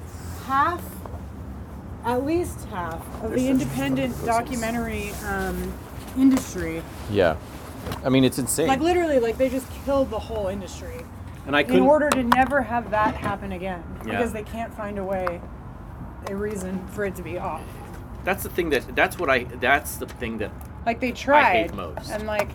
half, 0.44 0.82
at 2.04 2.24
least 2.24 2.64
half, 2.66 3.00
of 3.22 3.30
They're 3.30 3.38
the 3.38 3.48
independent 3.48 4.14
documentary 4.24 5.10
um, 5.26 5.72
industry? 6.16 6.82
Yeah, 7.10 7.36
I 8.04 8.08
mean 8.10 8.24
it's 8.24 8.38
insane. 8.38 8.68
Like 8.68 8.80
literally, 8.80 9.18
like 9.18 9.38
they 9.38 9.48
just 9.48 9.68
killed 9.84 10.10
the 10.10 10.18
whole 10.18 10.48
industry 10.48 11.04
and 11.46 11.56
I 11.56 11.60
in 11.60 11.66
couldn't. 11.66 11.82
order 11.82 12.10
to 12.10 12.22
never 12.22 12.62
have 12.62 12.90
that 12.90 13.14
happen 13.16 13.52
again 13.52 13.82
Yeah. 14.04 14.12
because 14.12 14.32
they 14.32 14.42
can't 14.42 14.72
find 14.74 14.98
a 14.98 15.04
way, 15.04 15.40
a 16.28 16.36
reason 16.36 16.86
for 16.88 17.04
it 17.04 17.16
to 17.16 17.22
be 17.22 17.38
off. 17.38 17.62
That's 18.24 18.42
the 18.42 18.50
thing 18.50 18.70
that. 18.70 18.94
That's 18.94 19.18
what 19.18 19.30
I. 19.30 19.44
That's 19.44 19.96
the 19.96 20.06
thing 20.06 20.38
that. 20.38 20.50
Like 20.86 21.00
they 21.00 21.12
tried, 21.12 21.74
most. 21.74 22.10
and 22.10 22.26
like 22.26 22.48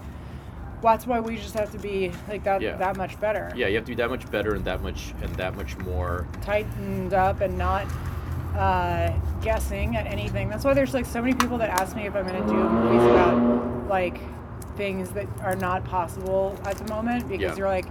that's 0.82 1.08
why 1.08 1.20
we 1.20 1.36
just 1.38 1.54
have 1.56 1.72
to 1.72 1.80
be 1.80 2.12
like 2.28 2.44
that 2.44 2.62
Yeah. 2.62 2.76
that 2.78 2.96
much 2.98 3.20
better. 3.20 3.52
Yeah, 3.56 3.68
you 3.68 3.76
have 3.76 3.86
to 3.86 3.92
be 3.92 3.96
that 3.96 4.10
much 4.10 4.30
better 4.30 4.54
and 4.56 4.64
that 4.66 4.82
much 4.84 5.14
and 5.22 5.34
that 5.36 5.56
much 5.56 5.78
more. 5.80 6.28
tightened 6.42 7.14
up 7.14 7.42
and 7.42 7.58
not 7.58 7.86
uh, 8.56 9.12
guessing 9.42 9.96
at 9.96 10.06
anything. 10.08 10.48
That's 10.50 10.64
why 10.64 10.74
there's 10.74 10.94
like 10.94 11.06
so 11.06 11.22
many 11.22 11.34
people 11.34 11.58
that 11.58 11.70
ask 11.70 11.96
me 11.96 12.06
if 12.08 12.16
I'm 12.16 12.28
going 12.28 12.42
to 12.42 12.48
do 12.50 12.56
movies 12.56 13.04
about 13.04 13.88
like 13.88 14.20
things 14.78 15.10
that 15.12 15.28
are 15.42 15.56
not 15.56 15.84
possible 15.86 16.58
at 16.66 16.78
the 16.78 16.86
moment 16.94 17.28
because 17.28 17.42
Yeah. 17.42 17.56
you're 17.56 17.68
like, 17.68 17.86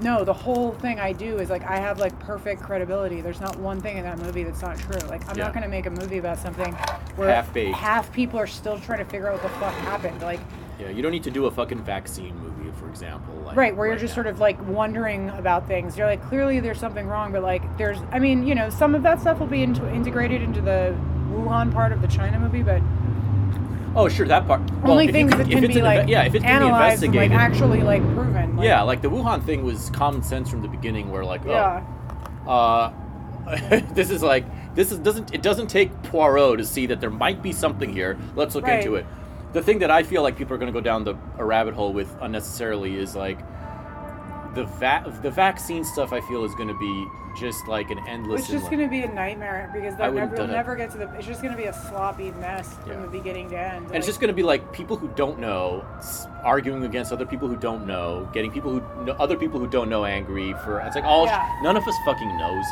no, 0.00 0.24
the 0.24 0.32
whole 0.32 0.72
thing 0.72 1.00
I 1.00 1.12
do 1.12 1.38
is 1.38 1.50
like 1.50 1.64
I 1.64 1.78
have 1.78 1.98
like 1.98 2.18
perfect 2.20 2.62
credibility. 2.62 3.20
There's 3.20 3.40
not 3.40 3.56
one 3.58 3.80
thing 3.80 3.96
in 3.98 4.04
that 4.04 4.18
movie 4.18 4.44
that's 4.44 4.62
not 4.62 4.78
true. 4.78 5.00
Like 5.08 5.28
I'm 5.28 5.36
Yeah. 5.36 5.44
not 5.44 5.52
going 5.54 5.64
to 5.64 5.68
make 5.68 5.86
a 5.86 5.90
movie 5.90 6.18
about 6.18 6.38
something 6.38 6.72
where 7.16 7.28
Half-baked. 7.30 7.76
half 7.76 8.12
people 8.12 8.38
are 8.38 8.46
still 8.46 8.78
trying 8.78 8.98
to 8.98 9.04
figure 9.04 9.26
out 9.28 9.34
what 9.34 9.42
the 9.42 9.58
fuck 9.58 9.74
happened. 9.74 10.20
Like 10.22 10.40
Yeah, 10.78 10.90
you 10.90 11.02
don't 11.02 11.10
need 11.12 11.24
to 11.24 11.30
do 11.30 11.46
a 11.46 11.50
fucking 11.50 11.82
vaccine 11.82 12.36
movie, 12.38 12.70
for 12.78 12.88
example. 12.88 13.34
Like, 13.44 13.56
right 13.56 13.76
where 13.76 13.88
you're 13.88 13.96
just 13.96 14.12
now. 14.12 14.22
sort 14.22 14.26
of 14.28 14.38
like 14.40 14.60
wondering 14.68 15.30
about 15.30 15.66
things 15.66 15.96
you're 15.96 16.06
like 16.06 16.22
clearly 16.28 16.60
there's 16.60 16.78
something 16.78 17.06
wrong 17.06 17.32
but 17.32 17.42
like 17.42 17.62
there's 17.78 17.96
i 18.12 18.18
mean 18.18 18.46
you 18.46 18.54
know 18.54 18.68
some 18.68 18.94
of 18.94 19.02
that 19.04 19.20
stuff 19.20 19.40
will 19.40 19.46
be 19.46 19.62
into, 19.62 19.88
integrated 19.92 20.42
into 20.42 20.60
the 20.60 20.94
wuhan 21.32 21.72
part 21.72 21.92
of 21.92 22.02
the 22.02 22.08
china 22.08 22.38
movie 22.38 22.62
but 22.62 22.82
Oh, 23.96 24.08
sure, 24.08 24.26
that 24.28 24.46
part. 24.46 24.60
Well, 24.82 24.92
only 24.92 25.08
things 25.10 25.30
can- 25.30 25.38
that 25.38 25.50
can 25.50 25.66
be 25.66 25.78
an 25.78 25.84
like 25.84 26.00
inve- 26.02 26.08
yeah, 26.08 26.22
if 26.24 26.34
it's 26.34 26.44
can 26.44 26.60
be 26.60 26.66
and 26.66 27.14
like 27.14 27.30
actually 27.30 27.82
like 27.82 28.02
proven 28.14 28.56
like, 28.56 28.64
yeah, 28.66 28.82
like 28.82 29.02
the 29.02 29.08
Wuhan 29.10 29.44
thing 29.44 29.64
was 29.64 29.90
common 29.90 30.22
sense 30.22 30.50
from 30.50 30.62
the 30.62 30.68
beginning, 30.68 31.10
where 31.10 31.24
like, 31.24 31.44
oh, 31.46 31.50
yeah 31.50 31.84
uh, 32.46 32.92
this 33.94 34.10
is 34.10 34.22
like 34.22 34.44
this 34.74 34.92
is 34.92 34.98
doesn't 34.98 35.34
it 35.34 35.42
doesn't 35.42 35.66
take 35.68 35.90
Poirot 36.04 36.58
to 36.58 36.64
see 36.64 36.86
that 36.86 37.00
there 37.00 37.10
might 37.10 37.42
be 37.42 37.52
something 37.52 37.92
here. 37.92 38.16
Let's 38.36 38.54
look 38.54 38.64
Right. 38.64 38.78
into 38.80 38.94
it. 38.96 39.06
The 39.52 39.62
thing 39.62 39.78
that 39.80 39.90
I 39.90 40.02
feel 40.02 40.22
like 40.22 40.36
people 40.36 40.54
are 40.54 40.58
going 40.58 40.72
to 40.72 40.78
go 40.78 40.82
down 40.84 41.04
the 41.04 41.14
a 41.38 41.44
rabbit 41.44 41.74
hole 41.74 41.92
with 41.92 42.14
unnecessarily 42.20 42.96
is 42.96 43.16
like 43.16 43.38
the 44.58 44.64
va- 44.64 45.18
the 45.22 45.30
vaccine 45.30 45.84
stuff. 45.84 46.12
I 46.12 46.20
feel 46.20 46.42
is 46.44 46.52
going 46.56 46.68
to 46.68 46.78
be 46.78 47.06
just 47.36 47.68
like 47.68 47.90
an 47.92 48.00
endless. 48.08 48.40
it's 48.40 48.50
just 48.50 48.66
going 48.66 48.80
to 48.80 48.88
be 48.88 49.02
a 49.02 49.12
nightmare 49.12 49.70
because 49.72 49.94
I 49.94 50.10
they'll 50.10 50.14
never, 50.14 50.34
we'll 50.36 50.46
never 50.48 50.74
get 50.74 50.90
to 50.90 50.98
the 50.98 51.08
it's 51.14 51.26
just 51.26 51.40
going 51.40 51.52
to 51.54 51.56
be 51.56 51.68
a 51.68 51.72
sloppy 51.72 52.32
mess 52.32 52.74
Yeah. 52.84 52.94
from 52.94 53.02
the 53.02 53.08
beginning 53.08 53.48
to 53.50 53.56
end 53.56 53.86
And 53.86 53.94
it's 53.96 54.06
just 54.06 54.18
going 54.20 54.28
to 54.28 54.34
be 54.34 54.42
like 54.42 54.72
people 54.72 54.96
who 54.96 55.06
don't 55.14 55.38
know 55.38 55.84
arguing 56.42 56.82
against 56.84 57.12
other 57.12 57.24
people 57.24 57.46
who 57.46 57.54
don't 57.54 57.86
know, 57.86 58.28
getting 58.32 58.50
people 58.50 58.72
who 58.72 59.04
know, 59.04 59.12
other 59.20 59.36
people 59.36 59.60
who 59.60 59.68
don't 59.68 59.88
know 59.88 60.04
angry 60.04 60.52
for. 60.64 60.80
It's 60.80 60.96
like 60.96 61.04
all 61.04 61.26
Yeah. 61.26 61.46
none 61.62 61.76
of 61.76 61.86
us 61.86 61.94
fucking 62.04 62.36
knows 62.36 62.64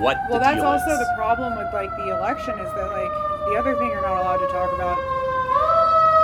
what. 0.00 0.16
well 0.30 0.38
the 0.38 0.44
that's 0.46 0.56
deal 0.56 0.64
also 0.64 0.90
is. 0.90 0.98
the 1.00 1.12
problem 1.18 1.58
with 1.58 1.68
like 1.74 1.90
the 1.98 2.08
election 2.16 2.58
is 2.58 2.72
that 2.72 2.88
like 2.90 3.12
the 3.50 3.56
other 3.58 3.76
thing 3.76 3.90
you're 3.90 4.00
not 4.00 4.16
allowed 4.22 4.38
to 4.38 4.46
talk 4.48 4.72
about 4.72 4.96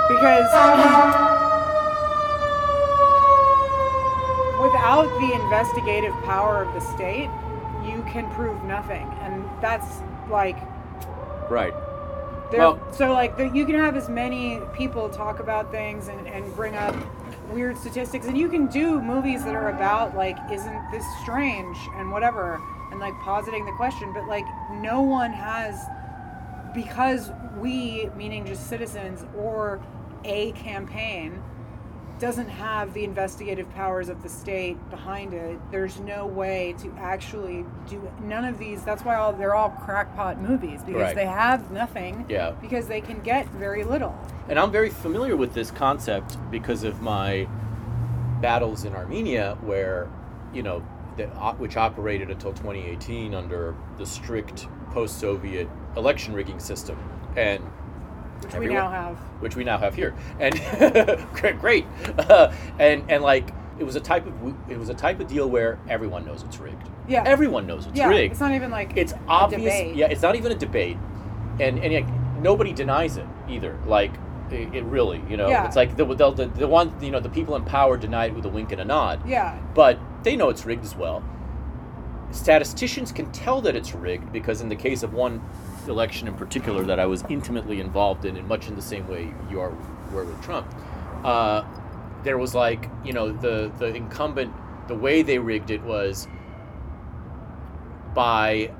because 0.09 1.51
without 4.65 5.07
the 5.19 5.33
investigative 5.33 6.13
power 6.23 6.63
of 6.63 6.73
the 6.73 6.79
state 6.79 7.29
you 7.85 8.03
can 8.09 8.29
prove 8.31 8.63
nothing 8.63 9.07
and 9.21 9.45
that's 9.61 10.01
like 10.29 10.57
right. 11.49 11.73
Well- 12.51 12.79
so 12.91 13.13
like 13.13 13.37
the, 13.37 13.47
you 13.49 13.65
can 13.65 13.75
have 13.75 13.95
as 13.95 14.09
many 14.09 14.59
people 14.73 15.09
talk 15.09 15.39
about 15.39 15.71
things 15.71 16.07
and, 16.07 16.27
and 16.27 16.53
bring 16.55 16.75
up 16.75 16.95
weird 17.51 17.77
statistics 17.77 18.25
and 18.25 18.37
you 18.37 18.49
can 18.49 18.65
do 18.67 18.99
movies 19.01 19.43
that 19.43 19.53
are 19.53 19.69
about 19.69 20.15
like 20.15 20.37
isn't 20.51 20.91
this 20.91 21.05
strange 21.21 21.77
and 21.95 22.11
whatever 22.11 22.59
and 22.91 22.99
like 22.99 23.13
positing 23.19 23.65
the 23.65 23.71
question 23.73 24.11
but 24.13 24.25
like 24.27 24.45
no 24.71 25.01
one 25.01 25.31
has 25.31 25.75
because 26.73 27.31
we 27.57 28.09
meaning 28.15 28.45
just 28.45 28.67
citizens 28.67 29.25
or 29.37 29.79
a 30.23 30.51
campaign 30.53 31.41
doesn't 32.19 32.47
have 32.47 32.93
the 32.93 33.03
investigative 33.03 33.69
powers 33.73 34.09
of 34.09 34.23
the 34.23 34.29
state 34.29 34.77
behind 34.89 35.33
it, 35.33 35.59
there's 35.71 35.99
no 35.99 36.25
way 36.25 36.73
to 36.79 36.93
actually 36.97 37.65
do 37.89 38.09
none 38.21 38.45
of 38.45 38.57
these. 38.57 38.83
That's 38.83 39.03
why 39.03 39.15
all 39.15 39.33
they're 39.33 39.55
all 39.55 39.69
crackpot 39.69 40.41
movies 40.41 40.81
because 40.83 41.01
Right. 41.01 41.15
they 41.15 41.25
have 41.25 41.71
nothing. 41.71 42.25
Yeah. 42.29 42.51
Because 42.61 42.87
they 42.87 43.01
can 43.01 43.19
get 43.21 43.47
very 43.49 43.83
little. 43.83 44.15
And 44.47 44.57
I'm 44.57 44.71
very 44.71 44.89
familiar 44.89 45.35
with 45.35 45.53
this 45.53 45.71
concept 45.71 46.37
because 46.51 46.83
of 46.83 47.01
my 47.01 47.47
battles 48.41 48.85
in 48.85 48.95
Armenia, 48.95 49.57
where, 49.61 50.07
you 50.53 50.63
know, 50.63 50.83
the, 51.17 51.27
uh, 51.29 51.53
which 51.55 51.77
operated 51.77 52.29
until 52.29 52.53
2018 52.53 53.33
under 53.33 53.75
the 53.97 54.05
strict 54.05 54.67
post-Soviet 54.91 55.67
election 55.97 56.33
rigging 56.33 56.59
system, 56.59 56.97
and 57.35 57.61
Which 58.41 58.53
Everyone- 58.53 58.67
we 58.69 58.73
now 58.81 58.89
have. 58.89 59.17
which 59.39 59.55
we 59.55 59.63
now 59.63 59.77
have 59.77 59.95
here, 59.95 60.13
and 60.39 60.53
great, 61.33 61.59
great, 61.59 61.85
uh, 62.17 62.51
and 62.79 63.03
and 63.09 63.23
like 63.23 63.49
it 63.79 63.83
was 63.83 63.95
a 63.95 63.99
type 63.99 64.25
of 64.25 64.33
it 64.69 64.77
was 64.77 64.89
a 64.89 64.93
type 64.93 65.19
of 65.19 65.27
deal 65.27 65.49
where 65.49 65.79
everyone 65.89 66.25
knows 66.25 66.43
it's 66.43 66.59
rigged. 66.59 66.89
Yeah. 67.07 67.23
everyone 67.25 67.67
knows 67.67 67.85
it's 67.85 67.97
Yeah. 67.97 68.07
rigged. 68.09 68.31
It's 68.31 68.39
not 68.41 68.53
even 68.53 68.71
like 68.71 68.93
it's 68.95 69.13
obvious. 69.27 69.61
debate. 69.63 69.95
Yeah, 69.95 70.07
it's 70.07 70.21
not 70.21 70.35
even 70.35 70.51
a 70.51 70.55
debate, 70.55 70.97
and 71.59 71.79
and 71.79 71.93
like, 71.93 72.07
nobody 72.41 72.71
denies 72.73 73.17
it 73.17 73.25
either. 73.49 73.77
Like 73.85 74.11
it, 74.51 74.73
it 74.75 74.83
really, 74.83 75.21
you 75.29 75.37
know, 75.37 75.47
Yeah. 75.49 75.65
it's 75.65 75.75
like 75.75 75.95
the, 75.97 76.05
the 76.05 76.31
the 76.31 76.45
the 76.47 76.67
one 76.67 76.93
you 77.01 77.11
know 77.11 77.19
the 77.19 77.29
people 77.29 77.55
in 77.55 77.63
power 77.65 77.97
deny 77.97 78.25
it 78.27 78.33
with 78.35 78.45
a 78.45 78.49
wink 78.49 78.71
and 78.71 78.81
a 78.81 78.85
nod. 78.85 79.27
Yeah. 79.27 79.57
but 79.73 79.97
they 80.23 80.35
know 80.35 80.49
it's 80.49 80.65
rigged 80.65 80.83
as 80.83 80.95
well. 80.95 81.23
Statisticians 82.31 83.11
can 83.11 83.31
tell 83.31 83.61
that 83.61 83.75
it's 83.75 83.93
rigged 83.93 84.31
because 84.33 84.61
in 84.61 84.69
the 84.69 84.75
case 84.75 85.03
of 85.03 85.13
one 85.13 85.41
election 85.87 86.27
in 86.27 86.35
particular 86.35 86.83
that 86.83 86.99
I 86.99 87.05
was 87.05 87.23
intimately 87.29 87.79
involved 87.79 88.25
in, 88.25 88.37
in 88.37 88.47
much 88.47 88.67
in 88.67 88.75
the 88.75 88.81
same 88.81 89.07
way 89.07 89.33
you 89.49 89.59
are 89.59 89.73
were 90.11 90.25
with 90.25 90.41
Trump, 90.43 90.67
uh, 91.23 91.63
there 92.23 92.37
was 92.37 92.55
like 92.55 92.89
you 93.03 93.13
know 93.13 93.31
the 93.31 93.71
the 93.79 93.93
incumbent 93.93 94.53
the 94.87 94.95
way 94.95 95.21
they 95.21 95.39
rigged 95.39 95.71
it 95.71 95.81
was 95.81 96.27
by 98.13 98.71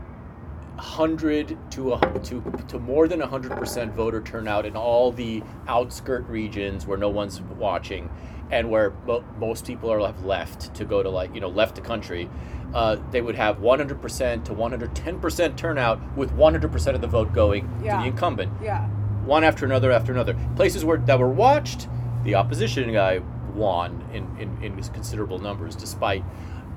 hundred 0.77 1.58
to 1.72 1.93
a, 1.93 2.19
to 2.19 2.42
to 2.67 2.80
more 2.80 3.08
than 3.08 3.19
hundred 3.19 3.51
percent 3.53 3.93
voter 3.93 4.22
turnout 4.22 4.66
in 4.66 4.75
all 4.75 5.11
the 5.11 5.42
outskirt 5.67 6.27
regions 6.27 6.85
where 6.85 6.98
no 6.98 7.09
one's 7.09 7.42
watching, 7.42 8.09
and 8.51 8.69
where 8.69 8.93
mo- 9.06 9.24
most 9.40 9.65
people 9.65 9.91
are 9.91 9.99
have 10.06 10.24
left 10.25 10.74
to 10.75 10.85
go 10.85 11.01
to 11.03 11.09
like 11.09 11.33
you 11.33 11.41
know 11.41 11.49
left 11.49 11.75
the 11.75 11.82
country. 11.82 12.30
Uh, 12.74 12.98
they 13.11 13.22
would 13.22 13.35
have 13.35 13.59
100% 13.59 14.43
to 14.43 14.51
110% 14.53 15.56
turnout 15.56 16.17
with 16.17 16.32
100% 16.35 16.93
of 16.95 16.99
the 17.01 17.07
vote 17.07 17.32
going 17.32 17.65
to 17.77 17.83
the 17.83 18.03
incumbent 18.06 18.51
Yeah. 18.61 18.85
one 19.25 19.43
after 19.45 19.65
another 19.65 19.91
after 19.91 20.11
another. 20.11 20.35
Places 20.57 20.83
where 20.83 20.98
that 20.98 21.17
were 21.19 21.30
watched, 21.30 21.88
the 22.24 22.35
opposition 22.35 22.91
guy 22.91 23.19
won 23.53 24.03
in, 24.14 24.24
in, 24.38 24.61
in 24.64 24.83
considerable 24.83 25.40
numbers, 25.40 25.75
despite. 25.75 26.24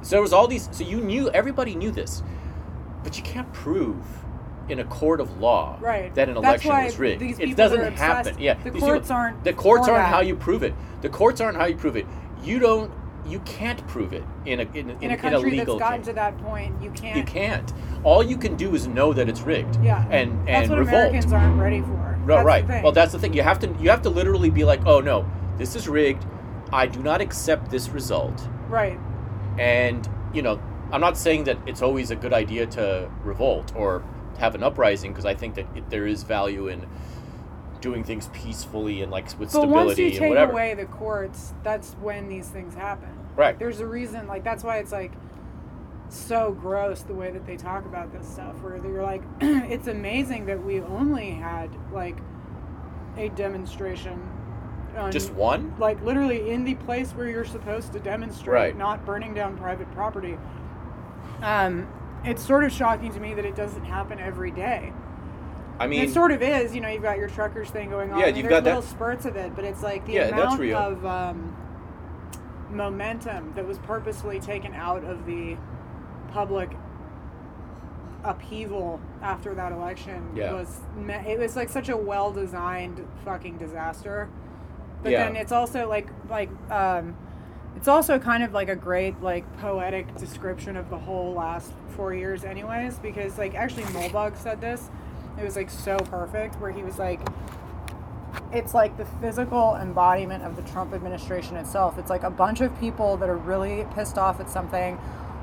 So 0.02 0.10
there 0.10 0.22
was 0.22 0.32
all 0.32 0.46
these. 0.46 0.68
So 0.70 0.84
you 0.84 1.00
knew 1.00 1.28
everybody 1.30 1.74
knew 1.74 1.90
this, 1.90 2.22
but 3.02 3.16
you 3.16 3.24
can't 3.24 3.52
prove 3.52 3.96
in 4.68 4.78
a 4.80 4.84
court 4.84 5.20
of 5.20 5.40
law 5.40 5.76
Right. 5.80 6.14
that 6.14 6.28
an 6.28 6.34
That's 6.40 6.64
election 6.64 6.84
was 6.84 6.98
rigged. 6.98 7.22
it 7.40 7.56
doesn't 7.56 7.92
happen. 7.94 8.36
Yeah, 8.38 8.54
The 8.62 8.70
These 8.70 8.82
courts 8.82 9.10
aren't 9.10 9.44
The 9.44 9.52
courts 9.52 9.88
aren't 9.88 10.02
that. 10.04 10.14
how 10.14 10.20
you 10.20 10.36
prove 10.36 10.62
it. 10.62 10.74
The 11.00 11.08
courts 11.08 11.40
aren't 11.40 11.56
how 11.56 11.66
you 11.66 11.76
prove 11.76 11.96
it. 11.96 12.06
You 12.44 12.58
don't. 12.58 12.90
You 13.26 13.40
can't 13.40 13.86
prove 13.88 14.14
it 14.14 14.24
in 14.46 14.60
a 14.60 14.62
in, 14.74 14.88
in, 14.90 15.02
In 15.02 15.10
a 15.10 15.16
country 15.16 15.50
that's 15.50 15.58
legal 15.68 15.78
gotten 15.78 15.98
case. 15.98 16.06
to 16.06 16.12
that 16.14 16.38
point, 16.38 16.74
you 16.82 16.90
can't. 16.92 17.16
You 17.16 17.24
can't. 17.24 17.70
All 18.02 18.22
you 18.22 18.38
can 18.38 18.56
do 18.56 18.74
is 18.74 18.86
know 18.88 19.12
that 19.12 19.28
it's 19.28 19.42
rigged. 19.42 19.76
Yeah. 19.84 20.02
And 20.10 20.32
and 20.32 20.48
that's 20.48 20.68
what 20.70 20.78
revolt. 20.78 21.08
Americans 21.08 21.32
aren't 21.32 21.60
ready 21.60 21.80
for. 21.82 22.18
No, 22.26 22.36
That's 22.36 22.46
right. 22.46 22.82
Well, 22.82 22.92
that's 22.92 23.12
the 23.12 23.18
thing. 23.18 23.34
You 23.34 23.42
have 23.42 23.58
to 23.60 23.74
you 23.80 23.90
have 23.90 24.00
to 24.02 24.10
literally 24.10 24.48
be 24.50 24.64
like, 24.64 24.80
oh 24.86 25.00
no, 25.00 25.26
this 25.58 25.74
is 25.76 25.88
rigged. 25.88 26.24
I 26.72 26.86
do 26.86 27.00
not 27.02 27.20
accept 27.20 27.70
this 27.70 27.88
result. 27.90 28.48
right. 28.68 28.98
And 29.58 30.08
you 30.32 30.40
know, 30.42 30.60
I'm 30.92 31.00
not 31.00 31.16
saying 31.18 31.44
that 31.44 31.58
it's 31.66 31.82
always 31.82 32.10
a 32.10 32.16
good 32.16 32.32
idea 32.32 32.66
to 32.66 33.10
revolt 33.24 33.72
or 33.76 34.02
have 34.38 34.54
an 34.54 34.62
uprising 34.62 35.12
because 35.12 35.26
I 35.26 35.34
think 35.34 35.54
that 35.56 35.66
it, 35.76 35.90
there 35.90 36.06
is 36.06 36.22
value 36.22 36.68
in 36.68 36.86
doing 37.80 38.02
things 38.02 38.28
peacefully 38.32 39.02
and 39.02 39.12
like 39.12 39.26
with 39.38 39.52
But 39.52 39.62
stability 39.62 39.72
once 39.86 39.98
you 39.98 40.06
and 40.06 40.14
take 40.16 40.28
whatever. 40.30 40.52
away 40.52 40.74
the 40.74 40.86
courts, 40.86 41.54
that's 41.62 41.92
when 41.94 42.28
these 42.28 42.48
things 42.48 42.74
happen. 42.74 43.10
Right. 43.36 43.58
There's 43.58 43.80
a 43.80 43.86
reason. 43.86 44.26
Like 44.26 44.42
that's 44.44 44.64
why 44.64 44.78
it's 44.78 44.92
like 44.92 45.12
so 46.08 46.52
gross 46.52 47.02
the 47.02 47.14
way 47.14 47.30
that 47.30 47.46
they 47.46 47.56
talk 47.56 47.84
about 47.84 48.12
this 48.12 48.26
stuff. 48.28 48.60
Where 48.62 48.76
you're 48.76 49.02
like, 49.02 49.22
it's 49.40 49.86
amazing 49.88 50.46
that 50.46 50.62
we 50.62 50.80
only 50.80 51.30
had 51.30 51.70
like 51.92 52.16
a 53.16 53.28
demonstration. 53.30 54.20
On, 54.96 55.12
Just 55.12 55.32
one? 55.34 55.74
Like 55.78 56.02
literally 56.02 56.50
in 56.50 56.64
the 56.64 56.74
place 56.76 57.12
where 57.12 57.28
you're 57.28 57.44
supposed 57.44 57.92
to 57.92 58.00
demonstrate, 58.00 58.52
Right. 58.52 58.76
not 58.76 59.04
burning 59.04 59.34
down 59.34 59.56
private 59.56 59.88
property. 59.92 60.36
Um, 61.42 61.86
it's 62.24 62.42
sort 62.44 62.64
of 62.64 62.72
shocking 62.72 63.12
to 63.12 63.20
me 63.20 63.34
that 63.34 63.44
it 63.44 63.54
doesn't 63.56 63.84
happen 63.84 64.18
every 64.18 64.50
day. 64.50 64.92
I 65.80 65.86
mean, 65.86 66.02
it 66.02 66.10
sort 66.12 66.32
of 66.32 66.42
is. 66.42 66.74
You 66.74 66.80
know, 66.80 66.88
you've 66.88 67.02
got 67.02 67.18
your 67.18 67.28
truckers 67.28 67.70
thing 67.70 67.90
going 67.90 68.12
on. 68.12 68.18
Yeah, 68.18 68.26
you've 68.26 68.36
there's 68.36 68.48
got 68.48 68.64
that- 68.64 68.76
little 68.76 68.82
spurts 68.82 69.24
of 69.26 69.36
it, 69.36 69.54
but 69.54 69.64
it's 69.64 69.82
like 69.82 70.04
the 70.06 70.14
Yeah, 70.14 70.28
amount 70.28 70.60
of 70.72 71.06
um, 71.06 71.56
momentum 72.70 73.52
that 73.54 73.66
was 73.66 73.78
purposefully 73.78 74.40
taken 74.40 74.74
out 74.74 75.04
of 75.04 75.24
the 75.24 75.56
public 76.32 76.70
upheaval 78.24 79.00
after 79.22 79.54
that 79.54 79.72
election 79.72 80.28
Yeah. 80.34 80.52
was 80.52 80.80
me- 80.96 81.14
it 81.14 81.38
was 81.38 81.54
like 81.56 81.68
such 81.68 81.88
a 81.88 81.96
well 81.96 82.32
designed 82.32 83.06
fucking 83.24 83.56
disaster. 83.58 84.28
But 85.02 85.12
Yeah. 85.12 85.24
then 85.24 85.36
it's 85.36 85.52
also 85.52 85.88
like 85.88 86.08
like 86.28 86.50
um, 86.70 87.16
it's 87.78 87.86
also 87.86 88.18
kind 88.18 88.42
of 88.42 88.52
like 88.52 88.68
a 88.68 88.74
great 88.74 89.22
like 89.22 89.44
poetic 89.58 90.12
description 90.16 90.76
of 90.76 90.90
the 90.90 90.98
whole 90.98 91.32
last 91.32 91.72
four 91.90 92.12
years 92.12 92.42
anyways 92.42 92.98
because 92.98 93.38
like 93.38 93.54
actually 93.54 93.84
Moldbug 93.84 94.36
said 94.36 94.60
this 94.60 94.90
it 95.38 95.44
was 95.44 95.54
like 95.54 95.70
so 95.70 95.96
perfect 95.96 96.56
where 96.56 96.72
he 96.72 96.82
was 96.82 96.98
like 96.98 97.20
it's 98.52 98.74
like 98.74 98.96
the 98.96 99.04
physical 99.20 99.76
embodiment 99.76 100.42
of 100.42 100.56
the 100.56 100.62
Trump 100.62 100.92
administration 100.92 101.56
itself. 101.56 101.98
It's 101.98 102.10
like 102.10 102.24
a 102.24 102.30
bunch 102.30 102.62
of 102.62 102.76
people 102.80 103.16
that 103.18 103.28
are 103.28 103.36
really 103.36 103.86
pissed 103.94 104.18
off 104.18 104.40
at 104.40 104.50
something 104.50 104.98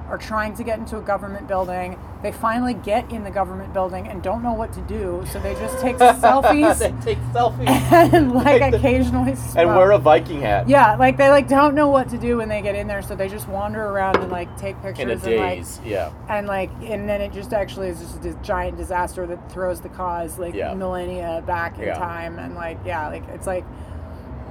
are 0.10 0.18
trying 0.18 0.54
to 0.56 0.64
get 0.64 0.78
into 0.80 0.98
a 0.98 1.02
government 1.02 1.48
building. 1.48 1.98
They 2.22 2.32
finally 2.32 2.74
get 2.74 3.12
in 3.12 3.24
the 3.24 3.32
government 3.32 3.74
building 3.74 4.08
and 4.08 4.22
don't 4.24 4.42
know 4.44 4.54
what 4.54 4.72
to 4.74 4.82
do, 4.82 5.24
so 5.32 5.40
they 5.40 5.54
just 5.56 5.80
take 5.80 5.98
selfies 5.98 6.80
they 6.80 6.94
take 7.04 7.20
selfies 7.34 7.68
and 8.14 8.32
like 8.34 8.62
Like 8.62 8.72
the- 8.72 8.78
occasionally 8.78 9.36
and 9.56 9.70
wear 9.76 9.92
a 9.92 9.98
Viking 10.00 10.42
hat 10.42 10.68
Yeah, 10.70 10.96
like 10.96 11.18
they 11.18 11.30
like 11.30 11.48
don't 11.48 11.76
know 11.76 11.88
what 11.90 12.10
to 12.10 12.18
do 12.18 12.38
when 12.38 12.50
they 12.50 12.62
get 12.62 12.76
in 12.76 12.88
there, 12.88 13.02
so 13.02 13.16
they 13.16 13.30
just 13.30 13.48
wander 13.48 13.84
around 13.84 14.18
and 14.18 14.32
like 14.32 14.56
take 14.58 14.80
pictures 14.82 15.24
in 15.26 15.34
a 15.34 15.38
and 15.38 15.60
like 15.66 15.86
yeah. 15.86 16.12
and 16.30 16.48
like 16.48 16.72
and 16.84 17.08
then 17.08 17.22
it 17.22 17.32
just 17.34 17.54
actually 17.54 17.90
is 17.90 18.00
just 18.00 18.26
a 18.26 18.34
giant 18.44 18.78
disaster 18.78 19.26
that 19.28 19.52
throws 19.52 19.82
the 19.82 19.90
cause 19.90 20.40
like 20.40 20.54
Yeah. 20.54 20.74
millennia 20.74 21.44
back 21.46 21.78
in 21.78 21.86
Yeah. 21.86 21.96
time 21.98 22.40
and 22.40 22.56
like 22.56 22.78
yeah 22.86 23.08
like 23.10 23.24
it's 23.30 23.48
like 23.48 23.66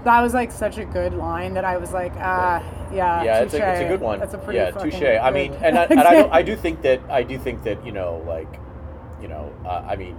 that 0.05 0.21
was 0.21 0.35
like 0.35 0.53
such 0.53 0.79
a 0.79 0.85
good 0.85 1.15
line 1.15 1.55
that 1.55 1.65
I 1.65 1.77
was 1.79 1.93
like 1.93 2.13
ah 2.17 2.63
yeah 2.93 3.23
yeah, 3.23 3.41
it's 3.41 3.55
a, 3.55 3.59
touche. 3.59 3.67
it's 3.69 3.81
a 3.81 3.89
good 3.89 4.01
one. 4.01 4.21
that's 4.21 4.35
a 4.35 4.39
pretty 4.39 4.59
yeah, 4.59 4.71
touche. 4.71 5.03
I 5.21 5.31
mean, 5.31 5.53
and 5.55 5.79
I, 5.79 5.85
and 5.91 6.01
I, 6.01 6.23
do, 6.23 6.29
I 6.31 6.43
do 6.43 6.57
think 6.57 6.83
that 6.83 7.01
I 7.11 7.23
do 7.23 7.39
think 7.39 7.63
that 7.65 7.85
you 7.85 7.91
know, 7.93 8.23
like, 8.27 8.61
you 9.21 9.27
know, 9.29 9.53
uh, 9.65 9.85
I 9.89 9.97
mean, 9.97 10.17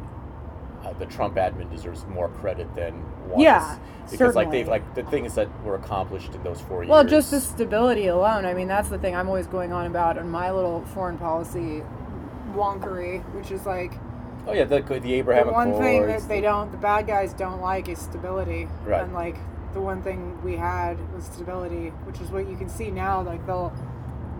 uh, 0.83 0.91
the 0.93 1.05
Trump 1.05 1.35
admin 1.35 1.71
deserves 1.71 2.05
more 2.07 2.27
credit 2.29 2.73
than 2.75 2.93
was. 3.29 3.41
Yeah, 3.41 3.77
because 4.11 4.35
like 4.35 4.51
they've 4.51 4.67
like 4.67 4.93
the 4.95 5.03
things 5.03 5.35
that 5.35 5.47
were 5.63 5.75
accomplished 5.75 6.33
in 6.35 6.43
those 6.43 6.59
four 6.61 6.83
years. 6.83 6.89
well 6.89 7.03
just 7.03 7.31
the 7.31 7.39
stability 7.39 8.07
alone 8.07 8.45
I 8.45 8.53
mean 8.53 8.67
that's 8.67 8.89
the 8.89 8.97
thing 8.99 9.15
I'm 9.15 9.27
always 9.27 9.47
going 9.47 9.71
on 9.71 9.85
about 9.87 10.17
in 10.17 10.29
my 10.29 10.51
little 10.51 10.81
foreign 10.93 11.17
policy 11.17 11.81
wonkery 12.53 13.23
which 13.33 13.51
is 13.51 13.65
like 13.65 13.93
oh 14.47 14.53
yeah, 14.53 14.63
the, 14.65 14.81
the 14.81 14.99
the 14.99 15.13
Abraham 15.15 15.51
one 15.51 15.69
Accords. 15.69 15.85
thing 15.85 16.07
that 16.07 16.27
they 16.27 16.41
don't 16.41 16.71
the 16.71 16.77
bad 16.77 17.07
guys 17.07 17.33
don't 17.33 17.61
like 17.61 17.89
is 17.89 17.99
stability 17.99 18.67
Right. 18.85 19.01
and 19.03 19.13
like 19.13 19.37
the 19.75 19.81
one 19.81 20.01
thing 20.01 20.41
we 20.41 20.55
had 20.55 20.97
was 21.13 21.25
stability 21.25 21.89
which 22.05 22.19
is 22.19 22.31
what 22.31 22.47
you 22.49 22.55
can 22.57 22.67
see 22.69 22.89
now 22.89 23.21
like 23.21 23.45
they'll 23.45 23.71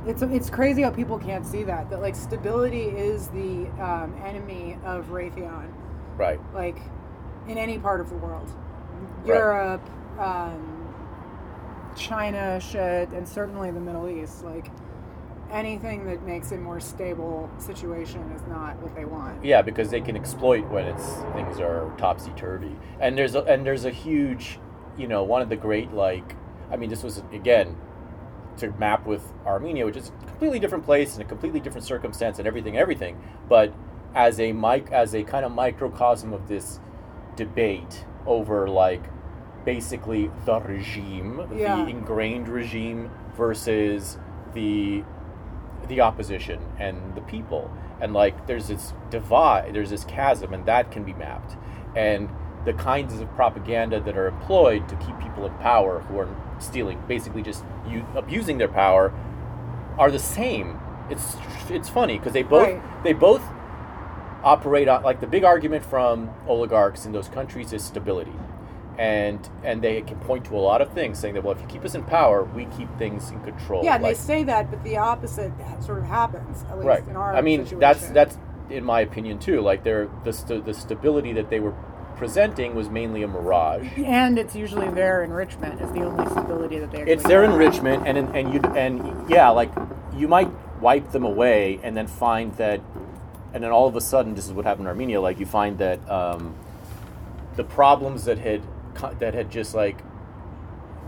it's 0.08 0.22
it's 0.24 0.50
crazy 0.50 0.82
how 0.82 0.90
people 0.90 1.20
can't 1.20 1.46
see 1.46 1.64
that 1.64 1.90
that 1.90 2.02
like 2.02 2.16
stability 2.16 2.84
is 2.86 3.28
the 3.30 3.68
um, 3.80 4.16
enemy 4.26 4.78
of 4.86 5.08
Raytheon 5.08 5.72
right. 6.18 6.40
like 6.54 6.78
in 7.48 7.58
any 7.58 7.78
part 7.78 8.02
of 8.02 8.10
the 8.10 8.16
world 8.18 8.50
Right. 9.26 9.38
Europe 9.38 9.90
um, 10.20 10.94
China 11.98 12.60
shit 12.62 13.10
and 13.10 13.28
certainly 13.28 13.72
the 13.72 13.80
Middle 13.80 14.08
East 14.08 14.44
like 14.44 14.68
anything 15.52 16.06
that 16.06 16.24
makes 16.24 16.52
a 16.52 16.58
more 16.58 16.80
stable 16.80 17.50
situation 17.58 18.22
is 18.32 18.42
not 18.48 18.78
what 18.82 18.96
they 18.96 19.06
want 19.06 19.44
Yeah, 19.44 19.62
because 19.62 19.90
they 19.90 20.02
can 20.02 20.16
exploit 20.16 20.68
when 20.70 20.86
it's 20.86 21.06
things 21.34 21.60
are 21.60 21.94
topsy 21.98 22.32
turvy, 22.36 22.76
and 23.00 23.18
there's 23.18 23.36
a, 23.36 23.42
and 23.44 23.66
there's 23.66 23.86
a 23.86 23.92
huge, 23.92 24.60
you 24.98 25.08
know, 25.08 25.24
one 25.24 25.42
of 25.42 25.50
the 25.50 25.56
great 25.56 25.92
like, 25.94 26.36
I 26.72 26.76
mean, 26.78 26.90
this 26.90 27.04
was 27.04 27.22
again 27.34 27.76
to 28.58 28.72
map 28.74 29.06
with 29.06 29.22
Armenia, 29.46 29.86
which 29.86 29.98
is 29.98 30.10
a 30.10 30.26
completely 30.28 30.60
different 30.60 30.86
place 30.86 31.14
and 31.14 31.22
a 31.24 31.26
completely 31.28 31.60
different 31.60 31.86
circumstance 31.86 32.40
and 32.40 32.48
everything, 32.48 32.78
everything. 32.78 33.22
But 33.50 33.74
as 34.14 34.40
a 34.40 34.54
mic, 34.54 34.92
as 34.92 35.14
a 35.14 35.24
kind 35.24 35.46
of 35.46 35.52
microcosm 35.52 36.32
of 36.34 36.48
this 36.48 36.80
debate 37.36 38.06
over 38.26 38.68
like 38.70 39.04
basically 39.66 40.32
the 40.46 40.60
regime, 40.62 41.42
Yeah. 41.54 41.84
the 41.84 41.88
ingrained 41.90 42.48
regime, 42.48 43.10
versus 43.36 44.18
the 44.54 45.04
the 45.90 46.02
opposition 46.02 46.60
and 46.80 47.14
the 47.16 47.22
people. 47.22 47.70
And 48.00 48.14
like 48.14 48.48
there's 48.48 48.68
this 48.70 48.94
divide, 49.10 49.74
there's 49.74 49.90
this 49.90 50.04
chasm, 50.06 50.54
and 50.54 50.66
that 50.66 50.92
can 50.92 51.04
be 51.04 51.14
mapped. 51.14 51.58
And 51.96 52.30
the 52.66 52.74
kinds 52.74 53.20
of 53.20 53.30
propaganda 53.36 54.00
that 54.02 54.18
are 54.18 54.28
employed 54.28 54.88
to 54.90 54.96
keep 54.98 55.18
people 55.20 55.46
in 55.46 55.54
power 55.56 56.00
who 56.02 56.18
are 56.20 56.28
stealing, 56.60 57.02
basically 57.08 57.42
just 57.44 57.64
u- 57.88 58.06
abusing 58.16 58.58
their 58.58 58.68
power, 58.68 59.14
are 59.98 60.10
the 60.12 60.20
same. 60.20 60.80
It's 61.10 61.36
it's 61.70 61.90
funny 61.90 62.18
because 62.18 62.34
they 62.34 62.44
both 62.44 62.68
Right. 62.68 63.04
they 63.04 63.14
both 63.14 63.42
operate 64.44 64.88
on 64.88 65.04
like 65.04 65.22
the 65.22 65.28
big 65.28 65.44
argument 65.44 65.84
from 65.84 66.30
oligarchs 66.48 67.06
in 67.06 67.12
those 67.12 67.28
countries 67.30 67.74
is 67.74 67.84
stability 67.84 68.34
and 68.98 69.50
and 69.64 69.82
they 69.82 70.02
can 70.02 70.18
point 70.20 70.46
to 70.46 70.56
a 70.56 70.60
lot 70.60 70.82
of 70.82 70.90
things 70.94 71.18
saying 71.18 71.34
that 71.34 71.44
well 71.44 71.54
if 71.54 71.60
you 71.62 71.68
keep 71.68 71.84
us 71.84 71.96
in 71.96 72.04
power 72.04 72.44
we 72.44 72.66
keep 72.66 72.88
things 72.98 73.32
in 73.32 73.42
control 73.44 73.84
Yeah, 73.84 73.96
and 73.96 74.04
Like- 74.04 74.16
they 74.16 74.22
say 74.22 74.44
that, 74.44 74.70
but 74.70 74.84
the 74.84 74.98
opposite 74.98 75.52
sort 75.82 75.98
of 76.00 76.06
happens. 76.06 76.64
At 76.70 76.76
least 76.78 76.88
right 76.88 77.08
in 77.08 77.16
our 77.16 77.36
i 77.36 77.42
mean 77.42 77.62
situation. 77.62 77.80
that's 77.80 78.08
that's 78.10 78.38
in 78.70 78.84
my 78.84 79.02
opinion 79.02 79.38
too 79.40 79.62
like 79.62 79.84
they're 79.84 80.08
the, 80.24 80.32
st- 80.34 80.66
the 80.66 80.74
stability 80.74 81.34
that 81.34 81.50
they 81.50 81.60
were 81.60 81.74
presenting 82.18 82.76
was 82.76 82.90
mainly 82.90 83.24
a 83.24 83.28
mirage 83.28 83.88
and 83.98 84.38
it's 84.40 84.56
usually 84.56 84.90
their 84.92 85.24
enrichment 85.24 85.82
is 85.82 85.92
the 85.92 86.02
only 86.04 86.26
stability 86.32 86.80
that 86.80 86.92
they. 86.92 87.02
It's 87.02 87.24
their 87.24 87.44
have. 87.44 87.52
enrichment 87.54 88.08
and 88.08 88.18
and 88.36 88.54
you 88.54 88.60
and 88.76 89.30
yeah 89.30 89.50
like 89.50 89.72
you 90.16 90.28
might 90.28 90.50
wipe 90.82 91.12
them 91.12 91.24
away 91.24 91.80
and 91.84 91.96
then 91.96 92.08
find 92.08 92.56
that 92.58 92.82
and 93.54 93.64
then 93.64 93.72
all 93.72 93.88
of 93.88 93.96
a 93.96 94.02
sudden 94.02 94.36
this 94.36 94.46
is 94.46 94.54
what 94.54 94.66
happened 94.66 94.86
in 94.86 94.88
armenia 94.90 95.20
like 95.22 95.40
you 95.40 95.46
find 95.46 95.78
that 95.78 96.00
um, 96.10 96.56
the 97.56 97.64
problems 97.64 98.26
that 98.26 98.38
had 98.38 98.62
that 99.20 99.34
had 99.34 99.50
just 99.52 99.74
like 99.76 99.98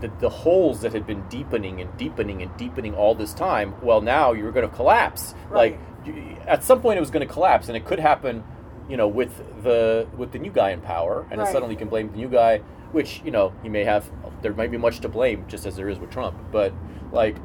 the, 0.00 0.10
the 0.20 0.28
holes 0.28 0.80
that 0.82 0.92
had 0.92 1.06
been 1.06 1.26
deepening 1.28 1.80
and 1.80 1.96
deepening 1.96 2.40
and 2.42 2.56
deepening 2.56 2.94
all 2.94 3.14
this 3.14 3.32
time 3.34 3.74
well 3.82 4.00
now 4.00 4.32
you're 4.32 4.52
going 4.52 4.68
to 4.68 4.74
collapse 4.74 5.34
Right. 5.48 5.72
like 5.72 5.80
you, 6.06 6.36
at 6.46 6.62
some 6.62 6.80
point 6.80 6.96
it 6.98 7.00
was 7.00 7.10
going 7.10 7.26
to 7.26 7.32
collapse 7.32 7.68
and 7.68 7.76
it 7.76 7.84
could 7.84 7.98
happen 7.98 8.44
you 8.88 8.96
know 8.96 9.06
with 9.08 9.36
the 9.62 10.06
with 10.16 10.32
the 10.32 10.38
new 10.38 10.50
guy 10.50 10.70
in 10.70 10.80
power 10.80 11.22
and 11.22 11.32
then 11.32 11.40
Right. 11.40 11.52
suddenly 11.52 11.74
you 11.74 11.78
can 11.78 11.88
blame 11.88 12.10
the 12.10 12.16
new 12.16 12.28
guy 12.28 12.58
which 12.92 13.20
you 13.24 13.30
know 13.30 13.52
he 13.62 13.68
may 13.68 13.84
have 13.84 14.10
there 14.42 14.52
might 14.54 14.70
be 14.70 14.78
much 14.78 15.00
to 15.00 15.08
blame 15.08 15.44
just 15.48 15.66
as 15.66 15.76
there 15.76 15.88
is 15.88 15.98
with 15.98 16.10
trump 16.10 16.36
but 16.50 16.72
like 17.12 17.36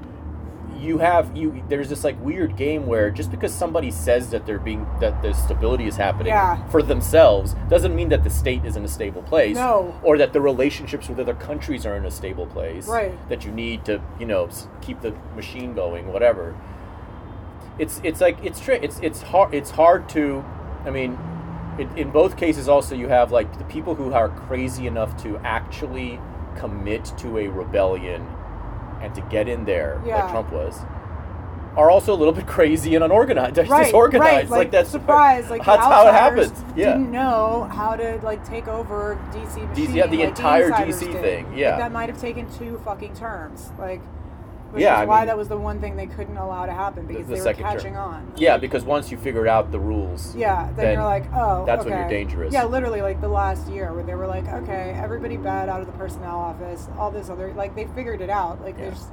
you 0.79 0.97
have 0.97 1.35
you 1.37 1.63
there's 1.69 1.87
this 1.89 2.03
like 2.03 2.19
weird 2.23 2.55
game 2.57 2.87
where 2.87 3.11
just 3.11 3.29
because 3.29 3.53
somebody 3.53 3.91
says 3.91 4.29
that 4.31 4.45
they're 4.45 4.57
being 4.59 4.85
that 4.99 5.21
the 5.21 5.31
stability 5.33 5.85
is 5.85 5.95
happening 5.97 6.27
Yeah. 6.27 6.65
for 6.69 6.81
themselves 6.81 7.55
doesn't 7.69 7.93
mean 7.95 8.09
that 8.09 8.23
the 8.23 8.29
state 8.29 8.65
is 8.65 8.75
in 8.75 8.83
a 8.83 8.87
stable 8.87 9.21
place 9.21 9.55
No. 9.55 9.93
or 10.01 10.17
that 10.17 10.33
the 10.33 10.41
relationships 10.41 11.07
with 11.09 11.19
other 11.19 11.35
countries 11.35 11.85
are 11.85 11.95
in 11.95 12.05
a 12.05 12.11
stable 12.11 12.47
place 12.47 12.87
Right. 12.87 13.13
that 13.29 13.45
you 13.45 13.51
need 13.51 13.85
to 13.85 14.01
you 14.19 14.25
know 14.25 14.49
keep 14.81 15.01
the 15.01 15.13
machine 15.35 15.73
going 15.73 16.11
whatever 16.11 16.55
it's 17.79 17.99
it's 18.03 18.21
like 18.21 18.37
it's 18.43 18.59
tri- 18.59 18.79
it's 18.81 18.99
it's 19.01 19.21
hard 19.21 19.53
it's 19.53 19.71
hard 19.71 20.07
to 20.09 20.43
i 20.85 20.89
mean 20.89 21.17
it, 21.79 21.87
in 21.97 22.11
both 22.11 22.37
cases 22.37 22.67
also 22.69 22.93
you 22.95 23.07
have 23.07 23.31
like 23.31 23.57
the 23.57 23.63
people 23.65 23.95
who 23.95 24.13
are 24.13 24.29
crazy 24.29 24.85
enough 24.87 25.21
to 25.23 25.37
actually 25.39 26.19
commit 26.55 27.05
to 27.17 27.37
a 27.39 27.47
rebellion 27.47 28.25
and 29.01 29.13
to 29.15 29.21
get 29.21 29.47
in 29.49 29.65
there 29.65 30.01
Yeah. 30.05 30.23
like 30.23 30.31
trump 30.31 30.51
was 30.51 30.79
are 31.75 31.89
also 31.89 32.13
a 32.13 32.19
little 32.21 32.33
bit 32.35 32.45
crazy 32.45 32.93
and 32.93 33.03
unorganized 33.03 33.57
Right, 33.67 33.85
disorganized 33.85 34.51
right. 34.51 34.57
like, 34.59 34.69
that's 34.71 34.91
surprise. 34.91 35.49
Like 35.49 35.65
that's 35.65 35.83
how 35.83 36.07
it 36.07 36.13
happens 36.13 36.53
yeah 36.75 36.91
didn't 36.93 37.11
know 37.11 37.67
how 37.73 37.95
to 37.95 38.19
like 38.21 38.45
take 38.47 38.67
over 38.67 39.17
DC 39.31 39.67
machine. 39.69 39.95
yeah, 39.95 40.05
the 40.05 40.17
like 40.17 40.27
entire 40.27 40.67
insiders 40.67 41.01
DC 41.01 41.11
did. 41.13 41.21
thing, 41.23 41.47
Like, 41.47 41.57
yeah. 41.57 41.77
that 41.77 41.91
might 41.91 42.09
have 42.09 42.21
taken 42.21 42.47
two 42.59 42.79
fucking 42.85 43.15
terms. 43.15 43.71
Like, 43.79 44.01
which 44.73 44.81
Yeah, 44.81 44.95
is 44.95 45.01
I 45.01 45.05
why 45.05 45.19
mean- 45.19 45.27
that 45.27 45.37
was 45.37 45.47
the 45.47 45.57
one 45.57 45.79
thing 45.79 45.95
they 45.95 46.07
couldn't 46.07 46.35
allow 46.37 46.65
to 46.65 46.71
happen 46.73 47.05
because 47.05 47.27
the 47.27 47.33
they 47.35 47.39
were 47.39 47.43
second 47.43 47.63
term. 47.63 47.73
catching 47.77 47.95
on. 47.95 48.31
yeah 48.37 48.57
because 48.57 48.83
once 48.83 49.11
you 49.11 49.17
figured 49.17 49.47
out 49.47 49.71
the 49.71 49.79
rules 49.79 50.35
Yeah, 50.35 50.65
then, 50.67 50.75
Then 50.75 50.93
you're 50.95 51.03
like, 51.03 51.25
oh, 51.33 51.63
that's 51.65 51.85
when 51.85 51.97
you're 51.97 52.09
dangerous. 52.09 52.51
Yeah, 52.53 52.63
literally, 52.65 53.01
like 53.01 53.21
the 53.21 53.27
last 53.27 53.67
year 53.69 53.93
where 53.93 54.03
they 54.03 54.15
were 54.15 54.27
like, 54.27 54.47
okay, 54.47 54.97
everybody 55.01 55.37
bad 55.37 55.69
out 55.69 55.79
of 55.81 55.85
the 55.87 55.93
personnel 55.93 56.37
office, 56.37 56.87
all 56.97 57.11
this 57.11 57.29
other, 57.29 57.53
like 57.53 57.75
they 57.75 57.85
figured 57.85 58.19
it 58.21 58.29
out. 58.29 58.61
Like 58.61 58.77
Yeah. 58.77 58.85
there's, 58.85 59.07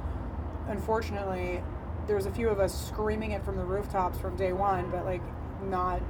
unfortunately, 0.67 1.61
there 2.07 2.15
was 2.15 2.25
a 2.25 2.31
few 2.31 2.49
of 2.49 2.59
us 2.59 2.87
screaming 2.87 3.31
it 3.31 3.43
from 3.43 3.57
the 3.57 3.63
rooftops 3.63 4.17
from 4.17 4.35
day 4.35 4.53
one, 4.53 4.89
but 4.89 5.05
like 5.05 5.21
not. 5.69 6.01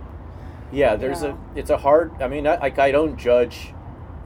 Yeah, 0.72 0.96
there's 0.96 1.24
Yeah. 1.24 1.36
a. 1.56 1.60
It's 1.60 1.70
a 1.70 1.78
hard. 1.78 2.12
I 2.22 2.28
mean, 2.28 2.48
I, 2.48 2.56
like 2.58 2.80
I 2.80 2.92
don't 2.92 3.18
judge 3.18 3.74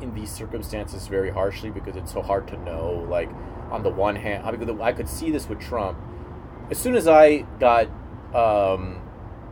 in 0.01 0.13
these 0.13 0.29
circumstances 0.29 1.07
very 1.07 1.31
harshly 1.31 1.71
because 1.71 1.95
it's 1.95 2.13
so 2.13 2.21
hard 2.21 2.47
to 2.49 2.57
know. 2.63 3.05
Like, 3.09 3.29
on 3.71 3.83
the 3.83 3.89
one 3.89 4.15
hand, 4.15 4.43
I, 4.45 4.83
I 4.83 4.91
could 4.91 5.09
see 5.09 5.31
this 5.31 5.47
with 5.49 5.59
Trump. 5.59 5.97
As 6.71 6.77
soon 6.77 6.95
as 6.95 7.07
I 7.07 7.39
got, 7.59 7.87
um, 8.33 9.01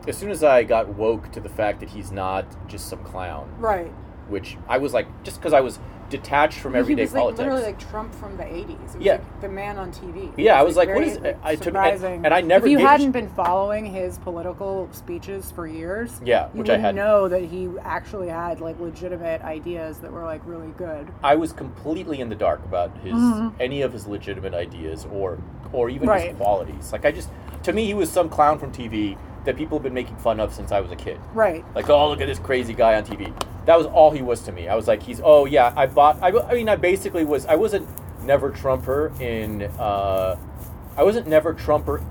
as 0.07 0.17
soon 0.17 0.31
as 0.31 0.43
I 0.43 0.63
got 0.63 0.89
woke 0.89 1.31
to 1.33 1.39
the 1.39 1.49
fact 1.49 1.79
that 1.81 1.89
he's 1.89 2.11
not 2.11 2.45
just 2.67 2.87
some 2.89 3.03
clown, 3.03 3.53
Right. 3.59 3.91
which 4.27 4.57
I 4.67 4.77
was 4.77 4.93
like, 4.93 5.07
just 5.23 5.39
because 5.39 5.53
I 5.53 5.61
was 5.61 5.79
detached 6.09 6.59
from 6.59 6.75
everyday 6.75 7.01
he 7.01 7.05
was 7.05 7.13
like, 7.13 7.19
politics. 7.21 7.39
literally 7.39 7.63
like 7.63 7.79
Trump 7.89 8.13
from 8.15 8.37
the 8.37 8.43
80s. 8.43 8.69
It 8.69 8.79
was 8.81 8.95
Yeah. 8.99 9.11
like 9.13 9.41
the 9.41 9.49
man 9.49 9.77
on 9.77 9.91
TV. 9.91 10.25
It 10.37 10.39
Yeah, 10.43 10.59
I 10.59 10.63
was 10.63 10.75
like, 10.75 10.89
what 10.89 10.97
very, 11.05 11.09
is- 11.09 11.35
I 11.43 11.55
took- 11.55 11.75
and- 11.75 12.25
and 12.25 12.33
I 12.33 12.41
never 12.41 12.65
If 12.65 12.71
you 12.71 12.77
hadn't 12.79 13.09
sh- 13.11 13.13
been 13.13 13.29
following 13.29 13.85
his 13.85 14.17
political 14.19 14.87
speeches 14.91 15.51
for 15.51 15.65
years, 15.67 16.21
Yeah, 16.23 16.47
you 16.53 16.59
which 16.59 16.69
I 16.69 16.77
hadn't. 16.77 16.95
know 16.95 17.27
that 17.27 17.43
he 17.43 17.69
actually 17.83 18.29
had 18.29 18.61
like 18.61 18.79
legitimate 18.79 19.41
ideas 19.43 19.99
that 19.99 20.11
were 20.11 20.23
like 20.23 20.41
really 20.45 20.71
good. 20.77 21.07
I 21.23 21.35
was 21.35 21.53
completely 21.53 22.19
in 22.21 22.29
the 22.29 22.35
dark 22.35 22.63
about 22.65 22.91
his 23.03 23.13
mm-hmm. 23.13 23.49
any 23.59 23.81
of 23.81 23.93
his 23.93 24.07
legitimate 24.07 24.53
ideas 24.53 25.07
or 25.11 25.37
or 25.71 25.89
even 25.89 26.07
Right. 26.07 26.29
his 26.29 26.37
qualities. 26.37 26.91
Like 26.91 27.05
I 27.05 27.11
just 27.11 27.29
to 27.63 27.73
me 27.73 27.85
he 27.85 27.93
was 27.93 28.11
some 28.11 28.29
clown 28.29 28.59
from 28.59 28.71
TV 28.71 29.17
that 29.45 29.55
people 29.57 29.77
have 29.77 29.83
been 29.83 29.93
making 29.93 30.15
fun 30.17 30.39
of 30.39 30.53
since 30.53 30.71
I 30.71 30.79
was 30.79 30.91
a 30.91 30.95
kid. 30.95 31.19
Right. 31.33 31.63
Like 31.75 31.89
oh 31.89 32.09
look 32.09 32.21
at 32.21 32.27
this 32.27 32.39
crazy 32.39 32.73
guy 32.73 32.95
on 32.95 33.03
TV. 33.05 33.33
That 33.65 33.77
was 33.77 33.87
all 33.87 34.11
he 34.11 34.21
was 34.21 34.41
to 34.41 34.51
me. 34.51 34.67
I 34.67 34.75
was 34.75 34.87
like 34.87 35.01
he's 35.03 35.21
oh 35.23 35.45
yeah 35.45 35.73
I 35.75 35.85
bought 35.87 36.21
I, 36.21 36.29
I 36.29 36.53
mean 36.53 36.69
I 36.69 36.75
basically 36.75 37.23
was 37.25 37.45
I 37.45 37.55
wasn't 37.55 37.87
never 38.23 38.51
Trumper 38.51 39.11
in 39.19 39.63
uh 39.79 40.37
I 40.95 41.03
wasn't 41.03 41.27
never 41.27 41.53
Trumper 41.53 42.01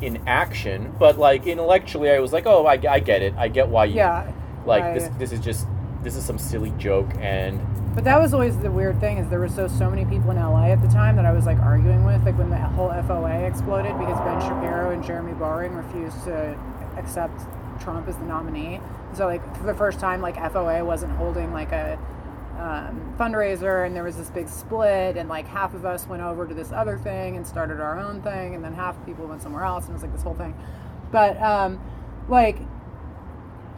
in 0.00 0.22
action, 0.26 0.94
but 0.98 1.18
like 1.18 1.46
intellectually 1.46 2.10
I 2.10 2.18
was 2.18 2.32
like 2.32 2.46
oh 2.46 2.66
I, 2.66 2.78
I 2.88 2.98
get 3.00 3.22
it 3.22 3.34
I 3.36 3.48
get 3.48 3.68
why 3.68 3.86
you 3.86 3.96
Yeah. 3.96 4.30
like 4.66 4.82
I- 4.82 4.94
this 4.94 5.08
this 5.18 5.32
is 5.32 5.40
just 5.40 5.66
this 6.02 6.16
is 6.16 6.24
some 6.24 6.36
silly 6.38 6.72
joke 6.78 7.08
and 7.20 7.60
But 7.94 8.02
that 8.04 8.18
was 8.20 8.34
always 8.34 8.58
the 8.58 8.70
weird 8.72 8.98
thing 8.98 9.18
is 9.18 9.28
there 9.28 9.38
were 9.38 9.48
so 9.48 9.68
so 9.68 9.88
many 9.88 10.04
people 10.04 10.30
in 10.32 10.36
LA 10.36 10.66
at 10.72 10.82
the 10.82 10.88
time 10.88 11.14
that 11.16 11.24
I 11.26 11.32
was 11.32 11.46
like 11.46 11.58
arguing 11.60 12.04
with, 12.04 12.24
like 12.24 12.36
when 12.36 12.50
the 12.50 12.56
whole 12.56 12.88
FOA 12.90 13.46
exploded 13.48 13.96
because 13.98 14.18
Ben 14.20 14.40
Shapiro 14.40 14.90
and 14.90 15.04
Jeremy 15.04 15.32
Boring 15.34 15.72
refused 15.74 16.24
to 16.24 16.58
accept 16.96 17.40
Trump 17.80 18.08
as 18.08 18.16
the 18.16 18.24
nominee. 18.24 18.80
So 19.14 19.26
like 19.26 19.56
for 19.56 19.64
the 19.64 19.74
first 19.74 20.00
time, 20.00 20.20
like 20.20 20.36
FOA 20.36 20.84
wasn't 20.84 21.12
holding 21.12 21.52
like 21.52 21.72
a 21.72 21.98
um, 22.58 23.14
fundraiser, 23.18 23.86
and 23.86 23.94
there 23.94 24.04
was 24.04 24.16
this 24.16 24.30
big 24.30 24.48
split, 24.48 25.16
and 25.16 25.28
like 25.28 25.46
half 25.46 25.74
of 25.74 25.84
us 25.84 26.06
went 26.06 26.22
over 26.22 26.46
to 26.46 26.54
this 26.54 26.72
other 26.72 26.98
thing 26.98 27.36
and 27.36 27.46
started 27.46 27.80
our 27.80 27.98
own 27.98 28.22
thing, 28.22 28.54
and 28.54 28.64
then 28.64 28.72
half 28.72 29.04
people 29.04 29.26
went 29.26 29.42
somewhere 29.42 29.64
else, 29.64 29.84
and 29.84 29.90
it 29.90 29.94
was 29.94 30.02
like 30.02 30.12
this 30.12 30.22
whole 30.22 30.34
thing. 30.34 30.54
But 31.10 31.40
um, 31.42 31.80
like 32.28 32.58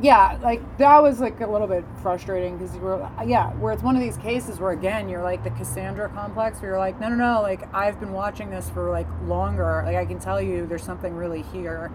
yeah, 0.01 0.39
like 0.43 0.79
that 0.79 1.03
was 1.03 1.21
like 1.21 1.41
a 1.41 1.47
little 1.47 1.69
bit 1.69 1.85
frustrating 2.03 2.59
because 2.59 2.75
you 2.75 2.81
were, 2.81 3.09
yeah, 3.25 3.53
where 3.55 3.73
it's 3.73 3.83
one 3.83 3.95
of 3.95 4.03
these 4.03 4.17
cases 4.17 4.59
where 4.59 4.73
again 4.73 5.09
you're 5.09 5.23
like 5.23 5.45
the 5.45 5.51
Cassandra 5.51 6.09
complex, 6.09 6.61
where 6.61 6.73
you're 6.73 6.79
like, 6.79 7.01
no, 7.01 7.09
no, 7.09 7.15
no, 7.15 7.43
like 7.43 7.73
I've 7.73 8.01
been 8.01 8.13
watching 8.13 8.51
this 8.51 8.69
for 8.71 8.91
like 8.91 9.07
longer, 9.27 9.83
like 9.87 9.97
I 9.97 10.05
can 10.05 10.19
tell 10.19 10.43
you 10.43 10.67
there's 10.67 10.83
something 10.83 11.15
really 11.15 11.43
here, 11.43 11.93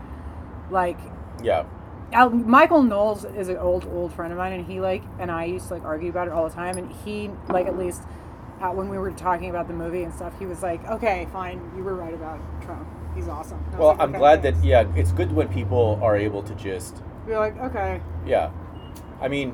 like. 0.72 0.98
yeah 1.44 1.66
Al- 2.12 2.32
Michael 2.32 2.82
Knowles 2.82 3.24
is 3.24 3.50
an 3.50 3.58
old 3.58 3.86
old 3.86 4.12
friend 4.14 4.32
of 4.34 4.40
mine, 4.40 4.54
and 4.54 4.66
he 4.66 4.80
like 4.80 5.04
and 5.20 5.30
I 5.30 5.46
used 5.46 5.68
to 5.68 5.76
like 5.76 5.84
argue 5.84 6.10
about 6.10 6.28
it 6.28 6.34
all 6.34 6.50
the 6.50 6.56
time, 6.56 6.76
and 6.78 6.92
he 7.06 7.30
like 7.50 7.68
at 7.68 7.78
least 7.78 8.02
uh, 8.62 8.72
when 8.72 8.90
we 8.90 8.98
were 8.98 9.12
talking 9.12 9.52
about 9.52 9.68
the 9.68 9.76
movie 9.76 10.02
and 10.04 10.12
stuff, 10.14 10.34
he 10.40 10.46
was 10.48 10.64
like, 10.64 10.84
okay, 10.90 11.28
fine, 11.32 11.62
you 11.78 11.84
were 11.84 11.94
right 11.94 12.14
about 12.14 12.40
Trump, 12.64 12.88
he's 13.16 13.28
awesome. 13.28 13.64
Well, 13.78 13.90
like, 13.90 14.00
I'm 14.00 14.10
"Okay, 14.10 14.18
glad 14.18 14.42
thanks." 14.42 14.60
that 14.60 14.66
yeah, 14.68 14.86
it's 14.96 15.12
good 15.12 15.32
when 15.32 15.50
people 15.50 16.00
are 16.02 16.18
able 16.18 16.42
to 16.44 16.56
just 16.56 17.04
you're 17.28 17.38
like, 17.38 17.56
okay, 17.60 18.02
yeah. 18.26 18.50
I 19.22 19.28
mean, 19.28 19.54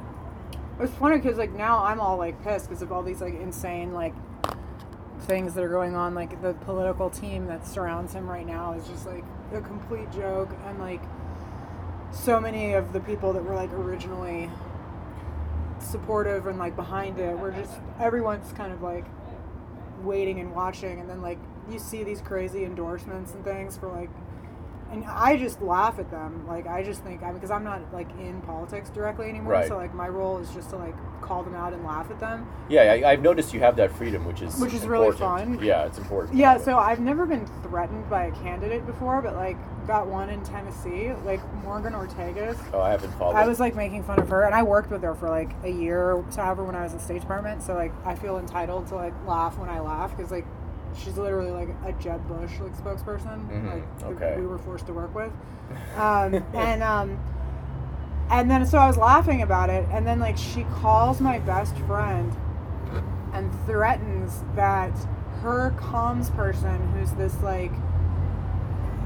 It's 0.80 0.94
funny 0.94 1.18
because 1.18 1.38
like 1.38 1.52
now 1.52 1.84
I'm 1.84 2.00
all 2.00 2.16
like 2.18 2.42
pissed 2.42 2.69
because 2.69 2.82
of 2.82 2.92
all 2.94 3.03
these 3.03 3.19
like 3.19 3.38
insane 3.40 3.94
like 3.94 4.14
things 5.22 5.53
that 5.56 5.64
are 5.64 5.69
going 5.69 5.94
on. 5.95 6.16
Like 6.16 6.42
the 6.42 6.53
political 6.53 7.10
team 7.10 7.48
that 7.48 7.68
surrounds 7.68 8.14
him 8.14 8.30
right 8.30 8.45
now 8.48 8.74
is 8.74 8.88
just 8.88 9.06
like 9.06 9.26
a 9.53 9.61
complete 9.61 10.11
joke, 10.11 10.49
and 10.65 10.80
like 10.80 11.01
so 12.11 12.40
many 12.40 12.74
of 12.74 12.93
the 12.93 12.99
people 12.99 13.33
that 13.33 13.43
were 13.43 13.56
like 13.56 13.72
originally 13.74 14.49
supportive 15.80 16.48
and 16.48 16.57
like 16.57 16.75
behind 16.75 17.19
it 17.19 17.38
were 17.38 17.51
just 17.51 17.74
everyone's 17.99 18.51
kind 18.53 18.72
of 18.72 18.82
like 18.82 19.06
waiting 20.01 20.40
and 20.40 20.53
watching, 20.53 20.99
and 20.99 21.09
then 21.09 21.22
like 21.22 21.38
you 21.69 21.80
see 21.80 22.03
these 22.03 22.22
crazy 22.22 22.64
endorsements 22.64 23.33
and 23.33 23.43
things 23.43 23.77
for 23.77 23.88
like 23.88 24.09
and 24.92 25.04
I 25.06 25.38
just 25.38 25.62
laugh 25.62 26.00
at 26.00 26.12
them. 26.12 26.46
Like 26.48 26.68
I 26.68 26.84
just 26.84 27.04
think 27.04 27.24
I 27.24 27.32
because 27.32 27.52
I'm 27.52 27.64
not 27.64 27.82
like 27.94 28.10
in 28.20 28.42
politics 28.42 28.90
directly 28.90 29.30
anymore. 29.30 29.54
Right. 29.54 29.68
So 29.68 29.78
like 29.78 29.94
my 29.94 30.08
role 30.08 30.38
is 30.38 30.50
just 30.52 30.70
to 30.72 30.78
like 30.78 30.96
call 31.22 31.44
them 31.44 31.56
out 31.56 31.74
and 31.74 31.84
laugh 31.84 32.10
at 32.12 32.20
them. 32.20 32.48
Yeah, 32.70 32.82
I, 32.82 33.12
I've 33.12 33.22
noticed 33.22 33.54
you 33.54 33.60
have 33.62 33.76
that 33.78 33.92
freedom, 33.92 34.26
which 34.26 34.42
is 34.42 34.60
Which 34.60 34.74
is 34.74 34.86
really 34.86 35.16
fun. 35.16 35.60
Yeah, 35.62 35.86
it's 35.86 35.98
important. 35.98 36.38
Yeah, 36.38 36.58
so 36.58 36.78
I've 36.78 37.00
never 37.00 37.26
been 37.26 37.46
threatened 37.64 38.10
by 38.10 38.26
a 38.26 38.32
candidate 38.32 38.86
before, 38.86 39.22
but 39.22 39.36
like 39.36 39.58
got 39.88 40.08
one 40.08 40.30
in 40.30 40.44
Tennessee, 40.44 41.12
like 41.26 41.42
Morgan 41.64 41.94
Ortagus. 41.94 42.58
Oh, 42.74 42.82
I 42.82 42.92
haven't 42.92 43.14
followed. 43.18 43.36
I 43.36 43.48
was 43.48 43.60
like 43.60 43.76
making 43.76 44.04
fun 44.04 44.20
of 44.20 44.30
her, 44.30 44.44
and 44.44 44.54
I 44.54 44.64
worked 44.64 44.92
with 44.92 45.02
her 45.04 45.16
for 45.16 45.30
like 45.30 45.52
a 45.64 45.70
year, 45.70 46.24
so 46.30 46.42
however 46.42 46.64
when 46.64 46.76
I 46.76 46.84
was 46.84 46.94
in 46.94 47.00
State 47.00 47.22
Department. 47.22 47.64
So 47.64 47.74
like 47.74 47.94
I 48.06 48.16
feel 48.16 48.38
entitled 48.38 48.88
to 48.88 48.96
like 48.96 49.14
laugh 49.26 49.58
when 49.58 49.70
I 49.70 49.80
laugh 49.80 50.16
because 50.16 50.32
like 50.32 50.46
she's 50.98 51.17
literally 51.17 51.51
like 51.51 51.69
a 51.85 51.91
Jeb 52.01 52.25
Bush 52.27 52.51
like 52.59 52.75
spokesperson, 52.77 53.48
Mhm, 53.49 53.72
like 53.72 54.03
okay. 54.03 54.35
we 54.40 54.45
were 54.45 54.57
forced 54.57 54.88
to 54.88 54.93
work 54.93 55.14
with, 55.15 55.32
um, 55.98 56.43
and 56.53 56.82
um, 56.83 57.19
and 58.30 58.49
then 58.49 58.65
so 58.65 58.77
I 58.77 58.88
was 58.88 58.98
laughing 58.98 59.41
about 59.41 59.69
it, 59.69 59.85
and 59.91 60.06
then 60.07 60.19
like 60.19 60.38
she 60.38 60.64
calls 60.75 61.19
my 61.22 61.40
best 61.40 61.75
friend 61.80 62.35
and 63.33 63.51
threatens 63.65 64.43
that 64.56 64.95
her 65.41 65.74
comms 65.77 66.33
person, 66.35 66.88
who's 66.93 67.11
this 67.14 67.35
like 67.43 67.72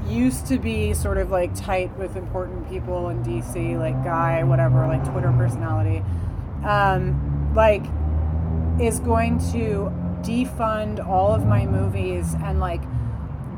used 0.06 0.46
to 0.46 0.58
be 0.58 0.94
sort 0.94 1.18
of 1.18 1.30
like 1.30 1.54
tight 1.54 1.94
with 1.98 2.16
important 2.16 2.68
people 2.70 3.08
in 3.10 3.22
DC, 3.22 3.78
like 3.78 4.02
guy, 4.04 4.42
whatever, 4.44 4.86
like 4.86 5.04
Twitter 5.10 5.32
personality, 5.32 6.02
um, 6.64 7.52
like 7.54 7.82
is 8.80 8.98
going 9.00 9.38
to 9.52 9.92
defund 10.22 11.06
all 11.06 11.34
of 11.34 11.44
my 11.46 11.66
movies 11.66 12.34
and 12.44 12.60
like 12.60 12.82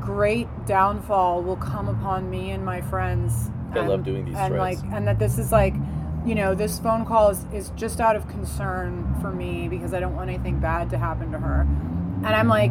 great 0.00 0.48
downfall 0.66 1.42
will 1.42 1.56
come 1.56 1.88
upon 1.88 2.28
me 2.28 2.50
and 2.50 2.64
my 2.64 2.80
friends. 2.80 3.50
And, 3.74 3.88
love 3.88 4.04
doing 4.04 4.26
these 4.26 4.36
and 4.36 4.54
threads. 4.54 4.82
like 4.82 4.92
and 4.92 5.08
that 5.08 5.18
this 5.18 5.38
is 5.38 5.50
like 5.50 5.74
you 6.26 6.34
know 6.34 6.54
this 6.54 6.78
phone 6.78 7.04
call 7.04 7.30
is, 7.30 7.44
is 7.52 7.70
just 7.70 8.00
out 8.00 8.16
of 8.16 8.28
concern 8.28 9.16
for 9.20 9.32
me 9.32 9.68
because 9.68 9.92
i 9.94 10.00
don't 10.00 10.14
want 10.14 10.28
anything 10.28 10.60
bad 10.60 10.90
to 10.90 10.98
happen 10.98 11.32
to 11.32 11.38
her 11.38 11.62
and 11.62 12.26
i'm 12.26 12.48
like 12.48 12.70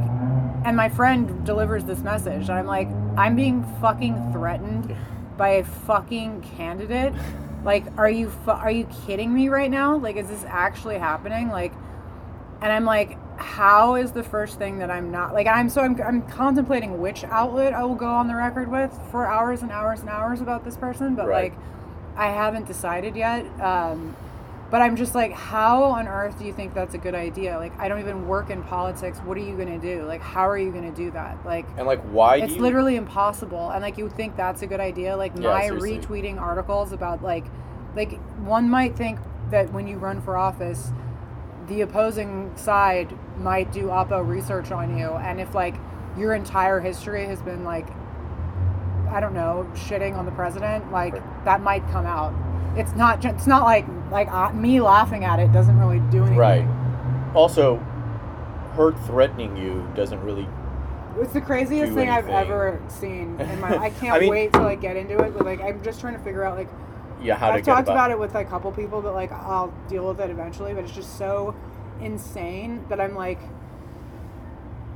and 0.64 0.78
my 0.78 0.88
friend 0.88 1.46
delivers 1.46 1.84
this 1.86 2.00
message 2.00 2.50
and 2.50 2.52
i'm 2.52 2.68
like 2.68 2.88
i'm 3.18 3.36
being 3.36 3.64
fucking 3.82 4.32
threatened 4.32 4.96
by 5.38 5.50
a 5.50 5.64
fucking 5.64 6.42
candidate 6.56 7.14
like 7.66 7.84
are 7.98 8.10
you 8.10 8.30
fu- 8.30 8.52
are 8.52 8.72
you 8.72 8.88
kidding 9.06 9.34
me 9.34 9.50
right 9.50 9.72
now 9.72 9.98
like 9.98 10.16
is 10.16 10.28
this 10.28 10.46
actually 10.48 10.98
happening 10.98 11.50
like 11.50 11.74
and 12.62 12.72
i'm 12.72 12.86
like 12.86 13.18
how 13.44 13.96
is 13.96 14.12
the 14.12 14.24
first 14.24 14.58
thing 14.58 14.80
that 14.80 14.90
i'm 14.92 15.12
not 15.12 15.34
like 15.34 15.48
i'm 15.48 15.70
so 15.70 15.82
i'm, 15.82 16.00
I'm 16.02 16.22
contemplating 16.24 17.00
which 17.02 17.24
outlet 17.26 17.74
i 17.74 17.84
will 17.84 17.96
go 17.96 18.08
on 18.08 18.28
the 18.28 18.36
record 18.36 18.70
with 18.72 18.98
for 19.12 19.26
hours 19.26 19.62
and 19.62 19.72
hours 19.72 20.00
and 20.02 20.10
hours 20.10 20.42
about 20.42 20.64
this 20.64 20.78
person 20.78 21.16
but 21.16 21.28
Right. 21.28 21.52
like 21.52 21.60
i 22.18 22.28
haven't 22.30 22.68
decided 22.68 23.16
yet 23.16 23.46
um 23.62 24.16
but 24.70 24.82
i'm 24.82 24.96
just 24.96 25.16
like 25.16 25.34
how 25.34 25.84
on 25.84 26.08
earth 26.08 26.40
do 26.40 26.46
you 26.46 26.54
think 26.54 26.74
that's 26.74 26.94
a 26.94 26.98
good 26.98 27.16
idea 27.16 27.58
like 27.58 27.78
i 27.80 27.88
don't 27.88 28.00
even 28.00 28.28
work 28.28 28.50
in 28.50 28.64
politics 28.64 29.20
what 29.20 29.38
are 29.38 29.42
you 29.42 29.56
to 29.58 29.78
do 29.80 30.04
like 30.06 30.22
how 30.22 30.48
are 30.50 30.58
you 30.58 30.72
to 30.72 30.92
do 30.92 31.12
that 31.12 31.38
like 31.46 31.66
and 31.78 31.86
like, 31.88 32.02
why 32.04 32.38
it's 32.38 32.54
you? 32.54 32.62
literally 32.62 32.96
impossible 32.96 33.70
and 33.72 33.82
like 33.82 33.98
you 33.98 34.10
think 34.10 34.36
that's 34.38 34.62
a 34.62 34.68
good 34.68 34.80
idea 34.80 35.16
like 35.18 35.34
Yeah, 35.36 35.42
my 35.54 35.66
seriously. 35.68 36.00
retweeting 36.00 36.40
articles 36.40 36.92
about 36.92 37.22
like 37.22 37.46
like 37.96 38.18
one 38.40 38.70
might 38.70 38.96
think 38.96 39.20
that 39.50 39.72
when 39.74 39.88
you 39.88 39.98
run 39.98 40.22
for 40.22 40.38
office 40.38 40.92
the 41.72 41.82
opposing 41.82 42.52
side 42.58 43.14
might 43.38 43.72
do 43.72 43.84
oppo 43.86 44.28
research 44.28 44.72
on 44.72 44.98
you 44.98 45.08
and 45.12 45.40
if 45.40 45.56
like 45.56 45.76
your 46.18 46.34
entire 46.34 46.82
history 46.82 47.26
has 47.26 47.42
been 47.42 47.64
like 47.64 47.88
i 49.10 49.20
don't 49.22 49.34
know 49.34 49.66
shitting 49.74 50.18
on 50.18 50.26
the 50.26 50.32
president 50.34 50.92
like 50.92 51.14
Right. 51.14 51.46
that 51.46 51.62
might 51.62 51.88
come 51.90 52.06
out 52.06 52.34
it's 52.78 52.94
not 52.94 53.24
it's 53.24 53.48
not 53.48 53.64
like 53.64 53.86
like 54.12 54.30
uh, 54.32 54.52
me 54.52 54.82
laughing 54.82 55.24
at 55.24 55.40
it 55.40 55.54
doesn't 55.54 55.80
really 55.80 56.00
do 56.12 56.20
anything 56.24 56.38
Right. 56.38 56.68
Also, 57.34 57.78
her 58.76 58.92
threatening 59.06 59.56
you 59.56 59.88
doesn't 59.96 60.22
really. 60.22 60.46
It's 61.20 61.32
the 61.32 61.40
craziest 61.40 61.94
thing 61.94 62.10
I've 62.10 62.28
ever 62.28 62.82
seen 62.90 63.40
in 63.40 63.60
my. 63.62 63.78
I 63.88 63.90
can't 63.90 64.14
I 64.16 64.20
mean- 64.20 64.30
wait 64.30 64.52
to 64.54 64.62
like 64.62 64.82
get 64.82 64.98
into 64.98 65.18
it, 65.24 65.34
but 65.34 65.46
like 65.46 65.62
I'm 65.62 65.82
just 65.82 66.02
trying 66.02 66.18
to 66.18 66.20
figure 66.24 66.44
out 66.44 66.58
like 66.58 66.68
Yeah, 67.22 67.36
how 67.36 67.48
to 67.48 67.54
I've 67.54 67.66
get 67.66 67.72
talked 67.72 67.88
about 67.88 68.12
it 68.12 68.20
with 68.20 68.34
like, 68.34 68.48
a 68.48 68.50
couple 68.50 68.72
people, 68.72 69.02
but 69.02 69.14
like 69.14 69.32
I'll 69.32 69.74
deal 69.88 70.08
with 70.08 70.20
it 70.20 70.30
eventually. 70.30 70.74
But 70.74 70.86
it's 70.86 70.94
just 70.94 71.18
so 71.18 71.56
insane 72.02 72.86
that 72.90 73.00
I'm 73.00 73.16
like, 73.16 73.40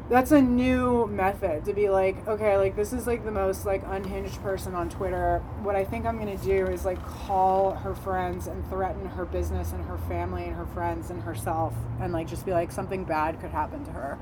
that's 0.09 0.31
a 0.31 0.41
new 0.41 1.07
method 1.07 1.65
to 1.65 1.73
be 1.73 1.89
like, 1.89 2.27
okay, 2.27 2.57
like 2.57 2.75
this 2.75 2.93
is 2.93 3.07
like 3.07 3.25
the 3.25 3.31
most 3.31 3.65
like 3.65 3.83
unhinged 3.87 4.41
person 4.41 4.75
on 4.75 4.89
Twitter. 4.89 5.39
What 5.63 5.75
I 5.75 5.83
think 5.83 6.05
I'm 6.05 6.17
gonna 6.17 6.37
do 6.37 6.67
is 6.67 6.85
like 6.85 7.03
call 7.05 7.71
her 7.75 7.95
friends 7.95 8.47
and 8.47 8.67
threaten 8.69 9.05
her 9.05 9.25
business 9.25 9.71
and 9.71 9.83
her 9.85 9.97
family 10.07 10.45
and 10.45 10.55
her 10.55 10.65
friends 10.67 11.09
and 11.09 11.21
herself, 11.21 11.73
and 11.99 12.13
like 12.13 12.27
just 12.27 12.45
be 12.45 12.51
like 12.51 12.71
something 12.71 13.03
bad 13.03 13.39
could 13.39 13.51
happen 13.51 13.83
to 13.85 13.91
her. 13.91 14.17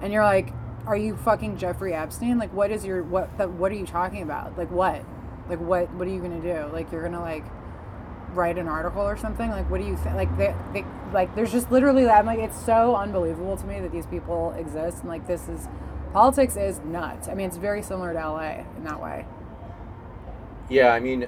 And 0.00 0.12
you're 0.12 0.24
like, 0.24 0.52
are 0.86 0.96
you 0.96 1.16
fucking 1.16 1.58
Jeffrey 1.58 1.94
Epstein? 1.94 2.38
Like, 2.38 2.52
what 2.52 2.70
is 2.70 2.84
your 2.84 3.02
what? 3.02 3.36
The, 3.38 3.48
what 3.48 3.70
are 3.70 3.76
you 3.76 3.86
talking 3.86 4.22
about? 4.22 4.58
Like, 4.58 4.70
what? 4.70 5.04
Like, 5.52 5.60
what? 5.60 5.92
What 5.92 6.08
are 6.08 6.10
you 6.10 6.20
gonna 6.20 6.40
do? 6.40 6.72
Like, 6.72 6.90
you're 6.90 7.02
gonna 7.02 7.20
like 7.20 7.44
write 8.32 8.56
an 8.56 8.68
article 8.68 9.02
or 9.02 9.18
something? 9.18 9.50
Like, 9.50 9.68
what 9.70 9.82
do 9.82 9.86
you 9.86 9.98
think? 9.98 10.16
Like, 10.16 10.34
they, 10.38 10.54
they, 10.72 10.84
like, 11.12 11.34
there's 11.34 11.52
just 11.52 11.70
literally 11.70 12.04
that. 12.04 12.18
I'm 12.20 12.24
like, 12.24 12.38
it's 12.38 12.58
so 12.64 12.96
unbelievable 12.96 13.58
to 13.58 13.66
me 13.66 13.78
that 13.80 13.92
these 13.92 14.06
people 14.06 14.54
exist. 14.56 15.00
And 15.00 15.08
like, 15.10 15.26
this 15.26 15.48
is 15.48 15.68
politics 16.14 16.56
is 16.56 16.80
nuts. 16.80 17.28
I 17.28 17.34
mean, 17.34 17.48
it's 17.48 17.58
very 17.58 17.82
similar 17.82 18.14
to 18.14 18.18
LA 18.18 18.64
in 18.78 18.84
that 18.84 19.02
way. 19.02 19.26
Yeah, 20.70 20.94
I 20.94 21.00
mean, 21.00 21.26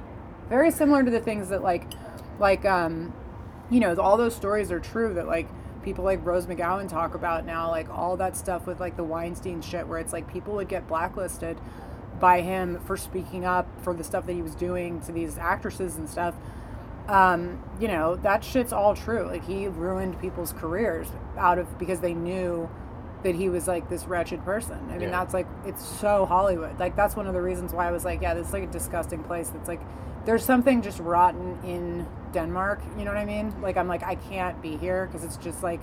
Very 0.49 0.71
similar 0.71 1.03
to 1.03 1.11
the 1.11 1.21
things 1.21 1.51
that 1.51 1.63
like, 1.63 1.93
like, 2.39 2.65
um, 2.65 3.13
you 3.71 3.79
know, 3.79 3.95
all 3.97 4.17
those 4.17 4.35
stories 4.35 4.73
are 4.73 4.81
true 4.81 5.13
that 5.13 5.27
like 5.27 5.49
people 5.83 6.03
like 6.03 6.25
Rose 6.25 6.47
McGowan 6.47 6.89
talk 6.89 7.15
about 7.15 7.45
now, 7.45 7.71
like 7.71 7.91
all 7.91 8.17
that 8.17 8.39
stuff 8.39 8.67
with 8.67 8.81
like 8.81 8.97
the 8.97 9.05
Weinstein 9.05 9.61
shit, 9.61 9.87
where 9.87 9.99
it's 9.99 10.15
like 10.15 10.33
people 10.33 10.55
would 10.55 10.69
get 10.69 10.89
blacklisted 10.89 11.61
by 12.21 12.41
him 12.41 12.81
for 12.85 12.97
speaking 12.97 13.45
up 13.45 13.67
for 13.83 13.95
the 13.95 14.05
stuff 14.05 14.27
that 14.27 14.33
he 14.35 14.43
was 14.43 14.55
doing 14.55 15.01
to 15.03 15.13
these 15.13 15.37
actresses 15.39 15.97
and 15.97 16.09
stuff. 16.09 16.35
Um, 17.09 17.63
you 17.79 17.89
know, 17.89 18.17
that 18.17 18.43
shit's 18.45 18.73
all 18.73 18.95
true. 18.95 19.27
Like 19.27 19.45
he 19.45 19.69
ruined 19.69 20.19
people's 20.21 20.53
careers 20.53 21.09
out 21.37 21.59
of 21.59 21.79
because 21.79 22.01
they 22.01 22.15
knew 22.15 22.69
that 23.25 23.35
he 23.35 23.49
was 23.49 23.67
like 23.69 23.89
this 23.91 24.05
wretched 24.07 24.45
person. 24.45 24.79
I 24.89 24.93
mean, 24.93 25.03
Yeah. 25.03 25.11
that's 25.11 25.35
like 25.35 25.47
it's 25.67 25.85
so 25.85 26.25
Hollywood. 26.25 26.79
Like 26.79 26.97
that's 26.97 27.15
one 27.17 27.27
of 27.27 27.35
the 27.35 27.43
reasons 27.43 27.73
why 27.73 27.89
I 27.89 27.91
was 27.91 28.05
like, 28.05 28.23
yeah, 28.23 28.33
this 28.35 28.49
is 28.49 28.53
like 28.53 28.63
a 28.65 28.69
disgusting 28.69 29.23
place. 29.23 29.49
That's 29.51 29.69
like 29.69 29.81
there's 30.25 30.45
something 30.45 30.81
just 30.81 30.99
rotten 31.01 31.59
in 31.65 32.07
Denmark. 32.33 32.81
You 32.99 33.05
know 33.05 33.11
what 33.11 33.19
I 33.19 33.27
mean? 33.27 33.55
Like 33.61 33.77
I'm 33.77 33.89
like 33.89 34.03
I 34.03 34.15
can't 34.15 34.61
be 34.63 34.77
here 34.79 35.07
because 35.07 35.25
it's 35.25 35.37
just 35.37 35.63
like 35.63 35.81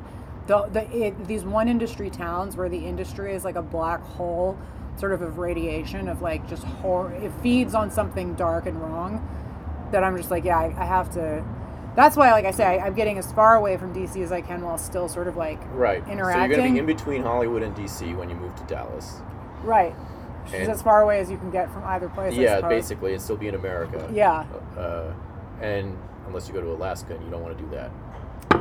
the 0.47 0.63
the 0.73 0.89
it, 1.07 1.27
these 1.27 1.43
one 1.43 1.67
industry 1.67 2.09
towns 2.09 2.55
where 2.57 2.69
the 2.69 2.83
industry 2.87 3.35
is 3.35 3.43
like 3.45 3.55
a 3.55 3.61
black 3.61 4.01
hole 4.01 4.57
sort 5.01 5.11
of 5.11 5.21
of 5.21 5.39
radiation 5.39 6.07
of 6.07 6.21
like 6.21 6.47
just 6.47 6.63
horror. 6.63 7.11
It 7.11 7.31
feeds 7.41 7.73
on 7.73 7.91
something 7.91 8.35
dark 8.35 8.67
and 8.67 8.79
wrong 8.79 9.27
that 9.91 10.03
I'm 10.03 10.15
just 10.15 10.31
like, 10.31 10.45
yeah, 10.45 10.59
I, 10.59 10.65
I 10.65 10.85
have 10.85 11.11
to. 11.15 11.43
That's 11.95 12.15
why, 12.15 12.31
like 12.31 12.45
I 12.45 12.51
say, 12.51 12.63
I, 12.63 12.85
I'm 12.85 12.93
getting 12.93 13.17
as 13.17 13.33
far 13.33 13.55
away 13.55 13.75
from 13.75 13.93
DC 13.93 14.23
as 14.23 14.31
I 14.31 14.39
can 14.39 14.61
while 14.61 14.77
still 14.77 15.09
sort 15.09 15.27
of 15.27 15.35
like 15.35 15.59
right. 15.73 16.07
interacting. 16.07 16.55
So 16.55 16.57
you're 16.57 16.67
to 16.67 16.73
be 16.73 16.79
in 16.79 16.85
between 16.85 17.23
Hollywood 17.23 17.63
and 17.63 17.75
DC 17.75 18.15
when 18.15 18.29
you 18.29 18.35
move 18.35 18.55
to 18.55 18.63
Dallas. 18.63 19.17
right. 19.63 19.93
She's 20.49 20.67
as 20.67 20.81
far 20.81 21.03
away 21.03 21.19
as 21.19 21.29
you 21.29 21.37
can 21.37 21.51
get 21.51 21.71
from 21.71 21.83
either 21.83 22.09
place. 22.09 22.33
Yeah, 22.33 22.61
basically, 22.61 23.13
and 23.13 23.21
still 23.21 23.37
be 23.37 23.47
in 23.47 23.53
America. 23.53 24.09
Yeah. 24.11 24.45
Uh, 24.75 25.13
and 25.61 25.95
unless 26.27 26.47
you 26.47 26.53
go 26.53 26.61
to 26.61 26.71
Alaska 26.71 27.13
and 27.13 27.23
you 27.23 27.29
don't 27.29 27.43
want 27.43 27.55
to 27.55 27.63
do 27.63 27.69
that. 27.69 27.91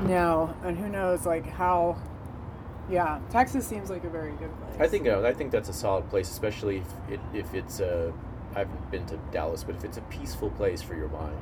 No, 0.05 0.55
and 0.63 0.77
who 0.77 0.89
knows, 0.89 1.25
like 1.25 1.47
how. 1.47 1.97
Yeah, 2.91 3.21
Texas 3.31 3.67
seems 3.67 3.89
like 3.91 4.05
a 4.05 4.11
very 4.11 4.33
good 4.33 4.51
place. 4.61 4.77
I 4.81 4.89
think 4.89 5.07
uh, 5.07 5.23
I 5.23 5.33
think 5.33 5.51
that's 5.53 5.69
a 5.69 5.73
solid 5.73 6.09
place, 6.11 6.29
especially 6.31 6.79
if 6.79 7.13
it, 7.13 7.21
if 7.35 7.55
it's 7.55 7.81
a. 7.81 8.13
I 8.55 8.61
haven't 8.61 8.91
been 8.91 9.07
to 9.07 9.17
Dallas, 9.31 9.63
but 9.63 9.77
if 9.77 9.85
it's 9.85 9.97
a 9.97 10.03
peaceful 10.03 10.51
place 10.51 10.83
for 10.83 10.97
your 10.97 11.09
mind, 11.09 11.39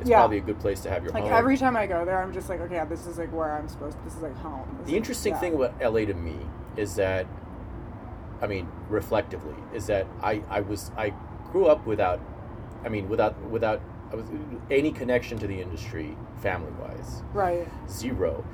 it's 0.00 0.08
Yeah. 0.08 0.18
probably 0.18 0.38
a 0.38 0.42
good 0.42 0.60
place 0.60 0.80
to 0.82 0.88
have 0.90 1.02
your 1.02 1.12
like 1.12 1.24
home. 1.24 1.32
every 1.32 1.56
time 1.56 1.76
I 1.76 1.86
go 1.88 2.04
there, 2.04 2.22
I'm 2.22 2.32
just 2.32 2.48
like, 2.48 2.60
okay, 2.60 2.80
this 2.88 3.06
is 3.08 3.18
like 3.18 3.32
where 3.32 3.52
I'm 3.52 3.68
supposed. 3.68 3.96
This 4.04 4.14
is 4.14 4.22
like 4.22 4.36
home. 4.36 4.68
This 4.78 4.90
The 4.90 4.96
interesting 4.96 5.32
yeah. 5.32 5.40
thing 5.40 5.54
about 5.54 5.74
LA 5.82 6.04
to 6.04 6.14
me 6.14 6.36
is 6.76 6.94
that, 6.94 7.26
I 8.40 8.46
mean, 8.46 8.68
reflectively, 8.88 9.56
is 9.74 9.86
that 9.86 10.06
I, 10.22 10.42
I 10.48 10.60
was 10.60 10.92
I 10.96 11.12
grew 11.50 11.66
up 11.66 11.84
without, 11.86 12.20
I 12.84 12.88
mean, 12.88 13.08
without 13.08 13.36
without 13.50 13.80
I 14.12 14.14
was 14.14 14.26
any 14.70 14.92
connection 14.92 15.38
to 15.38 15.46
the 15.48 15.60
industry 15.60 16.16
family 16.40 16.70
wise, 16.80 17.22
Right. 17.34 17.66
zero, 17.90 18.44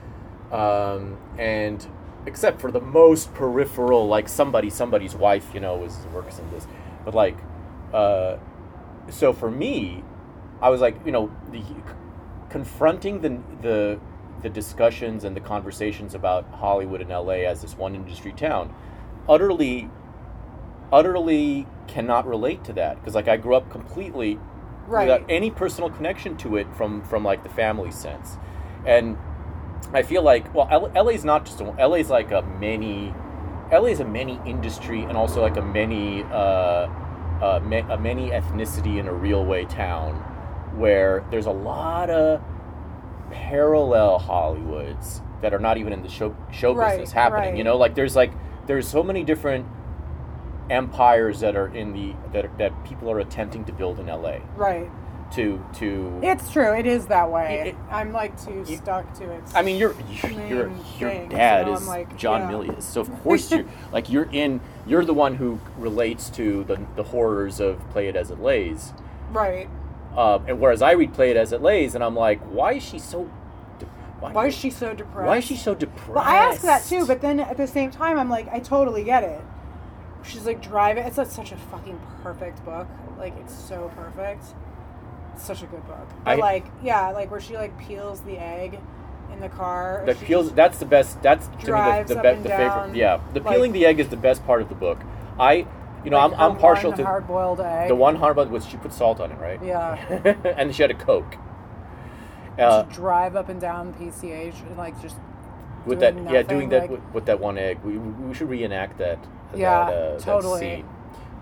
um, 0.50 1.18
and 1.38 1.86
except 2.26 2.60
for 2.60 2.70
the 2.70 2.80
most 2.80 3.32
peripheral, 3.34 4.06
like 4.06 4.28
somebody 4.28 4.70
somebody's 4.70 5.14
wife, 5.14 5.46
you 5.54 5.60
know, 5.60 5.76
was 5.76 5.96
works 6.12 6.38
in 6.38 6.50
this, 6.50 6.66
but 7.04 7.14
like, 7.14 7.36
uh, 7.92 8.36
so 9.10 9.32
for 9.32 9.50
me, 9.50 10.02
I 10.60 10.70
was 10.70 10.80
like, 10.80 10.96
you 11.04 11.12
know, 11.12 11.30
the 11.50 11.62
confronting 12.48 13.20
the 13.20 13.40
the 13.62 14.00
the 14.42 14.48
discussions 14.48 15.24
and 15.24 15.34
the 15.34 15.40
conversations 15.40 16.14
about 16.14 16.46
Hollywood 16.52 17.00
and 17.00 17.10
LA 17.10 17.44
as 17.46 17.62
this 17.62 17.76
one 17.76 17.94
industry 17.94 18.32
town, 18.32 18.74
utterly, 19.28 19.90
utterly 20.92 21.66
cannot 21.86 22.26
relate 22.26 22.62
to 22.64 22.72
that. 22.74 22.96
Because 23.00 23.14
like 23.14 23.28
I 23.28 23.36
grew 23.36 23.54
up 23.54 23.70
completely 23.70 24.38
Right. 24.86 25.08
without 25.08 25.24
any 25.30 25.50
personal 25.50 25.88
connection 25.88 26.36
to 26.38 26.56
it 26.56 26.66
from 26.76 27.02
from 27.04 27.24
like 27.24 27.42
the 27.42 27.48
family 27.48 27.90
sense, 27.90 28.36
and 28.84 29.16
I 29.92 30.02
feel 30.02 30.22
like 30.22 30.52
well, 30.54 30.68
L- 30.70 31.04
LA's 31.04 31.24
not 31.24 31.44
just 31.46 31.60
a, 31.60 31.64
LA's 31.86 32.10
like 32.10 32.30
a 32.32 32.42
many, 32.42 33.14
LA's 33.72 34.00
a 34.00 34.04
many 34.04 34.40
industry 34.46 35.02
and 35.02 35.16
also 35.16 35.40
like 35.42 35.56
a 35.56 35.62
many 35.62 36.22
uh, 36.24 36.88
uh, 37.40 37.60
ma- 37.62 37.92
a 37.92 37.98
many 37.98 38.30
ethnicity 38.30 38.98
in 38.98 39.06
a 39.06 39.12
real 39.12 39.44
way 39.44 39.64
town, 39.66 40.14
where 40.78 41.24
there's 41.30 41.46
a 41.46 41.50
lot 41.52 42.10
of 42.10 42.42
parallel 43.30 44.18
Hollywoods 44.20 45.20
that 45.42 45.52
are 45.52 45.58
not 45.58 45.76
even 45.76 45.92
in 45.92 46.02
the 46.02 46.08
show 46.08 46.34
show 46.52 46.72
Right, 46.74 46.92
business 46.92 47.12
happening. 47.12 47.50
right. 47.50 47.56
You 47.56 47.64
know, 47.64 47.76
like 47.76 47.94
there's 47.94 48.16
like 48.16 48.32
there's 48.66 48.88
so 48.88 49.02
many 49.02 49.24
different 49.24 49.66
empires 50.70 51.40
that 51.40 51.56
are 51.56 51.68
in 51.74 51.92
the 51.92 52.14
that 52.32 52.56
that 52.58 52.84
people 52.84 53.10
are 53.10 53.18
attempting 53.20 53.64
to 53.66 53.72
build 53.72 53.98
in 54.00 54.06
LA 54.06 54.38
Right. 54.56 54.90
To 55.36 55.64
to 55.74 56.20
It's 56.22 56.50
true. 56.50 56.74
It 56.74 56.86
is 56.86 57.06
that 57.06 57.30
way. 57.30 57.60
It- 57.60 57.66
it- 57.68 57.76
I'm 57.90 58.12
like 58.12 58.40
too 58.42 58.64
you- 58.66 58.76
stuck 58.76 59.12
to 59.14 59.30
it. 59.30 59.42
I 59.54 59.62
mean, 59.62 59.76
your 59.78 59.94
your 60.22 60.30
your, 60.32 60.66
main 60.68 60.84
your 60.98 61.10
thing, 61.10 61.28
dad 61.28 61.66
so 61.66 61.74
is 61.74 61.86
like, 61.88 62.16
John 62.16 62.42
yeah. 62.42 62.50
Milius, 62.50 62.82
so 62.82 63.00
of 63.00 63.10
course 63.22 63.50
you're 63.50 63.64
like 63.92 64.10
you're 64.10 64.28
in. 64.32 64.60
You're 64.86 65.04
the 65.04 65.14
one 65.14 65.34
who 65.36 65.58
relates 65.78 66.28
to 66.30 66.64
the 66.64 66.78
the 66.96 67.02
horrors 67.04 67.60
of 67.60 67.78
Play 67.90 68.08
It 68.08 68.16
As 68.16 68.30
It 68.30 68.40
Lays. 68.40 68.92
right. 69.32 69.68
Um, 70.16 70.44
and 70.46 70.60
whereas 70.60 70.80
I 70.80 70.92
read 70.92 71.12
Play 71.12 71.32
It 71.32 71.36
As 71.36 71.52
It 71.52 71.60
Lays, 71.60 71.96
and 71.96 72.04
I'm 72.04 72.14
like, 72.14 72.40
why 72.42 72.74
is 72.74 72.84
she 72.84 73.00
so? 73.00 73.28
de- 73.80 73.86
Why 74.20 74.46
is 74.46 74.54
she 74.54 74.70
so 74.70 74.94
depressed? 74.94 75.26
Why 75.26 75.38
is 75.38 75.44
she 75.44 75.56
so 75.56 75.74
depressed? 75.74 76.08
Well, 76.14 76.18
I 76.24 76.36
ask 76.36 76.60
that 76.62 76.84
too, 76.84 77.04
but 77.04 77.20
then 77.20 77.40
at 77.40 77.56
the 77.56 77.66
same 77.66 77.90
time, 77.90 78.16
I'm 78.16 78.30
like, 78.30 78.46
I 78.52 78.60
totally 78.60 79.02
get 79.02 79.24
it. 79.24 79.40
She's 80.22 80.46
like 80.46 80.62
driving. 80.62 81.04
It's 81.04 81.16
such 81.16 81.50
a 81.50 81.56
fucking 81.56 82.00
perfect 82.22 82.64
book. 82.64 82.86
Like 83.18 83.34
it's 83.40 83.52
so 83.54 83.90
perfect. 83.96 84.44
Such 85.38 85.62
a 85.62 85.66
good 85.66 85.86
book. 85.86 86.08
But 86.24 86.30
I- 86.30 86.34
like, 86.36 86.66
yeah, 86.82 87.10
like 87.10 87.30
where 87.30 87.40
she 87.40 87.56
like 87.56 87.78
peels 87.78 88.20
the 88.22 88.38
egg 88.38 88.78
in 89.32 89.40
the 89.40 89.48
car. 89.48 90.04
she 90.18 90.24
peels. 90.26 90.52
That's 90.52 90.78
the 90.78 90.86
best. 90.86 91.22
That's 91.22 91.46
to 91.46 91.52
me 91.56 91.62
the, 91.64 91.66
the, 91.66 92.16
up 92.18 92.22
be, 92.22 92.28
and 92.28 92.44
the 92.44 92.48
down, 92.48 92.82
favorite. 92.82 92.96
Yeah, 92.96 93.20
the 93.32 93.40
like- 93.40 93.52
peeling 93.54 93.72
the 93.72 93.86
egg 93.86 94.00
is 94.00 94.08
the 94.08 94.16
best 94.16 94.44
part 94.46 94.62
of 94.62 94.68
the 94.68 94.74
book. 94.74 94.98
I, 95.38 95.66
you 96.04 96.10
know, 96.10 96.18
like 96.18 96.32
I'm, 96.32 96.52
I'm 96.52 96.56
partial 96.58 96.90
one 96.90 96.98
to 96.98 97.04
hard-boiled 97.04 97.60
egg. 97.60 97.88
the 97.88 97.94
one 97.96 98.16
hard, 98.16 98.36
but 98.36 98.50
was 98.50 98.64
she 98.66 98.76
put 98.76 98.92
salt 98.92 99.20
on 99.20 99.32
it, 99.32 99.38
right? 99.38 99.62
Yeah. 99.64 99.94
and 100.56 100.74
she 100.74 100.82
had 100.82 100.90
a 100.90 100.94
Coke. 100.94 101.36
Uh, 102.58 102.84
to 102.84 102.94
drive 102.94 103.34
up 103.34 103.48
and 103.48 103.60
down 103.60 103.92
PCH 103.94 104.54
and 104.68 104.76
like 104.76 105.00
just 105.02 105.16
with 105.86 105.98
that 105.98 106.14
doing 106.14 106.26
yeah 106.26 106.42
nothing, 106.42 106.58
doing 106.58 106.68
that 106.68 106.88
with, 106.88 107.00
with 107.12 107.26
that 107.26 107.40
one 107.40 107.58
egg 107.58 107.80
we, 107.84 107.98
we 107.98 108.32
should 108.32 108.48
reenact 108.48 108.96
that 108.98 109.18
Yeah, 109.56 109.90
that, 109.90 109.92
uh, 109.92 110.18
totally. 110.20 110.60
that 110.60 110.76
scene 110.76 110.88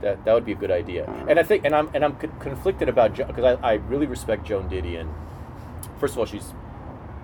that 0.02 0.24
that 0.24 0.32
would 0.34 0.44
be 0.44 0.52
a 0.52 0.56
good 0.56 0.70
idea 0.70 1.05
and 1.28 1.39
i 1.39 1.42
think 1.42 1.64
and 1.64 1.74
i'm 1.74 1.89
and 1.94 2.05
i'm 2.05 2.14
con- 2.16 2.32
conflicted 2.40 2.89
about 2.89 3.14
because 3.16 3.44
I, 3.62 3.68
I 3.70 3.72
really 3.74 4.06
respect 4.06 4.44
joan 4.44 4.68
didion 4.68 5.08
first 5.98 6.14
of 6.14 6.18
all 6.18 6.26
she's 6.26 6.52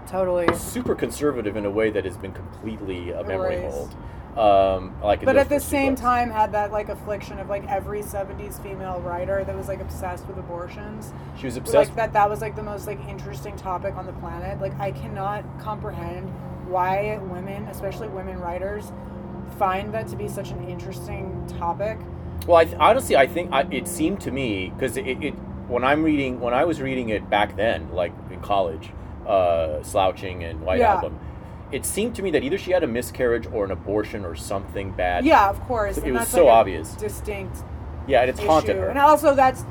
totally. 0.06 0.46
super 0.56 0.94
conservative 0.94 1.56
in 1.56 1.66
a 1.66 1.70
way 1.70 1.90
that 1.90 2.04
has 2.04 2.16
been 2.16 2.32
completely 2.32 3.10
a 3.10 3.22
memory 3.24 3.60
hold 3.60 3.94
um 4.38 4.94
like 5.02 5.24
But 5.24 5.36
at 5.36 5.48
the 5.48 5.58
same 5.58 5.94
books. 5.94 6.02
time, 6.02 6.30
had 6.30 6.52
that 6.52 6.70
like 6.70 6.88
affliction 6.90 7.40
of 7.40 7.48
like 7.48 7.66
every 7.66 8.02
'70s 8.02 8.62
female 8.62 9.00
writer 9.00 9.42
that 9.42 9.56
was 9.56 9.66
like 9.66 9.80
obsessed 9.80 10.26
with 10.28 10.38
abortions. 10.38 11.12
she 11.36 11.46
was 11.46 11.56
obsessed 11.56 11.74
like 11.90 11.96
that 11.96 12.12
that 12.12 12.30
was 12.30 12.40
like 12.40 12.54
the 12.54 12.62
most 12.62 12.86
like 12.86 13.00
interesting 13.08 13.56
topic 13.56 13.96
on 13.96 14.06
the 14.06 14.12
planet 14.14 14.60
like 14.60 14.78
i 14.78 14.92
cannot 14.92 15.42
comprehend 15.58 16.28
why 16.68 17.18
women 17.22 17.64
especially 17.68 18.06
women 18.08 18.38
writers 18.38 18.92
find 19.58 19.92
that 19.94 20.06
to 20.08 20.14
be 20.14 20.28
such 20.28 20.50
an 20.50 20.62
interesting 20.68 21.44
topic 21.58 21.98
Well, 22.46 22.56
I 22.56 22.64
th- 22.64 22.76
honestly, 22.78 23.16
I 23.16 23.26
think 23.26 23.52
I, 23.52 23.62
it 23.70 23.86
seemed 23.88 24.20
to 24.22 24.30
me 24.30 24.70
because 24.74 24.96
it, 24.96 25.06
it 25.06 25.30
when 25.68 25.84
I'm 25.84 26.02
reading 26.02 26.40
when 26.40 26.54
I 26.54 26.64
was 26.64 26.80
reading 26.80 27.10
it 27.10 27.28
back 27.28 27.56
then, 27.56 27.92
like 27.92 28.12
in 28.30 28.40
college, 28.40 28.90
uh, 29.26 29.82
slouching 29.82 30.44
and 30.44 30.60
White 30.62 30.78
Yeah. 30.78 30.94
Album, 30.94 31.18
it 31.72 31.84
seemed 31.84 32.14
to 32.16 32.22
me 32.22 32.30
that 32.30 32.42
either 32.42 32.56
she 32.56 32.70
had 32.70 32.82
a 32.82 32.86
miscarriage 32.86 33.46
or 33.52 33.64
an 33.66 33.70
abortion 33.70 34.24
or 34.24 34.34
something 34.34 34.92
bad. 34.92 35.26
yeah 35.26 35.50
of 35.50 35.60
course 35.62 35.98
It 35.98 36.04
and 36.04 36.14
was 36.14 36.28
so 36.28 36.44
like 36.46 36.52
a 36.52 36.56
obvious. 36.56 36.94
distinct 36.94 37.58
yeah, 38.06 38.22
and 38.22 38.30
it's 38.30 38.40
haunted 38.40 38.76
her. 38.76 38.88
and 38.88 38.98
also 38.98 39.34
that's 39.34 39.64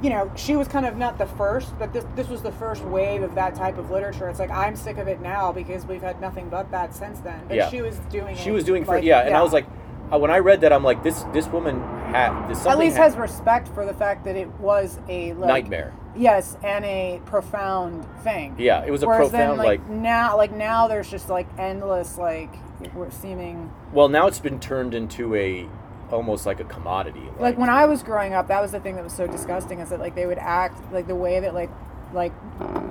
you 0.00 0.10
know 0.10 0.30
she 0.36 0.54
was 0.54 0.68
kind 0.68 0.86
of 0.86 0.96
not 0.96 1.18
the 1.18 1.26
first 1.26 1.76
but 1.78 1.92
this 1.92 2.04
this 2.14 2.28
was 2.28 2.42
the 2.42 2.52
first 2.52 2.84
wave 2.84 3.22
of 3.24 3.34
that 3.34 3.54
type 3.56 3.78
of 3.78 3.90
literature 3.90 4.28
it's 4.28 4.38
like 4.38 4.50
i'm 4.50 4.76
sick 4.76 4.98
of 4.98 5.08
it 5.08 5.20
now 5.22 5.50
because 5.50 5.86
we've 5.86 6.02
had 6.02 6.20
nothing 6.20 6.48
but 6.50 6.70
that 6.70 6.94
since 6.94 7.18
then 7.20 7.40
but 7.48 7.56
Yeah. 7.56 7.68
she 7.70 7.80
was 7.82 7.96
doing 8.10 8.36
it. 8.36 8.38
she 8.38 8.50
was 8.52 8.62
doing 8.62 8.84
for 8.84 8.98
yeah, 8.98 9.20
and 9.26 9.34
I 9.34 9.42
was 9.42 9.52
like, 9.54 9.66
when 10.10 10.30
I 10.30 10.38
read 10.38 10.60
that, 10.62 10.72
I'm 10.72 10.84
like, 10.84 11.02
this 11.02 11.22
this 11.32 11.46
woman 11.48 11.80
had 11.80 12.48
this 12.48 12.64
at 12.66 12.78
least 12.78 12.96
ha- 12.96 13.04
has 13.04 13.16
respect 13.16 13.68
for 13.68 13.84
the 13.84 13.94
fact 13.94 14.24
that 14.24 14.36
it 14.36 14.48
was 14.60 14.98
a 15.08 15.32
like, 15.34 15.48
nightmare. 15.48 15.92
Yes, 16.14 16.56
and 16.62 16.84
a 16.84 17.20
profound 17.26 18.06
thing. 18.22 18.54
Yeah, 18.58 18.84
it 18.84 18.90
was 18.90 19.02
a 19.02 19.06
Whereas 19.06 19.30
profound 19.30 19.58
then, 19.58 19.66
like, 19.66 19.80
like. 19.80 19.90
now, 19.90 20.36
like 20.36 20.52
now, 20.52 20.88
there's 20.88 21.10
just 21.10 21.28
like 21.28 21.46
endless 21.58 22.16
like 22.18 22.54
we're 22.94 23.10
seeming 23.10 23.70
Well, 23.92 24.08
now 24.08 24.26
it's 24.26 24.38
been 24.38 24.60
turned 24.60 24.94
into 24.94 25.34
a 25.34 25.68
almost 26.10 26.46
like 26.46 26.60
a 26.60 26.64
commodity. 26.64 27.22
like 27.38 27.58
when 27.58 27.68
I 27.70 27.84
was 27.86 28.02
growing 28.02 28.32
up, 28.32 28.48
that 28.48 28.60
was 28.62 28.72
the 28.72 28.80
thing 28.80 28.94
that 28.96 29.04
was 29.04 29.12
so 29.12 29.26
disgusting 29.26 29.80
is 29.80 29.90
that 29.90 29.98
like 29.98 30.14
they 30.14 30.26
would 30.26 30.38
act 30.38 30.80
like 30.92 31.06
the 31.06 31.16
way 31.16 31.40
that 31.40 31.52
like 31.52 31.70
like 32.16 32.32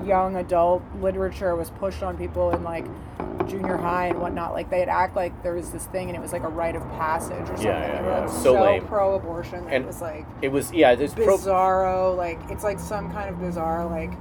young 0.05 0.37
adult 0.37 0.83
literature 1.01 1.55
was 1.55 1.69
pushed 1.71 2.01
on 2.03 2.17
people 2.17 2.51
in 2.51 2.63
like 2.63 2.85
junior 3.47 3.77
high 3.77 4.07
and 4.07 4.19
whatnot. 4.21 4.53
Like 4.53 4.69
they'd 4.69 4.87
act 4.87 5.15
like 5.15 5.43
there 5.43 5.53
was 5.53 5.71
this 5.71 5.85
thing 5.87 6.09
and 6.09 6.15
it 6.17 6.21
was 6.21 6.31
like 6.31 6.43
a 6.43 6.47
rite 6.49 6.75
of 6.75 6.83
passage 6.91 7.41
or 7.43 7.47
something. 7.47 7.65
yeah, 7.65 8.01
yeah. 8.03 8.19
like, 8.25 8.29
So 8.29 8.53
lame. 8.63 8.85
pro-abortion. 8.85 9.65
That 9.65 9.73
And 9.73 9.83
it 9.83 9.87
was 9.87 10.01
like 10.01 10.25
it 10.41 10.49
was 10.49 10.71
yeah, 10.71 10.95
pro- 10.95 11.37
bizarro. 11.37 12.15
Like 12.15 12.39
it's 12.49 12.63
like 12.63 12.79
some 12.79 13.11
kind 13.11 13.29
of 13.29 13.39
bizarre 13.39 13.85
like 13.85 14.11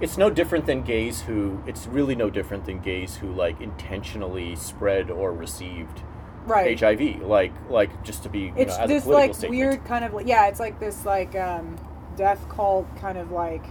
it's 0.00 0.18
no 0.18 0.30
different 0.30 0.66
than 0.66 0.82
gays 0.82 1.22
who 1.22 1.62
it's 1.66 1.86
really 1.86 2.14
no 2.16 2.28
different 2.28 2.64
than 2.66 2.80
gays 2.80 3.16
who 3.16 3.32
like 3.32 3.60
intentionally 3.60 4.56
spread 4.56 5.10
or 5.10 5.32
received 5.32 6.02
right. 6.44 6.78
HIV 6.78 7.22
like 7.22 7.52
like 7.70 8.02
just 8.02 8.24
to 8.24 8.28
be 8.28 8.40
you 8.40 8.54
it's 8.56 8.76
know, 8.76 8.82
as 8.84 8.88
this 8.88 9.06
like 9.06 9.32
statement. 9.32 9.50
weird 9.58 9.84
kind 9.84 10.04
of 10.04 10.26
yeah 10.26 10.48
it's 10.48 10.58
like 10.58 10.80
this 10.80 11.04
like 11.06 11.36
um 11.36 11.76
death 12.16 12.48
cult 12.48 12.86
kind 12.96 13.16
of 13.16 13.30
like 13.30 13.64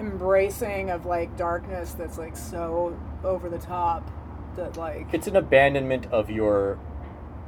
embracing 0.00 0.90
of 0.90 1.04
like 1.06 1.36
darkness 1.36 1.92
that's 1.92 2.18
like 2.18 2.36
so 2.36 2.98
over 3.22 3.48
the 3.48 3.58
top 3.58 4.10
that 4.56 4.76
like 4.76 5.06
It's 5.12 5.26
an 5.26 5.36
abandonment 5.36 6.06
of 6.10 6.30
your 6.30 6.78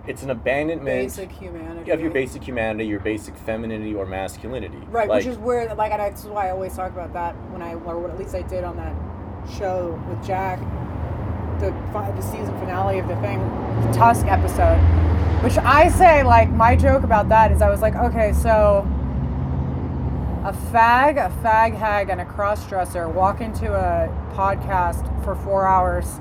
it's 0.06 0.22
an 0.22 0.30
abandonment 0.30 1.08
basic 1.08 1.30
humanity 1.30 1.90
of 1.90 2.00
your 2.00 2.10
basic 2.10 2.42
humanity, 2.42 2.86
your 2.86 2.98
basic 3.00 3.36
femininity 3.36 3.94
or 3.94 4.04
masculinity. 4.04 4.76
right 4.90 5.08
Like, 5.08 5.18
which 5.18 5.26
is 5.26 5.38
where 5.38 5.72
like 5.74 5.92
and 5.92 6.00
that's 6.00 6.24
why 6.24 6.48
i 6.48 6.50
always 6.50 6.74
talk 6.76 6.92
about 6.92 7.12
that 7.14 7.34
when 7.52 7.62
i 7.62 7.74
or 7.74 8.10
at 8.10 8.18
least 8.18 8.34
i 8.34 8.42
did 8.42 8.64
on 8.64 8.76
that 8.76 8.94
show 9.58 9.98
with 10.08 10.24
jack 10.26 10.58
the 11.60 11.70
the 12.16 12.22
season 12.22 12.56
finale 12.58 12.98
of 12.98 13.08
the 13.08 13.16
thing 13.16 13.38
the 13.86 13.92
tusk 13.92 14.26
episode 14.26 14.78
which 15.42 15.56
i 15.58 15.88
say 15.88 16.22
like 16.22 16.50
my 16.50 16.74
joke 16.76 17.04
about 17.04 17.28
that 17.28 17.52
is 17.52 17.62
i 17.62 17.70
was 17.70 17.80
like 17.80 17.94
okay 17.94 18.32
so 18.32 18.86
a 20.44 20.52
fag, 20.52 21.12
a 21.24 21.30
fag 21.42 21.74
hag, 21.76 22.08
and 22.10 22.20
a 22.20 22.24
cross-dresser 22.24 23.08
walk 23.08 23.40
into 23.40 23.72
a 23.72 24.08
podcast 24.34 25.04
for 25.24 25.34
four 25.36 25.66
hours, 25.66 26.20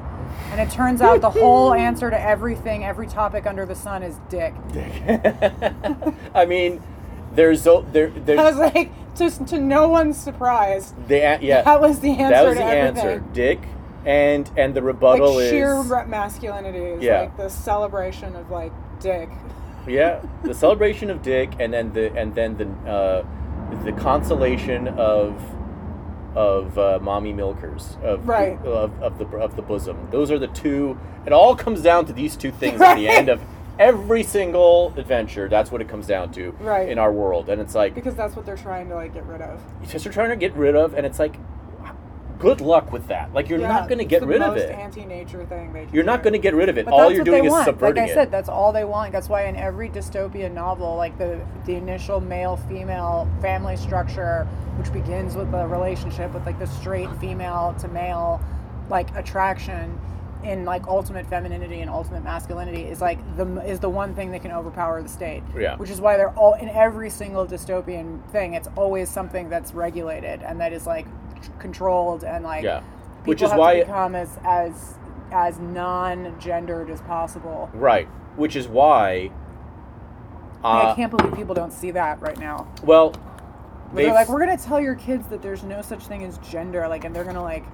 and 0.52 0.60
it 0.62 0.70
turns 0.72 1.02
out 1.02 1.22
the 1.22 1.30
whole 1.30 1.74
answer 1.88 2.10
to 2.10 2.20
everything, 2.22 2.84
every 2.86 3.08
topic 3.08 3.46
under 3.48 3.66
the 3.66 3.76
sun 3.76 4.04
is 4.04 4.18
dick. 4.30 4.54
Dick. 4.72 4.92
I 6.36 6.46
mean, 6.46 6.82
there's 7.34 7.64
there 7.64 8.08
I 8.16 8.20
there's 8.20 8.38
was 8.40 8.58
like, 8.58 8.92
to, 9.16 9.30
to 9.46 9.58
no 9.60 9.90
one's 9.90 10.18
surprise, 10.18 10.94
the 11.08 11.18
yeah 11.42 11.62
that 11.64 11.82
was 11.82 12.00
the 12.00 12.12
answer 12.12 12.30
that 12.30 12.46
was 12.46 12.58
the 12.58 12.64
everything. 12.64 13.08
answer. 13.10 13.24
Dick 13.34 13.60
and 14.06 14.50
and 14.58 14.74
the 14.74 14.82
rebuttal 14.82 15.36
Like 15.36 15.50
sheer 15.50 15.78
is 15.80 15.88
re- 15.88 16.06
masculinity 16.08 16.80
is 16.80 17.04
Yeah. 17.04 17.22
like 17.22 17.38
the 17.38 17.50
celebration 17.50 18.36
of 18.36 18.50
like 18.50 18.72
dick. 19.00 19.30
yeah 19.88 20.22
the 20.44 20.54
celebration 20.54 21.10
of 21.12 21.22
Dick 21.22 21.52
and 21.60 21.72
then 21.74 21.94
the 21.94 22.12
and 22.16 22.34
then 22.36 22.58
the 22.58 22.90
uh, 22.92 23.24
the 23.84 23.92
consolation 23.94 24.88
of 24.90 25.42
of 26.34 26.78
uh, 26.78 26.98
mommy 27.02 27.34
milkers 27.34 27.98
of 28.04 28.26
Right. 28.28 28.58
of, 28.66 29.02
of 29.04 29.18
the 29.18 29.26
of 29.38 29.56
the 29.56 29.62
bosom. 29.62 30.08
Those 30.12 30.32
are 30.32 30.40
the 30.40 30.48
two. 30.48 30.98
It 31.26 31.34
all 31.34 31.56
comes 31.56 31.82
down 31.82 32.06
to 32.06 32.14
these 32.14 32.36
two 32.38 32.52
things 32.52 32.80
at 32.82 32.96
the 32.96 33.08
end 33.10 33.28
of 33.30 33.42
every 33.78 34.24
single 34.24 34.94
adventure. 34.96 35.50
That's 35.50 35.72
what 35.72 35.82
it 35.82 35.90
comes 35.90 36.08
down 36.08 36.32
to 36.34 36.52
Right. 36.62 36.88
in 36.88 36.98
our 36.98 37.12
world, 37.12 37.50
and 37.50 37.60
it's 37.62 37.76
like 37.76 37.96
Because 37.96 38.16
that's 38.16 38.36
what 38.36 38.46
they're 38.46 38.56
trying 38.56 38.88
to 38.90 38.96
like 38.96 39.14
get 39.14 39.26
rid 39.26 39.42
of. 39.42 39.60
it's 39.84 39.92
just 39.92 40.06
they're 40.06 40.14
trying 40.14 40.30
to 40.30 40.36
get 40.38 40.54
rid 40.56 40.76
of, 40.76 40.94
and 40.94 41.06
it's 41.06 41.20
like 41.20 41.36
good 42.42 42.62
luck 42.62 42.92
with 42.92 43.08
that. 43.08 43.34
Like 43.34 43.50
you're 43.50 43.60
Yeah, 43.60 43.68
not 43.68 43.88
going 43.88 44.00
to 44.00 44.06
get 44.06 44.26
rid 44.26 44.42
of 44.42 44.54
most 44.56 44.64
it. 44.64 44.72
anti-nature 44.72 45.46
thing 45.46 45.72
they 45.74 45.86
can 45.86 45.94
You're 45.94 46.04
not 46.04 46.24
going 46.24 46.34
to 46.34 46.40
get 46.40 46.54
rid 46.56 46.70
of 46.70 46.78
it. 46.78 46.86
But 46.86 46.94
all 46.94 47.12
you're 47.12 47.24
doing 47.24 47.46
is 47.46 47.52
want. 47.52 47.66
subverting 47.66 47.98
it. 48.04 48.08
Like 48.08 48.10
I 48.10 48.12
it. 48.12 48.16
said, 48.16 48.32
that's 48.32 48.50
all 48.50 48.72
they 48.74 48.84
want. 48.84 49.12
That's 49.12 49.30
why 49.30 49.46
in 49.46 49.56
every 49.56 49.90
dystopian 49.90 50.54
novel, 50.54 50.96
like 50.96 51.18
the 51.18 51.40
the 51.66 51.76
initial 51.76 52.20
male 52.20 52.58
female 52.58 53.30
family 53.42 53.78
structure, 53.78 54.48
which 54.78 54.92
begins 54.92 55.36
with 55.36 55.52
the 55.52 55.66
relationship 55.68 56.34
with 56.34 56.46
like 56.46 56.60
the 56.60 56.68
straight 56.68 57.10
female 57.20 57.76
to 57.80 57.88
male 57.88 58.42
like 58.90 59.16
attraction, 59.16 59.98
in 60.44 60.66
like 60.66 60.88
ultimate 60.88 61.28
femininity 61.28 61.82
and 61.82 61.90
ultimate 61.90 62.24
masculinity 62.24 62.82
is 62.84 63.00
like 63.00 63.20
the 63.38 63.46
is 63.64 63.80
the 63.80 63.90
one 63.90 64.16
thing 64.16 64.32
that 64.32 64.42
can 64.42 64.52
overpower 64.52 65.02
the 65.04 65.10
state. 65.10 65.44
Yeah. 65.58 65.76
Which 65.78 65.90
is 65.92 66.02
why 66.02 66.18
they're 66.18 66.32
all 66.38 66.54
in 66.56 66.68
every 66.70 67.10
single 67.12 67.46
dystopian 67.46 68.28
thing. 68.32 68.56
It's 68.56 68.68
always 68.76 69.08
something 69.10 69.50
that's 69.50 69.74
regulated 69.74 70.42
and 70.42 70.60
that 70.60 70.74
is 70.74 70.88
like 70.88 71.06
c- 71.06 71.12
controlled 71.60 72.24
and 72.24 72.44
like 72.44 72.64
Yeah. 72.64 72.80
people 72.80 73.22
Which 73.26 73.42
is 73.42 73.50
have 73.52 73.60
why- 73.60 73.80
to 73.80 73.86
become 73.86 74.16
as 74.16 74.40
as 74.46 74.96
as 75.32 75.60
non-gendered 75.60 76.90
as 76.90 77.02
possible. 77.02 77.70
Right. 77.74 78.08
Which 78.36 78.56
is 78.56 78.68
why. 78.68 79.32
Uh, 80.64 80.92
I 80.92 80.96
can't 80.96 81.10
believe 81.16 81.34
people 81.36 81.56
don't 81.56 81.72
see 81.74 81.92
that 81.92 82.22
right 82.22 82.38
now. 82.38 82.68
well, 82.84 83.14
they're 83.94 84.14
like, 84.14 84.30
we're 84.30 84.40
gonna 84.40 84.58
tell 84.58 84.80
your 84.80 84.96
kids 84.96 85.28
that 85.28 85.42
there's 85.42 85.64
no 85.64 85.82
such 85.82 86.06
thing 86.06 86.24
as 86.24 86.38
gender, 86.38 86.88
like, 86.88 87.04
and 87.04 87.14
they're 87.16 87.24
gonna 87.26 87.42
like, 87.44 87.66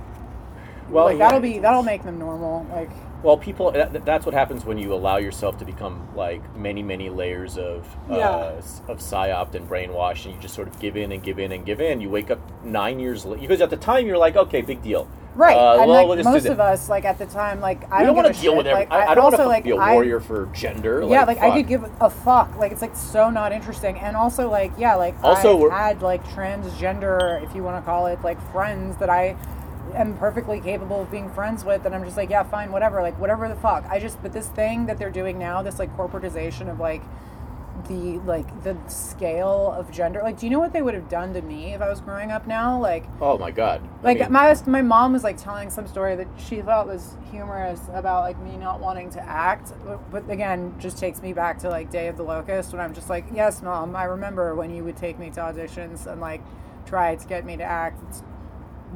well, 0.89 1.05
like 1.05 1.17
yeah. 1.17 1.25
that'll 1.27 1.39
be 1.41 1.59
that'll 1.59 1.83
make 1.83 2.03
them 2.03 2.17
normal. 2.17 2.65
Like, 2.71 2.89
Well, 3.23 3.35
people, 3.37 3.71
that, 3.71 4.05
that's 4.05 4.25
what 4.27 4.35
happens 4.35 4.63
when 4.63 4.77
you 4.77 4.93
allow 4.93 5.17
yourself 5.17 5.57
to 5.57 5.65
become 5.65 6.07
like 6.15 6.55
many, 6.55 6.83
many 6.83 7.09
layers 7.09 7.57
of 7.57 7.85
uh, 8.11 8.15
Yeah. 8.17 8.51
s- 8.59 8.81
of 8.87 8.99
psyop 8.99 9.55
and 9.55 9.67
brainwash, 9.67 10.25
and 10.25 10.35
you 10.35 10.39
just 10.41 10.53
sort 10.53 10.67
of 10.67 10.79
give 10.79 10.95
in 10.95 11.11
and 11.11 11.23
give 11.23 11.39
in 11.39 11.51
and 11.51 11.65
give 11.65 11.81
in. 11.81 11.99
You 11.99 12.09
wake 12.11 12.29
up 12.29 12.39
nine 12.63 12.99
years 12.99 13.25
later 13.25 13.41
because 13.41 13.59
at 13.61 13.69
the 13.71 13.77
time 13.77 14.05
you're 14.05 14.19
like, 14.19 14.35
okay, 14.35 14.61
big 14.61 14.83
deal, 14.83 15.09
right? 15.35 15.57
Uh, 15.57 15.79
and 15.81 15.89
well, 15.89 16.07
like 16.15 16.23
most 16.25 16.45
of 16.45 16.59
us, 16.59 16.89
like 16.89 17.05
at 17.05 17.17
the 17.17 17.25
time, 17.25 17.59
like 17.59 17.91
I 17.91 18.03
don't 18.03 18.07
don't 18.15 18.17
want 18.23 18.35
to 18.35 18.39
deal 18.39 18.51
shit. 18.53 18.57
with. 18.65 18.67
Like, 18.67 18.91
I, 18.91 19.07
I 19.07 19.15
don't 19.15 19.23
want 19.23 19.35
to 19.37 19.47
like, 19.47 19.63
be 19.63 19.71
a 19.71 19.77
I- 19.77 19.93
warrior 19.93 20.19
for 20.19 20.45
gender. 20.53 21.03
yeah, 21.09 21.23
like 21.23 21.39
I 21.39 21.49
could 21.57 21.67
give 21.67 21.89
a 21.99 22.09
fuck. 22.11 22.55
Like 22.57 22.71
it's 22.71 22.83
like 22.83 22.95
so 22.95 23.31
not 23.31 23.51
interesting, 23.51 23.97
and 23.97 24.15
also 24.15 24.47
like 24.47 24.71
yeah, 24.77 24.93
like 24.93 25.15
Also, 25.23 25.65
I've 25.71 25.71
had 25.71 26.01
like 26.03 26.23
transgender, 26.27 27.41
if 27.43 27.55
you 27.55 27.63
want 27.63 27.83
to 27.83 27.85
call 27.85 28.05
it, 28.07 28.21
like 28.21 28.39
friends 28.51 28.95
that 28.97 29.09
I 29.09 29.35
am 29.95 30.17
perfectly 30.17 30.59
capable 30.59 31.01
of 31.01 31.11
being 31.11 31.29
friends 31.29 31.63
with, 31.65 31.85
and 31.85 31.95
I'm 31.95 32.03
just 32.03 32.17
like 32.17 32.29
yeah, 32.29 32.43
fine, 32.43 32.71
whatever, 32.71 33.01
like 33.01 33.19
whatever 33.19 33.47
the 33.49 33.55
fuck. 33.55 33.85
I 33.89 33.99
just 33.99 34.21
but 34.21 34.33
this 34.33 34.47
thing 34.47 34.85
that 34.87 34.97
they're 34.97 35.11
doing 35.11 35.37
now, 35.39 35.61
this 35.61 35.79
like 35.79 35.95
corporatization 35.97 36.69
of 36.71 36.79
like 36.79 37.03
the 37.87 38.19
like 38.19 38.63
the 38.63 38.77
scale 38.87 39.73
of 39.77 39.91
gender. 39.91 40.21
Like, 40.23 40.39
do 40.39 40.45
you 40.45 40.51
know 40.51 40.59
what 40.59 40.73
they 40.73 40.81
would 40.81 40.93
have 40.95 41.09
done 41.09 41.33
to 41.33 41.41
me 41.41 41.73
if 41.73 41.81
I 41.81 41.89
was 41.89 42.01
growing 42.01 42.31
up 42.31 42.47
now? 42.47 42.79
Like. 42.79 43.05
Oh 43.21 43.37
my 43.37 43.51
god! 43.51 43.81
I 44.03 44.13
Like 44.13 44.19
mean, 44.19 44.31
my 44.31 44.55
my 44.67 44.81
mom 44.81 45.13
was 45.13 45.23
like 45.23 45.37
telling 45.37 45.69
some 45.69 45.87
story 45.87 46.15
that 46.15 46.27
she 46.37 46.61
thought 46.61 46.87
was 46.87 47.17
humorous 47.31 47.81
about 47.93 48.23
like 48.23 48.39
me 48.39 48.57
not 48.57 48.79
wanting 48.79 49.09
to 49.11 49.21
act, 49.21 49.73
but, 49.85 50.11
but 50.11 50.29
again, 50.29 50.75
just 50.79 50.97
takes 50.97 51.21
me 51.21 51.33
back 51.33 51.59
to 51.59 51.69
like 51.69 51.89
Day 51.91 52.07
of 52.07 52.17
the 52.17 52.23
Locust 52.23 52.71
when 52.73 52.81
I'm 52.81 52.93
just 52.93 53.09
like, 53.09 53.25
yes, 53.33 53.61
mom, 53.61 53.95
I 53.95 54.03
remember 54.05 54.55
when 54.55 54.71
you 54.75 54.83
would 54.83 54.97
take 54.97 55.19
me 55.19 55.29
to 55.31 55.39
auditions 55.41 56.05
and 56.07 56.21
like 56.21 56.41
try 56.85 57.15
to 57.15 57.27
get 57.27 57.45
me 57.45 57.57
to 57.57 57.63
act. 57.63 58.01
It's 58.09 58.23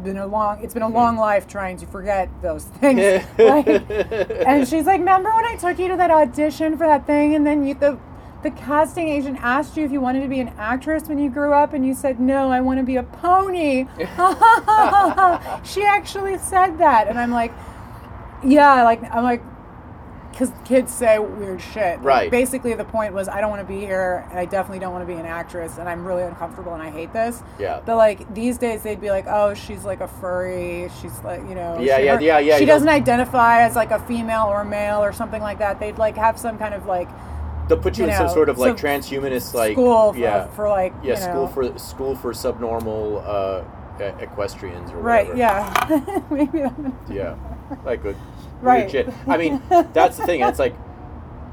been 0.04 0.18
a 0.18 0.26
long 0.26 0.64
it's 0.64 0.74
been 0.74 0.84
a 0.84 0.88
hmm. 0.88 0.94
long 0.94 1.18
life 1.18 1.48
trying 1.48 1.78
to 1.78 1.86
forget 1.86 2.30
those 2.42 2.66
things. 2.66 3.00
like, 3.38 3.68
and 3.68 4.68
she's 4.68 4.86
like, 4.86 5.00
remember 5.00 5.30
when 5.30 5.46
I 5.46 5.56
took 5.56 5.80
you 5.80 5.88
to 5.90 5.98
that 5.98 6.12
audition 6.12 6.78
for 6.78 6.88
that 6.88 7.06
thing, 7.06 7.36
and 7.36 7.46
then 7.46 7.66
you 7.66 7.74
the 7.74 8.00
the 8.44 8.52
casting 8.52 9.08
agent 9.08 9.38
asked 9.42 9.78
you 9.78 9.86
if 9.86 9.92
you 9.92 10.02
wanted 10.02 10.22
to 10.22 10.28
be 10.28 10.40
an 10.40 10.52
actress 10.58 11.04
when 11.08 11.20
you 11.20 11.30
grew 11.30 11.54
up, 11.54 11.74
and 11.74 11.86
you 11.86 11.94
said 11.94 12.20
no, 12.20 12.52
I 12.52 12.62
want 12.62 12.80
to 12.80 12.86
be 12.86 12.96
a 12.96 13.04
pony. 13.04 13.86
she 15.64 15.84
actually 15.84 16.38
said 16.38 16.78
that, 16.78 17.06
and 17.08 17.20
I'm 17.20 17.32
like, 17.32 17.54
yeah, 18.44 18.84
like 18.84 19.04
I'm 19.12 19.24
like, 19.24 19.44
because 20.32 20.52
kids 20.66 20.94
say 20.94 21.20
weird 21.20 21.62
shit. 21.62 21.98
Like, 21.98 22.04
Right. 22.04 22.32
basically, 22.32 22.74
the 22.74 22.86
point 22.86 23.14
was 23.14 23.28
I 23.28 23.42
don't 23.42 23.50
want 23.50 23.62
to 23.62 23.68
be 23.74 23.80
here, 23.82 24.26
and 24.30 24.40
I 24.40 24.46
definitely 24.46 24.80
don't 24.80 24.94
want 24.94 25.08
to 25.08 25.14
be 25.14 25.20
an 25.20 25.26
actress, 25.26 25.78
and 25.78 25.88
I'm 25.88 26.06
really 26.06 26.24
uncomfortable, 26.24 26.74
and 26.74 26.82
I 26.82 26.90
hate 26.90 27.14
this. 27.14 27.44
Yeah. 27.60 27.80
But 27.86 27.98
like 27.98 28.34
these 28.34 28.58
days, 28.58 28.82
they'd 28.84 29.02
be 29.02 29.10
like, 29.10 29.26
oh, 29.28 29.54
she's 29.54 29.84
like 29.86 30.02
a 30.02 30.08
furry. 30.08 30.90
She's 31.02 31.20
like, 31.24 31.42
you 31.48 31.56
know. 31.56 31.80
Yeah, 31.80 31.98
she- 31.98 32.06
yeah, 32.06 32.16
her- 32.16 32.22
yeah, 32.22 32.40
yeah, 32.40 32.58
She 32.58 32.66
doesn't 32.66 32.90
identify 32.90 33.62
as 33.62 33.76
like 33.76 33.92
a 33.92 34.00
female 34.00 34.46
or 34.48 34.62
a 34.62 34.66
male 34.66 35.04
or 35.04 35.14
something 35.14 35.42
like 35.42 35.60
that. 35.60 35.80
They'd 35.80 35.98
like 35.98 36.16
have 36.18 36.40
some 36.40 36.58
kind 36.58 36.74
of 36.74 36.86
like 36.86 37.10
they'll 37.68 37.78
put 37.78 37.98
you, 37.98 38.06
you 38.06 38.12
in 38.12 38.18
some 38.18 38.30
sort 38.30 38.50
of 38.50 38.58
like 38.58 38.76
transhumanist 38.76 39.54
like 39.54 39.74
school 39.74 40.14
for, 40.14 40.20
yeah 40.20 40.48
for 40.48 40.68
like 40.68 40.94
yeah 41.04 41.16
school 41.16 41.46
know. 41.46 41.48
for 41.48 41.80
school 41.80 42.16
for 42.16 42.34
subnormal 42.34 43.24
uh, 43.26 43.64
equestrians 44.20 44.92
or 44.92 44.98
right. 44.98 45.28
whatever. 45.28 45.38
Yeah. 45.38 46.22
Maybe. 46.32 46.64
Yeah, 47.10 47.36
like 47.86 48.02
good, 48.04 48.16
Right. 48.62 48.80
weird 48.80 48.92
shit. 48.92 49.14
I 49.28 49.38
mean, 49.38 49.62
that's 49.94 50.18
the 50.18 50.26
thing. 50.26 50.42
It's 50.42 50.60
like, 50.60 50.76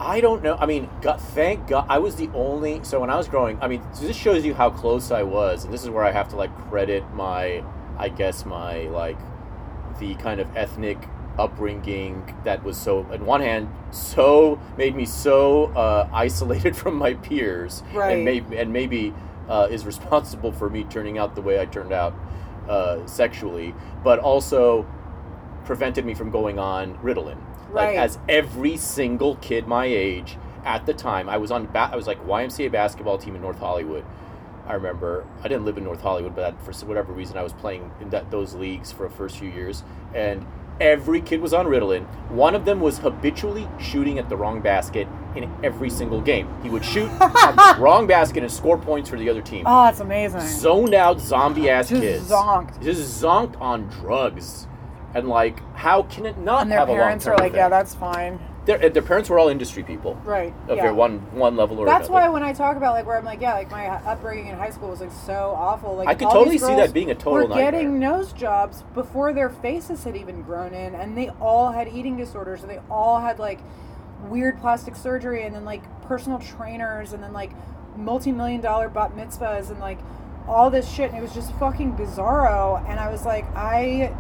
I 0.01 0.21
don't 0.21 0.43
know. 0.43 0.57
I 0.61 0.67
mean, 0.67 0.89
God, 1.03 1.21
thank 1.21 1.67
God, 1.67 1.87
I 1.89 1.99
was 1.99 2.17
the 2.17 2.29
only. 2.35 2.85
So 2.85 3.01
when 3.01 3.11
I 3.11 3.17
was 3.17 3.29
growing, 3.29 3.59
I 3.61 3.67
mean, 3.69 3.83
this 4.01 4.17
shows 4.17 4.45
you 4.45 4.55
how 4.55 4.71
close 4.71 5.11
I 5.11 5.23
was, 5.25 5.65
and 5.65 5.73
this 5.75 5.83
is 5.83 5.91
where 5.91 6.05
I 6.05 6.13
have 6.13 6.29
to 6.29 6.37
like 6.37 6.57
credit 6.71 7.03
my, 7.15 7.65
I 7.99 8.09
guess 8.09 8.45
my 8.47 8.83
like, 8.83 9.19
the 9.99 10.15
kind 10.17 10.41
of 10.41 10.57
ethnic 10.57 10.99
upbringing 11.39 12.35
that 12.45 12.63
was 12.65 12.77
so, 12.77 13.07
on 13.13 13.25
one 13.25 13.41
hand, 13.41 13.69
so 13.91 14.61
made 14.77 14.95
me 14.95 15.05
so 15.05 15.67
uh, 15.75 16.09
isolated 16.13 16.77
from 16.83 16.95
my 16.97 17.15
peers, 17.15 17.83
Right. 17.93 18.13
and 18.17 18.25
maybe 18.25 18.57
and 18.59 18.73
maybe 18.73 19.15
uh, 19.49 19.67
is 19.71 19.85
responsible 19.87 20.53
for 20.53 20.69
me 20.71 20.85
turning 20.85 21.19
out 21.19 21.35
the 21.35 21.43
way 21.43 21.61
I 21.61 21.65
turned 21.67 21.93
out 21.93 22.15
uh, 22.69 23.05
sexually, 23.07 23.75
but 24.05 24.19
also 24.19 24.87
prevented 25.69 26.05
me 26.05 26.15
from 26.15 26.31
going 26.31 26.59
on 26.59 26.95
Ritalin. 26.99 27.37
Like 27.71 27.97
as 27.97 28.19
every 28.29 28.77
single 28.79 29.37
kid 29.37 29.69
my 29.69 29.85
age 29.85 30.39
at 30.65 30.87
the 30.87 30.95
time, 30.95 31.29
I 31.29 31.37
was 31.37 31.51
on 31.51 31.67
ba- 31.67 31.91
I 31.93 31.97
was 31.97 32.07
like 32.07 32.19
YMCA 32.27 32.73
basketball 32.73 33.19
team 33.19 33.37
in 33.37 33.43
North 33.43 33.59
Hollywood. 33.59 34.05
I 34.67 34.73
remember 34.73 35.27
I 35.45 35.49
didn't 35.49 35.67
live 35.67 35.77
in 35.77 35.85
North 35.85 36.01
Hollywood, 36.01 36.35
but 36.35 36.61
for 36.63 36.73
whatever 36.87 37.13
reason 37.13 37.37
I 37.37 37.43
was 37.43 37.53
playing 37.53 37.91
in 38.01 38.09
that, 38.11 38.31
those 38.31 38.55
leagues 38.55 38.91
for 38.93 39.09
the 39.09 39.15
first 39.15 39.37
few 39.37 39.51
years, 39.51 39.83
and 40.15 40.47
every 40.81 41.21
kid 41.21 41.41
was 41.43 41.53
on 41.53 41.67
Ritalin. 41.67 42.05
One 42.31 42.55
of 42.55 42.65
them 42.65 42.81
was 42.81 42.99
habitually 42.99 43.69
shooting 43.79 44.19
at 44.19 44.31
the 44.31 44.37
wrong 44.37 44.61
basket 44.63 45.07
in 45.37 45.51
every 45.63 45.91
single 45.91 46.21
game. 46.23 46.49
He 46.63 46.71
would 46.71 46.85
shoot 46.85 47.11
at 47.21 47.75
the 47.77 47.81
wrong 47.83 48.07
basket 48.07 48.43
and 48.43 48.51
score 48.51 48.79
points 48.79 49.11
for 49.11 49.17
the 49.19 49.29
other 49.29 49.43
team 49.43 49.65
Oh, 49.67 49.85
that's 49.85 50.01
amazing. 50.01 50.41
zoned 50.41 50.95
out 50.95 51.21
zombie 51.21 51.69
ass 51.69 51.91
Just 51.91 52.01
kids. 52.03 52.31
zonked. 52.31 52.83
Just 52.83 53.23
zonked 53.23 53.61
on 53.61 53.89
drugs. 53.89 54.67
And 55.15 55.29
like, 55.29 55.61
how 55.75 56.03
can 56.03 56.27
it 56.27 56.39
not 56.39 56.63
and 56.63 56.71
their 56.71 56.81
have 56.81 56.89
parents 56.89 57.27
a 57.27 57.31
are 57.31 57.33
long-term 57.33 57.47
like, 57.47 57.57
yeah, 57.57 57.67
effect? 57.67 57.71
that's 57.71 57.95
fine. 57.95 58.39
Their, 58.67 58.91
their 58.91 59.01
parents 59.01 59.31
were 59.31 59.39
all 59.39 59.49
industry 59.49 59.83
people. 59.83 60.17
Right. 60.17 60.53
Of 60.69 60.77
yeah. 60.77 60.83
their 60.83 60.95
one 60.95 61.21
one 61.33 61.57
level 61.57 61.79
or 61.79 61.87
That's 61.87 62.09
another. 62.09 62.27
why 62.27 62.29
when 62.29 62.43
I 62.43 62.53
talk 62.53 62.77
about 62.77 62.93
like 62.93 63.07
where 63.07 63.17
I'm 63.17 63.25
like, 63.25 63.41
yeah, 63.41 63.55
like 63.55 63.71
my 63.71 63.87
upbringing 63.87 64.49
in 64.49 64.57
high 64.57 64.69
school 64.69 64.91
was 64.91 65.01
like 65.01 65.11
so 65.11 65.55
awful. 65.57 65.97
Like 65.97 66.07
I 66.09 66.15
could 66.15 66.29
totally 66.29 66.59
see 66.59 66.75
that 66.75 66.93
being 66.93 67.11
a 67.11 67.15
total 67.15 67.33
were 67.33 67.41
nightmare. 67.49 67.73
getting 67.73 67.99
nose 67.99 68.35
jobs 68.35 68.85
before 68.93 69.33
their 69.33 69.49
faces 69.49 70.05
had 70.05 70.15
even 70.17 70.43
grown 70.43 70.75
in, 70.75 70.95
and 70.95 71.17
they 71.17 71.31
all 71.41 71.73
had 71.73 71.89
eating 71.89 72.19
disorders, 72.19 72.61
and 72.61 72.69
they 72.71 72.81
all 72.91 73.21
had 73.23 73.39
like 73.39 73.61
weird 74.25 74.61
plastic 74.61 74.95
surgery, 74.97 75.45
and 75.45 75.55
then 75.55 75.65
like 75.65 75.83
personal 76.03 76.39
trainers, 76.39 77.15
and 77.15 77.23
then 77.23 77.33
like 77.33 77.53
multi-million 77.97 78.61
dollar 78.61 78.91
bat 78.91 79.17
mitzvahs, 79.17 79.71
and 79.71 79.81
like 79.81 79.99
all 80.47 80.69
this 80.69 80.87
shit, 80.93 81.09
and 81.09 81.19
it 81.19 81.23
was 81.23 81.33
just 81.33 81.55
fucking 81.55 81.95
bizarro. 81.95 82.87
And 82.87 83.01
I 83.01 83.11
was 83.11 83.25
like, 83.25 83.47
I. 83.57 84.15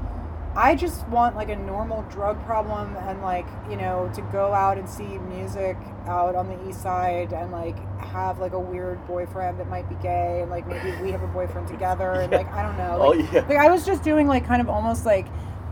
I 0.58 0.74
just 0.74 1.06
want 1.06 1.36
like 1.36 1.50
a 1.50 1.56
normal 1.56 2.02
drug 2.10 2.44
problem 2.44 2.96
and 2.96 3.22
like, 3.22 3.46
you 3.70 3.76
know, 3.76 4.10
to 4.16 4.22
go 4.32 4.52
out 4.52 4.76
and 4.76 4.88
see 4.88 5.04
music 5.04 5.76
out 6.08 6.34
on 6.34 6.48
the 6.48 6.68
east 6.68 6.82
side 6.82 7.32
and 7.32 7.52
like 7.52 7.78
have 8.00 8.40
like 8.40 8.54
a 8.54 8.58
weird 8.58 9.06
boyfriend 9.06 9.60
that 9.60 9.68
might 9.68 9.88
be 9.88 9.94
gay 10.02 10.40
and 10.42 10.50
like 10.50 10.66
maybe 10.66 11.00
we 11.00 11.12
have 11.12 11.22
a 11.22 11.28
boyfriend 11.28 11.68
together 11.76 12.10
and 12.14 12.32
like 12.32 12.48
I 12.48 12.62
don't 12.62 12.76
know. 12.76 12.98
Oh, 13.00 13.10
Like, 13.10 13.32
yeah. 13.32 13.46
like 13.48 13.58
I 13.58 13.70
was 13.70 13.86
just 13.86 14.02
doing 14.02 14.26
like 14.26 14.44
kind 14.46 14.60
of 14.60 14.68
almost 14.68 15.06
like 15.06 15.28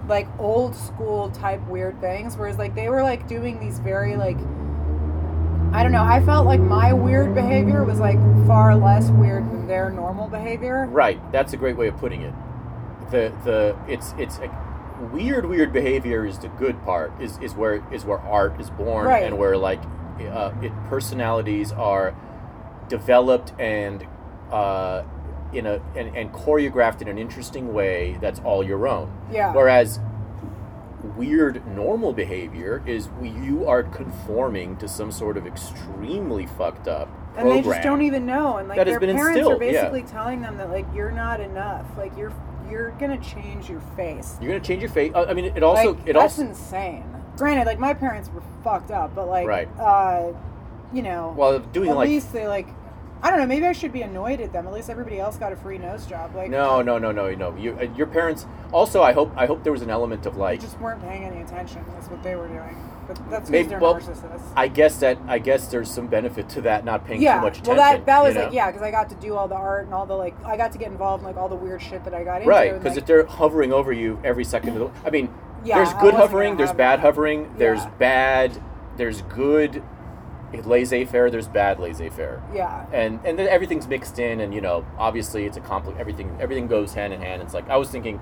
like 0.07 0.29
old 0.39 0.77
school 0.77 1.31
type 1.31 1.61
weird 1.67 2.01
things 2.01 2.37
whereas 2.37 2.57
like 2.57 2.77
they 2.77 2.89
were 2.89 3.03
like 3.03 3.27
doing 3.27 3.59
these 3.59 3.81
very 3.81 4.15
like 4.15 4.39
I 5.73 5.83
don't 5.83 5.91
know. 5.91 6.05
I 6.05 6.25
felt 6.25 6.47
like 6.47 6.61
my 6.61 6.93
weird 6.93 7.35
behavior 7.35 7.83
was 7.83 7.99
like 7.99 8.19
far 8.47 8.77
less 8.77 9.11
weird 9.11 9.51
than 9.51 9.67
their 9.67 9.91
normal 9.91 10.29
behavior. 10.29 10.87
Right. 10.87 11.21
That's 11.33 11.55
a 11.55 11.57
great 11.57 11.77
way 11.77 11.89
of 11.89 11.97
putting 11.97 12.23
it. 12.23 12.33
The 13.11 13.35
the 13.45 13.77
it's 13.89 14.15
it's 14.17 14.39
a, 14.39 14.76
weird 15.13 15.47
weird 15.47 15.73
behavior 15.73 16.25
is 16.27 16.39
the 16.39 16.49
good 16.49 16.83
part. 16.85 17.13
Is 17.21 17.39
is 17.39 17.55
where 17.55 17.83
is 17.93 18.05
where 18.05 18.19
art 18.19 18.61
is 18.61 18.71
born 18.71 19.07
Right. 19.07 19.25
and 19.25 19.39
where 19.39 19.57
like 19.57 19.81
uh, 20.21 20.53
it 20.63 20.73
personalities 20.89 21.73
are 21.73 22.15
developed 22.89 23.53
and 23.59 24.07
uh, 24.51 25.03
in 25.53 25.67
a 25.67 25.81
and, 25.97 26.17
and 26.17 26.33
choreographed 26.33 27.03
in 27.03 27.09
an 27.09 27.19
interesting 27.19 27.73
way 27.73 28.17
that's 28.21 28.41
all 28.41 28.65
your 28.65 28.87
own. 28.89 29.13
Yeah. 29.31 29.53
Whereas 29.53 30.01
weird 31.17 31.65
normal 31.69 32.13
behavior 32.13 32.83
is 32.87 33.09
you 33.23 33.67
are 33.69 33.83
conforming 33.83 34.77
to 34.79 34.89
some 34.89 35.13
sort 35.13 35.37
of 35.37 35.47
extremely 35.47 36.47
fucked 36.47 36.89
up 36.89 37.09
and 37.37 37.49
they 37.49 37.63
just 37.63 37.83
don't 37.83 38.03
even 38.03 38.27
know 38.27 38.57
and 38.57 38.67
like 38.67 38.77
That 38.77 38.87
has 38.89 38.95
their 38.95 39.01
been 39.01 39.15
parents 39.15 39.37
are 39.39 39.53
instilled, 39.53 39.63
yeah. 39.63 39.71
basically 39.73 40.03
telling 40.03 40.41
them 40.41 40.57
that 40.57 40.71
like 40.71 40.87
you're 40.95 41.13
not 41.13 41.41
enough 41.41 41.87
like 41.97 42.17
you're 42.17 42.33
you're 42.71 42.91
gonna 42.93 43.21
change 43.21 43.69
your 43.69 43.81
face 43.97 44.37
You're 44.41 44.51
gonna 44.53 44.65
change 44.65 44.83
your 44.83 44.91
face. 44.91 45.13
I 45.15 45.33
mean, 45.35 45.47
it 45.47 45.63
also 45.63 45.93
like, 45.95 46.09
it 46.09 46.13
that's 46.15 46.39
also 46.39 46.43
insane 46.49 47.05
granted 47.37 47.67
like 47.67 47.79
my 47.79 47.93
parents 47.95 48.31
were 48.31 48.43
fucked 48.65 48.91
up 48.91 49.15
but 49.15 49.29
like 49.29 49.47
Right. 49.47 49.69
uh 49.79 50.33
you 50.93 51.03
know 51.03 51.35
well 51.37 51.59
doing 51.59 51.91
at 51.91 51.97
like 51.97 52.09
least 52.09 52.33
they 52.33 52.47
like 52.49 52.69
I 53.23 53.31
don't 53.31 53.41
know. 53.41 53.47
Maybe 53.47 53.67
I 53.67 53.73
should 53.73 53.93
be 53.93 54.03
annoyed 54.03 54.41
at 54.41 54.53
them. 54.53 54.67
At 54.67 54.73
least 54.75 54.91
everybody 54.91 55.19
else 55.19 55.37
got 55.39 55.51
a 55.53 55.57
free 55.57 55.79
nose 55.79 56.07
job. 56.07 56.35
Like, 56.37 56.51
No, 56.51 56.83
no, 56.83 56.99
no, 56.99 57.11
no, 57.13 57.35
no. 57.35 57.57
You, 57.57 57.77
uh, 57.81 57.85
your 57.97 58.07
parents. 58.07 58.47
Also, 58.73 59.03
I 59.03 59.13
hope, 59.13 59.33
I 59.37 59.47
hope 59.47 59.65
there 59.65 59.73
was 59.73 59.83
an 59.83 59.91
element 59.91 60.27
of 60.27 60.35
they 60.35 60.41
like. 60.41 60.61
just 60.61 60.79
weren't 60.81 61.01
paying 61.01 61.25
any 61.25 61.41
attention. 61.41 61.83
That's 61.95 62.09
what 62.09 62.23
they 62.23 62.37
were 62.37 62.47
doing. 62.47 62.77
But 63.07 63.31
that's 63.31 63.51
Maybe- 63.51 63.69
they're 63.69 63.79
well, 63.79 63.95
narcissists. 63.95 64.53
I 64.57 64.69
guess 64.69 64.99
that 64.99 65.19
I 65.29 65.39
guess 65.39 65.69
there's 65.69 65.91
some 65.91 66.07
benefit 66.07 66.49
to 66.51 66.61
that 66.63 66.85
not 66.85 67.05
paying 67.05 67.23
yeah. 67.23 67.37
too 67.37 67.43
much 67.43 67.59
attention. 67.59 67.77
well, 67.77 67.93
that 67.93 68.07
that 68.07 68.23
was 68.23 68.35
you 68.35 68.41
know? 68.41 68.45
like 68.47 68.55
yeah, 68.55 68.67
because 68.71 68.83
I 68.83 68.91
got 68.91 69.09
to 69.11 69.15
do 69.17 69.35
all 69.35 69.49
the 69.49 69.55
art 69.55 69.85
and 69.85 69.95
all 69.95 70.07
the 70.07 70.15
like. 70.15 70.35
I 70.45 70.57
got 70.57 70.73
to 70.73 70.79
get 70.79 70.89
involved 70.89 71.23
in 71.23 71.27
like 71.27 71.37
all 71.37 71.49
the 71.49 71.55
weird 71.55 71.83
shit 71.83 72.05
that 72.05 72.15
I 72.15 72.25
got 72.25 72.37
into. 72.37 72.49
Right, 72.49 72.73
because 72.73 72.93
like, 72.93 72.99
if 72.99 73.07
they're 73.07 73.27
hovering 73.27 73.73
over 73.73 73.93
you 73.93 74.21
every 74.25 74.45
second 74.45 74.77
of 74.77 74.93
the, 74.93 75.07
I 75.07 75.11
mean, 75.11 75.33
Yeah, 75.65 75.77
there's 75.77 75.93
good 76.01 76.15
hovering, 76.15 76.57
there's 76.57 76.73
bad 76.73 77.01
hovering, 77.01 77.55
there's 77.59 77.85
bad, 77.99 78.61
there's 78.97 79.23
good 79.23 79.83
laissez-faire, 80.53 81.31
there's 81.31 81.49
bad 81.49 81.79
laissez-faire, 81.79 82.43
yeah. 82.55 82.87
and 82.93 83.21
and 83.25 83.39
then 83.39 83.47
everything's 83.49 83.87
mixed 83.87 84.19
in, 84.19 84.41
and 84.41 84.55
you 84.55 84.61
know, 84.61 84.87
obviously 84.99 85.45
it's 85.45 85.57
a 85.57 85.61
complex 85.61 85.99
Everything 86.01 86.37
everything 86.41 86.67
goes 86.67 86.95
hand 86.95 87.13
in 87.13 87.21
hand. 87.21 87.43
It's 87.43 87.55
like 87.55 87.69
I 87.69 87.77
was 87.77 87.91
thinking, 87.91 88.21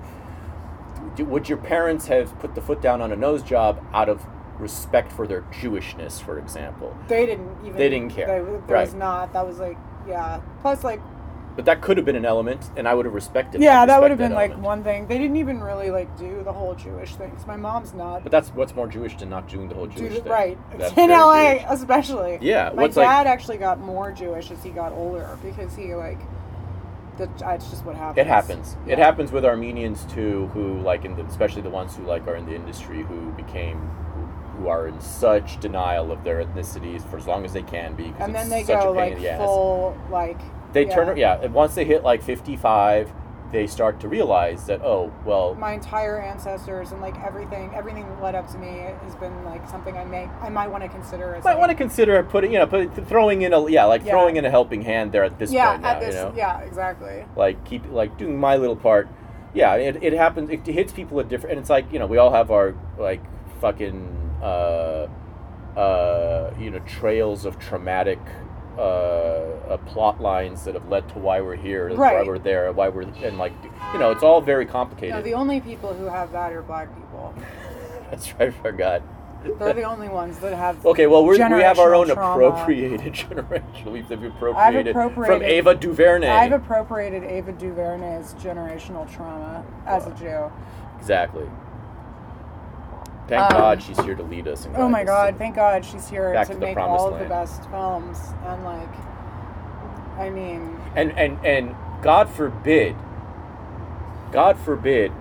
do, 1.15 1.25
would 1.25 1.47
your 1.47 1.57
parents 1.57 2.07
have 2.07 2.37
put 2.39 2.55
the 2.55 2.61
foot 2.61 2.81
down 2.81 3.01
on 3.01 3.11
a 3.11 3.15
nose 3.15 3.43
job 3.43 3.83
out 3.93 4.09
of 4.09 4.25
respect 4.59 5.11
for 5.11 5.27
their 5.27 5.41
Jewishness, 5.43 6.21
for 6.21 6.37
example? 6.39 6.95
They 7.07 7.25
didn't 7.25 7.49
even. 7.65 7.77
They 7.77 7.89
didn't 7.89 8.11
care. 8.11 8.27
They, 8.27 8.33
there 8.43 8.59
Right. 8.67 8.81
was 8.85 8.93
not. 8.93 9.33
That 9.33 9.45
was 9.47 9.59
like 9.59 9.77
yeah. 10.07 10.39
Plus 10.61 10.83
like 10.83 10.99
But 11.55 11.65
that 11.65 11.81
could 11.81 11.95
have 11.97 12.05
been 12.05 12.15
an 12.17 12.25
element, 12.25 12.69
and 12.75 12.87
I 12.87 12.93
would 12.93 13.05
have 13.05 13.13
respected. 13.13 13.61
yeah, 13.61 13.81
I'd 13.81 13.89
that 13.89 14.01
would 14.01 14.11
have 14.11 14.19
respect 14.19 14.31
been 14.31 14.35
like 14.35 14.51
element. 14.51 14.65
one 14.67 14.83
thing. 14.83 15.07
They 15.07 15.17
didn't 15.17 15.37
even 15.37 15.61
really 15.61 15.89
like 15.89 16.15
do 16.17 16.41
the 16.43 16.51
whole 16.53 16.75
Jewish 16.75 17.15
thing. 17.15 17.31
'cause 17.31 17.47
my 17.47 17.55
mom's 17.55 17.93
not. 17.93 18.23
But 18.23 18.31
that's 18.31 18.49
what's 18.49 18.75
more 18.75 18.87
Jewish 18.87 19.15
than 19.17 19.29
not 19.29 19.47
doing 19.47 19.69
the 19.69 19.75
whole 19.75 19.87
do 19.87 19.97
Jewish 19.99 20.15
the- 20.15 20.21
thing. 20.21 20.31
right 20.31 20.57
That's 20.77 20.97
in 20.97 21.09
LA 21.09 21.53
Jewish. 21.53 21.65
especially. 21.69 22.39
Yeah, 22.41 22.71
my 22.75 22.81
what's 22.83 22.97
like- 22.97 23.07
dad 23.07 23.27
actually 23.27 23.57
got 23.57 23.79
more 23.79 24.11
Jewish 24.11 24.51
as 24.51 24.61
he 24.63 24.69
got 24.71 24.91
older 24.93 25.37
because 25.43 25.75
he 25.75 25.95
like. 25.95 26.19
The, 27.17 27.29
uh, 27.45 27.51
it's 27.51 27.69
just 27.69 27.85
what 27.85 27.95
happens. 27.95 28.17
It 28.17 28.27
happens. 28.27 28.75
It 28.87 28.99
happens 28.99 29.31
with 29.31 29.45
Armenians 29.45 30.03
too, 30.03 30.47
who 30.53 30.79
like 30.81 31.05
in 31.05 31.15
the, 31.15 31.23
especially 31.23 31.61
the 31.61 31.69
ones 31.69 31.95
who 31.95 32.03
like 32.03 32.27
are 32.27 32.35
in 32.35 32.45
the 32.45 32.53
industry 32.53 33.03
who 33.03 33.31
became 33.31 33.89
who, 34.57 34.67
are 34.67 34.87
in 34.87 34.99
such 34.99 35.59
denial 35.59 36.11
of 36.11 36.23
their 36.23 36.43
ethnicities 36.43 37.07
for 37.09 37.17
as 37.17 37.27
long 37.27 37.45
as 37.45 37.53
they 37.53 37.63
can 37.63 37.95
be. 37.95 38.13
And 38.19 38.33
then 38.33 38.49
they 38.49 38.63
such 38.63 38.81
go 38.81 38.91
a 38.91 38.95
pain 38.95 39.13
like 39.13 39.23
in 39.23 39.23
the 39.23 39.37
full 39.37 39.97
like. 40.09 40.39
They 40.73 40.87
yeah. 40.87 40.95
turn 40.95 41.17
yeah. 41.17 41.45
Once 41.47 41.75
they 41.75 41.85
hit 41.85 42.03
like 42.03 42.21
fifty 42.21 42.57
five, 42.57 43.11
they 43.51 43.67
start 43.67 43.99
to 44.01 44.07
realize 44.07 44.65
that 44.65 44.81
oh 44.81 45.13
well 45.23 45.55
my 45.55 45.73
entire 45.73 46.19
ancestors 46.19 46.91
and 46.91 47.01
like 47.01 47.17
everything 47.23 47.71
everything 47.73 48.05
that 48.07 48.21
led 48.21 48.35
up 48.35 48.51
to 48.51 48.57
me 48.57 48.67
has 49.01 49.15
been 49.15 49.45
like 49.45 49.67
something 49.69 49.97
I 49.97 50.03
may 50.03 50.25
I 50.41 50.49
might 50.49 50.67
want 50.67 50.83
to 50.83 50.89
consider 50.89 51.35
as 51.35 51.43
might 51.43 51.51
like, 51.51 51.59
want 51.59 51.69
to 51.69 51.75
consider 51.75 52.21
putting 52.23 52.51
you 52.51 52.59
know 52.59 52.67
put, 52.67 53.07
throwing 53.07 53.43
in 53.43 53.53
a 53.53 53.69
yeah 53.69 53.85
like 53.85 54.03
Yeah. 54.03 54.11
throwing 54.11 54.35
in 54.35 54.45
a 54.45 54.49
helping 54.49 54.81
hand 54.81 55.11
there 55.11 55.23
at 55.23 55.37
this 55.37 55.51
yeah 55.51 55.71
point 55.71 55.83
now 55.83 55.89
at 55.89 55.99
this 56.01 56.15
you 56.15 56.21
know 56.21 56.33
yeah 56.35 56.59
exactly 56.61 57.25
like 57.35 57.63
keep 57.65 57.89
like 57.91 58.17
doing 58.17 58.37
my 58.37 58.57
little 58.57 58.75
part 58.75 59.07
yeah 59.53 59.75
it, 59.75 60.03
it 60.03 60.13
happens 60.13 60.49
it 60.49 60.65
hits 60.65 60.91
people 60.91 61.19
at 61.19 61.29
different 61.29 61.51
and 61.51 61.59
it's 61.61 61.69
like 61.69 61.91
you 61.93 61.99
know 61.99 62.07
we 62.07 62.17
all 62.17 62.31
have 62.31 62.51
our 62.51 62.75
like 62.97 63.21
fucking 63.61 64.14
uh 64.41 65.07
uh 65.77 66.53
you 66.59 66.69
know 66.69 66.79
trails 66.79 67.45
of 67.45 67.59
traumatic 67.59 68.19
uh, 68.77 68.81
uh 68.81 69.77
plot 69.85 70.21
lines 70.21 70.63
that 70.65 70.73
have 70.73 70.87
led 70.89 71.07
to 71.09 71.19
why 71.19 71.39
we're 71.41 71.55
here 71.55 71.93
why 71.95 72.21
we're 72.23 72.39
there 72.39 72.71
why 72.71 72.89
we're 72.89 73.01
and 73.01 73.37
like 73.37 73.53
you 73.93 73.99
know 73.99 74.11
it's 74.11 74.23
all 74.23 74.41
very 74.41 74.65
complicated 74.65 75.15
no 75.15 75.21
the 75.21 75.33
only 75.33 75.61
people 75.61 75.93
who 75.93 76.05
have 76.05 76.31
that 76.31 76.51
are 76.51 76.61
black 76.61 76.93
people 76.95 77.33
that's 78.11 78.33
right 78.33 78.49
I 78.49 78.51
forgot 78.51 79.01
they're 79.59 79.73
the 79.73 79.83
only 79.83 80.09
ones 80.09 80.39
that 80.39 80.53
have 80.53 80.85
Okay, 80.85 81.07
well, 81.07 81.23
we're, 81.23 81.33
we 81.33 81.61
have 81.61 81.79
our 81.79 81.93
own 81.93 82.07
trauma. 82.07 82.45
appropriated 82.45 83.13
generation. 83.13 83.91
We've 83.91 84.09
appropriated, 84.09 84.93
from 84.93 85.43
Ava 85.43 85.75
DuVernay. 85.75 86.27
I've 86.27 86.51
appropriated 86.51 87.23
Ava 87.23 87.51
DuVernay's 87.51 88.33
generational 88.35 89.11
trauma 89.13 89.63
as 89.85 90.07
a 90.07 90.11
Jew. 90.15 90.51
exactly. 90.99 91.47
Thank 93.27 93.51
Um, 93.53 93.57
God 93.59 93.81
she's 93.81 93.99
here 94.01 94.15
to 94.15 94.23
lead 94.23 94.47
us. 94.47 94.65
And 94.65 94.75
Oh 94.77 94.87
my. 94.87 95.03
God! 95.03 95.37
Thank 95.37 95.55
God 95.55 95.83
she's 95.83 96.07
here 96.09 96.33
to 96.33 96.45
to 96.45 96.59
make 96.59 96.77
all 96.77 97.13
of 97.13 97.19
the 97.19 97.25
best 97.25 97.63
films 97.69 98.19
and 98.45 98.63
like, 98.63 98.89
I 100.17 100.29
mean, 100.29 100.79
And 100.95 101.11
and 101.17 101.43
and 101.45 101.75
God 102.01 102.29
forbid, 102.29 102.95
God 104.31 104.57
forbid, 104.59 105.11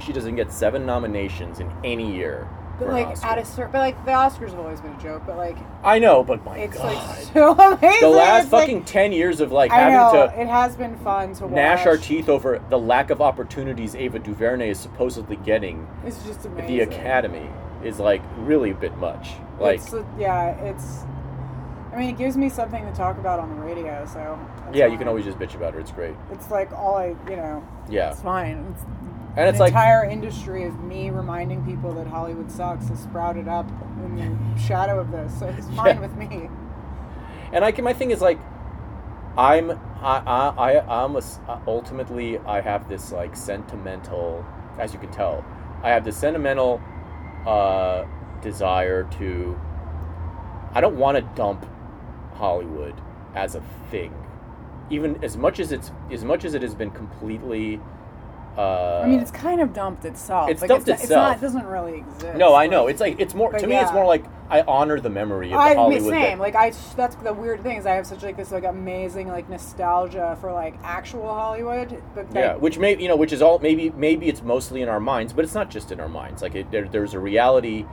she 0.00 0.12
doesn't 0.12 0.36
get 0.36 0.50
seven 0.50 0.86
nominations 0.86 1.60
in 1.60 1.70
any 1.84 2.14
year. 2.14 2.48
But 2.78 2.88
like 2.88 3.24
at 3.24 3.38
a 3.38 3.44
certain, 3.44 3.72
but 3.72 3.78
like 3.78 4.04
the 4.04 4.10
Oscars 4.10 4.50
have 4.50 4.58
always 4.58 4.80
been 4.80 4.92
a 4.92 5.00
joke. 5.02 5.22
But 5.26 5.36
like, 5.36 5.56
I 5.82 5.98
know, 5.98 6.22
but 6.24 6.44
my 6.44 6.58
it's 6.58 6.76
God, 6.76 6.94
like 6.94 7.18
so 7.32 7.52
amazing. 7.52 8.00
the 8.00 8.08
last 8.08 8.44
It's, 8.44 8.52
like- 8.52 8.62
fucking 8.62 8.84
ten 8.84 9.12
years 9.12 9.40
of 9.40 9.52
like 9.52 9.70
I 9.70 9.80
having 9.90 9.94
know 10.18 10.26
to 10.26 10.40
it 10.40 10.48
has 10.48 10.76
been 10.76 10.96
fun 10.98 11.34
to 11.36 11.44
watch. 11.44 11.52
gnash 11.52 11.86
our 11.86 11.96
teeth 11.96 12.28
over 12.28 12.62
the 12.70 12.78
lack 12.78 13.10
of 13.10 13.20
opportunities 13.20 13.94
Ava 13.94 14.18
DuVernay 14.18 14.70
is 14.70 14.78
supposedly 14.80 15.36
getting 15.36 15.86
It's 16.04 16.22
just 16.24 16.40
at 16.40 16.46
amazing. 16.46 16.66
the 16.76 16.80
Academy 16.84 17.48
is 17.84 17.98
like 18.00 18.22
really 18.38 18.70
a 18.70 18.74
bit 18.74 18.96
much. 18.96 19.30
Like, 19.60 19.76
it's, 19.80 19.92
uh, 19.94 20.02
yeah, 20.18 20.50
it's. 20.64 21.04
I 21.92 21.96
mean, 21.98 22.08
it 22.10 22.18
gives 22.18 22.36
me 22.36 22.48
something 22.48 22.84
to 22.84 22.92
talk 22.92 23.18
about 23.18 23.38
on 23.38 23.50
the 23.54 23.62
radio. 23.62 24.04
So 24.06 24.36
that's 24.64 24.76
yeah, 24.76 24.86
you 24.86 24.90
fine. 24.92 24.98
can 24.98 25.08
always 25.08 25.24
just 25.24 25.38
bitch 25.38 25.54
about 25.54 25.74
her. 25.74 25.80
It's 25.80 25.92
great. 25.92 26.14
It's 26.32 26.50
like 26.50 26.72
all 26.72 26.96
I, 26.96 27.14
you 27.30 27.36
know. 27.36 27.62
Yeah, 27.88 28.10
It's 28.10 28.20
fine. 28.20 28.74
It's, 28.74 28.82
and 29.36 29.48
it's 29.48 29.56
an 29.56 29.60
like 29.60 29.68
entire 29.72 30.04
industry 30.04 30.64
of 30.64 30.78
me 30.84 31.10
reminding 31.10 31.64
people 31.64 31.92
that 31.94 32.06
Hollywood 32.06 32.50
sucks 32.50 32.88
has 32.88 33.00
sprouted 33.00 33.48
up 33.48 33.68
in 34.04 34.16
the 34.16 34.60
shadow 34.66 35.00
of 35.00 35.10
this, 35.10 35.38
so 35.38 35.46
it's 35.46 35.68
fine 35.70 35.96
Yeah. 35.96 36.00
with 36.00 36.14
me. 36.16 36.48
And 37.52 37.64
I 37.64 37.72
can, 37.72 37.84
my 37.84 37.92
thing 37.92 38.10
is 38.10 38.20
like, 38.20 38.38
I'm, 39.36 39.70
I, 39.70 40.22
I, 40.26 40.48
I 40.78 41.02
I'm 41.04 41.14
a 41.14 41.18
s 41.18 41.40
ultimately 41.66 42.38
I 42.38 42.60
have 42.60 42.88
this 42.88 43.10
like 43.12 43.34
sentimental, 43.36 44.44
as 44.78 44.92
you 44.92 44.98
can 44.98 45.10
tell, 45.10 45.44
I 45.82 45.90
have 45.90 46.04
this 46.04 46.16
sentimental 46.16 46.80
uh, 47.46 48.04
desire 48.42 49.04
to. 49.18 49.58
I 50.72 50.80
don't 50.80 50.96
want 50.96 51.16
to 51.16 51.22
dump 51.34 51.66
Hollywood 52.34 52.94
as 53.34 53.54
a 53.54 53.62
thing, 53.90 54.12
even 54.90 55.22
as 55.24 55.36
much 55.36 55.58
as 55.60 55.72
it's 55.72 55.90
as 56.12 56.24
much 56.24 56.44
as 56.44 56.54
it 56.54 56.62
has 56.62 56.74
been 56.74 56.90
completely. 56.90 57.80
Uh, 58.56 59.00
I 59.04 59.08
mean, 59.08 59.18
it's 59.20 59.30
kind 59.32 59.60
of 59.60 59.72
dumped 59.72 60.04
itself. 60.04 60.48
it's 60.48 60.60
like, 60.60 60.68
dumped 60.68 60.88
it's, 60.88 61.02
itself. 61.02 61.32
It's 61.34 61.42
not, 61.42 61.50
it 61.50 61.54
doesn't 61.54 61.66
really 61.66 61.98
exist. 61.98 62.36
no, 62.36 62.54
I 62.54 62.66
know. 62.68 62.86
It's 62.86 63.00
like 63.00 63.18
it's 63.18 63.34
more 63.34 63.50
but 63.50 63.58
to 63.60 63.66
me. 63.66 63.76
It's 63.76 63.92
more 63.92 64.06
like 64.06 64.24
I 64.48 64.60
honor 64.62 65.00
the 65.00 65.10
memory 65.10 65.48
of 65.48 65.52
the 65.52 65.58
I 65.58 65.74
Hollywood. 65.74 66.12
same. 66.12 66.38
that- 66.38 66.38
Like 66.38 66.54
I, 66.54 66.70
that's 66.96 67.16
the 67.16 67.32
weird 67.32 67.62
thing 67.62 67.78
is 67.78 67.86
I 67.86 67.94
have 67.94 68.06
such 68.06 68.22
like 68.22 68.36
this 68.36 68.52
like 68.52 68.64
amazing 68.64 69.28
like 69.28 69.48
nostalgia 69.48 70.38
for 70.40 70.52
like 70.52 70.74
actual 70.84 71.26
Hollywood, 71.32 72.00
but 72.14 72.26
like, 72.26 72.34
Yeah, 72.34 72.54
which 72.56 72.78
may 72.78 72.96
you 72.96 73.08
know, 73.08 73.16
which 73.16 73.32
is 73.32 73.42
all 73.42 73.58
maybe 73.58 73.90
maybe 73.90 74.28
it's 74.28 74.42
mostly 74.42 74.82
in 74.82 74.88
our 74.88 75.00
minds, 75.00 75.32
but 75.32 75.44
it's 75.44 75.54
not 75.54 75.70
just 75.70 75.90
in 75.90 75.98
our 75.98 76.08
minds. 76.08 76.40
Like 76.42 76.54
it, 76.54 76.70
there, 76.70 76.86
there's 76.86 77.14
a 77.14 77.18
reality, 77.18 77.86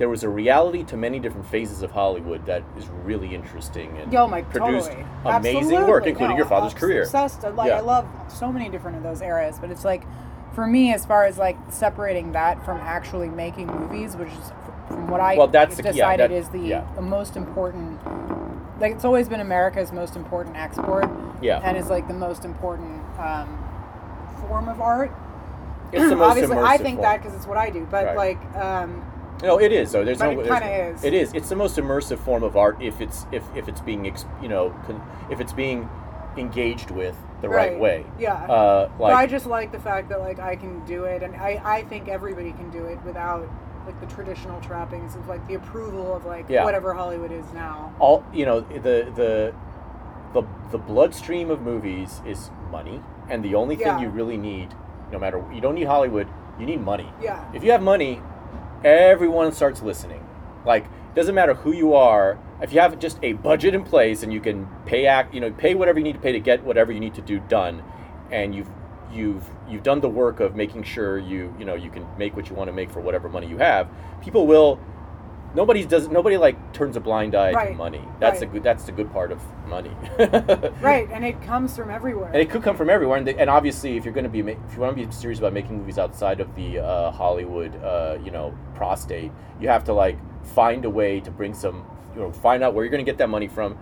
there 0.00 0.08
was 0.08 0.22
a 0.24 0.28
reality 0.30 0.82
to 0.82 0.96
many 0.96 1.20
different 1.20 1.46
phases 1.46 1.82
of 1.82 1.90
Hollywood 1.90 2.46
that 2.46 2.62
is 2.78 2.88
really 3.04 3.34
interesting 3.34 3.98
and 3.98 4.10
Yo, 4.10 4.26
my 4.26 4.40
produced 4.40 4.88
totally. 4.88 5.06
amazing 5.26 5.56
Absolutely. 5.58 5.90
work, 5.90 6.06
including 6.06 6.30
No, 6.30 6.36
your 6.38 6.46
father's 6.46 6.72
I'm 6.72 6.78
career. 6.80 7.02
Obsessed. 7.02 7.42
Like 7.42 7.68
Yeah. 7.68 7.76
I 7.76 7.80
love 7.80 8.06
so 8.28 8.50
many 8.50 8.70
different 8.70 8.96
of 8.96 9.02
those 9.02 9.20
eras, 9.20 9.58
but 9.60 9.70
it's 9.70 9.84
like 9.84 10.04
for 10.54 10.66
me, 10.66 10.94
as 10.94 11.04
far 11.04 11.26
as 11.26 11.36
like 11.36 11.58
separating 11.68 12.32
that 12.32 12.64
from 12.64 12.78
actually 12.78 13.28
making 13.28 13.66
movies, 13.66 14.16
which 14.16 14.30
is 14.32 14.52
from 14.88 15.06
what 15.10 15.20
I 15.20 15.36
Well, 15.36 15.48
that's 15.48 15.76
the- 15.76 15.82
yeah, 15.82 15.92
decided 15.92 16.30
that- 16.30 16.34
is 16.34 16.48
the, 16.48 16.58
yeah. 16.60 16.84
the 16.96 17.02
most 17.02 17.36
important. 17.36 18.00
Like 18.80 18.92
it's 18.92 19.04
always 19.04 19.28
been 19.28 19.40
America's 19.40 19.92
most 19.92 20.16
important 20.16 20.56
export, 20.56 21.10
Yeah. 21.42 21.60
and 21.62 21.76
is 21.76 21.90
like 21.90 22.08
the 22.08 22.14
most 22.14 22.46
important 22.46 23.02
um, 23.18 23.48
form 24.48 24.66
of 24.70 24.80
art. 24.80 25.12
It's 25.92 26.08
the 26.08 26.16
most 26.16 26.30
Obviously, 26.30 26.56
I 26.56 26.78
think 26.78 27.00
form. 27.00 27.02
that 27.02 27.22
because 27.22 27.36
it's 27.36 27.46
what 27.46 27.58
I 27.58 27.68
do, 27.68 27.86
but 27.90 28.06
Right. 28.06 28.16
like. 28.16 28.56
Um, 28.56 29.02
No, 29.42 29.58
it 29.58 29.72
is 29.72 29.92
though. 29.92 30.04
There's 30.04 30.18
But 30.18 30.34
no. 30.34 30.40
it 30.40 30.48
kinda 30.48 30.84
is. 30.88 31.04
It 31.04 31.14
is. 31.14 31.32
It's 31.32 31.48
the 31.48 31.56
most 31.56 31.76
immersive 31.76 32.18
form 32.18 32.42
of 32.42 32.56
art 32.56 32.78
if 32.80 33.00
it's 33.00 33.26
if 33.32 33.42
if 33.56 33.68
it's 33.68 33.80
being 33.80 34.04
you 34.42 34.48
know 34.48 34.74
if 35.30 35.40
it's 35.40 35.52
being 35.52 35.88
engaged 36.36 36.90
with 36.90 37.16
the 37.40 37.48
right, 37.48 37.78
way. 37.78 38.04
Yeah. 38.18 38.34
Uh, 38.34 38.88
but 38.98 39.12
I 39.12 39.26
just 39.26 39.46
like 39.46 39.72
the 39.72 39.80
fact 39.80 40.08
that 40.10 40.20
like 40.20 40.38
I 40.38 40.56
can 40.56 40.84
do 40.84 41.04
it, 41.04 41.22
and 41.22 41.34
I 41.36 41.60
I 41.64 41.82
think 41.84 42.08
everybody 42.08 42.52
can 42.52 42.70
do 42.70 42.84
it 42.86 42.98
without 43.04 43.48
like 43.86 43.98
the 44.00 44.06
traditional 44.14 44.60
trappings 44.60 45.16
of 45.16 45.26
like 45.26 45.46
the 45.48 45.54
approval 45.54 46.14
of 46.14 46.24
like 46.26 46.46
Yeah. 46.48 46.64
whatever 46.64 46.92
Hollywood 46.94 47.32
is 47.32 47.46
now. 47.54 47.92
all 47.98 48.22
you 48.32 48.44
know 48.44 48.60
the 48.60 49.10
the 49.16 49.54
the 50.34 50.42
the 50.70 50.78
bloodstream 50.78 51.50
of 51.50 51.62
movies 51.62 52.20
is 52.26 52.50
money, 52.70 53.02
and 53.28 53.42
the 53.42 53.54
only 53.54 53.74
thing 53.76 53.86
Yeah. 53.86 54.00
you 54.00 54.08
really 54.10 54.36
need, 54.36 54.74
no 55.10 55.18
matter 55.18 55.42
you 55.52 55.60
don't 55.60 55.74
need 55.74 55.86
Hollywood, 55.88 56.28
you 56.58 56.66
need 56.66 56.80
money. 56.82 57.10
Yeah. 57.20 57.42
If 57.54 57.64
you 57.64 57.72
have 57.72 57.82
money, 57.82 58.22
everyone 58.84 59.52
starts 59.52 59.82
listening. 59.82 60.26
Like 60.64 60.86
doesn't 61.14 61.34
matter 61.34 61.54
who 61.54 61.72
you 61.72 61.94
are. 61.94 62.38
If 62.62 62.72
you 62.72 62.80
have 62.80 62.98
just 62.98 63.18
a 63.22 63.32
budget 63.32 63.74
in 63.74 63.82
place 63.82 64.22
and 64.22 64.32
you 64.32 64.40
can 64.40 64.68
pay 64.86 65.06
act, 65.06 65.34
you 65.34 65.40
know, 65.40 65.50
pay 65.50 65.74
whatever 65.74 65.98
you 65.98 66.04
need 66.04 66.12
to 66.14 66.20
pay 66.20 66.32
to 66.32 66.40
get 66.40 66.62
whatever 66.62 66.92
you 66.92 67.00
need 67.00 67.14
to 67.14 67.22
do 67.22 67.40
done, 67.40 67.82
and 68.30 68.54
you've 68.54 68.68
you've 69.12 69.44
you've 69.68 69.82
done 69.82 70.00
the 70.00 70.08
work 70.08 70.40
of 70.40 70.54
making 70.54 70.84
sure 70.84 71.18
you 71.18 71.54
you 71.58 71.64
know 71.64 71.74
you 71.74 71.90
can 71.90 72.06
make 72.16 72.36
what 72.36 72.48
you 72.48 72.54
want 72.54 72.68
to 72.68 72.72
make 72.72 72.90
for 72.90 73.00
whatever 73.00 73.28
money 73.28 73.48
you 73.48 73.58
have. 73.58 73.88
People 74.22 74.46
will 74.46 74.78
nobody 75.54 75.84
does 75.84 76.08
nobody 76.08 76.36
like 76.36 76.72
turns 76.72 76.96
a 76.96 77.00
blind 77.00 77.34
eye 77.34 77.52
to 77.52 77.74
money. 77.74 78.02
That's 78.18 78.40
the 78.40 78.46
right. 78.46 78.54
good 78.54 78.62
that's 78.62 78.84
the 78.84 78.92
good 78.92 79.12
part 79.12 79.32
of 79.32 79.40
money. 79.66 79.90
Right, 80.80 81.08
and 81.12 81.24
it 81.24 81.40
comes 81.42 81.76
from 81.76 81.90
everywhere. 81.90 82.28
And 82.28 82.36
it 82.36 82.50
could 82.50 82.62
come 82.62 82.76
from 82.76 82.90
everywhere, 82.90 83.18
and, 83.18 83.26
they, 83.26 83.34
and 83.34 83.50
obviously, 83.50 83.96
if 83.96 84.04
you're 84.04 84.14
going 84.14 84.24
to 84.24 84.30
be, 84.30 84.40
if 84.40 84.74
you 84.74 84.80
want 84.80 84.96
to 84.96 85.06
be 85.06 85.12
serious 85.12 85.38
about 85.38 85.52
making 85.52 85.78
movies 85.78 85.98
outside 85.98 86.40
of 86.40 86.54
the 86.54 86.78
uh, 86.78 87.10
Hollywood, 87.10 87.74
uh, 87.82 88.18
you 88.24 88.30
know, 88.30 88.56
prostate, 88.74 89.30
you 89.60 89.68
have 89.68 89.84
to 89.84 89.92
like 89.92 90.18
find 90.44 90.84
a 90.84 90.90
way 90.90 91.20
to 91.20 91.30
bring 91.30 91.54
some, 91.54 91.84
you 92.14 92.20
know, 92.20 92.32
find 92.32 92.62
out 92.62 92.74
where 92.74 92.84
you're 92.84 92.90
going 92.90 93.04
to 93.04 93.10
get 93.10 93.18
that 93.18 93.28
money 93.28 93.48
from, 93.48 93.74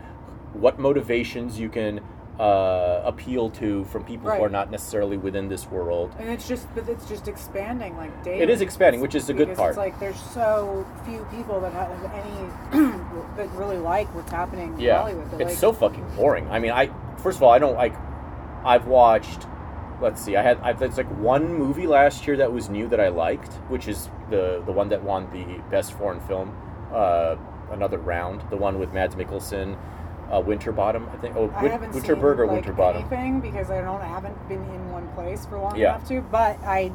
what 0.53 0.79
motivations 0.79 1.59
you 1.59 1.69
can 1.69 2.01
uh, 2.39 3.03
appeal 3.05 3.51
to 3.51 3.85
from 3.87 4.05
people 4.05 4.31
who 4.31 4.43
are 4.43 4.49
not 4.49 4.71
necessarily 4.71 5.17
within 5.17 5.49
this 5.49 5.67
world. 5.67 6.15
and 6.19 6.29
it's 6.29 6.47
just, 6.47 6.73
but 6.75 6.89
it's 6.89 7.09
just 7.09 7.27
expanding 7.27 7.97
like 7.97 8.23
daily. 8.23 8.41
It 8.43 8.51
is 8.51 8.61
expanding, 8.61 9.01
which 9.01 9.15
is 9.15 9.27
the 9.27 9.35
good 9.35 9.57
part. 9.57 9.71
It's 9.71 9.79
like 9.79 9.99
there's 9.99 10.21
so 10.21 10.87
few 11.05 11.27
people 11.33 11.61
that 11.61 11.73
have 11.73 11.91
any 12.15 12.91
that 13.37 13.49
really 13.55 13.79
like 13.79 14.13
what's 14.15 14.31
happening 14.31 14.75
in 14.75 14.81
Yeah, 14.81 14.99
Hollywood. 14.99 15.31
They're 15.33 15.41
it's 15.43 15.51
like, 15.51 15.59
so 15.59 15.73
fucking 15.73 16.07
boring. 16.15 16.49
I 16.49 16.59
mean, 16.61 16.71
I 16.71 16.91
first 17.19 17.39
of 17.39 17.43
all, 17.43 17.51
I 17.51 17.59
don't 17.59 17.75
like. 17.75 17.95
I've 18.65 18.87
watched. 18.87 19.47
Let's 20.01 20.23
see. 20.23 20.37
I 20.37 20.43
had. 20.43 20.59
I've, 20.61 20.81
it's 20.83 20.97
like 20.97 21.11
one 21.19 21.53
movie 21.55 21.89
last 21.89 22.25
year 22.27 22.37
that 22.37 22.53
was 22.53 22.69
new 22.69 22.87
that 22.89 23.01
I 23.01 23.09
liked, 23.09 23.53
which 23.69 23.89
is 23.89 24.11
the 24.31 24.63
the 24.65 24.73
one 24.73 24.89
that 24.91 25.03
won 25.03 25.29
the 25.33 25.61
best 25.71 25.93
foreign 25.95 26.21
film, 26.21 26.57
uh, 26.93 27.35
another 27.73 27.99
round. 27.99 28.43
The 28.49 28.57
one 28.57 28.79
with 28.79 28.93
Mads 28.93 29.17
Mikkelsen, 29.17 29.77
uh, 30.33 30.41
Winterbottom. 30.41 31.09
I 31.13 31.17
think. 31.17 31.37
Oh, 31.37 31.53
I 31.57 31.63
Win- 31.63 31.73
haven't 31.73 31.93
Winterberg 31.93 32.03
seen, 32.37 32.41
or 32.41 32.47
like, 32.47 32.55
Winterbottom. 32.57 33.01
anything 33.03 33.41
because 33.41 33.71
I 33.71 33.81
don't 33.81 34.01
I 34.01 34.07
haven't 34.07 34.49
been 34.49 34.63
in 34.63 34.91
one 34.93 35.09
place 35.15 35.47
for 35.47 35.59
long 35.59 35.77
Yeah. 35.77 35.95
enough 35.97 36.09
to. 36.09 36.21
But 36.21 36.59
I 36.65 36.93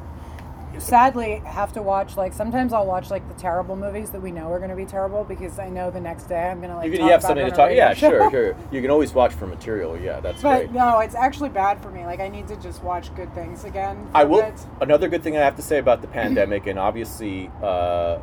sadly 0.80 1.36
have 1.45 1.72
to 1.72 1.84
watch 1.84 2.18
like 2.18 2.34
sometimes 2.34 2.74
I'll 2.74 2.88
watch 2.88 3.12
like 3.12 3.28
the 3.28 3.36
terrible 3.36 3.76
movies 3.76 4.10
that 4.10 4.20
we 4.22 4.32
know 4.32 4.52
are 4.52 4.58
going 4.58 4.72
to 4.72 4.76
be 4.76 4.86
terrible 4.86 5.24
because 5.24 5.60
I 5.60 5.70
know 5.70 5.92
the 5.92 6.00
next 6.02 6.24
day 6.24 6.50
I'm 6.50 6.58
going 6.62 6.72
to 6.72 6.76
like. 6.78 6.86
You, 6.92 6.98
can, 6.98 7.06
you 7.06 7.12
have 7.12 7.22
something 7.22 7.45
to 7.45 7.52
talk. 7.52 7.70
Yeah, 7.72 7.90
radio 7.90 8.10
sure, 8.10 8.32
sure. 8.32 8.56
You 8.72 8.82
can 8.82 8.90
always 8.90 9.14
watch 9.14 9.34
for 9.34 9.45
material. 9.45 9.95
Yeah, 10.00 10.20
that's 10.20 10.42
But 10.42 10.58
great. 10.58 10.72
no, 10.72 11.00
it's 11.00 11.14
actually 11.16 11.50
bad 11.50 11.82
for 11.82 11.92
me. 11.92 12.06
Like 12.06 12.20
I 12.20 12.28
need 12.28 12.48
to 12.48 12.56
just 12.56 12.84
watch 12.84 13.14
good 13.16 13.34
things 13.36 13.66
again. 13.66 14.08
I 14.16 14.24
will. 14.24 14.52
Another 14.82 15.08
good 15.10 15.22
thing 15.24 15.38
I 15.38 15.42
have 15.42 15.56
to 15.58 15.62
say 15.62 15.78
about 15.78 16.02
the 16.02 16.08
pandemic, 16.08 16.66
and 16.66 16.80
obviously, 16.80 17.52
uh, 17.62 18.18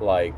like 0.00 0.34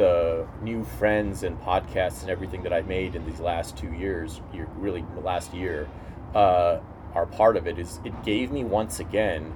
the 0.00 0.46
new 0.62 0.82
friends 0.82 1.42
and 1.42 1.60
podcasts 1.60 2.22
and 2.22 2.30
everything 2.30 2.62
that 2.62 2.72
I've 2.72 2.86
made 2.86 3.14
in 3.14 3.26
these 3.26 3.38
last 3.38 3.76
two 3.76 3.92
years, 3.92 4.40
year, 4.50 4.66
really 4.76 5.04
last 5.22 5.52
year, 5.52 5.90
uh, 6.34 6.78
are 7.12 7.26
part 7.26 7.58
of 7.58 7.66
it. 7.66 7.78
Is 7.78 8.00
it 8.02 8.24
gave 8.24 8.50
me 8.50 8.64
once 8.64 8.98
again 8.98 9.52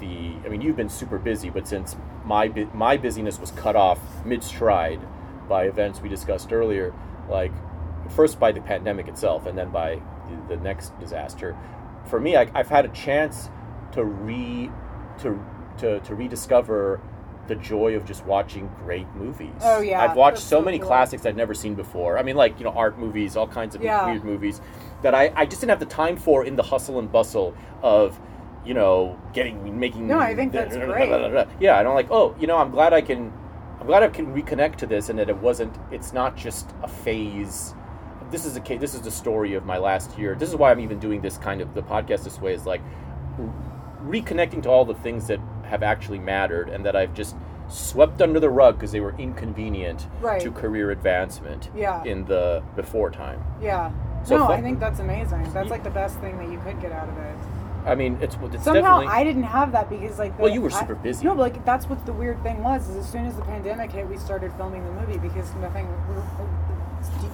the. 0.00 0.34
I 0.46 0.48
mean, 0.48 0.62
you've 0.62 0.76
been 0.76 0.88
super 0.88 1.18
busy, 1.18 1.50
but 1.50 1.68
since 1.68 1.94
my 2.24 2.48
my 2.72 2.96
busyness 2.96 3.38
was 3.38 3.50
cut 3.50 3.76
off 3.76 3.98
mid 4.24 4.42
stride 4.42 5.00
by 5.46 5.64
events 5.64 6.00
we 6.00 6.08
discussed 6.08 6.54
earlier, 6.54 6.94
like 7.28 7.52
first 8.12 8.40
by 8.40 8.50
the 8.50 8.62
pandemic 8.62 9.08
itself, 9.08 9.44
and 9.44 9.58
then 9.58 9.68
by 9.68 10.00
the, 10.48 10.56
the 10.56 10.62
next 10.62 10.98
disaster. 11.00 11.54
For 12.06 12.18
me, 12.18 12.34
I, 12.34 12.50
I've 12.54 12.70
had 12.70 12.86
a 12.86 12.92
chance 12.94 13.50
to 13.92 14.04
re 14.04 14.70
to 15.20 15.38
to, 15.80 16.00
to 16.00 16.14
rediscover 16.14 16.98
the 17.48 17.54
joy 17.56 17.96
of 17.96 18.04
just 18.04 18.24
watching 18.24 18.68
great 18.84 19.06
movies. 19.14 19.50
Oh, 19.62 19.80
yeah, 19.80 20.00
I've 20.00 20.16
watched 20.16 20.38
so 20.38 20.58
so 20.60 20.62
many 20.62 20.78
cool. 20.78 20.86
classics 20.88 21.26
I'd 21.26 21.36
never 21.36 21.54
seen 21.54 21.74
before. 21.74 22.18
I 22.18 22.22
mean, 22.22 22.36
like 22.36 22.58
you 22.58 22.64
know, 22.64 22.70
art 22.72 22.98
movies, 22.98 23.36
all 23.36 23.48
kinds 23.48 23.74
of 23.74 23.82
Yeah. 23.82 24.06
weird 24.06 24.24
movies 24.24 24.60
that 25.02 25.14
I, 25.14 25.32
I 25.34 25.44
just 25.46 25.60
didn't 25.60 25.70
have 25.70 25.80
the 25.80 25.86
time 25.86 26.16
for 26.16 26.44
in 26.44 26.54
the 26.56 26.62
hustle 26.62 26.98
and 26.98 27.10
bustle 27.10 27.54
of 27.82 28.18
you 28.64 28.74
know 28.74 29.18
getting 29.32 29.78
making. 29.78 30.06
No, 30.06 30.18
I 30.20 30.34
think 30.36 30.52
that's 30.52 30.76
great. 30.76 31.08
Yeah, 31.60 31.78
and 31.80 31.88
I'm 31.88 31.94
like, 31.94 32.10
oh, 32.10 32.34
you 32.38 32.46
know, 32.46 32.58
I'm 32.58 32.70
glad 32.70 32.92
I 32.92 33.00
can. 33.00 33.32
I'm 33.80 33.86
glad 33.88 34.04
I 34.04 34.08
can 34.08 34.32
reconnect 34.32 34.76
to 34.76 34.86
this, 34.86 35.08
and 35.08 35.18
that 35.18 35.28
it 35.28 35.36
wasn't. 35.38 35.76
It's 35.90 36.12
not 36.12 36.36
just 36.36 36.70
a 36.84 36.88
phase. 36.88 37.74
This 38.30 38.44
is 38.46 38.56
a 38.56 38.60
case. 38.60 38.80
This 38.80 38.94
is 38.94 39.00
the 39.02 39.10
story 39.10 39.54
of 39.54 39.66
my 39.66 39.78
last 39.78 40.16
year. 40.16 40.36
This 40.36 40.48
is 40.48 40.54
why 40.54 40.70
I'm 40.70 40.78
even 40.80 41.00
doing 41.00 41.20
this 41.20 41.36
kind 41.38 41.60
of 41.60 41.74
the 41.74 41.82
podcast 41.82 42.22
this 42.22 42.40
way. 42.40 42.54
Is 42.54 42.64
like 42.66 42.80
reconnecting 44.04 44.62
to 44.62 44.68
all 44.68 44.84
the 44.84 44.94
things 44.94 45.26
that 45.28 45.40
have 45.72 45.82
actually 45.82 46.18
mattered 46.18 46.68
and 46.68 46.84
that 46.84 46.94
I've 46.94 47.14
just 47.14 47.34
swept 47.68 48.20
under 48.20 48.38
the 48.38 48.50
rug 48.50 48.74
because 48.76 48.92
they 48.92 49.00
were 49.00 49.14
inconvenient 49.18 50.06
Right. 50.20 50.38
to 50.42 50.50
career 50.52 50.90
advancement 50.90 51.70
Yeah. 51.74 52.04
in 52.04 52.26
the 52.26 52.62
before 52.76 53.10
time. 53.10 53.42
Yeah. 53.60 53.90
So 54.24 54.36
no, 54.36 54.46
fu- 54.46 54.52
I 54.52 54.60
think 54.60 54.78
that's 54.80 55.00
amazing. 55.00 55.48
That's 55.54 55.70
like 55.70 55.82
the 55.82 55.90
best 55.90 56.18
thing 56.18 56.36
that 56.38 56.48
you 56.50 56.58
could 56.64 56.78
get 56.80 56.92
out 56.92 57.08
of 57.08 57.16
it. 57.16 57.34
I 57.86 57.94
mean, 57.96 58.18
it's, 58.20 58.36
it's 58.52 58.62
Somehow. 58.64 58.98
I 59.08 59.24
didn't 59.24 59.42
have 59.44 59.72
that 59.72 59.88
because 59.88 60.18
like 60.18 60.36
the, 60.36 60.42
Well, 60.42 60.52
you 60.52 60.60
were 60.60 60.70
super 60.70 60.94
busy. 60.94 61.24
No, 61.24 61.34
but 61.34 61.40
like 61.40 61.64
that's 61.64 61.88
what 61.88 62.04
the 62.04 62.12
weird 62.12 62.40
thing 62.42 62.62
was. 62.62 62.88
Is 62.90 62.96
as 62.98 63.08
soon 63.10 63.24
as 63.26 63.34
the 63.34 63.42
pandemic 63.42 63.90
hit, 63.90 64.06
we 64.06 64.18
started 64.18 64.52
filming 64.58 64.84
the 64.84 64.92
movie 64.92 65.18
because 65.18 65.52
nothing. 65.54 65.88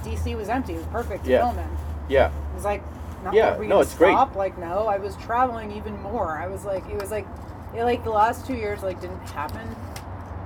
DC 0.04 0.36
was 0.36 0.48
empty. 0.48 0.74
It 0.74 0.78
was 0.78 0.86
perfect 0.86 1.24
to 1.24 1.30
Yeah. 1.30 1.44
film 1.44 1.58
in. 1.58 1.68
yeah, 2.08 2.28
It 2.28 2.54
was 2.54 2.64
like, 2.64 2.82
not 3.24 3.34
Yeah, 3.34 3.54
were 3.54 3.60
we 3.60 3.66
no, 3.66 3.80
it's 3.80 3.94
great. 3.94 4.14
Like, 4.36 4.56
no, 4.56 4.86
I 4.86 4.96
was 4.98 5.16
traveling 5.16 5.72
even 5.72 6.00
more. 6.02 6.38
I 6.38 6.46
was 6.46 6.64
like, 6.64 6.88
it 6.88 6.98
was 7.00 7.10
like, 7.10 7.26
it, 7.74 7.84
like 7.84 8.04
the 8.04 8.10
last 8.10 8.46
two 8.46 8.54
years 8.54 8.82
like 8.82 9.00
didn't 9.00 9.20
happen 9.30 9.68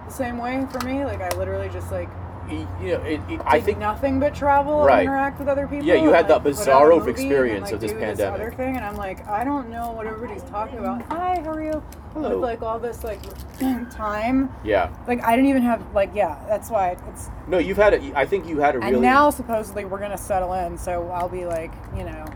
the 0.06 0.12
same 0.12 0.38
way 0.38 0.66
for 0.70 0.84
me. 0.86 1.04
Like 1.04 1.20
I 1.20 1.28
literally 1.36 1.68
just 1.68 1.90
like 1.90 2.08
you 2.50 2.66
know, 2.80 3.00
it, 3.04 3.20
it, 3.28 3.40
I 3.46 3.60
think 3.60 3.78
nothing 3.78 4.18
but 4.18 4.34
travel 4.34 4.80
Right. 4.84 4.98
and 4.98 5.02
interact 5.08 5.38
with 5.38 5.48
other 5.48 5.66
people. 5.66 5.86
Yeah, 5.86 5.94
you 5.94 6.12
had 6.12 6.26
that 6.28 6.44
like, 6.44 6.54
bizarro 6.54 6.96
a 6.96 7.00
and 7.00 7.08
experience 7.08 7.66
like, 7.66 7.74
of 7.74 7.80
this 7.80 7.92
pandemic. 7.92 8.40
other 8.40 8.50
thing, 8.50 8.76
and 8.76 8.84
I'm 8.84 8.96
like, 8.96 9.26
I 9.28 9.44
don't 9.44 9.70
know 9.70 9.92
what 9.92 10.06
everybody's 10.06 10.42
talking 10.42 10.78
about. 10.78 11.02
Hi, 11.02 11.40
how 11.40 11.52
are 11.52 11.62
you? 11.62 11.82
Hello. 12.12 12.30
With 12.30 12.40
like 12.40 12.60
all 12.60 12.78
this 12.78 13.04
like 13.04 13.20
time, 13.90 14.52
yeah. 14.64 14.92
like 15.06 15.22
I 15.24 15.34
didn't 15.36 15.48
even 15.50 15.62
have 15.62 15.94
like 15.94 16.10
yeah. 16.14 16.44
That's 16.48 16.68
why 16.68 16.96
it's 17.08 17.28
No, 17.46 17.58
you've 17.58 17.76
had 17.78 17.94
a. 17.94 18.18
I 18.18 18.26
think 18.26 18.46
you 18.46 18.58
had 18.58 18.74
a 18.74 18.80
really. 18.80 18.94
and 18.94 19.02
now 19.02 19.30
supposedly 19.30 19.84
we're 19.84 20.00
gonna 20.00 20.18
settle 20.18 20.52
in, 20.52 20.76
so 20.76 21.08
I'll 21.10 21.28
be 21.28 21.46
like, 21.46 21.72
you 21.96 22.04
know, 22.04 22.26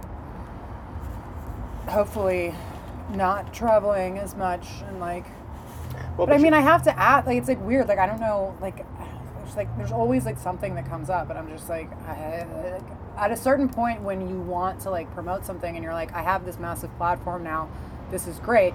hopefully 1.88 2.54
not 3.10 3.52
traveling 3.52 4.18
as 4.18 4.34
much 4.34 4.66
and 4.88 5.00
like. 5.00 5.26
well, 6.16 6.26
But 6.26 6.34
I 6.34 6.38
mean, 6.38 6.54
I 6.54 6.60
have 6.60 6.82
to 6.84 6.98
act 6.98 7.26
like 7.26 7.38
it's 7.38 7.48
like 7.48 7.60
weird. 7.60 7.88
Like 7.88 7.98
I 7.98 8.06
don't 8.06 8.20
know. 8.20 8.56
Like 8.60 8.84
it's 9.44 9.56
like 9.56 9.74
there's 9.76 9.92
always 9.92 10.24
like 10.24 10.38
something 10.38 10.74
that 10.74 10.88
comes 10.88 11.10
up, 11.10 11.30
and 11.30 11.38
I'm 11.38 11.48
just 11.48 11.68
like, 11.68 11.90
I, 12.06 12.46
like 12.72 12.82
at 13.16 13.30
a 13.30 13.36
certain 13.36 13.68
point 13.68 14.02
when 14.02 14.28
you 14.28 14.40
want 14.40 14.80
to 14.80 14.90
like 14.90 15.12
promote 15.14 15.44
something 15.44 15.74
and 15.74 15.82
you're 15.82 15.94
like, 15.94 16.12
I 16.14 16.22
have 16.22 16.44
this 16.44 16.58
massive 16.58 16.94
platform 16.96 17.42
now. 17.42 17.68
This 18.10 18.26
is 18.26 18.38
great. 18.38 18.74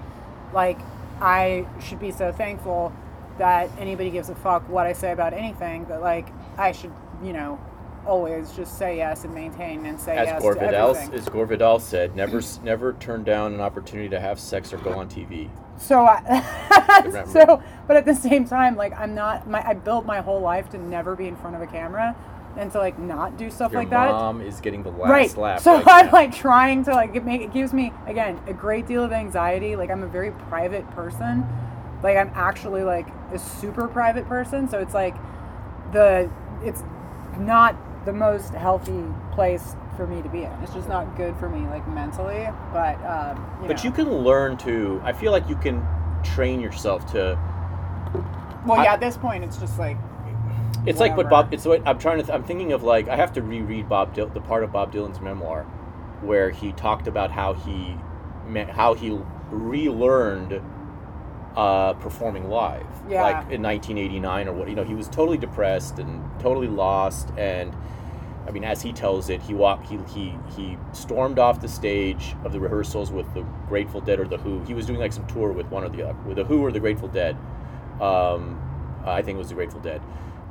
Like 0.52 0.78
I 1.20 1.66
should 1.80 2.00
be 2.00 2.10
so 2.10 2.32
thankful 2.32 2.92
that 3.38 3.70
anybody 3.78 4.10
gives 4.10 4.28
a 4.28 4.34
fuck 4.34 4.68
what 4.68 4.86
I 4.86 4.92
say 4.92 5.12
about 5.12 5.32
anything. 5.32 5.84
That 5.86 6.00
like 6.00 6.28
I 6.58 6.72
should, 6.72 6.92
you 7.22 7.32
know, 7.32 7.60
always 8.06 8.50
just 8.52 8.78
say 8.78 8.96
yes 8.96 9.24
and 9.24 9.34
maintain 9.34 9.86
and 9.86 10.00
say 10.00 10.16
as 10.16 10.26
yes 10.26 10.42
Gore 10.42 10.54
to 10.54 10.60
Vidal, 10.60 10.90
everything. 10.90 11.14
as 11.14 11.28
Gore 11.28 11.46
Vidal 11.46 11.78
said, 11.78 12.16
never 12.16 12.40
never 12.62 12.94
turn 12.94 13.24
down 13.24 13.54
an 13.54 13.60
opportunity 13.60 14.08
to 14.08 14.20
have 14.20 14.38
sex 14.40 14.72
or 14.72 14.78
go 14.78 14.92
on 14.92 15.08
TV. 15.08 15.48
So, 15.78 16.06
I, 16.06 17.24
so, 17.32 17.62
but 17.86 17.96
at 17.96 18.04
the 18.04 18.14
same 18.14 18.46
time, 18.46 18.76
like 18.76 18.92
I'm 18.98 19.14
not. 19.14 19.48
My 19.48 19.66
I 19.66 19.74
built 19.74 20.04
my 20.06 20.20
whole 20.20 20.40
life 20.40 20.68
to 20.70 20.78
never 20.78 21.16
be 21.16 21.26
in 21.26 21.36
front 21.36 21.56
of 21.56 21.62
a 21.62 21.66
camera, 21.66 22.14
and 22.56 22.70
to 22.72 22.78
like 22.78 22.98
not 22.98 23.36
do 23.36 23.50
stuff 23.50 23.72
Your 23.72 23.80
like 23.80 23.90
that. 23.90 24.06
My 24.06 24.12
mom 24.12 24.40
is 24.40 24.60
getting 24.60 24.82
the 24.82 24.90
last 24.90 25.10
right. 25.10 25.36
laugh. 25.36 25.62
so 25.62 25.74
right 25.76 25.84
I'm 25.90 26.06
now. 26.06 26.12
like 26.12 26.34
trying 26.34 26.84
to 26.84 26.92
like 26.92 27.14
it 27.14 27.24
make 27.24 27.40
it 27.40 27.52
gives 27.52 27.72
me 27.72 27.92
again 28.06 28.40
a 28.46 28.52
great 28.52 28.86
deal 28.86 29.02
of 29.02 29.12
anxiety. 29.12 29.76
Like 29.76 29.90
I'm 29.90 30.02
a 30.02 30.08
very 30.08 30.32
private 30.32 30.88
person. 30.90 31.46
Like 32.02 32.16
I'm 32.16 32.30
actually 32.34 32.82
like 32.84 33.06
a 33.32 33.38
super 33.38 33.88
private 33.88 34.26
person. 34.28 34.68
So 34.68 34.78
it's 34.78 34.94
like 34.94 35.16
the 35.92 36.30
it's 36.62 36.82
not 37.38 37.76
the 38.04 38.12
most 38.12 38.52
healthy 38.54 39.04
place 39.32 39.76
for 39.96 40.06
me 40.06 40.22
to 40.22 40.28
be 40.28 40.42
in. 40.42 40.52
It's 40.62 40.72
just 40.74 40.88
not 40.88 41.16
good 41.16 41.36
for 41.36 41.48
me 41.48 41.66
like 41.68 41.86
mentally. 41.88 42.48
But 42.72 42.96
um, 43.04 43.36
you 43.62 43.68
But 43.68 43.76
know. 43.78 43.82
you 43.84 43.90
can 43.92 44.10
learn 44.10 44.56
to. 44.58 45.00
I 45.04 45.12
feel 45.12 45.32
like 45.32 45.48
you 45.48 45.56
can 45.56 45.86
train 46.22 46.60
yourself 46.60 47.10
to. 47.12 47.38
well, 48.66 48.80
I- 48.80 48.84
yeah. 48.84 48.92
At 48.94 49.00
this 49.00 49.16
point, 49.16 49.44
it's 49.44 49.56
just 49.58 49.78
like 49.78 49.96
It's 50.86 51.00
like 51.00 51.16
what 51.16 51.28
Bob. 51.30 51.52
It's 51.52 51.64
what 51.64 51.86
I'm 51.86 51.98
trying 51.98 52.18
to. 52.18 52.24
Th- 52.24 52.34
I'm 52.34 52.44
thinking 52.44 52.72
of 52.72 52.82
like 52.82 53.08
I 53.08 53.16
have 53.16 53.32
to 53.34 53.42
reread 53.42 53.88
Bob 53.88 54.14
Dil- 54.14 54.28
the 54.28 54.40
part 54.40 54.64
of 54.64 54.72
Bob 54.72 54.92
Dylan's 54.92 55.20
memoir, 55.20 55.64
where 56.22 56.50
he 56.50 56.72
talked 56.72 57.06
about 57.06 57.30
how 57.30 57.54
he, 57.54 57.96
me- 58.46 58.64
how 58.64 58.94
he 58.94 59.18
relearned 59.50 60.60
uh, 61.56 61.94
performing 61.94 62.48
live. 62.48 62.86
Yeah. 63.08 63.22
Like 63.22 63.52
in 63.52 63.62
1989 63.62 64.48
or 64.48 64.52
what 64.52 64.68
you 64.68 64.74
know 64.74 64.84
he 64.84 64.94
was 64.94 65.08
totally 65.08 65.38
depressed 65.38 65.98
and 65.98 66.22
totally 66.40 66.68
lost 66.68 67.30
and. 67.36 67.74
I 68.44 68.50
mean, 68.50 68.64
as 68.64 68.82
he 68.82 68.92
tells 68.92 69.30
it, 69.30 69.40
he 69.40 69.54
walked. 69.54 69.86
He, 69.86 69.98
he 70.12 70.34
he 70.56 70.76
stormed 70.92 71.38
off 71.38 71.60
the 71.60 71.68
stage 71.68 72.34
of 72.44 72.52
the 72.52 72.58
rehearsals 72.58 73.12
with 73.12 73.32
the 73.34 73.42
Grateful 73.68 74.00
Dead 74.00 74.18
or 74.18 74.26
the 74.26 74.36
Who. 74.36 74.60
He 74.64 74.74
was 74.74 74.84
doing 74.84 74.98
like 74.98 75.12
some 75.12 75.24
tour 75.28 75.52
with 75.52 75.66
one 75.66 75.84
or 75.84 75.88
the 75.88 76.02
other, 76.02 76.18
with 76.26 76.38
the 76.38 76.44
Who 76.44 76.60
or 76.60 76.72
the 76.72 76.80
Grateful 76.80 77.06
Dead. 77.06 77.36
Um, 78.00 78.60
I 79.06 79.22
think 79.22 79.36
it 79.36 79.38
was 79.38 79.50
the 79.50 79.54
Grateful 79.54 79.78
Dead, 79.78 80.02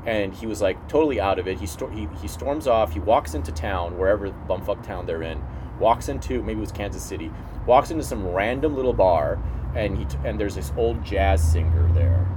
and 0.06 0.34
he 0.34 0.46
was 0.48 0.62
like 0.62 0.88
totally 0.88 1.20
out 1.20 1.38
of 1.38 1.50
it. 1.50 1.60
He 1.60 1.66
stor- 1.68 1.92
he 1.92 2.08
he 2.22 2.30
storms 2.30 2.66
off. 2.66 2.94
He 2.94 3.00
walks 3.02 3.34
into 3.34 3.52
town, 3.52 3.98
wherever 3.98 4.30
bumfuck 4.30 4.84
town 4.84 5.06
they're 5.06 5.24
in. 5.24 5.44
Walks 5.78 6.08
into 6.08 6.42
maybe 6.42 6.60
it 6.60 6.62
was 6.62 6.72
Kansas 6.72 7.04
City. 7.04 7.30
Walks 7.66 7.92
into 7.92 8.06
some 8.06 8.26
random 8.26 8.74
little 8.74 8.94
bar, 8.94 9.38
and 9.76 9.98
he 9.98 10.06
t- 10.06 10.18
and 10.26 10.40
there's 10.40 10.56
this 10.56 10.72
old 10.78 11.04
jazz 11.04 11.42
singer 11.42 11.90
there, 11.94 12.28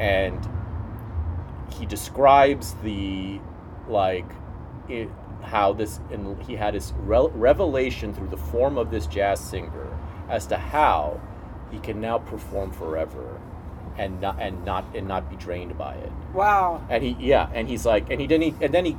and 0.00 0.38
he 1.78 1.86
describes 1.86 2.74
the 2.82 3.40
like 3.88 4.26
it, 4.88 5.08
how 5.42 5.72
this 5.72 6.00
and 6.12 6.40
he 6.42 6.54
had 6.54 6.74
his 6.74 6.92
re- 7.00 7.28
revelation 7.34 8.12
through 8.14 8.28
the 8.28 8.36
form 8.36 8.78
of 8.78 8.90
this 8.90 9.06
jazz 9.06 9.40
singer 9.40 9.88
as 10.28 10.46
to 10.46 10.56
how 10.56 11.20
he 11.70 11.78
can 11.80 12.00
now 12.00 12.18
perform 12.18 12.70
forever 12.70 13.40
and 13.98 14.20
not 14.20 14.40
and 14.40 14.64
not 14.64 14.84
and 14.94 15.06
not 15.06 15.28
be 15.30 15.36
drained 15.36 15.76
by 15.76 15.94
it 15.94 16.10
Wow. 16.32 16.82
and 16.88 17.02
he 17.02 17.16
yeah 17.20 17.48
and 17.52 17.68
he's 17.68 17.84
like 17.86 18.10
and 18.10 18.20
he 18.20 18.26
didn't 18.26 18.62
and 18.62 18.72
then 18.72 18.84
he 18.84 18.96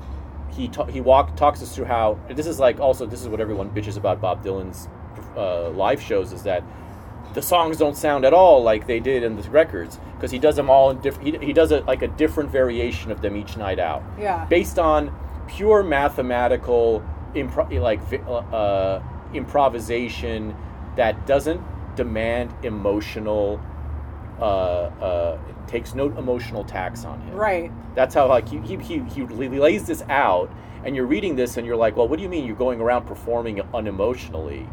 he 0.51 0.67
ta- 0.67 0.85
he 0.85 1.01
walk 1.01 1.35
talks 1.35 1.61
us 1.61 1.75
through 1.75 1.85
how 1.85 2.17
this 2.29 2.45
is 2.47 2.59
like 2.59 2.79
also 2.79 3.05
this 3.05 3.21
is 3.21 3.27
what 3.27 3.39
everyone 3.41 3.69
bitches 3.71 3.97
about 3.97 4.21
Bob 4.21 4.43
Dylan's 4.43 4.87
uh, 5.35 5.69
live 5.71 6.01
shows 6.01 6.31
is 6.31 6.43
that 6.43 6.63
the 7.35 7.41
songs 7.41 7.77
don't 7.77 7.95
sound 7.97 8.25
at 8.25 8.33
all 8.33 8.64
like 8.64 8.88
they 8.88 8.99
did 8.99 9.22
in 9.22 9.35
the 9.35 9.49
records 9.49 9.99
because 10.15 10.31
he 10.31 10.39
does 10.39 10.55
them 10.55 10.69
all 10.69 10.89
in 10.89 10.99
different 11.01 11.27
he, 11.41 11.45
he 11.47 11.53
does 11.53 11.72
it 11.72 11.85
like 11.85 12.01
a 12.01 12.07
different 12.07 12.49
variation 12.49 13.11
of 13.11 13.22
them 13.22 13.35
each 13.38 13.55
night 13.57 13.77
out 13.77 14.01
Yeah. 14.19 14.45
based 14.45 14.80
on 14.80 15.14
pure 15.47 15.83
mathematical 15.83 17.03
impro- 17.35 17.69
like 17.81 17.99
uh, 18.27 18.99
improvisation 19.33 20.55
that 20.95 21.27
doesn't 21.27 21.61
demand 21.95 22.53
emotional 22.64 23.59
uh, 24.39 24.43
uh, 24.43 25.38
takes 25.67 25.95
no 25.95 26.05
emotional 26.17 26.64
tax 26.64 27.05
on 27.05 27.19
him 27.22 27.35
Right. 27.35 27.72
that's 27.95 28.14
how 28.15 28.27
like 28.27 28.47
he, 28.49 28.59
he, 28.59 28.77
he, 28.77 28.99
he 29.09 29.23
lays 29.25 29.85
this 29.85 30.03
out 30.09 30.49
and 30.83 30.95
you're 30.95 31.05
reading 31.07 31.35
this 31.35 31.57
and 31.57 31.65
you're 31.65 31.75
like 31.75 31.95
well 31.97 32.07
what 32.07 32.17
do 32.17 32.23
you 32.23 32.30
mean 32.30 32.45
you're 32.45 32.55
going 32.55 32.80
around 32.81 33.05
performing 33.05 33.57
unemotionally 33.73 34.69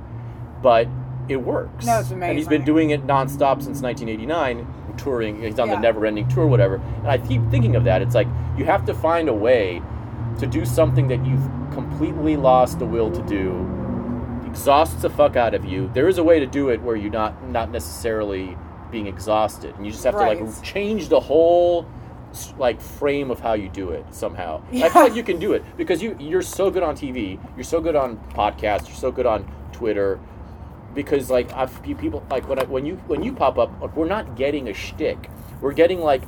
but 0.63 0.87
it 1.33 1.43
works. 1.43 1.85
No, 1.87 1.99
it's 2.01 2.11
amazing. 2.11 2.31
and 2.31 2.39
he's 2.39 2.49
been 2.49 2.65
doing 2.65 2.91
it 2.91 3.07
nonstop 3.07 3.63
since 3.63 3.81
1989 3.83 4.67
touring 4.99 5.41
he's 5.43 5.59
on 5.59 5.69
Yeah. 5.69 5.77
the 5.77 5.81
never 5.81 6.05
ending 6.07 6.29
tour 6.29 6.47
whatever. 6.47 6.77
And 6.77 7.07
i 7.09 7.19
keep 7.19 7.43
thinking 7.51 7.77
of 7.77 7.85
that. 7.85 8.03
It's 8.03 8.15
like 8.15 8.29
you 8.59 8.65
have 8.67 8.85
to 8.87 8.95
find 8.95 9.29
a 9.29 9.35
way 9.35 9.81
to 10.39 10.47
do 10.47 10.65
something 10.65 11.09
that 11.09 11.25
you've 11.27 11.49
completely 11.73 12.37
lost 12.37 12.79
the 12.79 12.87
will 12.87 13.11
to 13.11 13.23
do. 13.23 13.67
Exhausts 14.47 15.01
the 15.01 15.09
fuck 15.09 15.35
out 15.37 15.55
of 15.55 15.65
you. 15.65 15.91
There 15.95 16.09
is 16.09 16.19
a 16.19 16.25
way 16.25 16.39
to 16.41 16.47
do 16.47 16.69
it 16.69 16.83
where 16.83 16.95
you're 16.97 17.11
not 17.11 17.49
not 17.49 17.71
necessarily 17.71 18.57
being 18.91 19.07
exhausted. 19.07 19.75
And 19.77 19.87
you 19.87 19.93
just 19.93 20.05
have 20.05 20.15
to 20.15 20.21
like 20.21 20.63
change 20.63 21.09
the 21.09 21.21
whole 21.21 21.87
like 22.59 22.81
frame 22.81 23.31
of 23.31 23.41
how 23.41 23.55
you 23.55 23.69
do 23.71 23.91
it 23.91 24.05
somehow. 24.11 24.61
I 24.71 24.75
Yeah. 24.77 24.89
feel 24.91 25.03
like 25.03 25.15
you 25.15 25.23
can 25.23 25.39
do 25.39 25.55
it 25.55 25.63
because 25.79 26.03
you 26.03 26.17
you're 26.19 26.43
so 26.43 26.71
good 26.71 26.83
on 26.83 26.95
TV 26.97 27.39
you're 27.57 27.65
so 27.65 27.81
good 27.81 27.97
on 27.97 28.19
podcasts. 28.35 28.89
You're 28.89 28.97
so 28.97 29.11
good 29.11 29.27
on 29.27 29.47
Twitter 29.73 30.19
because 30.95 31.31
like 31.31 31.53
I've 31.53 31.83
people 31.83 32.25
like 32.31 32.49
when 32.49 32.59
I, 32.59 32.65
when 32.65 32.87
you 32.87 32.97
when 33.07 33.23
you 33.23 33.33
pop 33.33 33.59
up 33.59 33.81
like, 33.81 33.97
we're 33.97 34.07
not 34.09 34.37
getting 34.37 34.69
a 34.69 34.75
shtick 34.75 35.31
we're 35.61 35.73
getting 35.73 36.01
like 36.01 36.23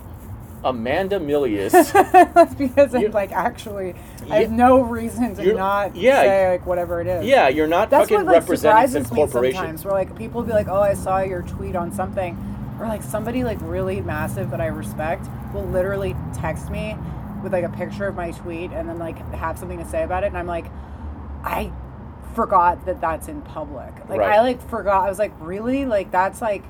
Amanda 0.65 1.19
Milius 1.21 1.73
That's 2.35 2.55
because 2.55 2.95
You- 2.95 3.07
I'm 3.07 3.13
like 3.13 3.33
actually, 3.33 3.95
I 4.31 4.41
have 4.41 4.51
no 4.51 4.81
reason 4.81 5.35
to 5.37 5.53
not 5.55 5.95
yeah. 5.95 6.23
say 6.23 6.51
like 6.53 6.67
whatever 6.67 7.01
it 7.03 7.07
is. 7.07 7.27
yeah 7.27 7.49
you're 7.49 7.67
not 7.67 7.91
That's 7.91 8.09
fucking 8.09 8.25
what 8.25 8.35
like 8.35 8.43
representing 8.43 9.05
some 9.05 9.05
corporation 9.15 9.57
sometimes. 9.59 9.85
Where 9.85 9.93
like 9.93 10.17
people 10.17 10.41
will 10.41 10.47
be 10.47 10.55
like, 10.55 10.69
"Oh, 10.69 10.81
I 10.81 10.95
saw 10.95 11.21
your 11.21 11.43
tweet 11.43 11.77
on 11.77 11.93
something," 11.93 12.39
or 12.81 12.87
like 12.87 13.03
somebody 13.03 13.45
like 13.45 13.59
really 13.61 14.01
massive 14.01 14.51
that 14.53 14.61
I 14.63 14.69
respect 14.69 15.29
will 15.53 15.67
literally 15.67 16.17
text 16.33 16.71
me 16.71 16.97
with 17.43 17.53
like 17.53 17.65
a 17.65 17.69
picture 17.69 18.07
of 18.07 18.15
my 18.15 18.31
tweet 18.31 18.71
and 18.73 18.89
then 18.89 18.99
like 18.99 19.19
have 19.35 19.59
something 19.59 19.79
to 19.79 19.87
say 19.91 20.03
about 20.03 20.25
it, 20.25 20.29
and 20.29 20.39
I'm 20.39 20.47
like, 20.47 20.65
I 21.43 21.71
forgot 22.35 22.85
that 22.87 23.01
that's 23.01 23.29
in 23.29 23.41
public. 23.43 23.93
Like 24.09 24.21
Right. 24.21 24.39
I 24.39 24.43
like 24.43 24.67
forgot. 24.69 25.05
I 25.07 25.09
was 25.09 25.19
like, 25.19 25.33
really? 25.41 25.85
Like 25.87 26.11
that's 26.11 26.41
like. 26.43 26.63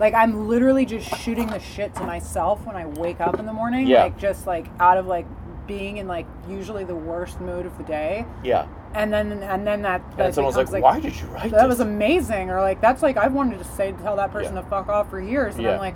Like 0.00 0.12
I'm 0.12 0.48
literally 0.48 0.84
just 0.86 1.08
shooting 1.20 1.46
the 1.46 1.60
shit 1.60 1.94
to 1.94 2.04
myself 2.04 2.66
when 2.66 2.74
I 2.74 2.84
wake 2.86 3.20
up 3.20 3.38
in 3.38 3.46
the 3.46 3.52
morning. 3.52 3.86
Yeah. 3.86 4.02
Like 4.04 4.18
just 4.18 4.44
like 4.44 4.66
out 4.80 4.98
of 4.98 5.06
like 5.06 5.24
being 5.68 5.98
in 5.98 6.06
like 6.08 6.26
usually 6.48 6.84
the 6.84 6.94
worst 6.94 7.40
mood 7.40 7.64
of 7.64 7.78
the 7.78 7.84
day 7.84 8.26
yeah 8.42 8.66
and 8.94 9.10
then 9.10 9.32
and 9.42 9.66
then 9.66 9.80
that, 9.80 10.02
that 10.18 10.26
and 10.26 10.34
someone's 10.34 10.56
like, 10.56 10.66
becomes, 10.66 10.82
why 10.82 11.00
did 11.00 11.16
you 11.18 11.26
write 11.28 11.50
that 11.50 11.62
this 11.62 11.68
was 11.68 11.80
amazing 11.80 12.50
or 12.50 12.60
like 12.60 12.82
that's 12.82 13.02
like 13.02 13.16
I've 13.16 13.32
wanted 13.32 13.58
to 13.58 13.64
say 13.64 13.92
tell 14.02 14.16
that 14.16 14.30
person 14.30 14.54
Yeah. 14.54 14.60
to 14.60 14.68
fuck 14.68 14.88
off 14.88 15.08
for 15.08 15.18
years 15.20 15.54
and 15.54 15.64
Yeah. 15.64 15.70
I'm 15.72 15.78
like 15.78 15.94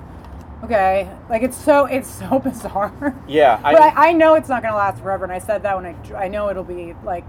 okay 0.64 1.14
like 1.28 1.42
it's 1.42 1.56
so 1.56 1.84
it's 1.84 2.08
so 2.08 2.38
bizarre 2.44 3.14
yeah 3.28 3.60
but 3.62 3.78
I, 3.78 4.08
I 4.08 4.12
know 4.14 4.36
it's 4.36 4.48
not 4.48 4.62
gonna 4.62 4.74
last 4.74 5.02
forever 5.02 5.24
and 5.24 5.32
I 5.34 5.38
said 5.38 5.62
that 5.64 5.76
when 5.76 5.84
I 5.84 5.94
I 6.24 6.28
know 6.28 6.48
it'll 6.48 6.64
be 6.64 6.94
like 7.04 7.24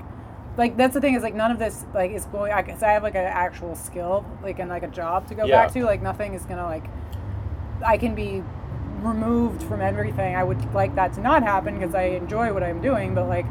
like 0.60 0.76
that's 0.76 0.94
the 0.94 1.02
thing 1.02 1.16
is 1.16 1.24
like 1.24 1.34
none 1.34 1.52
of 1.52 1.58
this 1.58 1.86
like 1.94 2.12
is 2.12 2.26
going 2.26 2.52
I, 2.52 2.62
cause 2.62 2.84
I 2.84 2.92
have 2.92 3.02
like 3.02 3.16
an 3.16 3.24
actual 3.26 3.76
skill 3.76 4.26
like 4.44 4.60
and 4.60 4.70
like 4.70 4.84
a 4.84 4.90
job 4.90 5.28
to 5.30 5.36
go 5.36 5.46
Yeah. 5.46 5.64
back 5.64 5.74
to 5.74 5.86
like 5.86 6.02
nothing 6.02 6.34
is 6.34 6.44
gonna 6.46 6.66
like 6.66 6.84
I 7.84 7.98
can 7.98 8.14
be 8.14 8.44
removed 9.02 9.64
from 9.64 9.80
everything 9.82 10.36
I 10.36 10.44
would 10.44 10.74
like 10.74 10.94
that 10.96 11.14
to 11.14 11.22
not 11.22 11.44
happen 11.44 11.80
because 11.80 11.96
I 11.96 12.04
enjoy 12.24 12.54
what 12.54 12.62
I'm 12.62 12.82
doing 12.82 13.16
but 13.16 13.28
like 13.30 13.46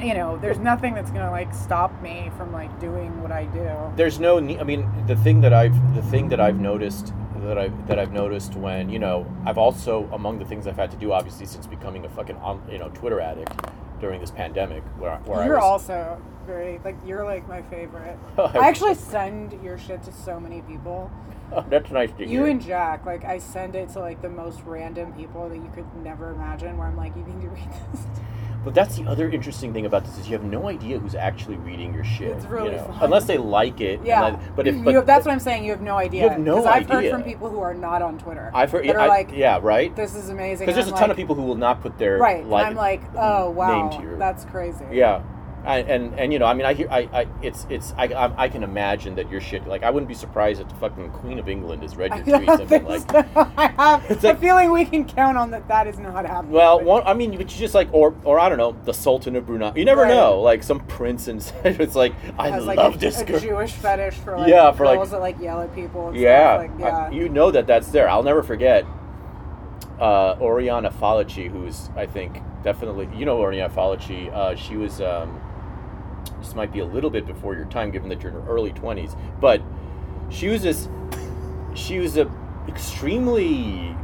you 0.00 0.14
know 0.14 0.38
there's 0.38 0.58
nothing 0.58 0.94
that's 0.94 1.10
gonna 1.10 1.32
like 1.32 1.52
stop 1.52 2.00
me 2.00 2.30
from 2.36 2.52
like 2.52 2.78
doing 2.78 3.20
what 3.20 3.32
I 3.32 3.46
do 3.46 3.68
there's 3.96 4.20
no. 4.20 4.38
I 4.38 4.64
mean, 4.64 4.88
the 5.06 5.16
thing 5.16 5.40
that 5.42 5.52
I've 5.52 5.94
the 5.94 6.02
thing 6.02 6.28
that 6.28 6.40
I've 6.40 6.58
noticed 6.60 7.12
that 7.42 7.58
I've 7.58 7.86
that 7.88 7.98
I've 7.98 8.12
noticed 8.12 8.54
when 8.54 8.88
you 8.88 8.98
know 8.98 9.26
I've 9.44 9.58
also 9.58 10.08
among 10.12 10.38
the 10.38 10.44
things 10.44 10.66
I've 10.66 10.76
had 10.76 10.90
to 10.92 10.96
do 10.96 11.12
obviously 11.12 11.46
since 11.46 11.66
becoming 11.66 12.04
a 12.04 12.08
fucking 12.08 12.38
you 12.70 12.78
know 12.78 12.88
Twitter 12.90 13.20
addict 13.20 13.52
during 14.00 14.20
this 14.20 14.30
pandemic 14.30 14.82
where 14.98 15.16
where 15.24 15.44
You're 15.44 15.60
I 15.60 15.64
was 15.72 15.88
also 15.88 16.20
very 16.46 16.80
like 16.84 16.96
you're 17.06 17.24
like 17.24 17.48
my 17.48 17.62
favorite. 17.62 18.18
I- 18.38 18.68
actually 18.68 18.94
send 18.94 19.62
your 19.62 19.78
shit 19.78 20.02
to 20.04 20.12
so 20.12 20.38
many 20.40 20.62
people. 20.62 21.10
oh, 21.52 21.64
that's 21.68 21.90
nice 21.90 22.10
to 22.18 22.22
You 22.26 22.40
hear. 22.42 22.46
and 22.46 22.60
Jack, 22.62 23.04
like 23.06 23.24
I 23.24 23.38
send 23.38 23.76
it 23.76 23.88
to 23.90 24.00
like 24.00 24.20
the 24.22 24.30
most 24.30 24.60
random 24.64 25.12
people 25.12 25.48
that 25.48 25.56
you 25.56 25.70
could 25.74 25.86
never 26.02 26.30
imagine. 26.32 26.76
Where 26.76 26.86
I'm 26.86 26.96
like, 26.96 27.14
you 27.16 27.22
need 27.22 27.40
to 27.42 27.48
read 27.48 27.68
this. 27.92 28.06
but 28.64 28.74
that's 28.74 28.96
the 28.96 29.06
other 29.06 29.30
interesting 29.30 29.72
thing 29.72 29.86
about 29.86 30.04
this 30.04 30.18
is 30.18 30.26
you 30.26 30.32
have 30.32 30.44
no 30.44 30.68
idea 30.68 30.98
who's 30.98 31.14
actually 31.14 31.56
reading 31.56 31.92
your 31.92 32.04
shit. 32.04 32.36
It's 32.36 32.46
really 32.46 32.70
you 32.72 32.76
know? 32.76 32.84
fun. 32.84 32.98
unless 33.02 33.26
they 33.26 33.38
like 33.38 33.80
it. 33.80 34.00
Yeah, 34.04 34.38
but 34.56 34.66
if 34.66 34.82
but 34.82 34.94
have, 34.94 35.06
that's 35.06 35.26
what 35.26 35.32
I'm 35.32 35.40
saying. 35.40 35.64
You 35.64 35.72
have 35.72 35.82
no 35.82 35.96
idea. 35.96 36.22
You 36.22 36.28
have 36.30 36.38
no 36.38 36.56
'Cause 36.56 36.66
I've 36.66 36.88
heard 36.88 37.10
from 37.10 37.22
people 37.22 37.50
who 37.50 37.60
are 37.60 37.74
not 37.74 38.02
on 38.02 38.18
Twitter. 38.18 38.50
I've 38.54 38.70
heard 38.70 38.86
that 38.88 38.96
are 38.96 39.00
I- 39.00 39.06
like, 39.06 39.30
yeah 39.32 39.58
right 39.62 39.94
this 39.94 40.14
is 40.14 40.30
amazing. 40.30 40.66
because 40.66 40.74
there's 40.82 40.94
a 40.94 40.98
ton 40.98 41.10
of 41.10 41.16
people 41.16 41.34
who 41.34 41.42
will 41.42 41.54
not 41.56 41.82
put 41.82 41.98
their 41.98 42.18
Right, 42.18 42.46
like, 42.46 42.66
I'm 42.66 42.74
like, 42.74 43.02
oh 43.16 43.50
wow, 43.50 43.88
name 43.88 44.00
to 44.00 44.06
your 44.06 44.16
that's 44.18 44.44
crazy. 44.46 44.84
Yeah, 44.90 45.22
I, 45.64 45.78
and 45.78 46.18
and 46.18 46.32
you 46.32 46.38
know, 46.38 46.44
I 46.46 46.54
mean, 46.54 46.66
I 46.66 46.74
hear, 46.74 46.88
I, 46.90 47.08
I 47.12 47.26
it's 47.42 47.66
it's 47.70 47.92
I, 47.96 48.04
I, 48.04 48.44
I 48.44 48.48
can 48.48 48.62
imagine 48.62 49.14
that 49.14 49.30
your 49.30 49.40
shit. 49.40 49.66
Like, 49.66 49.82
I 49.82 49.90
wouldn't 49.90 50.08
be 50.08 50.14
surprised 50.14 50.60
if 50.60 50.68
the 50.68 50.74
fucking 50.74 51.10
Queen 51.12 51.38
of 51.38 51.48
England 51.48 51.82
has 51.82 51.96
read 51.96 52.14
your 52.14 52.38
tweets 52.38 52.60
and 52.60 52.68
been 52.68 52.84
like, 52.84 53.36
I 53.58 53.68
have 53.78 54.10
It's 54.10 54.22
a 54.24 54.28
like- 54.28 54.40
feeling 54.40 54.70
we 54.72 54.84
can 54.84 55.04
count 55.06 55.38
on 55.38 55.50
that. 55.52 55.66
That 55.68 55.86
is 55.86 55.98
not 55.98 56.26
happening. 56.26 56.52
well, 56.52 56.80
one, 56.80 57.02
I 57.06 57.14
mean, 57.14 57.30
but 57.32 57.40
you 57.40 57.58
just 57.58 57.74
like, 57.74 57.88
or 57.92 58.14
or 58.24 58.38
I 58.38 58.48
don't 58.48 58.58
know, 58.58 58.76
the 58.84 58.92
Sultan 58.92 59.36
of 59.36 59.46
Brunei. 59.46 59.72
You 59.74 59.84
never 59.84 60.02
Right. 60.02 60.08
know, 60.14 60.40
like 60.40 60.62
some 60.62 60.80
prince 60.86 61.28
and 61.28 61.40
it's 61.64 61.94
like, 61.94 62.12
I 62.38 62.50
has 62.50 62.64
love 62.66 62.76
like 62.76 62.94
a, 62.96 62.98
this 62.98 63.20
a 63.20 63.24
girl. 63.24 63.40
Jewish 63.40 63.72
fetish 63.72 64.14
for 64.16 64.36
like 64.36 64.48
Yeah, 64.50 64.70
for, 64.72 64.84
like- 64.84 64.98
girls 64.98 65.12
that 65.12 65.20
like 65.20 65.40
yell 65.40 65.62
at 65.62 65.74
people. 65.74 66.14
Yeah. 66.14 66.56
Like, 66.56 66.70
yeah. 66.78 67.10
You 67.10 67.28
know 67.28 67.50
that 67.50 67.66
that's 67.66 67.88
there. 67.88 68.08
I'll 68.08 68.22
never 68.22 68.42
forget 68.42 68.84
uh, 69.98 70.36
Oriana 70.40 70.90
Fallaci, 70.90 71.48
who's 71.50 71.88
I 71.96 72.06
think 72.06 72.38
definitely 72.62 73.08
you 73.16 73.24
know 73.24 73.38
Oriana 73.38 73.72
Fallaci. 73.72 74.32
Uh, 74.32 74.56
she 74.56 74.76
was 74.76 75.00
um, 75.00 75.40
this 76.44 76.54
might 76.54 76.72
be 76.72 76.80
a 76.80 76.84
little 76.84 77.10
bit 77.10 77.26
before 77.26 77.54
your 77.54 77.64
time, 77.66 77.90
given 77.90 78.08
that 78.10 78.22
you're 78.22 78.30
in 78.32 78.38
your 78.38 78.46
early 78.46 78.72
twenties, 78.72 79.16
but 79.40 79.62
she 80.30 80.48
was 80.48 80.62
this. 80.62 80.88
She 81.74 81.98
was 81.98 82.16
a 82.16 82.30
extremely 82.68 83.96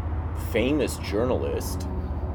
famous 0.53 0.97
journalist, 0.99 1.87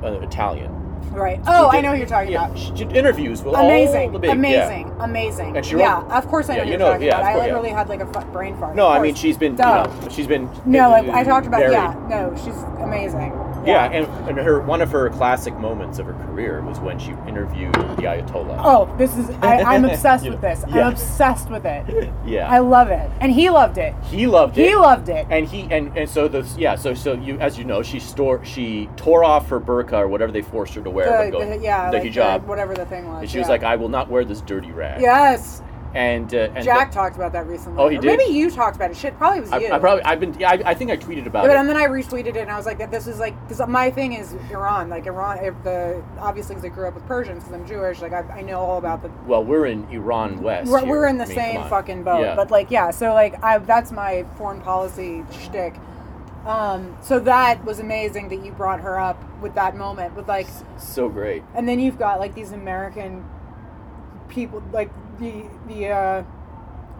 uh, 0.04 0.20
Italian. 0.22 0.72
right. 1.12 1.40
Oh, 1.48 1.70
Who 1.70 1.78
I 1.78 1.82
know 1.82 1.92
who 1.92 1.98
you're 1.98 2.08
talking 2.08 2.32
yeah, 2.32 2.46
about. 2.46 2.58
She 2.58 2.72
did 2.72 2.96
interviews 2.96 3.44
with 3.44 3.56
all 3.56 3.66
Amazing, 3.66 4.14
big, 4.14 4.24
yeah. 4.26 4.32
amazing, 4.32 4.94
amazing. 5.00 5.58
And 5.58 5.66
she 5.66 5.76
yeah, 5.78 6.02
of 6.18 6.28
course 6.28 6.50
I 6.50 6.54
know 6.54 6.58
yeah, 6.60 6.64
who 6.64 6.66
you 6.68 6.72
you're 6.72 6.80
know- 6.80 6.92
talking 6.94 7.08
yeah, 7.08 7.20
about. 7.20 7.36
of 7.36 7.42
I 7.42 7.46
literally 7.46 7.70
yeah. 7.70 7.78
had 7.78 7.90
like 7.90 8.00
a 8.02 8.06
brain 8.32 8.58
fart. 8.58 8.76
No, 8.76 8.88
I 8.88 9.00
mean 9.02 9.16
she's 9.16 9.38
been, 9.38 9.54
you 9.54 9.58
Duh. 9.58 9.84
know, 9.86 10.10
she's 10.10 10.28
been. 10.28 10.50
No, 10.66 10.92
I, 10.92 11.20
I 11.20 11.24
talked 11.24 11.48
about 11.48 11.60
buried. 11.60 11.74
yeah. 11.74 11.94
No, 12.10 12.34
she's 12.38 12.56
amazing. 12.82 13.32
Yeah, 13.66 13.86
and, 13.92 14.30
and 14.30 14.38
her 14.38 14.60
one 14.62 14.82
of 14.82 14.92
her 14.92 15.10
classic 15.10 15.58
moments 15.58 16.00
of 16.00 16.06
her 16.06 16.14
career 16.26 16.62
was 16.62 16.80
when 16.80 17.00
she 17.00 17.12
interviewed 17.28 17.74
the 17.74 18.04
Ayatollah. 18.04 18.60
Oh, 18.64 18.94
this 18.98 19.18
is 19.18 19.30
I, 19.42 19.62
I'm 19.64 19.86
obsessed 19.90 20.28
with 20.30 20.42
this. 20.42 20.64
yeah. 20.68 20.86
I'm 20.88 20.94
obsessed 20.94 21.50
with 21.50 21.66
it. 21.66 22.12
yeah, 22.26 22.50
I 22.50 22.60
love 22.60 22.90
it, 22.90 23.10
and 23.22 23.32
he 23.32 23.50
loved 23.50 23.78
it. 23.78 23.94
he 24.06 24.28
loved 24.28 24.58
it. 24.58 24.68
He 24.70 24.76
loved 24.76 25.10
it. 25.10 25.26
and 25.30 25.48
he 25.48 25.62
and, 25.72 25.96
and 25.98 26.10
so 26.10 26.28
the 26.28 26.48
yeah 26.58 26.76
so 26.76 26.94
so 26.94 27.14
you 27.14 27.40
as 27.40 27.58
you 27.58 27.64
know 27.66 27.82
she 27.84 28.00
store 28.00 28.44
she 28.46 28.90
tore 28.98 29.24
off 29.24 29.48
her 29.50 29.60
burqa 29.60 29.94
or 29.94 30.08
whatever 30.08 30.32
they 30.32 30.42
forced 30.42 30.74
her 30.76 30.82
to 30.82 30.90
wear 30.90 31.26
The, 31.26 31.32
go- 31.32 31.46
the- 31.50 31.58
yeah, 31.58 31.90
the 31.92 31.98
like 31.98 32.08
hijab 32.12 32.42
the- 32.42 32.48
whatever 32.48 32.74
the 32.76 32.86
thing 32.86 33.08
was. 33.08 33.22
and 33.22 33.30
she 33.30 33.40
was 33.40 33.50
like 33.50 33.64
I 33.64 33.76
will 33.76 33.90
not 33.90 34.10
wear 34.10 34.24
this 34.26 34.42
dirty 34.42 34.72
rag 34.72 35.02
yes. 35.02 35.62
And 35.96 36.34
uh, 36.36 36.50
and 36.54 36.64
Jack 36.64 36.92
the- 36.92 36.96
talked 36.96 37.16
about 37.16 37.32
that 37.32 37.48
recently. 37.48 37.82
Oh, 37.82 37.88
he 37.88 37.98
Or 37.98 38.02
did? 38.02 38.18
Maybe 38.18 38.32
you 38.34 38.52
talked 38.52 38.76
about 38.76 38.92
it. 38.92 38.98
Shit, 38.98 39.18
probably 39.18 39.40
was 39.42 39.52
I, 39.52 39.60
you. 39.60 39.72
I 39.72 39.80
probably 39.80 40.04
I've 40.04 40.20
been 40.20 40.34
yeah, 40.38 40.52
I, 40.52 40.72
I 40.72 40.74
think 40.74 40.92
I 40.92 40.98
tweeted 40.98 41.26
about 41.26 41.44
But 41.44 41.52
it 41.52 41.58
and 41.58 41.70
then 41.70 41.78
I 41.78 41.88
retweeted 41.88 42.28
it, 42.28 42.38
and 42.38 42.52
I 42.52 42.58
was 42.58 42.66
like, 42.66 42.78
"That 42.78 42.92
this 42.92 43.08
is 43.08 43.18
like, 43.18 43.34
because 43.48 43.66
my 43.68 43.90
thing 43.90 44.14
is 44.14 44.34
Iran. 44.52 44.90
Like 44.90 45.06
Iran, 45.08 45.44
if 45.44 45.56
the 45.64 46.04
obviously 46.20 46.56
because 46.56 46.70
I 46.70 46.74
grew 46.76 46.88
up 46.88 46.96
with 46.96 47.06
Persians, 47.08 47.44
because 47.46 47.54
I'm 47.60 47.66
Jewish. 47.66 48.02
Like 48.02 48.12
I, 48.14 48.22
I 48.40 48.42
know 48.42 48.60
all 48.60 48.78
about 48.78 49.02
the. 49.02 49.10
well 49.26 49.44
we're 49.44 49.68
in 49.68 49.88
Iran 49.90 50.42
West 50.42 50.70
We're, 50.70 50.86
we're 50.86 51.08
in 51.08 51.18
the 51.18 51.24
I 51.24 51.28
mean, 51.28 51.36
same 51.38 51.70
fucking 51.70 52.04
boat. 52.04 52.22
Yeah. 52.22 52.36
But 52.36 52.52
like, 52.52 52.70
yeah. 52.70 52.92
So 52.92 53.14
like, 53.14 53.42
I 53.42 53.58
that's 53.60 53.92
my 53.92 54.26
foreign 54.38 54.62
policy 54.62 55.24
shtick. 55.32 55.76
Um, 56.46 56.96
so 57.02 57.20
that 57.22 57.66
was 57.66 57.80
amazing 57.80 58.30
that 58.30 58.46
you 58.46 58.52
brought 58.52 58.82
her 58.82 59.00
up 59.00 59.18
with 59.42 59.56
that 59.56 59.76
moment 59.76 60.16
with 60.16 60.28
like 60.28 60.48
So 60.78 61.10
great. 61.10 61.42
and 61.56 61.68
then 61.68 61.80
you've 61.80 61.98
got 61.98 62.20
like 62.20 62.36
these 62.36 62.52
American 62.52 63.26
people, 64.30 64.62
like 64.72 64.92
the 65.20 65.46
the 65.68 65.90
uh, 65.90 66.24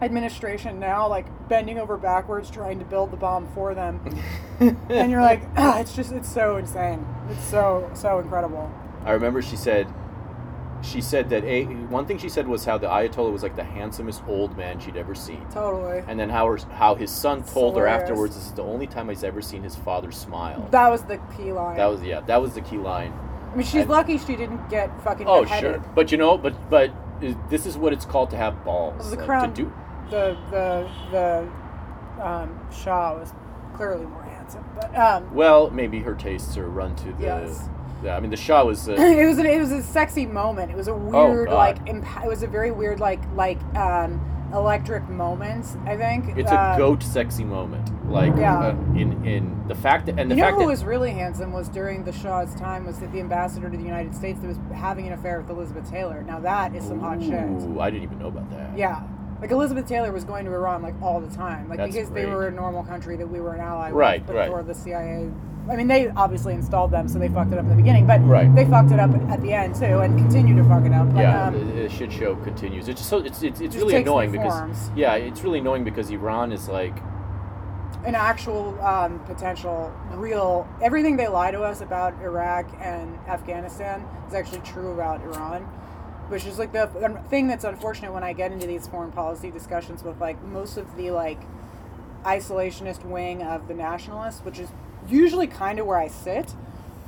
administration 0.02 0.78
now, 0.78 1.08
like 1.08 1.26
bending 1.48 1.78
over 1.78 1.96
backwards 1.96 2.50
trying 2.50 2.78
to 2.78 2.84
build 2.84 3.10
the 3.10 3.16
bomb 3.16 3.46
for 3.54 3.74
them, 3.74 4.00
and 4.60 5.10
you're 5.10 5.22
like, 5.22 5.42
ah, 5.56 5.78
it's 5.80 5.94
just 5.94 6.12
it's 6.12 6.32
so 6.32 6.56
insane. 6.56 7.06
It's 7.30 7.44
so 7.44 7.90
so 7.94 8.18
incredible. 8.18 8.70
I 9.04 9.12
remember 9.12 9.40
she 9.40 9.56
said, 9.56 9.86
she 10.82 11.00
said 11.00 11.28
that 11.30 11.44
a 11.44 11.64
one 11.64 12.06
thing 12.06 12.18
she 12.18 12.28
said 12.28 12.46
was 12.48 12.64
how 12.64 12.76
the 12.76 12.88
Ayatollah 12.88 13.32
was 13.32 13.42
like 13.42 13.56
the 13.56 13.64
handsomest 13.64 14.22
old 14.26 14.56
man 14.56 14.80
she'd 14.80 14.96
ever 14.96 15.14
seen, 15.14 15.44
Totally. 15.52 16.02
and 16.08 16.18
then 16.18 16.28
how 16.28 16.46
her, 16.46 16.56
how 16.74 16.94
his 16.96 17.10
son 17.10 17.42
told 17.44 17.76
her 17.76 17.86
afterwards, 17.86 18.34
"This 18.34 18.46
is 18.46 18.52
the 18.52 18.62
only 18.64 18.86
time 18.86 19.08
he's 19.08 19.24
ever 19.24 19.40
seen 19.40 19.62
his 19.62 19.76
father 19.76 20.10
smile." 20.10 20.66
That 20.72 20.90
was 20.90 21.02
the 21.02 21.18
key 21.36 21.52
line. 21.52 21.76
That 21.76 21.86
was 21.86 22.02
yeah, 22.02 22.20
that 22.22 22.40
was 22.42 22.54
the 22.54 22.60
key 22.62 22.78
line. 22.78 23.12
I 23.52 23.56
mean, 23.56 23.66
she's 23.66 23.86
lucky 23.86 24.18
she 24.18 24.36
didn't 24.36 24.68
get 24.68 24.90
fucking 25.02 25.26
Oh 25.26 25.42
beheaded. 25.44 25.74
sure, 25.76 25.92
but 25.94 26.12
you 26.12 26.18
know, 26.18 26.36
but 26.36 26.68
but 26.68 26.90
is- 27.22 27.36
this 27.50 27.66
is 27.66 27.76
what 27.76 27.92
it's 27.92 28.04
called 28.04 28.30
to 28.30 28.36
have 28.36 28.64
balls. 28.64 29.10
The 29.10 29.16
like, 29.16 29.26
crown, 29.26 29.52
to 29.54 29.62
do. 29.62 29.72
the 30.10 30.36
the 30.50 30.90
the 31.10 32.26
um, 32.26 32.58
Shah 32.72 33.14
was 33.18 33.32
clearly 33.74 34.06
more 34.06 34.22
handsome, 34.22 34.64
but 34.74 34.96
um, 34.96 35.34
Well, 35.34 35.70
maybe 35.70 36.00
her 36.00 36.14
tastes 36.14 36.56
are 36.56 36.68
run 36.68 36.94
to 36.96 37.12
the. 37.12 37.22
Yes. 37.24 37.68
Yeah, 38.04 38.16
I 38.16 38.20
mean, 38.20 38.30
the 38.30 38.36
Shah 38.36 38.62
was. 38.64 38.88
Uh, 38.88 38.92
it 38.98 39.26
was 39.26 39.38
an, 39.38 39.46
it 39.46 39.58
was 39.58 39.72
a 39.72 39.82
sexy 39.82 40.26
moment. 40.26 40.70
It 40.70 40.76
was 40.76 40.88
a 40.88 40.94
weird 40.94 41.48
Oh, 41.48 41.54
like 41.54 41.78
imp- 41.86 42.06
it 42.24 42.28
was 42.28 42.42
a 42.42 42.46
very 42.46 42.70
weird 42.70 43.00
like 43.00 43.20
like 43.34 43.58
um, 43.74 44.20
electric 44.52 45.08
moments. 45.08 45.76
I 45.86 45.96
think 45.96 46.36
it's 46.36 46.50
a 46.50 46.54
Uh, 46.58 46.78
goat 46.78 47.02
sexy 47.02 47.44
moment, 47.44 47.90
like 48.10 48.34
Yeah. 48.36 48.58
uh, 48.58 48.70
in 48.94 49.24
in 49.24 49.62
the 49.68 49.74
fact 49.74 50.06
that 50.06 50.18
and 50.18 50.30
the 50.30 50.34
You 50.36 50.40
know 50.42 50.46
fact 50.46 50.54
who 50.56 50.62
that 50.62 50.68
was 50.68 50.84
really 50.84 51.10
handsome 51.10 51.52
was 51.52 51.68
during 51.68 52.04
the 52.04 52.12
Shah's 52.12 52.54
time 52.54 52.86
was 52.86 52.98
that 53.00 53.10
the 53.12 53.20
ambassador 53.20 53.68
to 53.68 53.76
the 53.76 53.82
United 53.82 54.14
States 54.14 54.40
that 54.40 54.46
was 54.46 54.58
having 54.72 55.06
an 55.08 55.12
affair 55.12 55.40
with 55.40 55.50
Elizabeth 55.50 55.90
Taylor. 55.90 56.22
Now 56.26 56.38
that 56.40 56.74
is 56.74 56.84
some 56.84 57.00
hot 57.00 57.20
shit. 57.22 57.34
I 57.34 57.90
didn't 57.90 58.04
even 58.04 58.18
know 58.18 58.28
about 58.28 58.50
that. 58.50 58.76
Yeah. 58.78 59.00
Like 59.40 59.50
Elizabeth 59.50 59.86
Taylor 59.86 60.12
was 60.12 60.24
going 60.24 60.44
to 60.46 60.52
Iran 60.54 60.80
like 60.82 60.94
all 61.02 61.20
the 61.20 61.34
time, 61.34 61.68
like 61.68 61.78
That's 61.78 61.92
because 61.94 62.10
they 62.10 62.24
were 62.26 62.46
a 62.46 62.50
normal 62.52 62.84
country 62.84 63.16
that 63.16 63.28
we 63.28 63.40
were 63.40 63.52
an 63.54 63.60
ally 63.60 63.90
Right, 63.90 64.26
with 64.26 64.34
right. 64.36 64.46
before 64.46 64.62
the 64.62 64.74
CIA. 64.74 65.28
I 65.68 65.76
mean, 65.76 65.88
they 65.88 66.08
obviously 66.10 66.54
installed 66.54 66.92
them, 66.92 67.08
so 67.08 67.18
they 67.18 67.28
fucked 67.28 67.52
it 67.52 67.58
up 67.58 67.64
in 67.64 67.70
the 67.70 67.76
beginning, 67.76 68.06
but 68.06 68.20
Right. 68.24 68.52
they 68.54 68.64
fucked 68.64 68.92
it 68.92 69.00
up 69.00 69.10
at 69.28 69.42
the 69.42 69.52
end 69.52 69.74
too, 69.74 70.00
and 70.00 70.16
continue 70.16 70.54
to 70.56 70.64
fuck 70.64 70.84
it 70.84 70.92
up. 70.92 71.12
But, 71.12 71.20
yeah, 71.20 71.46
um, 71.48 71.54
the, 71.54 71.82
the 71.82 71.88
shit 71.88 72.12
show 72.12 72.36
continues. 72.36 72.88
It's 72.88 73.00
just 73.00 73.10
so 73.10 73.18
it's 73.18 73.42
it's, 73.42 73.60
it's 73.60 73.74
Just 73.74 73.86
really 73.86 73.96
annoying 74.00 74.30
because 74.30 74.90
yeah, 74.94 75.14
it's 75.14 75.42
really 75.42 75.58
annoying 75.58 75.82
because 75.84 76.10
Iran 76.10 76.52
is 76.52 76.68
like 76.68 76.96
an 78.04 78.14
actual 78.14 78.80
um, 78.82 79.18
potential 79.20 79.92
real 80.12 80.68
everything 80.80 81.16
they 81.16 81.26
lie 81.26 81.50
to 81.50 81.60
us 81.62 81.80
about 81.80 82.14
iraq 82.22 82.64
and 82.80 83.18
afghanistan 83.26 84.06
is 84.28 84.34
actually 84.34 84.60
true 84.60 84.92
about 84.92 85.20
iran 85.22 85.62
which 86.28 86.46
is 86.46 86.56
like 86.58 86.72
the 86.72 86.86
thing 87.28 87.48
that's 87.48 87.64
unfortunate 87.64 88.12
when 88.12 88.22
i 88.22 88.32
get 88.32 88.52
into 88.52 88.66
these 88.66 88.86
foreign 88.86 89.10
policy 89.10 89.50
discussions 89.50 90.04
with 90.04 90.18
like 90.20 90.40
most 90.44 90.76
of 90.76 90.96
the 90.96 91.10
like 91.10 91.40
isolationist 92.24 93.04
wing 93.04 93.42
of 93.42 93.66
the 93.66 93.74
nationalists 93.74 94.40
which 94.44 94.58
is 94.60 94.68
usually 95.08 95.46
kind 95.46 95.78
of 95.78 95.86
where 95.86 95.98
i 95.98 96.08
sit 96.08 96.54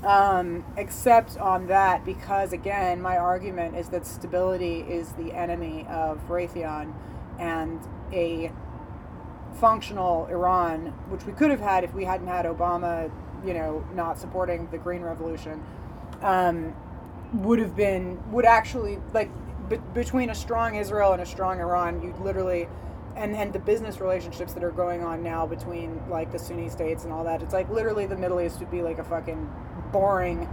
um, 0.05 0.65
except 0.77 1.37
on 1.39 1.67
that 1.67 2.05
because 2.05 2.53
again 2.53 3.03
my 3.03 3.17
argument 3.17 3.77
is 3.77 3.89
that 3.89 4.07
stability 4.07 4.81
is 4.81 5.13
the 5.13 5.33
enemy 5.33 5.87
of 5.89 6.21
raytheon 6.29 6.93
and 7.39 7.81
a 8.13 8.53
functional 9.59 10.27
Iran, 10.27 10.87
which 11.09 11.25
we 11.25 11.33
could 11.33 11.51
have 11.51 11.61
had 11.61 11.85
if 11.85 11.93
we 11.95 12.05
hadn't 12.05 12.27
had 12.27 12.47
Obama, 12.47 13.11
you 13.45 13.55
know, 13.55 13.85
not 13.95 14.19
supporting 14.19 14.69
the 14.71 14.79
Green 14.79 15.03
Revolution, 15.03 15.63
um, 16.23 16.75
would 17.33 17.59
have 17.59 17.77
been 17.77 18.19
would 18.31 18.45
actually 18.45 18.99
like 19.13 19.31
be- 19.69 19.79
between 19.95 20.31
a 20.31 20.35
strong 20.35 20.77
Israel 20.77 21.13
and 21.13 21.23
a 21.23 21.27
strong 21.27 21.61
Iran, 21.61 22.03
you'd 22.03 22.19
literally. 22.21 22.69
And, 23.19 23.35
and 23.35 23.53
the 23.53 23.59
business 23.59 24.01
relationships 24.01 24.53
that 24.53 24.63
are 24.63 24.71
going 24.71 25.03
on 25.03 25.23
now 25.25 25.45
between 25.45 26.01
like 26.09 26.31
the 26.31 26.39
Sunni 26.39 26.69
states 26.69 27.03
and 27.03 27.13
all 27.13 27.25
that, 27.25 27.43
it's 27.43 27.53
like 27.53 27.69
literally 27.69 28.07
the 28.07 28.17
Middle 28.17 28.41
East 28.41 28.61
would 28.61 28.71
be 28.71 28.81
like 28.81 28.99
a 28.99 29.05
fucking 29.05 29.51
boring, 29.91 30.49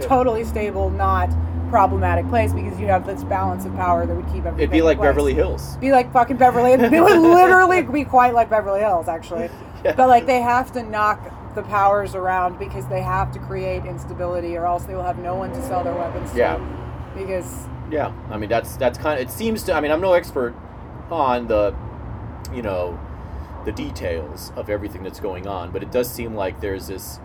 totally 0.00 0.42
stable, 0.44 0.88
not 0.90 1.28
problematic 1.68 2.26
place 2.28 2.52
because 2.52 2.78
you 2.80 2.86
have 2.86 3.04
this 3.06 3.24
balance 3.24 3.66
of 3.66 3.74
power 3.74 4.06
that 4.06 4.14
would 4.14 4.26
keep 4.26 4.46
everything. 4.46 4.60
it'd 4.60 4.70
be 4.70 4.80
like 4.82 4.98
Beverly 5.00 5.34
Hills. 5.34 5.76
be 5.76 5.92
like 5.92 6.10
fucking 6.12 6.36
Beverly. 6.38 6.70
Hills 6.70 6.92
it 6.92 7.00
would 7.00 7.18
literally 7.34 7.82
be 7.82 8.04
quite 8.04 8.32
like 8.32 8.48
Beverly 8.48 8.80
Hills, 8.80 9.08
actually. 9.08 9.50
Yeah. 9.84 9.94
But 9.94 10.08
like 10.08 10.26
they 10.26 10.40
have 10.40 10.72
to 10.72 10.82
knock 10.82 11.54
the 11.54 11.62
powers 11.62 12.16
around 12.16 12.58
because 12.58 12.88
they 12.88 13.02
have 13.02 13.30
to 13.32 13.38
create 13.38 13.84
instability, 13.84 14.56
or 14.56 14.66
else 14.66 14.84
they 14.84 14.94
will 14.96 15.04
have 15.04 15.18
no 15.18 15.36
one 15.36 15.52
to 15.52 15.62
sell 15.68 15.84
their 15.84 15.94
weapons 15.94 16.32
to. 16.32 16.38
Yeah. 16.38 17.12
Because 17.14 17.66
Yeah, 17.90 18.12
I 18.30 18.36
mean 18.38 18.48
that's 18.48 18.76
that's 18.76 18.98
kind 18.98 19.20
of 19.20 19.28
it 19.28 19.30
seems 19.30 19.62
to. 19.64 19.74
I 19.74 19.80
mean 19.80 19.92
I'm 19.92 20.00
no 20.00 20.14
expert 20.14 20.56
on 21.10 21.46
the, 21.48 21.74
you 22.52 22.62
know, 22.62 22.98
the 23.64 23.72
details 23.72 24.52
of 24.56 24.70
everything 24.70 25.02
that's 25.02 25.20
going 25.20 25.46
on, 25.46 25.70
but 25.72 25.82
it 25.82 25.90
does 25.90 26.10
seem 26.10 26.34
like 26.34 26.60
there's 26.60 26.86
this. 26.86 27.18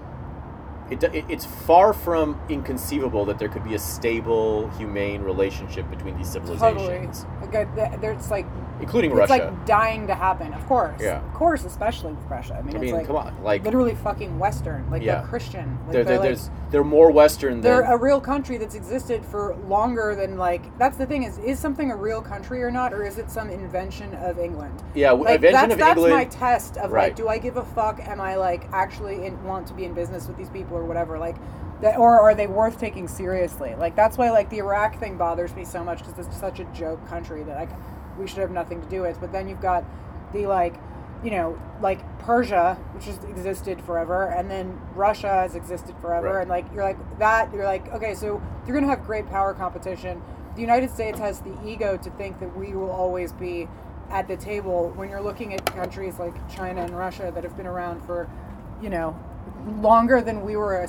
It, 0.89 1.03
it- 1.03 1.25
it's 1.29 1.45
far 1.45 1.93
from 1.93 2.39
inconceivable 2.49 3.25
that 3.25 3.39
there 3.39 3.47
could 3.49 3.63
be 3.63 3.75
a 3.75 3.79
stable, 3.79 4.69
humane 4.71 5.21
relationship 5.21 5.89
between 5.89 6.17
these 6.17 6.33
totally, 6.33 6.57
civilizations, 6.57 7.25
like, 7.41 7.55
uh, 7.55 7.97
there's 8.01 8.29
like 8.31 8.45
including 8.81 9.11
it's 9.11 9.17
Russia. 9.19 9.33
It's 9.35 9.43
like 9.45 9.65
dying 9.65 10.07
to 10.07 10.15
happen. 10.15 10.53
Of 10.53 10.65
course, 10.67 10.99
Yeah. 11.01 11.23
of 11.25 11.33
course, 11.33 11.63
especially 11.65 12.13
with 12.13 12.25
Russia. 12.29 12.55
I 12.57 12.61
mean, 12.61 12.75
I 12.75 12.79
it's 12.79 12.85
mean, 12.85 12.95
like 12.95 13.07
come 13.07 13.15
on, 13.15 13.43
like 13.43 13.63
literally 13.63 13.95
fucking 13.95 14.39
Western. 14.39 14.89
Like 14.89 15.01
Yeah. 15.01 15.19
they're 15.19 15.27
Christian. 15.27 15.77
Like 15.83 15.91
they're, 15.91 16.03
they're, 16.03 16.19
they're, 16.19 16.35
like, 16.35 16.71
they're 16.71 16.83
more 16.83 17.11
Western 17.11 17.61
they're 17.61 17.81
than 17.83 17.91
a 17.91 17.97
real 17.97 18.21
country 18.21 18.57
that's 18.57 18.75
existed 18.75 19.25
for 19.25 19.55
longer 19.67 20.15
than 20.15 20.37
like 20.37 20.77
that's 20.77 20.97
the 20.97 21.05
thing 21.05 21.23
is 21.23 21.37
is 21.39 21.59
something 21.59 21.91
a 21.91 21.95
real 21.95 22.21
country 22.21 22.63
or 22.63 22.71
not 22.71 22.93
or 22.93 23.03
is 23.03 23.17
it 23.17 23.29
some 23.29 23.49
invention 23.49 24.13
of 24.15 24.39
england 24.39 24.81
Yeah, 24.95 25.11
like, 25.11 25.35
invention 25.35 25.51
that's, 25.53 25.73
of 25.73 25.79
that's 25.79 25.97
England- 25.97 26.13
my 26.15 26.25
test 26.25 26.77
of 26.77 26.91
Right. 26.91 27.03
like 27.09 27.15
do 27.17 27.27
i 27.27 27.37
give 27.37 27.57
a 27.57 27.63
fuck 27.63 27.99
am 28.07 28.21
i 28.21 28.35
like 28.35 28.67
actually 28.71 29.25
in, 29.25 29.41
want 29.43 29.67
to 29.67 29.73
be 29.73 29.83
in 29.83 29.93
business 29.93 30.27
with 30.27 30.37
these 30.37 30.49
people 30.49 30.77
or 30.77 30.85
whatever 30.85 31.19
like 31.19 31.35
that 31.81 31.97
or 31.97 32.19
are 32.21 32.33
they 32.33 32.47
worth 32.47 32.79
taking 32.79 33.07
seriously 33.07 33.75
like 33.75 33.95
that's 33.95 34.17
why 34.17 34.29
like 34.31 34.49
the 34.49 34.59
iraq 34.59 34.97
thing 34.97 35.17
bothers 35.17 35.53
me 35.55 35.65
so 35.65 35.83
much 35.83 35.99
because 36.05 36.25
it's 36.25 36.37
such 36.39 36.59
a 36.61 36.65
joke 36.65 37.05
country 37.09 37.43
that 37.43 37.57
like 37.57 37.69
we 38.19 38.27
should 38.27 38.39
have 38.39 38.51
nothing 38.51 38.81
to 38.81 38.87
do 38.89 39.01
with 39.01 39.19
but 39.19 39.31
then 39.31 39.47
you've 39.47 39.61
got 39.61 39.83
the 40.33 40.45
like 40.47 40.75
you 41.23 41.29
know, 41.29 41.59
like 41.81 41.99
Persia, 42.19 42.79
which 42.93 43.05
has 43.05 43.23
existed 43.25 43.79
forever, 43.81 44.25
and 44.25 44.49
then 44.49 44.79
Russia 44.95 45.27
has 45.29 45.53
existed 45.55 45.95
forever, 46.01 46.33
Right. 46.33 46.41
and 46.41 46.49
like 46.49 46.65
you're 46.73 46.83
like 46.83 46.97
that, 47.19 47.53
you're 47.53 47.63
like, 47.63 47.93
okay, 47.93 48.15
so 48.15 48.41
you're 48.65 48.73
gonna 48.75 48.87
have 48.89 49.05
great 49.05 49.29
power 49.29 49.53
competition. 49.53 50.21
The 50.55 50.61
United 50.61 50.89
States 50.89 51.19
has 51.19 51.39
the 51.41 51.55
ego 51.63 51.95
to 51.97 52.09
think 52.11 52.39
that 52.39 52.57
we 52.57 52.73
will 52.73 52.89
always 52.89 53.31
be 53.33 53.67
at 54.09 54.27
the 54.27 54.35
table 54.35 54.91
when 54.95 55.09
you're 55.09 55.21
looking 55.21 55.53
at 55.53 55.63
countries 55.67 56.17
like 56.19 56.33
China 56.49 56.81
and 56.81 56.97
Russia 56.97 57.31
that 57.33 57.43
have 57.43 57.55
been 57.55 57.67
around 57.67 58.03
for, 58.03 58.27
you 58.81 58.89
know, 58.89 59.15
longer 59.79 60.21
than 60.21 60.41
we 60.43 60.55
were 60.55 60.75
a, 60.77 60.87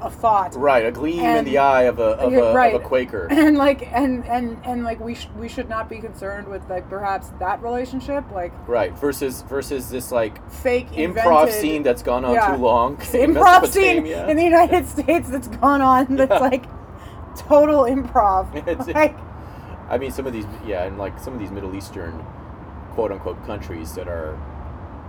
a 0.00 0.10
thought 0.10 0.54
right 0.54 0.86
a 0.86 0.92
gleam 0.92 1.24
in 1.24 1.44
the 1.44 1.58
eye 1.58 1.82
of 1.82 1.98
a 1.98 2.02
of, 2.18 2.32
a, 2.32 2.52
right. 2.54 2.74
of 2.74 2.80
a 2.82 2.84
Quaker. 2.84 3.26
and 3.30 3.56
like 3.58 3.86
and 3.92 4.24
and 4.26 4.56
and 4.64 4.84
like 4.84 5.00
we 5.00 5.14
sh- 5.14 5.28
we 5.36 5.48
should 5.48 5.68
not 5.68 5.88
be 5.88 5.98
concerned 5.98 6.46
with 6.48 6.62
like 6.70 6.88
perhaps 6.88 7.28
that 7.40 7.62
relationship 7.62 8.24
like 8.32 8.52
Right 8.68 8.92
versus 8.98 9.42
versus 9.42 9.90
this 9.90 10.12
like 10.12 10.48
fake 10.50 10.88
improv 10.90 11.46
invented- 11.46 11.54
scene 11.54 11.82
that's 11.82 12.02
gone 12.02 12.24
on 12.24 12.34
Yeah. 12.34 12.54
too 12.54 12.62
long. 12.62 12.96
Improv 12.98 13.66
scene 13.68 14.06
in 14.06 14.36
the 14.36 14.44
United 14.44 14.86
States 14.96 15.28
that's 15.30 15.48
gone 15.48 15.82
on 15.82 16.16
that's 16.16 16.30
Yeah. 16.30 16.38
like 16.38 16.64
total 17.36 17.82
improv. 17.84 18.52
Like 18.94 19.16
I 19.90 19.96
mean, 19.96 20.10
some 20.10 20.26
of 20.26 20.32
these, 20.34 20.44
yeah, 20.66 20.84
and 20.84 20.98
like 20.98 21.18
some 21.18 21.32
of 21.32 21.40
these 21.40 21.50
Middle 21.50 21.74
Eastern, 21.74 22.22
quote 22.92 23.10
unquote, 23.10 23.42
countries 23.46 23.94
that 23.94 24.06
are 24.06 24.38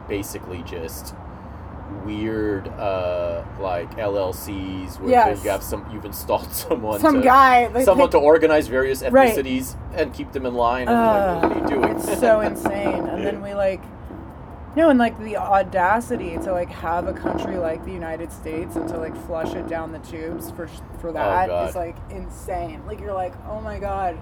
basically 0.07 0.63
just 0.63 1.13
weird, 2.05 2.67
uh, 2.69 3.43
like 3.59 3.97
LLCs 3.97 4.99
where 4.99 5.09
Yes. 5.11 5.43
you 5.43 5.49
have 5.49 5.63
some, 5.63 5.85
you've 5.91 6.05
installed 6.05 6.51
someone, 6.53 6.99
some 6.99 7.15
to, 7.15 7.21
guy 7.21 7.67
like, 7.67 7.85
someone 7.85 8.09
to 8.11 8.17
organize 8.17 8.67
various 8.67 9.01
Right. 9.03 9.33
ethnicities 9.35 9.75
and 9.93 10.13
keep 10.13 10.31
them 10.31 10.45
in 10.45 10.53
line. 10.55 10.87
And 10.87 10.97
Uh, 10.97 11.39
like, 11.41 11.43
what 11.43 11.51
are 11.51 11.59
you 11.59 11.81
doing? 11.81 11.95
It's 11.97 12.19
so 12.27 12.41
insane. 12.41 13.07
And 13.07 13.25
then 13.25 13.41
we 13.41 13.53
like 13.53 13.81
no, 14.75 14.89
and 14.89 14.99
like 14.99 15.19
the 15.19 15.35
audacity 15.35 16.37
to 16.37 16.51
like 16.51 16.69
have 16.69 17.07
a 17.07 17.13
country 17.13 17.57
like 17.57 17.83
the 17.85 17.91
United 17.91 18.31
States 18.31 18.75
and 18.75 18.87
to 18.89 18.97
like 18.97 19.15
flush 19.25 19.53
it 19.55 19.67
down 19.67 19.91
the 19.91 19.99
tubes 19.99 20.51
for 20.51 20.67
for 20.99 21.11
that 21.11 21.47
God. 21.47 21.69
is 21.69 21.75
like 21.75 21.97
insane. 22.11 22.81
Like 22.87 22.99
you're 23.01 23.13
like, 23.13 23.33
oh 23.49 23.59
my 23.61 23.79
god, 23.79 24.17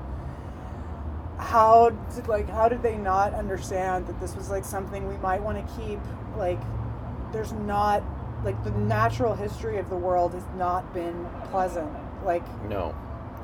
how 1.37 1.89
did 2.15 2.27
like 2.27 2.49
how 2.49 2.69
did 2.69 2.81
they 2.81 2.95
not 2.95 3.33
understand 3.33 4.07
that 4.07 4.19
this 4.19 4.35
was 4.35 4.49
like 4.49 4.65
something 4.65 5.07
we 5.07 5.17
might 5.17 5.41
want 5.43 5.57
to 5.57 5.73
keep? 5.81 5.99
Like, 6.37 6.59
there's 7.31 7.53
not 7.53 8.03
like 8.43 8.61
the 8.63 8.71
natural 8.71 9.33
history 9.35 9.77
of 9.77 9.89
the 9.89 9.95
world 9.95 10.33
has 10.33 10.43
not 10.57 10.93
been 10.93 11.27
pleasant. 11.51 11.89
Like 12.23 12.43
no. 12.69 12.95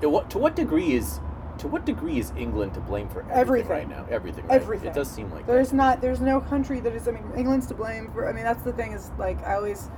To 0.02 0.10
what, 0.10 0.30
to 0.32 0.38
what 0.38 0.56
degree 0.56 0.94
is 0.94 1.20
to 1.60 1.68
what 1.68 1.86
degree 1.86 2.18
is 2.20 2.34
England 2.36 2.74
to 2.74 2.80
blame 2.80 3.08
for 3.10 3.22
everything, 3.22 3.38
Everything. 3.40 3.70
right 3.70 3.90
now? 3.90 4.06
Everything. 4.10 4.46
Right? 4.48 4.62
Everything. 4.62 4.90
It 4.90 4.94
does 4.96 5.10
seem 5.10 5.32
like 5.32 5.46
There's 5.46 5.70
that. 5.70 5.76
not. 5.76 6.02
There's 6.02 6.20
no 6.20 6.42
country 6.42 6.80
that 6.80 6.94
is. 6.94 7.08
I 7.08 7.12
mean, 7.12 7.24
England's 7.38 7.68
to 7.68 7.74
blame 7.74 8.12
for. 8.12 8.28
I 8.28 8.34
mean, 8.34 8.44
that's 8.44 8.64
the 8.64 8.74
thing. 8.74 8.92
Is 8.94 9.12
like 9.18 9.42
I 9.46 9.56
always 9.56 9.90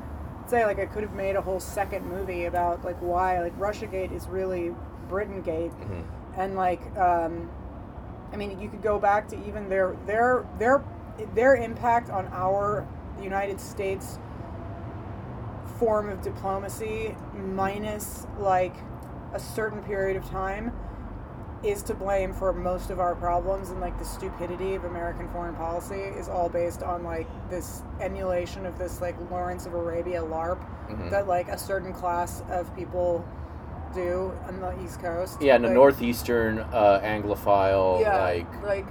say 0.47 0.65
like 0.65 0.79
I 0.79 0.85
could 0.85 1.01
have 1.03 1.13
made 1.13 1.35
a 1.35 1.41
whole 1.41 1.59
second 1.59 2.05
movie 2.07 2.45
about 2.45 2.83
like 2.83 2.97
why 3.01 3.41
like 3.41 3.57
RussiaGate 3.57 4.11
is 4.11 4.27
really 4.27 4.75
Britain 5.09 5.41
Gate, 5.41 5.71
and 6.37 6.55
like 6.55 6.81
um, 6.97 7.49
I 8.31 8.35
mean 8.35 8.59
you 8.59 8.69
could 8.69 8.83
go 8.83 8.99
back 8.99 9.27
to 9.29 9.47
even 9.47 9.69
their 9.69 9.95
their 10.05 10.45
their 10.59 10.83
their 11.33 11.55
impact 11.55 12.09
on 12.09 12.27
our 12.33 12.85
United 13.21 13.59
States 13.59 14.19
form 15.79 16.09
of 16.09 16.21
diplomacy 16.21 17.15
minus 17.35 18.25
like 18.39 18.75
a 19.33 19.39
certain 19.39 19.83
period 19.83 20.15
of 20.15 20.25
time 20.29 20.71
is 21.63 21.81
to 21.83 21.93
blame 21.93 22.31
for 22.33 22.53
most 22.53 22.89
of 22.91 22.99
our 22.99 23.15
problems 23.15 23.69
and 23.71 23.81
like 23.81 23.97
the 23.97 24.05
stupidity 24.05 24.75
of 24.75 24.85
American 24.85 25.27
foreign 25.29 25.55
policy 25.55 25.95
is 25.95 26.29
all 26.29 26.47
based 26.47 26.83
on 26.83 27.03
like 27.03 27.27
this 27.49 27.81
emulation 27.99 28.65
of 28.65 28.77
this 28.77 29.01
like 29.01 29.15
Lawrence 29.31 29.65
of 29.65 29.73
Arabia 29.73 30.21
LARP 30.21 30.59
Mm-hmm. 30.89 31.09
that 31.09 31.27
like 31.27 31.47
a 31.47 31.57
certain 31.57 31.91
class 31.91 32.43
of 32.47 32.73
people 32.75 33.25
do 33.95 34.31
on 34.47 34.59
the 34.59 34.83
East 34.83 34.99
Coast. 35.01 35.41
Yeah, 35.41 35.55
and 35.55 35.63
the 35.63 35.69
Like, 35.69 35.75
northeastern 35.75 36.59
uh, 36.59 36.99
Anglophile, 37.03 38.01
Yeah, 38.01 38.21
like 38.21 38.61
like 38.63 38.85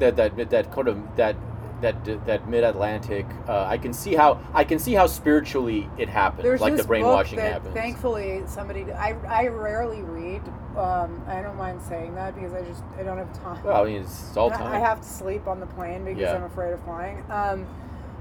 that 0.00 0.16
that 0.16 0.50
that 0.50 0.70
kind 0.70 0.88
of 0.88 1.16
that 1.16 1.36
that 1.80 2.26
that 2.26 2.48
mid 2.48 2.64
Atlantic. 2.64 3.26
Uh, 3.48 3.64
I 3.64 3.78
can 3.78 3.92
see 3.92 4.14
how 4.14 4.40
I 4.54 4.64
can 4.64 4.78
see 4.78 4.94
how 4.94 5.06
spiritually 5.06 5.88
it 5.98 6.08
happens, 6.08 6.42
There's 6.42 6.60
like 6.60 6.76
the 6.76 6.84
brainwashing 6.84 7.36
book 7.36 7.44
that 7.44 7.52
happens. 7.52 7.74
Thankfully, 7.74 8.42
somebody 8.46 8.90
I, 8.92 9.16
I 9.28 9.46
rarely 9.48 10.02
read. 10.02 10.42
Um, 10.76 11.22
I 11.26 11.42
don't 11.42 11.56
mind 11.56 11.82
saying 11.82 12.14
that 12.14 12.34
because 12.34 12.52
I 12.52 12.62
just 12.62 12.82
I 12.98 13.02
don't 13.02 13.18
have 13.18 13.32
time. 13.42 13.62
well, 13.64 13.82
I 13.82 13.84
mean, 13.86 14.02
it's 14.02 14.36
all 14.36 14.50
time. 14.50 14.72
I 14.72 14.78
have 14.78 15.00
to 15.00 15.08
sleep 15.08 15.46
on 15.46 15.60
the 15.60 15.66
plane 15.66 16.04
because 16.04 16.20
Yeah. 16.20 16.36
I'm 16.36 16.44
afraid 16.44 16.72
of 16.72 16.82
flying. 16.84 17.24
Um, 17.30 17.66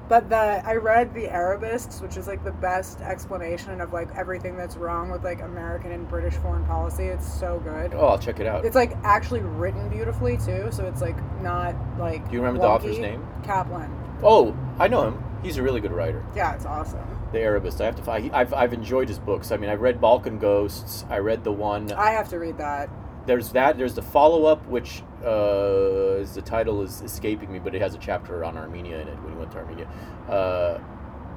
but 0.10 0.28
the 0.28 0.36
I 0.36 0.76
read 0.76 1.14
the 1.14 1.30
Arabists, 1.30 2.02
which 2.02 2.18
is 2.18 2.28
like 2.28 2.44
the 2.44 2.52
best 2.52 3.00
explanation 3.00 3.80
of 3.80 3.94
like 3.94 4.10
everything 4.16 4.58
that's 4.58 4.76
wrong 4.76 5.12
with 5.12 5.24
like 5.24 5.42
American 5.42 5.92
and 5.92 6.10
British 6.10 6.34
foreign 6.34 6.66
policy. 6.66 7.06
It's 7.06 7.32
so 7.32 7.60
good. 7.64 7.94
oh, 7.94 8.08
I'll 8.08 8.20
check 8.20 8.40
it 8.40 8.48
out. 8.48 8.66
It's 8.66 8.76
like 8.76 8.98
actually 9.04 9.42
written 9.42 9.88
beautifully 9.88 10.38
too, 10.38 10.68
so 10.72 10.86
it's 10.88 11.02
like 11.02 11.16
not 11.42 11.76
like. 12.00 12.28
Do 12.28 12.34
you 12.34 12.40
remember 12.40 12.60
the 12.60 12.68
author's 12.68 12.98
name? 13.00 13.26
Kaplan. 13.44 13.90
oh, 14.24 14.58
I 14.80 14.88
know 14.88 15.08
him. 15.08 15.24
He's 15.44 15.58
a 15.58 15.64
really 15.64 15.80
good 15.80 15.94
writer. 15.94 16.26
Yeah, 16.36 16.56
it's 16.56 16.66
awesome. 16.66 17.06
The 17.32 17.40
Arabist. 17.40 17.80
I 17.80 17.86
have 17.86 17.96
to. 17.98 18.02
Find, 18.04 18.32
I've 18.34 18.54
I've 18.54 18.74
enjoyed 18.74 19.08
his 19.08 19.20
books. 19.20 19.52
I 19.52 19.58
mean, 19.58 19.70
I 19.70 19.76
read 19.76 20.02
Balkan 20.02 20.40
Ghosts. 20.40 21.06
I 21.10 21.20
read 21.20 21.44
the 21.44 21.52
one. 21.52 21.92
I 21.92 22.10
have 22.12 22.30
to 22.30 22.40
read 22.40 22.58
that. 22.58 22.90
there's 23.28 23.52
that. 23.52 23.78
There's 23.78 23.94
the 23.94 24.02
follow 24.02 24.46
up, 24.46 24.66
which 24.66 25.04
uh, 25.26 26.20
is 26.22 26.34
the 26.34 26.42
title 26.42 26.82
is 26.82 27.02
escaping 27.02 27.52
me, 27.52 27.60
but 27.60 27.76
it 27.76 27.82
has 27.82 27.96
a 27.96 27.98
chapter 27.98 28.44
on 28.44 28.58
Armenia 28.58 29.00
in 29.00 29.08
it. 29.08 29.18
When 29.22 29.34
he 29.34 29.40
went 29.40 29.52
to 29.52 29.58
Armenia, 29.60 29.88
uh, 30.30 30.80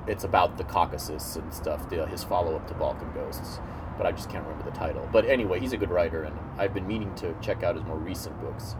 it's 0.06 0.24
about 0.24 0.56
the 0.58 0.64
Caucasus 0.64 1.36
and 1.36 1.52
stuff. 1.52 1.88
The, 1.88 2.06
his 2.06 2.24
follow 2.24 2.56
up 2.56 2.66
to 2.68 2.74
Balkan 2.74 3.12
Ghosts, 3.12 3.60
but 3.96 4.06
I 4.06 4.12
just 4.12 4.30
can't 4.30 4.44
remember 4.46 4.70
the 4.70 4.76
title. 4.76 5.08
But 5.12 5.26
anyway, 5.26 5.60
he's 5.60 5.72
a 5.72 5.76
good 5.76 5.90
writer, 5.90 6.22
and 6.24 6.36
I've 6.58 6.74
been 6.74 6.86
meaning 6.86 7.14
to 7.16 7.34
check 7.40 7.62
out 7.62 7.76
his 7.76 7.84
more 7.84 7.98
recent 7.98 8.40
books. 8.40 8.74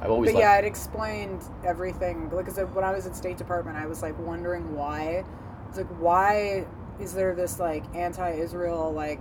I've 0.00 0.10
always 0.10 0.28
But 0.30 0.36
liked. 0.36 0.44
yeah, 0.44 0.58
it 0.58 0.64
explained 0.64 1.42
everything. 1.64 2.28
Like, 2.30 2.46
Because 2.46 2.58
when 2.74 2.84
I 2.84 2.92
was 2.92 3.06
at 3.06 3.16
State 3.16 3.38
Department, 3.38 3.78
I 3.78 3.86
was 3.86 4.02
like 4.02 4.18
wondering 4.18 4.74
why. 4.74 5.24
It's 5.68 5.78
like 5.78 5.88
why 5.98 6.66
is 7.00 7.12
there 7.14 7.34
this 7.34 7.58
like 7.58 7.84
anti-Israel 7.94 8.92
like 8.92 9.20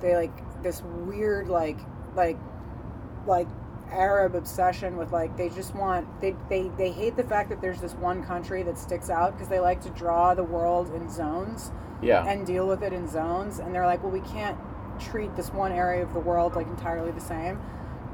they 0.00 0.14
like 0.14 0.62
this 0.62 0.82
weird 0.82 1.48
like 1.48 1.78
like 2.14 2.38
like 3.26 3.48
Arab 3.90 4.34
obsession 4.34 4.96
with 4.96 5.12
like 5.12 5.36
they 5.36 5.48
just 5.48 5.74
want 5.74 6.06
they 6.20 6.34
they 6.48 6.70
they 6.76 6.90
hate 6.90 7.16
the 7.16 7.24
fact 7.24 7.48
that 7.48 7.60
there's 7.60 7.80
this 7.80 7.94
one 7.94 8.22
country 8.22 8.62
that 8.62 8.78
sticks 8.78 9.10
out 9.10 9.32
because 9.32 9.48
they 9.48 9.60
like 9.60 9.80
to 9.80 9.90
draw 9.90 10.34
the 10.34 10.44
world 10.44 10.94
in 10.94 11.08
zones 11.10 11.72
yeah, 12.00 12.24
and 12.26 12.46
deal 12.46 12.66
with 12.66 12.82
it 12.82 12.92
in 12.92 13.08
zones 13.08 13.58
and 13.58 13.74
they're 13.74 13.86
like 13.86 14.02
well 14.02 14.12
we 14.12 14.20
can't 14.20 14.58
treat 15.00 15.34
this 15.36 15.50
one 15.52 15.72
area 15.72 16.02
of 16.02 16.12
the 16.12 16.20
world 16.20 16.54
like 16.54 16.66
entirely 16.66 17.10
the 17.12 17.20
same 17.20 17.60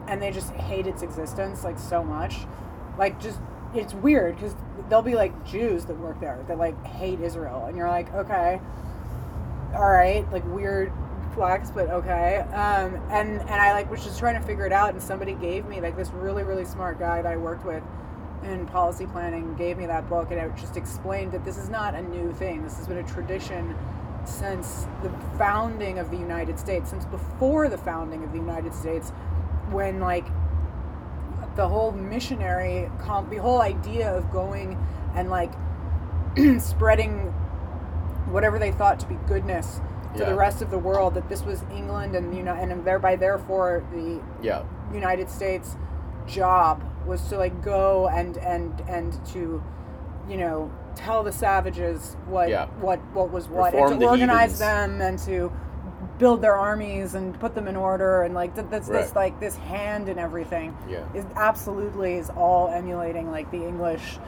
and 0.07 0.21
they 0.21 0.31
just 0.31 0.51
hate 0.53 0.87
its 0.87 1.03
existence 1.03 1.65
like 1.65 1.79
so 1.79 2.03
much. 2.03 2.37
Like 2.99 3.21
just 3.21 3.41
it's 3.75 3.95
weird 3.95 4.37
because 4.37 4.55
there'll 4.89 5.03
be 5.03 5.15
like 5.15 5.45
jews 5.45 5.85
that 5.87 5.99
work 5.99 6.21
there 6.21 6.45
that 6.47 6.59
like 6.59 6.87
hate 6.87 7.21
israel 7.21 7.65
and 7.67 7.77
you're 7.77 7.89
like 7.89 8.13
okay 8.15 8.61
all 9.75 9.91
right 9.91 10.31
like 10.31 10.45
weird 10.47 10.93
flex 11.35 11.71
but 11.71 11.91
okay. 11.91 12.39
Um, 12.53 12.95
and 13.11 13.41
and 13.41 13.51
i 13.51 13.73
like 13.73 13.91
was 13.91 14.05
just 14.05 14.19
trying 14.19 14.41
to 14.41 14.47
figure 14.47 14.67
it 14.67 14.73
out 14.73 14.91
and 14.91 15.03
somebody 15.03 15.35
gave 15.35 15.67
me 15.67 15.81
like 15.81 15.97
this 15.97 16.11
really 16.11 16.43
really 16.43 16.65
smart 16.65 16.99
guy 16.99 17.23
that 17.23 17.33
i 17.33 17.37
worked 17.37 17.65
with 17.65 17.83
in 18.45 18.67
policy 18.67 19.07
planning 19.07 19.55
gave 19.57 19.79
me 19.79 19.87
that 19.87 20.09
book 20.09 20.31
and 20.31 20.41
it 20.41 20.57
just 20.57 20.77
explained 20.77 21.33
that 21.33 21.45
this 21.45 21.57
is 21.57 21.69
not 21.71 21.95
a 21.95 22.03
new 22.03 22.33
thing. 22.35 22.63
This 22.63 22.77
has 22.77 22.87
been 22.87 22.99
a 22.99 23.09
tradition 23.09 23.75
since 24.27 24.87
the 25.03 25.11
founding 25.37 25.99
of 25.99 26.11
the 26.11 26.17
united 26.17 26.59
states 26.59 26.89
since 26.91 27.05
before 27.07 27.69
the 27.69 27.77
founding 27.77 28.25
of 28.25 28.33
the 28.33 28.39
united 28.39 28.73
states 28.73 29.11
when 29.71 30.01
like 30.01 30.27
the 31.57 31.69
whole 31.69 31.93
missionary 31.93 32.91
comp 32.99 33.29
the 33.29 33.37
whole 33.37 33.61
idea 33.61 34.11
of 34.11 34.31
going 34.33 34.79
and 35.15 35.29
like 35.29 35.53
spreading 36.59 37.19
whatever 38.31 38.59
they 38.59 38.73
thought 38.73 38.99
to 38.99 39.07
be 39.07 39.15
goodness 39.27 39.81
to 40.15 40.21
Yeah. 40.23 40.29
the 40.31 40.35
rest 40.37 40.63
of 40.63 40.71
the 40.71 40.79
world 40.79 41.15
that 41.15 41.29
this 41.29 41.45
was 41.45 41.63
england 41.75 42.15
and 42.17 42.35
you 42.37 42.43
know 42.43 42.55
and 42.55 42.85
thereby 42.85 43.17
therefore 43.17 43.83
the 43.93 44.21
yeah, 44.43 44.63
united 44.93 45.29
states 45.31 45.77
job 46.27 46.83
was 47.07 47.23
to 47.29 47.37
like 47.37 47.63
go 47.63 48.09
and 48.09 48.37
and 48.39 48.81
and 48.89 49.25
to 49.27 49.63
you 50.29 50.37
know 50.37 50.71
tell 50.95 51.23
the 51.23 51.33
savages 51.33 52.17
what 52.27 52.49
Yeah. 52.49 52.67
what 52.81 52.99
what 53.13 53.31
was 53.31 53.49
what 53.49 53.73
Reform 53.75 53.93
and 53.93 54.01
the 54.01 54.07
to 54.07 54.11
organize 54.11 54.59
heathens. 54.59 54.59
them 54.61 55.01
and 55.01 55.19
to 55.21 55.53
build 56.19 56.41
their 56.41 56.55
armies 56.55 57.15
and 57.15 57.39
put 57.41 57.55
them 57.55 57.67
in 57.67 57.75
order 57.77 58.23
and 58.23 58.35
like 58.35 58.55
th- 58.55 58.69
that's 58.71 58.89
this 58.89 59.15
like 59.17 59.39
this 59.41 59.57
hand 59.57 60.09
and 60.09 60.19
everything 60.21 60.75
Yeah. 60.89 61.01
is 61.13 61.25
absolutely 61.37 62.15
is 62.15 62.31
all 62.31 62.69
emulating 62.69 63.31
like 63.31 63.51
the 63.51 63.67
english 63.67 64.19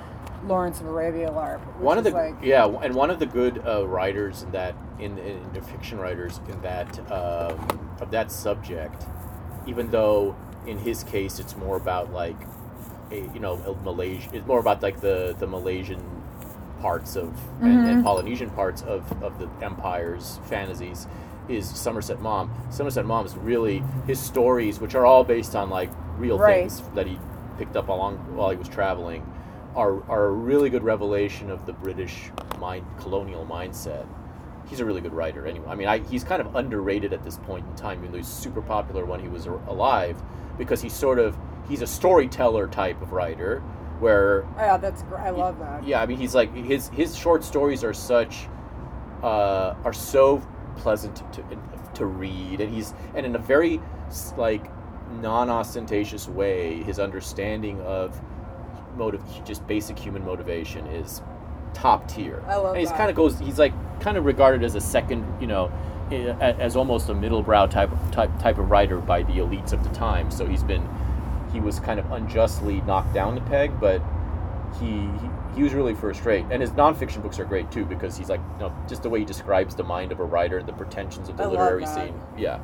lawrence 0.47 0.81
of 0.81 0.87
arabia 0.87 1.29
larp 1.31 1.61
one 1.79 1.99
of 1.99 2.05
the 2.05 2.11
like 2.11 2.35
yeah, 2.43 2.67
and 2.83 2.95
one 2.95 3.11
of 3.11 3.19
the 3.19 3.27
good 3.27 3.63
uh, 3.67 3.87
writers 3.87 4.43
in 4.43 4.53
that 4.53 4.75
in, 4.99 5.19
in 5.19 5.53
the 5.53 5.61
fiction 5.61 5.99
writers 5.99 6.41
in 6.49 6.61
that 6.63 6.99
um, 7.13 7.91
of 8.01 8.11
that 8.11 8.31
subject, 8.33 9.05
even 9.67 9.91
though 9.91 10.35
in 10.67 10.79
his 10.79 11.05
case 11.05 11.39
it's 11.39 11.57
more 11.57 11.77
about 11.77 12.13
like 12.13 12.37
a, 13.11 13.17
you 13.35 13.41
know 13.41 13.57
Malaysia, 13.85 14.29
it's 14.33 14.47
more 14.47 14.61
about 14.61 14.83
like 14.83 15.01
the 15.01 15.35
the 15.39 15.47
Malaysian 15.47 16.03
parts 16.81 17.17
of 17.17 17.29
and, 17.63 17.79
Mm-hmm. 17.79 17.87
and 17.89 18.05
Polynesian 18.05 18.51
parts 18.51 18.83
of 18.83 19.01
of 19.23 19.39
the 19.39 19.49
empire's 19.65 20.39
fantasies. 20.45 21.07
Is 21.49 21.69
Somerset 21.69 22.21
Maugham? 22.21 22.51
Somerset 22.71 23.05
Maugham 23.07 23.27
is 23.27 23.37
really 23.37 23.83
his 24.07 24.19
stories, 24.19 24.81
which 24.81 24.95
are 24.95 25.07
all 25.07 25.25
based 25.25 25.55
on 25.55 25.71
like 25.71 25.91
real 26.19 26.39
Right. 26.39 26.69
things 26.71 26.83
that 26.95 27.07
he 27.07 27.19
picked 27.59 27.77
up 27.77 27.89
along 27.89 28.17
while 28.37 28.51
he 28.51 28.57
was 28.57 28.69
traveling, 28.69 29.25
are 29.77 30.03
are 30.11 30.27
a 30.27 30.33
really 30.33 30.71
good 30.71 30.83
revelation 30.83 31.51
of 31.51 31.67
the 31.67 31.73
British 31.73 32.31
mind 32.59 32.87
colonial 32.99 33.47
mindset. 33.47 34.07
He's 34.67 34.81
a 34.81 34.85
really 34.85 35.01
good 35.01 35.13
writer. 35.13 35.47
Anyway, 35.47 35.67
I 35.69 35.77
mean, 35.77 35.87
I, 35.87 35.99
he's 35.99 36.25
kind 36.25 36.41
of 36.41 36.57
underrated 36.57 37.13
at 37.13 37.23
this 37.23 37.37
point 37.37 37.65
in 37.69 37.77
time, 37.77 38.01
even 38.01 38.11
though 38.11 38.19
he's 38.19 38.27
super 38.27 38.63
popular 38.63 39.05
when 39.05 39.21
he 39.21 39.29
was 39.29 39.47
alive, 39.47 40.21
because 40.59 40.83
he's 40.83 40.95
sort 40.95 41.19
of 41.19 41.37
he's 41.69 41.83
a 41.83 41.87
storyteller 41.87 42.67
type 42.67 43.01
of 43.01 43.13
writer, 43.13 43.61
where 44.01 44.45
yeah 44.57 44.77
that's 44.77 45.05
i 45.17 45.31
love 45.31 45.59
that 45.59 45.87
yeah, 45.87 46.03
I 46.03 46.07
mean, 46.07 46.19
he's 46.19 46.35
like 46.35 46.55
his 46.55 46.89
his 46.89 47.17
short 47.17 47.45
stories 47.45 47.85
are 47.85 47.95
such 47.95 48.49
uh, 49.23 49.75
are 49.85 49.93
so 49.93 50.43
pleasant 50.77 51.17
to 51.35 51.45
to 51.95 52.07
read, 52.07 52.61
and 52.61 52.75
he's 52.75 52.95
and 53.15 53.25
in 53.27 53.37
a 53.37 53.39
very 53.39 53.81
like 54.37 54.71
non-ostentatious 55.21 56.29
way, 56.29 56.83
his 56.83 56.99
understanding 56.99 57.81
of 57.83 58.21
motive, 58.97 59.23
just 59.45 59.67
basic 59.67 59.99
human 59.99 60.25
motivation, 60.25 60.87
is 60.87 61.23
top 61.75 62.09
tier. 62.09 62.43
I 62.47 62.57
love 62.57 62.71
and 62.71 62.79
he's 62.79 62.89
that. 62.89 62.97
kind 62.97 63.11
of 63.11 63.17
goes, 63.17 63.39
he's 63.39 63.59
like 63.59 63.73
kind 64.01 64.17
of 64.17 64.25
regarded 64.25 64.65
as 64.65 64.75
a 64.75 64.81
second, 64.81 65.25
you 65.41 65.47
know, 65.47 65.71
eh, 66.11 66.33
as 66.59 66.77
almost 66.77 67.09
a 67.09 67.15
middle 67.15 67.43
brow 67.43 67.67
type 67.67 67.93
of 67.93 68.11
type 68.11 68.31
type 68.39 68.59
of 68.59 68.71
writer 68.71 68.99
by 68.99 69.23
the 69.23 69.35
elites 69.35 69.73
of 69.73 69.83
the 69.85 69.91
time. 69.91 70.31
So 70.31 70.47
he's 70.47 70.63
been 70.65 70.87
he 71.53 71.61
was 71.61 71.81
kind 71.81 72.01
of 72.01 72.11
unjustly 72.13 72.81
knocked 72.83 73.15
down 73.15 73.35
the 73.35 73.41
peg, 73.43 73.79
but 73.81 74.03
he, 74.81 74.87
he 74.87 75.31
he 75.57 75.63
was 75.63 75.73
really 75.73 75.95
first 75.95 76.25
rate. 76.25 76.45
And 76.51 76.61
his 76.61 76.71
nonfiction 76.73 77.23
books 77.23 77.39
are 77.39 77.45
great 77.45 77.71
too 77.71 77.85
because 77.85 78.17
he's 78.17 78.29
like 78.29 78.41
you 78.55 78.61
know 78.61 78.75
just 78.89 79.03
the 79.03 79.09
way 79.09 79.21
he 79.21 79.25
describes 79.25 79.75
the 79.75 79.85
mind 79.85 80.13
of 80.13 80.21
a 80.21 80.25
writer 80.25 80.63
the 80.63 80.73
pretensions 80.73 81.29
of 81.29 81.37
the 81.37 81.45
I 81.45 81.47
literary 81.47 81.87
scene. 81.87 82.21
Yeah, 82.37 82.61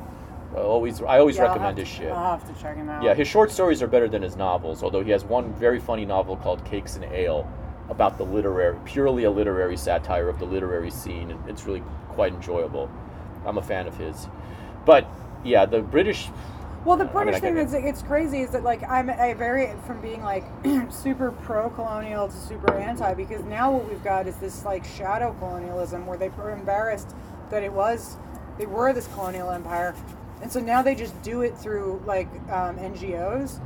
I 0.55 0.59
always 0.59 1.01
I 1.01 1.19
always 1.19 1.37
Yeah, 1.37 1.43
recommend 1.43 1.77
his 1.77 1.87
to- 1.89 1.93
shit. 1.95 2.11
i'll 2.11 2.37
have 2.37 2.55
to 2.55 2.61
check 2.61 2.75
him 2.75 2.89
out 2.89 3.03
Yeah, 3.03 3.13
his 3.13 3.27
short 3.27 3.51
stories 3.51 3.81
are 3.81 3.87
better 3.87 4.07
than 4.07 4.21
his 4.21 4.35
novels. 4.35 4.83
Although 4.83 5.03
he 5.03 5.11
has 5.11 5.23
one 5.25 5.51
very 5.53 5.79
funny 5.79 6.05
novel 6.05 6.37
called 6.37 6.63
Cakes 6.65 6.95
and 6.95 7.05
Ale 7.05 7.47
about 7.89 8.17
the 8.17 8.23
literary, 8.23 8.77
purely 8.85 9.23
a 9.25 9.31
literary 9.31 9.75
satire 9.77 10.29
of 10.29 10.39
the 10.39 10.45
literary 10.45 10.89
scene, 10.89 11.31
and 11.31 11.49
it's 11.49 11.65
really 11.65 11.83
quite 12.09 12.33
enjoyable. 12.33 12.89
I'm 13.45 13.57
a 13.57 13.61
fan 13.61 13.87
of 13.87 13.97
his. 13.97 14.27
But 14.85 15.05
yeah, 15.43 15.65
the 15.65 15.81
British 15.81 16.29
Well, 16.85 16.97
the 16.97 17.03
I 17.03 17.07
mean, 17.07 17.13
British 17.23 17.41
thing 17.41 17.55
that's 17.55 17.73
it's 17.73 18.01
crazy 18.03 18.41
is 18.41 18.51
that 18.51 18.63
like 18.63 18.83
I'm 18.89 19.09
I 19.09 19.33
vary 19.33 19.71
from 19.87 20.01
being 20.01 20.21
like 20.23 20.43
super 20.89 21.31
pro-colonial 21.31 22.27
to 22.27 22.35
super 22.37 22.73
anti 22.75 23.13
because 23.15 23.43
now 23.45 23.71
what 23.71 23.89
we've 23.89 24.03
got 24.03 24.27
is 24.27 24.35
this 24.37 24.63
like 24.65 24.85
shadow 24.85 25.33
colonialism 25.39 26.05
where 26.05 26.17
they 26.17 26.29
were 26.29 26.51
embarrassed 26.51 27.15
that 27.49 27.63
it 27.63 27.73
was 27.73 28.17
they 28.57 28.65
were 28.67 28.93
this 28.93 29.07
colonial 29.07 29.49
empire, 29.49 29.95
and 30.41 30.51
so 30.51 30.59
now 30.59 30.81
they 30.81 30.95
just 30.95 31.19
do 31.21 31.41
it 31.41 31.57
through 31.57 32.01
like 32.05 32.27
um, 32.51 32.77
NGOs, 32.77 33.59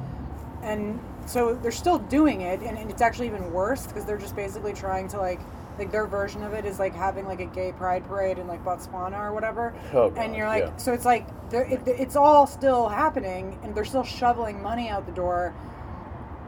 and 0.64 1.00
so 1.26 1.56
they're 1.56 1.72
still 1.72 2.00
doing 2.00 2.42
it, 2.42 2.62
and, 2.62 2.78
and 2.78 2.90
it's 2.90 3.02
actually 3.02 3.28
even 3.28 3.52
worse 3.52 3.86
because 3.88 4.06
they're 4.06 4.18
just 4.18 4.36
basically 4.36 4.74
trying 4.74 5.08
to 5.10 5.18
like. 5.18 5.40
Like 5.80 5.92
their 5.92 6.08
version 6.08 6.42
of 6.42 6.54
it 6.56 6.66
is 6.66 6.80
like 6.80 6.96
having 6.96 7.28
like 7.28 7.40
a 7.40 7.46
gay 7.46 7.72
pride 7.72 8.04
parade 8.08 8.40
in 8.40 8.48
like 8.48 8.66
Botswana 8.66 9.20
or 9.20 9.32
whatever, 9.32 9.76
Oh, 9.94 10.12
and 10.18 10.36
you're 10.36 10.48
like, 10.48 10.64
yeah. 10.64 10.76
so 10.78 10.92
it's 10.92 11.06
like 11.06 11.28
it, 11.52 11.82
it's 11.86 12.16
all 12.16 12.48
still 12.48 12.90
happening, 12.90 13.60
and 13.62 13.76
they're 13.76 13.86
still 13.86 14.04
shoveling 14.04 14.60
money 14.64 14.90
out 14.90 15.06
the 15.06 15.12
door. 15.12 15.54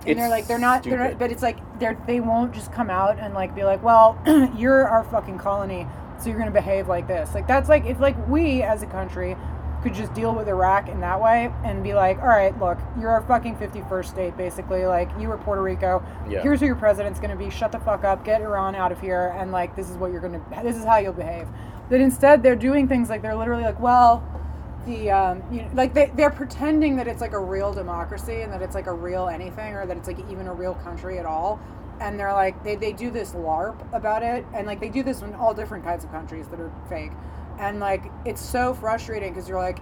And 0.07 0.17
they're 0.17 0.29
like, 0.29 0.47
they're 0.47 0.57
not, 0.57 0.81
they're 0.81 0.97
not, 0.97 1.19
but 1.19 1.31
it's 1.31 1.43
like 1.43 1.59
they're 1.79 1.95
they 2.07 2.21
won't 2.21 2.55
just 2.55 2.71
come 2.73 2.89
out 2.89 3.19
and 3.19 3.35
like 3.35 3.53
be 3.53 3.63
like, 3.63 3.83
well, 3.83 4.17
you're 4.57 4.87
our 4.87 5.03
fucking 5.03 5.37
colony, 5.37 5.85
so 6.19 6.29
you're 6.29 6.39
gonna 6.39 6.49
behave 6.49 6.87
like 6.87 7.07
this. 7.07 7.35
Like 7.35 7.45
that's 7.45 7.69
like 7.69 7.85
if 7.85 7.99
like 7.99 8.15
we 8.27 8.63
as 8.63 8.81
a 8.81 8.87
country 8.87 9.37
could 9.81 9.93
just 9.93 10.13
deal 10.13 10.35
with 10.35 10.47
Iraq 10.47 10.89
in 10.89 10.99
that 10.99 11.21
way 11.21 11.51
and 11.63 11.83
be 11.83 11.93
like, 11.93 12.19
all 12.19 12.27
right, 12.27 12.57
look, 12.59 12.77
you're 12.99 13.09
our 13.09 13.21
fucking 13.21 13.55
51st 13.55 14.05
state, 14.05 14.37
basically. 14.37 14.85
Like 14.85 15.09
you 15.19 15.29
were 15.29 15.37
Puerto 15.37 15.61
Rico. 15.61 16.03
Yeah. 16.27 16.41
Here's 16.41 16.59
who 16.59 16.65
your 16.65 16.75
president's 16.75 17.19
gonna 17.19 17.35
be. 17.35 17.49
Shut 17.49 17.71
the 17.71 17.79
fuck 17.79 18.03
up. 18.03 18.25
Get 18.25 18.41
Iran 18.41 18.75
out 18.75 18.91
of 18.91 18.99
here. 18.99 19.33
And 19.37 19.51
like 19.51 19.75
this 19.75 19.89
is 19.89 19.97
what 19.97 20.11
you're 20.11 20.21
gonna. 20.21 20.41
This 20.63 20.75
is 20.75 20.83
how 20.83 20.97
you'll 20.97 21.13
behave. 21.13 21.47
But 21.89 22.01
instead, 22.01 22.43
they're 22.43 22.55
doing 22.55 22.87
things 22.87 23.09
like 23.09 23.21
they're 23.21 23.35
literally 23.35 23.63
like, 23.63 23.79
well, 23.79 24.23
the 24.85 25.11
um, 25.11 25.43
you 25.51 25.61
know, 25.61 25.69
like 25.73 25.93
they 25.93 26.11
they're 26.15 26.29
pretending 26.29 26.95
that 26.97 27.07
it's 27.07 27.21
like 27.21 27.33
a 27.33 27.39
real 27.39 27.73
democracy 27.73 28.41
and 28.41 28.51
that 28.53 28.61
it's 28.61 28.75
like 28.75 28.87
a 28.87 28.93
real 28.93 29.27
anything 29.27 29.73
or 29.73 29.85
that 29.85 29.97
it's 29.97 30.07
like 30.07 30.19
even 30.29 30.47
a 30.47 30.53
real 30.53 30.75
country 30.75 31.19
at 31.19 31.25
all. 31.25 31.59
And 31.99 32.17
they're 32.19 32.33
like 32.33 32.63
they, 32.63 32.75
they 32.75 32.93
do 32.93 33.11
this 33.11 33.33
LARP 33.33 33.75
about 33.93 34.23
it 34.23 34.45
and 34.53 34.65
like 34.65 34.79
they 34.79 34.89
do 34.89 35.03
this 35.03 35.21
in 35.21 35.35
all 35.35 35.53
different 35.53 35.83
kinds 35.83 36.03
of 36.03 36.11
countries 36.11 36.47
that 36.47 36.59
are 36.59 36.71
fake. 36.89 37.11
And 37.59 37.79
like 37.79 38.03
it's 38.25 38.41
so 38.41 38.73
frustrating 38.73 39.33
because 39.33 39.49
you're 39.49 39.59
like, 39.59 39.79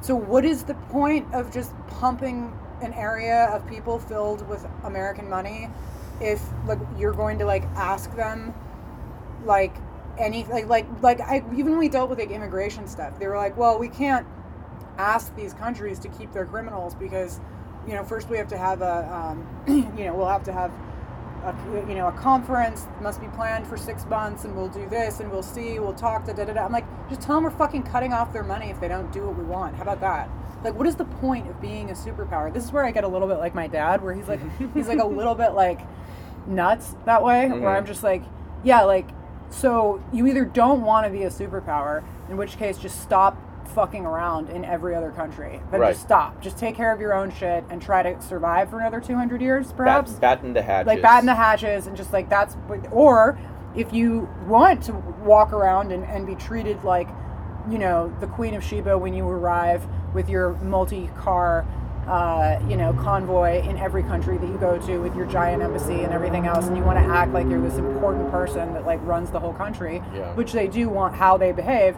so 0.00 0.14
what 0.14 0.44
is 0.44 0.64
the 0.64 0.74
point 0.74 1.32
of 1.32 1.52
just 1.52 1.72
pumping 1.86 2.52
an 2.82 2.92
area 2.94 3.44
of 3.46 3.66
people 3.68 3.98
filled 3.98 4.46
with 4.48 4.66
American 4.84 5.28
money 5.28 5.70
if 6.20 6.42
like 6.66 6.78
you're 6.98 7.12
going 7.12 7.38
to 7.38 7.44
like 7.44 7.62
ask 7.76 8.14
them 8.16 8.52
like 9.44 9.74
any 10.18 10.44
like 10.44 10.66
like 10.66 10.86
like 11.02 11.20
I 11.20 11.42
even 11.52 11.70
when 11.70 11.78
we 11.78 11.88
dealt 11.88 12.10
with 12.10 12.18
like 12.18 12.30
immigration 12.30 12.86
stuff, 12.86 13.18
they 13.18 13.26
were 13.26 13.36
like, 13.36 13.56
well, 13.56 13.78
we 13.78 13.88
can't 13.88 14.26
ask 14.98 15.34
these 15.36 15.54
countries 15.54 15.98
to 16.00 16.08
keep 16.08 16.32
their 16.32 16.44
criminals 16.44 16.94
because 16.94 17.40
you 17.86 17.94
know 17.94 18.04
first 18.04 18.28
we 18.28 18.36
have 18.36 18.48
to 18.48 18.58
have 18.58 18.82
a 18.82 19.12
um, 19.12 19.46
you 19.96 20.04
know 20.04 20.14
we'll 20.14 20.28
have 20.28 20.44
to 20.44 20.52
have 20.52 20.70
a, 21.44 21.54
you 21.88 21.94
know 21.94 22.08
a 22.08 22.12
conference 22.12 22.86
must 23.00 23.20
be 23.20 23.26
planned 23.28 23.66
for 23.66 23.76
six 23.76 24.04
months 24.06 24.44
and 24.44 24.54
we'll 24.56 24.68
do 24.68 24.88
this 24.88 25.20
and 25.20 25.30
we'll 25.30 25.42
see 25.42 25.78
we'll 25.78 25.92
talk 25.94 26.24
da 26.26 26.32
da 26.32 26.44
da 26.44 26.52
da. 26.54 26.64
I'm 26.64 26.72
like 26.72 26.84
just 27.08 27.20
tell 27.22 27.34
them 27.36 27.44
we're 27.44 27.50
fucking 27.50 27.82
cutting 27.84 28.12
off 28.12 28.32
their 28.32 28.44
money 28.44 28.70
if 28.70 28.80
they 28.80 28.88
don't 28.88 29.10
do 29.12 29.26
what 29.26 29.36
we 29.36 29.44
want. 29.44 29.74
How 29.76 29.82
about 29.82 30.00
that? 30.00 30.28
Like 30.64 30.74
what 30.74 30.86
is 30.86 30.94
the 30.96 31.04
point 31.04 31.48
of 31.48 31.60
being 31.60 31.90
a 31.90 31.94
superpower? 31.94 32.52
This 32.52 32.64
is 32.64 32.72
where 32.72 32.84
I 32.84 32.90
get 32.92 33.04
a 33.04 33.08
little 33.08 33.26
bit 33.28 33.38
like 33.38 33.54
my 33.54 33.66
dad, 33.66 34.02
where 34.02 34.14
he's 34.14 34.28
like 34.28 34.40
he's 34.74 34.86
like 34.88 35.00
a 35.00 35.06
little 35.06 35.34
bit 35.34 35.50
like 35.52 35.80
nuts 36.46 36.94
that 37.06 37.22
way 37.22 37.48
where 37.48 37.60
Mhm. 37.60 37.76
i'm 37.78 37.86
just 37.86 38.02
like 38.02 38.20
yeah 38.64 38.82
like 38.82 39.08
so 39.50 40.02
you 40.12 40.26
either 40.26 40.44
don't 40.44 40.82
want 40.82 41.06
to 41.06 41.10
be 41.12 41.22
a 41.22 41.30
superpower 41.30 42.02
in 42.28 42.36
which 42.36 42.56
case 42.58 42.76
just 42.78 43.00
stop 43.00 43.36
fucking 43.72 44.04
around 44.06 44.48
in 44.50 44.64
every 44.64 44.94
other 44.94 45.10
country 45.10 45.60
but 45.70 45.80
Right. 45.80 45.92
just 45.92 46.02
stop 46.02 46.40
just 46.40 46.58
take 46.58 46.74
care 46.76 46.92
of 46.92 47.00
your 47.00 47.14
own 47.14 47.30
shit 47.30 47.64
and 47.70 47.80
try 47.82 48.02
to 48.02 48.20
survive 48.22 48.70
for 48.70 48.78
another 48.80 49.00
200 49.00 49.40
years 49.40 49.72
perhaps 49.72 50.12
Bat, 50.12 50.20
batten 50.20 50.52
the 50.52 50.62
hatches. 50.62 50.86
like 50.86 51.02
batten 51.02 51.26
the 51.26 51.34
hatches 51.34 51.86
and 51.86 51.96
just 51.96 52.12
like 52.12 52.28
that's 52.28 52.56
or 52.90 53.38
if 53.74 53.92
you 53.92 54.28
want 54.46 54.82
to 54.84 54.92
walk 55.24 55.52
around 55.52 55.92
and, 55.92 56.04
and 56.04 56.26
be 56.26 56.34
treated 56.34 56.82
like 56.84 57.08
you 57.70 57.78
know 57.78 58.12
the 58.20 58.26
queen 58.26 58.54
of 58.54 58.62
sheba 58.62 58.96
when 58.98 59.14
you 59.14 59.26
arrive 59.26 59.86
with 60.14 60.28
your 60.28 60.52
multi-car 60.62 61.64
uh, 62.06 62.58
you 62.68 62.76
know 62.76 62.92
convoy 62.94 63.62
in 63.62 63.78
every 63.78 64.02
country 64.02 64.36
that 64.36 64.46
you 64.48 64.58
go 64.58 64.76
to 64.76 64.98
with 64.98 65.14
your 65.14 65.24
giant 65.26 65.62
embassy 65.62 66.02
and 66.02 66.12
everything 66.12 66.46
else 66.46 66.66
and 66.66 66.76
you 66.76 66.82
want 66.82 66.98
to 66.98 67.04
act 67.04 67.32
like 67.32 67.48
you're 67.48 67.60
this 67.62 67.76
important 67.78 68.28
person 68.30 68.74
that 68.74 68.84
like 68.84 69.00
runs 69.06 69.30
the 69.30 69.38
whole 69.38 69.52
country 69.54 70.02
Yeah. 70.12 70.34
which 70.34 70.50
they 70.52 70.66
do 70.66 70.88
want 70.88 71.14
how 71.14 71.36
they 71.36 71.52
behave 71.52 71.96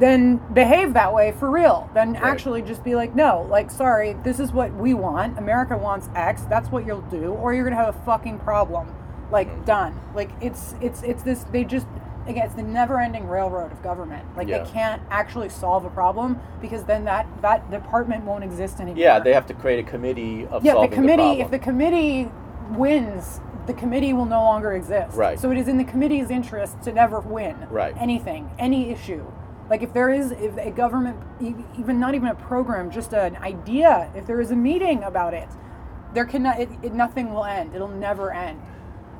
then 0.00 0.38
behave 0.54 0.94
that 0.94 1.12
way 1.12 1.30
for 1.32 1.50
real 1.50 1.88
then 1.94 2.14
Right. 2.14 2.22
actually 2.22 2.62
just 2.62 2.82
be 2.82 2.94
like 2.94 3.14
no 3.14 3.46
like 3.50 3.70
sorry 3.70 4.14
this 4.24 4.40
is 4.40 4.50
what 4.52 4.72
we 4.74 4.94
want 4.94 5.38
america 5.38 5.76
wants 5.76 6.08
x 6.16 6.42
that's 6.44 6.70
what 6.70 6.86
you'll 6.86 7.02
do 7.02 7.32
or 7.34 7.54
you're 7.54 7.64
gonna 7.64 7.76
have 7.76 7.94
a 7.94 8.04
fucking 8.04 8.38
problem 8.40 8.92
like 9.30 9.48
Mm-hmm. 9.48 9.64
done 9.64 10.00
like 10.14 10.30
it's 10.40 10.74
it's 10.80 11.02
it's 11.02 11.22
this 11.22 11.44
they 11.52 11.62
just 11.64 11.86
again 12.26 12.46
it's 12.46 12.54
the 12.54 12.62
never-ending 12.62 13.26
railroad 13.28 13.70
of 13.72 13.82
government 13.82 14.24
like 14.36 14.48
Yeah. 14.48 14.64
they 14.64 14.70
can't 14.70 15.02
actually 15.10 15.48
solve 15.48 15.84
a 15.84 15.90
problem 15.90 16.38
because 16.60 16.84
then 16.84 17.04
that 17.04 17.26
that 17.42 17.70
department 17.70 18.24
won't 18.24 18.42
exist 18.44 18.80
anymore 18.80 18.98
Yeah, 18.98 19.18
they 19.20 19.32
have 19.32 19.46
to 19.46 19.54
create 19.54 19.78
a 19.86 19.88
committee 19.88 20.46
of 20.46 20.64
yeah, 20.64 20.74
the 20.74 20.88
committee. 20.88 21.16
problem. 21.22 21.40
if 21.42 21.50
the 21.50 21.58
committee 21.58 22.30
wins, 22.72 23.40
the 23.66 23.74
committee 23.74 24.12
will 24.12 24.26
no 24.26 24.42
longer 24.42 24.72
exist. 24.72 25.16
Right. 25.16 25.38
So 25.40 25.50
it 25.50 25.58
is 25.58 25.66
in 25.68 25.76
the 25.76 25.84
committee's 25.84 26.30
interest 26.30 26.80
to 26.82 26.92
never 26.92 27.20
win. 27.20 27.56
Right. 27.70 27.94
Anything, 27.98 28.50
any 28.58 28.90
issue. 28.90 29.24
Like 29.70 29.82
if 29.82 29.92
there 29.94 30.10
is, 30.10 30.32
if 30.32 30.56
a 30.58 30.72
government, 30.72 31.16
even 31.78 32.00
not 32.00 32.14
even 32.16 32.28
a 32.28 32.34
program, 32.34 32.90
just 32.90 33.12
an 33.12 33.36
idea, 33.36 34.10
if 34.16 34.26
there 34.26 34.40
is 34.40 34.50
a 34.50 34.56
meeting 34.56 35.04
about 35.04 35.32
it, 35.32 35.48
there 36.12 36.24
cannot, 36.24 36.58
it, 36.58 36.68
it, 36.82 36.92
nothing 36.92 37.32
will 37.32 37.44
end. 37.44 37.74
It'll 37.74 37.88
never 37.88 38.32
end. 38.32 38.60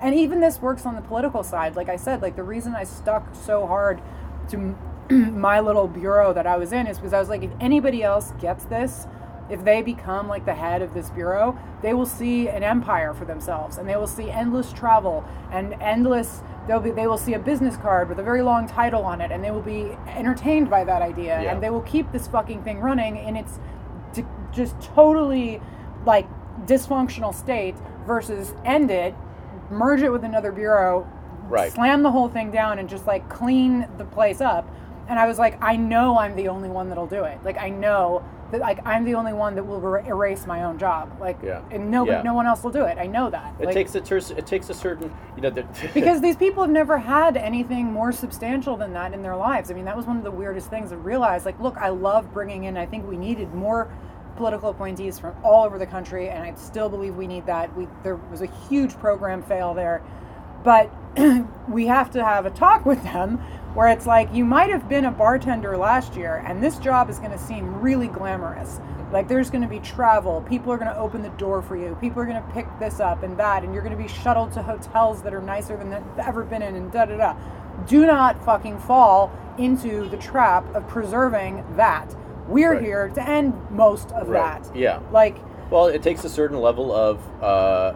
And 0.02 0.14
even 0.14 0.40
this 0.40 0.60
works 0.60 0.84
on 0.84 0.96
the 0.96 1.02
political 1.02 1.44
side. 1.44 1.76
Like 1.76 1.88
I 1.88 1.96
said, 1.96 2.20
like 2.20 2.34
the 2.34 2.42
reason 2.42 2.74
I 2.74 2.82
stuck 2.82 3.32
so 3.34 3.66
hard 3.66 4.02
to 4.48 4.76
my 5.10 5.60
little 5.60 5.86
bureau 5.86 6.32
that 6.32 6.46
I 6.46 6.56
was 6.56 6.72
in 6.72 6.88
is 6.88 6.98
because 6.98 7.12
I 7.12 7.20
was 7.20 7.28
like, 7.28 7.42
if 7.42 7.52
anybody 7.60 8.02
else 8.02 8.32
gets 8.40 8.64
this, 8.64 9.06
if 9.50 9.64
they 9.64 9.82
become 9.82 10.28
like 10.28 10.46
the 10.46 10.54
head 10.54 10.82
of 10.82 10.94
this 10.94 11.10
bureau, 11.10 11.58
they 11.82 11.92
will 11.92 12.06
see 12.06 12.48
an 12.48 12.62
empire 12.62 13.12
for 13.14 13.24
themselves, 13.24 13.78
and 13.78 13.88
they 13.88 13.96
will 13.96 14.06
see 14.06 14.30
endless 14.30 14.72
travel 14.72 15.24
and 15.50 15.74
endless. 15.74 16.42
They'll 16.70 16.78
be, 16.78 16.92
they 16.92 17.08
will 17.08 17.18
see 17.18 17.34
a 17.34 17.39
business 17.40 17.76
card 17.76 18.08
with 18.08 18.20
a 18.20 18.23
very 18.23 18.42
long 18.42 18.68
title 18.68 19.02
on 19.02 19.20
it, 19.20 19.32
and 19.32 19.42
they 19.42 19.50
will 19.50 19.60
be 19.60 19.90
entertained 20.07 20.70
by 20.70 20.84
that 20.84 21.02
idea, 21.02 21.42
Yeah. 21.42 21.50
and 21.52 21.60
they 21.60 21.68
will 21.68 21.81
keep 21.81 22.12
this 22.12 22.28
fucking 22.28 22.62
thing 22.62 22.78
running 22.78 23.16
in 23.16 23.34
its 23.34 23.58
d- 24.12 24.24
just 24.52 24.81
totally 24.81 25.60
like 26.07 26.28
dysfunctional 26.66 27.34
state 27.34 27.74
versus 28.07 28.55
end 28.65 28.92
it, 28.92 29.16
merge 29.68 30.00
it 30.02 30.10
with 30.10 30.23
another 30.23 30.52
bureau, 30.52 31.08
Right. 31.49 31.73
slam 31.73 32.05
the 32.05 32.12
whole 32.12 32.28
thing 32.28 32.52
down, 32.52 32.78
and 32.78 32.89
just 32.89 33.05
like 33.05 33.28
clean 33.28 33.89
the 33.99 34.05
place 34.05 34.40
up. 34.40 34.65
And 35.08 35.18
I 35.18 35.26
was 35.26 35.40
like, 35.40 35.58
I 35.60 35.74
know 35.74 36.20
I'm 36.20 36.36
the 36.36 36.47
only 36.47 36.68
one 36.68 36.89
that'll 36.89 37.08
do 37.08 37.24
it. 37.24 37.39
Like 37.44 37.58
I 37.60 37.70
know 37.70 38.23
that 38.50 38.60
like 38.60 38.78
I'm 38.86 39.04
the 39.04 39.14
only 39.14 39.32
one 39.32 39.54
that 39.54 39.64
will 39.64 39.84
er- 39.84 40.04
erase 40.06 40.46
my 40.46 40.64
own 40.64 40.78
job. 40.78 41.16
Like 41.20 41.38
Yeah. 41.42 41.60
and 41.70 41.90
no 41.90 42.04
Yeah. 42.06 42.22
no 42.22 42.34
one 42.34 42.46
else 42.46 42.62
will 42.62 42.70
do 42.70 42.84
it. 42.84 42.98
I 42.98 43.06
know 43.06 43.30
that. 43.30 43.54
it 43.58 43.66
Like, 43.66 43.74
takes 43.74 43.94
a 43.94 44.00
ter- 44.00 44.16
it 44.18 44.46
takes 44.46 44.68
a 44.70 44.74
certain 44.74 45.12
you 45.36 45.42
know 45.42 45.50
because 45.94 46.20
these 46.20 46.36
people 46.36 46.62
have 46.62 46.72
never 46.72 46.98
had 46.98 47.36
anything 47.36 47.92
more 47.92 48.12
substantial 48.12 48.76
than 48.76 48.92
that 48.94 49.12
in 49.14 49.22
their 49.22 49.36
lives. 49.36 49.70
I 49.70 49.74
mean, 49.74 49.84
that 49.84 49.96
was 49.96 50.06
one 50.06 50.16
of 50.16 50.24
the 50.24 50.30
weirdest 50.30 50.68
things 50.70 50.90
to 50.90 50.96
realize. 50.96 51.44
Like, 51.46 51.58
look, 51.60 51.76
I 51.78 51.88
love 51.90 52.32
bringing 52.32 52.64
in. 52.64 52.76
I 52.76 52.86
think 52.86 53.08
we 53.08 53.16
needed 53.16 53.54
more 53.54 53.88
political 54.36 54.70
appointees 54.70 55.18
from 55.18 55.34
all 55.42 55.64
over 55.64 55.78
the 55.78 55.86
country, 55.86 56.28
and 56.30 56.42
I 56.42 56.54
still 56.54 56.88
believe 56.88 57.16
we 57.16 57.26
need 57.26 57.46
that. 57.46 57.74
We 57.76 57.86
there 58.02 58.16
was 58.30 58.40
a 58.42 58.46
huge 58.46 58.96
program 58.98 59.42
fail 59.42 59.74
there, 59.74 60.02
but 60.64 60.90
we 61.68 61.86
have 61.86 62.10
to 62.12 62.24
have 62.24 62.46
a 62.46 62.50
talk 62.50 62.86
with 62.86 63.02
them 63.02 63.40
where 63.74 63.89
it's 63.89 64.07
like 64.07 64.32
you 64.32 64.44
might 64.44 64.70
have 64.70 64.89
been 64.89 65.05
a 65.05 65.10
bartender 65.10 65.76
last 65.76 66.15
year, 66.16 66.42
and 66.47 66.62
this 66.62 66.78
job 66.78 67.08
is 67.10 67.18
going 67.18 67.31
to 67.32 67.39
seem 67.39 67.81
really 67.81 68.08
glamorous. 68.08 68.81
Like 69.12 69.26
there's 69.28 69.50
going 69.50 69.62
to 69.62 69.68
be 69.68 69.81
travel, 69.81 70.40
people 70.42 70.73
are 70.73 70.78
going 70.78 70.92
to 70.92 70.99
open 70.99 71.23
the 71.23 71.31
door 71.31 71.62
for 71.62 71.76
you, 71.76 71.97
people 72.00 72.23
are 72.23 72.26
going 72.26 72.40
to 72.42 72.49
pick 72.52 72.66
this 72.78 73.00
up 73.00 73.23
and 73.23 73.36
that, 73.39 73.65
and 73.65 73.73
you're 73.74 73.82
going 73.82 73.97
to 73.97 74.00
be 74.02 74.08
shuttled 74.08 74.52
to 74.52 74.62
hotels 74.62 75.23
that 75.23 75.34
are 75.34 75.40
nicer 75.42 75.76
than 75.76 75.90
they've 75.90 76.02
ever 76.26 76.44
been 76.44 76.62
in, 76.62 76.76
and 76.76 76.92
da 76.92 77.05
da 77.07 77.16
da. 77.16 77.36
Do 77.86 78.07
not 78.07 78.44
fucking 78.44 78.78
fall 78.81 79.32
into 79.58 80.08
the 80.08 80.16
trap 80.16 80.65
of 80.74 80.86
preserving 80.86 81.65
that. 81.76 82.15
We're 82.49 82.73
Right. 82.74 82.82
here 82.82 83.08
to 83.15 83.28
end 83.28 83.55
most 83.70 84.12
of 84.12 84.28
Right. 84.28 84.62
that. 84.62 84.76
Yeah. 84.76 85.00
Like 85.12 85.36
well 85.70 85.86
it 85.86 86.02
takes 86.02 86.24
a 86.24 86.28
certain 86.28 86.60
level 86.60 86.92
of 86.92 87.18
uh 87.42 87.92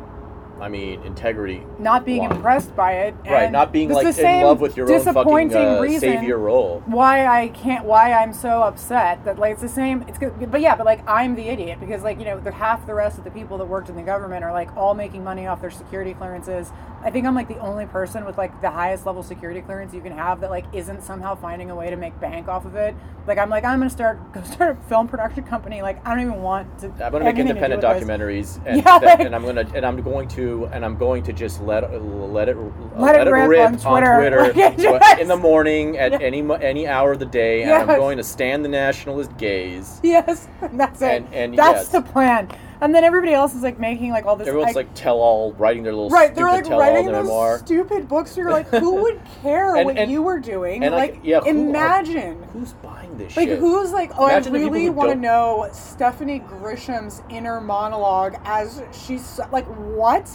I 0.60 0.68
mean 0.68 1.02
integrity 1.02 1.62
not 1.78 2.05
being 2.05 2.23
impressed 2.23 2.74
by 2.76 2.92
it. 2.92 3.15
right 3.26 3.50
not 3.50 3.73
being 3.73 3.91
like 3.91 4.16
in 4.18 4.42
love 4.42 4.60
with 4.60 4.76
your 4.76 4.92
own 4.92 5.05
fucking 5.05 5.55
uh, 5.55 5.99
savior 5.99 6.39
role 6.39 6.83
why 6.86 7.26
I 7.26 7.49
can't, 7.49 7.84
why 7.84 8.12
I'm 8.12 8.33
so 8.33 8.62
upset 8.62 9.24
that 9.24 9.39
like 9.39 9.52
it's 9.52 9.62
the 9.62 9.68
same. 9.68 10.02
It's 10.08 10.18
good, 10.18 10.50
but 10.50 10.60
yeah, 10.60 10.76
but 10.76 10.86
like 10.86 11.07
I'm 11.08 11.34
the 11.34 11.49
idiot 11.49 11.81
because 11.81 12.02
like 12.02 12.18
you 12.18 12.24
know 12.24 12.41
the 12.41 12.52
half 12.52 12.86
the 12.86 12.94
rest 12.94 13.18
of 13.18 13.24
the 13.24 13.31
people 13.31 13.58
that 13.58 13.66
worked 13.66 13.89
in 13.89 13.97
the 13.97 14.02
government 14.02 14.44
are 14.44 14.52
like 14.52 14.74
all 14.76 14.94
making 14.94 15.24
money 15.24 15.47
off 15.47 15.60
their 15.60 15.70
security 15.70 16.15
clearances. 16.15 16.73
I 17.05 17.10
think 17.10 17.26
I'm 17.26 17.34
like 17.34 17.49
the 17.49 17.58
only 17.58 17.84
person 17.84 18.24
with 18.24 18.39
like 18.39 18.58
the 18.62 18.70
highest 18.70 19.05
level 19.05 19.23
security 19.23 19.60
clearance 19.60 19.92
you 19.92 20.00
can 20.00 20.12
have 20.12 20.41
that 20.41 20.49
like 20.49 20.65
isn't 20.73 21.02
somehow 21.02 21.34
finding 21.34 21.70
a 21.70 21.76
way 21.76 21.91
to 21.91 21.97
make 21.97 22.18
bank 22.18 22.49
off 22.49 22.65
of 22.65 22.76
it. 22.76 22.94
Like 23.26 23.36
I'm 23.36 23.50
like 23.50 23.62
I'm 23.62 23.78
gonna 23.78 23.91
start 23.91 24.33
go 24.33 24.42
start 24.42 24.78
a 24.78 24.89
film 24.89 25.07
production 25.07 25.44
company. 25.44 25.83
Like 25.83 26.05
I 26.07 26.10
don't 26.15 26.20
even 26.26 26.41
want 26.41 26.78
to. 26.78 26.86
I'm 27.05 27.12
gonna 27.12 27.24
make 27.24 27.36
to 27.36 27.42
do 27.42 27.49
independent 27.50 27.83
documentaries, 27.83 28.58
and, 28.66 28.78
Yeah, 28.78 28.99
that- 28.99 29.18
like- 29.18 29.20
and 29.20 29.34
I'm 29.36 29.44
gonna 29.44 29.68
and 29.74 29.84
I'm 29.84 30.00
going 30.00 30.28
to 30.28 30.65
and 30.73 30.83
I'm 30.83 30.97
going 30.97 31.23
to 31.24 31.33
just 31.34 31.60
let 31.60 31.83
let 32.02 32.49
it 32.49 32.57
Let 32.97 33.26
it 33.26 33.31
rip 33.31 33.60
on 33.68 33.78
Twitter. 33.78 34.15
Like, 34.55 34.57
yes. 34.78 35.20
in 35.20 35.28
the 35.28 35.36
morning 35.36 35.99
at 35.99 36.12
Yeah. 36.12 36.18
any 36.23 36.42
any 36.62 36.86
hour 36.89 37.12
of 37.12 37.18
the 37.18 37.26
day, 37.26 37.60
and 37.62 37.70
Yes. 37.70 37.86
I'm 37.89 37.99
going 37.99 38.16
to 38.16 38.24
stand 38.24 38.65
the 38.65 38.68
nationalist 38.70 39.36
gaze. 39.36 40.00
Yes, 40.02 40.49
that's 40.73 41.02
it. 41.02 41.23
And- 41.23 41.34
and 41.34 41.58
that's 41.58 41.81
yes. 41.83 41.89
the 41.89 42.00
plan. 42.00 42.49
And 42.81 42.94
then 42.94 43.05
everybody 43.05 43.33
else 43.33 43.55
is 43.55 43.62
like 43.62 43.78
making 43.78 44.11
like 44.11 44.27
all 44.27 44.36
this. 44.36 44.49
Everyone's 44.49 44.75
like 44.77 44.93
tell 44.94 45.19
all 45.19 45.53
writing 45.55 45.83
their 45.83 45.93
little 45.93 46.11
right, 46.11 46.27
stupid 46.27 46.36
they're 46.36 46.47
like 46.77 46.93
writing 46.93 47.07
those 47.07 47.25
memoir. 47.25 47.59
stupid 47.59 48.09
books. 48.09 48.36
You're 48.36 48.51
like, 48.51 48.67
who 48.69 48.94
would 49.03 49.20
care 49.43 49.77
And- 49.77 49.86
what 49.86 49.97
and- 49.97 50.11
you 50.11 50.23
were 50.23 50.39
doing? 50.41 50.83
and, 50.85 50.94
like, 50.94 51.15
like, 51.15 51.20
yeah, 51.25 51.41
who 51.41 51.47
are- 51.47 51.51
imagine. 51.51 52.43
Who's 52.53 52.73
buying 52.75 53.17
this 53.17 53.36
Like 53.36 53.49
shit? 53.49 53.59
who's 53.59 53.93
like, 53.93 54.11
oh, 54.19 54.28
Imagine 54.28 54.55
I 54.57 54.59
really 54.59 54.91
want 54.91 55.11
to 55.11 55.17
know 55.17 55.69
Stephanie 55.73 56.41
Grisham's 56.41 57.23
inner 57.31 57.61
monologue 57.61 58.36
as 58.44 58.83
she's 59.07 59.39
like, 59.53 59.67
what? 59.67 60.28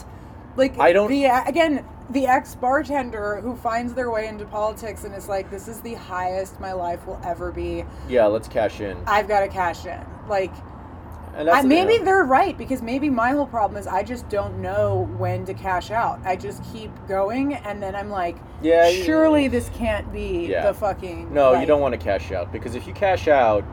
Like 0.56 0.78
I 0.80 0.92
don't- 0.94 1.10
the 1.10 1.26
again 1.26 1.86
the 2.10 2.26
ex 2.26 2.56
bartender 2.56 3.40
who 3.42 3.56
finds 3.56 3.94
their 3.94 4.10
way 4.10 4.28
into 4.28 4.44
politics 4.46 5.04
and 5.04 5.14
is 5.14 5.30
like, 5.30 5.52
this 5.52 5.68
is 5.68 5.80
the 5.82 5.94
highest 5.94 6.60
my 6.60 6.72
life 6.74 7.06
will 7.06 7.22
ever 7.24 7.52
be. 7.52 7.86
Yeah, 8.08 8.26
let's 8.26 8.48
cash 8.48 8.80
in. 8.82 8.98
I've 9.06 9.28
got 9.28 9.42
to 9.42 9.48
cash 9.48 9.86
in. 9.86 10.00
Like 10.28 10.52
I, 11.36 11.62
maybe 11.62 11.94
yeah. 11.94 12.04
they're 12.04 12.24
right 12.24 12.58
because 12.58 12.82
maybe 12.82 13.10
my 13.10 13.32
whole 13.32 13.46
problem 13.46 13.80
is 13.80 13.88
I 13.88 14.04
just 14.04 14.28
don't 14.30 14.60
know 14.62 15.08
when 15.18 15.46
to 15.46 15.54
cash 15.54 15.92
out. 15.92 16.20
I 16.26 16.36
just 16.36 16.62
keep 16.74 16.92
going 17.08 17.54
and 17.54 17.82
then 17.82 17.96
I'm 17.96 18.10
like, 18.10 18.38
Yeah, 18.62 18.88
you- 18.90 19.04
surely 19.04 19.48
this 19.48 19.70
can't 19.70 20.12
be 20.12 20.48
Yeah. 20.48 20.68
the 20.68 20.74
fucking. 20.74 21.34
No, 21.34 21.60
you 21.60 21.66
don't 21.66 21.82
want 21.82 21.94
to 21.94 21.98
cash 21.98 22.32
out 22.32 22.52
because 22.52 22.76
if 22.76 22.88
you 22.88 22.94
cash 22.94 23.28
out, 23.28 23.64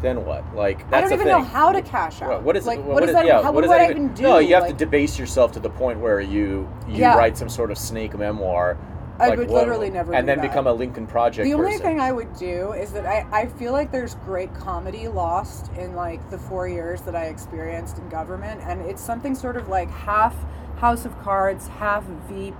then 0.00 0.24
what? 0.24 0.42
Like 0.56 0.78
that's 0.90 1.06
I 1.06 1.10
don't 1.10 1.12
even 1.12 1.26
thing. 1.26 1.32
know 1.38 1.42
how 1.44 1.70
to 1.70 1.80
cash 1.82 2.20
out. 2.22 2.30
What- 2.30 2.42
What 2.42 2.56
is 2.56 2.66
like? 2.66 2.78
what 2.80 2.94
what 2.94 3.02
is- 3.04 3.12
that? 3.12 3.24
Yeah, 3.26 3.42
how, 3.42 3.52
what 3.52 3.66
what 3.66 3.78
that 3.78 3.88
I 3.88 3.90
even 3.90 4.12
do? 4.14 4.22
No, 4.24 4.38
you 4.38 4.54
have 4.54 4.66
to 4.66 4.72
debase 4.74 5.18
yourself 5.18 5.52
to 5.52 5.60
the 5.60 5.70
point 5.70 6.00
where 6.00 6.20
you 6.20 6.68
you 6.88 6.96
Yeah. 7.02 7.16
write 7.16 7.36
some 7.38 7.48
sort 7.48 7.70
of 7.70 7.78
snake 7.78 8.16
memoir. 8.18 8.76
I 9.18 9.28
like, 9.28 9.38
would 9.38 9.48
what- 9.50 9.60
literally 9.60 9.90
never 9.90 10.14
And 10.14 10.26
then 10.28 10.38
that. 10.38 10.48
become 10.48 10.66
a 10.66 10.72
Lincoln 10.72 11.06
Project 11.06 11.44
The 11.44 11.54
only 11.54 11.72
person. 11.72 11.86
thing 11.86 12.00
I 12.00 12.12
would 12.12 12.32
do 12.36 12.72
is 12.72 12.92
that 12.92 13.06
I, 13.06 13.26
I 13.32 13.46
feel 13.46 13.72
like 13.72 13.92
there's 13.92 14.14
great 14.16 14.52
comedy 14.54 15.06
lost 15.08 15.70
in 15.78 15.94
like 15.94 16.28
the 16.30 16.38
four 16.38 16.66
years 16.68 17.02
that 17.02 17.14
I 17.14 17.24
experienced 17.26 17.98
in 17.98 18.08
government, 18.08 18.60
and 18.64 18.80
it's 18.82 19.02
something 19.02 19.34
sort 19.34 19.56
of 19.56 19.68
like 19.68 19.90
half 19.90 20.34
House 20.78 21.04
of 21.04 21.16
Cards, 21.22 21.68
half 21.68 22.04
Veep, 22.28 22.54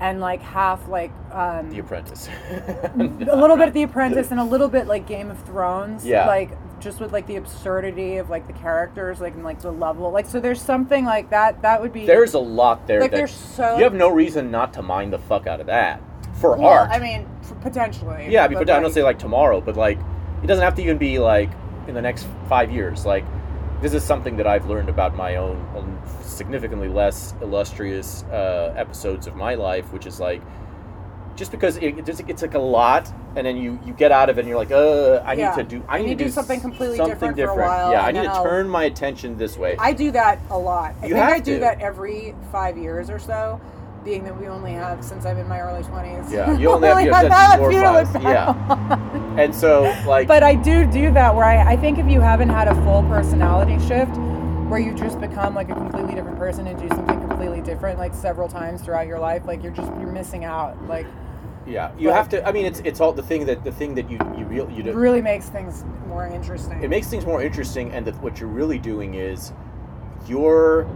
and 0.00 0.20
like 0.20 0.42
half 0.42 0.86
like 0.88 1.12
um, 1.32 1.70
the 1.70 1.78
Apprentice. 1.78 2.28
a 2.50 2.92
little 3.36 3.56
bit 3.56 3.68
of 3.68 3.74
The 3.74 3.82
Apprentice 3.88 4.30
and 4.30 4.40
a 4.40 4.44
little 4.44 4.68
bit 4.68 4.86
like 4.86 5.06
Game 5.06 5.30
of 5.30 5.42
Thrones. 5.44 6.04
Yeah. 6.04 6.26
Like 6.26 6.50
just 6.84 7.00
with 7.00 7.12
like 7.12 7.26
the 7.26 7.36
absurdity 7.36 8.18
of 8.18 8.30
like 8.30 8.46
the 8.46 8.52
characters, 8.52 9.20
like 9.20 9.34
and 9.34 9.42
like 9.42 9.60
the 9.60 9.72
level. 9.72 10.10
Like 10.10 10.26
so 10.26 10.38
there's 10.38 10.60
something 10.60 11.04
like 11.04 11.30
that 11.30 11.62
that 11.62 11.80
would 11.80 11.92
be 11.92 12.06
There's 12.06 12.34
a 12.34 12.38
lot 12.38 12.86
there. 12.86 13.00
Like, 13.00 13.10
that 13.10 13.16
there's 13.16 13.34
so- 13.34 13.76
you 13.78 13.82
have 13.82 13.94
no 13.94 14.10
reason 14.10 14.50
not 14.50 14.74
to 14.74 14.82
mind 14.82 15.12
the 15.12 15.18
fuck 15.18 15.46
out 15.46 15.60
of 15.60 15.66
that 15.66 16.00
for 16.40 16.56
well, 16.56 16.68
art. 16.68 16.90
I 16.90 17.00
mean 17.00 17.26
potentially. 17.62 18.28
Yeah, 18.30 18.44
I 18.44 18.48
mean, 18.48 18.58
but, 18.58 18.66
but 18.66 18.76
I 18.76 18.80
don't 18.80 18.92
say 18.92 19.02
like 19.02 19.18
tomorrow, 19.18 19.60
but 19.60 19.76
like 19.76 19.98
it 20.42 20.46
doesn't 20.46 20.62
have 20.62 20.74
to 20.76 20.82
even 20.82 20.98
be 20.98 21.18
like 21.18 21.50
in 21.88 21.94
the 21.94 22.02
next 22.02 22.28
five 22.48 22.70
years. 22.70 23.04
Like 23.06 23.24
this 23.80 23.94
is 23.94 24.04
something 24.04 24.36
that 24.36 24.46
I've 24.46 24.66
learned 24.66 24.88
about 24.88 25.16
my 25.16 25.36
own 25.36 25.56
um, 25.76 25.98
significantly 26.22 26.88
less 26.88 27.34
illustrious 27.40 28.22
uh, 28.24 28.74
episodes 28.76 29.26
of 29.26 29.36
my 29.36 29.54
life, 29.54 29.92
which 29.92 30.06
is 30.06 30.20
like 30.20 30.42
just 31.36 31.50
because 31.50 31.76
it, 31.78 32.08
it's, 32.08 32.20
it's 32.20 32.42
like 32.42 32.54
a 32.54 32.58
lot, 32.58 33.10
and 33.36 33.46
then 33.46 33.56
you 33.56 33.78
you 33.84 33.92
get 33.92 34.12
out 34.12 34.28
of 34.30 34.38
it, 34.38 34.42
and 34.42 34.48
you're 34.48 34.56
like, 34.58 34.70
uh, 34.70 35.22
I 35.24 35.34
Yeah. 35.34 35.54
need 35.56 35.68
to 35.68 35.78
do, 35.78 35.84
I 35.88 35.98
need, 35.98 36.06
need 36.06 36.18
to 36.18 36.24
do 36.24 36.30
something 36.30 36.60
completely 36.60 36.96
something 36.96 37.34
different 37.34 37.58
for 37.58 37.62
a 37.62 37.68
while, 37.68 37.90
Yeah, 37.92 38.04
I 38.04 38.12
need 38.12 38.22
to 38.22 38.30
I'll- 38.30 38.44
turn 38.44 38.68
my 38.68 38.84
attention 38.84 39.36
this 39.36 39.56
way. 39.58 39.76
I 39.78 39.92
do 39.92 40.10
that 40.12 40.38
a 40.50 40.58
lot. 40.58 40.94
I 41.02 41.06
You 41.06 41.14
think 41.14 41.26
I 41.26 41.38
do 41.40 41.54
to. 41.54 41.60
that 41.60 41.80
every 41.80 42.34
five 42.52 42.78
years 42.78 43.10
or 43.10 43.18
so. 43.18 43.60
Being 44.04 44.24
that 44.24 44.38
we 44.38 44.48
only 44.48 44.72
have 44.72 45.02
since 45.02 45.24
I'm 45.24 45.38
in 45.38 45.48
my 45.48 45.60
early 45.60 45.82
twenties. 45.82 46.30
Yeah, 46.30 46.52
you 46.58 46.68
only 46.70 46.88
have- 46.88 47.00
you 47.00 47.12
have 47.12 47.28
that 47.30 47.56
four 47.58 47.68
or 47.68 47.72
few 47.72 47.80
to 47.80 48.04
five, 48.04 48.22
yeah. 48.22 49.38
and 49.42 49.54
so 49.54 49.82
like, 50.06 50.28
But 50.28 50.42
I 50.42 50.54
do 50.56 50.84
do 50.84 51.10
that 51.14 51.34
where 51.34 51.46
I, 51.46 51.72
I 51.72 51.76
think 51.78 51.98
if 51.98 52.06
you 52.06 52.20
haven't 52.20 52.50
had 52.50 52.68
a 52.68 52.74
full 52.84 53.02
personality 53.04 53.78
shift, 53.88 54.14
where 54.68 54.78
you 54.78 54.92
just 54.94 55.20
become 55.22 55.54
like 55.54 55.70
a 55.70 55.74
completely 55.74 56.14
different 56.14 56.36
person 56.38 56.66
and 56.66 56.78
do 56.78 56.88
something 56.88 57.18
completely 57.28 57.62
different 57.62 57.98
like 57.98 58.12
several 58.14 58.46
times 58.48 58.82
throughout 58.82 59.06
your 59.06 59.18
life, 59.18 59.46
like 59.46 59.62
you're 59.62 59.72
just 59.72 59.90
you're 59.98 60.12
missing 60.12 60.44
out. 60.44 60.76
Like 60.86 61.06
yeah, 61.66 61.90
you 61.98 62.08
but- 62.08 62.14
have 62.16 62.28
to. 62.30 62.46
I 62.46 62.52
mean, 62.52 62.66
it's 62.66 62.80
it's 62.80 63.00
all 63.00 63.12
the 63.12 63.22
thing 63.22 63.46
that 63.46 63.64
the 63.64 63.72
thing 63.72 63.94
that 63.96 64.10
you 64.10 64.18
you 64.38 64.44
real 64.44 64.70
you 64.70 64.82
do. 64.82 64.90
it 64.90 64.96
really 64.96 65.22
makes 65.22 65.48
things 65.48 65.84
more 66.08 66.26
interesting. 66.26 66.82
it 66.82 66.88
makes 66.90 67.08
things 67.08 67.24
more 67.26 67.42
interesting 67.42 67.90
and 67.92 68.06
that 68.06 68.14
what 68.22 68.38
you're 68.38 68.48
really 68.48 68.78
doing 68.78 69.14
is 69.14 69.52
you're 70.26 70.86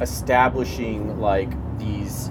establishing 0.00 1.20
like 1.20 1.50
these 1.78 2.30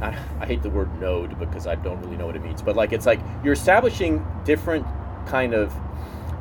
I, 0.00 0.16
I 0.40 0.46
hate 0.46 0.62
the 0.62 0.70
word 0.70 0.88
node 1.00 1.38
because 1.38 1.66
i 1.66 1.74
don't 1.74 2.00
really 2.02 2.16
know 2.16 2.26
what 2.26 2.36
it 2.36 2.42
means 2.42 2.62
but 2.62 2.76
like 2.76 2.92
it's 2.92 3.06
like 3.06 3.20
you're 3.44 3.52
establishing 3.52 4.24
different 4.44 4.86
kind 5.26 5.52
of 5.54 5.72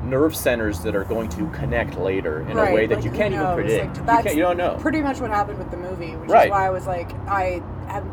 nerve 0.04 0.36
centers 0.36 0.80
that 0.82 0.96
are 0.96 1.04
going 1.04 1.28
to 1.30 1.50
connect 1.50 1.98
later 1.98 2.42
in 2.50 2.56
Right, 2.56 2.72
a 2.72 2.76
way 2.76 2.86
that 2.88 2.96
like, 2.96 3.04
you 3.06 3.12
can't 3.12 3.34
even 3.34 3.54
predict 3.54 3.98
Like, 4.06 4.18
you, 4.20 4.24
can't, 4.24 4.36
you 4.38 4.42
don't 4.42 4.58
know 4.58 4.78
Pretty 4.80 5.02
much 5.02 5.20
what 5.20 5.30
happened 5.30 5.58
with 5.58 5.70
the 5.72 5.78
movie, 5.78 6.16
which 6.16 6.30
Right. 6.30 6.46
is 6.48 6.52
why 6.52 6.68
I 6.68 6.70
was 6.70 6.88
like, 6.88 7.12
I 7.28 7.62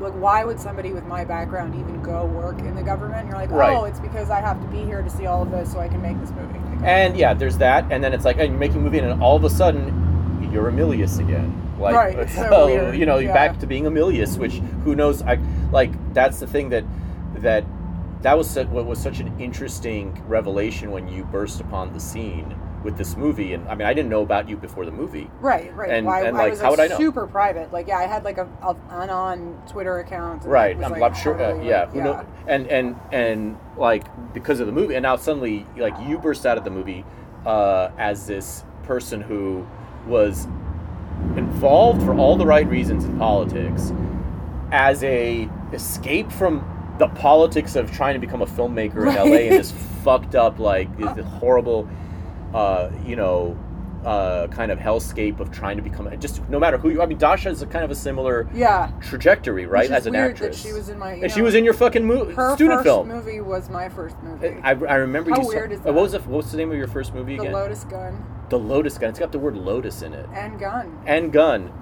like, 0.00 0.14
why 0.14 0.44
would 0.44 0.58
somebody 0.58 0.92
with 0.92 1.05
my 1.06 1.24
background 1.24 1.74
even 1.74 2.02
go 2.02 2.24
work 2.24 2.58
in 2.60 2.74
the 2.74 2.82
government? 2.82 3.20
And 3.20 3.28
you're 3.28 3.38
like, 3.38 3.50
Right. 3.50 3.76
oh, 3.76 3.84
it's 3.84 4.00
because 4.00 4.30
I 4.30 4.40
have 4.40 4.60
to 4.62 4.66
be 4.68 4.78
here 4.84 5.02
to 5.02 5.10
see 5.10 5.26
all 5.26 5.42
of 5.42 5.50
this 5.50 5.72
so 5.72 5.80
I 5.80 5.88
can 5.88 6.00
make 6.02 6.18
this 6.20 6.30
movie. 6.30 6.58
And 6.84 7.16
yeah 7.16 7.32
there's 7.34 7.58
that 7.58 7.86
and 7.90 8.05
then 8.05 8.12
it's 8.12 8.24
like 8.24 8.38
and 8.38 8.50
you're 8.50 8.58
making 8.58 8.78
a 8.78 8.80
movie 8.80 8.98
and 8.98 9.22
all 9.22 9.34
of 9.36 9.44
a 9.44 9.50
sudden 9.50 10.48
you're 10.52 10.68
a 10.68 10.72
Milius 10.72 11.18
again 11.20 11.50
like 11.78 11.94
Right, 11.94 12.30
so 12.30 12.48
oh, 12.50 12.92
you 12.92 13.06
know 13.06 13.18
yeah. 13.18 13.32
back 13.32 13.58
to 13.60 13.66
being 13.66 13.86
a 13.86 13.90
Milius 13.90 14.38
which 14.38 14.55
who 14.84 14.94
knows 14.94 15.22
I 15.22 15.38
like 15.72 15.90
that's 16.12 16.38
the 16.38 16.46
thing 16.46 16.68
that 16.70 16.84
that 17.36 17.64
that 18.22 18.36
was 18.36 18.55
what 18.56 18.86
was 18.86 19.00
such 19.00 19.20
an 19.20 19.38
interesting 19.40 20.22
revelation 20.26 20.90
when 20.90 21.08
you 21.08 21.24
burst 21.24 21.60
upon 21.60 21.92
the 21.92 22.00
scene 22.00 22.55
with 22.86 22.97
this 22.97 23.16
movie 23.16 23.52
and 23.52 23.68
I 23.68 23.74
mean 23.74 23.86
I 23.86 23.92
didn't 23.92 24.08
know 24.08 24.23
about 24.23 24.48
you 24.48 24.56
before 24.56 24.84
the 24.86 24.92
movie 24.92 25.28
Right, 25.40 25.74
right. 25.76 25.90
And- 25.90 26.06
Well, 26.06 26.15
I, 26.15 26.20
and, 26.23 26.36
I 26.36 26.40
like, 26.44 26.50
was 26.52 26.60
how 26.60 26.70
like, 26.70 26.78
would 26.78 26.84
I 26.84 26.86
know? 26.86 26.97
super 26.97 27.26
private. 27.26 27.73
Like, 27.73 27.89
yeah, 27.89 27.98
I 27.98 28.06
had 28.06 28.24
like 28.24 28.39
a, 28.39 28.48
a 28.62 28.76
an 28.90 29.10
on 29.10 29.60
Twitter 29.68 29.98
account. 29.98 30.44
and 30.44 30.52
right 30.52 30.76
I'm, 30.82 30.92
like, 30.92 31.02
I'm 31.02 31.15
sure 31.15 31.34
uh, 31.42 31.60
yeah 31.62 31.81
like, 31.81 31.90
who 31.90 32.00
know 32.02 32.26
and 32.47 32.66
and 32.68 32.97
and 33.12 33.58
like 33.76 34.05
because 34.32 34.60
of 34.60 34.66
the 34.66 34.73
movie 34.73 34.94
and 34.94 35.02
now 35.02 35.16
suddenly 35.16 35.66
like 35.76 35.94
you 36.06 36.16
burst 36.18 36.47
out 36.47 36.56
of 36.56 36.65
the 36.65 36.70
movie 36.70 37.05
uh, 37.44 37.90
as 37.98 38.26
this 38.26 38.65
person 38.84 39.20
who 39.20 39.66
was 40.06 40.47
involved 41.36 42.02
for 42.05 42.15
all 42.15 42.36
the 42.36 42.47
right 42.47 42.68
reasons 42.68 43.05
in 43.05 43.18
politics 43.18 43.92
as 44.70 45.02
a 45.05 45.48
escape 45.73 46.31
from 46.31 46.65
the 46.98 47.08
politics 47.08 47.74
of 47.76 47.90
trying 47.90 48.15
to 48.15 48.20
become 48.20 48.42
a 48.42 48.47
filmmaker 48.47 48.98
in 49.08 49.15
LA 49.15 49.23
Right. 49.24 49.48
and 49.50 49.58
this 49.58 49.73
fucked 50.05 50.34
up 50.34 50.58
like 50.60 50.89
horrible 51.40 51.89
uh, 52.57 52.91
you 53.05 53.17
know 53.17 53.57
uh, 54.05 54.47
kind 54.49 54.70
of 54.70 54.78
hellscape 54.78 55.41
of 55.41 55.51
trying 55.51 55.76
to 55.76 55.83
become 55.83 56.09
just 56.20 56.41
no 56.49 56.60
matter 56.60 56.78
who 56.78 56.91
you 56.91 57.02
I 57.02 57.07
mean 57.07 57.18
Dasha 57.18 57.49
is 57.51 57.60
a 57.62 57.67
kind 57.67 57.85
of 57.85 57.91
a 57.91 57.94
similar 57.94 58.49
Yeah. 58.55 58.93
trajectory 59.01 59.67
right 59.67 59.91
as 59.91 60.07
an 60.07 60.15
actress 60.15 60.60
she 60.62 60.73
was 60.73 60.89
in 60.89 60.97
my- 60.99 61.15
and 61.15 61.31
she 61.33 61.43
was 61.43 61.55
in 61.57 61.65
your 61.65 61.75
fucking 61.75 62.05
movie 62.05 62.33
Her 62.35 62.55
student 62.55 62.78
first 62.78 62.85
film 62.85 63.09
movie 63.09 63.41
was 63.41 63.68
my 63.68 63.89
first 63.89 64.17
movie. 64.23 64.55
I, 64.62 64.70
I 64.70 64.94
remember 64.97 65.31
How 65.31 65.41
you 65.43 65.49
weird 65.49 65.70
saw, 65.70 65.75
is 65.75 65.81
uh, 65.81 65.85
that? 65.85 65.94
what 65.94 66.02
was 66.02 66.12
the, 66.12 66.20
what's 66.20 66.51
the 66.52 66.57
name 66.57 66.70
of 66.70 66.76
your 66.78 66.86
first 66.86 67.15
movie 67.15 67.35
the 67.36 67.43
again 67.43 67.52
Lotus 67.55 67.83
Gun 67.85 68.25
the 68.49 68.59
Lotus 68.59 68.97
Gun 68.97 69.10
it's 69.10 69.18
got 69.18 69.33
the 69.33 69.41
word 69.41 69.57
Lotus 69.57 70.02
in 70.02 70.12
it 70.15 70.26
and 70.33 70.57
Gun. 70.60 70.97
and 71.05 71.33
gun 71.33 71.73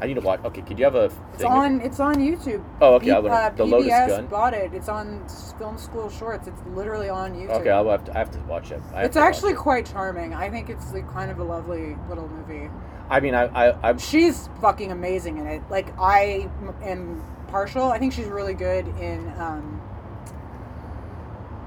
I 0.00 0.06
need 0.06 0.14
to 0.14 0.20
watch 0.20 0.40
okay 0.44 0.62
could 0.62 0.78
you 0.78 0.84
have 0.84 0.94
a 0.94 1.04
It's 1.06 1.38
thing 1.38 1.50
on. 1.50 1.80
It's 1.80 1.98
on 2.00 2.16
YouTube. 2.16 2.62
Oh, 2.80 2.94
okay, 2.94 3.06
P- 3.06 3.12
I'll 3.12 3.22
look- 3.22 3.32
uh, 3.32 3.50
The 3.50 3.64
PBS 3.64 3.70
Lotus 3.70 3.88
Gun? 4.16 4.26
bought 4.26 4.54
it. 4.54 4.72
It's 4.72 4.88
on 4.88 5.26
Film 5.58 5.76
School 5.76 6.08
Shorts. 6.08 6.46
It's 6.46 6.60
literally 6.74 7.08
on 7.08 7.32
YouTube. 7.34 7.50
okay 7.60 7.70
I'll 7.70 7.88
have 7.90 8.04
to, 8.04 8.14
I 8.14 8.18
have 8.18 8.30
to 8.30 8.38
watch 8.40 8.70
it 8.70 8.80
I 8.94 9.02
It's 9.04 9.16
actually 9.16 9.52
it. 9.52 9.58
quite 9.58 9.86
charming. 9.86 10.34
I 10.34 10.48
think 10.50 10.70
it's 10.70 10.92
like 10.92 11.10
kind 11.12 11.30
of 11.30 11.38
a 11.40 11.44
lovely 11.44 11.96
little 12.08 12.28
movie. 12.28 12.70
I 13.10 13.20
mean 13.20 13.34
I, 13.34 13.44
I 13.70 13.88
I'm 13.88 13.98
She's 13.98 14.48
fucking 14.60 14.92
amazing 14.92 15.38
in 15.38 15.46
it. 15.46 15.62
Like 15.70 15.92
I 15.98 16.48
am 16.82 17.22
partial. 17.48 17.84
I 17.84 17.98
think 17.98 18.12
she's 18.12 18.26
really 18.28 18.54
good 18.54 18.86
in 19.00 19.26
um, 19.38 19.80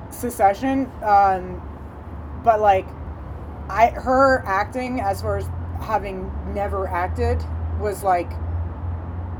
Secession. 0.09 0.89
Um, 1.03 1.61
but 2.43 2.59
like, 2.61 2.85
I 3.69 3.87
her 3.91 4.43
acting 4.45 4.99
as 4.99 5.21
far 5.21 5.37
as 5.37 5.47
having 5.81 6.31
never 6.53 6.87
acted 6.87 7.41
was 7.81 8.03
like 8.03 8.31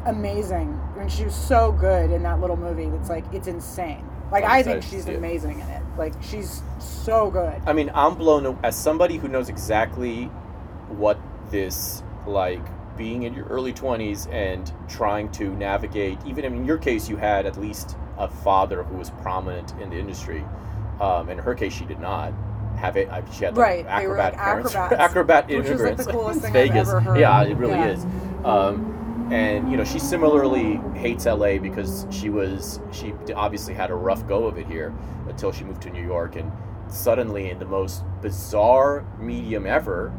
amazing. 0.06 0.80
I 0.96 1.00
mean, 1.00 1.10
she 1.10 1.26
was 1.26 1.36
so 1.36 1.72
good 1.72 2.12
in 2.12 2.24
that 2.24 2.40
little 2.42 2.58
movie. 2.58 2.86
That's 2.90 3.10
like 3.10 3.26
it's 3.34 3.48
insane. 3.48 4.06
Like 4.32 4.44
I'm 4.44 4.52
I 4.52 4.64
think 4.64 4.84
she's 4.84 5.06
see 5.06 5.12
it. 5.12 5.18
amazing 5.18 5.60
in 5.60 5.68
it. 5.68 5.82
Like 5.98 6.14
she's 6.22 6.64
so 6.80 7.30
good. 7.30 7.62
I 7.66 7.74
mean, 7.74 7.92
I'm 7.94 8.16
blown 8.16 8.58
as 8.64 8.76
somebody 8.76 9.18
who 9.18 9.28
knows 9.28 9.50
exactly 9.50 10.26
what 10.90 11.20
this 11.50 12.02
like 12.26 12.62
being 12.98 13.24
in 13.24 13.34
your 13.34 13.46
early 13.48 13.74
20s 13.74 14.32
and 14.32 14.72
trying 14.88 15.32
to 15.32 15.50
navigate 15.56 16.18
even 16.26 16.44
in 16.46 16.66
your 16.66 16.78
case 16.78 17.10
you 17.10 17.16
had 17.16 17.46
at 17.46 17.60
least 17.60 17.96
a 18.18 18.28
father 18.28 18.84
who 18.84 18.98
was 18.98 19.10
prominent 19.22 19.74
in 19.82 19.90
the 19.90 19.98
industry 19.98 20.44
um, 21.00 21.30
in 21.30 21.38
her 21.38 21.56
case 21.56 21.74
she 21.74 21.86
did 21.86 22.00
not 22.00 22.34
have 22.78 22.98
it 22.98 23.08
she 23.34 23.46
had 23.46 23.56
like, 23.58 23.66
Right, 23.66 23.86
acrobat 23.88 24.34
like, 24.34 24.42
parents 24.42 24.76
acrobats, 24.76 25.02
acrobat 25.02 25.44
like, 25.50 25.54
immigrants 25.66 26.06
the 26.06 26.12
coolest 26.12 26.44
in 26.46 26.52
thing 26.52 26.72
I've 26.72 26.86
Vegas 26.88 27.18
yeah 27.18 27.44
it 27.44 27.56
really 27.56 27.74
Yeah. 27.74 27.88
is 27.88 28.06
um, 28.46 29.30
and 29.32 29.70
you 29.72 29.78
know 29.78 29.84
she 29.84 30.00
similarly 30.00 30.80
hates 31.00 31.26
LA 31.26 31.58
because 31.58 32.06
she 32.10 32.30
was 32.30 32.80
she 32.92 33.14
obviously 33.36 33.74
had 33.74 33.90
a 33.90 33.96
rough 33.96 34.28
go 34.28 34.46
of 34.46 34.58
it 34.58 34.68
here 34.68 34.94
until 35.28 35.52
she 35.52 35.64
moved 35.64 35.82
to 35.84 35.90
New 35.90 36.06
York 36.06 36.36
and 36.36 36.52
suddenly 36.88 37.50
in 37.50 37.60
the 37.60 37.66
most 37.66 38.04
bizarre 38.22 39.06
medium 39.20 39.66
ever 39.66 40.14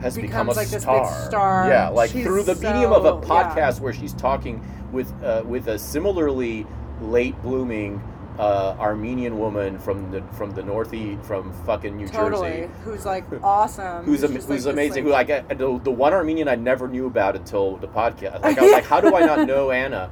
has 0.00 0.16
become 0.16 0.48
a 0.48 0.52
like, 0.52 0.66
star. 0.66 1.02
big 1.02 1.26
star. 1.26 1.68
Yeah, 1.68 1.88
like 1.88 2.10
She's 2.10 2.24
through 2.24 2.42
the 2.44 2.54
medium 2.54 2.92
of 2.92 3.04
a 3.04 3.08
so- 3.08 3.20
yeah. 3.22 3.54
podcast 3.54 3.80
where 3.80 3.92
she's 3.92 4.12
talking 4.14 4.64
with 4.92 5.12
uh, 5.22 5.42
with 5.46 5.68
a 5.68 5.78
similarly 5.78 6.66
late 7.00 7.40
blooming 7.42 8.02
uh, 8.38 8.76
Armenian 8.78 9.38
woman 9.38 9.78
from 9.78 10.10
the 10.10 10.22
from 10.36 10.50
the 10.50 10.62
northeast 10.62 11.22
from 11.24 11.52
fucking 11.64 11.96
New 11.96 12.08
Totally. 12.08 12.50
Jersey. 12.50 12.70
Who's 12.84 13.06
like 13.06 13.24
awesome. 13.42 14.04
Who's, 14.04 14.24
am- 14.24 14.32
who's 14.32 14.66
like, 14.66 14.72
amazing? 14.72 15.04
who 15.04 15.14
I 15.14 15.24
get 15.24 15.48
the, 15.48 15.80
the 15.82 15.90
one 15.90 16.12
Armenian 16.12 16.48
I 16.48 16.54
never 16.56 16.88
knew 16.88 17.06
about 17.06 17.36
until 17.36 17.76
the 17.76 17.88
podcast. 17.88 18.42
Like 18.42 18.58
I 18.58 18.62
was 18.62 18.72
like, 18.72 18.84
how 18.84 19.00
do 19.00 19.14
I 19.14 19.20
not 19.20 19.46
know 19.48 19.70
Anna? 19.70 20.10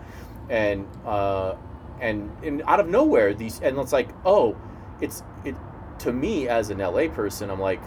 And 0.49 0.87
uh, 1.05 1.57
and 2.01 2.31
and 2.43 2.63
out 2.67 2.81
of 2.81 2.89
nowhere, 2.89 3.35
these 3.35 3.61
and 3.61 3.79
it's 3.79 3.93
like, 3.93 4.09
oh, 4.25 4.57
it's 5.01 5.23
it 5.45 5.55
to 6.01 6.13
me 6.13 6.49
as 6.49 6.71
an 6.71 6.79
LA 6.79 7.09
person, 7.09 7.51
I'm 7.51 7.61
like, 7.61 7.81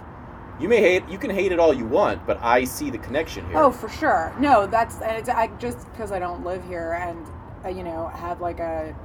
you 0.59 0.67
may 0.69 0.80
hate, 0.80 1.07
you 1.09 1.17
can 1.17 1.30
hate 1.30 1.51
it 1.51 1.59
all 1.59 1.74
you 1.74 1.85
want, 1.85 2.25
but 2.25 2.41
I 2.41 2.64
see 2.64 2.90
the 2.90 2.98
connection 2.98 3.45
here. 3.48 3.57
Oh, 3.57 3.72
for 3.72 3.90
sure. 3.90 4.33
No, 4.40 4.66
that's 4.66 5.01
and 5.01 5.17
it's 5.17 5.30
I 5.30 5.48
just 5.59 5.90
because 5.91 6.11
I 6.11 6.19
don't 6.19 6.43
live 6.43 6.64
here 6.67 6.93
and 6.93 7.25
uh, 7.66 7.69
you 7.69 7.83
know 7.83 8.07
have 8.07 8.41
like 8.41 8.59
a 8.59 8.95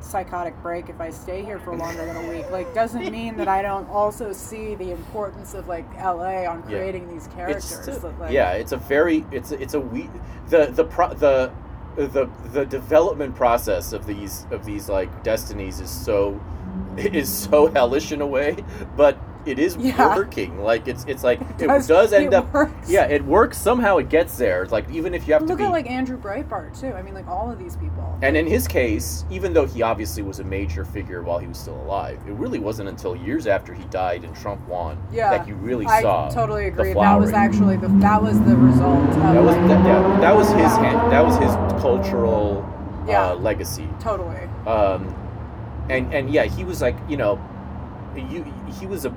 psychotic 0.00 0.60
break 0.62 0.88
if 0.88 1.00
I 1.00 1.10
stay 1.10 1.42
here 1.42 1.58
for 1.58 1.76
longer 1.76 2.04
than 2.04 2.16
a 2.16 2.28
week. 2.28 2.50
Like 2.50 2.72
doesn't 2.74 3.10
mean 3.12 3.36
that 3.36 3.48
I 3.48 3.62
don't 3.62 3.88
also 3.90 4.32
see 4.32 4.74
the 4.74 4.90
importance 4.92 5.54
of 5.54 5.68
like 5.68 5.86
LA 5.96 6.44
on 6.46 6.62
Yeah. 6.68 6.78
creating 6.78 7.08
these 7.08 7.26
characters. 7.28 7.72
It's 7.72 7.88
a- 7.98 8.00
that, 8.00 8.20
like, 8.20 8.32
yeah, 8.32 8.52
it's 8.52 8.72
a 8.72 8.76
very 8.76 9.24
it's 9.32 9.52
a, 9.52 9.60
it's 9.60 9.74
a 9.74 9.80
we 9.80 10.08
the 10.48 10.66
the 10.66 10.84
pro, 10.84 11.12
the 11.14 11.52
the 11.96 12.28
the 12.52 12.66
development 12.66 13.34
process 13.34 13.92
of 13.92 14.06
these 14.06 14.46
of 14.50 14.64
these 14.64 14.88
like 14.88 15.22
destinies 15.24 15.80
is 15.80 15.90
so 15.90 16.38
is 16.96 17.32
so 17.32 17.66
hellish 17.68 18.12
in 18.12 18.20
a 18.20 18.26
way, 18.26 18.56
but 18.96 19.18
it 19.46 19.58
is 19.58 19.76
Yeah. 19.76 20.16
working. 20.16 20.60
Like 20.62 20.88
it's 20.88 21.04
it's 21.06 21.22
like 21.24 21.40
it 21.58 21.66
does- 21.66 21.86
does, 21.86 22.12
end 22.12 22.26
it 22.26 22.34
up 22.34 22.52
works. 22.52 22.90
yeah, 22.90 23.04
it 23.06 23.24
works 23.24 23.56
somehow. 23.58 23.98
It 23.98 24.08
gets 24.08 24.36
there. 24.36 24.62
It's 24.62 24.72
like 24.72 24.90
even 24.90 25.14
if 25.14 25.26
you 25.26 25.32
have 25.34 25.42
Look 25.42 25.50
to 25.52 25.56
be 25.56 25.64
at 25.64 25.70
like 25.72 25.88
Andrew 25.90 26.18
Breitbart 26.18 26.78
too. 26.78 26.92
I 26.92 27.02
mean, 27.02 27.14
like 27.14 27.26
all 27.28 27.50
of 27.50 27.58
these 27.58 27.76
people. 27.76 28.18
and 28.22 28.36
in 28.36 28.46
his 28.46 28.66
case, 28.66 29.24
even 29.30 29.52
though 29.52 29.66
he 29.66 29.82
obviously 29.82 30.22
was 30.22 30.40
a 30.40 30.44
major 30.44 30.84
figure 30.84 31.22
while 31.22 31.38
he 31.38 31.46
was 31.46 31.58
still 31.58 31.76
alive, 31.82 32.18
it 32.26 32.32
really 32.32 32.58
wasn't 32.58 32.88
until 32.88 33.14
years 33.16 33.46
after 33.46 33.72
he 33.74 33.84
died 33.84 34.24
and 34.24 34.34
Trump 34.34 34.66
won 34.68 34.98
Yeah, 35.12 35.30
that 35.30 35.46
you 35.48 35.54
really 35.56 35.86
I 35.86 36.02
saw. 36.02 36.28
totally 36.30 36.68
the 36.70 36.80
agree. 36.80 36.94
That 36.94 37.18
was 37.20 37.32
actually 37.32 37.76
the 37.76 37.88
that 38.00 38.22
was 38.22 38.38
the 38.42 38.56
result. 38.56 39.08
Of, 39.10 39.16
That 39.16 39.42
was 39.42 39.56
like, 39.56 39.68
that, 39.68 39.84
yeah, 39.86 40.20
that 40.20 40.34
was 40.36 40.48
his 40.48 40.72
hand, 40.76 41.12
that 41.12 41.24
was 41.24 41.36
his 41.38 41.54
cultural 41.80 42.66
Yeah. 43.06 43.30
uh, 43.30 43.34
legacy. 43.36 43.88
totally. 44.00 44.36
Um, 44.66 45.14
and 45.88 46.12
and 46.12 46.30
yeah, 46.30 46.44
he 46.44 46.64
was 46.64 46.82
like 46.82 46.96
you 47.08 47.16
know, 47.16 47.38
you 48.16 48.44
he 48.80 48.86
was 48.86 49.04
a 49.04 49.10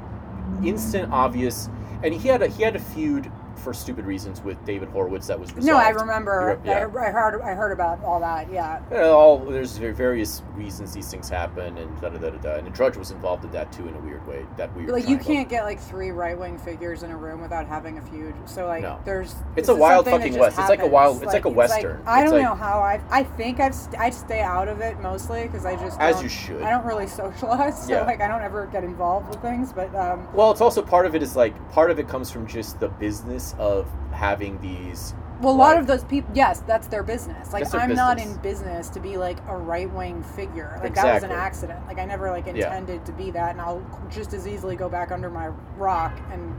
instant 0.68 1.12
obvious, 1.12 1.70
and 2.04 2.14
he 2.14 2.28
had 2.28 2.42
a 2.42 2.48
he 2.48 2.64
had 2.64 2.76
a 2.76 2.80
feud 2.80 3.32
for 3.60 3.74
stupid 3.74 4.06
reasons 4.06 4.42
with 4.42 4.64
David 4.66 4.90
Horowitz 4.90 5.28
that 5.28 5.40
was 5.40 5.54
resolved. 5.54 5.68
No, 5.68 5.78
I 5.78 5.90
remember. 5.90 6.60
Yeah. 6.66 6.78
I, 6.78 7.12
heard. 7.12 7.42
I 7.42 7.54
heard 7.54 7.72
about 7.72 8.04
all 8.04 8.20
that. 8.20 8.52
Yeah. 8.52 8.82
All 9.12 9.38
there's 9.40 9.78
various 9.78 10.42
reasons 10.56 10.94
these 10.94 11.10
things 11.10 11.30
happen, 11.30 11.78
and 11.78 12.02
da 12.02 12.10
da 12.10 12.18
da 12.18 12.30
da. 12.30 12.38
da. 12.38 12.56
And 12.56 12.74
Drudge 12.74 12.98
was 12.98 13.12
involved 13.12 13.44
in 13.46 13.52
that 13.52 13.72
too 13.72 13.88
in 13.88 13.96
a 13.96 14.00
weird 14.00 14.26
way. 14.28 14.46
That 14.58 14.76
weird. 14.76 14.90
Like 14.90 15.08
you 15.08 15.18
can't 15.18 15.50
get 15.50 15.64
like 15.64 15.80
three 15.80 16.12
right 16.12 16.38
wing 16.38 16.58
figures 16.58 17.04
in 17.04 17.12
a 17.12 17.18
room 17.18 17.42
without 17.42 17.68
having 17.68 17.98
a 17.98 18.02
feud. 18.02 18.34
So 18.46 18.68
like 18.68 18.82
No. 18.84 19.00
there's 19.06 19.36
It's 19.56 19.70
a 19.70 19.76
wild 19.76 20.06
fucking 20.06 20.38
west. 20.38 20.58
It's 20.60 20.70
like 20.70 20.82
a 20.82 20.88
wild- 20.88 21.22
it's 21.24 21.34
like 21.34 21.46
a 21.46 21.50
western. 21.50 22.02
I 22.06 22.24
don't 22.24 22.34
like- 22.34 22.44
know 22.44 22.56
how 22.56 22.80
I 22.80 23.02
I 23.12 23.24
think 23.24 23.60
I've 23.60 23.76
st- 23.76 24.00
I 24.00 24.10
stay 24.10 24.42
out 24.42 24.68
of 24.68 24.82
it 24.82 25.00
mostly 25.00 25.44
because 25.44 25.66
I 25.66 25.76
just 25.76 26.00
As 26.00 26.22
you 26.24 26.30
should. 26.30 26.62
I 26.62 26.70
don't 26.70 26.86
really 26.86 27.08
socialize, 27.08 27.84
so 27.86 27.94
Yeah. 27.94 28.02
like 28.06 28.22
I 28.22 28.28
don't 28.28 28.42
ever 28.42 28.68
get 28.72 28.84
involved 28.84 29.30
with 29.30 29.42
things. 29.42 29.74
But 29.74 29.94
um, 29.96 30.28
Well, 30.34 30.52
it's 30.52 30.62
also 30.62 30.82
part 30.82 31.06
of 31.06 31.16
it 31.16 31.22
is 31.24 31.36
like 31.36 31.54
part 31.72 31.92
of 31.92 32.00
it 32.00 32.08
comes 32.08 32.30
from 32.32 32.48
just 32.48 32.80
the 32.80 32.88
business 32.88 33.49
of 33.58 33.88
having 34.12 34.60
these. 34.62 35.14
well, 35.42 35.54
a 35.54 35.56
lot 35.56 35.78
of 35.78 35.88
those 35.88 36.04
people, 36.04 36.30
yes, 36.36 36.60
that's 36.68 36.88
their 36.88 37.04
business. 37.04 37.54
Like 37.54 37.70
their 37.70 37.82
I'm 37.82 37.94
not 37.94 38.20
in 38.20 38.36
business 38.38 38.90
to 38.90 39.00
be 39.00 39.18
like 39.18 39.38
a 39.48 39.56
right 39.56 39.92
wing 39.94 40.22
figure. 40.24 40.80
Like 40.84 40.96
that 40.96 41.14
was 41.14 41.24
an 41.24 41.32
accident. 41.32 41.86
Like 41.88 41.98
I 42.00 42.06
never 42.06 42.30
like 42.32 42.46
Yeah. 42.46 42.54
intended 42.54 43.06
to 43.06 43.12
be 43.14 43.32
that, 43.32 43.52
and 43.52 43.62
I'll 43.62 43.82
just 44.10 44.34
as 44.34 44.48
easily 44.48 44.76
go 44.76 44.90
back 44.90 45.12
under 45.12 45.30
my 45.30 45.48
rock 45.78 46.20
and 46.32 46.56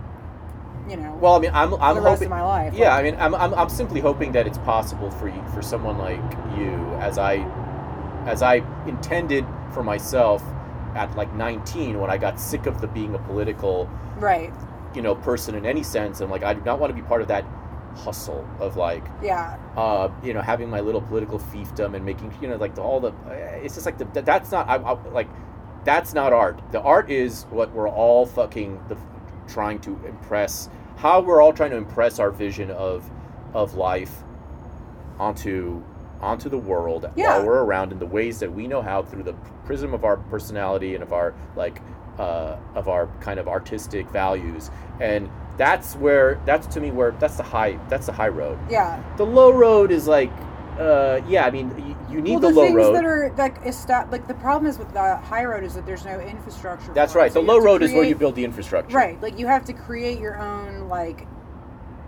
you 0.89 0.97
know. 0.97 1.17
Well, 1.21 1.35
I 1.37 1.39
mean, 1.41 1.51
I'm 1.53 1.75
I'm 1.75 1.95
the 1.97 2.01
rest 2.01 2.23
hoping. 2.23 2.27
of 2.27 2.31
my 2.31 2.43
life. 2.43 2.73
Yeah, 2.75 2.91
Like- 2.95 2.99
I 2.99 3.03
mean, 3.11 3.17
I'm, 3.21 3.35
I'm, 3.35 3.55
I'm 3.55 3.69
simply 3.69 4.01
hoping 4.01 4.33
that 4.33 4.47
it's 4.47 4.59
possible 4.59 5.11
for 5.11 5.29
you, 5.29 5.43
for 5.55 5.63
someone 5.63 5.99
like 5.99 6.21
you, 6.57 6.73
as 7.01 7.19
I, 7.19 7.37
as 8.27 8.43
I 8.43 8.63
intended 8.87 9.45
for 9.73 9.83
myself 9.85 10.43
at 10.97 11.15
like 11.17 11.33
19 11.35 12.01
when 12.01 12.11
I 12.11 12.17
got 12.19 12.41
sick 12.41 12.67
of 12.67 12.81
the 12.81 12.89
being 12.89 13.15
a 13.15 13.19
political, 13.21 13.89
right. 14.17 14.53
You 14.95 15.03
know, 15.03 15.15
person 15.15 15.55
in 15.55 15.65
any 15.67 15.83
sense, 15.83 16.21
and 16.21 16.31
like 16.31 16.43
I 16.43 16.55
do 16.55 16.61
not 16.65 16.79
want 16.81 16.95
to 16.95 17.01
be 17.01 17.07
part 17.07 17.23
of 17.23 17.29
that 17.29 17.45
hustle 17.97 18.49
of 18.61 18.77
like, 18.77 19.05
Yeah. 19.23 19.57
uh, 19.77 20.09
you 20.23 20.33
know, 20.33 20.41
having 20.41 20.71
my 20.71 20.81
little 20.81 21.01
political 21.01 21.39
fiefdom 21.39 21.95
and 21.97 22.05
making, 22.05 22.33
you 22.41 22.49
know, 22.49 22.57
like 22.57 22.75
the, 22.75 22.83
all 22.83 23.01
the, 23.01 23.13
it's 23.63 23.75
just 23.75 23.87
like 23.87 23.99
the, 23.99 24.05
that's 24.23 24.51
not, 24.53 24.69
I, 24.69 24.77
I, 24.77 24.93
like, 25.11 25.29
that's 25.85 26.15
not 26.15 26.33
art. 26.33 26.61
The 26.73 26.81
art 26.81 27.11
is 27.11 27.45
what 27.51 27.73
we're 27.73 27.89
all 27.89 28.27
fucking 28.27 28.81
the, 28.89 28.97
trying 29.49 29.81
to 29.81 29.99
impress, 30.07 30.69
how 30.97 31.21
we're 31.21 31.43
all 31.43 31.53
trying 31.53 31.71
to 31.73 31.77
impress 31.77 32.19
our 32.21 32.31
vision 32.31 32.71
of, 32.71 33.11
of 33.55 33.75
life 33.75 34.23
onto, 35.19 35.83
onto 36.21 36.49
the 36.49 36.59
world 36.59 37.11
Yeah. 37.17 37.39
while 37.39 37.47
we're 37.47 37.63
around 37.65 37.93
in 37.93 37.99
the 37.99 38.07
ways 38.07 38.39
that 38.41 38.53
we 38.53 38.67
know 38.67 38.83
how 38.83 39.03
through 39.03 39.25
the 39.25 39.33
prism 39.65 39.95
of 39.95 40.05
our 40.05 40.17
personality 40.17 40.95
and 40.95 41.03
of 41.03 41.13
our 41.13 41.35
like, 41.57 41.81
uh, 42.21 42.57
of 42.75 42.89
our 42.89 43.07
kind 43.21 43.41
of 43.41 43.49
artistic 43.49 44.09
values, 44.11 44.71
and 45.01 45.29
that's 45.57 45.95
where 45.97 46.41
that's 46.47 46.67
to 46.75 46.81
me 46.81 46.91
where 46.91 47.11
that's 47.13 47.37
the 47.37 47.43
high 47.43 47.79
that's 47.89 48.07
the 48.07 48.13
high 48.13 48.29
road 48.29 48.59
Yeah. 48.71 49.03
the 49.17 49.27
low 49.27 49.51
road 49.53 49.91
is 49.91 50.07
like 50.07 50.31
uh 50.79 51.21
yeah 51.29 51.45
i 51.45 51.51
mean 51.51 51.69
you, 51.77 52.15
you 52.15 52.21
need 52.23 52.31
well, 52.31 52.41
the, 52.41 52.49
the, 52.49 52.55
low 52.55 52.67
things 52.67 52.77
road 52.77 52.95
that 52.95 53.05
are 53.05 53.35
like 53.37 53.57
esta- 53.67 54.09
like 54.11 54.27
the 54.27 54.35
problem 54.35 54.71
is 54.71 54.79
with 54.79 54.91
the 54.95 55.17
high 55.17 55.45
road 55.45 55.63
is 55.65 55.75
that 55.75 55.85
there's 55.85 56.05
no 56.07 56.19
infrastructure. 56.21 56.95
that's 56.95 57.15
it. 57.15 57.19
right 57.19 57.33
So 57.33 57.43
the 57.43 57.47
low 57.53 57.59
road 57.59 57.83
is 57.83 57.93
where 57.93 58.05
you 58.05 58.15
build 58.15 58.37
the 58.37 58.45
infrastructure 58.45 58.97
Right, 58.97 59.21
like 59.21 59.39
you 59.39 59.47
have 59.49 59.65
to 59.67 59.75
create 59.75 60.19
your 60.19 60.39
own 60.39 60.89
like 60.89 61.27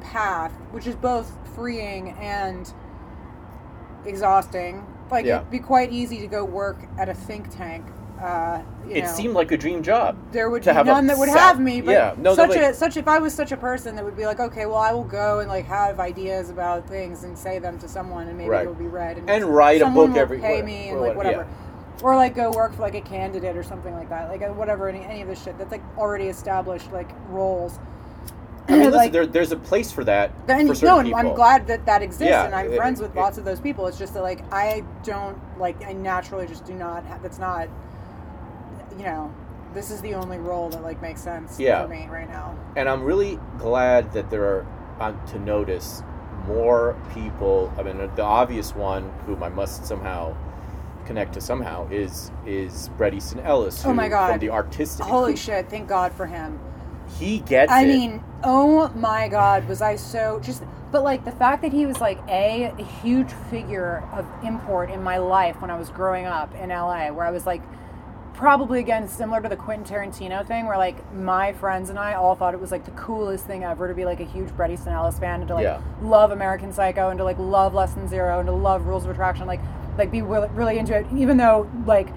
path, 0.00 0.52
which 0.70 0.86
is 0.86 0.94
both 0.96 1.30
freeing 1.54 2.10
and 2.10 2.72
exhausting. 4.04 4.86
Like 5.10 5.26
Yeah. 5.26 5.38
it'd 5.40 5.50
be 5.50 5.58
quite 5.58 5.92
easy 5.92 6.20
to 6.20 6.26
go 6.26 6.44
work 6.44 6.78
at 6.98 7.08
a 7.08 7.14
think 7.14 7.50
tank. 7.50 7.84
Uh, 8.22 8.62
it 8.88 9.02
know. 9.02 9.06
seemed 9.10 9.34
like 9.34 9.50
a 9.50 9.56
dream 9.56 9.82
job 9.82 10.16
there 10.32 10.48
would 10.48 10.62
be 10.64 10.72
none 10.72 11.06
that 11.08 11.18
would 11.18 11.28
have 11.28 11.58
me. 11.58 11.80
But 11.80 11.90
yeah 11.92 12.14
no 12.18 12.34
such 12.36 12.54
no, 12.54 12.68
a 12.70 12.74
such 12.74 12.96
if 12.96 13.08
I 13.08 13.18
was 13.18 13.34
such 13.34 13.50
a 13.50 13.56
person 13.56 13.96
that 13.96 14.04
would 14.04 14.16
be 14.16 14.26
like, 14.26 14.38
okay, 14.38 14.66
well, 14.66 14.76
I 14.76 14.92
will 14.92 15.02
go 15.04 15.40
and 15.40 15.48
like 15.48 15.64
have 15.66 15.98
ideas 15.98 16.48
about 16.50 16.88
things 16.88 17.24
and 17.24 17.36
say 17.36 17.58
them 17.58 17.78
to 17.80 17.88
someone, 17.88 18.28
and 18.28 18.38
maybe 18.38 18.50
Right. 18.50 18.64
it 18.64 18.68
will 18.68 18.74
be 18.74 18.86
read 18.86 19.18
and, 19.18 19.28
And 19.28 19.44
write 19.44 19.82
a 19.82 19.86
book 19.86 20.16
every- 20.16 20.38
pay 20.38 20.62
me 20.62 20.88
and 20.90 20.98
or 20.98 21.00
like 21.00 21.16
what- 21.16 21.26
whatever. 21.26 21.46
Or 22.02 22.16
like 22.16 22.34
go 22.34 22.50
work 22.50 22.74
for 22.74 22.82
like 22.82 22.94
a 22.94 23.00
candidate 23.00 23.56
or 23.56 23.62
something 23.62 23.94
like 23.94 24.08
that, 24.08 24.28
like 24.28 24.56
whatever 24.56 24.88
any, 24.88 25.04
any 25.04 25.22
of 25.22 25.28
this 25.28 25.42
shit 25.42 25.56
that's 25.58 25.70
like 25.72 25.82
already 25.98 26.26
established 26.26 26.92
like 26.92 27.10
roles. 27.28 27.78
I 28.68 28.72
mean, 28.72 28.80
listen, 28.82 28.92
like, 28.94 29.12
there, 29.12 29.26
there's 29.26 29.50
a 29.52 29.56
place 29.56 29.90
for 29.90 30.04
that 30.04 30.30
then, 30.46 30.68
for 30.68 30.74
certain 30.74 30.88
no, 30.88 30.98
and 31.00 31.08
people. 31.08 31.20
I'm 31.30 31.34
glad 31.34 31.66
that 31.66 31.84
that 31.86 32.00
exists, 32.02 32.30
Yeah, 32.30 32.44
and 32.44 32.54
I'm 32.54 32.72
it- 32.72 32.76
friends 32.76 33.00
with 33.00 33.14
it- 33.16 33.18
lots 33.18 33.36
of 33.38 33.44
those 33.44 33.58
people. 33.60 33.86
It's 33.88 33.98
just 33.98 34.14
that 34.14 34.22
like 34.22 34.42
I 34.52 34.84
don't 35.02 35.36
like 35.58 35.84
I 35.84 35.92
naturally 35.92 36.46
just 36.46 36.64
do 36.64 36.72
not. 36.74 37.04
Ha- 37.06 37.18
that's 37.22 37.38
not, 37.40 37.68
you 38.98 39.04
know, 39.04 39.32
this 39.74 39.90
is 39.90 40.00
the 40.02 40.14
only 40.14 40.38
role 40.38 40.68
that 40.70 40.82
like 40.82 41.00
makes 41.02 41.20
sense 41.22 41.58
Yeah. 41.58 41.82
for 41.82 41.88
me 41.88 42.06
right 42.10 42.28
now. 42.28 42.56
and 42.76 42.88
I'm 42.88 43.02
really 43.02 43.38
glad 43.58 44.12
that 44.12 44.30
there 44.30 44.44
are 44.44 44.66
um, 45.00 45.18
to 45.28 45.38
notice 45.38 46.02
more 46.46 46.96
people. 47.14 47.72
I 47.78 47.82
mean, 47.82 47.96
the 48.16 48.22
obvious 48.22 48.74
one 48.74 49.10
whom 49.26 49.42
I 49.42 49.48
must 49.48 49.86
somehow 49.86 50.36
connect 51.06 51.32
to 51.34 51.40
somehow 51.40 51.88
is 51.90 52.30
is 52.46 52.88
Bret 52.96 53.14
Easton 53.14 53.40
Ellis. 53.40 53.84
Oh 53.84 53.92
my 53.94 54.08
God. 54.08 54.30
From 54.32 54.40
the 54.40 54.50
artistic, 54.50 55.06
Holy 55.06 55.32
who- 55.32 55.36
shit! 55.46 55.68
Thank 55.70 55.88
God 55.88 56.12
for 56.12 56.26
him. 56.26 56.58
He 57.18 57.40
gets 57.40 57.70
I 57.72 57.82
it. 57.82 57.88
mean, 57.88 58.22
oh 58.44 58.88
my 58.94 59.28
God, 59.28 59.68
was 59.68 59.82
I 59.82 59.96
so 59.96 60.40
just. 60.40 60.62
But 60.92 61.02
like 61.04 61.24
the 61.24 61.32
fact 61.32 61.62
that 61.62 61.72
he 61.72 61.86
was 61.86 62.00
like 62.00 62.18
a, 62.28 62.64
a 62.78 62.84
huge 62.84 63.32
figure 63.50 64.04
of 64.12 64.26
import 64.44 64.90
in 64.90 65.02
my 65.02 65.16
life 65.18 65.60
when 65.62 65.70
I 65.70 65.78
was 65.78 65.88
growing 65.88 66.26
up 66.26 66.54
in 66.56 66.68
LA, 66.68 67.08
where 67.10 67.24
I 67.26 67.30
was 67.30 67.46
like 67.46 67.62
probably 68.34 68.80
again 68.80 69.08
similar 69.08 69.40
to 69.42 69.48
the 69.48 69.56
Quentin 69.56 69.84
Tarantino 69.84 70.46
thing, 70.46 70.66
where 70.66 70.78
like 70.78 71.12
my 71.14 71.52
friends 71.52 71.90
and 71.90 71.98
I 71.98 72.14
all 72.14 72.34
thought 72.34 72.54
it 72.54 72.60
was 72.60 72.70
like 72.70 72.84
the 72.84 72.90
coolest 72.92 73.46
thing 73.46 73.64
ever 73.64 73.88
to 73.88 73.94
be 73.94 74.04
like 74.04 74.20
a 74.20 74.24
huge 74.24 74.48
Bret 74.56 74.70
Easton 74.70 74.92
Ellis 74.92 75.18
fan 75.18 75.40
and 75.40 75.48
to 75.48 75.54
like 75.54 75.64
Yeah. 75.64 75.80
love 76.00 76.30
American 76.32 76.72
Psycho 76.72 77.10
and 77.10 77.18
to 77.18 77.24
like 77.24 77.38
love 77.38 77.74
Less 77.74 77.92
Than 77.92 78.08
Zero 78.08 78.38
and 78.38 78.46
to 78.46 78.52
love 78.52 78.86
Rules 78.86 79.04
of 79.04 79.10
Attraction, 79.10 79.46
like 79.46 79.60
like 79.98 80.10
be 80.10 80.22
really, 80.22 80.48
really 80.54 80.78
into 80.78 80.96
it, 80.96 81.06
even 81.14 81.36
though 81.36 81.70
like 81.86 82.08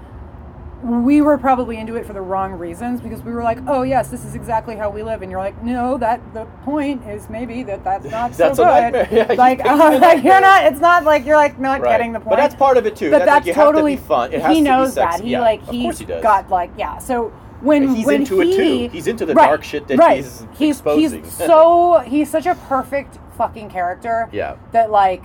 we 0.85 1.19
were 1.21 1.37
probably 1.37 1.77
into 1.77 1.95
it 1.95 2.05
for 2.05 2.13
the 2.13 2.21
wrong 2.21 2.53
reasons 2.53 3.01
because 3.01 3.23
we 3.23 3.31
were 3.31 3.41
like, 3.41 3.57
oh 3.67 3.81
yes, 3.81 4.09
this 4.09 4.23
is 4.23 4.35
exactly 4.35 4.75
how 4.75 4.89
we 4.89 5.01
live, 5.01 5.21
and 5.23 5.31
you're 5.31 5.39
like, 5.39 5.61
no, 5.63 5.97
that 5.97 6.21
the 6.33 6.45
point 6.63 7.03
is 7.07 7.27
maybe 7.29 7.63
that 7.63 7.83
that's 7.83 8.05
not 8.11 8.33
That's 8.33 8.57
so 8.57 8.65
good. 8.65 9.07
Yeah, 9.11 9.33
like, 9.37 9.65
uh, 9.65 9.73
you're 9.91 9.99
nightmare. 9.99 10.41
not. 10.41 10.65
It's 10.65 10.79
not 10.79 11.03
like 11.03 11.25
you're 11.25 11.37
like 11.37 11.57
not 11.59 11.81
Right. 11.81 11.89
getting 11.89 12.13
the 12.13 12.19
point. 12.19 12.31
But 12.31 12.35
that's 12.37 12.55
part 12.55 12.77
of 12.77 12.85
it 12.85 12.95
too. 12.95 13.09
But 13.09 13.19
That's, 13.19 13.25
that's, 13.31 13.39
like, 13.41 13.47
you 13.47 13.53
to 13.53 13.59
totally 13.59 13.95
be 13.95 14.01
fun. 14.01 14.31
It 14.33 14.41
has 14.41 14.51
he 14.51 14.59
to 14.59 14.63
be 14.63 14.69
knows 14.69 14.95
that. 14.95 15.21
He 15.21 15.31
Yeah, 15.31 15.41
like 15.41 15.61
of 15.63 15.69
he's 15.69 15.81
course 15.83 15.99
he 15.99 16.05
does. 16.05 16.21
got 16.21 16.49
like 16.49 16.71
yeah. 16.77 16.99
So 16.99 17.29
when 17.61 17.95
He's 17.95 18.05
when 18.05 18.21
into 18.21 18.41
it, 18.41 18.47
he, 18.47 18.55
too. 18.87 18.89
He's 18.91 19.07
into 19.07 19.25
the 19.25 19.33
right, 19.33 19.47
dark 19.47 19.63
shit 19.63 19.87
that 19.87 19.97
right. 19.97 20.17
he's 20.17 20.45
he's 20.57 20.75
exposing. 20.77 21.23
he's 21.23 21.33
so 21.33 22.03
he's 22.05 22.29
such 22.29 22.45
a 22.45 22.53
perfect 22.55 23.17
fucking 23.37 23.69
character. 23.69 24.29
Yeah. 24.31 24.57
That 24.71 24.91
like 24.91 25.23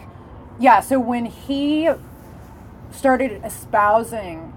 yeah. 0.58 0.80
So 0.80 0.98
when 0.98 1.26
he 1.26 1.90
started 2.92 3.42
espousing 3.44 4.52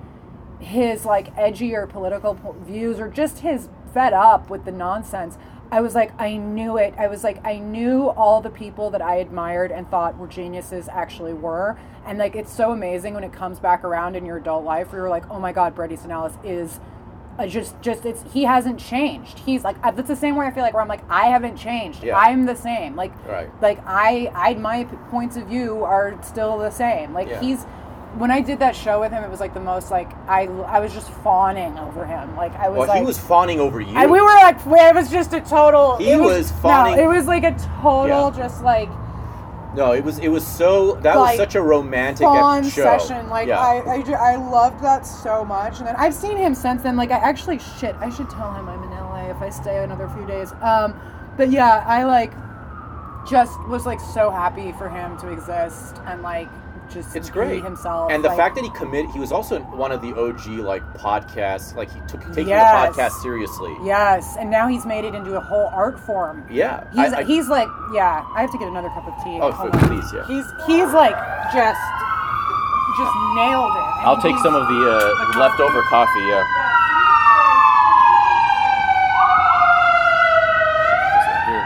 his 0.64 1.06
like 1.06 1.36
edgier 1.36 1.88
political 1.88 2.34
views 2.66 3.00
or 3.00 3.08
just 3.10 3.40
his 3.40 3.70
fed 3.94 4.14
up 4.14 4.50
with 4.50 4.64
the 4.66 4.72
nonsense 4.72 5.38
i 5.72 5.82
was 5.82 5.94
like 5.94 6.12
i 6.20 6.36
knew 6.38 6.78
it 6.78 6.94
i 6.98 7.08
was 7.08 7.24
like 7.24 7.44
i 7.46 7.58
knew 7.58 8.08
all 8.10 8.42
the 8.42 8.50
people 8.50 8.90
that 8.90 9.02
i 9.02 9.16
admired 9.16 9.72
and 9.72 9.90
thought 9.92 10.18
were 10.18 10.28
geniuses 10.28 10.88
actually 10.90 11.34
were 11.34 11.78
and 12.06 12.18
like 12.18 12.36
it's 12.36 12.52
so 12.52 12.72
amazing 12.72 13.14
when 13.14 13.24
it 13.24 13.34
comes 13.34 13.60
back 13.60 13.84
around 13.84 14.16
in 14.16 14.26
your 14.26 14.38
adult 14.38 14.64
life 14.64 14.92
where 14.92 15.02
you're 15.02 15.10
like 15.10 15.30
oh 15.30 15.40
my 15.40 15.52
god 15.52 15.76
bret 15.76 15.92
easton 15.92 16.12
ellis 16.12 16.34
is 16.44 16.80
uh, 17.40 17.48
just 17.48 17.80
just 17.82 18.06
it's 18.06 18.24
he 18.32 18.44
hasn't 18.44 18.80
changed 18.80 19.40
he's 19.40 19.64
like 19.64 19.80
that's 19.82 20.08
the 20.08 20.16
same 20.16 20.36
way 20.36 20.46
i 20.46 20.52
feel 20.52 20.62
like 20.64 20.74
where 20.74 20.82
i'm 20.84 20.88
like 20.88 21.04
i 21.10 21.26
haven't 21.28 21.58
changed 21.58 22.04
Yeah. 22.04 22.16
i'm 22.18 22.46
the 22.46 22.56
same 22.56 22.96
like 22.96 23.12
Right. 23.28 23.50
like 23.62 23.80
i 23.86 24.32
i 24.36 24.54
my 24.54 24.84
points 25.10 25.36
of 25.36 25.48
view 25.48 25.84
are 25.84 26.18
still 26.24 26.58
the 26.60 26.70
same 26.72 27.12
like 27.14 27.28
Yeah. 27.28 27.40
he's 27.42 27.66
when 28.18 28.30
I 28.32 28.42
did 28.42 28.60
that 28.60 28.76
show 28.76 29.00
with 29.00 29.12
him, 29.12 29.24
it 29.24 29.30
was 29.30 29.40
like 29.40 29.54
the 29.54 29.60
most 29.60 29.90
like 29.92 30.12
I 30.28 30.44
I 30.68 30.80
was 30.80 30.94
just 30.94 31.10
fawning 31.24 31.78
over 31.80 32.06
him. 32.06 32.36
Like 32.36 32.54
I 32.56 32.70
was 32.70 32.80
Well, 32.80 32.88
like 32.88 33.00
he 33.00 33.06
was 33.06 33.18
fawning 33.18 33.60
over 33.60 33.82
you. 33.82 33.96
I, 33.98 34.06
we 34.06 34.22
were 34.22 34.28
like 34.28 34.58
it 34.66 34.96
was 34.96 35.10
just 35.10 35.34
a 35.34 35.42
total. 35.42 35.98
He 35.98 36.12
it 36.12 36.20
was 36.20 36.52
fawning- 36.52 36.98
No, 36.98 37.04
it 37.04 37.08
was 37.16 37.26
like 37.28 37.44
a 37.44 37.56
total 37.82 38.32
Yeah. 38.32 38.38
just 38.44 38.64
like 38.64 38.90
no, 39.76 39.92
it 39.94 40.04
was 40.04 40.20
it 40.20 40.28
was 40.28 40.46
so 40.46 40.94
that 41.02 41.16
Like, 41.18 41.30
was 41.32 41.38
such 41.38 41.56
a 41.56 41.62
romantic 41.62 42.26
fawn 42.28 42.64
show. 42.64 42.84
session. 42.84 43.28
Like 43.30 43.48
yeah. 43.48 43.60
I, 43.60 44.04
I 44.12 44.34
I 44.34 44.36
loved 44.36 44.84
that 44.84 45.04
so 45.06 45.44
much. 45.44 45.80
And 45.80 45.88
then 45.88 45.96
I've 45.98 46.14
seen 46.14 46.38
him 46.38 46.54
since 46.54 46.84
then. 46.84 46.96
Like 46.96 47.10
I 47.10 47.18
actually 47.18 47.58
shit. 47.58 47.96
I 48.00 48.10
should 48.12 48.30
tell 48.30 48.54
him 48.54 48.70
I'm 48.70 48.84
in 48.84 48.92
LA 48.92 49.32
if 49.32 49.42
I 49.42 49.50
stay 49.50 49.84
another 49.84 50.08
few 50.10 50.28
days. 50.28 50.54
Um, 50.62 50.94
but 51.38 51.50
yeah, 51.50 51.84
I 51.88 52.04
like 52.04 52.32
just 53.28 53.60
was 53.68 53.86
like 53.88 54.00
so 54.00 54.30
happy 54.30 54.74
for 54.74 54.90
him 54.90 55.18
to 55.18 55.32
exist 55.32 55.96
and 56.06 56.22
like 56.22 56.50
just 56.92 57.16
It's 57.16 57.30
great. 57.30 57.64
himself. 57.64 58.12
and 58.12 58.24
the 58.24 58.28
like- 58.30 58.38
fact 58.38 58.56
that 58.56 58.64
he 58.64 58.70
committed, 58.72 59.10
he 59.12 59.20
was 59.20 59.32
also 59.32 59.60
one 59.62 59.92
of 59.92 60.02
the 60.02 60.14
OG 60.16 60.48
like 60.62 60.84
podcasts. 60.94 61.76
Like 61.76 61.92
he 61.92 62.00
took 62.08 62.22
taking 62.30 62.48
Yes. 62.50 62.96
the 62.96 63.02
podcast 63.04 63.22
seriously. 63.22 63.76
Yes, 63.84 64.36
and 64.40 64.50
now 64.50 64.68
he's 64.68 64.86
made 64.86 65.06
it 65.06 65.14
into 65.16 65.36
a 65.36 65.40
whole 65.40 65.68
art 65.74 66.00
form. 66.00 66.46
Yeah. 66.50 66.84
He's, 66.94 67.14
I- 67.14 67.20
I- 67.20 67.24
he's 67.24 67.48
like, 67.50 67.68
yeah. 67.94 68.24
I 68.36 68.42
have 68.42 68.52
to 68.52 68.58
get 68.58 68.68
another 68.68 68.90
cup 68.90 69.08
of 69.08 69.16
tea. 69.24 69.40
Oh, 69.42 69.52
Hold 69.52 69.74
f- 69.76 69.84
on. 69.84 69.90
please, 69.90 70.12
yeah. 70.14 70.26
He's 70.28 70.46
he's 70.68 70.92
like 70.94 71.16
just 71.54 71.82
just 72.98 73.14
nailed 73.36 73.72
it. 73.74 73.84
And 73.98 74.06
I'll 74.06 74.22
take 74.22 74.38
some 74.40 74.54
of 74.56 74.68
the 74.68 74.76
uh, 75.36 75.40
leftover 75.40 75.82
coffee. 75.84 76.20
Yeah. 76.30 76.44
Here. 81.48 81.66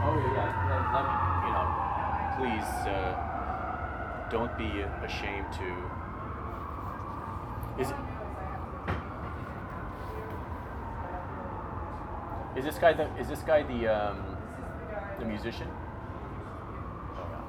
Oh 0.00 0.14
yeah, 0.16 0.32
yeah. 0.38 0.48
Let, 0.70 0.82
let 0.94 1.04
me, 1.04 1.14
you 1.44 1.52
know, 1.52 1.66
please 2.38 2.70
uh, 2.88 3.12
don't 4.30 4.54
be 4.56 4.70
ashamed 5.04 5.50
to. 5.58 5.68
Is 7.82 7.90
it? 7.90 7.96
Is 12.56 12.64
this 12.64 12.78
guy 13.48 13.62
the? 13.62 13.88
Um, 13.88 14.36
the 15.18 15.24
musician? 15.24 15.66
Oh, 17.16 17.26
yeah. 17.32 17.40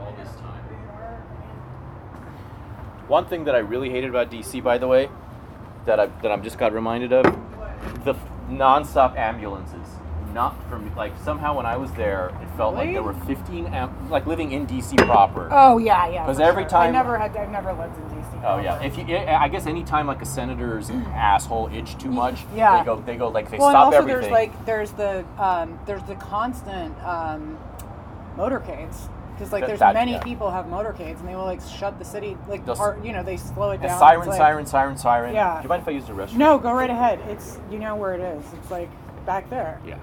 all 0.00 0.12
this 0.18 0.34
time. 0.40 0.56
One 3.16 3.24
thing 3.24 3.44
that 3.44 3.54
I 3.54 3.60
really 3.60 3.88
hated 3.88 4.10
about 4.10 4.30
DC, 4.30 4.62
by 4.62 4.76
the 4.76 4.86
way, 4.86 5.08
that 5.86 5.98
I 5.98 6.04
that 6.20 6.30
I'm 6.30 6.42
just 6.42 6.58
got 6.58 6.74
reminded 6.74 7.14
of, 7.14 7.24
the 8.04 8.12
nonstop 8.50 9.16
ambulances. 9.16 9.88
Not 10.34 10.52
from 10.68 10.94
like 10.96 11.14
somehow 11.24 11.56
when 11.56 11.64
I 11.64 11.78
was 11.78 11.90
there, 11.92 12.30
it 12.42 12.48
felt 12.58 12.74
like 12.74 12.92
there 12.92 13.02
were 13.02 13.14
15 13.14 13.68
am- 13.68 14.10
like 14.10 14.26
living 14.26 14.52
in 14.52 14.66
DC 14.66 14.98
proper. 15.06 15.48
Oh 15.50 15.78
yeah, 15.78 16.06
yeah. 16.08 16.26
'Cause 16.26 16.36
for 16.36 16.42
every 16.42 16.64
sure. 16.64 16.68
time- 16.68 16.88
I 16.90 16.90
never 16.90 17.16
had. 17.16 17.34
I've 17.34 17.48
never 17.48 17.72
lived 17.72 17.96
in 17.96 18.18
DC. 18.18 18.44
Oh 18.44 18.58
yeah, 18.58 18.82
if 18.82 18.98
you, 18.98 19.16
I 19.16 19.44
I 19.44 19.48
guess 19.48 19.66
anytime 19.66 20.06
like 20.06 20.20
a 20.20 20.26
senator's 20.26 20.90
asshole 21.14 21.70
itch 21.72 21.96
too 21.96 22.10
much, 22.10 22.44
Yeah. 22.54 22.80
they 22.80 22.84
go, 22.84 23.00
they 23.00 23.16
go 23.16 23.28
like 23.28 23.50
they 23.50 23.56
Well, 23.56 23.68
and 23.68 23.72
stop 23.72 23.86
also 23.86 23.96
everything. 24.00 24.20
there's 24.20 24.30
like 24.30 24.66
there's 24.66 24.90
the 24.90 25.24
um, 25.38 25.78
there's 25.86 26.02
the 26.02 26.16
constant 26.16 26.94
um, 27.02 27.56
motorcades 28.36 29.08
because 29.36 29.52
like 29.52 29.66
there's 29.66 29.78
that- 29.80 29.94
many 29.94 30.12
yeah. 30.12 30.22
people 30.22 30.50
have 30.50 30.66
motorcades 30.66 31.20
and 31.20 31.28
they 31.28 31.36
will 31.36 31.44
like 31.44 31.60
shut 31.60 31.98
the 31.98 32.04
city 32.04 32.36
like 32.48 32.64
Those- 32.64 32.78
part 32.78 33.04
you 33.04 33.12
know 33.12 33.22
they 33.22 33.36
slow 33.36 33.70
it 33.70 33.82
down. 33.82 33.98
siren, 33.98 34.28
like- 34.28 34.36
siren, 34.38 34.66
siren, 34.66 34.96
siren. 34.96 35.34
Yeah. 35.34 35.58
Do 35.58 35.64
you 35.64 35.68
mind 35.68 35.82
if 35.82 35.88
I 35.88 35.92
use 35.92 36.06
the 36.06 36.12
restroom? 36.12 36.36
No, 36.36 36.58
go 36.58 36.72
right 36.72 36.90
ahead. 36.90 37.20
It's 37.28 37.58
you 37.70 37.78
know 37.78 37.96
where 37.96 38.14
it 38.14 38.20
is. 38.20 38.44
It's 38.54 38.70
like 38.70 38.88
back 39.26 39.48
there. 39.50 39.80
Yeah. 39.86 39.96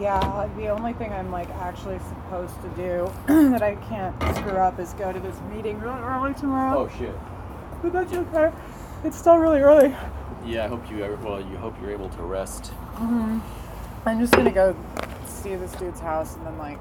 Yeah, 0.00 0.48
the 0.56 0.68
only 0.68 0.92
thing 0.94 1.12
I'm 1.12 1.30
like 1.30 1.48
actually 1.50 1.98
supposed 2.08 2.54
to 2.62 2.68
do 2.70 3.12
that 3.50 3.62
I 3.62 3.74
can't 3.76 4.14
screw 4.36 4.52
up 4.52 4.78
is 4.80 4.92
go 4.94 5.12
to 5.12 5.20
this 5.20 5.36
meeting 5.54 5.78
really 5.80 6.00
early 6.00 6.34
tomorrow. 6.34 6.80
Oh 6.80 6.98
shit. 6.98 7.14
But 7.82 7.92
that's 7.92 8.12
okay. 8.12 8.50
It's 9.04 9.16
still 9.18 9.36
really 9.38 9.60
early. 9.60 9.94
Yeah, 10.44 10.64
I 10.64 10.68
hope 10.68 10.90
you. 10.90 10.98
Well, 11.22 11.40
you 11.40 11.56
hope 11.56 11.74
you're 11.80 11.90
able 11.90 12.08
to 12.10 12.22
rest. 12.22 12.72
I'm 12.98 14.18
just 14.18 14.32
gonna 14.32 14.50
go 14.50 14.74
see 15.26 15.54
this 15.56 15.72
dude's 15.72 16.00
house 16.00 16.34
and 16.36 16.46
then 16.46 16.58
like 16.58 16.78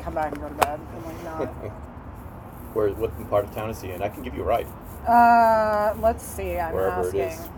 come 0.00 0.14
back 0.14 0.32
and 0.32 0.40
go 0.40 0.48
to 0.48 0.54
bed 0.54 0.80
and 0.94 1.04
like 1.04 1.24
not. 1.24 1.46
Where? 2.74 2.90
What 2.90 3.30
part 3.30 3.44
of 3.44 3.54
town 3.54 3.70
is 3.70 3.80
he 3.80 3.90
in? 3.90 4.02
I 4.02 4.08
can 4.08 4.22
give 4.22 4.34
you 4.34 4.42
a 4.42 4.44
ride. 4.44 4.66
uh, 5.08 5.94
let's 6.00 6.24
see. 6.24 6.58
I'm 6.58 6.74
Wherever 6.74 7.06
asking. 7.06 7.20
is. 7.20 7.48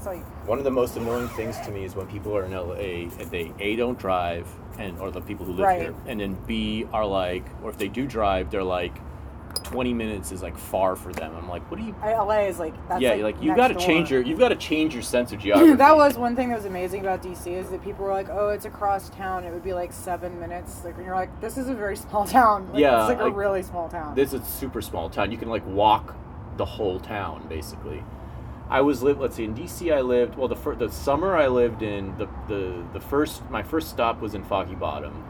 It's 0.00 0.06
like 0.06 0.24
One 0.48 0.56
of 0.56 0.64
the 0.64 0.70
most 0.70 0.96
annoying 0.96 1.28
things 1.28 1.58
to 1.60 1.70
me 1.70 1.84
is 1.84 1.94
when 1.94 2.06
people 2.06 2.34
are 2.34 2.46
in 2.46 2.52
LA 2.52 3.10
and 3.20 3.30
they 3.30 3.52
a 3.58 3.76
don't 3.76 3.98
drive, 3.98 4.48
and 4.78 4.98
or 4.98 5.10
the 5.10 5.20
people 5.20 5.44
who 5.44 5.52
live 5.52 5.66
Right. 5.66 5.80
here, 5.82 5.94
and 6.06 6.18
then 6.18 6.38
b 6.46 6.86
are 6.90 7.04
like, 7.04 7.44
or 7.62 7.68
if 7.68 7.76
they 7.76 7.88
do 7.88 8.06
drive, 8.06 8.50
they're 8.50 8.64
like, 8.64 8.94
twenty 9.62 9.92
minutes 9.92 10.32
is 10.32 10.42
like 10.42 10.56
far 10.56 10.96
for 10.96 11.12
them. 11.12 11.34
I'm 11.36 11.50
like, 11.50 11.70
what 11.70 11.78
do 11.78 11.84
you? 11.84 11.94
LA 12.02 12.46
is 12.46 12.58
like 12.58 12.72
that's 12.88 13.02
yeah, 13.02 13.10
like, 13.10 13.34
like, 13.36 13.42
you've 13.42 13.56
got 13.56 13.68
to 13.68 13.74
change 13.74 14.10
your, 14.10 14.22
you've 14.22 14.38
got 14.38 14.48
to 14.48 14.56
change 14.56 14.94
your 14.94 15.02
sense 15.02 15.32
of 15.32 15.38
geography. 15.44 15.74
that 15.74 15.94
was 15.94 16.16
one 16.16 16.34
thing 16.34 16.48
that 16.48 16.56
was 16.56 16.64
amazing 16.64 17.02
about 17.02 17.22
DC 17.22 17.46
is 17.48 17.68
that 17.68 17.84
people 17.84 18.06
were 18.06 18.12
like, 18.12 18.30
"Oh, 18.30 18.48
it's 18.48 18.64
across 18.64 19.10
town. 19.10 19.44
It 19.44 19.52
would 19.52 19.62
be 19.62 19.74
like 19.74 19.92
seven 19.92 20.40
minutes." 20.40 20.82
Like, 20.82 20.96
and 20.96 21.04
you're 21.04 21.14
like, 21.14 21.42
"This 21.42 21.58
is 21.58 21.68
a 21.68 21.74
very 21.74 21.96
small 21.98 22.24
town. 22.38 22.70
Like, 22.72 22.80
Yeah, 22.80 23.02
it's 23.02 23.08
like, 23.10 23.20
like, 23.20 23.34
a 23.34 23.36
really 23.36 23.62
small 23.62 23.90
town." 23.90 24.14
This 24.14 24.32
is 24.32 24.40
a 24.40 24.44
super 24.46 24.80
small 24.80 25.10
town. 25.10 25.30
You 25.30 25.36
can 25.36 25.50
like 25.50 25.66
walk 25.66 26.16
the 26.56 26.64
whole 26.64 26.98
town 27.00 27.46
basically. 27.50 28.02
I 28.70 28.80
was 28.82 29.02
live. 29.02 29.18
Let's 29.18 29.36
see. 29.36 29.44
In 29.44 29.54
DC, 29.54 29.92
I 29.92 30.00
lived. 30.00 30.36
Well, 30.36 30.48
the 30.48 30.56
fir- 30.56 30.76
the 30.76 30.88
summer 30.90 31.36
I 31.36 31.48
lived 31.48 31.82
in 31.82 32.16
the 32.18 32.28
the 32.48 32.84
the 32.92 33.00
first 33.00 33.48
my 33.50 33.62
first 33.62 33.90
stop 33.90 34.20
was 34.20 34.34
in 34.34 34.44
Foggy 34.44 34.76
Bottom, 34.76 35.24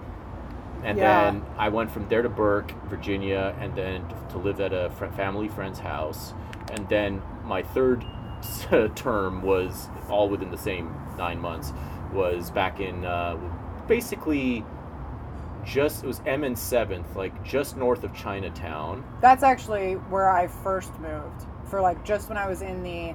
and 0.85 0.99
Yeah. 0.99 1.25
then 1.31 1.43
I 1.57 1.71
went 1.71 1.91
from 1.91 2.07
there 2.09 2.21
to 2.23 2.29
Burke, 2.29 2.73
Virginia, 2.89 3.55
and 3.59 3.75
then 3.75 4.05
to 4.31 4.39
live 4.39 4.61
at 4.61 4.73
a 4.75 4.91
fr- 4.91 5.07
family 5.07 5.49
friend's 5.49 5.79
house, 5.79 6.35
and 6.73 6.87
then 6.91 7.23
my 7.45 7.63
third 7.63 8.05
term 8.95 9.43
was 9.43 9.89
all 10.11 10.29
within 10.29 10.51
the 10.51 10.59
same 10.59 10.95
nine 11.17 11.41
months. 11.41 11.73
Was 12.13 12.51
back 12.51 12.79
in 12.81 13.05
uh, 13.07 13.37
basically 13.87 14.65
just 15.65 16.05
it 16.05 16.07
was 16.07 16.21
M 16.27 16.45
and 16.45 16.59
Seventh, 16.59 17.17
like 17.17 17.43
just 17.45 17.77
north 17.77 18.05
of 18.05 18.13
Chinatown. 18.15 19.03
That's 19.23 19.43
actually 19.43 19.95
where 19.95 20.29
I 20.29 20.47
first 20.47 20.93
moved 21.01 21.47
for 21.67 21.81
like 21.81 22.05
just 22.05 22.29
when 22.29 22.37
I 22.37 22.47
was 22.49 22.63
in 22.63 22.83
the 22.83 23.15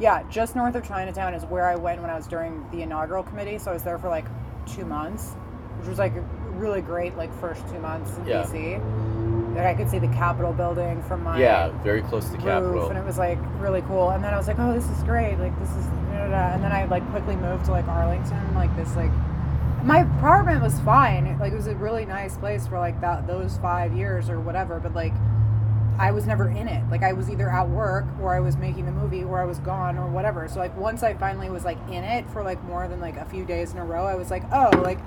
yeah, 0.00 0.22
just 0.30 0.56
north 0.56 0.74
of 0.74 0.86
Chinatown 0.86 1.34
is 1.34 1.44
where 1.44 1.66
I 1.68 1.76
went 1.76 2.00
when 2.00 2.10
I 2.10 2.16
was 2.16 2.26
during 2.26 2.64
the 2.70 2.82
inaugural 2.82 3.22
committee. 3.22 3.58
So 3.58 3.70
I 3.70 3.74
was 3.74 3.82
there 3.82 3.98
for 3.98 4.08
like 4.08 4.24
two 4.66 4.84
months, 4.84 5.32
which 5.78 5.88
was 5.88 5.98
like 5.98 6.12
really 6.54 6.80
great, 6.80 7.16
like 7.16 7.32
first 7.40 7.66
two 7.68 7.78
months 7.78 8.16
in 8.16 8.26
Yeah. 8.26 8.42
DC. 8.44 9.54
Like 9.54 9.66
I 9.66 9.74
could 9.74 9.90
see 9.90 9.98
the 9.98 10.08
Capitol 10.08 10.52
building 10.52 11.02
from 11.02 11.24
my 11.24 11.38
Yeah, 11.38 11.68
very 11.82 12.02
close 12.02 12.24
to 12.26 12.30
the 12.32 12.36
roof, 12.38 12.44
Capitol. 12.46 12.88
and 12.88 12.98
it 12.98 13.04
was 13.04 13.18
like 13.18 13.38
really 13.58 13.82
cool. 13.82 14.10
And 14.10 14.22
then 14.24 14.32
I 14.32 14.36
was 14.36 14.46
like, 14.46 14.58
oh, 14.58 14.72
this 14.72 14.88
is 14.88 15.02
great. 15.02 15.38
Like 15.38 15.58
this 15.58 15.70
is, 15.70 15.84
da, 15.86 16.18
da, 16.18 16.28
da. 16.28 16.54
and 16.54 16.62
then 16.64 16.72
I 16.72 16.84
like 16.84 17.08
quickly 17.10 17.36
moved 17.36 17.64
to 17.66 17.72
like 17.72 17.86
Arlington, 17.88 18.54
like 18.54 18.74
this 18.76 18.94
like. 18.96 19.10
My 19.82 20.00
apartment 20.00 20.60
was 20.62 20.78
fine. 20.80 21.38
Like 21.38 21.52
it 21.52 21.56
was 21.56 21.66
a 21.66 21.74
really 21.74 22.04
nice 22.04 22.36
place 22.36 22.66
for 22.66 22.78
like 22.78 23.00
that 23.00 23.26
those 23.26 23.56
five 23.58 23.94
years 23.94 24.28
or 24.28 24.38
whatever. 24.38 24.78
But 24.78 24.94
like, 24.94 25.14
I 26.00 26.12
was 26.12 26.26
never 26.26 26.48
in 26.48 26.66
it. 26.66 26.82
Like 26.90 27.02
I 27.02 27.12
was 27.12 27.28
either 27.28 27.50
at 27.50 27.68
work 27.68 28.06
or 28.22 28.34
I 28.34 28.40
was 28.40 28.56
making 28.56 28.86
the 28.86 28.92
movie 28.92 29.22
or 29.22 29.38
I 29.38 29.44
was 29.44 29.58
gone 29.58 29.98
or 29.98 30.08
whatever. 30.08 30.48
So 30.48 30.58
like 30.58 30.74
once 30.74 31.02
I 31.02 31.12
finally 31.12 31.50
was 31.50 31.62
like 31.62 31.76
in 31.88 32.04
it 32.04 32.28
for 32.30 32.42
like 32.42 32.62
more 32.64 32.88
than 32.88 33.00
like 33.00 33.18
a 33.18 33.26
few 33.26 33.44
days 33.44 33.72
in 33.72 33.78
a 33.78 33.84
row, 33.84 34.06
I 34.06 34.14
was 34.14 34.30
like, 34.30 34.42
oh, 34.50 34.70
like 34.82 34.98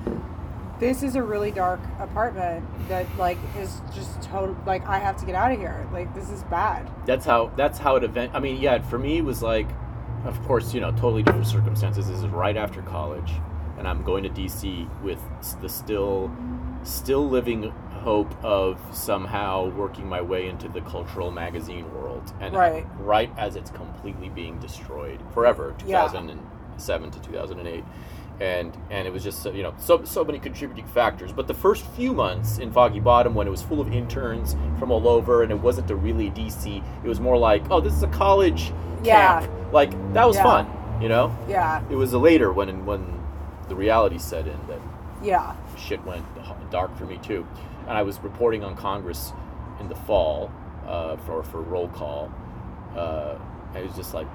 this 0.79 1.01
is 1.01 1.15
a 1.15 1.23
really 1.23 1.49
dark 1.49 1.79
apartment 1.97 2.63
that 2.89 3.07
like 3.17 3.39
is 3.57 3.81
just 3.95 4.21
total 4.21 4.55
like 4.67 4.87
I 4.87 4.99
have 4.99 5.17
to 5.17 5.25
get 5.25 5.33
out 5.33 5.51
of 5.51 5.57
here. 5.57 5.87
Like 5.91 6.13
this 6.13 6.29
is 6.29 6.43
bad. 6.43 6.87
that's 7.07 7.25
how 7.25 7.51
that's 7.55 7.79
how 7.79 7.95
it 7.95 8.03
event. 8.03 8.31
I 8.35 8.39
mean, 8.39 8.61
yeah, 8.61 8.79
for 8.79 8.99
me 8.99 9.17
it 9.17 9.25
was 9.25 9.41
like, 9.41 9.67
of 10.25 10.39
course, 10.43 10.75
you 10.75 10.79
know, 10.79 10.91
totally 10.91 11.23
different 11.23 11.47
circumstances. 11.47 12.07
This 12.07 12.19
is 12.19 12.27
right 12.27 12.55
after 12.55 12.83
college, 12.83 13.31
and 13.79 13.87
I'm 13.87 14.03
going 14.03 14.21
to 14.25 14.29
DC 14.29 14.87
with 15.01 15.19
the 15.59 15.69
still, 15.69 16.31
still 16.83 17.27
living 17.27 17.73
hope 18.03 18.31
of 18.43 18.79
somehow 18.91 19.69
working 19.69 20.07
my 20.07 20.21
way 20.21 20.47
into 20.47 20.67
the 20.67 20.81
cultural 20.81 21.31
magazine 21.31 21.85
world, 21.95 22.33
and 22.41 22.53
Right. 22.55 22.85
right 22.99 23.31
as 23.37 23.55
it's 23.55 23.71
completely 23.71 24.29
being 24.29 24.59
destroyed 24.59 25.19
forever, 25.33 25.73
Yeah. 25.85 26.03
2007 26.07 27.11
to 27.11 27.19
2008. 27.21 27.83
And, 28.41 28.75
and 28.89 29.07
it 29.07 29.13
was 29.13 29.23
just 29.23 29.45
you 29.45 29.61
know 29.63 29.73
so 29.77 30.03
so 30.03 30.23
many 30.25 30.39
contributing 30.39 30.85
factors. 30.87 31.31
But 31.31 31.47
the 31.47 31.53
first 31.53 31.85
few 31.95 32.13
months 32.13 32.57
in 32.57 32.71
Foggy 32.71 32.99
Bottom, 32.99 33.35
when 33.35 33.47
it 33.47 33.51
was 33.51 33.61
full 33.61 33.79
of 33.79 33.93
interns 33.93 34.55
from 34.79 34.91
all 34.91 35.07
over, 35.07 35.43
and 35.43 35.51
it 35.51 35.59
wasn't 35.61 35.89
a 35.91 35.95
really 35.95 36.29
DC, 36.31 36.83
it 37.03 37.07
was 37.07 37.19
more 37.19 37.37
like, 37.37 37.63
oh, 37.71 37.79
this 37.79 37.93
is 37.93 38.03
a 38.03 38.07
college 38.07 38.73
Yeah. 39.03 39.39
camp. 39.41 39.51
Like 39.71 39.91
that 40.13 40.25
was 40.27 40.35
Yeah. 40.35 40.43
fun, 40.43 40.67
you 40.99 41.09
know. 41.09 41.31
Yeah. 41.47 41.81
It 41.89 41.95
was 41.95 42.13
later 42.13 42.51
when 42.51 42.85
when 42.85 43.19
the 43.69 43.75
reality 43.75 44.17
set 44.17 44.45
in 44.47 44.57
that 44.67 44.79
Yeah. 45.21 45.53
shit 45.77 46.03
went 46.03 46.25
dark 46.71 46.95
for 46.97 47.05
me 47.05 47.17
too. 47.21 47.45
And 47.87 47.97
I 47.97 48.03
was 48.03 48.19
reporting 48.19 48.63
on 48.63 48.75
Congress 48.75 49.33
in 49.79 49.87
the 49.89 49.95
fall 49.95 50.51
uh, 50.87 51.17
for 51.17 51.43
for 51.43 51.61
roll 51.61 51.87
call. 51.89 52.31
Uh, 52.95 53.35
I 53.73 53.81
was 53.81 53.95
just 53.95 54.13
like, 54.13 54.27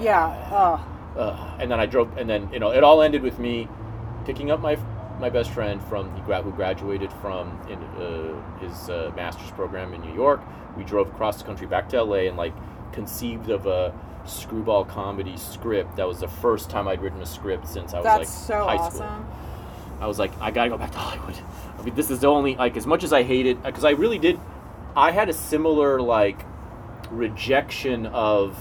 Yeah. 0.00 0.48
Oh. 0.52 1.20
uh, 1.20 1.56
and 1.60 1.70
then 1.70 1.80
I 1.80 1.86
drove, 1.86 2.16
and 2.16 2.28
then 2.28 2.48
you 2.52 2.60
know 2.60 2.70
it 2.70 2.84
all 2.84 3.02
ended 3.02 3.22
with 3.22 3.38
me 3.38 3.68
picking 4.24 4.50
up 4.50 4.60
my 4.60 4.76
my 5.20 5.28
best 5.30 5.50
friend 5.50 5.82
from 5.84 6.10
who 6.10 6.52
graduated 6.52 7.12
from 7.14 7.58
in, 7.68 7.78
uh, 8.02 8.58
his 8.58 8.88
uh, 8.88 9.12
master's 9.14 9.50
program 9.52 9.94
in 9.94 10.00
New 10.00 10.14
York. 10.14 10.40
We 10.76 10.84
drove 10.84 11.08
across 11.08 11.38
the 11.38 11.44
country 11.44 11.66
back 11.66 11.88
to 11.90 12.02
LA 12.02 12.28
and 12.28 12.36
like 12.36 12.54
conceived 12.92 13.50
of 13.50 13.66
a 13.66 13.92
screwball 14.24 14.84
comedy 14.84 15.36
script. 15.36 15.96
That 15.96 16.08
was 16.08 16.20
the 16.20 16.28
first 16.28 16.70
time 16.70 16.88
I'd 16.88 17.02
written 17.02 17.20
a 17.20 17.26
script 17.26 17.68
since 17.68 17.92
I 17.94 17.98
was 17.98 18.04
That's 18.04 18.18
like 18.18 18.28
so 18.28 18.64
high 18.64 18.76
awesome. 18.76 18.96
school. 18.96 19.26
I 20.02 20.06
was 20.06 20.18
like, 20.18 20.32
I 20.40 20.50
gotta 20.50 20.68
go 20.68 20.76
back 20.76 20.90
to 20.90 20.98
Hollywood. 20.98 21.38
I 21.78 21.82
mean, 21.82 21.94
this 21.94 22.10
is 22.10 22.18
the 22.18 22.26
only 22.26 22.56
like 22.56 22.76
as 22.76 22.86
much 22.88 23.04
as 23.04 23.12
I 23.12 23.22
hate 23.22 23.46
it 23.46 23.62
because 23.62 23.84
I 23.84 23.90
really 23.90 24.18
did. 24.18 24.38
I 24.96 25.12
had 25.12 25.28
a 25.28 25.32
similar 25.32 26.00
like 26.00 26.44
rejection 27.12 28.06
of 28.06 28.58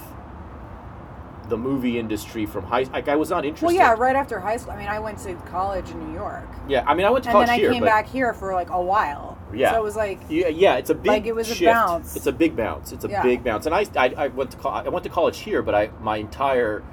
the 1.50 1.58
movie 1.58 1.98
industry 1.98 2.45
from 2.45 2.64
high. 2.66 2.84
Like 2.84 3.08
I 3.08 3.16
was 3.16 3.32
not 3.32 3.44
interested. 3.44 3.66
Well, 3.66 3.76
yeah. 3.76 3.94
Right 3.94 4.16
after 4.16 4.40
high 4.40 4.58
school, 4.58 4.74
I 4.74 4.78
mean, 4.78 4.88
I 4.88 5.00
went 5.00 5.18
to 5.20 5.34
college 5.50 5.90
in 5.90 6.08
New 6.08 6.14
York, 6.14 6.48
Yeah, 6.68 6.84
I 6.86 6.94
mean, 6.94 7.08
I 7.08 7.10
went 7.10 7.24
to 7.24 7.32
and 7.32 7.34
college 7.34 7.50
here, 7.50 7.72
and 7.72 7.82
then 7.82 7.90
I 7.90 7.95
here, 7.95 8.03
came 8.03 8.03
back 8.06 8.08
here 8.08 8.34
for 8.36 8.53
like 8.53 8.70
a 8.70 8.82
while. 8.82 9.40
Yeah. 9.52 9.72
So 9.72 9.80
it 9.80 9.84
was 9.84 9.95
like, 9.95 10.20
yeah, 10.30 10.48
yeah, 10.48 10.76
it's 10.76 10.92
a 10.92 10.95
big 10.95 11.08
Like, 11.08 11.26
it 11.26 11.34
was 11.36 11.60
a 11.60 11.66
bounce. 11.66 12.16
It's 12.16 12.28
a 12.28 12.32
big 12.32 12.56
bounce. 12.56 12.92
It's 12.92 13.03
a 13.03 13.10
Yeah. 13.10 13.24
big 13.24 13.44
bounce. 13.44 13.66
And 13.66 13.74
I, 13.74 13.86
I, 13.98 14.14
I 14.16 14.28
went 14.28 14.52
to 14.52 14.58
co- 14.58 14.70
I 14.70 14.88
went 14.90 15.03
to 15.06 15.10
college 15.10 15.40
here, 15.40 15.64
but 15.64 15.74
I 15.74 15.90
my 16.02 16.18
entire 16.18 16.84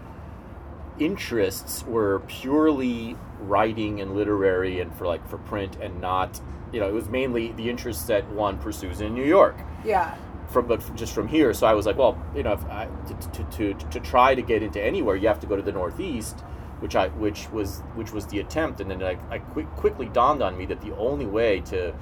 interests 0.98 1.84
were 1.86 2.20
purely 2.26 3.16
writing 3.40 4.00
and 4.00 4.14
literary 4.14 4.80
and 4.80 4.94
for 4.94 5.06
like 5.06 5.26
for 5.28 5.38
print 5.38 5.76
and 5.80 6.00
not 6.00 6.40
you 6.72 6.80
know 6.80 6.88
it 6.88 6.92
was 6.92 7.08
mainly 7.08 7.52
the 7.52 7.68
interests 7.70 8.04
that 8.04 8.28
one 8.30 8.58
pursues 8.58 9.00
in 9.00 9.14
New 9.14 9.24
York 9.24 9.56
yeah, 9.84 10.16
from 10.48 10.66
but 10.66 10.96
just 10.96 11.14
from 11.14 11.28
here. 11.28 11.52
So 11.52 11.66
I 11.66 11.74
was 11.74 11.86
like, 11.86 11.96
well, 11.96 12.20
you 12.34 12.42
know, 12.42 12.52
if 12.52 12.64
I, 12.66 12.86
to, 12.86 13.30
to, 13.30 13.74
to, 13.74 13.90
to 13.90 14.00
try 14.00 14.34
to 14.34 14.42
get 14.42 14.62
into 14.62 14.82
anywhere, 14.82 15.16
you 15.16 15.28
have 15.28 15.40
to 15.40 15.46
go 15.46 15.56
to 15.56 15.62
the 15.62 15.72
Northeast, 15.72 16.40
which 16.80 16.96
I 16.96 17.08
which 17.08 17.50
was 17.50 17.80
which 17.94 18.12
was 18.12 18.26
the 18.26 18.40
attempt, 18.40 18.80
and 18.80 18.90
then 18.90 19.02
I, 19.02 19.18
I 19.30 19.38
quick, 19.38 19.66
quickly 19.76 20.06
dawned 20.06 20.42
on 20.42 20.56
me 20.56 20.66
that 20.66 20.80
the 20.80 20.96
only 20.96 21.26
way 21.26 21.60
to 21.62 21.94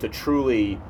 to 0.00 0.08
truly 0.08 0.80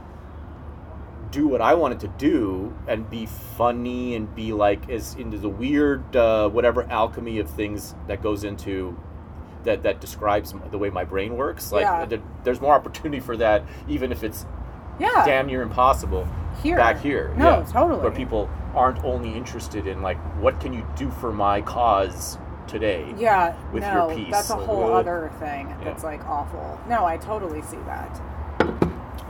do 1.31 1.47
what 1.47 1.61
I 1.61 1.75
wanted 1.75 2.01
to 2.01 2.09
do 2.09 2.75
and 2.87 3.09
be 3.09 3.27
funny 3.27 4.15
and 4.15 4.35
be 4.35 4.53
like 4.53 4.89
as 4.89 5.15
into 5.15 5.37
the 5.37 5.49
weird 5.49 6.17
uh, 6.17 6.49
whatever 6.49 6.85
alchemy 6.91 7.39
of 7.39 7.51
things 7.51 7.95
that 8.07 8.23
goes 8.23 8.45
into 8.45 8.99
that 9.69 9.83
that 9.83 10.01
describes 10.01 10.55
the 10.71 10.79
way 10.79 10.89
my 10.91 11.05
brain 11.05 11.37
works. 11.37 11.71
Like 11.73 11.83
Yeah. 11.83 12.05
there- 12.07 12.21
there's 12.45 12.61
more 12.61 12.75
opportunity 12.75 13.21
for 13.21 13.37
that, 13.37 13.63
even 13.87 14.11
if 14.11 14.25
it's 14.25 14.47
yeah. 14.99 15.25
damn 15.27 15.47
near 15.47 15.63
impossible 15.63 16.27
Here. 16.63 16.77
back 16.77 16.99
here. 17.01 17.31
No, 17.37 17.59
yeah. 17.59 17.65
totally. 17.65 18.01
Where 18.01 18.11
people 18.11 18.49
aren't 18.75 19.05
only 19.05 19.33
interested 19.35 19.87
in 19.87 20.01
like 20.03 20.17
what 20.41 20.59
can 20.61 20.73
you 20.73 20.85
do 20.97 21.11
for 21.11 21.33
my 21.33 21.61
cause 21.61 22.39
today. 22.67 23.15
Yeah, 23.19 23.55
with 23.73 23.83
no, 23.83 24.09
your 24.09 24.17
piece. 24.17 24.31
that's 24.33 24.51
a 24.51 24.57
Like, 24.57 24.67
whole 24.67 24.95
uh, 24.95 24.99
other 25.01 25.31
thing 25.39 25.75
that's 25.85 26.05
like 26.05 26.25
awful. 26.27 26.79
No, 26.89 27.05
I 27.05 27.17
totally 27.19 27.63
see 27.63 27.79
that. 27.87 28.21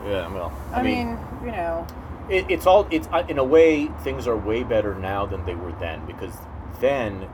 Yeah, 0.07 0.33
well, 0.33 0.53
I, 0.73 0.83
mean, 0.83 1.19
you 1.45 1.51
know, 1.51 1.87
it, 2.29 2.47
it's 2.49 2.67
all 2.67 2.87
it's 2.91 3.09
uh, 3.13 3.25
in 3.29 3.39
a 3.39 3.45
way 3.45 3.87
things 4.05 4.27
are 4.29 4.37
way 4.37 4.63
better 4.63 4.95
now 4.95 5.27
than 5.27 5.45
they 5.45 5.55
were 5.55 5.73
then 5.73 6.07
because 6.07 6.35
then 6.81 7.29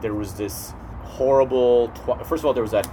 there 0.00 0.12
was 0.14 0.34
this 0.34 0.74
horrible. 1.06 1.88
Tw- 1.88 2.26
First 2.26 2.40
of 2.42 2.46
all, 2.46 2.54
there 2.54 2.62
was 2.62 2.72
that 2.72 2.88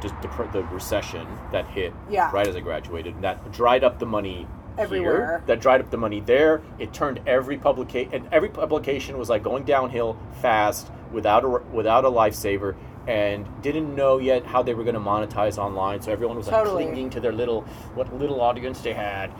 just 0.00 0.14
dep- 0.20 0.52
the 0.52 0.62
recession 0.64 1.26
that 1.52 1.66
hit 1.68 1.92
Yeah. 2.10 2.30
right 2.32 2.46
as 2.46 2.56
I 2.56 2.60
graduated, 2.60 3.14
and 3.14 3.24
that 3.24 3.52
dried 3.52 3.84
up 3.84 3.98
the 3.98 4.06
money 4.06 4.46
Everywhere. 4.76 5.12
here 5.16 5.42
that 5.46 5.60
dried 5.60 5.80
up 5.80 5.90
the 5.90 5.96
money 5.96 6.20
there. 6.20 6.60
It 6.78 6.92
turned 6.92 7.20
every 7.26 7.56
publication 7.58 8.12
and 8.14 8.28
every 8.32 8.48
publication 8.48 9.16
was 9.18 9.28
like 9.30 9.42
going 9.42 9.64
downhill 9.64 10.16
fast 10.40 10.90
without 11.12 11.44
a 11.44 11.48
without 11.48 12.04
a 12.04 12.10
lifesaver 12.10 12.74
and 13.06 13.46
didn't 13.62 13.94
know 13.94 14.18
yet 14.18 14.46
how 14.46 14.62
they 14.62 14.74
were 14.74 14.82
going 14.84 14.94
to 14.94 15.00
monetize 15.00 15.58
online. 15.58 16.00
So 16.02 16.10
everyone 16.12 16.36
was 16.36 16.48
like 16.48 16.64
clinging 16.64 17.10
to 17.10 17.20
their 17.20 17.32
little 17.32 17.62
what 17.94 18.12
little 18.18 18.40
audience 18.40 18.80
they 18.80 18.92
had, 18.94 19.30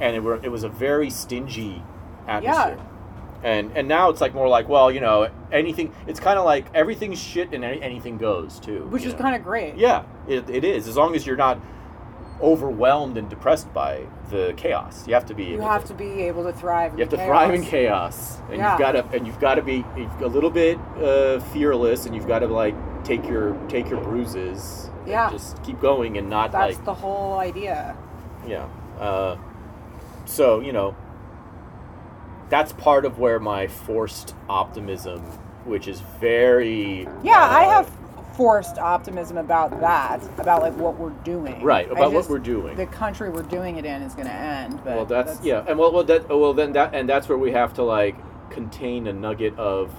and 0.00 0.14
it 0.16 0.20
were 0.22 0.38
it 0.42 0.50
was 0.50 0.62
a 0.64 0.68
very 0.68 1.10
stingy 1.10 1.82
atmosphere. 2.26 2.78
And 3.42 3.70
and 3.76 3.86
now 3.86 4.10
it's 4.10 4.20
like 4.20 4.34
more 4.34 4.48
like 4.48 4.68
well 4.68 4.90
you 4.90 5.00
know 5.00 5.30
anything 5.52 5.94
it's 6.08 6.18
kind 6.18 6.38
of 6.38 6.44
like 6.44 6.66
everything's 6.74 7.20
shit 7.20 7.52
and 7.54 7.64
any, 7.64 7.80
anything 7.80 8.18
goes 8.18 8.58
too 8.58 8.84
Which 8.88 9.04
is 9.04 9.14
kind 9.14 9.36
of 9.36 9.44
great. 9.44 9.76
Yeah, 9.76 10.02
it, 10.26 10.50
it 10.50 10.64
is. 10.64 10.88
As 10.88 10.96
long 10.96 11.14
as 11.14 11.24
you're 11.26 11.36
not 11.36 11.60
overwhelmed 12.40 13.16
and 13.16 13.28
depressed 13.28 13.72
by 13.74 14.06
the 14.30 14.54
chaos, 14.56 15.06
you 15.08 15.14
have 15.14 15.26
to 15.26 15.34
be. 15.34 15.44
You 15.44 15.60
have 15.60 15.84
to 15.86 15.94
be 15.94 16.22
able 16.22 16.44
to 16.44 16.52
thrive. 16.52 16.92
In 16.92 16.98
chaos. 16.98 16.98
You 16.98 17.04
have 17.04 17.10
to 17.10 17.16
chaos. 17.16 17.26
thrive 17.28 17.54
in 17.54 17.62
chaos, 17.64 18.38
and 18.48 18.56
Yeah. 18.58 18.70
you've 18.72 18.78
got 18.80 18.92
to 18.92 19.16
and 19.16 19.26
you've 19.26 19.40
got 19.40 19.54
to 19.56 19.62
be 19.62 19.84
a 20.20 20.26
little 20.28 20.50
bit 20.50 20.78
uh, 21.02 21.40
fearless, 21.52 22.06
and 22.06 22.14
you've 22.14 22.28
got 22.28 22.40
to 22.40 22.46
like 22.48 22.74
take 23.04 23.26
your 23.28 23.54
take 23.68 23.88
your 23.88 24.00
bruises. 24.00 24.90
and 25.00 25.08
Yeah. 25.08 25.30
just 25.30 25.62
keep 25.62 25.80
going 25.80 26.18
and 26.18 26.28
not 26.28 26.52
like. 26.52 26.52
That's 26.52 26.76
like 26.76 26.84
the 26.84 26.94
whole 26.94 27.38
idea. 27.38 27.96
yeah. 28.46 28.66
Uh, 29.00 29.36
so 30.26 30.60
you 30.60 30.72
know, 30.72 30.94
that's 32.48 32.72
part 32.72 33.04
of 33.04 33.18
where 33.18 33.38
my 33.38 33.66
forced 33.66 34.34
optimism, 34.48 35.20
which 35.64 35.88
is 35.88 36.00
very 36.20 37.06
Yeah, 37.22 37.38
I 37.38 37.66
uh, 37.66 37.70
have 37.70 37.90
forced 38.36 38.78
optimism 38.78 39.36
about 39.36 39.80
that, 39.80 40.22
about 40.38 40.62
like 40.62 40.76
what 40.76 40.96
we're 40.98 41.10
doing. 41.24 41.60
Right, 41.62 41.88
I 41.88 41.92
about 41.92 42.12
what 42.12 42.28
we're 42.28 42.38
doing. 42.38 42.76
The 42.76 42.86
country 42.86 43.30
we're 43.30 43.42
doing 43.42 43.76
it 43.76 43.84
in 43.84 44.02
is 44.02 44.14
going 44.14 44.28
to 44.28 44.32
end. 44.32 44.80
But 44.84 44.96
well 44.96 45.04
that's, 45.06 45.42
yeah 45.44 45.64
and 45.66 45.78
well, 45.78 45.92
well 45.92 46.04
that 46.04 46.28
well 46.28 46.54
then 46.54 46.72
that 46.74 46.94
and 46.94 47.08
that's 47.08 47.28
where 47.28 47.38
we 47.38 47.50
have 47.52 47.74
to 47.74 47.82
like 47.82 48.16
contain 48.50 49.06
a 49.08 49.12
nugget 49.12 49.58
of 49.58 49.92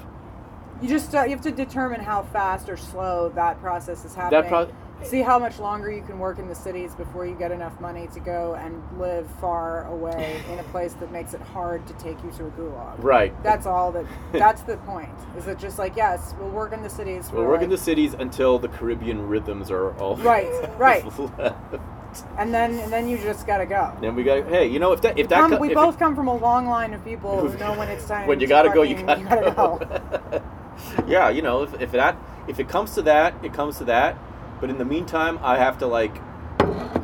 You 0.81 0.87
just 0.89 1.13
uh, 1.13 1.23
you 1.23 1.31
have 1.31 1.41
to 1.41 1.51
determine 1.51 1.99
how 1.99 2.23
fast 2.23 2.69
or 2.69 2.77
slow 2.77 3.29
that 3.35 3.59
process 3.59 4.05
is 4.05 4.15
happening. 4.15 4.49
pro- 4.49 4.71
See 5.03 5.21
how 5.21 5.39
much 5.39 5.59
longer 5.59 5.89
you 5.89 6.01
can 6.01 6.19
work 6.19 6.39
in 6.39 6.47
the 6.47 6.55
cities 6.55 6.93
before 6.93 7.25
you 7.25 7.33
get 7.35 7.51
enough 7.51 7.79
money 7.79 8.07
to 8.13 8.19
go 8.19 8.55
and 8.55 8.83
live 8.99 9.29
far 9.39 9.85
away 9.87 10.41
in 10.51 10.59
a 10.59 10.63
place 10.63 10.93
that 10.95 11.11
makes 11.11 11.33
it 11.33 11.41
hard 11.41 11.85
to 11.87 11.93
take 11.93 12.21
you 12.23 12.31
to 12.31 12.47
a 12.47 12.51
gulag. 12.51 13.01
right 13.03 13.43
That's 13.43 13.65
all 13.65 13.91
that. 13.93 14.05
That's 14.33 14.61
the 14.63 14.77
point. 14.77 15.09
Is 15.37 15.47
it 15.47 15.57
just 15.57 15.79
like 15.79 15.95
yes, 15.95 16.35
we'll 16.39 16.49
work 16.49 16.73
in 16.73 16.83
the 16.83 16.89
cities. 16.89 17.31
we'll 17.31 17.45
work 17.45 17.61
in 17.61 17.69
the 17.69 17.77
cities 17.77 18.13
until 18.13 18.59
the 18.59 18.67
caribbean 18.67 19.27
rhythms 19.27 19.71
are 19.71 19.93
all 19.99 20.17
Right, 20.17 20.49
right. 20.77 21.03
and 22.37 22.53
then 22.53 22.77
and 22.79 22.91
then 22.91 23.07
you 23.07 23.17
just 23.19 23.47
gotta 23.47 23.65
go. 23.65 23.95
then 24.01 24.15
we 24.15 24.23
got 24.23 24.47
hey 24.49 24.67
you 24.67 24.79
know 24.79 24.91
if 24.91 25.01
that 25.01 25.17
if 25.17 25.29
that 25.29 25.39
Come- 25.41 25.51
co- 25.51 25.57
we 25.59 25.69
if 25.69 25.75
both 25.75 25.95
it, 25.95 25.99
come 25.99 26.15
from 26.15 26.27
a 26.27 26.35
long 26.35 26.67
line 26.67 26.93
of 26.93 27.03
people 27.05 27.47
who 27.47 27.57
know 27.57 27.77
when 27.77 27.87
it's 27.87 28.05
time. 28.07 28.27
when 28.27 28.39
you 28.39 28.47
gotta 28.47 28.69
go 28.69 28.81
you 28.81 28.97
fucking- 28.97 29.25
gotta, 29.25 29.51
go, 29.51 29.77
go. 30.31 30.41
yeah 31.07 31.29
you 31.29 31.41
know 31.41 31.63
if, 31.63 31.79
if 31.81 31.91
that 31.93 32.17
if 32.47 32.59
it 32.59 32.67
comes 32.67 32.95
to 32.95 33.01
that 33.03 33.33
it 33.43 33.53
comes 33.53 33.77
to 33.77 33.85
that 33.85 34.17
but 34.59 34.69
in 34.69 34.77
the 34.77 34.85
meantime 34.85 35.39
i 35.41 35.57
have 35.57 35.77
to 35.77 35.88
like 35.88 36.15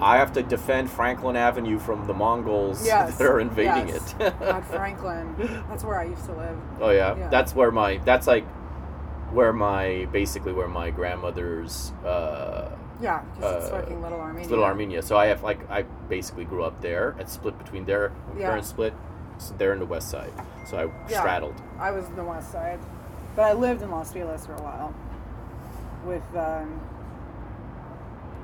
i 0.01 0.17
have 0.17 0.33
to 0.33 0.43
defend 0.43 0.89
franklin 0.89 1.35
avenue 1.35 1.79
from 1.79 2.05
the 2.07 2.13
mongols 2.13 2.85
Yes, 2.85 3.17
that 3.17 3.27
are 3.27 3.39
invading 3.39 3.87
yes. 3.89 4.13
it 4.19 4.33
God, 4.39 4.65
Franklin. 4.75 5.35
That's 5.69 5.83
where 5.83 5.99
I 5.99 6.05
used 6.05 6.25
to 6.25 6.33
live. 6.33 6.57
Oh 6.81 6.89
yeah? 6.91 7.15
Yeah. 7.17 7.29
that's 7.29 7.55
where 7.55 7.71
my 7.71 7.97
that's 8.05 8.27
like 8.27 8.45
where 9.31 9.53
my 9.53 10.07
basically 10.11 10.53
where 10.53 10.67
my 10.67 10.91
grandmother's 10.91 11.91
uh, 12.05 12.69
Yeah, 13.01 13.21
because 13.35 13.63
it's 13.63 13.71
Uh, 13.73 13.79
fucking 13.81 14.01
Little 14.01 14.19
Armenia. 14.19 14.49
Little 14.49 14.63
Armenia. 14.65 15.01
So 15.01 15.17
I 15.17 15.25
have 15.27 15.43
like 15.43 15.59
I 15.69 15.83
basically 16.09 16.45
grew 16.45 16.63
up 16.63 16.79
there 16.81 17.15
and 17.19 17.27
split 17.27 17.57
between 17.57 17.85
there. 17.85 18.11
My 18.33 18.39
Yeah. 18.39 18.47
parents 18.47 18.69
split. 18.69 18.93
So 19.37 19.53
they're 19.57 19.73
in 19.73 19.79
the 19.79 19.85
west 19.85 20.09
side, 20.09 20.31
so 20.65 20.77
I 20.77 20.83
Yeah. 21.11 21.19
straddled. 21.19 21.55
I 21.79 21.91
was 21.91 22.05
in 22.07 22.15
the 22.15 22.23
west 22.23 22.51
side, 22.51 22.79
but 23.35 23.43
I 23.43 23.53
lived 23.53 23.81
in 23.81 23.91
Los 23.91 24.11
Feliz 24.13 24.45
for 24.45 24.53
a 24.53 24.61
while 24.61 24.93
with 26.05 26.23
um, 26.35 26.79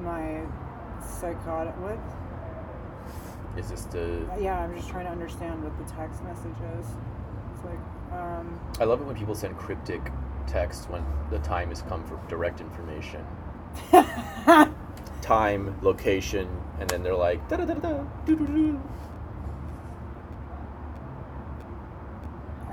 my 0.02 0.42
psychotic. 1.02 1.74
What? 1.78 2.00
Is 3.58 3.70
this 3.70 3.84
the? 3.84 4.26
Yeah, 4.40 4.60
I'm 4.60 4.76
just 4.76 4.90
trying 4.90 5.06
to 5.06 5.12
understand 5.12 5.64
what 5.64 5.78
the 5.78 5.94
text 5.94 6.24
message 6.24 6.58
is. 6.80 6.88
It's 7.54 7.66
like, 7.66 8.20
um, 8.20 8.60
I 8.80 8.86
love 8.86 9.02
it 9.02 9.06
when 9.06 9.16
people 9.16 9.36
send 9.36 9.58
cryptic 9.58 10.02
text 10.48 10.90
when 10.90 11.06
the 11.30 11.40
time 11.40 11.70
has 11.70 11.82
come 11.84 12.04
for 12.06 12.20
direct 12.28 12.62
information. 12.62 13.26
time, 15.22 15.78
location, 15.82 16.48
and 16.80 16.90
then 16.90 17.04
they're 17.04 17.16
like 17.16 17.48
da 17.50 17.58
da 17.58 17.66
da 17.66 17.74
da 17.76 18.04
doo 18.26 18.36
doo 18.36 18.48
doo. 18.48 18.82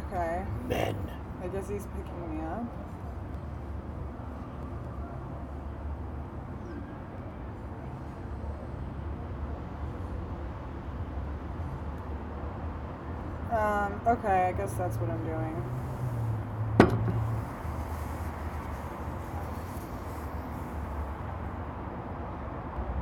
okay. 0.07 0.45
Men. 0.67 0.97
I 1.43 1.49
guess 1.49 1.69
he's 1.69 1.87
picking 1.87 2.37
me 2.37 2.45
up. 2.45 2.65
Um, 13.51 13.98
okay, 14.09 14.47
I 14.49 14.53
guess 14.53 14.73
that's 14.75 14.97
what 14.97 15.11
I'm 15.11 15.25
doing. 15.25 15.55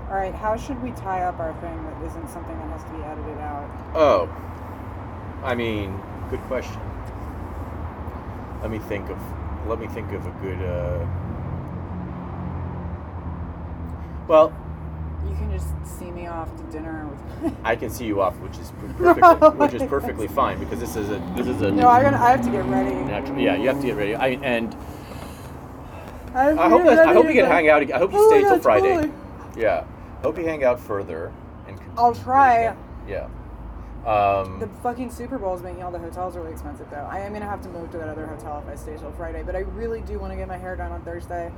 Alright, 0.09 0.35
how 0.35 0.57
should 0.57 0.83
we 0.83 0.91
tie 0.93 1.23
up 1.23 1.39
our 1.39 1.53
thing 1.61 1.83
that 1.85 2.07
isn't 2.07 2.29
something 2.31 2.57
that 2.59 2.71
has 2.71 2.85
to 2.85 2.91
be 2.91 3.03
edited 3.03 3.39
out? 3.39 3.69
Oh, 3.95 4.29
I 5.43 5.55
mean, 5.55 6.01
good 6.31 6.41
question. 6.43 6.81
Let 8.63 8.71
me 8.71 8.79
think 8.79 9.11
of. 9.11 9.19
Let 9.69 9.79
me 9.79 9.87
think 9.89 10.13
of 10.13 10.27
a 10.27 10.31
good. 10.43 10.63
Uh, 10.63 11.07
well, 14.27 14.53
just 15.57 15.99
see 15.99 16.11
me 16.11 16.27
off 16.27 16.55
to 16.57 16.63
dinner 16.65 17.07
with 17.43 17.55
I 17.65 17.77
can 17.77 17.91
see 17.91 18.05
you 18.07 18.21
off, 18.21 18.35
which 18.41 18.59
is 18.59 18.73
perfectly, 18.99 19.51
which 19.59 19.75
is 19.75 19.83
perfectly 19.85 20.29
fine 20.29 20.59
because 20.59 20.81
this 20.81 20.97
is 20.97 21.09
a 21.11 21.19
this 21.37 21.47
is 21.47 21.63
a 21.63 21.71
No, 21.71 21.89
I'm 21.89 22.03
gonna, 22.03 22.19
I 22.19 22.31
have 22.31 22.43
to 22.45 22.51
get 22.51 22.65
ready. 22.67 22.95
natural. 22.95 23.39
Yeah, 23.39 23.57
you 23.57 23.69
have 23.69 23.81
to 23.81 23.87
get 23.87 23.97
ready. 23.97 24.15
I 24.15 24.29
and 24.43 24.73
to 24.73 24.79
I 26.37 26.69
hope 26.69 26.87
I 26.87 27.13
hope 27.15 27.27
you 27.27 27.33
can 27.35 27.47
hang 27.47 27.69
out. 27.69 27.83
I 27.91 27.99
hope 27.99 28.13
you 28.13 28.19
Oh, 28.19 28.29
stay 28.31 28.43
yeah, 28.43 28.49
till 28.49 28.59
Friday. 28.61 28.95
totally. 28.95 29.13
Yeah, 29.57 29.85
hope 30.23 30.37
you 30.39 30.45
hang 30.45 30.65
out 30.65 30.79
further 30.79 31.33
and. 31.67 31.81
I'll 31.97 32.15
try. 32.15 32.75
Yeah. 33.09 33.29
Um, 34.05 34.61
The 34.61 34.69
fucking 34.83 35.11
Super 35.11 35.37
Bowl 35.39 35.55
is 35.57 35.63
making 35.63 35.83
all 35.83 35.91
the 35.91 35.99
hotels 35.99 36.37
really 36.37 36.53
expensive, 36.53 36.89
though. 36.91 37.09
I 37.11 37.21
am 37.21 37.33
gonna 37.33 37.45
have 37.47 37.61
to 37.63 37.69
move 37.71 37.91
to 37.93 37.99
that 37.99 38.09
other 38.09 38.27
hotel 38.27 38.63
if 38.65 38.73
I 38.73 38.77
stay 38.77 38.97
till 38.97 39.11
Friday, 39.13 39.43
but 39.43 39.57
I 39.57 39.61
really 39.61 40.01
do 40.03 40.19
want 40.21 40.33
to 40.33 40.37
get 40.37 40.47
my 40.47 40.57
hair 40.57 40.77
done 40.77 40.93
on 40.93 41.03
Thursday. 41.03 41.51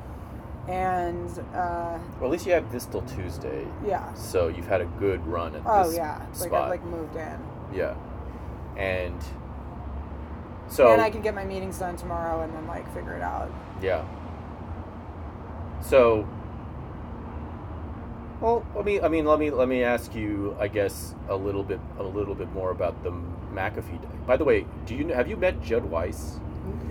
And 0.68 1.30
uh, 1.54 1.98
well, 2.20 2.24
at 2.24 2.30
least 2.30 2.46
you 2.46 2.52
have 2.52 2.70
this 2.70 2.84
till 2.86 3.02
Tuesday. 3.02 3.66
yeah. 3.86 4.12
So 4.14 4.48
you've 4.48 4.66
had 4.68 4.80
a 4.82 4.86
good 4.98 5.26
run 5.26 5.54
at 5.56 5.62
Oh 5.64 5.84
this 5.88 5.94
Oh 5.94 5.96
yeah, 5.96 6.18
like 6.18 6.34
spot. 6.34 6.52
I've 6.64 6.70
like 6.70 6.84
moved 6.84 7.16
in, 7.16 7.38
Yeah. 7.74 7.94
And 8.76 9.20
so 10.68 10.88
and 10.92 11.00
I 11.00 11.08
can 11.10 11.22
get 11.22 11.34
my 11.34 11.44
meetings 11.44 11.78
done 11.78 11.96
tomorrow, 11.96 12.42
and 12.42 12.52
then 12.54 12.66
like 12.66 12.86
figure 12.94 13.14
it 13.14 13.22
out. 13.22 13.50
yeah. 13.82 14.04
So 15.80 16.28
well, 18.40 18.64
let 18.76 18.84
me 18.84 19.00
I 19.00 19.08
mean 19.08 19.24
let 19.24 19.38
me 19.38 19.50
let 19.50 19.68
me 19.68 19.82
ask 19.82 20.14
you 20.14 20.54
I 20.60 20.68
guess 20.68 21.14
a 21.28 21.34
little 21.36 21.64
bit 21.64 21.80
a 21.98 22.02
little 22.02 22.34
bit 22.34 22.52
more 22.52 22.70
about 22.70 23.02
the 23.02 23.10
McAfee. 23.54 24.02
day. 24.02 24.08
By 24.26 24.36
the 24.36 24.44
way, 24.44 24.66
do 24.86 24.94
you 24.94 25.08
have 25.08 25.28
you 25.28 25.36
met 25.36 25.62
Judd 25.62 25.86
Weiss? 25.86 26.38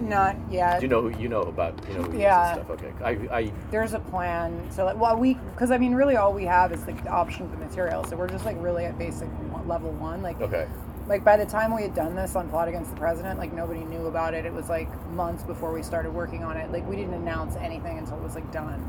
Not 0.01 0.35
yet. 0.51 0.79
Do 0.79 0.85
you 0.85 0.89
know 0.89 1.01
who 1.01 1.19
you 1.19 1.27
know 1.29 1.41
about 1.41 1.73
you 1.89 1.95
know 1.97 2.03
who 2.03 2.17
Yeah. 2.17 2.53
and 2.57 2.65
stuff? 2.65 2.69
Okay. 2.79 2.91
I 3.03 3.35
I 3.37 3.51
There's 3.71 3.93
a 3.93 3.99
plan. 3.99 4.69
So 4.71 4.85
like, 4.85 4.97
well, 4.97 5.17
we 5.17 5.33
because 5.53 5.71
I 5.71 5.77
mean, 5.77 5.93
really, 5.95 6.15
all 6.15 6.33
we 6.33 6.45
have 6.45 6.71
is 6.71 6.85
like 6.87 7.03
the 7.03 7.09
option 7.09 7.45
of 7.45 7.51
the 7.51 7.57
material. 7.57 8.03
So 8.03 8.15
we're 8.15 8.27
just 8.29 8.45
like 8.45 8.57
really 8.59 8.85
at 8.85 8.97
basic 8.97 9.27
level 9.65 9.91
one. 9.91 10.21
Like, 10.21 10.39
okay. 10.41 10.67
like 11.07 11.23
by 11.23 11.35
the 11.37 11.45
time 11.45 11.73
we 11.75 11.81
had 11.81 11.93
done 11.95 12.15
this 12.15 12.35
on 12.35 12.47
plot 12.49 12.67
against 12.67 12.89
the 12.91 12.97
president 12.97 13.39
like 13.39 13.51
nobody 13.53 13.79
knew 13.85 14.07
about 14.07 14.33
it 14.33 14.45
it 14.45 14.53
was 14.53 14.67
like 14.69 14.89
months 15.11 15.41
before 15.43 15.71
we 15.73 15.81
started 15.81 16.13
working 16.13 16.43
on 16.43 16.57
it 16.57 16.69
like 16.71 16.85
we 16.87 16.95
didn't 16.97 17.13
announce 17.13 17.55
anything 17.57 17.97
until 17.97 18.17
it 18.17 18.23
was 18.23 18.35
like 18.35 18.49
done 18.51 18.79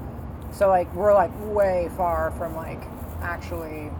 so 0.52 0.68
like 0.68 0.92
we're 0.94 1.14
like 1.14 1.30
way 1.54 1.88
far 1.96 2.32
from 2.32 2.54
like 2.56 2.82
actually 3.22 3.90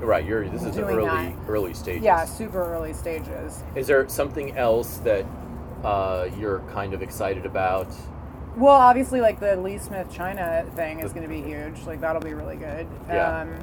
Right, 0.00 0.24
you're 0.26 0.46
this 0.50 0.62
is 0.64 0.76
early 0.76 1.04
that. 1.06 1.32
early 1.48 1.72
stages. 1.72 2.02
yeah 2.02 2.24
super 2.26 2.62
early 2.74 2.92
stages 2.92 3.62
Is 3.74 3.86
there 3.86 4.06
something 4.08 4.54
else 4.56 4.98
that 4.98 5.24
uh, 5.86 6.28
you're 6.38 6.58
kind 6.72 6.92
of 6.94 7.02
excited 7.02 7.46
about? 7.46 7.88
well 8.56 8.72
obviously 8.72 9.20
like 9.20 9.38
the 9.38 9.54
lee 9.56 9.76
smith 9.76 10.10
china 10.10 10.64
thing 10.76 11.00
is 11.00 11.12
going 11.12 11.22
to 11.22 11.28
be 11.28 11.42
huge 11.42 11.78
like 11.86 12.00
that'll 12.00 12.22
be 12.22 12.32
really 12.32 12.56
good 12.56 12.86
Yeah. 13.06 13.40
um 13.42 13.54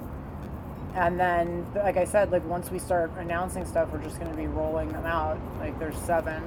and 0.93 1.19
then 1.19 1.65
like 1.73 1.97
i 1.97 2.05
said 2.05 2.31
like 2.31 2.45
once 2.45 2.69
we 2.69 2.77
start 2.77 3.09
announcing 3.17 3.65
stuff 3.65 3.89
we're 3.91 4.03
just 4.03 4.19
going 4.19 4.29
to 4.29 4.37
be 4.37 4.45
rolling 4.45 4.89
them 4.91 5.03
out 5.07 5.39
like 5.59 5.77
there's 5.79 5.97
seven 5.97 6.41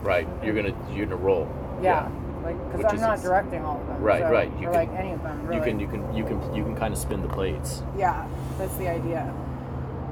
Right, 0.00 0.26
you're 0.42 0.54
gonna 0.54 0.74
you're 0.94 1.04
gonna 1.04 1.16
roll. 1.16 1.46
yeah, 1.82 2.08
like 2.42 2.56
because 2.72 2.90
i'm 2.94 3.00
not 3.00 3.12
ex- 3.18 3.22
directing 3.22 3.62
all 3.66 3.78
of 3.82 3.86
them 3.86 4.00
Right, 4.00 4.22
so- 4.22 4.30
right. 4.32 4.50
You 4.58 4.68
or 4.68 4.72
can- 4.72 4.88
like 4.88 4.98
any 4.98 5.12
of 5.12 5.22
them 5.22 5.52
You 5.52 5.60
can 5.60 5.78
you 5.78 5.86
can 5.88 6.14
you 6.16 6.24
can 6.24 6.54
you 6.54 6.64
can 6.64 6.74
kind 6.74 6.94
of 6.94 6.98
spin 6.98 7.20
the 7.20 7.28
plates. 7.28 7.82
Yeah, 7.98 8.26
that's 8.58 8.74
the 8.78 8.88
idea. 8.88 9.30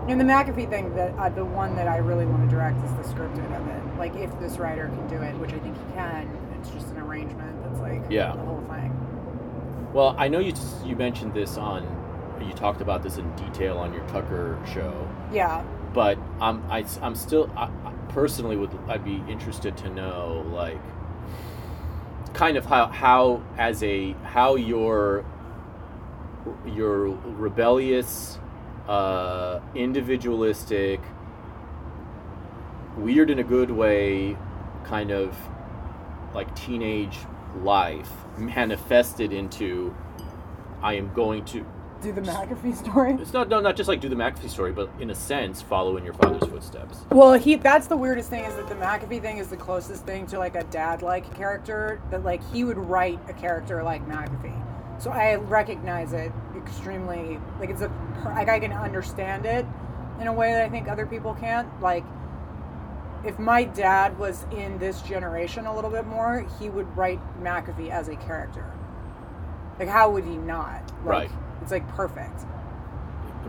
And 0.08 0.20
the 0.20 0.24
McAfee 0.24 0.68
thing, 0.68 0.94
that 0.94 1.14
uh, 1.18 1.28
the 1.30 1.44
one 1.44 1.74
that 1.76 1.88
I 1.88 1.96
really 1.98 2.26
want 2.26 2.48
to 2.48 2.54
direct 2.54 2.76
is 2.84 2.92
the 3.00 3.14
scripted 3.14 3.50
of 3.58 3.66
it. 3.66 3.82
Like, 4.00 4.16
if 4.16 4.36
this 4.40 4.56
writer 4.58 4.88
can 4.88 5.06
do 5.06 5.22
it, 5.22 5.36
which 5.38 5.52
I 5.52 5.58
think 5.58 5.76
he 5.76 5.92
can, 5.92 6.26
it's 6.58 6.70
just 6.70 6.88
an 6.88 6.98
arrangement 6.98 7.62
that's 7.62 7.78
like 7.78 8.02
Yeah. 8.10 8.32
the 8.32 8.42
whole 8.42 8.62
thing. 8.62 8.90
Well, 9.92 10.16
I 10.18 10.26
know 10.26 10.38
you 10.40 10.52
just, 10.52 10.84
you 10.84 10.96
mentioned 10.96 11.34
this 11.34 11.56
on 11.56 11.84
you 12.44 12.52
talked 12.54 12.80
about 12.80 13.02
this 13.02 13.18
in 13.18 13.30
detail 13.36 13.76
on 13.78 13.92
your 13.92 14.06
Tucker 14.08 14.58
show, 14.72 15.06
Yeah. 15.32 15.62
but 15.92 16.18
I'm 16.40 16.62
I, 16.70 16.84
am 17.02 17.14
still 17.14 17.50
I, 17.56 17.64
I 17.64 17.92
personally 18.08 18.56
would 18.56 18.70
I'd 18.88 19.04
be 19.04 19.22
interested 19.28 19.76
to 19.78 19.90
know 19.90 20.44
like 20.52 20.80
kind 22.32 22.56
of 22.56 22.64
how 22.64 22.86
how 22.86 23.42
as 23.58 23.82
a 23.82 24.12
how 24.24 24.54
your 24.56 25.24
your 26.66 27.08
rebellious 27.08 28.38
uh, 28.88 29.60
individualistic 29.74 31.00
weird 33.02 33.30
in 33.30 33.38
a 33.38 33.44
good 33.44 33.70
way 33.70 34.36
kind 34.84 35.10
of 35.10 35.36
like 36.34 36.54
teenage 36.54 37.18
life 37.62 38.10
manifested 38.38 39.32
into 39.32 39.94
I 40.82 40.94
am 40.94 41.12
going 41.12 41.44
to 41.46 41.66
Do 42.00 42.12
the 42.12 42.20
McAfee 42.22 42.76
story. 42.76 43.12
it's 43.20 43.32
not 43.32 43.48
no 43.48 43.60
not 43.60 43.76
just 43.76 43.88
like 43.88 44.00
do 44.00 44.08
the 44.08 44.16
McAfee 44.16 44.48
story, 44.48 44.72
but 44.72 44.88
in 45.00 45.10
a 45.10 45.14
sense 45.14 45.60
follow 45.60 45.96
in 45.96 46.04
your 46.04 46.14
father's 46.14 46.48
footsteps. 46.48 47.00
Well, 47.10 47.34
he 47.34 47.56
that's 47.56 47.86
the 47.88 47.96
weirdest 47.96 48.30
thing 48.30 48.44
is 48.44 48.54
that 48.56 48.68
the 48.68 48.74
McAfee 48.76 49.20
thing 49.20 49.38
is 49.38 49.48
the 49.48 49.56
closest 49.56 50.06
thing 50.06 50.26
to 50.28 50.38
like 50.38 50.54
a 50.56 50.64
dad 50.64 51.02
like 51.02 51.34
character 51.36 52.00
that 52.10 52.24
like 52.24 52.42
he 52.52 52.64
would 52.64 52.78
write 52.78 53.18
a 53.28 53.32
character 53.34 53.82
like 53.82 54.06
McAfee. 54.08 54.56
So 55.02 55.10
I 55.10 55.34
recognize 55.36 56.12
it 56.12 56.32
extremely 56.56 57.38
like 57.58 57.70
it's 57.70 57.82
a 57.82 57.90
like 58.24 58.48
I 58.48 58.58
can 58.60 58.72
understand 58.72 59.44
it 59.44 59.66
in 60.20 60.26
a 60.26 60.32
way 60.32 60.52
that 60.52 60.62
I 60.64 60.68
think 60.68 60.88
other 60.88 61.06
people 61.06 61.34
can't. 61.34 61.68
Like 61.82 62.04
if 63.24 63.38
my 63.38 63.64
dad 63.64 64.18
was 64.18 64.44
in 64.52 64.78
this 64.78 65.02
generation 65.02 65.66
a 65.66 65.74
little 65.74 65.90
bit 65.90 66.06
more, 66.06 66.46
he 66.58 66.68
would 66.70 66.94
write 66.96 67.20
McAfee 67.42 67.90
as 67.90 68.08
a 68.08 68.16
character. 68.16 68.64
Like 69.78 69.88
how 69.88 70.10
would 70.10 70.24
he 70.24 70.36
not? 70.36 70.82
Like, 71.04 71.04
Right. 71.04 71.30
It's 71.62 71.70
like 71.72 71.86
perfect. 71.94 72.42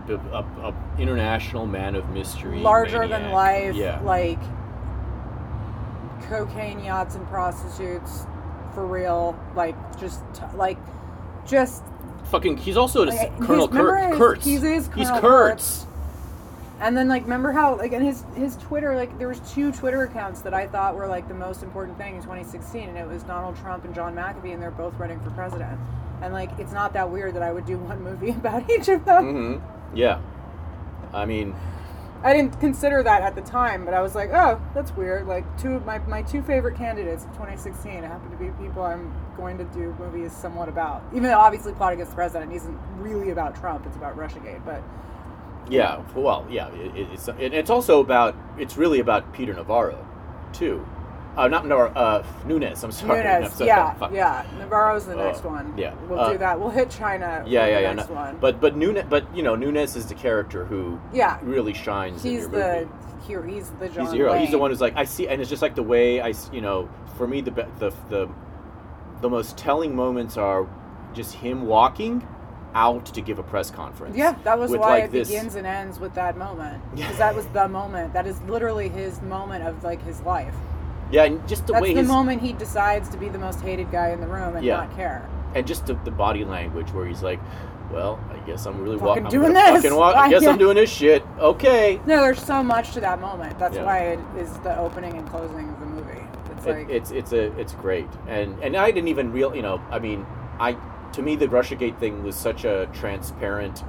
A, 0.10 0.14
a- 0.14 0.70
a 0.70 0.74
international 1.00 1.68
man 1.68 1.96
of 1.96 2.10
mystery, 2.10 2.60
larger 2.60 3.08
than 3.08 3.32
life, 3.32 3.76
Yeah, 3.76 4.00
like 4.02 4.40
cocaine 6.24 6.84
yachts 6.84 7.16
and 7.16 7.28
prostitutes 7.28 8.26
for 8.74 8.86
real, 8.86 9.38
like 9.56 9.76
just 10.00 10.22
like 10.56 10.78
just 11.46 11.84
fucking. 12.26 12.58
He's 12.58 12.78
also 12.78 13.04
a 13.04 13.06
Like, 13.08 13.40
Colonel 13.42 13.68
Kurt, 13.68 14.14
Kurtz. 14.16 14.46
he's- 14.46 14.62
he's 14.64 14.88
he's 14.94 15.08
Colonel 15.10 15.22
Kurtz. 15.22 15.88
And 16.82 16.98
then 16.98 17.08
like 17.08 17.24
remember 17.24 17.52
how 17.52 17.78
like 17.78 17.92
in 17.94 18.02
his 18.02 18.24
his 18.36 18.58
Twitter 18.58 18.96
like 18.96 19.18
there 19.20 19.28
was 19.28 19.40
two 19.52 19.72
Twitter 19.72 20.04
accounts 20.04 20.42
that 20.42 20.54
I 20.54 20.68
thought 20.68 20.96
were 20.96 21.08
like 21.08 21.28
the 21.28 21.34
most 21.34 21.62
important 21.64 21.98
thing 21.98 22.16
in 22.16 22.22
2016 22.22 22.90
and 22.90 22.98
it 22.98 23.08
was 23.08 23.24
Donald 23.24 23.56
Trump 23.58 23.86
and 23.86 23.94
John 23.94 24.16
McAfee 24.16 24.54
and 24.54 24.62
they're 24.62 24.72
both 24.72 24.96
running 24.96 25.20
for 25.22 25.30
president. 25.32 25.80
And 26.22 26.34
like 26.34 26.50
it's 26.60 26.74
not 26.74 26.94
that 26.94 27.10
weird 27.10 27.36
that 27.36 27.44
I 27.44 27.52
would 27.52 27.66
do 27.66 27.78
one 27.78 28.02
movie 28.04 28.32
about 28.32 28.70
each 28.70 28.90
of 28.90 29.06
them. 29.06 29.60
hmm 29.60 29.96
Yeah, 29.96 30.20
I 31.14 31.26
mean, 31.26 31.56
I 32.24 32.34
didn't 32.34 32.60
consider 32.60 33.02
that 33.04 33.22
at 33.24 33.36
the 33.36 33.42
time, 33.42 33.84
but 33.86 33.94
I 33.94 34.02
was 34.02 34.14
like, 34.14 34.30
oh, 34.32 34.62
that's 34.74 34.92
weird. 34.96 35.28
Like 35.28 35.46
two 35.60 35.74
of 35.74 35.86
my, 35.86 35.98
my 36.00 36.22
two 36.22 36.42
favorite 36.44 36.78
candidates 36.78 37.26
of 37.26 37.32
2016 37.32 38.04
happen 38.04 38.30
to 38.30 38.38
be 38.38 38.50
people 38.64 38.84
I'm 38.84 39.12
going 39.36 39.58
to 39.58 39.64
do 39.66 39.96
movies 40.00 40.32
somewhat 40.32 40.70
about. 40.70 41.04
Even 41.12 41.24
though 41.24 41.40
obviously 41.40 41.74
Plot 41.74 41.94
Against 41.94 42.12
the 42.12 42.16
President 42.16 42.54
isn't 42.54 42.78
really 42.98 43.32
about 43.32 43.56
Trump, 43.56 43.86
it's 43.88 43.96
about 43.98 44.16
Russiagate. 44.16 44.64
But 44.64 44.84
yeah. 45.70 46.02
Well, 46.16 46.46
yeah. 46.50 46.68
It, 46.74 46.96
it- 46.96 47.08
it's 47.14 47.28
it, 47.28 47.54
it's 47.54 47.70
also 47.70 48.00
about. 48.02 48.36
It's 48.58 48.78
really 48.78 49.00
about 49.00 49.32
Peter 49.34 49.54
Navarro, 49.54 50.06
too. 50.54 50.86
Uh, 51.38 51.48
not 51.48 51.66
Navarro. 51.66 51.92
Uh, 51.94 52.26
Nunes. 52.46 52.84
I'm 52.84 52.92
sorry. 52.92 53.24
Nunes, 53.24 53.62
I'm 53.62 53.68
yeah, 53.68 53.96
yeah. 54.12 54.46
Navarro's 54.60 55.06
the 55.06 55.14
Oh, 55.14 55.24
next 55.26 55.44
one. 55.46 55.74
yeah. 55.78 55.94
we'll 56.10 56.20
Uh, 56.20 56.32
do 56.34 56.38
that. 56.40 56.60
We'll 56.60 56.70
hit 56.70 56.90
China. 56.90 57.44
Yeah, 57.48 57.66
yeah, 57.68 57.76
the 57.76 57.82
yeah. 57.82 57.94
Next 57.94 58.10
no- 58.10 58.16
one. 58.16 58.38
But 58.42 58.60
but 58.60 58.76
Nunes, 58.76 59.06
but 59.10 59.34
you 59.36 59.42
know 59.44 59.56
Nunes 59.56 59.96
is 59.96 60.06
the 60.08 60.14
character 60.16 60.66
who 60.66 61.00
Yeah. 61.14 61.38
really 61.42 61.74
shines. 61.74 62.26
in 62.26 62.32
he's 62.32 62.50
the 62.50 62.88
hero. 63.26 63.44
He's 63.48 63.70
the 63.80 63.88
John. 63.88 64.02
he's 64.04 64.12
the 64.12 64.18
hero. 64.18 64.34
He's 64.34 64.52
the 64.52 64.58
one 64.58 64.72
who's 64.72 64.82
like 64.82 64.98
I 64.98 65.06
see, 65.06 65.28
and 65.30 65.40
it's 65.40 65.50
just 65.50 65.62
like 65.62 65.76
the 65.76 65.84
way 65.84 66.20
I 66.22 66.34
you 66.52 66.60
know, 66.60 66.90
for 67.18 67.28
me 67.28 67.40
the 67.40 67.52
the 67.80 67.94
the 68.10 68.28
the 69.22 69.30
most 69.30 69.58
telling 69.58 69.96
moments 69.96 70.36
are 70.36 70.68
just 71.14 71.36
him 71.36 71.66
walking 71.66 72.28
out 72.74 73.06
to 73.08 73.22
give 73.22 73.38
a 73.40 73.44
press 73.44 73.70
conference. 73.72 74.16
Yeah, 74.16 74.36
that 74.44 74.58
was 74.58 74.72
why 74.72 74.78
like, 74.78 75.04
it 75.06 75.12
this- 75.12 75.28
begins 75.30 75.56
and 75.56 75.68
ends 75.68 76.00
with 76.00 76.14
that 76.16 76.38
moment. 76.38 76.82
Because 76.96 77.18
that 77.18 77.36
was 77.36 77.46
the 77.48 77.68
moment. 77.68 78.14
That 78.14 78.28
is 78.28 78.42
literally 78.44 78.90
his 78.90 79.22
moment 79.24 79.66
of 79.68 79.84
like 79.84 80.04
his 80.04 80.22
life. 80.22 80.54
Yeah, 81.12 81.24
and 81.26 81.46
just 81.48 81.68
the 81.68 81.74
That's 81.74 81.84
way 81.84 81.94
the 81.94 82.00
his 82.00 82.08
moment 82.08 82.42
he 82.42 82.54
decides 82.54 83.10
to 83.10 83.18
be 83.18 83.28
the 83.28 83.38
most 83.40 83.60
hated 83.62 83.92
guy 83.92 84.12
in 84.12 84.22
the 84.22 84.28
room 84.28 84.56
and 84.56 84.66
Yeah. 84.66 84.78
not 84.78 84.96
care. 84.96 85.28
and 85.54 85.68
just 85.68 85.86
the, 85.86 85.96
the 86.06 86.12
body 86.12 86.46
language 86.46 86.90
where 86.94 87.06
he's 87.06 87.22
like, 87.22 87.38
"Well, 87.92 88.18
I 88.32 88.38
guess 88.48 88.66
I'm 88.66 88.80
really 88.82 88.96
walking. 88.96 89.26
doing 89.28 89.52
this. 89.52 89.82
Fucking 89.84 89.96
walk- 89.98 90.16
I 90.16 90.30
guess 90.34 90.44
Yeah. 90.44 90.52
I'm 90.52 90.58
doing 90.58 90.76
this 90.78 90.90
shit. 90.90 91.24
Okay." 91.40 92.00
No, 92.06 92.22
there's 92.22 92.42
so 92.42 92.64
much 92.64 92.94
to 92.94 93.02
that 93.02 93.20
moment. 93.20 93.60
That's 93.60 93.76
Yeah. 93.76 93.84
why 93.84 93.98
it 94.14 94.20
is 94.38 94.50
the 94.60 94.78
opening 94.80 95.18
and 95.18 95.28
closing 95.30 95.68
of 95.68 95.78
the 95.82 95.86
movie. 95.88 96.22
It's 96.56 96.66
It- 96.66 96.70
like 96.70 96.90
it's 96.90 97.12
it's 97.12 97.34
a 97.34 97.52
it's 97.60 97.74
great, 97.74 98.08
and 98.30 98.58
and 98.64 98.78
I 98.78 98.92
didn't 98.92 99.10
even 99.10 99.34
real 99.34 99.54
you 99.54 99.62
know 99.62 99.82
I 99.92 100.00
mean 100.00 100.26
I 100.62 100.78
to 101.14 101.22
me 101.22 101.36
the 101.36 101.48
RussiaGate 101.48 102.00
thing 102.00 102.24
was 102.24 102.36
such 102.36 102.64
a 102.66 102.90
transparent 102.94 103.84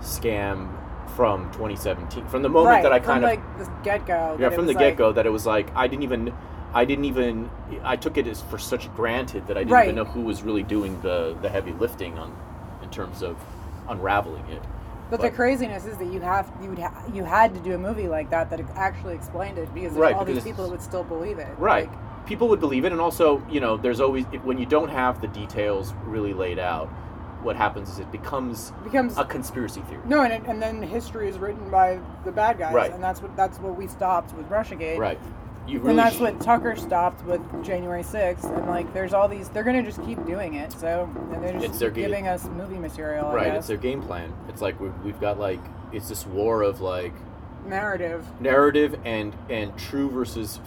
scam 0.00 0.68
from 1.16 1.44
2017 1.52 2.26
from 2.26 2.42
the 2.42 2.48
moment 2.48 2.74
right, 2.74 2.82
that 2.82 2.92
I 2.92 2.98
kind 2.98 3.22
of 3.24 3.30
like 3.30 3.58
the 3.58 3.70
get 3.82 4.06
go. 4.06 4.36
yeah 4.40 4.48
from 4.50 4.66
the 4.66 4.74
get 4.74 4.96
go 4.96 5.12
that 5.12 5.26
it 5.26 5.30
was 5.30 5.46
like 5.46 5.74
I 5.76 5.86
didn't 5.86 6.04
even 6.04 6.32
I 6.72 6.84
didn't 6.86 7.04
even 7.04 7.50
I 7.82 7.96
took 7.96 8.16
it 8.16 8.26
as 8.26 8.40
for 8.40 8.58
such 8.58 8.92
granted 8.94 9.46
that 9.46 9.56
I 9.58 9.60
didn't 9.60 9.72
Right. 9.72 9.84
even 9.84 9.96
know 9.96 10.04
who 10.04 10.22
was 10.22 10.42
really 10.42 10.62
doing 10.62 10.98
the 11.02 11.36
the 11.42 11.48
heavy 11.50 11.72
lifting 11.72 12.18
on 12.18 12.34
in 12.82 12.88
terms 12.90 13.22
of 13.22 13.36
unraveling 13.88 14.46
it. 14.46 14.62
But 15.10 15.20
the 15.20 15.30
craziness 15.30 15.84
is 15.84 15.98
that 15.98 16.10
you 16.10 16.20
have 16.20 16.50
you 16.62 16.70
would 16.70 16.78
ha- 16.78 17.04
you 17.12 17.24
had 17.24 17.52
to 17.54 17.60
do 17.60 17.74
a 17.74 17.78
movie 17.78 18.08
like 18.08 18.30
that 18.30 18.48
that 18.48 18.60
actually 18.74 19.14
explained 19.14 19.58
it 19.58 19.72
because 19.74 19.92
Right, 19.92 20.14
all 20.14 20.24
these 20.24 20.42
people 20.42 20.70
would 20.70 20.80
still 20.80 21.04
believe 21.04 21.38
it. 21.38 21.48
Right. 21.58 21.90
Like, 21.90 21.98
People 22.26 22.48
would 22.48 22.60
believe 22.60 22.84
it, 22.84 22.92
and 22.92 23.00
also, 23.00 23.44
you 23.50 23.60
know, 23.60 23.76
there's 23.76 24.00
always 24.00 24.24
when 24.44 24.58
you 24.58 24.66
don't 24.66 24.88
have 24.88 25.20
the 25.20 25.28
details 25.28 25.92
really 26.04 26.32
laid 26.32 26.58
out, 26.58 26.88
what 27.42 27.56
happens 27.56 27.90
is 27.90 27.98
it 27.98 28.10
becomes 28.12 28.72
becomes 28.84 29.18
a 29.18 29.24
conspiracy 29.24 29.80
theory. 29.82 30.00
no, 30.06 30.22
and, 30.22 30.32
it, 30.32 30.42
and 30.46 30.62
then 30.62 30.80
history 30.82 31.28
is 31.28 31.38
written 31.38 31.68
by 31.70 31.98
the 32.24 32.30
bad 32.32 32.58
guys, 32.58 32.72
Right. 32.74 32.92
and 32.92 33.02
that's 33.02 33.20
what 33.20 33.34
that's 33.36 33.58
what 33.58 33.76
we 33.76 33.86
stopped 33.88 34.32
with 34.34 34.48
RussiaGate. 34.48 34.98
Right. 34.98 35.18
You 35.66 35.78
really 35.78 35.90
and 35.90 35.98
that's 35.98 36.18
what 36.18 36.40
Tucker 36.40 36.74
stopped 36.74 37.24
with 37.24 37.40
January 37.64 38.02
6th. 38.02 38.44
And 38.56 38.66
like, 38.66 38.92
there's 38.92 39.12
all 39.12 39.28
these, 39.28 39.48
they're 39.48 39.62
going 39.62 39.76
to 39.76 39.88
just 39.88 40.04
keep 40.04 40.24
doing 40.26 40.54
it. 40.54 40.72
So, 40.72 41.08
and 41.32 41.40
they're 41.42 41.60
just 41.60 41.78
their 41.78 41.88
giving 41.90 42.26
us 42.26 42.46
movie 42.46 42.78
material. 42.78 43.26
I 43.26 43.34
right. 43.34 43.44
guess. 43.46 43.58
It's 43.58 43.66
their 43.68 43.76
game 43.76 44.02
plan. 44.02 44.32
It's 44.48 44.60
like 44.60 44.80
we've, 44.80 44.96
we've 45.04 45.20
got 45.20 45.38
like 45.38 45.60
it's 45.92 46.08
this 46.08 46.26
war 46.26 46.62
of 46.62 46.80
like 46.80 47.12
narrative. 47.64 48.26
narrative 48.40 48.98
and 49.04 49.34
and 49.48 49.76
true 49.78 50.10
versus 50.10 50.58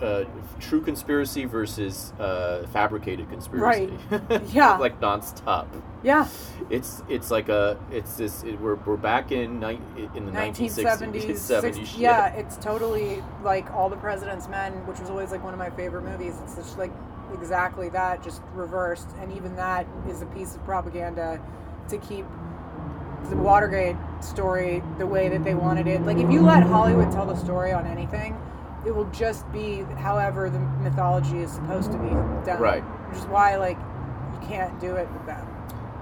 uh, 0.00 0.24
true 0.60 0.80
conspiracy 0.80 1.44
versus 1.44 2.12
uh, 2.18 2.66
fabricated 2.72 3.28
conspiracy. 3.30 3.92
Right. 4.10 4.42
Yeah. 4.52 4.76
like 4.76 5.00
nonstop. 5.00 5.66
Yeah. 6.02 6.28
It's 6.70 7.02
it's 7.08 7.30
like 7.30 7.48
a 7.48 7.78
it's 7.90 8.14
this 8.16 8.42
it, 8.44 8.60
we're 8.60 8.76
we're 8.76 8.96
back 8.96 9.32
in 9.32 9.58
ni- 9.60 9.80
in 10.14 10.26
the 10.26 10.32
1970s. 10.32 11.12
1960s, 11.24 11.62
70s. 11.62 11.98
yeah, 11.98 12.28
it's 12.28 12.56
totally 12.56 13.22
like 13.42 13.70
All 13.72 13.88
the 13.88 13.96
President's 13.96 14.48
Men, 14.48 14.72
which 14.86 15.00
was 15.00 15.10
always 15.10 15.30
like 15.30 15.42
one 15.42 15.52
of 15.52 15.58
my 15.58 15.70
favorite 15.70 16.02
movies. 16.04 16.36
It's 16.44 16.54
just 16.56 16.78
like 16.78 16.92
exactly 17.34 17.88
that, 17.90 18.22
just 18.22 18.42
reversed. 18.54 19.08
And 19.20 19.32
even 19.32 19.56
that 19.56 19.86
is 20.08 20.22
a 20.22 20.26
piece 20.26 20.54
of 20.54 20.64
propaganda 20.64 21.40
to 21.88 21.98
keep 21.98 22.24
the 23.30 23.36
Watergate 23.36 23.96
story 24.20 24.82
the 24.98 25.06
way 25.06 25.28
that 25.28 25.44
they 25.44 25.54
wanted 25.54 25.86
it. 25.86 26.02
Like, 26.02 26.18
if 26.18 26.30
you 26.30 26.40
let 26.40 26.62
Hollywood 26.62 27.10
tell 27.10 27.26
the 27.26 27.34
story 27.34 27.72
on 27.72 27.86
anything, 27.86 28.40
it 28.86 28.94
will 28.94 29.10
just 29.10 29.50
be 29.52 29.82
however 29.96 30.50
the 30.50 30.58
mythology 30.58 31.38
is 31.38 31.50
supposed 31.52 31.92
to 31.92 31.98
be 31.98 32.10
done. 32.44 32.60
Right. 32.60 32.82
Which 32.82 33.18
is 33.18 33.26
why, 33.26 33.56
like, 33.56 33.78
you 33.78 34.48
can't 34.48 34.78
do 34.80 34.94
it 34.96 35.10
with 35.12 35.26
them. 35.26 35.46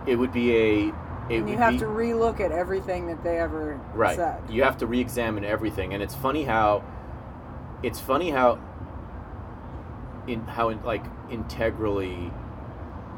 It 0.06 0.16
would 0.16 0.32
be 0.32 0.56
a. 0.56 0.92
It 1.28 1.40
And 1.40 1.50
you 1.50 1.56
have 1.56 1.74
be, 1.74 1.78
to 1.80 1.86
relook 1.86 2.38
at 2.38 2.52
everything 2.52 3.08
that 3.08 3.24
they 3.24 3.40
ever 3.40 3.80
right 3.94 4.14
said. 4.14 4.40
you 4.48 4.62
have 4.62 4.78
to 4.78 4.86
re-examine 4.86 5.44
everything 5.44 5.92
and 5.92 6.00
it's 6.00 6.14
funny 6.14 6.44
how 6.44 6.84
it's 7.82 7.98
funny 7.98 8.30
how 8.30 8.60
in 10.28 10.42
how 10.42 10.68
in, 10.68 10.80
like 10.84 11.04
integrally 11.28 12.30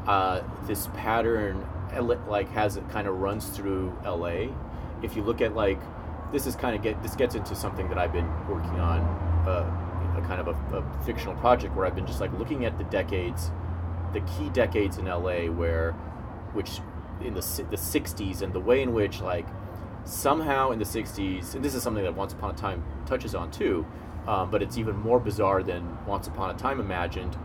uh, 0.07 0.41
this 0.67 0.87
pattern 0.95 1.67
like 2.29 2.49
has 2.53 2.79
it 2.79 2.89
kind 2.89 3.07
of 3.07 3.17
runs 3.17 3.49
through 3.49 3.95
LA 4.07 4.55
if 5.03 5.15
you 5.15 5.23
look 5.23 5.43
at 5.43 5.55
like 5.55 5.79
this 6.33 6.47
is 6.47 6.57
kind 6.57 6.75
of 6.75 6.81
get 6.81 7.03
this 7.03 7.15
gets 7.15 7.35
into 7.35 7.55
something 7.55 7.91
that 7.91 7.99
I've 7.99 8.13
been 8.15 8.29
working 8.49 8.81
on 8.81 9.28
uh, 9.49 10.19
a 10.19 10.23
kind 10.27 10.41
of 10.41 10.49
a, 10.49 10.77
a 10.77 11.05
fictional 11.05 11.35
project 11.37 11.75
where 11.75 11.87
I've 11.87 11.95
been 11.95 12.07
just 12.07 12.21
like 12.21 12.33
looking 12.39 12.65
at 12.65 12.79
the 12.79 12.85
decades 12.85 13.51
the 14.13 14.21
key 14.21 14.49
decades 14.51 14.97
in 14.99 15.05
LA 15.05 15.47
where 15.47 15.93
which 16.53 16.81
in 17.21 17.35
the 17.35 17.41
the 17.71 17.77
60s 17.77 18.43
and 18.43 18.53
the 18.53 18.61
way 18.61 18.83
in 18.83 18.93
which 18.93 19.21
like 19.21 19.47
somehow 20.09 20.71
in 20.71 20.79
the 20.79 20.85
60s, 20.85 21.55
and 21.55 21.65
this 21.65 21.75
is 21.75 21.83
something 21.83 22.03
that 22.05 22.15
Once 22.15 22.33
Upon 22.33 22.51
a 22.51 22.57
Time 22.57 22.83
touches 23.07 23.35
on 23.35 23.51
too, 23.51 23.87
um, 24.27 24.51
but 24.51 24.63
it's 24.63 24.79
even 24.79 24.97
more 24.97 25.21
bizarre 25.21 25.63
than 25.63 25.99
Once 26.07 26.27
Upon 26.27 26.55
a 26.55 26.59
Time 26.59 26.81
imagined 26.81 27.37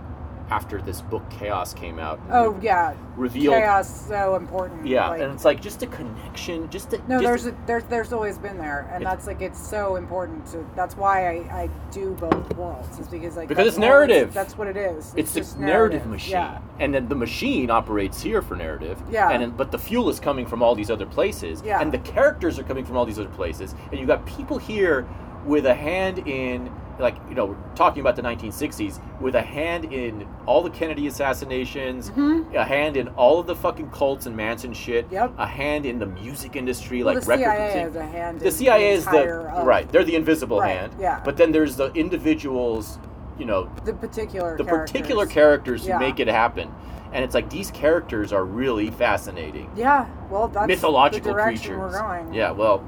after 0.50 0.82
this 0.82 1.02
book 1.02 1.24
Chaos 1.30 1.74
came 1.74 2.00
out. 2.00 2.20
Oh 2.32 2.58
yeah, 2.62 2.94
Revealed- 3.16 3.56
chaos 3.56 4.08
so 4.08 4.36
important. 4.36 4.86
Yeah, 4.86 5.10
like- 5.10 5.22
and 5.22 5.34
it's 5.34 5.46
like 5.46 5.62
just 5.62 5.82
a 5.84 5.88
connection, 5.88 6.70
just 6.70 6.92
to, 6.92 6.98
no, 7.08 7.22
just 7.22 7.24
there's 7.24 7.46
a, 7.48 7.58
there's 7.66 7.84
there's 7.86 8.14
always 8.14 8.38
been 8.38 8.58
there, 8.58 8.90
and 8.92 9.06
that's 9.06 9.26
like 9.26 9.42
it's 9.42 9.60
so 9.60 9.96
important. 9.96 10.46
To, 10.48 10.66
that's 10.76 10.96
why 10.98 11.28
I, 11.28 11.64
I 11.64 11.70
do 11.92 12.12
both 12.20 12.56
worlds, 12.56 13.00
is 13.00 13.08
because 13.08 13.36
like 13.38 13.48
Because 13.48 13.66
that's 13.66 13.78
it's 13.78 13.80
narrative. 13.80 14.34
That's 14.34 14.58
what 14.58 14.68
it 14.68 14.78
is. 14.78 15.14
it's, 15.16 15.34
just 15.34 15.58
the 15.58 15.66
narrative, 15.66 16.06
machine, 16.06 16.32
Yeah. 16.34 16.60
and 16.80 16.94
then 16.94 17.08
the 17.08 17.16
machine 17.16 17.70
operates 17.72 18.22
here 18.22 18.42
for 18.42 18.56
narrative. 18.56 19.02
Yeah. 19.10 19.30
and 19.32 19.42
then, 19.42 19.52
but 19.52 19.72
the 19.72 19.80
fuel 19.80 20.10
is 20.10 20.20
coming 20.20 20.46
from 20.46 20.62
all 20.62 20.76
these 20.76 20.92
other 20.92 21.06
places. 21.06 21.62
Yeah. 21.66 21.80
and 21.82 21.92
the 21.92 22.00
characters 22.00 22.60
are 22.60 22.64
coming 22.64 22.86
from 22.86 22.98
all 22.98 23.06
these 23.06 23.20
other 23.20 23.30
places, 23.30 23.74
and 23.92 24.00
you've 24.00 24.08
got 24.08 24.26
people 24.26 24.58
here 24.58 25.08
with 25.46 25.66
a 25.66 25.74
hand 25.74 26.20
in, 26.28 26.72
like 27.00 27.16
you 27.30 27.36
know, 27.36 27.46
we're 27.48 27.76
talking 27.76 28.02
about 28.02 28.16
the 28.16 28.22
1960s, 28.22 29.00
with 29.22 29.36
a 29.36 29.42
hand 29.42 29.86
in 29.86 30.28
all 30.46 30.62
the 30.62 30.70
Kennedy 30.70 31.08
assassinations, 31.08 32.10
a 32.54 32.64
hand 32.64 32.98
in 32.98 33.08
all 33.10 33.40
of 33.40 33.48
the 33.48 33.56
fucking 33.56 33.90
cults 33.92 34.26
and 34.26 34.36
Manson 34.36 34.74
shit, 34.74 35.06
Mm-hmm. 35.06 35.14
Yep. 35.16 35.34
a 35.38 35.48
hand 35.48 35.86
in 35.86 36.00
the 36.00 36.06
music 36.06 36.56
industry, 36.56 37.04
Well, 37.04 37.16
like 37.16 37.24
the 37.24 37.30
record 37.30 37.44
CIA 37.44 37.72
has 37.82 37.96
a 37.96 38.06
hand 38.06 38.40
The 38.40 38.46
in 38.48 38.52
CIA 38.52 38.80
the 38.92 38.98
is 38.98 39.06
the 39.06 39.32
of- 39.48 39.66
right. 39.66 39.92
They're 39.92 40.04
the 40.04 40.16
invisible 40.16 40.60
Right, 40.60 40.78
hand. 40.78 40.94
yeah. 41.00 41.22
But 41.26 41.38
then 41.38 41.52
there's 41.52 41.76
the 41.76 41.92
individuals, 41.94 43.00
you 43.40 43.46
know, 43.46 43.70
The 43.86 43.94
particular 43.94 44.58
the 44.58 44.64
characters. 44.64 44.92
particular 44.92 45.26
characters 45.26 45.86
who 45.88 45.98
make 46.00 46.20
it 46.20 46.28
happen. 46.28 46.70
And 47.12 47.24
it's 47.24 47.36
like 47.36 47.50
these 47.52 47.70
characters 47.72 48.34
are 48.34 48.44
really 48.44 48.90
fascinating. 48.90 49.70
Yeah, 49.76 50.08
well, 50.32 50.48
that's 50.48 50.68
Mythological 50.68 51.32
the 51.34 51.38
direction 51.38 51.76
creatures. 51.76 51.94
we're 51.94 52.00
going. 52.02 52.34
Yeah, 52.34 52.52
well, 52.52 52.84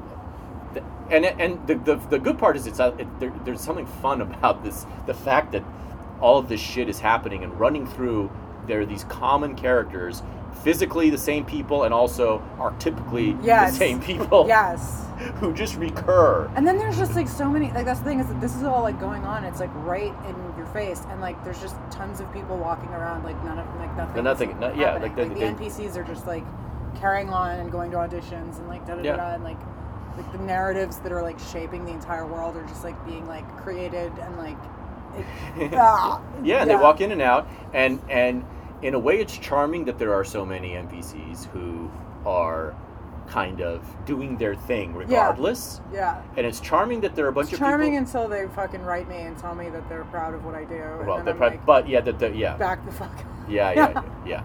and 1.10 1.26
and 1.26 1.66
the, 1.68 1.76
the, 1.76 1.96
the 2.10 2.20
good 2.20 2.38
part 2.38 2.56
is 2.56 2.66
it's 2.68 2.80
uh, 2.80 2.94
it, 2.98 3.08
there, 3.20 3.34
there's 3.46 3.62
something 3.62 3.86
fun 3.86 4.22
about 4.22 4.64
this 4.64 4.86
the 5.06 5.14
fact 5.14 5.52
that 5.52 5.64
all 6.22 6.38
of 6.38 6.48
this 6.50 6.62
shit 6.62 6.90
is 6.90 7.00
happening 7.00 7.44
and 7.44 7.60
running 7.60 7.86
through 7.86 8.32
there 8.68 8.82
are 8.82 8.86
these 8.86 9.04
common 9.06 9.56
characters 9.56 10.24
physically 10.64 11.10
the 11.10 11.18
same 11.18 11.44
people 11.46 11.84
and 11.84 11.94
also 11.94 12.42
are 12.60 12.72
typically 12.80 13.38
Yes. 13.44 13.74
the 13.74 13.78
same 13.78 14.02
people 14.02 14.46
Yes. 14.48 15.06
who 15.36 15.54
just 15.54 15.76
recur 15.76 16.50
And 16.56 16.66
then 16.68 16.78
there's 16.78 16.98
just 16.98 17.14
like 17.16 17.28
so 17.28 17.50
many 17.50 17.72
like 17.74 17.86
that's 17.86 18.00
the 18.00 18.06
thing 18.06 18.20
is 18.20 18.28
that 18.28 18.42
this 18.42 18.56
is 18.56 18.64
all 18.64 18.82
like 18.82 19.00
going 19.00 19.24
on. 19.24 19.44
It's 19.46 19.60
like 19.60 19.70
right 19.76 20.14
in 20.28 20.36
your 20.58 20.66
face, 20.68 21.02
and 21.10 21.22
like 21.22 21.42
there's 21.46 21.62
just 21.62 21.76
tons 21.92 22.20
of 22.20 22.32
people 22.34 22.58
walking 22.58 22.90
around 22.90 23.24
like 23.24 23.42
none 23.44 23.60
of 23.60 23.66
like 23.76 23.96
nothing. 23.96 24.16
And 24.18 24.24
nothing- 24.26 24.60
no- 24.60 24.74
yeah, 24.74 24.98
like, 24.98 25.16
they- 25.16 25.28
the 25.30 25.36
they- 25.36 25.54
NPCs 25.54 25.96
are 25.96 26.04
just 26.04 26.26
like 26.28 26.44
carrying 27.00 27.30
on 27.30 27.60
and 27.60 27.72
going 27.72 27.92
to 27.92 27.98
auditions 27.98 28.58
and 28.58 28.68
like 28.68 28.86
da-da-da-da, 28.88 29.36
and 29.36 29.44
like 29.44 29.58
like 30.18 30.32
the 30.32 30.38
narratives 30.40 31.00
that 31.00 31.12
are 31.12 31.22
like 31.22 31.40
shaping 31.40 31.86
the 31.86 31.92
entire 31.92 32.26
world 32.26 32.56
are 32.56 32.64
just 32.64 32.84
like 32.84 33.04
being 33.06 33.28
like 33.28 33.46
created 33.58 34.12
and 34.20 34.38
like 34.38 34.58
it, 35.58 35.74
ah, 35.74 36.22
yeah, 36.44 36.62
and 36.62 36.70
they 36.70 36.76
walk 36.76 37.02
in 37.02 37.12
and 37.12 37.22
out, 37.22 37.48
and 37.74 38.02
and 38.10 38.46
in 38.82 38.94
a 38.94 39.00
way, 39.00 39.20
it's 39.20 39.38
charming 39.38 39.86
that 39.86 39.98
there 39.98 40.14
are 40.14 40.24
so 40.24 40.46
many 40.46 40.72
NPCs 40.72 41.46
who 41.48 41.90
are 42.26 42.76
kind 43.28 43.62
of 43.62 43.82
doing 44.06 44.38
their 44.38 44.56
thing 44.56 44.94
regardless. 44.94 45.82
Yeah. 45.92 46.22
And 46.38 46.46
it's 46.46 46.60
charming 46.60 47.02
that 47.02 47.16
there 47.16 47.26
are 47.26 47.30
a 47.30 47.34
bunch 47.34 47.46
It's 47.48 47.54
of 47.54 47.60
charming 47.60 47.92
people. 47.92 48.06
until 48.06 48.28
they 48.28 48.48
fucking 48.54 48.84
write 48.84 49.08
me 49.10 49.18
and 49.22 49.38
tell 49.38 49.56
me 49.56 49.70
that 49.70 49.88
they're 49.90 50.04
proud 50.06 50.34
of 50.34 50.46
what 50.46 50.54
I 50.54 50.64
do. 50.66 50.84
well, 51.06 51.24
they're 51.24 51.34
like, 51.34 51.66
but 51.66 51.88
yeah, 51.90 52.02
that 52.02 52.20
the, 52.20 52.30
yeah, 52.36 52.56
back 52.58 52.86
the 52.86 52.92
fuck 52.92 53.12
up. 53.18 53.26
yeah, 53.50 53.72
yeah, 53.72 54.04
yeah. 54.26 54.44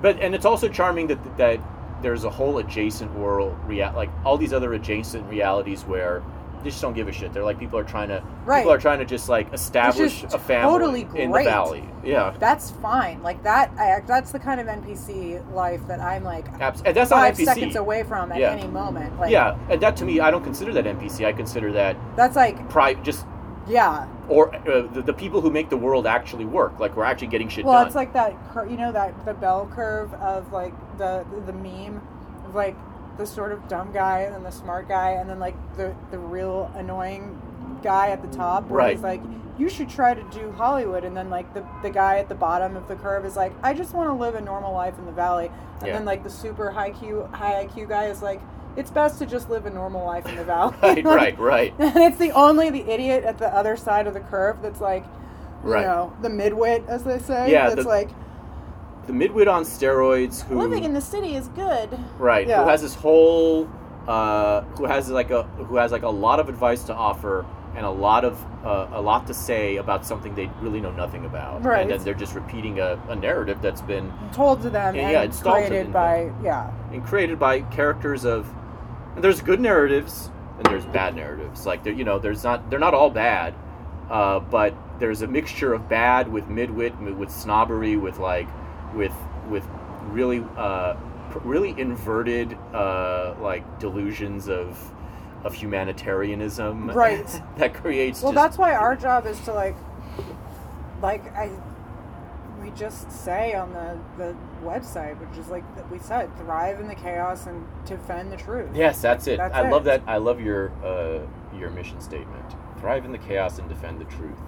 But 0.00 0.20
and 0.20 0.34
it's 0.34 0.46
also 0.46 0.68
charming 0.68 1.08
that 1.08 1.36
that 1.36 1.60
there's 2.02 2.24
a 2.24 2.30
whole 2.30 2.58
adjacent 2.58 3.12
world, 3.14 3.56
rea- 3.66 3.90
like 3.94 4.10
all 4.24 4.36
these 4.38 4.52
other 4.52 4.72
adjacent 4.74 5.28
realities 5.28 5.82
where 5.84 6.22
they 6.62 6.70
just 6.70 6.82
don't 6.82 6.94
give 6.94 7.06
a 7.06 7.12
shit. 7.12 7.32
They're 7.32 7.44
like 7.44 7.58
people 7.58 7.78
are 7.78 7.84
trying 7.84 8.08
to 8.08 8.20
Right. 8.44 8.60
people 8.60 8.72
are 8.72 8.78
trying 8.78 8.98
to 8.98 9.04
just 9.04 9.28
like 9.28 9.52
establish 9.52 10.22
just 10.22 10.34
a 10.34 10.38
family 10.40 10.72
totally 11.04 11.22
in 11.22 11.30
the 11.30 11.42
valley. 11.44 11.84
Yeah, 12.04 12.34
That's 12.40 12.70
fine. 12.72 13.22
Like 13.22 13.42
that. 13.44 13.70
I, 13.78 14.00
that's 14.06 14.32
the 14.32 14.40
kind 14.40 14.60
of 14.60 14.66
NPC 14.66 15.40
life 15.54 15.86
that 15.86 16.00
I'm 16.00 16.24
like 16.24 16.46
Abs- 16.60 16.82
and 16.84 16.96
that's 16.96 17.10
five 17.10 17.36
seconds 17.36 17.76
away 17.76 18.02
from 18.02 18.32
at 18.32 18.38
Yeah. 18.40 18.50
any 18.52 18.66
moment. 18.66 19.18
Like, 19.20 19.30
yeah, 19.30 19.56
and 19.70 19.80
that 19.82 19.96
to 19.98 20.04
me, 20.04 20.18
I 20.20 20.30
don't 20.32 20.42
consider 20.42 20.72
that 20.72 20.84
NPC. 20.84 21.24
I 21.26 21.32
consider 21.32 21.70
that 21.72 21.96
That's 22.16 22.34
like 22.36 22.68
pri- 22.68 22.94
just 22.94 23.24
yeah. 23.68 24.06
or 24.28 24.54
uh, 24.54 24.82
the, 24.92 25.02
the 25.02 25.12
people 25.12 25.40
who 25.40 25.50
make 25.50 25.68
the 25.70 25.76
world 25.76 26.06
actually 26.06 26.44
work. 26.44 26.78
Like 26.80 26.96
we're 26.96 27.04
actually 27.04 27.28
getting 27.28 27.48
shit 27.48 27.64
Well, 27.64 27.74
done. 27.74 27.86
it's 27.86 27.96
like 27.96 28.12
that. 28.14 28.34
cur- 28.52 28.66
You 28.66 28.76
know 28.76 28.92
that 28.92 29.24
the 29.24 29.34
bell 29.34 29.70
curve 29.74 30.12
of 30.14 30.52
like 30.52 30.74
the 30.98 31.24
the 31.46 31.52
meme 31.52 32.00
of 32.46 32.54
like 32.54 32.76
the 33.18 33.26
sort 33.26 33.52
of 33.52 33.66
dumb 33.68 33.92
guy 33.92 34.20
and 34.20 34.34
then 34.34 34.42
the 34.44 34.50
smart 34.52 34.88
guy 34.88 35.10
and 35.10 35.28
then 35.28 35.38
like 35.40 35.56
the 35.76 35.94
the 36.10 36.18
real 36.18 36.70
annoying 36.76 37.40
guy 37.82 38.08
at 38.10 38.22
the 38.22 38.36
top. 38.36 38.64
Where 38.68 38.78
Right. 38.78 38.94
He's 38.96 39.02
like. 39.02 39.20
You 39.58 39.68
should 39.68 39.88
try 39.88 40.14
to 40.14 40.22
do 40.30 40.52
Hollywood, 40.52 41.02
and 41.02 41.16
then 41.16 41.30
like 41.30 41.52
the, 41.52 41.66
the 41.82 41.90
guy 41.90 42.18
at 42.18 42.28
the 42.28 42.34
bottom 42.36 42.76
of 42.76 42.86
the 42.86 42.94
curve 42.94 43.24
is 43.24 43.34
like, 43.34 43.52
I 43.60 43.74
just 43.74 43.92
want 43.92 44.08
to 44.08 44.12
live 44.12 44.36
a 44.36 44.40
normal 44.40 44.72
life 44.72 44.96
in 45.00 45.04
the 45.04 45.10
valley, 45.10 45.50
and 45.80 45.88
Yeah. 45.88 45.94
then 45.94 46.04
like 46.04 46.22
the 46.22 46.30
super 46.30 46.70
high 46.70 46.90
Q 46.92 47.28
high 47.32 47.66
IQ 47.66 47.88
guy 47.88 48.04
is 48.04 48.22
like, 48.22 48.40
it's 48.78 48.90
best 48.90 49.18
to 49.18 49.26
just 49.26 49.50
live 49.50 49.66
a 49.66 49.70
normal 49.70 50.04
life 50.06 50.26
in 50.26 50.36
the 50.36 50.44
valley. 50.54 50.74
right, 50.82 51.04
Like, 51.04 51.38
right, 51.38 51.38
right. 51.38 51.74
And 51.78 51.96
it's 52.04 52.16
the 52.18 52.30
only 52.30 52.70
the 52.70 52.88
idiot 52.88 53.24
at 53.24 53.38
the 53.38 53.48
other 53.54 53.76
side 53.76 54.06
of 54.06 54.14
the 54.14 54.20
curve 54.20 54.62
that's 54.62 54.80
like, 54.80 55.04
you 55.64 55.72
Right. 55.72 55.84
know, 55.84 56.12
the 56.22 56.28
midwit, 56.28 56.86
as 56.88 57.02
they 57.04 57.18
say. 57.18 57.50
Yeah, 57.50 57.68
That's 57.70 57.82
the- 57.82 57.88
like 57.88 58.10
The 59.08 59.12
midwit 59.12 59.48
on 59.52 59.64
steroids 59.64 60.42
who 60.42 60.58
living 60.58 60.84
in 60.84 60.92
the 60.94 61.00
city 61.00 61.34
is 61.34 61.48
good. 61.48 61.88
right 62.18 62.46
Yeah. 62.46 62.62
who 62.62 62.68
has 62.68 62.80
this 62.82 62.94
whole 62.94 63.68
uh, 64.06 64.62
who 64.78 64.84
has 64.86 65.10
like 65.10 65.30
a 65.30 65.42
who 65.42 65.76
has 65.76 65.92
like 65.92 66.02
a 66.02 66.08
lot 66.08 66.40
of 66.40 66.48
advice 66.48 66.82
to 66.84 66.94
offer 66.94 67.44
and 67.76 67.84
a 67.84 67.90
lot 67.90 68.24
of 68.24 68.42
uh, 68.64 68.86
a 68.92 69.00
lot 69.02 69.26
to 69.26 69.34
say 69.34 69.76
about 69.76 70.04
something 70.06 70.34
they 70.34 70.48
really 70.62 70.80
know 70.80 70.92
nothing 70.92 71.24
about 71.26 71.62
Right. 71.64 71.82
and 71.82 71.90
then 71.90 72.02
they're 72.04 72.14
just 72.14 72.34
repeating 72.34 72.80
a, 72.80 72.98
a 73.08 73.16
narrative 73.16 73.60
that's 73.60 73.82
been 73.82 74.10
Told 74.32 74.62
to 74.62 74.70
them 74.70 74.94
Yeah, 74.94 75.02
and 75.02 75.12
yeah, 75.12 75.22
installed 75.24 75.56
created 75.66 75.86
in 75.86 75.92
by 75.92 76.30
yeah. 76.42 76.70
and 76.92 77.04
created 77.04 77.38
by 77.38 77.60
characters 77.62 78.24
of 78.24 78.46
and 79.18 79.24
there's 79.24 79.40
good 79.40 79.58
narratives 79.58 80.30
and 80.58 80.66
there's 80.66 80.86
bad 80.86 81.16
narratives 81.16 81.66
like 81.66 81.82
they're 81.82 81.92
you 81.92 82.04
know 82.04 82.20
there's 82.20 82.44
not 82.44 82.70
they're 82.70 82.78
not 82.78 82.94
all 82.94 83.10
bad 83.10 83.52
uh, 84.10 84.38
but 84.38 84.72
there's 85.00 85.22
a 85.22 85.26
mixture 85.26 85.74
of 85.74 85.88
bad 85.88 86.30
with 86.30 86.44
midwit 86.44 86.96
with 87.16 87.28
snobbery 87.28 87.96
with 87.96 88.20
like 88.20 88.46
with 88.94 89.12
with 89.48 89.66
really 90.04 90.44
uh, 90.56 90.94
really 91.42 91.70
inverted 91.80 92.56
uh, 92.72 93.34
like 93.40 93.80
delusions 93.80 94.48
of 94.48 94.78
of 95.42 95.52
humanitarianism 95.52 96.88
Right. 96.92 97.26
that 97.56 97.74
creates 97.74 98.22
Well, 98.22 98.32
just, 98.32 98.44
that's 98.44 98.56
why 98.56 98.74
our 98.74 98.94
job 98.94 99.26
is 99.26 99.40
to 99.40 99.52
like, 99.52 99.76
like 101.02 101.24
I, 101.34 101.50
just 102.78 103.10
say 103.10 103.54
on 103.54 103.72
the 103.72 103.98
the 104.16 104.36
website, 104.64 105.18
which 105.18 105.38
is 105.38 105.48
like 105.48 105.64
we 105.90 105.98
said, 105.98 106.34
thrive 106.38 106.80
in 106.80 106.88
the 106.88 106.94
chaos 106.94 107.46
and 107.46 107.66
defend 107.84 108.32
the 108.32 108.36
truth. 108.36 108.70
Yes, 108.74 109.02
that's 109.02 109.26
it. 109.26 109.38
That's 109.38 109.54
I 109.54 109.66
it. 109.66 109.70
love 109.70 109.84
that. 109.84 110.02
I 110.06 110.18
love 110.18 110.40
your 110.40 110.70
uh, 110.84 111.26
your 111.56 111.70
mission 111.70 112.00
statement. 112.00 112.44
Thrive 112.80 113.04
in 113.04 113.12
the 113.12 113.18
chaos 113.18 113.58
and 113.58 113.68
defend 113.68 114.00
the 114.00 114.04
truth. 114.04 114.38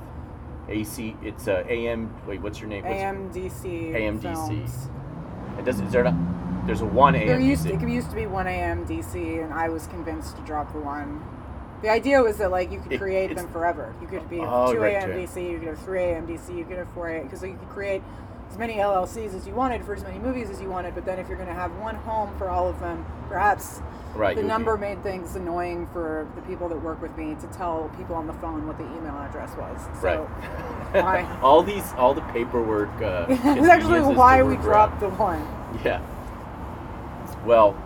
AC. 0.68 1.16
It's 1.22 1.48
uh, 1.48 1.64
AM. 1.68 2.14
Wait, 2.26 2.40
what's 2.40 2.60
your 2.60 2.68
name? 2.68 2.84
What's, 2.84 3.00
AMDC. 3.00 3.92
AMDC. 3.92 4.22
films. 4.22 4.88
It 5.58 5.64
doesn't. 5.64 5.86
Is 5.86 5.92
there 5.92 6.04
not? 6.04 6.14
There's 6.66 6.82
a 6.82 6.86
one 6.86 7.14
There 7.14 7.40
used 7.40 7.66
AMDC. 7.66 7.82
it 7.82 7.88
used 7.88 8.10
to 8.10 8.16
be 8.16 8.26
one 8.26 8.46
AM 8.46 8.86
DC, 8.86 9.42
and 9.42 9.52
I 9.52 9.68
was 9.68 9.86
convinced 9.88 10.36
to 10.36 10.42
drop 10.42 10.72
the 10.72 10.78
one. 10.78 11.20
The 11.82 11.88
idea 11.90 12.22
was 12.22 12.36
that 12.38 12.50
like 12.50 12.70
you 12.70 12.80
could 12.80 12.98
create 13.00 13.30
it's- 13.30 13.42
them 13.42 13.52
forever. 13.52 13.94
You 14.00 14.06
could 14.06 14.28
be 14.28 14.40
Oh, 14.40 14.72
two 14.72 14.78
right, 14.80 14.94
AM 14.94 15.10
right. 15.10 15.18
DC, 15.28 15.50
you 15.50 15.58
could 15.58 15.68
have 15.68 15.78
three 15.80 16.00
AM 16.02 16.26
DC, 16.26 16.56
you 16.56 16.64
could 16.64 16.78
have 16.78 16.88
four 16.92 17.08
AM 17.08 17.24
because 17.24 17.42
you 17.42 17.54
could 17.58 17.68
create 17.70 18.02
as 18.50 18.58
many 18.58 18.74
LLCs 18.74 19.34
as 19.34 19.46
you 19.46 19.54
wanted 19.54 19.84
for 19.84 19.94
as 19.94 20.02
many 20.02 20.18
movies 20.18 20.50
as 20.50 20.60
you 20.60 20.68
wanted. 20.68 20.94
But 20.94 21.04
then 21.06 21.18
if 21.18 21.28
you're 21.28 21.36
going 21.38 21.48
to 21.48 21.54
have 21.54 21.74
one 21.78 21.94
home 21.94 22.34
for 22.36 22.48
all 22.50 22.68
of 22.68 22.80
them, 22.80 23.04
perhaps 23.28 23.80
Right, 24.14 24.34
the 24.36 24.42
number 24.42 24.76
be- 24.76 24.80
made 24.88 25.02
things 25.04 25.36
annoying 25.36 25.86
for 25.92 26.26
the 26.34 26.42
people 26.42 26.68
that 26.68 26.82
work 26.82 27.00
with 27.00 27.16
me 27.16 27.36
to 27.40 27.46
tell 27.56 27.88
people 27.96 28.16
on 28.16 28.26
the 28.26 28.32
phone 28.34 28.66
what 28.66 28.76
the 28.76 28.84
email 28.84 29.16
address 29.16 29.50
was. 29.56 29.80
So 30.02 30.28
Right. 30.92 31.02
why? 31.04 31.38
all 31.42 31.62
these, 31.62 31.92
all 31.96 32.12
the 32.12 32.20
paperwork. 32.22 32.90
Uh, 33.00 33.26
it's 33.30 33.68
actually 33.68 34.00
why 34.00 34.42
we 34.42 34.56
dropped 34.56 34.98
the 35.00 35.10
one. 35.10 35.46
Yeah. 35.84 36.00
Well, 37.46 37.76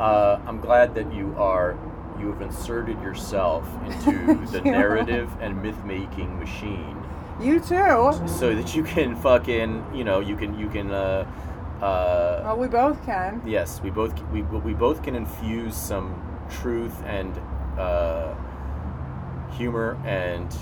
uh, 0.00 0.38
I'm 0.46 0.60
glad 0.60 0.94
that 0.96 1.12
you 1.12 1.34
are 1.38 1.76
you 2.18 2.30
have 2.32 2.42
inserted 2.42 3.00
yourself 3.02 3.68
into 3.86 4.46
the 4.52 4.60
narrative 4.60 5.30
and 5.40 5.62
myth 5.62 5.82
making 5.84 6.38
machine. 6.38 6.96
You 7.40 7.60
too. 7.60 8.12
so 8.26 8.54
that 8.54 8.74
you 8.74 8.82
can 8.82 9.14
fucking 9.14 9.84
you 9.94 10.02
know 10.02 10.18
you 10.20 10.36
can 10.36 10.58
you 10.58 10.68
can 10.68 10.90
uh 10.90 11.24
uh 11.80 12.42
Well, 12.44 12.56
we 12.56 12.66
both 12.66 13.04
can. 13.06 13.40
yes 13.46 13.80
we 13.80 13.90
both 13.90 14.20
we, 14.32 14.42
we 14.42 14.74
both 14.74 15.02
can 15.04 15.14
infuse 15.14 15.76
some 15.76 16.20
truth 16.50 17.00
and 17.04 17.32
uh 17.78 18.34
humor 19.52 19.96
and 20.04 20.52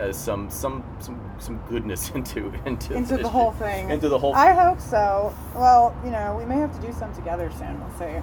uh, 0.00 0.12
some 0.12 0.50
some 0.50 0.82
some 0.98 1.20
some 1.38 1.58
goodness 1.68 2.10
into 2.16 2.52
into 2.66 2.94
into 2.94 3.16
the 3.16 3.28
whole 3.28 3.52
thing. 3.52 3.90
into 3.90 4.08
the 4.08 4.18
whole 4.18 4.32
thing. 4.32 4.42
I 4.42 4.52
hope 4.52 4.80
so. 4.80 5.32
Well, 5.54 5.94
you 6.04 6.10
know, 6.10 6.34
we 6.36 6.44
may 6.44 6.56
have 6.56 6.74
to 6.80 6.84
do 6.84 6.92
some 6.92 7.14
together 7.14 7.48
soon. 7.56 7.78
We'll 7.80 7.96
see. 7.98 8.20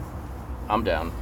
I'm 0.68 0.84
down 0.84 1.14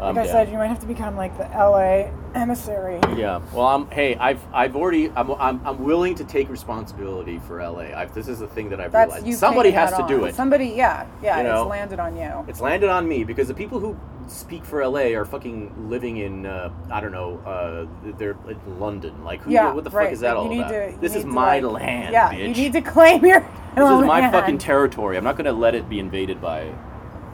I'm 0.00 0.16
Like 0.16 0.24
I 0.24 0.26
down. 0.26 0.32
said, 0.46 0.48
you 0.52 0.58
might 0.58 0.66
have 0.66 0.80
to 0.80 0.86
become 0.86 1.16
like 1.16 1.36
the 1.38 1.44
LA 1.56 2.10
emissary. 2.34 2.98
Yeah. 3.16 3.40
Well, 3.52 3.66
I'm. 3.66 3.88
Hey, 3.90 4.16
I've 4.16 4.40
I've 4.52 4.74
already. 4.76 5.10
I'm 5.10 5.30
I'm, 5.32 5.64
I'm 5.66 5.82
willing 5.84 6.14
to 6.16 6.24
take 6.24 6.48
responsibility 6.50 7.38
for 7.46 7.62
LA. 7.62 7.94
I've, 7.96 8.12
this 8.12 8.28
is 8.28 8.40
the 8.40 8.48
thing 8.48 8.68
that 8.70 8.80
I've 8.80 8.92
That's 8.92 9.08
realized. 9.10 9.26
you. 9.26 9.34
Somebody 9.34 9.70
has 9.70 9.92
to 9.96 10.04
do 10.08 10.24
it. 10.24 10.34
Somebody, 10.34 10.66
yeah, 10.66 11.06
yeah. 11.22 11.38
You 11.38 11.44
know? 11.44 11.62
It's 11.62 11.70
landed 11.70 12.00
on 12.00 12.16
you. 12.16 12.44
It's 12.48 12.60
landed 12.60 12.90
on 12.90 13.08
me 13.08 13.24
because 13.24 13.48
the 13.48 13.54
people 13.54 13.78
who 13.78 13.96
speak 14.26 14.64
for 14.64 14.84
LA 14.86 15.14
are 15.16 15.24
fucking 15.24 15.88
living 15.88 16.16
in 16.16 16.44
uh, 16.46 16.70
I 16.90 17.00
don't 17.00 17.12
know. 17.12 17.38
Uh, 17.46 17.86
they're 18.18 18.36
in 18.48 18.80
London. 18.80 19.22
Like, 19.24 19.42
who, 19.42 19.52
Yeah, 19.52 19.72
what 19.72 19.84
the 19.84 19.90
right. 19.90 20.04
fuck 20.06 20.12
is 20.12 20.20
that 20.20 20.32
You 20.32 20.36
all 20.38 20.52
about? 20.60 20.68
to- 20.70 20.96
this 21.00 21.14
is 21.14 21.24
my 21.24 21.60
like- 21.60 21.82
land, 21.82 22.12
Yeah, 22.12 22.32
bitch. 22.32 22.38
you 22.40 22.48
need 22.48 22.72
to 22.72 22.80
claim 22.94 23.24
your. 23.24 23.40
this 23.40 23.84
is 23.84 24.00
my 24.06 24.20
land. 24.20 24.32
fucking 24.32 24.58
territory. 24.58 25.16
I'm 25.16 25.24
not 25.24 25.36
going 25.36 25.44
to 25.46 25.52
let 25.52 25.74
it 25.74 25.88
be 25.88 25.98
invaded 26.00 26.40
by. 26.40 26.72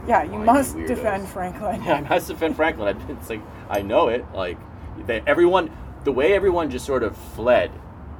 Yeah, 0.07 0.23
you 0.25 0.39
must 0.39 0.77
weirdos. 0.77 0.87
defend 0.89 1.29
Franklin. 1.29 1.83
Yeah, 1.87 1.95
I 1.95 2.01
must 2.01 2.29
defend 2.29 2.57
Franklin. 2.57 2.97
It's 3.09 3.31
like 3.31 3.43
I 3.69 3.83
know 3.83 4.09
it. 4.09 4.25
Like 4.35 4.59
they, 5.07 5.23
everyone, 5.27 5.71
the 6.05 6.13
way 6.13 6.33
everyone 6.33 6.71
just 6.71 6.87
sort 6.87 7.03
of 7.03 7.17
fled 7.17 7.71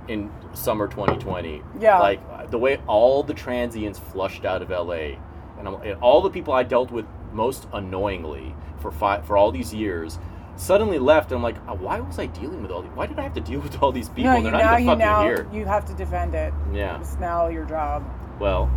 in 0.09 0.31
summer 0.55 0.89
2020. 0.89 1.63
Yeah. 1.81 1.99
Like 1.99 2.51
the 2.51 2.59
way 2.59 2.79
all 2.87 3.23
the 3.23 3.35
transients 3.35 3.99
flushed 3.99 4.45
out 4.45 4.63
of 4.63 4.71
LA, 4.71 5.17
and, 5.59 5.67
I'm, 5.69 5.75
and 5.83 5.95
all 6.01 6.21
the 6.21 6.31
people 6.31 6.53
I 6.53 6.63
dealt 6.65 6.91
with 6.91 7.07
most 7.33 7.69
annoyingly 7.73 8.55
for 8.81 8.91
five, 8.91 9.27
for 9.27 9.37
all 9.37 9.51
these 9.53 9.73
years. 9.73 10.19
Suddenly 10.57 10.99
left, 10.99 11.33
and 11.33 11.37
I'm 11.39 11.43
like, 11.43 11.57
"Uh, 11.67 11.75
why 11.75 12.01
was 12.01 12.19
I 12.19 12.27
dealing 12.27 12.61
with 12.61 12.71
all 12.71 12.83
these? 12.83 12.91
Why 12.93 13.07
did 13.07 13.19
I 13.19 13.23
have 13.23 13.33
to 13.35 13.41
deal 13.41 13.61
with 13.61 13.83
all 13.83 13.93
these 13.93 14.11
people? 14.11 14.25
no, 14.25 14.43
They're 14.43 14.53
not 14.53 14.59
now 14.59 14.75
even 14.79 14.99
you 15.01 15.07
fucking 15.07 15.25
here. 15.27 15.49
you 15.55 15.65
have 15.65 15.87
to 15.87 15.95
defend 15.95 16.35
it. 16.35 16.53
Yeah. 16.73 17.01
It's 17.01 17.17
now 17.19 17.49
your 17.49 17.65
job. 17.65 18.05
Well, 18.39 18.71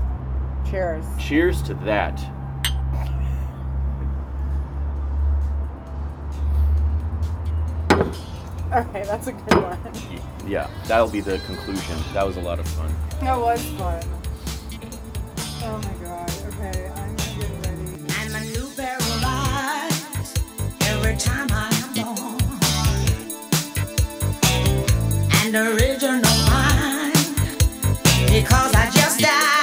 Cheers. 0.69 1.03
cheers 1.19 1.61
to 1.64 1.73
that. 1.85 2.23
Okay, 7.93 9.03
that's 9.05 9.27
a 9.27 9.33
good 9.33 9.53
one. 9.63 9.80
Yeah, 10.47 10.67
that'll 10.88 11.09
be 11.09 11.22
the 11.22 11.38
conclusion. 11.45 11.97
That 12.13 12.25
was 12.25 12.38
a 12.38 12.41
lot 12.41 12.59
of 12.59 12.67
fun. 12.69 12.93
That 13.22 13.38
was 13.39 13.63
fun. 13.77 14.03
Oh 15.63 15.77
my 15.77 15.93
god. 16.03 16.31
Okay, 16.47 16.91
I'm 16.95 17.15
getting 17.15 17.61
ready. 17.61 18.13
I'm 18.17 18.35
a 18.35 18.45
new 18.45 18.67
pair 18.75 18.97
of 18.97 19.23
eyes 19.25 20.33
every 20.88 21.15
time 21.17 21.47
I'm 21.51 21.93
born. 21.93 22.41
And 25.45 25.55
original 25.55 26.22
mind. 26.49 27.13
because 28.31 28.73
I 28.75 28.89
just 28.91 29.19
died. 29.19 29.62